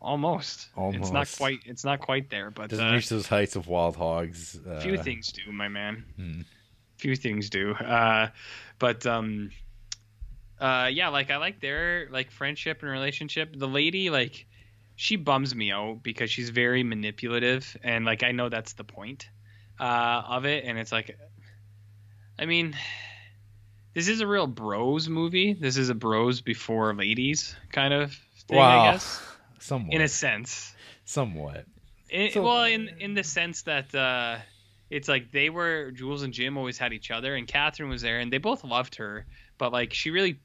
Almost. 0.00 0.68
It's 0.76 1.10
not 1.10 1.32
quite. 1.36 1.60
It's 1.64 1.84
not 1.84 2.00
quite 2.00 2.28
there, 2.28 2.50
but 2.50 2.70
Doesn't 2.70 2.84
uh, 2.86 2.92
reach 2.92 3.08
those 3.08 3.28
heights 3.28 3.54
of 3.54 3.68
Wild 3.68 3.96
Hogs. 3.96 4.58
Uh, 4.68 4.80
few 4.80 4.98
things 4.98 5.30
do, 5.32 5.52
my 5.52 5.68
man. 5.68 6.04
hmm. 6.16 6.40
Few 6.98 7.14
things 7.16 7.50
do. 7.50 7.72
Uh, 7.74 8.28
but 8.78 9.06
um, 9.06 9.50
uh, 10.60 10.88
yeah, 10.92 11.08
like 11.08 11.30
I 11.30 11.36
like 11.36 11.60
their 11.60 12.08
like 12.10 12.30
friendship 12.30 12.82
and 12.82 12.90
relationship. 12.90 13.56
The 13.56 13.68
lady, 13.68 14.10
like, 14.10 14.46
she 14.96 15.16
bums 15.16 15.54
me 15.54 15.70
out 15.70 16.02
because 16.02 16.30
she's 16.30 16.50
very 16.50 16.82
manipulative, 16.82 17.76
and 17.84 18.04
like 18.04 18.22
I 18.22 18.32
know 18.32 18.48
that's 18.48 18.72
the 18.72 18.84
point 18.84 19.28
uh, 19.78 20.22
of 20.26 20.44
it, 20.46 20.64
and 20.64 20.78
it's 20.78 20.92
like, 20.92 21.16
I 22.38 22.46
mean. 22.46 22.76
This 23.94 24.08
is 24.08 24.22
a 24.22 24.26
real 24.26 24.46
bros 24.46 25.06
movie. 25.06 25.52
This 25.52 25.76
is 25.76 25.90
a 25.90 25.94
bros 25.94 26.40
before 26.40 26.94
ladies 26.94 27.54
kind 27.72 27.92
of 27.92 28.10
thing, 28.48 28.56
Wow. 28.56 28.80
I 28.80 28.92
guess, 28.92 29.20
Somewhat. 29.62 29.94
in 29.94 30.02
a 30.02 30.08
sense. 30.08 30.74
somewhat. 31.04 31.66
So- 32.32 32.42
well, 32.42 32.64
in 32.64 32.88
in 32.98 33.14
the 33.14 33.24
sense 33.24 33.62
that 33.62 33.94
uh, 33.94 34.38
it's 34.90 35.08
like 35.08 35.30
they 35.30 35.50
were 35.50 35.92
Jules 35.92 36.22
and 36.22 36.32
Jim 36.32 36.58
always 36.58 36.76
had 36.76 36.92
each 36.92 37.10
other, 37.10 37.34
and 37.36 37.46
Catherine 37.46 37.88
was 37.88 38.02
there, 38.02 38.18
and 38.18 38.32
they 38.32 38.38
both 38.38 38.64
loved 38.64 38.96
her, 38.96 39.24
but 39.58 39.72
like 39.72 39.94
she 39.94 40.10
really 40.10 40.40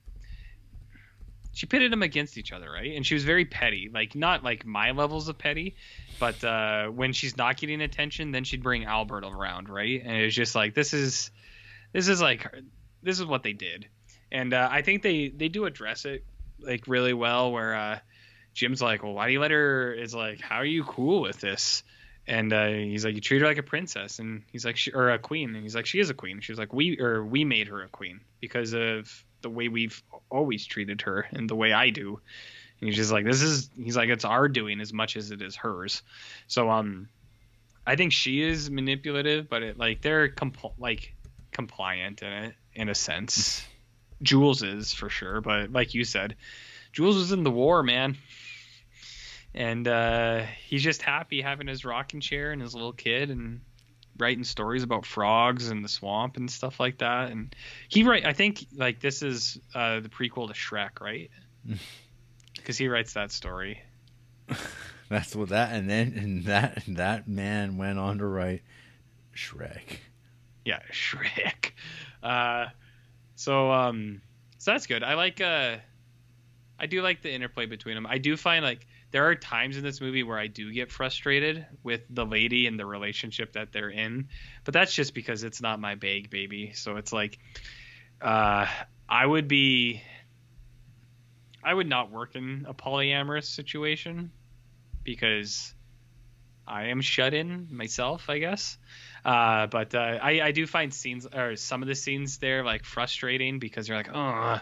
she 1.51 1.65
pitted 1.65 1.91
them 1.91 2.03
against 2.03 2.37
each 2.37 2.51
other, 2.51 2.71
right? 2.71 2.95
And 2.95 3.03
she 3.05 3.15
was 3.15 3.23
very 3.23 3.43
petty, 3.43 3.89
like 3.91 4.15
not 4.15 4.43
like 4.43 4.65
my 4.65 4.91
levels 4.91 5.27
of 5.27 5.37
petty, 5.39 5.75
but 6.19 6.41
uh, 6.43 6.87
when 6.87 7.11
she's 7.11 7.35
not 7.35 7.57
getting 7.57 7.81
attention, 7.81 8.31
then 8.31 8.43
she'd 8.43 8.61
bring 8.61 8.85
Albert 8.85 9.25
around, 9.25 9.67
right? 9.67 9.99
And 10.05 10.15
it 10.15 10.25
was 10.25 10.35
just 10.35 10.53
like 10.53 10.75
this 10.75 10.93
is 10.93 11.31
this 11.91 12.07
is 12.07 12.21
like 12.21 12.47
this 13.01 13.19
is 13.19 13.25
what 13.25 13.41
they 13.41 13.53
did, 13.53 13.87
and 14.31 14.53
uh, 14.53 14.69
I 14.71 14.83
think 14.83 15.01
they 15.01 15.29
they 15.29 15.49
do 15.49 15.65
address 15.65 16.05
it 16.05 16.23
like 16.59 16.87
really 16.87 17.13
well, 17.13 17.51
where. 17.51 18.01
Jim's 18.57 18.81
like, 18.81 19.03
well, 19.03 19.13
why 19.13 19.27
do 19.27 19.33
you 19.33 19.39
let 19.39 19.51
her? 19.51 19.93
Is 19.93 20.15
like, 20.15 20.41
how 20.41 20.55
are 20.55 20.65
you 20.65 20.83
cool 20.83 21.21
with 21.21 21.39
this? 21.39 21.83
And 22.25 22.51
uh, 22.51 22.69
he's 22.69 23.05
like, 23.05 23.13
you 23.13 23.21
treat 23.21 23.39
her 23.41 23.47
like 23.47 23.59
a 23.59 23.63
princess, 23.63 24.17
and 24.17 24.41
he's 24.51 24.65
like, 24.65 24.77
she, 24.77 24.91
or 24.91 25.11
a 25.11 25.19
queen, 25.19 25.53
and 25.53 25.61
he's 25.61 25.75
like, 25.75 25.85
she 25.85 25.99
is 25.99 26.09
a 26.09 26.15
queen. 26.15 26.41
She's 26.41 26.57
like, 26.57 26.73
we 26.73 26.99
or 26.99 27.23
we 27.23 27.45
made 27.45 27.67
her 27.67 27.83
a 27.83 27.87
queen 27.87 28.21
because 28.41 28.73
of 28.73 29.23
the 29.43 29.49
way 29.51 29.67
we've 29.67 30.01
always 30.31 30.65
treated 30.65 31.03
her 31.03 31.27
and 31.31 31.47
the 31.47 31.55
way 31.55 31.71
I 31.71 31.91
do. 31.91 32.19
And 32.79 32.89
he's 32.89 32.95
just 32.95 33.11
like, 33.11 33.25
this 33.25 33.43
is, 33.43 33.69
he's 33.77 33.95
like, 33.95 34.09
it's 34.09 34.25
our 34.25 34.49
doing 34.49 34.81
as 34.81 34.91
much 34.91 35.17
as 35.17 35.29
it 35.29 35.43
is 35.43 35.55
hers. 35.55 36.01
So 36.47 36.71
um, 36.71 37.09
I 37.85 37.95
think 37.95 38.11
she 38.11 38.41
is 38.41 38.71
manipulative, 38.71 39.47
but 39.47 39.61
it 39.61 39.77
like 39.77 40.01
they're 40.01 40.29
compl- 40.29 40.73
like 40.79 41.13
compliant 41.51 42.23
in 42.23 42.33
it 42.33 42.55
in 42.73 42.89
a 42.89 42.95
sense. 42.95 43.63
Jules 44.23 44.63
is 44.63 44.93
for 44.93 45.09
sure, 45.09 45.41
but 45.41 45.71
like 45.71 45.93
you 45.93 46.03
said, 46.03 46.35
Jules 46.97 47.15
was 47.15 47.31
in 47.31 47.43
the 47.43 47.51
war, 47.51 47.83
man 47.83 48.17
and 49.57 49.87
uh, 49.87 50.43
he's 50.67 50.83
just 50.83 51.01
happy 51.01 51.41
having 51.41 51.65
his 51.65 51.83
rocking 51.83 52.21
chair 52.21 52.51
and 52.51 52.61
his 52.61 52.75
little 52.75 52.93
kid 52.93 53.31
and 53.31 53.61
writing 54.19 54.43
stories 54.43 54.83
about 54.83 55.03
frogs 55.03 55.69
and 55.69 55.83
the 55.83 55.89
swamp 55.89 56.37
and 56.37 56.49
stuff 56.49 56.79
like 56.79 56.99
that. 56.99 57.31
And 57.31 57.55
he 57.89 58.03
write, 58.03 58.23
I 58.23 58.33
think 58.33 58.63
like 58.75 58.99
this 58.99 59.23
is 59.23 59.59
uh, 59.73 59.99
the 59.99 60.09
prequel 60.09 60.47
to 60.47 60.53
Shrek, 60.53 61.01
right? 61.01 61.29
Because 62.55 62.77
he 62.77 62.89
writes 62.89 63.13
that 63.13 63.31
story. 63.31 63.81
That's 65.09 65.33
what 65.33 65.49
that 65.49 65.71
and 65.71 65.89
then 65.89 66.13
and 66.17 66.43
that 66.45 66.85
and 66.85 66.97
that 66.97 67.25
man 67.25 67.77
went 67.77 67.97
on 67.97 68.17
to 68.17 68.25
write 68.25 68.61
Shrek. 69.33 69.99
Yeah, 70.65 70.79
Shrek. 70.91 71.71
Uh, 72.21 72.65
so 73.35 73.71
um, 73.71 74.21
so 74.57 74.71
that's 74.71 74.85
good. 74.85 75.01
I 75.01 75.13
like 75.13 75.39
uh, 75.39 75.77
I 76.79 76.85
do 76.85 77.01
like 77.01 77.21
the 77.21 77.31
interplay 77.31 77.65
between 77.65 77.95
them. 77.95 78.05
I 78.05 78.17
do 78.17 78.37
find 78.37 78.63
like 78.63 78.85
there 79.11 79.27
are 79.27 79.35
times 79.35 79.77
in 79.77 79.83
this 79.83 80.01
movie 80.01 80.23
where 80.23 80.37
I 80.37 80.47
do 80.47 80.71
get 80.71 80.91
frustrated 80.91 81.65
with 81.83 82.01
the 82.09 82.25
lady 82.25 82.67
and 82.67 82.79
the 82.79 82.85
relationship 82.85 83.53
that 83.53 83.71
they're 83.71 83.89
in, 83.89 84.27
but 84.63 84.73
that's 84.73 84.93
just 84.93 85.13
because 85.13 85.43
it's 85.43 85.61
not 85.61 85.79
my 85.79 85.95
bag, 85.95 86.29
baby. 86.29 86.73
So 86.73 86.97
it's 86.97 87.13
like, 87.13 87.39
uh, 88.21 88.67
I 89.09 89.25
would 89.25 89.47
be, 89.47 90.01
I 91.63 91.73
would 91.73 91.87
not 91.87 92.11
work 92.11 92.35
in 92.35 92.65
a 92.67 92.73
polyamorous 92.73 93.45
situation 93.45 94.31
because 95.03 95.73
I 96.67 96.87
am 96.87 97.01
shut 97.01 97.33
in 97.33 97.69
myself, 97.71 98.29
I 98.29 98.39
guess. 98.39 98.77
Uh, 99.23 99.67
but 99.67 99.95
uh, 99.95 100.19
I, 100.21 100.41
I 100.41 100.51
do 100.51 100.67
find 100.67 100.93
scenes 100.93 101.25
or 101.25 101.55
some 101.55 101.81
of 101.81 101.87
the 101.87 101.95
scenes 101.95 102.37
there 102.39 102.63
like 102.63 102.83
frustrating 102.83 103.59
because 103.59 103.87
you're 103.87 103.97
like, 103.97 104.09
oh, 104.13 104.59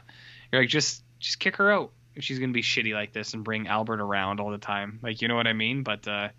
you're 0.52 0.62
like 0.62 0.70
just 0.70 1.04
just 1.20 1.40
kick 1.40 1.56
her 1.56 1.72
out, 1.72 1.92
she's 2.20 2.40
gonna 2.40 2.52
be 2.52 2.62
shitty 2.62 2.94
like 2.94 3.14
this 3.14 3.34
and 3.34 3.44
bring 3.44 3.68
Albert 3.68 4.02
around 4.02 4.40
all 4.40 4.52
the 4.52 4.58
time. 4.58 5.00
Like 5.02 5.22
you 5.22 5.28
know 5.28 5.36
what 5.36 5.48
I 5.48 5.54
mean? 5.54 5.84
But 5.84 6.08
uh, 6.08 6.30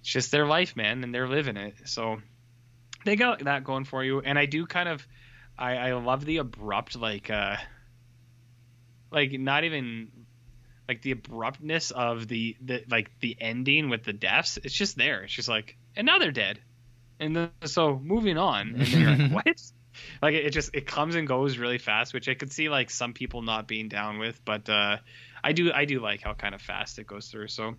it's 0.00 0.08
just 0.08 0.30
their 0.30 0.46
life, 0.46 0.76
man, 0.76 1.04
and 1.04 1.14
they're 1.14 1.28
living 1.28 1.56
it. 1.56 1.74
So 1.84 2.18
they 3.04 3.16
got 3.16 3.44
that 3.44 3.64
going 3.64 3.84
for 3.84 4.04
you. 4.04 4.20
And 4.20 4.38
I 4.38 4.46
do 4.46 4.66
kind 4.66 4.88
of, 4.88 5.06
I, 5.58 5.76
I 5.76 5.92
love 5.94 6.24
the 6.24 6.38
abrupt 6.38 6.96
like, 6.96 7.30
uh, 7.30 7.56
like 9.10 9.32
not 9.32 9.64
even 9.64 10.10
like 10.88 11.02
the 11.02 11.12
abruptness 11.12 11.90
of 11.90 12.28
the 12.28 12.56
the 12.62 12.84
like 12.88 13.10
the 13.20 13.36
ending 13.40 13.90
with 13.90 14.04
the 14.04 14.12
deaths. 14.12 14.58
It's 14.62 14.74
just 14.74 14.96
there. 14.96 15.22
It's 15.22 15.32
just 15.32 15.48
like 15.48 15.76
and 15.96 16.06
now 16.06 16.18
they're 16.18 16.32
dead. 16.32 16.60
And 17.20 17.34
then, 17.34 17.50
so 17.64 17.98
moving 17.98 18.38
on, 18.38 18.68
and 18.68 18.80
then 18.80 19.00
you're 19.00 19.28
like, 19.28 19.32
what? 19.46 19.62
Like 20.20 20.34
it, 20.34 20.46
it 20.46 20.50
just 20.50 20.74
it 20.74 20.86
comes 20.86 21.14
and 21.14 21.26
goes 21.26 21.58
really 21.58 21.78
fast, 21.78 22.14
which 22.14 22.28
I 22.28 22.34
could 22.34 22.52
see 22.52 22.68
like 22.68 22.90
some 22.90 23.12
people 23.12 23.42
not 23.42 23.68
being 23.68 23.88
down 23.88 24.18
with, 24.18 24.44
but 24.44 24.68
uh, 24.68 24.98
I 25.42 25.52
do 25.52 25.72
I 25.72 25.84
do 25.84 26.00
like 26.00 26.22
how 26.22 26.34
kind 26.34 26.54
of 26.54 26.62
fast 26.62 26.98
it 26.98 27.06
goes 27.06 27.28
through. 27.28 27.48
So 27.48 27.74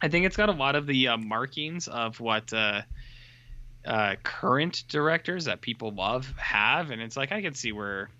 I 0.00 0.08
think 0.08 0.26
it's 0.26 0.36
got 0.36 0.48
a 0.48 0.52
lot 0.52 0.76
of 0.76 0.86
the 0.86 1.08
uh, 1.08 1.16
markings 1.16 1.88
of 1.88 2.20
what 2.20 2.52
uh, 2.52 2.82
uh, 3.84 4.16
current 4.22 4.84
directors 4.88 5.46
that 5.46 5.60
people 5.60 5.92
love 5.92 6.32
have, 6.36 6.90
and 6.90 7.00
it's 7.00 7.16
like 7.16 7.32
I 7.32 7.42
can 7.42 7.54
see 7.54 7.72
where 7.72 8.10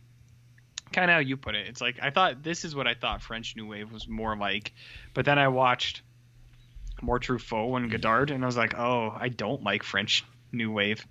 kind 0.92 1.10
of 1.10 1.14
how 1.14 1.20
you 1.20 1.36
put 1.36 1.54
it. 1.54 1.66
It's 1.66 1.80
like 1.80 1.98
I 2.00 2.10
thought 2.10 2.42
this 2.42 2.64
is 2.64 2.74
what 2.74 2.86
I 2.86 2.94
thought 2.94 3.22
French 3.22 3.56
New 3.56 3.66
Wave 3.66 3.92
was 3.92 4.08
more 4.08 4.36
like, 4.36 4.72
but 5.14 5.24
then 5.24 5.38
I 5.38 5.48
watched 5.48 6.02
more 7.02 7.18
Truffaut 7.18 7.76
and 7.76 7.90
Godard, 7.90 8.30
and 8.30 8.42
I 8.42 8.46
was 8.46 8.56
like, 8.56 8.78
oh, 8.78 9.14
I 9.14 9.28
don't 9.28 9.62
like 9.62 9.82
French 9.82 10.24
New 10.52 10.70
Wave 10.72 11.06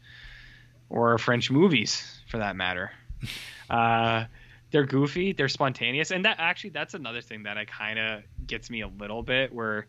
or 0.90 1.17
French 1.17 1.51
movies 1.51 2.22
for 2.35 2.39
that 2.39 2.57
matter. 2.57 2.91
uh, 3.69 4.25
they're 4.72 4.85
goofy, 4.85 5.31
they're 5.31 5.47
spontaneous, 5.47 6.11
and 6.11 6.25
that 6.25 6.35
actually 6.39 6.72
that's 6.72 6.93
another 6.93 7.22
thing 7.22 7.43
that 7.43 7.57
I 7.57 7.64
kind 7.64 7.97
of 7.97 8.23
gets 8.45 8.69
me 8.69 8.81
a 8.81 8.88
little 8.88 9.23
bit 9.23 9.53
where 9.53 9.88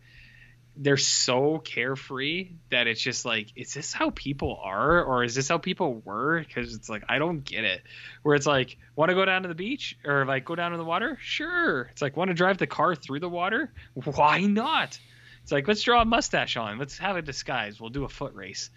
they're 0.77 0.95
so 0.95 1.57
carefree 1.57 2.51
that 2.69 2.87
it's 2.87 3.01
just 3.01 3.25
like, 3.25 3.47
is 3.57 3.73
this 3.73 3.91
how 3.91 4.11
people 4.11 4.57
are, 4.63 5.03
or 5.03 5.25
is 5.25 5.35
this 5.35 5.49
how 5.49 5.57
people 5.57 6.01
were? 6.05 6.39
Because 6.39 6.73
it's 6.73 6.87
like 6.87 7.03
I 7.09 7.19
don't 7.19 7.43
get 7.43 7.65
it. 7.65 7.81
Where 8.23 8.35
it's 8.35 8.47
like, 8.47 8.77
want 8.95 9.09
to 9.09 9.15
go 9.15 9.25
down 9.25 9.41
to 9.41 9.49
the 9.49 9.55
beach 9.55 9.97
or 10.05 10.25
like 10.25 10.45
go 10.45 10.55
down 10.55 10.71
to 10.71 10.77
the 10.77 10.85
water? 10.85 11.17
Sure. 11.21 11.81
It's 11.91 12.01
like, 12.01 12.15
want 12.15 12.29
to 12.29 12.33
drive 12.33 12.59
the 12.59 12.67
car 12.67 12.95
through 12.95 13.19
the 13.19 13.29
water? 13.29 13.73
Why 13.93 14.41
not? 14.41 14.97
It's 15.43 15.51
like, 15.51 15.67
let's 15.67 15.81
draw 15.81 16.01
a 16.01 16.05
mustache 16.05 16.55
on. 16.55 16.77
Let's 16.77 16.97
have 16.99 17.17
a 17.17 17.21
disguise. 17.21 17.81
We'll 17.81 17.89
do 17.89 18.05
a 18.05 18.09
foot 18.09 18.35
race. 18.35 18.69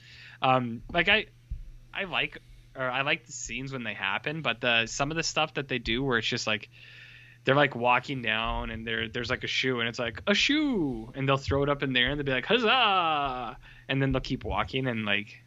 Um, 0.42 0.82
like 0.92 1.08
I, 1.08 1.26
I 1.94 2.05
like 2.05 2.40
or 2.76 2.89
I 2.89 3.02
like 3.02 3.26
the 3.26 3.32
scenes 3.32 3.73
when 3.73 3.84
they 3.84 3.94
happen, 3.94 4.42
but 4.42 4.60
the 4.60 4.86
some 4.86 5.10
of 5.10 5.16
the 5.16 5.23
stuff 5.23 5.55
that 5.55 5.68
they 5.68 5.78
do 5.78 6.02
where 6.02 6.18
it's 6.18 6.26
just 6.26 6.47
like 6.47 6.68
they're 7.44 7.55
like 7.55 7.74
walking 7.74 8.23
down 8.23 8.70
and 8.70 8.86
there 8.86 9.08
there's 9.08 9.31
like 9.31 9.44
a 9.44 9.49
shoe 9.49 9.81
and 9.81 9.89
it's 9.89 9.99
like 9.99 10.23
a 10.26 10.34
shoe! 10.34 11.10
And 11.15 11.28
they'll 11.28 11.36
throw 11.36 11.62
it 11.62 11.68
up 11.68 11.82
in 11.82 11.92
there 11.92 12.10
and 12.10 12.18
they'll 12.18 12.26
be 12.26 12.32
like 12.32 12.47
huzzah! 12.47 13.57
And 13.89 14.00
then 14.00 14.12
they'll 14.12 14.20
keep 14.20 14.44
walking 14.44 14.86
and 14.86 15.05
like 15.05 15.40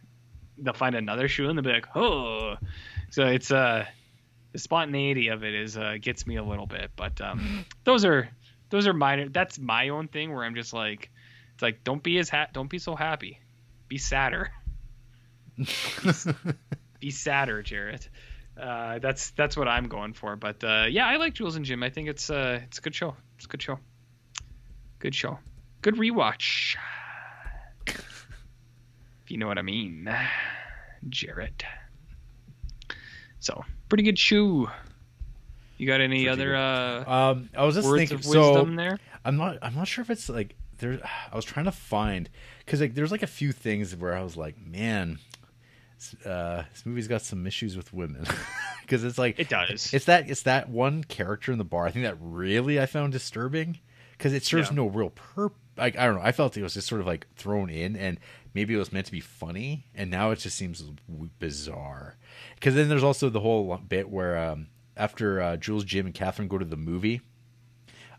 they'll 0.57 0.73
find 0.73 0.95
another 0.95 1.27
shoe 1.27 1.49
and 1.49 1.57
they'll 1.57 1.63
be 1.63 1.71
like 1.71 1.87
oh 1.95 2.55
so 3.09 3.25
it's 3.25 3.51
uh 3.51 3.85
the 4.51 4.59
spontaneity 4.59 5.29
of 5.29 5.43
it 5.43 5.55
is 5.55 5.77
uh 5.77 5.95
gets 5.99 6.27
me 6.27 6.35
a 6.35 6.43
little 6.43 6.67
bit 6.67 6.91
but 6.95 7.19
um 7.21 7.65
those 7.85 8.05
are 8.05 8.29
those 8.69 8.85
are 8.87 8.93
minor 8.93 9.29
that's 9.29 9.57
my 9.57 9.89
own 9.89 10.07
thing 10.07 10.33
where 10.33 10.43
I'm 10.43 10.55
just 10.55 10.73
like 10.73 11.09
it's 11.53 11.61
like 11.61 11.83
don't 11.83 12.03
be 12.03 12.17
as 12.19 12.29
ha- 12.29 12.47
don't 12.51 12.69
be 12.69 12.79
so 12.79 12.95
happy. 12.95 13.39
Be 13.87 13.97
sadder 13.97 14.51
be 17.03 17.11
sadder, 17.11 17.61
Jared. 17.61 18.07
Uh, 18.59 18.99
that's 18.99 19.31
that's 19.31 19.57
what 19.57 19.67
I'm 19.67 19.87
going 19.89 20.13
for. 20.13 20.35
But 20.37 20.63
uh, 20.63 20.85
yeah, 20.89 21.05
I 21.07 21.17
like 21.17 21.33
Jules 21.33 21.55
and 21.57 21.65
Jim. 21.65 21.83
I 21.83 21.89
think 21.89 22.07
it's 22.07 22.29
uh, 22.29 22.59
it's 22.63 22.77
a 22.77 22.81
good 22.81 22.95
show. 22.95 23.15
It's 23.35 23.45
a 23.45 23.49
good 23.49 23.61
show. 23.61 23.77
Good 24.99 25.13
show. 25.13 25.37
Good 25.81 25.95
rewatch. 25.95 26.75
if 27.87 29.27
you 29.27 29.37
know 29.37 29.47
what 29.47 29.57
I 29.57 29.63
mean, 29.63 30.09
Jared. 31.09 31.65
So 33.39 33.63
pretty 33.89 34.03
good 34.05 34.17
shoe. 34.19 34.69
You 35.77 35.87
got 35.87 35.99
any 35.99 36.29
other 36.29 36.55
uh, 36.55 37.03
Um, 37.31 37.49
I 37.57 37.65
was 37.65 37.75
just 37.75 37.87
words 37.87 37.99
thinking. 37.99 38.17
of 38.19 38.25
wisdom 38.25 38.69
So 38.71 38.75
there? 38.77 38.97
I'm 39.25 39.35
not. 39.35 39.57
I'm 39.61 39.75
not 39.75 39.87
sure 39.87 40.03
if 40.03 40.09
it's 40.09 40.29
like 40.29 40.55
there. 40.79 40.99
I 41.31 41.35
was 41.35 41.43
trying 41.43 41.65
to 41.65 41.71
find 41.73 42.29
because 42.59 42.79
like 42.79 42.93
there's 42.93 43.11
like 43.11 43.23
a 43.23 43.27
few 43.27 43.51
things 43.51 43.93
where 43.95 44.15
I 44.15 44.23
was 44.23 44.37
like, 44.37 44.55
man, 44.65 45.19
uh, 46.25 46.63
this 46.71 46.85
movie's 46.85 47.07
got 47.07 47.21
some 47.21 47.45
issues 47.47 47.75
with 47.77 47.93
women 47.93 48.25
because 48.81 49.03
it's 49.03 49.17
like 49.17 49.39
It 49.39 49.49
does. 49.49 49.93
It's 49.93 50.05
that 50.05 50.29
it's 50.29 50.43
that 50.43 50.69
one 50.69 51.03
character 51.03 51.51
in 51.51 51.57
the 51.57 51.63
bar. 51.63 51.85
I 51.85 51.91
think 51.91 52.05
that 52.05 52.17
really 52.19 52.79
I 52.79 52.85
found 52.85 53.11
disturbing 53.13 53.79
because 54.17 54.33
it 54.33 54.43
serves 54.43 54.69
Yeah. 54.69 54.75
no 54.75 54.87
real 54.87 55.09
purpose. 55.11 55.57
Like 55.75 55.97
I 55.97 56.05
don't 56.05 56.15
know. 56.15 56.21
I 56.21 56.31
felt 56.31 56.55
it 56.55 56.61
was 56.63 56.75
just 56.75 56.87
sort 56.87 57.01
of 57.01 57.07
like 57.07 57.25
thrown 57.35 57.69
in, 57.69 57.95
and 57.95 58.19
maybe 58.53 58.75
it 58.75 58.77
was 58.77 58.91
meant 58.93 59.07
to 59.07 59.11
be 59.11 59.19
funny, 59.19 59.85
and 59.95 60.11
now 60.11 60.29
it 60.29 60.37
just 60.37 60.55
seems 60.55 60.83
bizarre. 61.39 62.15
Because 62.55 62.75
then 62.75 62.89
there's 62.89 63.03
also 63.03 63.29
the 63.29 63.39
whole 63.39 63.75
bit 63.77 64.09
where 64.09 64.37
um, 64.37 64.67
after 64.95 65.41
uh, 65.41 65.57
Jules, 65.57 65.83
Jim, 65.83 66.05
and 66.05 66.13
Catherine 66.15 66.47
go 66.47 66.57
to 66.59 66.65
the 66.65 66.77
movie, 66.77 67.21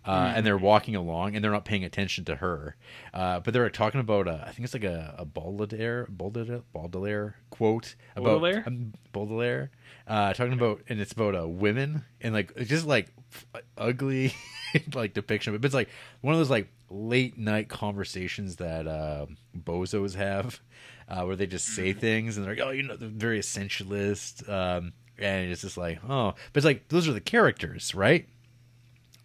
uh, 0.07 0.33
and 0.37 0.45
they're 0.45 0.59
walking 0.59 0.95
along 0.95 1.35
and 1.35 1.43
they're 1.43 1.51
not 1.51 1.65
paying 1.65 1.85
attention 1.85 2.25
to 2.27 2.37
her. 2.37 2.77
Uh, 3.13 3.41
but 3.41 3.55
they're 3.55 3.71
talking 3.71 4.01
about, 4.01 4.29
uh, 4.29 4.39
I 4.43 4.51
think 4.51 4.65
it's 4.65 4.75
like 4.75 4.85
a, 4.85 5.15
a 5.19 5.25
Baudelaire, 5.25 6.07
Baudelaire, 6.09 6.63
Baudelaire 6.73 7.37
quote 7.51 7.95
about 8.17 8.41
Baudelaire? 8.41 8.65
um, 8.67 8.93
Baudelaire, 9.13 9.71
uh, 10.07 10.33
talking 10.35 10.53
about, 10.53 10.83
and 10.89 11.01
it's 11.01 11.13
about 11.13 11.35
uh, 11.35 11.49
women 11.49 12.05
and 12.21 12.35
like 12.35 12.53
it's 12.57 12.69
just 12.69 12.87
like 12.87 13.09
f- 13.33 13.63
ugly 13.79 14.35
like 14.95 15.15
depiction. 15.15 15.57
But 15.57 15.65
it's 15.65 15.75
like 15.75 15.89
one 16.21 16.35
of 16.35 16.41
those 16.41 16.51
like 16.51 16.69
late 16.91 17.39
night 17.39 17.69
conversations 17.69 18.57
that 18.57 18.87
uh, 18.87 19.27
bozos 19.57 20.15
have, 20.17 20.61
uh, 21.09 21.23
where 21.23 21.37
they 21.37 21.47
just 21.47 21.67
say 21.67 21.93
things 21.93 22.37
and 22.37 22.47
they're 22.47 22.55
like, 22.55 22.65
oh, 22.65 22.71
you 22.71 22.83
know, 22.83 22.97
they're 22.97 23.09
very 23.09 23.41
essentialist. 23.41 24.49
Um, 24.49 24.93
and 25.19 25.51
it's 25.51 25.63
just 25.63 25.77
like, 25.77 25.99
oh, 26.09 26.35
but 26.53 26.57
it's 26.59 26.65
like 26.65 26.89
those 26.89 27.09
are 27.09 27.13
the 27.13 27.21
characters, 27.21 27.95
right? 27.95 28.29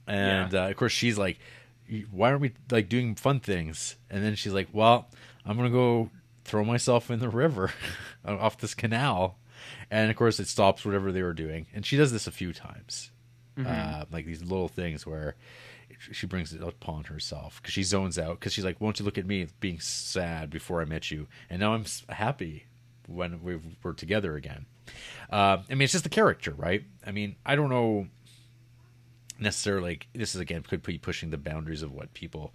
And 0.09 0.55
uh, 0.55 0.63
of 0.69 0.75
course 0.77 0.91
she's 0.91 1.17
like 1.17 1.39
why 2.11 2.29
aren't 2.29 2.41
we 2.41 2.51
like 2.69 2.87
doing 2.87 3.15
fun 3.15 3.39
things? 3.39 3.95
And 4.09 4.23
then 4.23 4.35
she's 4.35 4.53
like 4.53 4.67
well 4.73 5.09
i'm 5.45 5.57
gonna 5.57 5.69
go 5.69 6.09
throw 6.43 6.63
myself 6.63 7.09
in 7.11 7.19
the 7.19 7.29
river 7.29 7.71
off 8.25 8.57
this 8.57 8.73
canal. 8.73 9.37
And 9.91 10.09
of 10.09 10.17
course 10.17 10.39
it 10.39 10.47
stops 10.47 10.85
whatever 10.85 11.11
they 11.11 11.21
were 11.23 11.33
doing. 11.33 11.67
And 11.73 11.85
she 11.85 11.97
does 11.97 12.11
this 12.11 12.27
a 12.27 12.31
few 12.31 12.53
times. 12.53 13.11
Uh, 13.67 14.05
like 14.11 14.25
these 14.25 14.41
little 14.41 14.69
things 14.69 15.05
where 15.05 15.35
she 15.99 16.25
brings 16.27 16.53
it 16.53 16.61
upon 16.63 17.03
herself 17.05 17.59
because 17.61 17.73
she 17.73 17.83
zones 17.83 18.17
out 18.17 18.39
because 18.39 18.53
she's 18.53 18.63
like 18.63 18.79
won't 18.79 18.99
you 18.99 19.05
look 19.05 19.17
at 19.17 19.25
me 19.25 19.47
being 19.59 19.79
sad 19.79 20.49
before 20.49 20.81
i 20.81 20.85
met 20.85 21.11
you? 21.11 21.27
And 21.49 21.59
now 21.59 21.73
i'm 21.73 21.85
happy 22.07 22.65
when 23.07 23.43
we 23.43 23.59
were 23.83 23.93
together 23.93 24.35
again. 24.35 24.65
Uh, 25.29 25.57
i 25.69 25.73
mean 25.73 25.81
it's 25.81 25.91
just 25.93 26.03
the 26.03 26.09
character 26.09 26.51
right? 26.51 26.83
I 27.05 27.11
mean 27.11 27.35
i 27.45 27.55
don't 27.55 27.69
know 27.69 28.07
necessarily 29.39 29.89
like 29.89 30.07
this 30.13 30.35
is 30.35 30.41
again 30.41 30.63
could 30.63 30.83
be 30.83 30.97
pushing 30.97 31.29
the 31.29 31.37
boundaries 31.37 31.81
of 31.81 31.91
what 31.91 32.13
people 32.13 32.53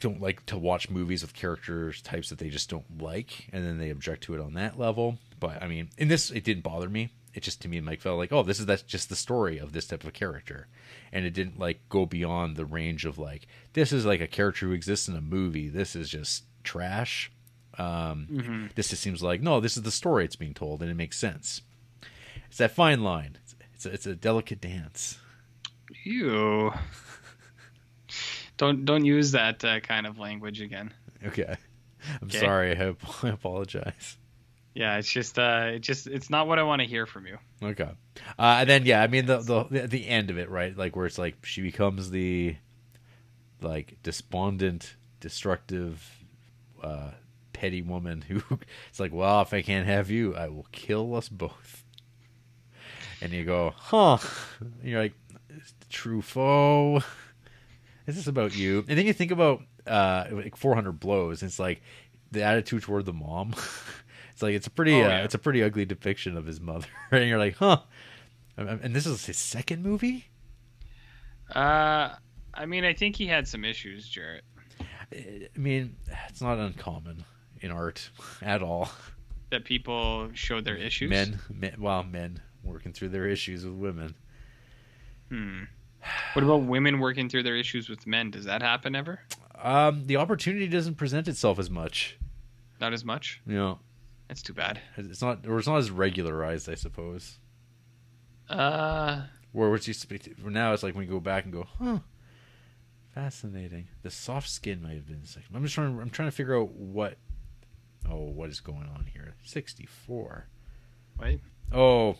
don't 0.00 0.20
like 0.20 0.44
to 0.46 0.58
watch 0.58 0.90
movies 0.90 1.22
with 1.22 1.34
characters 1.34 2.02
types 2.02 2.30
that 2.30 2.38
they 2.38 2.48
just 2.48 2.68
don't 2.68 3.00
like 3.00 3.48
and 3.52 3.64
then 3.64 3.78
they 3.78 3.90
object 3.90 4.24
to 4.24 4.34
it 4.34 4.40
on 4.40 4.54
that 4.54 4.78
level. 4.78 5.18
But 5.38 5.62
i 5.62 5.68
mean 5.68 5.90
in 5.98 6.08
this 6.08 6.30
it 6.30 6.44
didn't 6.44 6.62
bother 6.62 6.88
me. 6.88 7.10
It 7.32 7.42
just 7.42 7.60
to 7.62 7.68
me 7.68 7.80
like 7.80 8.00
felt 8.00 8.18
like 8.18 8.32
oh 8.32 8.42
this 8.42 8.60
is 8.60 8.66
that's 8.66 8.82
just 8.82 9.08
the 9.08 9.16
story 9.16 9.58
of 9.58 9.72
this 9.72 9.86
type 9.86 10.04
of 10.04 10.12
character. 10.12 10.68
And 11.12 11.24
it 11.24 11.34
didn't 11.34 11.58
like 11.58 11.88
go 11.88 12.06
beyond 12.06 12.56
the 12.56 12.64
range 12.64 13.04
of 13.04 13.18
like 13.18 13.46
this 13.72 13.92
is 13.92 14.04
like 14.04 14.20
a 14.20 14.26
character 14.26 14.66
who 14.66 14.72
exists 14.72 15.08
in 15.08 15.16
a 15.16 15.20
movie. 15.20 15.68
This 15.68 15.94
is 15.94 16.08
just 16.08 16.44
trash. 16.62 17.30
Um 17.78 18.70
this 18.74 18.88
just 18.88 19.02
seems 19.02 19.22
like 19.22 19.42
no 19.42 19.60
this 19.60 19.76
is 19.76 19.82
the 19.82 19.90
story 19.90 20.24
it's 20.24 20.36
being 20.36 20.54
told 20.54 20.82
and 20.82 20.90
it 20.90 20.94
makes 20.94 21.18
sense. 21.18 21.62
It's 22.48 22.58
that 22.58 22.70
fine 22.70 23.02
line. 23.02 23.36
It's, 23.42 23.56
it's, 23.74 23.86
a, 23.86 23.92
it's 23.92 24.06
a 24.06 24.14
delicate 24.14 24.60
dance 24.60 25.18
Ew. 26.04 26.72
don't 28.56 28.84
don't 28.84 29.04
use 29.04 29.32
that 29.32 29.64
uh, 29.64 29.80
kind 29.80 30.06
of 30.06 30.18
language 30.18 30.60
again. 30.60 30.92
Okay. 31.26 31.56
I'm 32.20 32.28
Okay. 32.28 32.38
sorry. 32.38 32.76
I, 32.78 32.94
I 33.22 33.28
apologize. 33.30 34.16
Yeah, 34.74 34.96
it's 34.96 35.10
just 35.10 35.38
uh, 35.38 35.70
it 35.74 35.80
just 35.80 36.06
it's 36.06 36.30
not 36.30 36.48
what 36.48 36.58
I 36.58 36.62
want 36.64 36.82
to 36.82 36.86
hear 36.88 37.06
from 37.06 37.26
you. 37.26 37.38
Okay. 37.62 37.90
Uh, 38.38 38.56
and 38.60 38.68
then 38.68 38.86
yeah, 38.86 39.02
I 39.02 39.06
mean 39.06 39.26
the, 39.26 39.38
the 39.38 39.86
the 39.86 40.08
end 40.08 40.30
of 40.30 40.38
it, 40.38 40.50
right? 40.50 40.76
Like 40.76 40.96
where 40.96 41.06
it's 41.06 41.18
like 41.18 41.44
she 41.46 41.62
becomes 41.62 42.10
the 42.10 42.56
like 43.60 43.96
despondent, 44.02 44.96
destructive, 45.20 46.06
uh, 46.82 47.12
petty 47.52 47.82
woman 47.82 48.20
who 48.22 48.42
it's 48.90 48.98
like, 49.00 49.12
well, 49.12 49.40
if 49.42 49.54
I 49.54 49.62
can't 49.62 49.86
have 49.86 50.10
you, 50.10 50.34
I 50.34 50.48
will 50.48 50.66
kill 50.72 51.14
us 51.14 51.28
both. 51.28 51.84
And 53.22 53.32
you 53.32 53.44
go, 53.44 53.72
huh? 53.76 54.18
And 54.60 54.74
you're 54.82 55.00
like, 55.00 55.14
Truffaut. 55.90 57.04
Is 58.06 58.16
this 58.16 58.26
about 58.26 58.54
you? 58.54 58.84
And 58.88 58.98
then 58.98 59.06
you 59.06 59.12
think 59.12 59.30
about 59.30 59.62
uh, 59.86 60.26
like 60.30 60.56
400 60.56 60.92
blows. 60.92 61.42
And 61.42 61.48
it's 61.48 61.58
like 61.58 61.82
the 62.30 62.42
attitude 62.42 62.82
toward 62.82 63.06
the 63.06 63.12
mom. 63.12 63.54
it's 64.32 64.42
like 64.42 64.54
it's 64.54 64.66
a 64.66 64.70
pretty, 64.70 64.94
Oh, 64.94 65.06
uh, 65.06 65.22
it's 65.24 65.34
a 65.34 65.38
pretty 65.38 65.62
ugly 65.62 65.84
depiction 65.84 66.36
of 66.36 66.46
his 66.46 66.60
mother. 66.60 66.86
and 67.10 67.28
you're 67.28 67.38
like, 67.38 67.56
huh? 67.56 67.78
And 68.56 68.68
and 68.68 68.94
this 68.94 69.06
is 69.06 69.26
his 69.26 69.38
second 69.38 69.82
movie. 69.82 70.26
Uh, 71.54 72.10
I 72.54 72.66
mean, 72.66 72.84
I 72.84 72.94
think 72.94 73.16
he 73.16 73.26
had 73.26 73.48
some 73.48 73.64
issues, 73.64 74.08
Jared. 74.08 74.42
I 75.12 75.48
mean, 75.56 75.96
it's 76.28 76.40
not 76.40 76.58
uncommon 76.58 77.24
in 77.60 77.70
art 77.70 78.10
at 78.42 78.62
all. 78.62 78.90
That 79.50 79.64
people 79.64 80.30
show 80.34 80.60
their 80.60 80.76
issues. 80.76 81.10
Men, 81.10 81.38
men, 81.52 81.76
well, 81.78 82.02
men 82.02 82.40
working 82.62 82.92
through 82.92 83.10
their 83.10 83.26
issues 83.26 83.64
with 83.64 83.74
women. 83.74 84.14
Hmm. 85.30 85.62
What 86.34 86.44
about 86.44 86.64
women 86.64 87.00
working 87.00 87.28
through 87.28 87.44
their 87.44 87.56
issues 87.56 87.88
with 87.88 88.06
men? 88.06 88.30
Does 88.30 88.44
that 88.44 88.60
happen 88.62 88.94
ever? 88.94 89.20
Um, 89.62 90.06
the 90.06 90.16
opportunity 90.16 90.68
doesn't 90.68 90.96
present 90.96 91.28
itself 91.28 91.58
as 91.58 91.70
much. 91.70 92.18
Not 92.80 92.92
as 92.92 93.04
much. 93.04 93.40
You 93.46 93.54
know, 93.54 93.78
That's 94.28 94.42
too 94.42 94.52
bad. 94.52 94.80
it's 94.98 95.22
not, 95.22 95.46
or 95.46 95.58
it's 95.58 95.66
not 95.68 95.78
as 95.78 95.90
regularized, 95.90 96.68
I 96.68 96.74
suppose. 96.74 97.38
Uh, 98.50 99.22
Where 99.52 99.70
which 99.70 99.88
used 99.88 100.02
to 100.02 100.08
be 100.08 100.20
now 100.44 100.74
it's 100.74 100.82
like 100.82 100.94
when 100.94 101.04
you 101.04 101.10
go 101.10 101.20
back 101.20 101.44
and 101.44 101.52
go, 101.52 101.64
huh, 101.78 102.00
fascinating. 103.14 103.88
The 104.02 104.10
soft 104.10 104.48
skin 104.50 104.82
might 104.82 104.94
have 104.94 105.06
been. 105.06 105.20
a 105.22 105.26
second. 105.26 105.54
I'm 105.54 105.62
just 105.62 105.74
trying. 105.74 105.98
I'm 106.00 106.10
trying 106.10 106.28
to 106.28 106.32
figure 106.36 106.58
out 106.60 106.70
what. 106.72 107.16
Oh, 108.10 108.24
what 108.24 108.50
is 108.50 108.60
going 108.60 108.86
on 108.94 109.06
here? 109.14 109.34
Sixty 109.44 109.86
four. 109.86 110.48
wait. 111.18 111.40
Oh, 111.72 112.16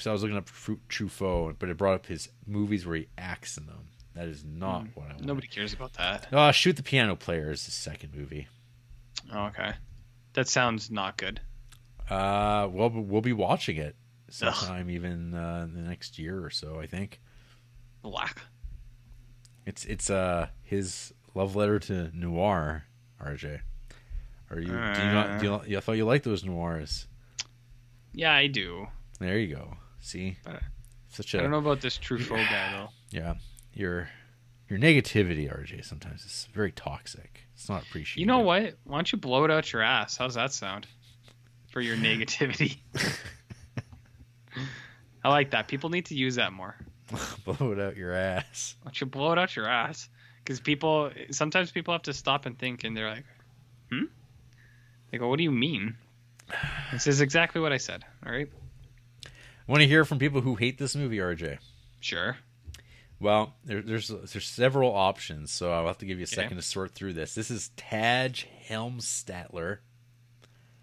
so 0.00 0.10
I 0.10 0.12
was 0.12 0.22
looking 0.22 0.36
up 0.36 0.46
Tru- 0.46 0.80
Truffaut, 0.88 1.56
but 1.58 1.68
it 1.68 1.76
brought 1.76 1.94
up 1.94 2.06
his 2.06 2.28
movies 2.46 2.86
where 2.86 2.96
he 2.96 3.08
acts 3.18 3.56
in 3.56 3.66
them. 3.66 3.88
That 4.14 4.28
is 4.28 4.44
not 4.44 4.86
what 4.94 5.06
I 5.06 5.14
want. 5.14 5.24
Nobody 5.24 5.48
cares 5.48 5.72
about 5.72 5.94
that. 5.94 6.28
Oh, 6.32 6.50
Shoot 6.52 6.76
the 6.76 6.82
Piano 6.84 7.16
Player 7.16 7.50
is 7.50 7.64
the 7.64 7.72
second 7.72 8.14
movie. 8.14 8.46
Oh, 9.32 9.46
okay. 9.46 9.72
That 10.34 10.48
sounds 10.48 10.90
not 10.90 11.16
good. 11.16 11.40
Uh, 12.08 12.68
well, 12.70 12.90
we'll 12.90 13.22
be 13.22 13.32
watching 13.32 13.76
it 13.76 13.96
sometime, 14.28 14.90
even 14.90 15.34
uh, 15.34 15.66
in 15.68 15.74
the 15.74 15.88
next 15.88 16.18
year 16.18 16.44
or 16.44 16.50
so. 16.50 16.78
I 16.78 16.86
think 16.86 17.20
Black. 18.02 18.42
it's 19.66 19.84
it's 19.86 20.10
uh 20.10 20.48
his 20.62 21.12
love 21.34 21.56
letter 21.56 21.78
to 21.80 22.10
noir. 22.16 22.84
RJ, 23.24 23.60
are 24.50 24.58
you? 24.60 24.66
do 24.66 24.72
you 24.72 24.76
not? 24.76 25.38
Do 25.40 25.44
you, 25.46 25.50
not- 25.50 25.68
I 25.68 25.80
thought 25.80 25.92
you 25.92 26.04
liked 26.04 26.24
those 26.24 26.44
noirs. 26.44 27.06
Yeah, 28.12 28.34
I 28.34 28.46
do. 28.48 28.86
There 29.18 29.38
you 29.38 29.54
go. 29.54 29.76
See, 30.04 30.36
But 30.44 30.60
such 31.08 31.34
I 31.34 31.38
a 31.38 31.40
don't 31.40 31.50
know 31.50 31.58
about 31.58 31.80
this 31.80 31.96
Truffaut 31.96 32.46
guy 32.50 32.72
though. 32.72 32.88
yeah. 33.10 33.36
Your 33.72 34.10
your 34.68 34.78
negativity, 34.78 35.50
RJ, 35.50 35.82
sometimes 35.82 36.26
is 36.26 36.46
very 36.52 36.72
toxic. 36.72 37.40
It's 37.54 37.70
not 37.70 37.84
appreciated. 37.84 38.20
You 38.20 38.26
know 38.26 38.40
what? 38.40 38.76
Why 38.84 38.98
don't 38.98 39.10
you 39.10 39.18
blow 39.18 39.44
it 39.44 39.50
out 39.50 39.72
your 39.72 39.80
ass? 39.80 40.18
How's 40.18 40.34
that 40.34 40.52
sound? 40.52 40.86
For 41.70 41.80
your 41.80 41.96
negativity. 41.96 42.76
I 45.24 45.30
like 45.30 45.52
that. 45.52 45.68
People 45.68 45.88
need 45.88 46.04
to 46.06 46.14
use 46.14 46.34
that 46.34 46.52
more. 46.52 46.76
Blow 47.46 47.72
it 47.72 47.80
out 47.80 47.96
your 47.96 48.12
ass. 48.12 48.74
Why 48.82 48.90
don't 48.90 49.00
you 49.00 49.06
blow 49.06 49.32
it 49.32 49.38
out 49.38 49.56
your 49.56 49.66
ass? 49.66 50.10
Because 50.38 50.60
people, 50.60 51.10
sometimes 51.30 51.70
people 51.70 51.94
have 51.94 52.02
to 52.02 52.12
stop 52.12 52.44
and 52.44 52.58
think, 52.58 52.84
and 52.84 52.94
they're 52.94 53.08
like, 53.08 53.24
"Hmm." 53.90 54.04
They 55.10 55.18
go, 55.18 55.28
"What 55.28 55.38
do 55.38 55.44
you 55.44 55.50
mean?" 55.50 55.96
This 56.92 57.06
is 57.06 57.22
exactly 57.22 57.62
what 57.62 57.72
I 57.72 57.78
said. 57.78 58.04
All 58.26 58.32
right. 58.32 58.50
Want 59.66 59.80
to 59.82 59.88
hear 59.88 60.04
from 60.04 60.18
people 60.18 60.40
who 60.42 60.56
hate 60.56 60.78
this 60.78 60.94
movie, 60.94 61.18
RJ? 61.18 61.58
Sure. 62.00 62.36
Well, 63.20 63.54
there, 63.64 63.80
there's 63.80 64.08
there's 64.08 64.46
several 64.46 64.94
options, 64.94 65.50
so 65.50 65.72
I'll 65.72 65.86
have 65.86 65.98
to 65.98 66.06
give 66.06 66.18
you 66.18 66.24
a 66.24 66.28
Okay. 66.28 66.34
second 66.34 66.56
to 66.56 66.62
sort 66.62 66.90
through 66.92 67.14
this. 67.14 67.34
This 67.34 67.50
is 67.50 67.70
Taj 67.76 68.44
Helmstatler. 68.68 69.78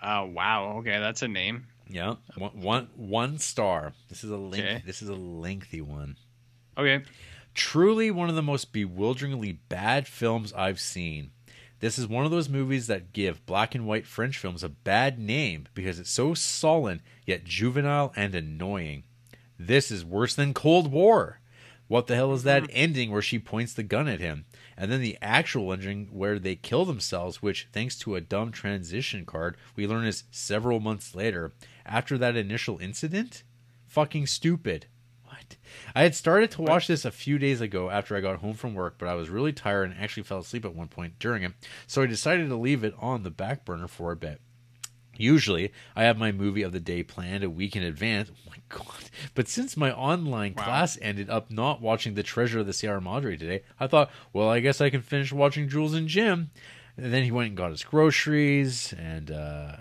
Oh 0.02 0.08
uh, 0.08 0.26
wow. 0.26 0.78
Okay, 0.80 0.98
that's 1.00 1.22
a 1.22 1.28
name. 1.28 1.68
Yeah, 1.88 2.16
one, 2.38 2.52
one, 2.62 2.88
one 2.96 3.38
star. 3.38 3.94
This 4.10 4.24
is 4.24 4.32
a 4.32 4.38
length, 4.38 4.64
Okay. 4.66 4.84
This 4.86 5.02
is 5.02 5.10
a 5.10 5.14
lengthy 5.16 5.82
one. 5.82 6.16
Okay. 6.78 7.04
Truly 7.54 8.10
one 8.12 8.30
of 8.30 8.36
the 8.36 8.42
most 8.42 8.72
bewilderingly 8.72 9.52
bad 9.68 10.08
films 10.08 10.54
I've 10.54 10.80
seen. 10.80 11.32
This 11.82 11.98
is 11.98 12.08
one 12.08 12.26
of 12.26 12.32
those 12.32 12.48
movies 12.48 12.86
that 12.88 13.12
give 13.12 13.44
black 13.48 13.74
and 13.74 13.88
white 13.88 14.06
French 14.06 14.38
films 14.38 14.64
a 14.64 14.70
bad 14.70 15.18
name 15.18 15.68
because 15.74 15.98
it's 15.98 16.12
so 16.12 16.36
sullen 16.36 17.02
yet 17.26 17.44
juvenile 17.44 18.14
and 18.16 18.36
annoying. 18.36 19.04
This 19.58 19.90
is 19.90 20.06
worse 20.06 20.36
than 20.36 20.54
Cold 20.54 20.92
War. 20.92 21.40
What 21.88 22.06
the 22.06 22.16
hell 22.16 22.34
is 22.34 22.44
that 22.44 22.64
mm-hmm. 22.64 22.72
ending 22.74 23.12
where 23.12 23.24
she 23.24 23.40
points 23.40 23.74
the 23.74 23.82
gun 23.82 24.08
at 24.08 24.20
him? 24.20 24.46
And 24.78 24.92
then 24.92 25.02
the 25.02 25.18
actual 25.24 25.74
ending 25.74 26.08
where 26.12 26.38
they 26.38 26.56
kill 26.56 26.86
themselves, 26.86 27.42
which, 27.42 27.68
thanks 27.74 27.98
to 27.98 28.16
a 28.16 28.22
dumb 28.22 28.52
transition 28.52 29.26
card, 29.26 29.58
we 29.76 29.88
learn 29.88 30.06
is 30.06 30.24
several 30.30 30.80
months 30.80 31.16
later 31.16 31.52
after 31.84 32.16
that 32.20 32.38
initial 32.38 32.78
incident? 32.78 33.42
Fucking 33.88 34.28
stupid. 34.28 34.86
What? 35.52 35.96
I 35.96 36.04
had 36.04 36.16
started 36.16 36.52
to 36.52 36.62
watch 36.62 36.88
this 36.88 37.06
a 37.06 37.12
few 37.12 37.38
days 37.38 37.62
ago 37.62 37.90
after 37.90 38.16
I 38.16 38.22
got 38.22 38.40
home 38.40 38.54
from 38.54 38.74
work, 38.74 38.96
but 38.98 39.08
I 39.08 39.16
was 39.16 39.30
really 39.30 39.54
tired 39.54 39.90
and 39.92 40.00
actually 40.00 40.24
fell 40.24 40.40
asleep 40.40 40.66
at 40.66 40.76
one 40.76 40.88
point 40.88 41.20
during 41.20 41.44
it, 41.44 41.54
so 41.88 42.02
I 42.02 42.06
decided 42.06 42.50
to 42.50 42.56
leave 42.56 42.84
it 42.84 42.94
on 43.00 43.24
the 43.24 43.32
back 43.32 43.66
burner 43.66 43.88
for 43.88 44.12
a 44.12 44.16
bit. 44.16 44.42
Usually, 45.18 45.72
I 45.96 46.04
have 46.06 46.18
my 46.18 46.32
movie 46.32 46.64
of 46.64 46.72
the 46.72 46.80
day 46.80 47.04
planned 47.04 47.44
a 47.44 47.50
week 47.50 47.76
in 47.76 47.84
advance. 47.84 48.32
Oh 48.32 48.50
my 48.50 48.58
god. 48.70 49.10
But 49.36 49.48
since 49.48 49.78
my 49.78 49.92
online 49.92 50.54
Wow. 50.56 50.64
class 50.64 50.98
ended 51.02 51.30
up 51.30 51.52
not 51.52 51.82
watching 51.82 52.16
The 52.16 52.24
Treasure 52.24 52.60
of 52.60 52.66
the 52.66 52.74
Sierra 52.74 53.02
Madre 53.02 53.38
today, 53.38 53.64
I 53.80 53.88
thought, 53.88 54.10
well, 54.34 54.50
I 54.50 54.62
guess 54.62 54.82
I 54.82 54.90
can 54.90 55.02
finish 55.02 55.32
watching 55.32 55.68
Jules 55.70 55.94
and 55.94 56.08
Jim. 56.08 56.50
And 56.98 57.14
then 57.14 57.24
he 57.24 57.32
went 57.32 57.50
and 57.50 57.58
got 57.58 57.72
his 57.72 57.84
groceries, 57.84 58.94
and 58.98 59.32
uh, 59.32 59.76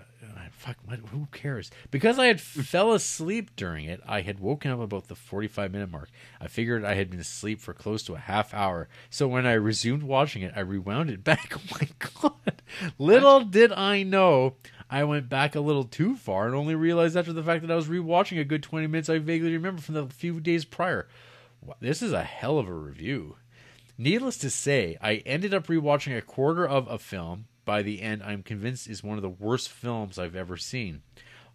fuck, 0.61 0.77
what, 0.85 0.99
who 1.11 1.27
cares? 1.31 1.71
Because 1.89 2.19
I 2.19 2.27
had 2.27 2.39
fell 2.39 2.93
asleep 2.93 3.55
during 3.55 3.85
it, 3.85 3.99
I 4.07 4.21
had 4.21 4.39
woken 4.39 4.69
up 4.69 4.79
about 4.79 5.07
the 5.07 5.15
45 5.15 5.71
minute 5.71 5.91
mark. 5.91 6.09
I 6.39 6.47
figured 6.47 6.85
I 6.85 6.93
had 6.93 7.09
been 7.09 7.19
asleep 7.19 7.59
for 7.59 7.73
close 7.73 8.03
to 8.03 8.13
a 8.13 8.19
half 8.19 8.53
hour. 8.53 8.87
So 9.09 9.27
when 9.27 9.47
I 9.47 9.53
resumed 9.53 10.03
watching 10.03 10.43
it, 10.43 10.53
I 10.55 10.59
rewound 10.59 11.09
it 11.09 11.23
back. 11.23 11.53
Oh 11.55 11.77
my 11.79 11.87
god. 12.21 12.61
Little 12.99 13.41
did 13.41 13.71
I 13.71 14.03
know 14.03 14.55
I 14.89 15.03
went 15.03 15.29
back 15.29 15.55
a 15.55 15.61
little 15.61 15.85
too 15.85 16.15
far 16.15 16.45
and 16.45 16.55
only 16.55 16.75
realized 16.75 17.17
after 17.17 17.33
the 17.33 17.43
fact 17.43 17.63
that 17.63 17.71
I 17.71 17.75
was 17.75 17.87
rewatching 17.87 18.39
a 18.39 18.45
good 18.45 18.61
20 18.61 18.87
minutes 18.87 19.09
I 19.09 19.17
vaguely 19.17 19.53
remember 19.53 19.81
from 19.81 19.95
the 19.95 20.07
few 20.07 20.39
days 20.39 20.63
prior. 20.63 21.07
This 21.79 22.01
is 22.01 22.13
a 22.13 22.23
hell 22.23 22.59
of 22.59 22.67
a 22.67 22.73
review. 22.73 23.37
Needless 23.97 24.37
to 24.39 24.49
say, 24.49 24.97
I 25.01 25.15
ended 25.25 25.53
up 25.53 25.67
rewatching 25.67 26.17
a 26.17 26.21
quarter 26.21 26.67
of 26.67 26.87
a 26.87 26.97
film. 26.99 27.45
By 27.65 27.81
the 27.81 28.01
end, 28.01 28.23
I'm 28.23 28.43
convinced 28.43 28.89
is 28.89 29.03
one 29.03 29.17
of 29.17 29.21
the 29.21 29.29
worst 29.29 29.69
films 29.69 30.17
I've 30.17 30.35
ever 30.35 30.57
seen. 30.57 31.01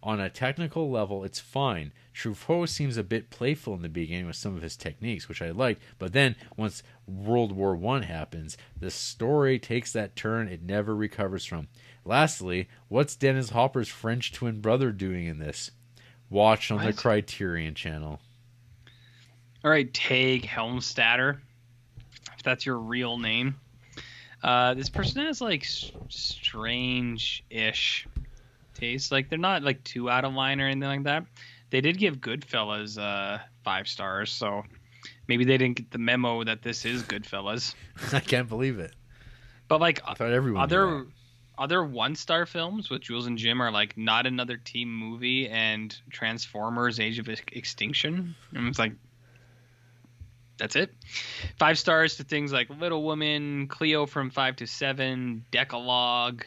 On 0.03 0.19
a 0.19 0.29
technical 0.29 0.89
level, 0.91 1.23
it's 1.23 1.39
fine. 1.39 1.91
Truffaut 2.13 2.69
seems 2.69 2.97
a 2.97 3.03
bit 3.03 3.29
playful 3.29 3.73
in 3.73 3.81
the 3.81 3.89
beginning 3.89 4.27
with 4.27 4.35
some 4.35 4.55
of 4.55 4.61
his 4.61 4.77
techniques, 4.77 5.27
which 5.27 5.41
I 5.41 5.49
liked, 5.51 5.81
but 5.97 6.13
then 6.13 6.35
once 6.55 6.83
World 7.07 7.51
War 7.51 7.75
One 7.75 8.03
happens, 8.03 8.57
the 8.79 8.91
story 8.91 9.59
takes 9.59 9.91
that 9.93 10.15
turn 10.15 10.47
it 10.47 10.61
never 10.61 10.95
recovers 10.95 11.45
from. 11.45 11.67
Lastly, 12.05 12.69
what's 12.87 13.15
Dennis 13.15 13.49
Hopper's 13.49 13.89
French 13.89 14.31
twin 14.31 14.61
brother 14.61 14.91
doing 14.91 15.25
in 15.25 15.39
this? 15.39 15.71
Watch 16.29 16.71
on 16.71 16.85
the 16.85 16.93
Criterion 16.93 17.73
channel. 17.73 18.19
All 19.63 19.71
right, 19.71 19.91
Tag 19.93 20.43
Helmstatter, 20.43 21.39
if 22.37 22.43
that's 22.43 22.65
your 22.65 22.77
real 22.77 23.17
name. 23.17 23.55
Uh, 24.47 24.73
this 24.73 24.89
person 24.89 25.25
has 25.25 25.41
like 25.41 25.65
s- 25.65 25.91
strange-ish 26.07 28.07
taste. 28.73 29.11
Like 29.11 29.29
they're 29.29 29.37
not 29.37 29.61
like 29.61 29.83
too 29.83 30.09
out 30.09 30.23
of 30.23 30.33
line 30.33 30.61
or 30.61 30.67
anything 30.67 30.87
like 30.87 31.03
that. 31.03 31.25
They 31.69 31.81
did 31.81 31.97
give 31.97 32.21
Goodfellas 32.21 32.97
uh, 32.97 33.39
five 33.65 33.89
stars, 33.89 34.31
so 34.31 34.63
maybe 35.27 35.43
they 35.43 35.57
didn't 35.57 35.75
get 35.75 35.91
the 35.91 35.97
memo 35.97 36.45
that 36.45 36.61
this 36.61 36.85
is 36.85 37.03
Goodfellas. 37.03 37.75
I 38.13 38.21
can't 38.21 38.47
believe 38.47 38.79
it. 38.79 38.93
But 39.67 39.81
like 39.81 39.99
I 40.07 40.13
thought 40.13 40.31
everyone. 40.31 40.63
other 40.63 41.07
other 41.57 41.83
one 41.83 42.15
star 42.15 42.45
films 42.45 42.89
with 42.89 43.01
Jules 43.01 43.27
and 43.27 43.37
Jim 43.37 43.61
are 43.61 43.71
like 43.71 43.97
not 43.97 44.25
another 44.25 44.55
teen 44.55 44.87
movie 44.87 45.49
and 45.49 45.93
Transformers 46.09 47.01
Age 47.01 47.19
of 47.19 47.27
Extinction. 47.27 48.33
And 48.53 48.69
it's 48.69 48.79
like 48.79 48.93
that's 50.57 50.75
it. 50.75 50.93
Five 51.57 51.77
stars 51.77 52.17
to 52.17 52.23
things 52.23 52.51
like 52.51 52.69
Little 52.69 53.03
Woman, 53.03 53.67
Cleo 53.67 54.05
from 54.05 54.29
five 54.29 54.55
to 54.57 54.67
seven, 54.67 55.45
Decalogue, 55.51 56.45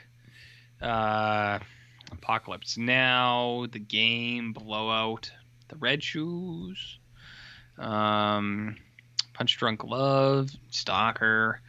uh, 0.80 1.58
Apocalypse 2.12 2.76
Now, 2.76 3.66
The 3.70 3.78
Game, 3.78 4.52
Blowout, 4.52 5.30
The 5.68 5.76
Red 5.76 6.02
Shoes, 6.02 6.98
um, 7.78 8.76
Punch 9.34 9.56
Drunk 9.58 9.84
Love, 9.84 10.50
Stalker. 10.70 11.60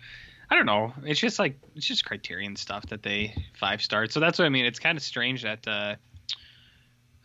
I 0.49 0.55
don't 0.55 0.65
know. 0.65 0.93
It's 1.03 1.19
just 1.19 1.39
like 1.39 1.57
it's 1.75 1.85
just 1.85 2.03
Criterion 2.03 2.57
stuff 2.57 2.85
that 2.87 3.03
they 3.03 3.33
five 3.53 3.81
starred. 3.81 4.11
So 4.11 4.19
that's 4.19 4.37
what 4.37 4.45
I 4.45 4.49
mean. 4.49 4.65
It's 4.65 4.79
kind 4.79 4.97
of 4.97 5.03
strange 5.03 5.43
that 5.43 5.65
uh, 5.65 5.95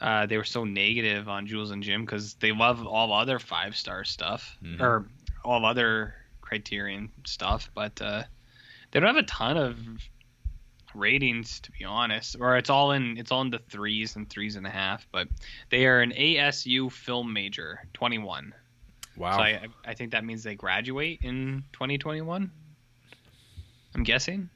uh, 0.01 0.27
they 0.27 0.37
were 0.37 0.45
so 0.45 0.65
negative 0.65 1.29
on 1.29 1.47
Jules 1.47 1.71
and 1.71 1.83
Jim 1.83 2.05
because 2.05 2.35
they 2.35 2.53
love 2.53 2.87
all 2.87 3.13
other 3.13 3.39
five 3.39 3.77
star 3.77 4.05
stuff 4.05 4.57
Mhm. 4.63 4.81
or 4.81 5.09
all 5.45 5.65
other 5.65 6.15
Criterion 6.41 7.11
stuff, 7.27 7.71
but 7.75 8.01
uh, 8.03 8.23
they 8.91 9.01
don't 9.01 9.07
have 9.15 9.23
a 9.25 9.27
ton 9.27 9.57
of 9.57 9.79
ratings 10.95 11.61
to 11.61 11.71
be 11.73 11.85
honest. 11.85 12.37
Or 12.39 12.57
it's 12.57 12.71
all 12.71 12.93
in 12.93 13.19
it's 13.19 13.31
all 13.33 13.43
in 13.43 13.51
the 13.51 13.59
threes 13.59 14.17
and 14.17 14.29
threes 14.29 14.57
and 14.57 14.67
a 14.67 14.71
half. 14.71 15.07
But 15.13 15.29
they 15.71 15.87
are 15.87 16.01
an 16.01 16.13
ASU 16.13 16.91
film 16.91 17.33
major, 17.33 17.81
twenty 17.93 18.19
one. 18.19 18.55
Wow. 19.17 19.37
So 19.39 19.43
I, 19.43 19.67
I 19.85 19.95
think 19.95 20.13
that 20.13 20.25
means 20.25 20.43
they 20.43 20.55
graduate 20.57 21.21
in 21.23 21.65
2021. 21.73 22.51
I'm 23.95 24.03
guessing. 24.03 24.51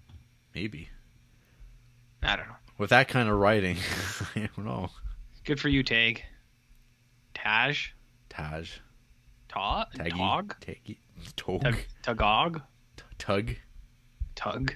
Maybe. 0.55 0.91
I 2.23 2.37
don't 2.37 2.47
know. 2.47 2.57
With 2.77 2.91
that 2.91 3.09
kind 3.09 3.31
of 3.31 3.39
writing, 3.39 3.79
I 4.37 4.51
don't 4.55 4.67
know. 4.67 4.91
Good 5.45 5.61
for 5.61 5.69
you, 5.69 5.83
Tag. 5.83 6.23
Taj? 7.35 7.89
Taj. 8.29 8.73
Ta? 9.49 9.87
Taggy. 9.97 10.11
Tog? 10.11 10.57
Taggy. 10.61 10.99
Tog. 11.37 11.63
Tug? 11.63 11.77
Tugog? 12.03 12.63
Tug. 13.19 13.57
Tug? 14.35 14.75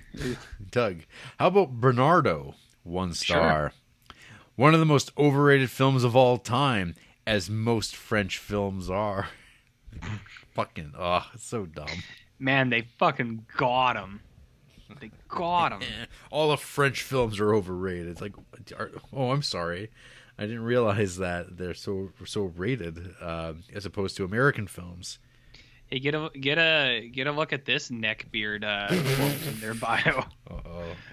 Doug. 0.71 1.03
How 1.39 1.49
about 1.49 1.81
Bernardo? 1.81 2.55
One 2.83 3.13
star. 3.15 3.73
Sure. 4.09 4.17
One 4.57 4.75
of 4.75 4.81
the 4.81 4.87
most 4.87 5.11
overrated 5.19 5.71
films 5.71 6.05
of 6.05 6.17
all 6.17 6.39
time, 6.39 6.95
as 7.27 7.51
most 7.51 7.95
French 7.97 8.39
films 8.39 8.89
are. 8.89 9.29
Fucking, 10.55 10.93
oh, 10.99 11.27
it's 11.35 11.47
so 11.47 11.67
dumb. 11.67 11.89
Man, 12.39 12.71
they 12.71 12.83
fucking 12.99 13.47
got 13.57 13.97
him. 13.97 14.21
They 15.01 15.11
got 15.29 15.73
him. 15.73 15.89
All 16.31 16.51
the 16.51 16.57
French 16.57 17.03
films 17.03 17.41
are 17.41 17.55
overrated. 17.55 18.09
It's 18.09 18.21
like, 18.21 18.35
oh, 19.13 19.31
I'm 19.31 19.43
sorry. 19.43 19.91
I 20.39 20.43
didn't 20.47 20.65
realize 20.65 21.19
that 21.19 21.57
they're 21.57 21.75
so 21.75 22.11
so 22.25 22.43
rated 22.57 22.99
uh, 23.21 23.55
as 23.73 23.87
opposed 23.87 24.17
to 24.17 24.25
American 24.25 24.67
films. 24.67 25.19
Hey, 25.87 25.99
get 26.01 26.15
a 26.15 26.31
get 26.39 26.59
a 26.59 27.09
get 27.13 27.27
a 27.27 27.33
look 27.33 27.53
at 27.53 27.65
this 27.65 27.91
neckbeard 27.91 28.65
uh, 28.65 28.89
quote 29.17 29.47
in 29.55 29.61
their 29.61 29.75
bio. 29.75 30.25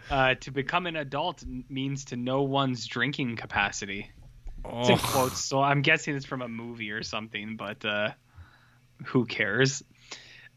Uh, 0.10 0.36
to 0.42 0.52
become 0.52 0.88
an 0.88 0.96
adult 0.96 1.44
means 1.70 2.06
to 2.06 2.16
know 2.18 2.42
one's 2.44 2.86
drinking 2.88 3.36
capacity. 3.36 4.10
It's 4.66 4.90
in 4.90 4.96
Oh. 4.96 5.00
quotes, 5.02 5.40
so 5.40 5.62
I'm 5.62 5.82
guessing 5.82 6.16
it's 6.16 6.26
from 6.26 6.42
a 6.42 6.48
movie 6.48 6.92
or 6.92 7.02
something, 7.04 7.56
but 7.58 7.84
uh, 7.86 8.12
who 9.06 9.26
cares? 9.26 9.84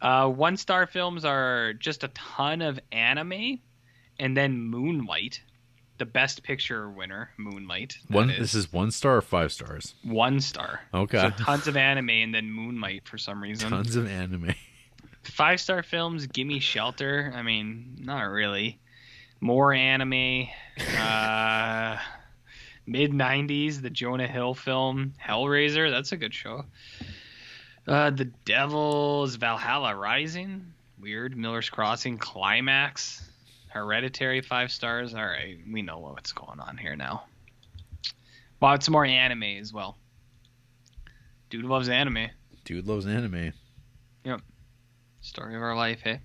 Uh, 0.01 0.29
one 0.29 0.57
star 0.59 0.87
films 0.87 1.25
are 1.25 1.73
just 1.73 2.05
a 2.05 2.09
ton 2.09 2.61
of 2.61 2.79
anime, 2.93 3.61
and 4.19 4.37
then 4.37 4.59
Moonlight, 4.61 5.41
the 5.99 6.05
best 6.07 6.43
picture 6.43 6.89
winner, 6.91 7.31
Moonlight. 7.37 7.99
One. 8.09 8.31
is. 8.31 8.39
This 8.39 8.55
is 8.55 8.73
one 8.73 8.91
star 8.91 9.17
or 9.17 9.23
five 9.23 9.53
stars. 9.53 9.95
one 10.03 10.41
star. 10.41 10.81
Okay. 10.93 11.19
So 11.19 11.31
tons 11.31 11.67
of 11.69 11.77
anime 11.77 12.11
and 12.11 12.35
then 12.35 12.51
Moonlight 12.51 13.07
for 13.07 13.19
some 13.19 13.43
reason. 13.43 13.71
Tons 13.71 13.97
of 13.97 14.09
anime. 14.09 14.55
Five 15.23 15.61
star 15.61 15.83
films, 15.83 16.27
Gimme 16.27 16.59
Shelter. 16.61 17.33
I 17.35 17.43
mean, 17.43 17.97
not 18.01 18.23
really. 18.25 18.79
More 19.41 19.73
anime. 19.73 20.49
Uh, 20.99 21.99
Mid 22.87 23.13
90s, 23.13 23.81
the 23.81 23.89
Jonah 23.89 24.27
Hill 24.27 24.53
film, 24.55 25.15
Hellraiser. 25.23 25.91
That's 25.91 26.13
a 26.13 26.19
good 26.19 26.35
show. 26.35 26.67
Uh, 27.89 28.11
the 28.11 28.27
Devil's 28.27 29.37
Valhalla 29.37 29.95
Rising. 29.97 30.73
Weird. 31.01 31.37
Miller's 31.37 31.71
Crossing. 31.71 32.19
Climax. 32.19 33.23
Hereditary, 33.75 34.41
five 34.41 34.71
stars. 34.71 35.15
All 35.15 35.25
right. 35.27 35.59
We 35.69 35.83
know 35.83 35.99
what's 35.99 36.31
going 36.31 36.61
on 36.61 36.77
here 36.77 36.95
now. 36.95 37.25
Well, 38.61 38.73
it's 38.75 38.89
more 38.89 39.05
anime 39.05 39.43
as 39.43 39.73
well. 39.73 39.99
Dude 41.51 41.65
loves 41.65 41.89
anime. 41.89 42.29
Dude 42.65 42.87
loves 42.87 43.05
anime. 43.05 43.53
Yep. 44.23 44.41
Story 45.23 45.57
of 45.57 45.63
our 45.63 45.75
life, 45.75 46.03
hey? 46.05 46.21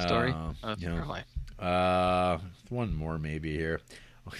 Story 0.00 0.32
Uh, 0.32 0.54
of 0.62 0.80
yeah. 0.82 0.92
our 0.92 1.04
life. 1.04 1.26
Uh, 1.58 2.38
one 2.70 2.94
more 2.94 3.18
maybe 3.18 3.52
here. 3.54 3.82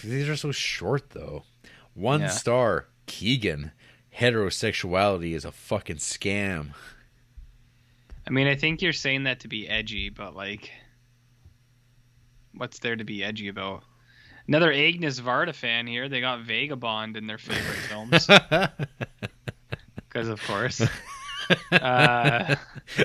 These 0.02 0.30
are 0.30 0.36
so 0.36 0.50
short 0.50 1.10
though. 1.10 1.44
One 1.92 2.22
Yeah. 2.22 2.28
star. 2.28 2.86
Keegan. 3.04 3.72
Heterosexuality 4.18 5.34
is 5.34 5.44
a 5.44 5.52
fucking 5.52 5.96
scam. 5.96 6.70
I 8.26 8.30
mean, 8.30 8.46
I 8.46 8.54
think 8.56 8.80
you're 8.80 8.94
saying 8.94 9.24
that 9.24 9.40
to 9.40 9.48
be 9.48 9.68
edgy, 9.68 10.08
but 10.08 10.34
like, 10.34 10.70
what's 12.56 12.78
there 12.80 12.96
to 12.96 13.04
be 13.04 13.22
edgy 13.24 13.48
about? 13.48 13.82
Another 14.46 14.72
Agnes 14.72 15.20
Varda 15.20 15.54
fan 15.54 15.86
here. 15.86 16.08
They 16.08 16.20
got 16.20 16.42
Vagabond 16.42 17.16
in 17.16 17.26
their 17.26 17.38
favorite 17.38 17.78
films, 17.88 18.26
because 20.08 20.28
of 20.28 20.42
course. 20.42 20.82
Uh, 21.78 22.54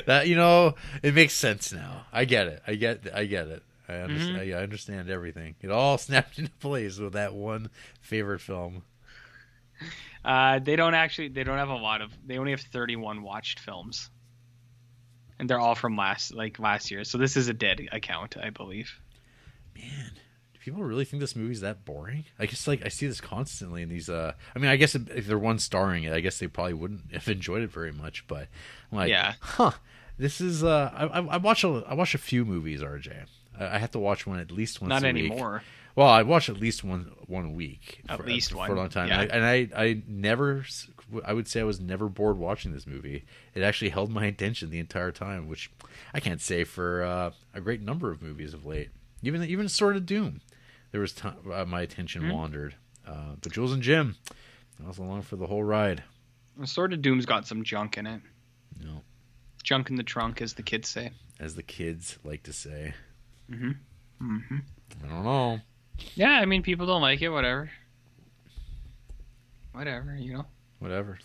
that 0.06 0.28
you 0.28 0.36
know, 0.36 0.76
it 1.03 1.14
makes 1.14 1.34
sense 1.34 1.74
now. 1.74 2.06
I 2.14 2.24
get 2.24 2.48
it. 2.48 2.61
I 2.66 2.76
get. 2.76 3.02
I 3.14 3.26
get 3.26 3.48
it. 3.48 3.64
I 3.88 3.94
Mm-hmm. 4.08 4.38
understand. 4.38 4.38
I 4.56 4.64
understand 4.64 5.10
everything. 5.10 5.56
It 5.61 5.72
all 5.72 5.98
snapped 6.00 6.40
into 6.40 6.52
place 6.52 6.98
with 7.00 7.14
that 7.14 7.34
one 7.34 7.69
favorite 8.00 8.40
film. 8.40 8.84
uh, 10.24 10.60
they 10.60 10.76
don't 10.78 10.94
actually. 10.94 11.30
They 11.30 11.44
don't 11.44 11.58
have 11.58 11.69
a 11.69 11.76
lot 11.76 12.02
of. 12.02 12.11
They 12.26 12.38
only 12.38 12.52
have 12.52 12.61
31 12.61 13.22
watched 13.24 13.60
films, 13.60 14.10
and 15.40 15.50
they're 15.50 15.60
all 15.60 15.76
from 15.76 15.98
last 15.98 16.34
like 16.34 16.60
last 16.60 16.92
year. 16.92 17.03
So 17.03 17.18
this 17.18 17.36
is 17.38 17.50
a 17.50 17.53
dead 17.53 17.90
account, 17.92 18.38
I 18.38 18.52
believe. 18.52 18.92
Man, 19.82 20.11
do 20.53 20.59
people 20.59 20.83
really 20.83 21.06
think 21.06 21.22
this 21.22 21.35
movie's 21.35 21.61
that 21.61 21.85
boring? 21.85 22.25
I 22.38 22.45
guess 22.45 22.67
like 22.67 22.85
I 22.85 22.90
see 22.90 23.08
this 23.08 23.22
constantly 23.22 23.82
in 23.82 23.90
these. 23.90 24.09
Uh, 24.09 24.33
I 24.56 24.59
mean, 24.59 24.69
I 24.69 24.75
guess 24.75 24.95
if 24.95 25.09
if 25.09 25.27
they're 25.27 25.40
one 25.40 25.59
starring 25.59 26.03
it, 26.03 26.14
I 26.14 26.19
guess 26.19 26.40
they 26.40 26.48
probably 26.48 26.74
wouldn't 26.74 27.11
have 27.14 27.27
enjoyed 27.27 27.61
it 27.61 27.72
very 27.72 27.91
much. 27.91 28.25
But 28.27 28.48
I'm 28.91 28.98
like, 28.98 29.09
Yeah. 29.09 29.33
huh? 29.40 29.72
This 30.17 30.41
is. 30.41 30.64
Uh, 30.64 30.91
I, 30.93 31.06
I, 31.06 31.25
I 31.25 31.38
watch 31.38 31.64
a 31.64 31.83
I 31.88 31.93
watch 31.93 32.14
a 32.14 32.17
few 32.19 32.43
movies, 32.45 32.82
RJ. 32.82 33.25
I, 33.58 33.75
I 33.75 33.77
have 33.77 33.91
to 33.91 33.99
watch 33.99 34.27
one 34.27 34.40
at 34.40 34.51
least 34.51 34.82
once. 34.82 34.90
Not 34.90 35.03
a 35.03 35.14
week. 35.14 35.32
anymore. 35.32 35.64
Well, 35.95 36.08
I 36.08 36.22
watch 36.24 36.49
at 36.49 36.58
least 36.59 36.83
one 36.83 37.11
one 37.27 37.53
week. 37.56 38.01
At 38.08 38.19
for, 38.19 38.25
least 38.25 38.51
for 38.51 38.58
one, 38.58 38.67
for 38.67 38.74
a 38.75 38.77
long 38.77 38.90
time, 38.90 39.08
yeah. 39.09 39.22
and, 39.22 39.32
I, 39.43 39.56
and 39.58 39.74
I 39.75 39.82
I 39.83 40.01
never. 40.08 40.66
I 41.25 41.33
would 41.33 41.48
say 41.48 41.59
I 41.59 41.64
was 41.64 41.80
never 41.80 42.08
bored 42.08 42.38
watching 42.38 42.72
this 42.72 42.85
movie. 42.85 43.25
It 43.56 43.64
actually 43.64 43.90
held 43.90 44.11
my 44.11 44.25
attention 44.33 44.69
the 44.69 44.80
entire 44.80 45.11
time, 45.11 45.48
which 45.48 45.72
I 46.14 46.19
can't 46.19 46.40
say 46.40 46.64
for 46.64 47.03
uh, 47.03 47.32
a 47.53 47.61
great 47.61 47.82
number 47.82 48.11
of 48.11 48.22
movies 48.22 48.53
of 48.53 48.66
late. 48.66 48.90
Even 49.22 49.43
even 49.43 49.67
Sword 49.69 49.95
of 49.95 50.06
Doom, 50.06 50.41
there 50.91 51.01
was 51.01 51.14
time 51.14 51.35
uh, 51.53 51.65
my 51.65 51.81
attention 51.81 52.23
Hmm. 52.23 52.31
wandered. 52.31 52.75
Uh, 53.06 53.35
but 53.41 53.51
Jules 53.51 53.73
and 53.73 53.81
Jim, 53.83 54.15
I 54.83 54.88
was 54.88 54.98
along 54.98 55.23
for 55.23 55.35
the 55.35 55.48
whole 55.48 55.64
ride. 55.64 56.03
Sword 56.65 56.93
of 56.93 57.01
Doom's 57.01 57.25
got 57.25 57.48
some 57.48 57.64
junk 57.64 57.98
in 57.98 58.06
it. 58.06 58.22
No, 58.83 59.01
Junk 59.64 59.89
in 59.89 59.95
the 59.95 60.03
trunk, 60.03 60.41
as 60.41 60.53
the 60.53 60.64
kids 60.64 60.88
say. 60.89 61.11
as 61.39 61.56
the 61.56 61.64
kids 61.64 62.17
like 62.23 62.43
to 62.43 62.53
say. 62.53 62.93
Mm-hmm. 63.49 63.72
Mm-hmm. 64.22 64.57
I 65.03 65.07
don't 65.07 65.23
know. 65.23 65.59
Yeah, 66.15 66.31
I 66.31 66.45
mean, 66.45 66.64
people 66.64 66.85
don't 66.85 67.01
like 67.01 67.22
it. 67.22 67.30
Whatever. 67.30 67.69
Whatever, 69.73 70.15
you 70.15 70.33
know. 70.33 70.45
Whatever. 70.80 71.17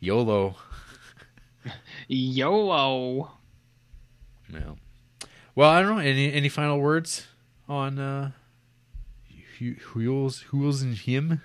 YOLO. 0.00 0.56
YOLO. 2.08 3.30
No. 4.52 4.76
Well, 5.56 5.70
I 5.70 5.82
don't 5.82 5.96
know. 5.96 6.02
Any 6.02 6.32
any 6.32 6.48
final 6.48 6.78
words 6.78 7.26
on 7.68 7.98
uh 7.98 8.30
Wheels 9.94 10.40
Wheels 10.52 10.82
and 10.82 10.94
him? 10.94 11.40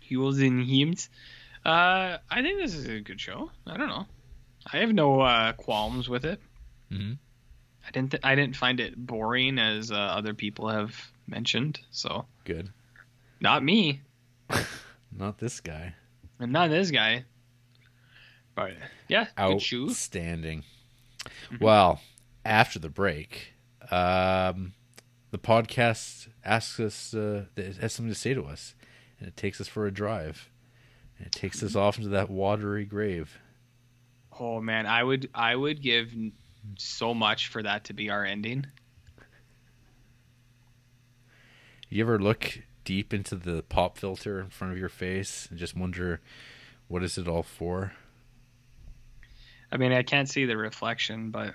Heels 0.00 0.38
and 0.38 0.64
hymns. 0.64 1.08
Uh, 1.64 2.18
I 2.30 2.42
think 2.42 2.58
this 2.58 2.74
is 2.74 2.86
a 2.86 3.00
good 3.00 3.20
show. 3.20 3.50
I 3.66 3.76
don't 3.76 3.88
know. 3.88 4.06
I 4.72 4.78
have 4.78 4.92
no 4.92 5.20
uh, 5.20 5.52
qualms 5.52 6.08
with 6.08 6.24
it. 6.24 6.40
Mhm. 6.90 7.18
I 7.86 7.90
didn't. 7.90 8.10
Th- 8.12 8.20
I 8.24 8.34
didn't 8.34 8.56
find 8.56 8.78
it 8.80 8.94
boring 8.96 9.58
as 9.58 9.90
uh, 9.90 9.96
other 9.96 10.34
people 10.34 10.68
have 10.68 10.94
mentioned. 11.26 11.80
So 11.90 12.26
Good. 12.44 12.70
not 13.40 13.64
me, 13.64 14.02
Not 15.16 15.38
this 15.38 15.60
guy. 15.60 15.94
and 16.38 16.52
not 16.52 16.70
this 16.70 16.90
guy. 16.92 17.24
But 18.54 18.72
yeah, 19.08 19.26
good 19.36 19.60
shoe. 19.62 19.86
Outstanding. 19.88 20.62
Mm-hmm. 21.24 21.64
Well, 21.64 22.00
after 22.44 22.78
the 22.78 22.88
break, 22.88 23.54
um, 23.90 24.74
the 25.30 25.38
podcast 25.38 26.28
asks 26.44 26.80
us, 26.80 27.14
uh, 27.14 27.46
it 27.56 27.76
has 27.76 27.92
something 27.92 28.12
to 28.12 28.18
say 28.18 28.34
to 28.34 28.44
us, 28.44 28.74
and 29.18 29.28
it 29.28 29.36
takes 29.36 29.60
us 29.60 29.68
for 29.68 29.86
a 29.86 29.90
drive. 29.90 30.50
And 31.18 31.26
it 31.26 31.32
takes 31.32 31.62
us 31.62 31.76
off 31.76 31.98
into 31.98 32.10
that 32.10 32.30
watery 32.30 32.84
grave. 32.84 33.38
Oh 34.38 34.60
man, 34.60 34.86
I 34.86 35.04
would. 35.04 35.28
I 35.34 35.54
would 35.54 35.82
give 35.82 36.12
so 36.78 37.12
much 37.14 37.48
for 37.48 37.62
that 37.62 37.84
to 37.84 37.92
be 37.92 38.10
our 38.10 38.24
ending. 38.24 38.66
You 41.88 42.02
ever 42.04 42.18
look 42.18 42.60
deep 42.84 43.12
into 43.12 43.36
the 43.36 43.62
pop 43.62 43.98
filter 43.98 44.40
in 44.40 44.48
front 44.48 44.72
of 44.72 44.78
your 44.78 44.88
face 44.88 45.46
and 45.50 45.58
just 45.58 45.76
wonder, 45.76 46.20
what 46.88 47.02
is 47.02 47.18
it 47.18 47.28
all 47.28 47.42
for? 47.42 47.92
I 49.70 49.76
mean, 49.76 49.92
I 49.92 50.02
can't 50.02 50.28
see 50.28 50.46
the 50.46 50.56
reflection, 50.56 51.30
but 51.30 51.54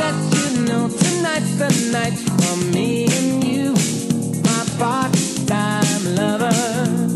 let 0.00 0.16
you 0.34 0.62
know 0.62 0.88
tonight's 0.88 1.54
the 1.56 1.68
night 1.92 2.16
for 2.16 2.56
me 2.72 3.04
and 3.04 3.44
you, 3.44 3.74
my 4.42 4.62
part-time 4.78 6.14
lover. 6.14 7.10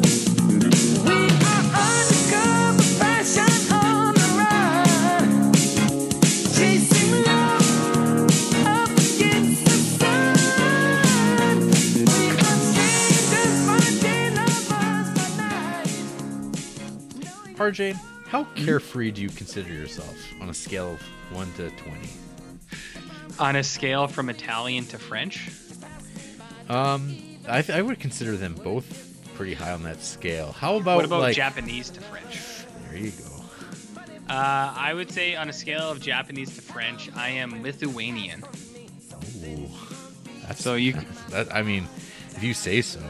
RJ, 17.56 17.96
how 18.26 18.44
carefree 18.54 19.10
do 19.10 19.22
you 19.22 19.30
consider 19.30 19.72
yourself 19.72 20.14
on 20.42 20.50
a 20.50 20.54
scale 20.54 20.92
of 20.92 21.00
1 21.32 21.50
to 21.54 21.70
20? 21.70 22.23
On 23.38 23.56
a 23.56 23.64
scale 23.64 24.06
from 24.06 24.28
Italian 24.30 24.84
to 24.86 24.98
French, 24.98 25.50
Um, 26.68 27.16
I, 27.48 27.62
th- 27.62 27.76
I 27.76 27.82
would 27.82 27.98
consider 28.00 28.36
them 28.36 28.54
both 28.54 28.86
pretty 29.34 29.54
high 29.54 29.72
on 29.72 29.82
that 29.82 30.02
scale. 30.02 30.52
How 30.52 30.76
about, 30.76 30.96
what 30.96 31.04
about 31.04 31.20
like 31.20 31.36
Japanese 31.36 31.90
to 31.90 32.00
French? 32.00 32.40
there 32.88 32.98
you 32.98 33.10
go. 33.10 33.24
Uh, 34.28 34.72
I 34.76 34.94
would 34.94 35.10
say 35.10 35.34
on 35.36 35.48
a 35.48 35.52
scale 35.52 35.90
of 35.90 36.00
Japanese 36.00 36.54
to 36.54 36.62
French, 36.62 37.10
I 37.14 37.30
am 37.30 37.62
Lithuanian. 37.62 38.42
Ooh, 39.44 39.68
that's 40.46 40.62
So 40.62 40.74
you- 40.76 40.94
that 41.30 41.54
I 41.54 41.62
mean, 41.62 41.88
if 42.36 42.42
you 42.42 42.54
say 42.54 42.80
so. 42.82 43.00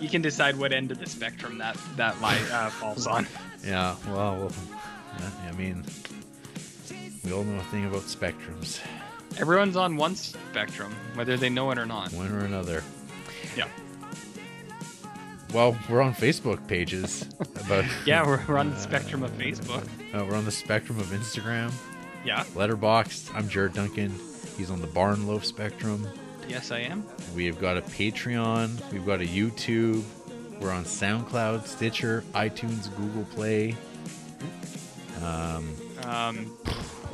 You 0.00 0.08
can 0.08 0.22
decide 0.22 0.56
what 0.56 0.72
end 0.72 0.90
of 0.90 0.98
the 0.98 1.06
spectrum 1.08 1.58
that 1.58 1.76
that 1.96 2.20
lie 2.20 2.38
uh, 2.52 2.70
falls 2.70 3.06
on. 3.06 3.26
Yeah, 3.64 3.96
well, 4.08 4.36
well 4.38 4.52
I 5.48 5.52
mean, 5.52 5.84
we 7.24 7.32
all 7.32 7.44
know 7.44 7.58
a 7.58 7.64
thing 7.64 7.84
about 7.86 8.02
spectrums, 8.02 8.80
Everyone's 9.36 9.76
on 9.76 9.96
one 9.96 10.16
spectrum, 10.16 10.94
whether 11.14 11.36
they 11.36 11.48
know 11.48 11.70
it 11.70 11.78
or 11.78 11.86
not. 11.86 12.12
one 12.12 12.32
or 12.32 12.44
another. 12.44 12.82
Yeah. 13.56 13.68
Well, 15.54 15.78
we're 15.88 16.02
on 16.02 16.14
Facebook 16.14 16.66
pages, 16.66 17.24
but 17.68 17.84
Yeah, 18.06 18.26
we're, 18.26 18.44
we're 18.46 18.58
on 18.58 18.70
the 18.70 18.76
spectrum 18.80 19.22
of 19.22 19.30
Facebook. 19.32 19.84
uh, 20.14 20.24
we're 20.24 20.36
on 20.36 20.44
the 20.44 20.50
spectrum 20.50 20.98
of 20.98 21.06
Instagram, 21.06 21.72
Yeah. 22.24 22.44
Letterboxd. 22.54 23.34
I'm 23.34 23.48
Jared 23.48 23.74
Duncan. 23.74 24.12
He's 24.56 24.70
on 24.70 24.80
the 24.80 24.86
Barn 24.88 25.26
Loaf 25.26 25.44
spectrum. 25.44 26.06
Yes, 26.48 26.70
I 26.70 26.80
am. 26.80 27.04
We've 27.36 27.58
got 27.60 27.76
a 27.76 27.82
Patreon. 27.82 28.90
We've 28.92 29.06
got 29.06 29.20
a 29.20 29.24
YouTube. 29.24 30.02
We're 30.60 30.72
on 30.72 30.82
SoundCloud, 30.84 31.66
Stitcher, 31.66 32.24
iTunes, 32.34 32.94
Google 32.96 33.24
Play, 33.34 33.76
um, 35.22 35.72
Um, 36.02 36.56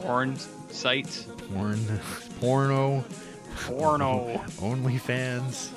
porn 0.01 0.37
sites. 0.75 1.27
porn, 1.53 2.01
porno, 2.41 3.05
Porno. 3.57 4.27
OnlyFans. 4.59 5.71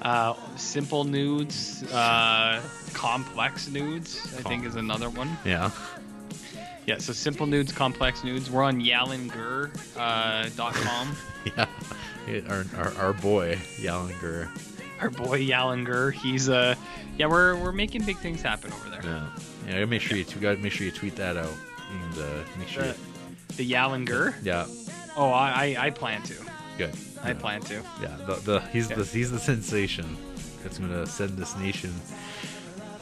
Uh, 0.00 0.34
simple 0.56 1.04
nudes. 1.04 1.82
Uh, 1.92 2.60
complex 2.92 3.68
nudes. 3.68 4.34
I 4.38 4.42
think 4.42 4.64
is 4.64 4.76
another 4.76 5.10
one. 5.10 5.36
Yeah. 5.44 5.70
Yeah. 6.86 6.98
So 6.98 7.12
simple 7.12 7.46
nudes, 7.46 7.72
complex 7.72 8.24
nudes. 8.24 8.50
We're 8.50 8.64
on 8.64 8.80
Yalinger 8.80 9.70
uh. 9.96 10.48
Yeah. 12.26 12.40
Our, 12.48 12.64
our, 12.76 12.94
our 12.98 13.12
boy, 13.12 13.56
Yalinger. 13.76 14.48
Our 15.00 15.10
boy 15.10 15.40
Yalinger. 15.40 16.12
He's 16.12 16.48
uh, 16.48 16.74
yeah. 17.18 17.26
We're 17.26 17.56
we're 17.56 17.72
making 17.72 18.04
big 18.04 18.18
things 18.18 18.42
happen 18.42 18.72
over 18.72 18.90
there. 18.90 19.00
Yeah. 19.04 19.28
Yeah, 19.68 19.84
make 19.84 20.02
sure 20.02 20.16
you, 20.16 20.24
gotta 20.24 20.58
make 20.58 20.72
sure 20.72 20.84
you 20.84 20.92
tweet 20.92 21.14
that 21.16 21.36
out. 21.36 21.54
And 21.92 22.18
uh, 22.18 22.44
make 22.58 22.68
sure 22.68 22.84
you, 22.84 22.94
The, 23.56 23.70
Yalinger. 23.70 24.34
Yeah. 24.42 24.66
Oh, 25.16 25.30
I, 25.30 25.76
I 25.78 25.86
I 25.86 25.90
plan 25.90 26.22
to. 26.22 26.34
Good. 26.78 26.94
I 27.22 27.28
Yeah. 27.28 27.34
plan 27.34 27.60
to. 27.62 27.74
Yeah, 28.00 28.16
the, 28.26 28.34
the 28.36 28.60
he's 28.72 28.88
Yeah. 28.90 28.96
the 28.96 29.04
he's 29.04 29.30
the 29.30 29.38
sensation 29.38 30.16
that's 30.62 30.78
gonna 30.78 31.06
send 31.06 31.36
this 31.36 31.56
nation 31.56 31.92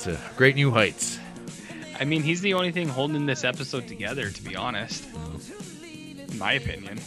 to 0.00 0.18
great 0.36 0.54
new 0.56 0.70
heights. 0.70 1.18
I 2.00 2.04
mean, 2.04 2.22
he's 2.22 2.40
the 2.40 2.54
only 2.54 2.72
thing 2.72 2.88
holding 2.88 3.26
this 3.26 3.44
episode 3.44 3.86
together, 3.86 4.30
to 4.30 4.42
be 4.42 4.56
honest. 4.56 5.04
Mm-hmm. 5.04 6.30
In 6.32 6.38
my 6.38 6.52
opinion. 6.54 6.98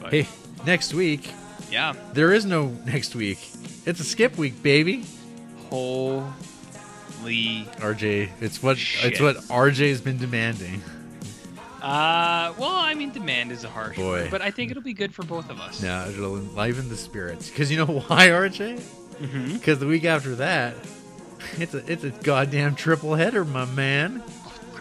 But, 0.00 0.12
Hey, 0.12 0.28
next 0.64 0.94
week 0.94 1.28
Yeah. 1.70 1.94
there 2.12 2.32
is 2.32 2.44
no 2.46 2.68
next 2.86 3.14
week. 3.14 3.38
It's 3.86 4.00
a 4.00 4.04
skip 4.04 4.36
week, 4.38 4.62
baby. 4.62 5.04
Holy. 5.70 6.24
RJ, 7.80 8.30
it's 8.40 8.62
what 8.62 8.78
it's 9.02 9.20
what 9.20 9.36
RJ's 9.50 10.00
been 10.00 10.18
demanding. 10.18 10.82
Uh, 11.82 12.52
well, 12.58 12.74
I 12.74 12.94
mean, 12.94 13.10
demand 13.10 13.52
is 13.52 13.64
a 13.64 13.68
harsh 13.68 13.96
Boy. 13.96 14.22
word, 14.22 14.30
but 14.30 14.42
I 14.42 14.50
think 14.50 14.70
it'll 14.70 14.82
be 14.82 14.94
good 14.94 15.14
for 15.14 15.22
both 15.24 15.48
of 15.50 15.60
us. 15.60 15.82
Yeah, 15.82 16.08
it'll 16.08 16.36
enliven 16.36 16.88
the 16.88 16.96
spirits. 16.96 17.48
Because 17.48 17.70
you 17.70 17.78
know 17.78 17.86
why, 18.08 18.28
RJ? 18.28 18.82
Because 19.52 19.78
the 19.78 19.86
week 19.86 20.04
after 20.04 20.34
that, 20.36 20.74
it's 21.58 21.74
a 21.74 21.90
it's 21.90 22.04
a 22.04 22.10
goddamn 22.10 22.74
triple 22.74 23.14
header, 23.14 23.44
my 23.44 23.64
man. 23.64 24.22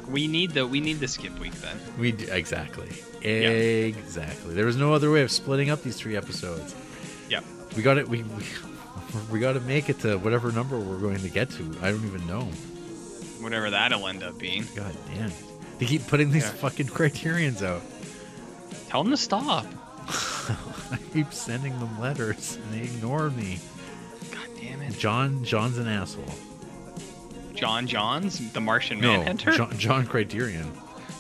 We 0.09 0.27
need 0.27 0.51
the 0.51 0.66
we 0.66 0.80
need 0.80 1.00
the 1.00 1.08
skip 1.08 1.38
week 1.40 1.53
then. 1.56 1.77
We 2.00 2.11
d- 2.14 2.30
exactly, 2.32 2.90
exactly. 3.22 4.53
There 4.53 4.66
was 4.66 4.77
no 4.77 4.93
other 4.93 5.11
way 5.11 5.22
of 5.22 5.32
splitting 5.32 5.69
up 5.69 5.84
these 5.84 5.98
three 5.98 6.16
episodes. 6.16 6.74
Yeah, 7.30 7.42
We 7.76 7.84
got 7.84 7.98
it. 7.98 8.08
We 8.08 8.24
we, 8.24 8.43
we 9.32 9.40
got 9.40 9.53
to 9.53 9.59
make 9.61 9.90
it 9.90 10.00
to 10.00 10.17
whatever 10.17 10.51
number 10.51 10.80
we're 10.80 10.98
going 11.00 11.19
to 11.19 11.30
get 11.30 11.50
to. 11.51 11.76
I 11.82 11.92
don't 11.92 12.06
even 12.06 12.26
know. 12.26 12.43
Whatever 13.42 13.69
that'll 13.69 14.08
end 14.08 14.24
up 14.24 14.38
being. 14.40 14.66
God 14.76 14.95
damn! 15.14 15.32
They 15.80 15.85
keep 15.85 16.07
putting 16.07 16.31
these 16.31 16.43
Yeah. 16.43 16.51
fucking 16.51 16.88
criterions 16.88 17.61
out. 17.64 17.81
Tell 18.89 19.03
them 19.03 19.11
to 19.11 19.17
stop. 19.17 19.65
I 20.91 20.97
keep 21.14 21.33
sending 21.33 21.77
them 21.80 21.99
letters 21.99 22.56
and 22.64 22.73
they 22.73 22.85
ignore 22.85 23.30
me. 23.30 23.59
God 24.31 24.47
damn 24.59 24.81
it. 24.81 24.97
John 24.97 25.43
John's 25.43 25.77
an 25.77 25.88
asshole. 25.88 26.33
John 27.53 27.88
Johns, 27.88 28.51
the 28.53 28.61
Martian 28.61 28.99
No, 29.01 29.17
Manhunter. 29.17 29.51
John, 29.51 29.77
John 29.77 30.06
Criterion. 30.06 30.72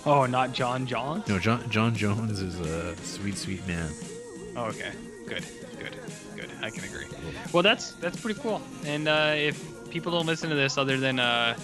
Oh, 0.05 0.25
not 0.25 0.53
John 0.53 0.85
Johns. 0.85 1.27
No, 1.27 1.39
John 1.39 1.69
John 1.69 1.95
Jones 1.95 2.39
is 2.41 2.59
a 2.59 2.95
sweet 2.97 3.37
sweet 3.37 3.67
man. 3.67 3.91
Oh, 4.55 4.65
okay. 4.65 4.91
Good. 5.25 5.43
Good. 5.79 5.95
Good. 6.35 6.49
I 6.61 6.69
can 6.69 6.83
agree. 6.85 7.05
Well, 7.51 7.63
that's 7.63 7.91
that's 7.93 8.19
pretty 8.21 8.39
cool. 8.39 8.61
And 8.85 9.07
uh, 9.07 9.33
if 9.35 9.89
people 9.89 10.11
don't 10.11 10.25
listen 10.25 10.49
to 10.49 10.55
this, 10.55 10.77
other 10.77 10.97
than 10.97 11.19
uh, 11.19 11.55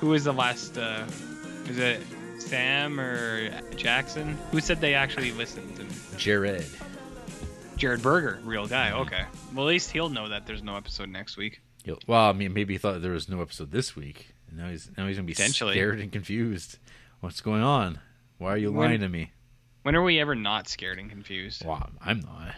who 0.00 0.08
was 0.08 0.24
the 0.24 0.32
last? 0.32 0.78
Uh, 0.78 1.04
is 1.68 1.78
it 1.78 2.00
Sam 2.38 2.98
or 3.00 3.50
Jackson? 3.76 4.36
Who 4.50 4.60
said 4.60 4.80
they 4.80 4.94
actually 4.94 5.32
listened? 5.32 5.78
And 5.78 5.90
Jared. 6.18 6.66
Jared 7.76 8.02
Berger, 8.02 8.40
real 8.44 8.66
guy. 8.66 8.92
Okay. 8.92 9.24
Well, 9.54 9.66
at 9.66 9.68
least 9.70 9.90
he'll 9.90 10.08
know 10.08 10.28
that 10.28 10.46
there's 10.46 10.62
no 10.62 10.76
episode 10.76 11.08
next 11.08 11.36
week. 11.36 11.60
He'll- 11.84 11.98
Well, 12.06 12.28
I 12.28 12.32
mean, 12.32 12.52
maybe 12.52 12.74
he 12.74 12.78
thought 12.78 13.02
there 13.02 13.12
was 13.12 13.28
no 13.28 13.42
episode 13.42 13.72
this 13.72 13.96
week. 13.96 14.28
And 14.48 14.58
now 14.58 14.68
he's 14.68 14.90
now 14.96 15.06
he's 15.08 15.16
gonna 15.16 15.26
be 15.26 15.34
scared 15.34 15.98
and 16.00 16.12
confused. 16.12 16.78
What's 17.20 17.40
going 17.40 17.62
on? 17.62 17.98
Why 18.38 18.52
are 18.52 18.56
you 18.56 18.70
When- 18.72 18.88
lying 18.90 19.00
to 19.00 19.08
me? 19.08 19.32
When 19.82 19.96
are 19.96 20.02
we 20.02 20.20
ever 20.20 20.36
not 20.36 20.68
scared 20.68 21.00
and 21.00 21.10
confused? 21.10 21.64
Well, 21.64 21.90
I'm 22.00 22.20
not. 22.20 22.54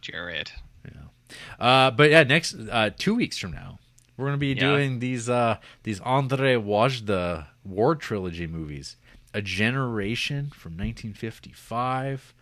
Jared. 0.00 0.52
Yeah. 0.84 1.34
Uh, 1.58 1.90
but 1.90 2.10
yeah, 2.10 2.22
next 2.22 2.54
uh, 2.54 2.90
two 2.96 3.16
weeks 3.16 3.36
from 3.36 3.50
now, 3.52 3.79
we're 4.20 4.26
gonna 4.26 4.36
be 4.38 4.48
Yeah. 4.48 4.60
doing 4.60 4.98
these 5.00 5.28
uh 5.28 5.56
these 5.82 5.98
Andre 6.00 6.54
Wajda 6.56 7.46
war 7.64 7.96
trilogy 7.96 8.46
movies. 8.46 8.96
A 9.32 9.40
Generation 9.42 10.50
from 10.50 10.72
1955. 10.76 12.34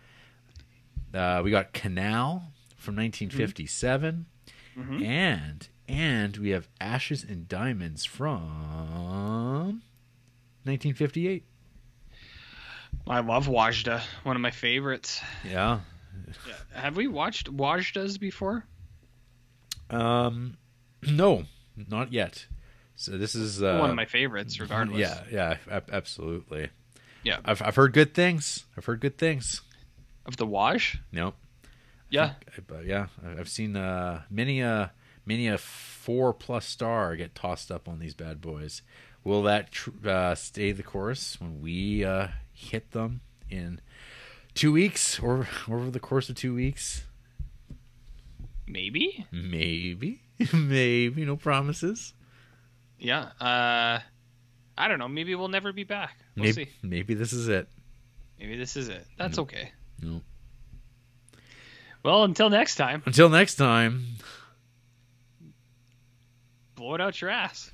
Uh, 1.13 1.41
we 1.43 1.51
got 1.51 1.71
Kanal 1.73 2.51
from 2.77 2.95
1957, 2.95 4.25
Mhm. 4.77 5.05
and 5.05 5.67
and 5.87 6.37
we 6.37 6.49
have 6.49 6.67
Ashes 6.81 7.23
and 7.23 7.47
Diamonds 7.47 8.05
from 8.05 9.81
1958. 10.63 11.45
I 13.07 13.19
love 13.21 13.47
Wajda, 13.47 14.01
one 14.23 14.35
of 14.35 14.41
my 14.41 14.51
favorites. 14.51 15.21
Yeah. 15.43 15.79
Have 16.73 16.95
we 16.95 17.07
watched 17.07 17.51
Wajdas 17.51 18.19
before? 18.19 18.65
Um, 19.89 20.57
no, 21.03 21.45
not 21.87 22.11
yet. 22.11 22.45
So 22.95 23.17
this 23.17 23.33
is 23.35 23.63
uh, 23.63 23.77
one 23.79 23.89
of 23.89 23.95
my 23.95 24.05
favorites, 24.05 24.59
regardless. 24.59 24.99
Yeah, 24.99 25.57
yeah, 25.69 25.79
absolutely. 25.91 26.69
Yeah. 27.23 27.39
I've 27.45 27.61
I've 27.61 27.75
heard 27.75 27.93
good 27.93 28.13
things. 28.13 28.65
I've 28.77 28.85
heard 28.85 28.99
good 28.99 29.17
things. 29.17 29.61
Of 30.25 30.37
the 30.37 30.45
Wash. 30.45 30.99
No, 31.11 31.33
Yeah. 32.09 32.33
but 32.67 32.85
yeah, 32.85 33.07
I've 33.37 33.49
seen 33.49 33.75
uh 33.75 34.23
many 34.29 34.61
a 34.61 34.91
many 35.25 35.47
a 35.47 35.57
four 35.57 36.33
plus 36.33 36.65
star 36.65 37.15
get 37.15 37.35
tossed 37.35 37.71
up 37.71 37.87
on 37.87 37.99
these 37.99 38.13
bad 38.13 38.41
boys. 38.41 38.81
Will 39.23 39.43
that 39.43 39.71
tr- 39.71 39.89
uh, 40.07 40.33
stay 40.35 40.71
the 40.71 40.83
course 40.83 41.39
when 41.41 41.61
we 41.61 42.03
uh, 42.05 42.27
hit 42.53 42.91
them 42.91 43.19
in 43.49 43.81
two 44.55 44.71
weeks 44.71 45.19
or 45.19 45.47
over 45.69 45.91
the 45.91 45.99
course 45.99 46.29
of 46.29 46.35
two 46.35 46.53
weeks? 46.55 47.03
Maybe. 48.71 49.25
Maybe, 49.31 50.21
maybe. 50.53 51.25
No 51.25 51.35
promises. 51.35 52.13
Yeah. 52.99 53.29
Uh, 53.41 53.99
I 54.77 54.87
don't 54.87 54.99
know. 54.99 55.07
Maybe 55.07 55.33
we'll 55.33 55.47
never 55.47 55.73
be 55.73 55.83
back. 55.83 56.17
We'll 56.35 56.45
maybe, 56.45 56.65
see. 56.65 56.71
maybe 56.83 57.13
this 57.15 57.33
is 57.33 57.47
it. 57.47 57.67
Maybe 58.39 58.55
this 58.55 58.77
is 58.77 58.87
it. 58.87 59.05
That's 59.17 59.37
No. 59.37 59.43
okay. 59.43 59.71
No. 60.01 60.21
Well, 62.03 62.23
until 62.23 62.49
next 62.49 62.75
time, 62.75 63.01
Until 63.05 63.27
next 63.27 63.55
time. 63.55 64.05
blow 66.75 66.93
it 66.95 67.01
out 67.01 67.19
your 67.19 67.29
ass. 67.31 67.71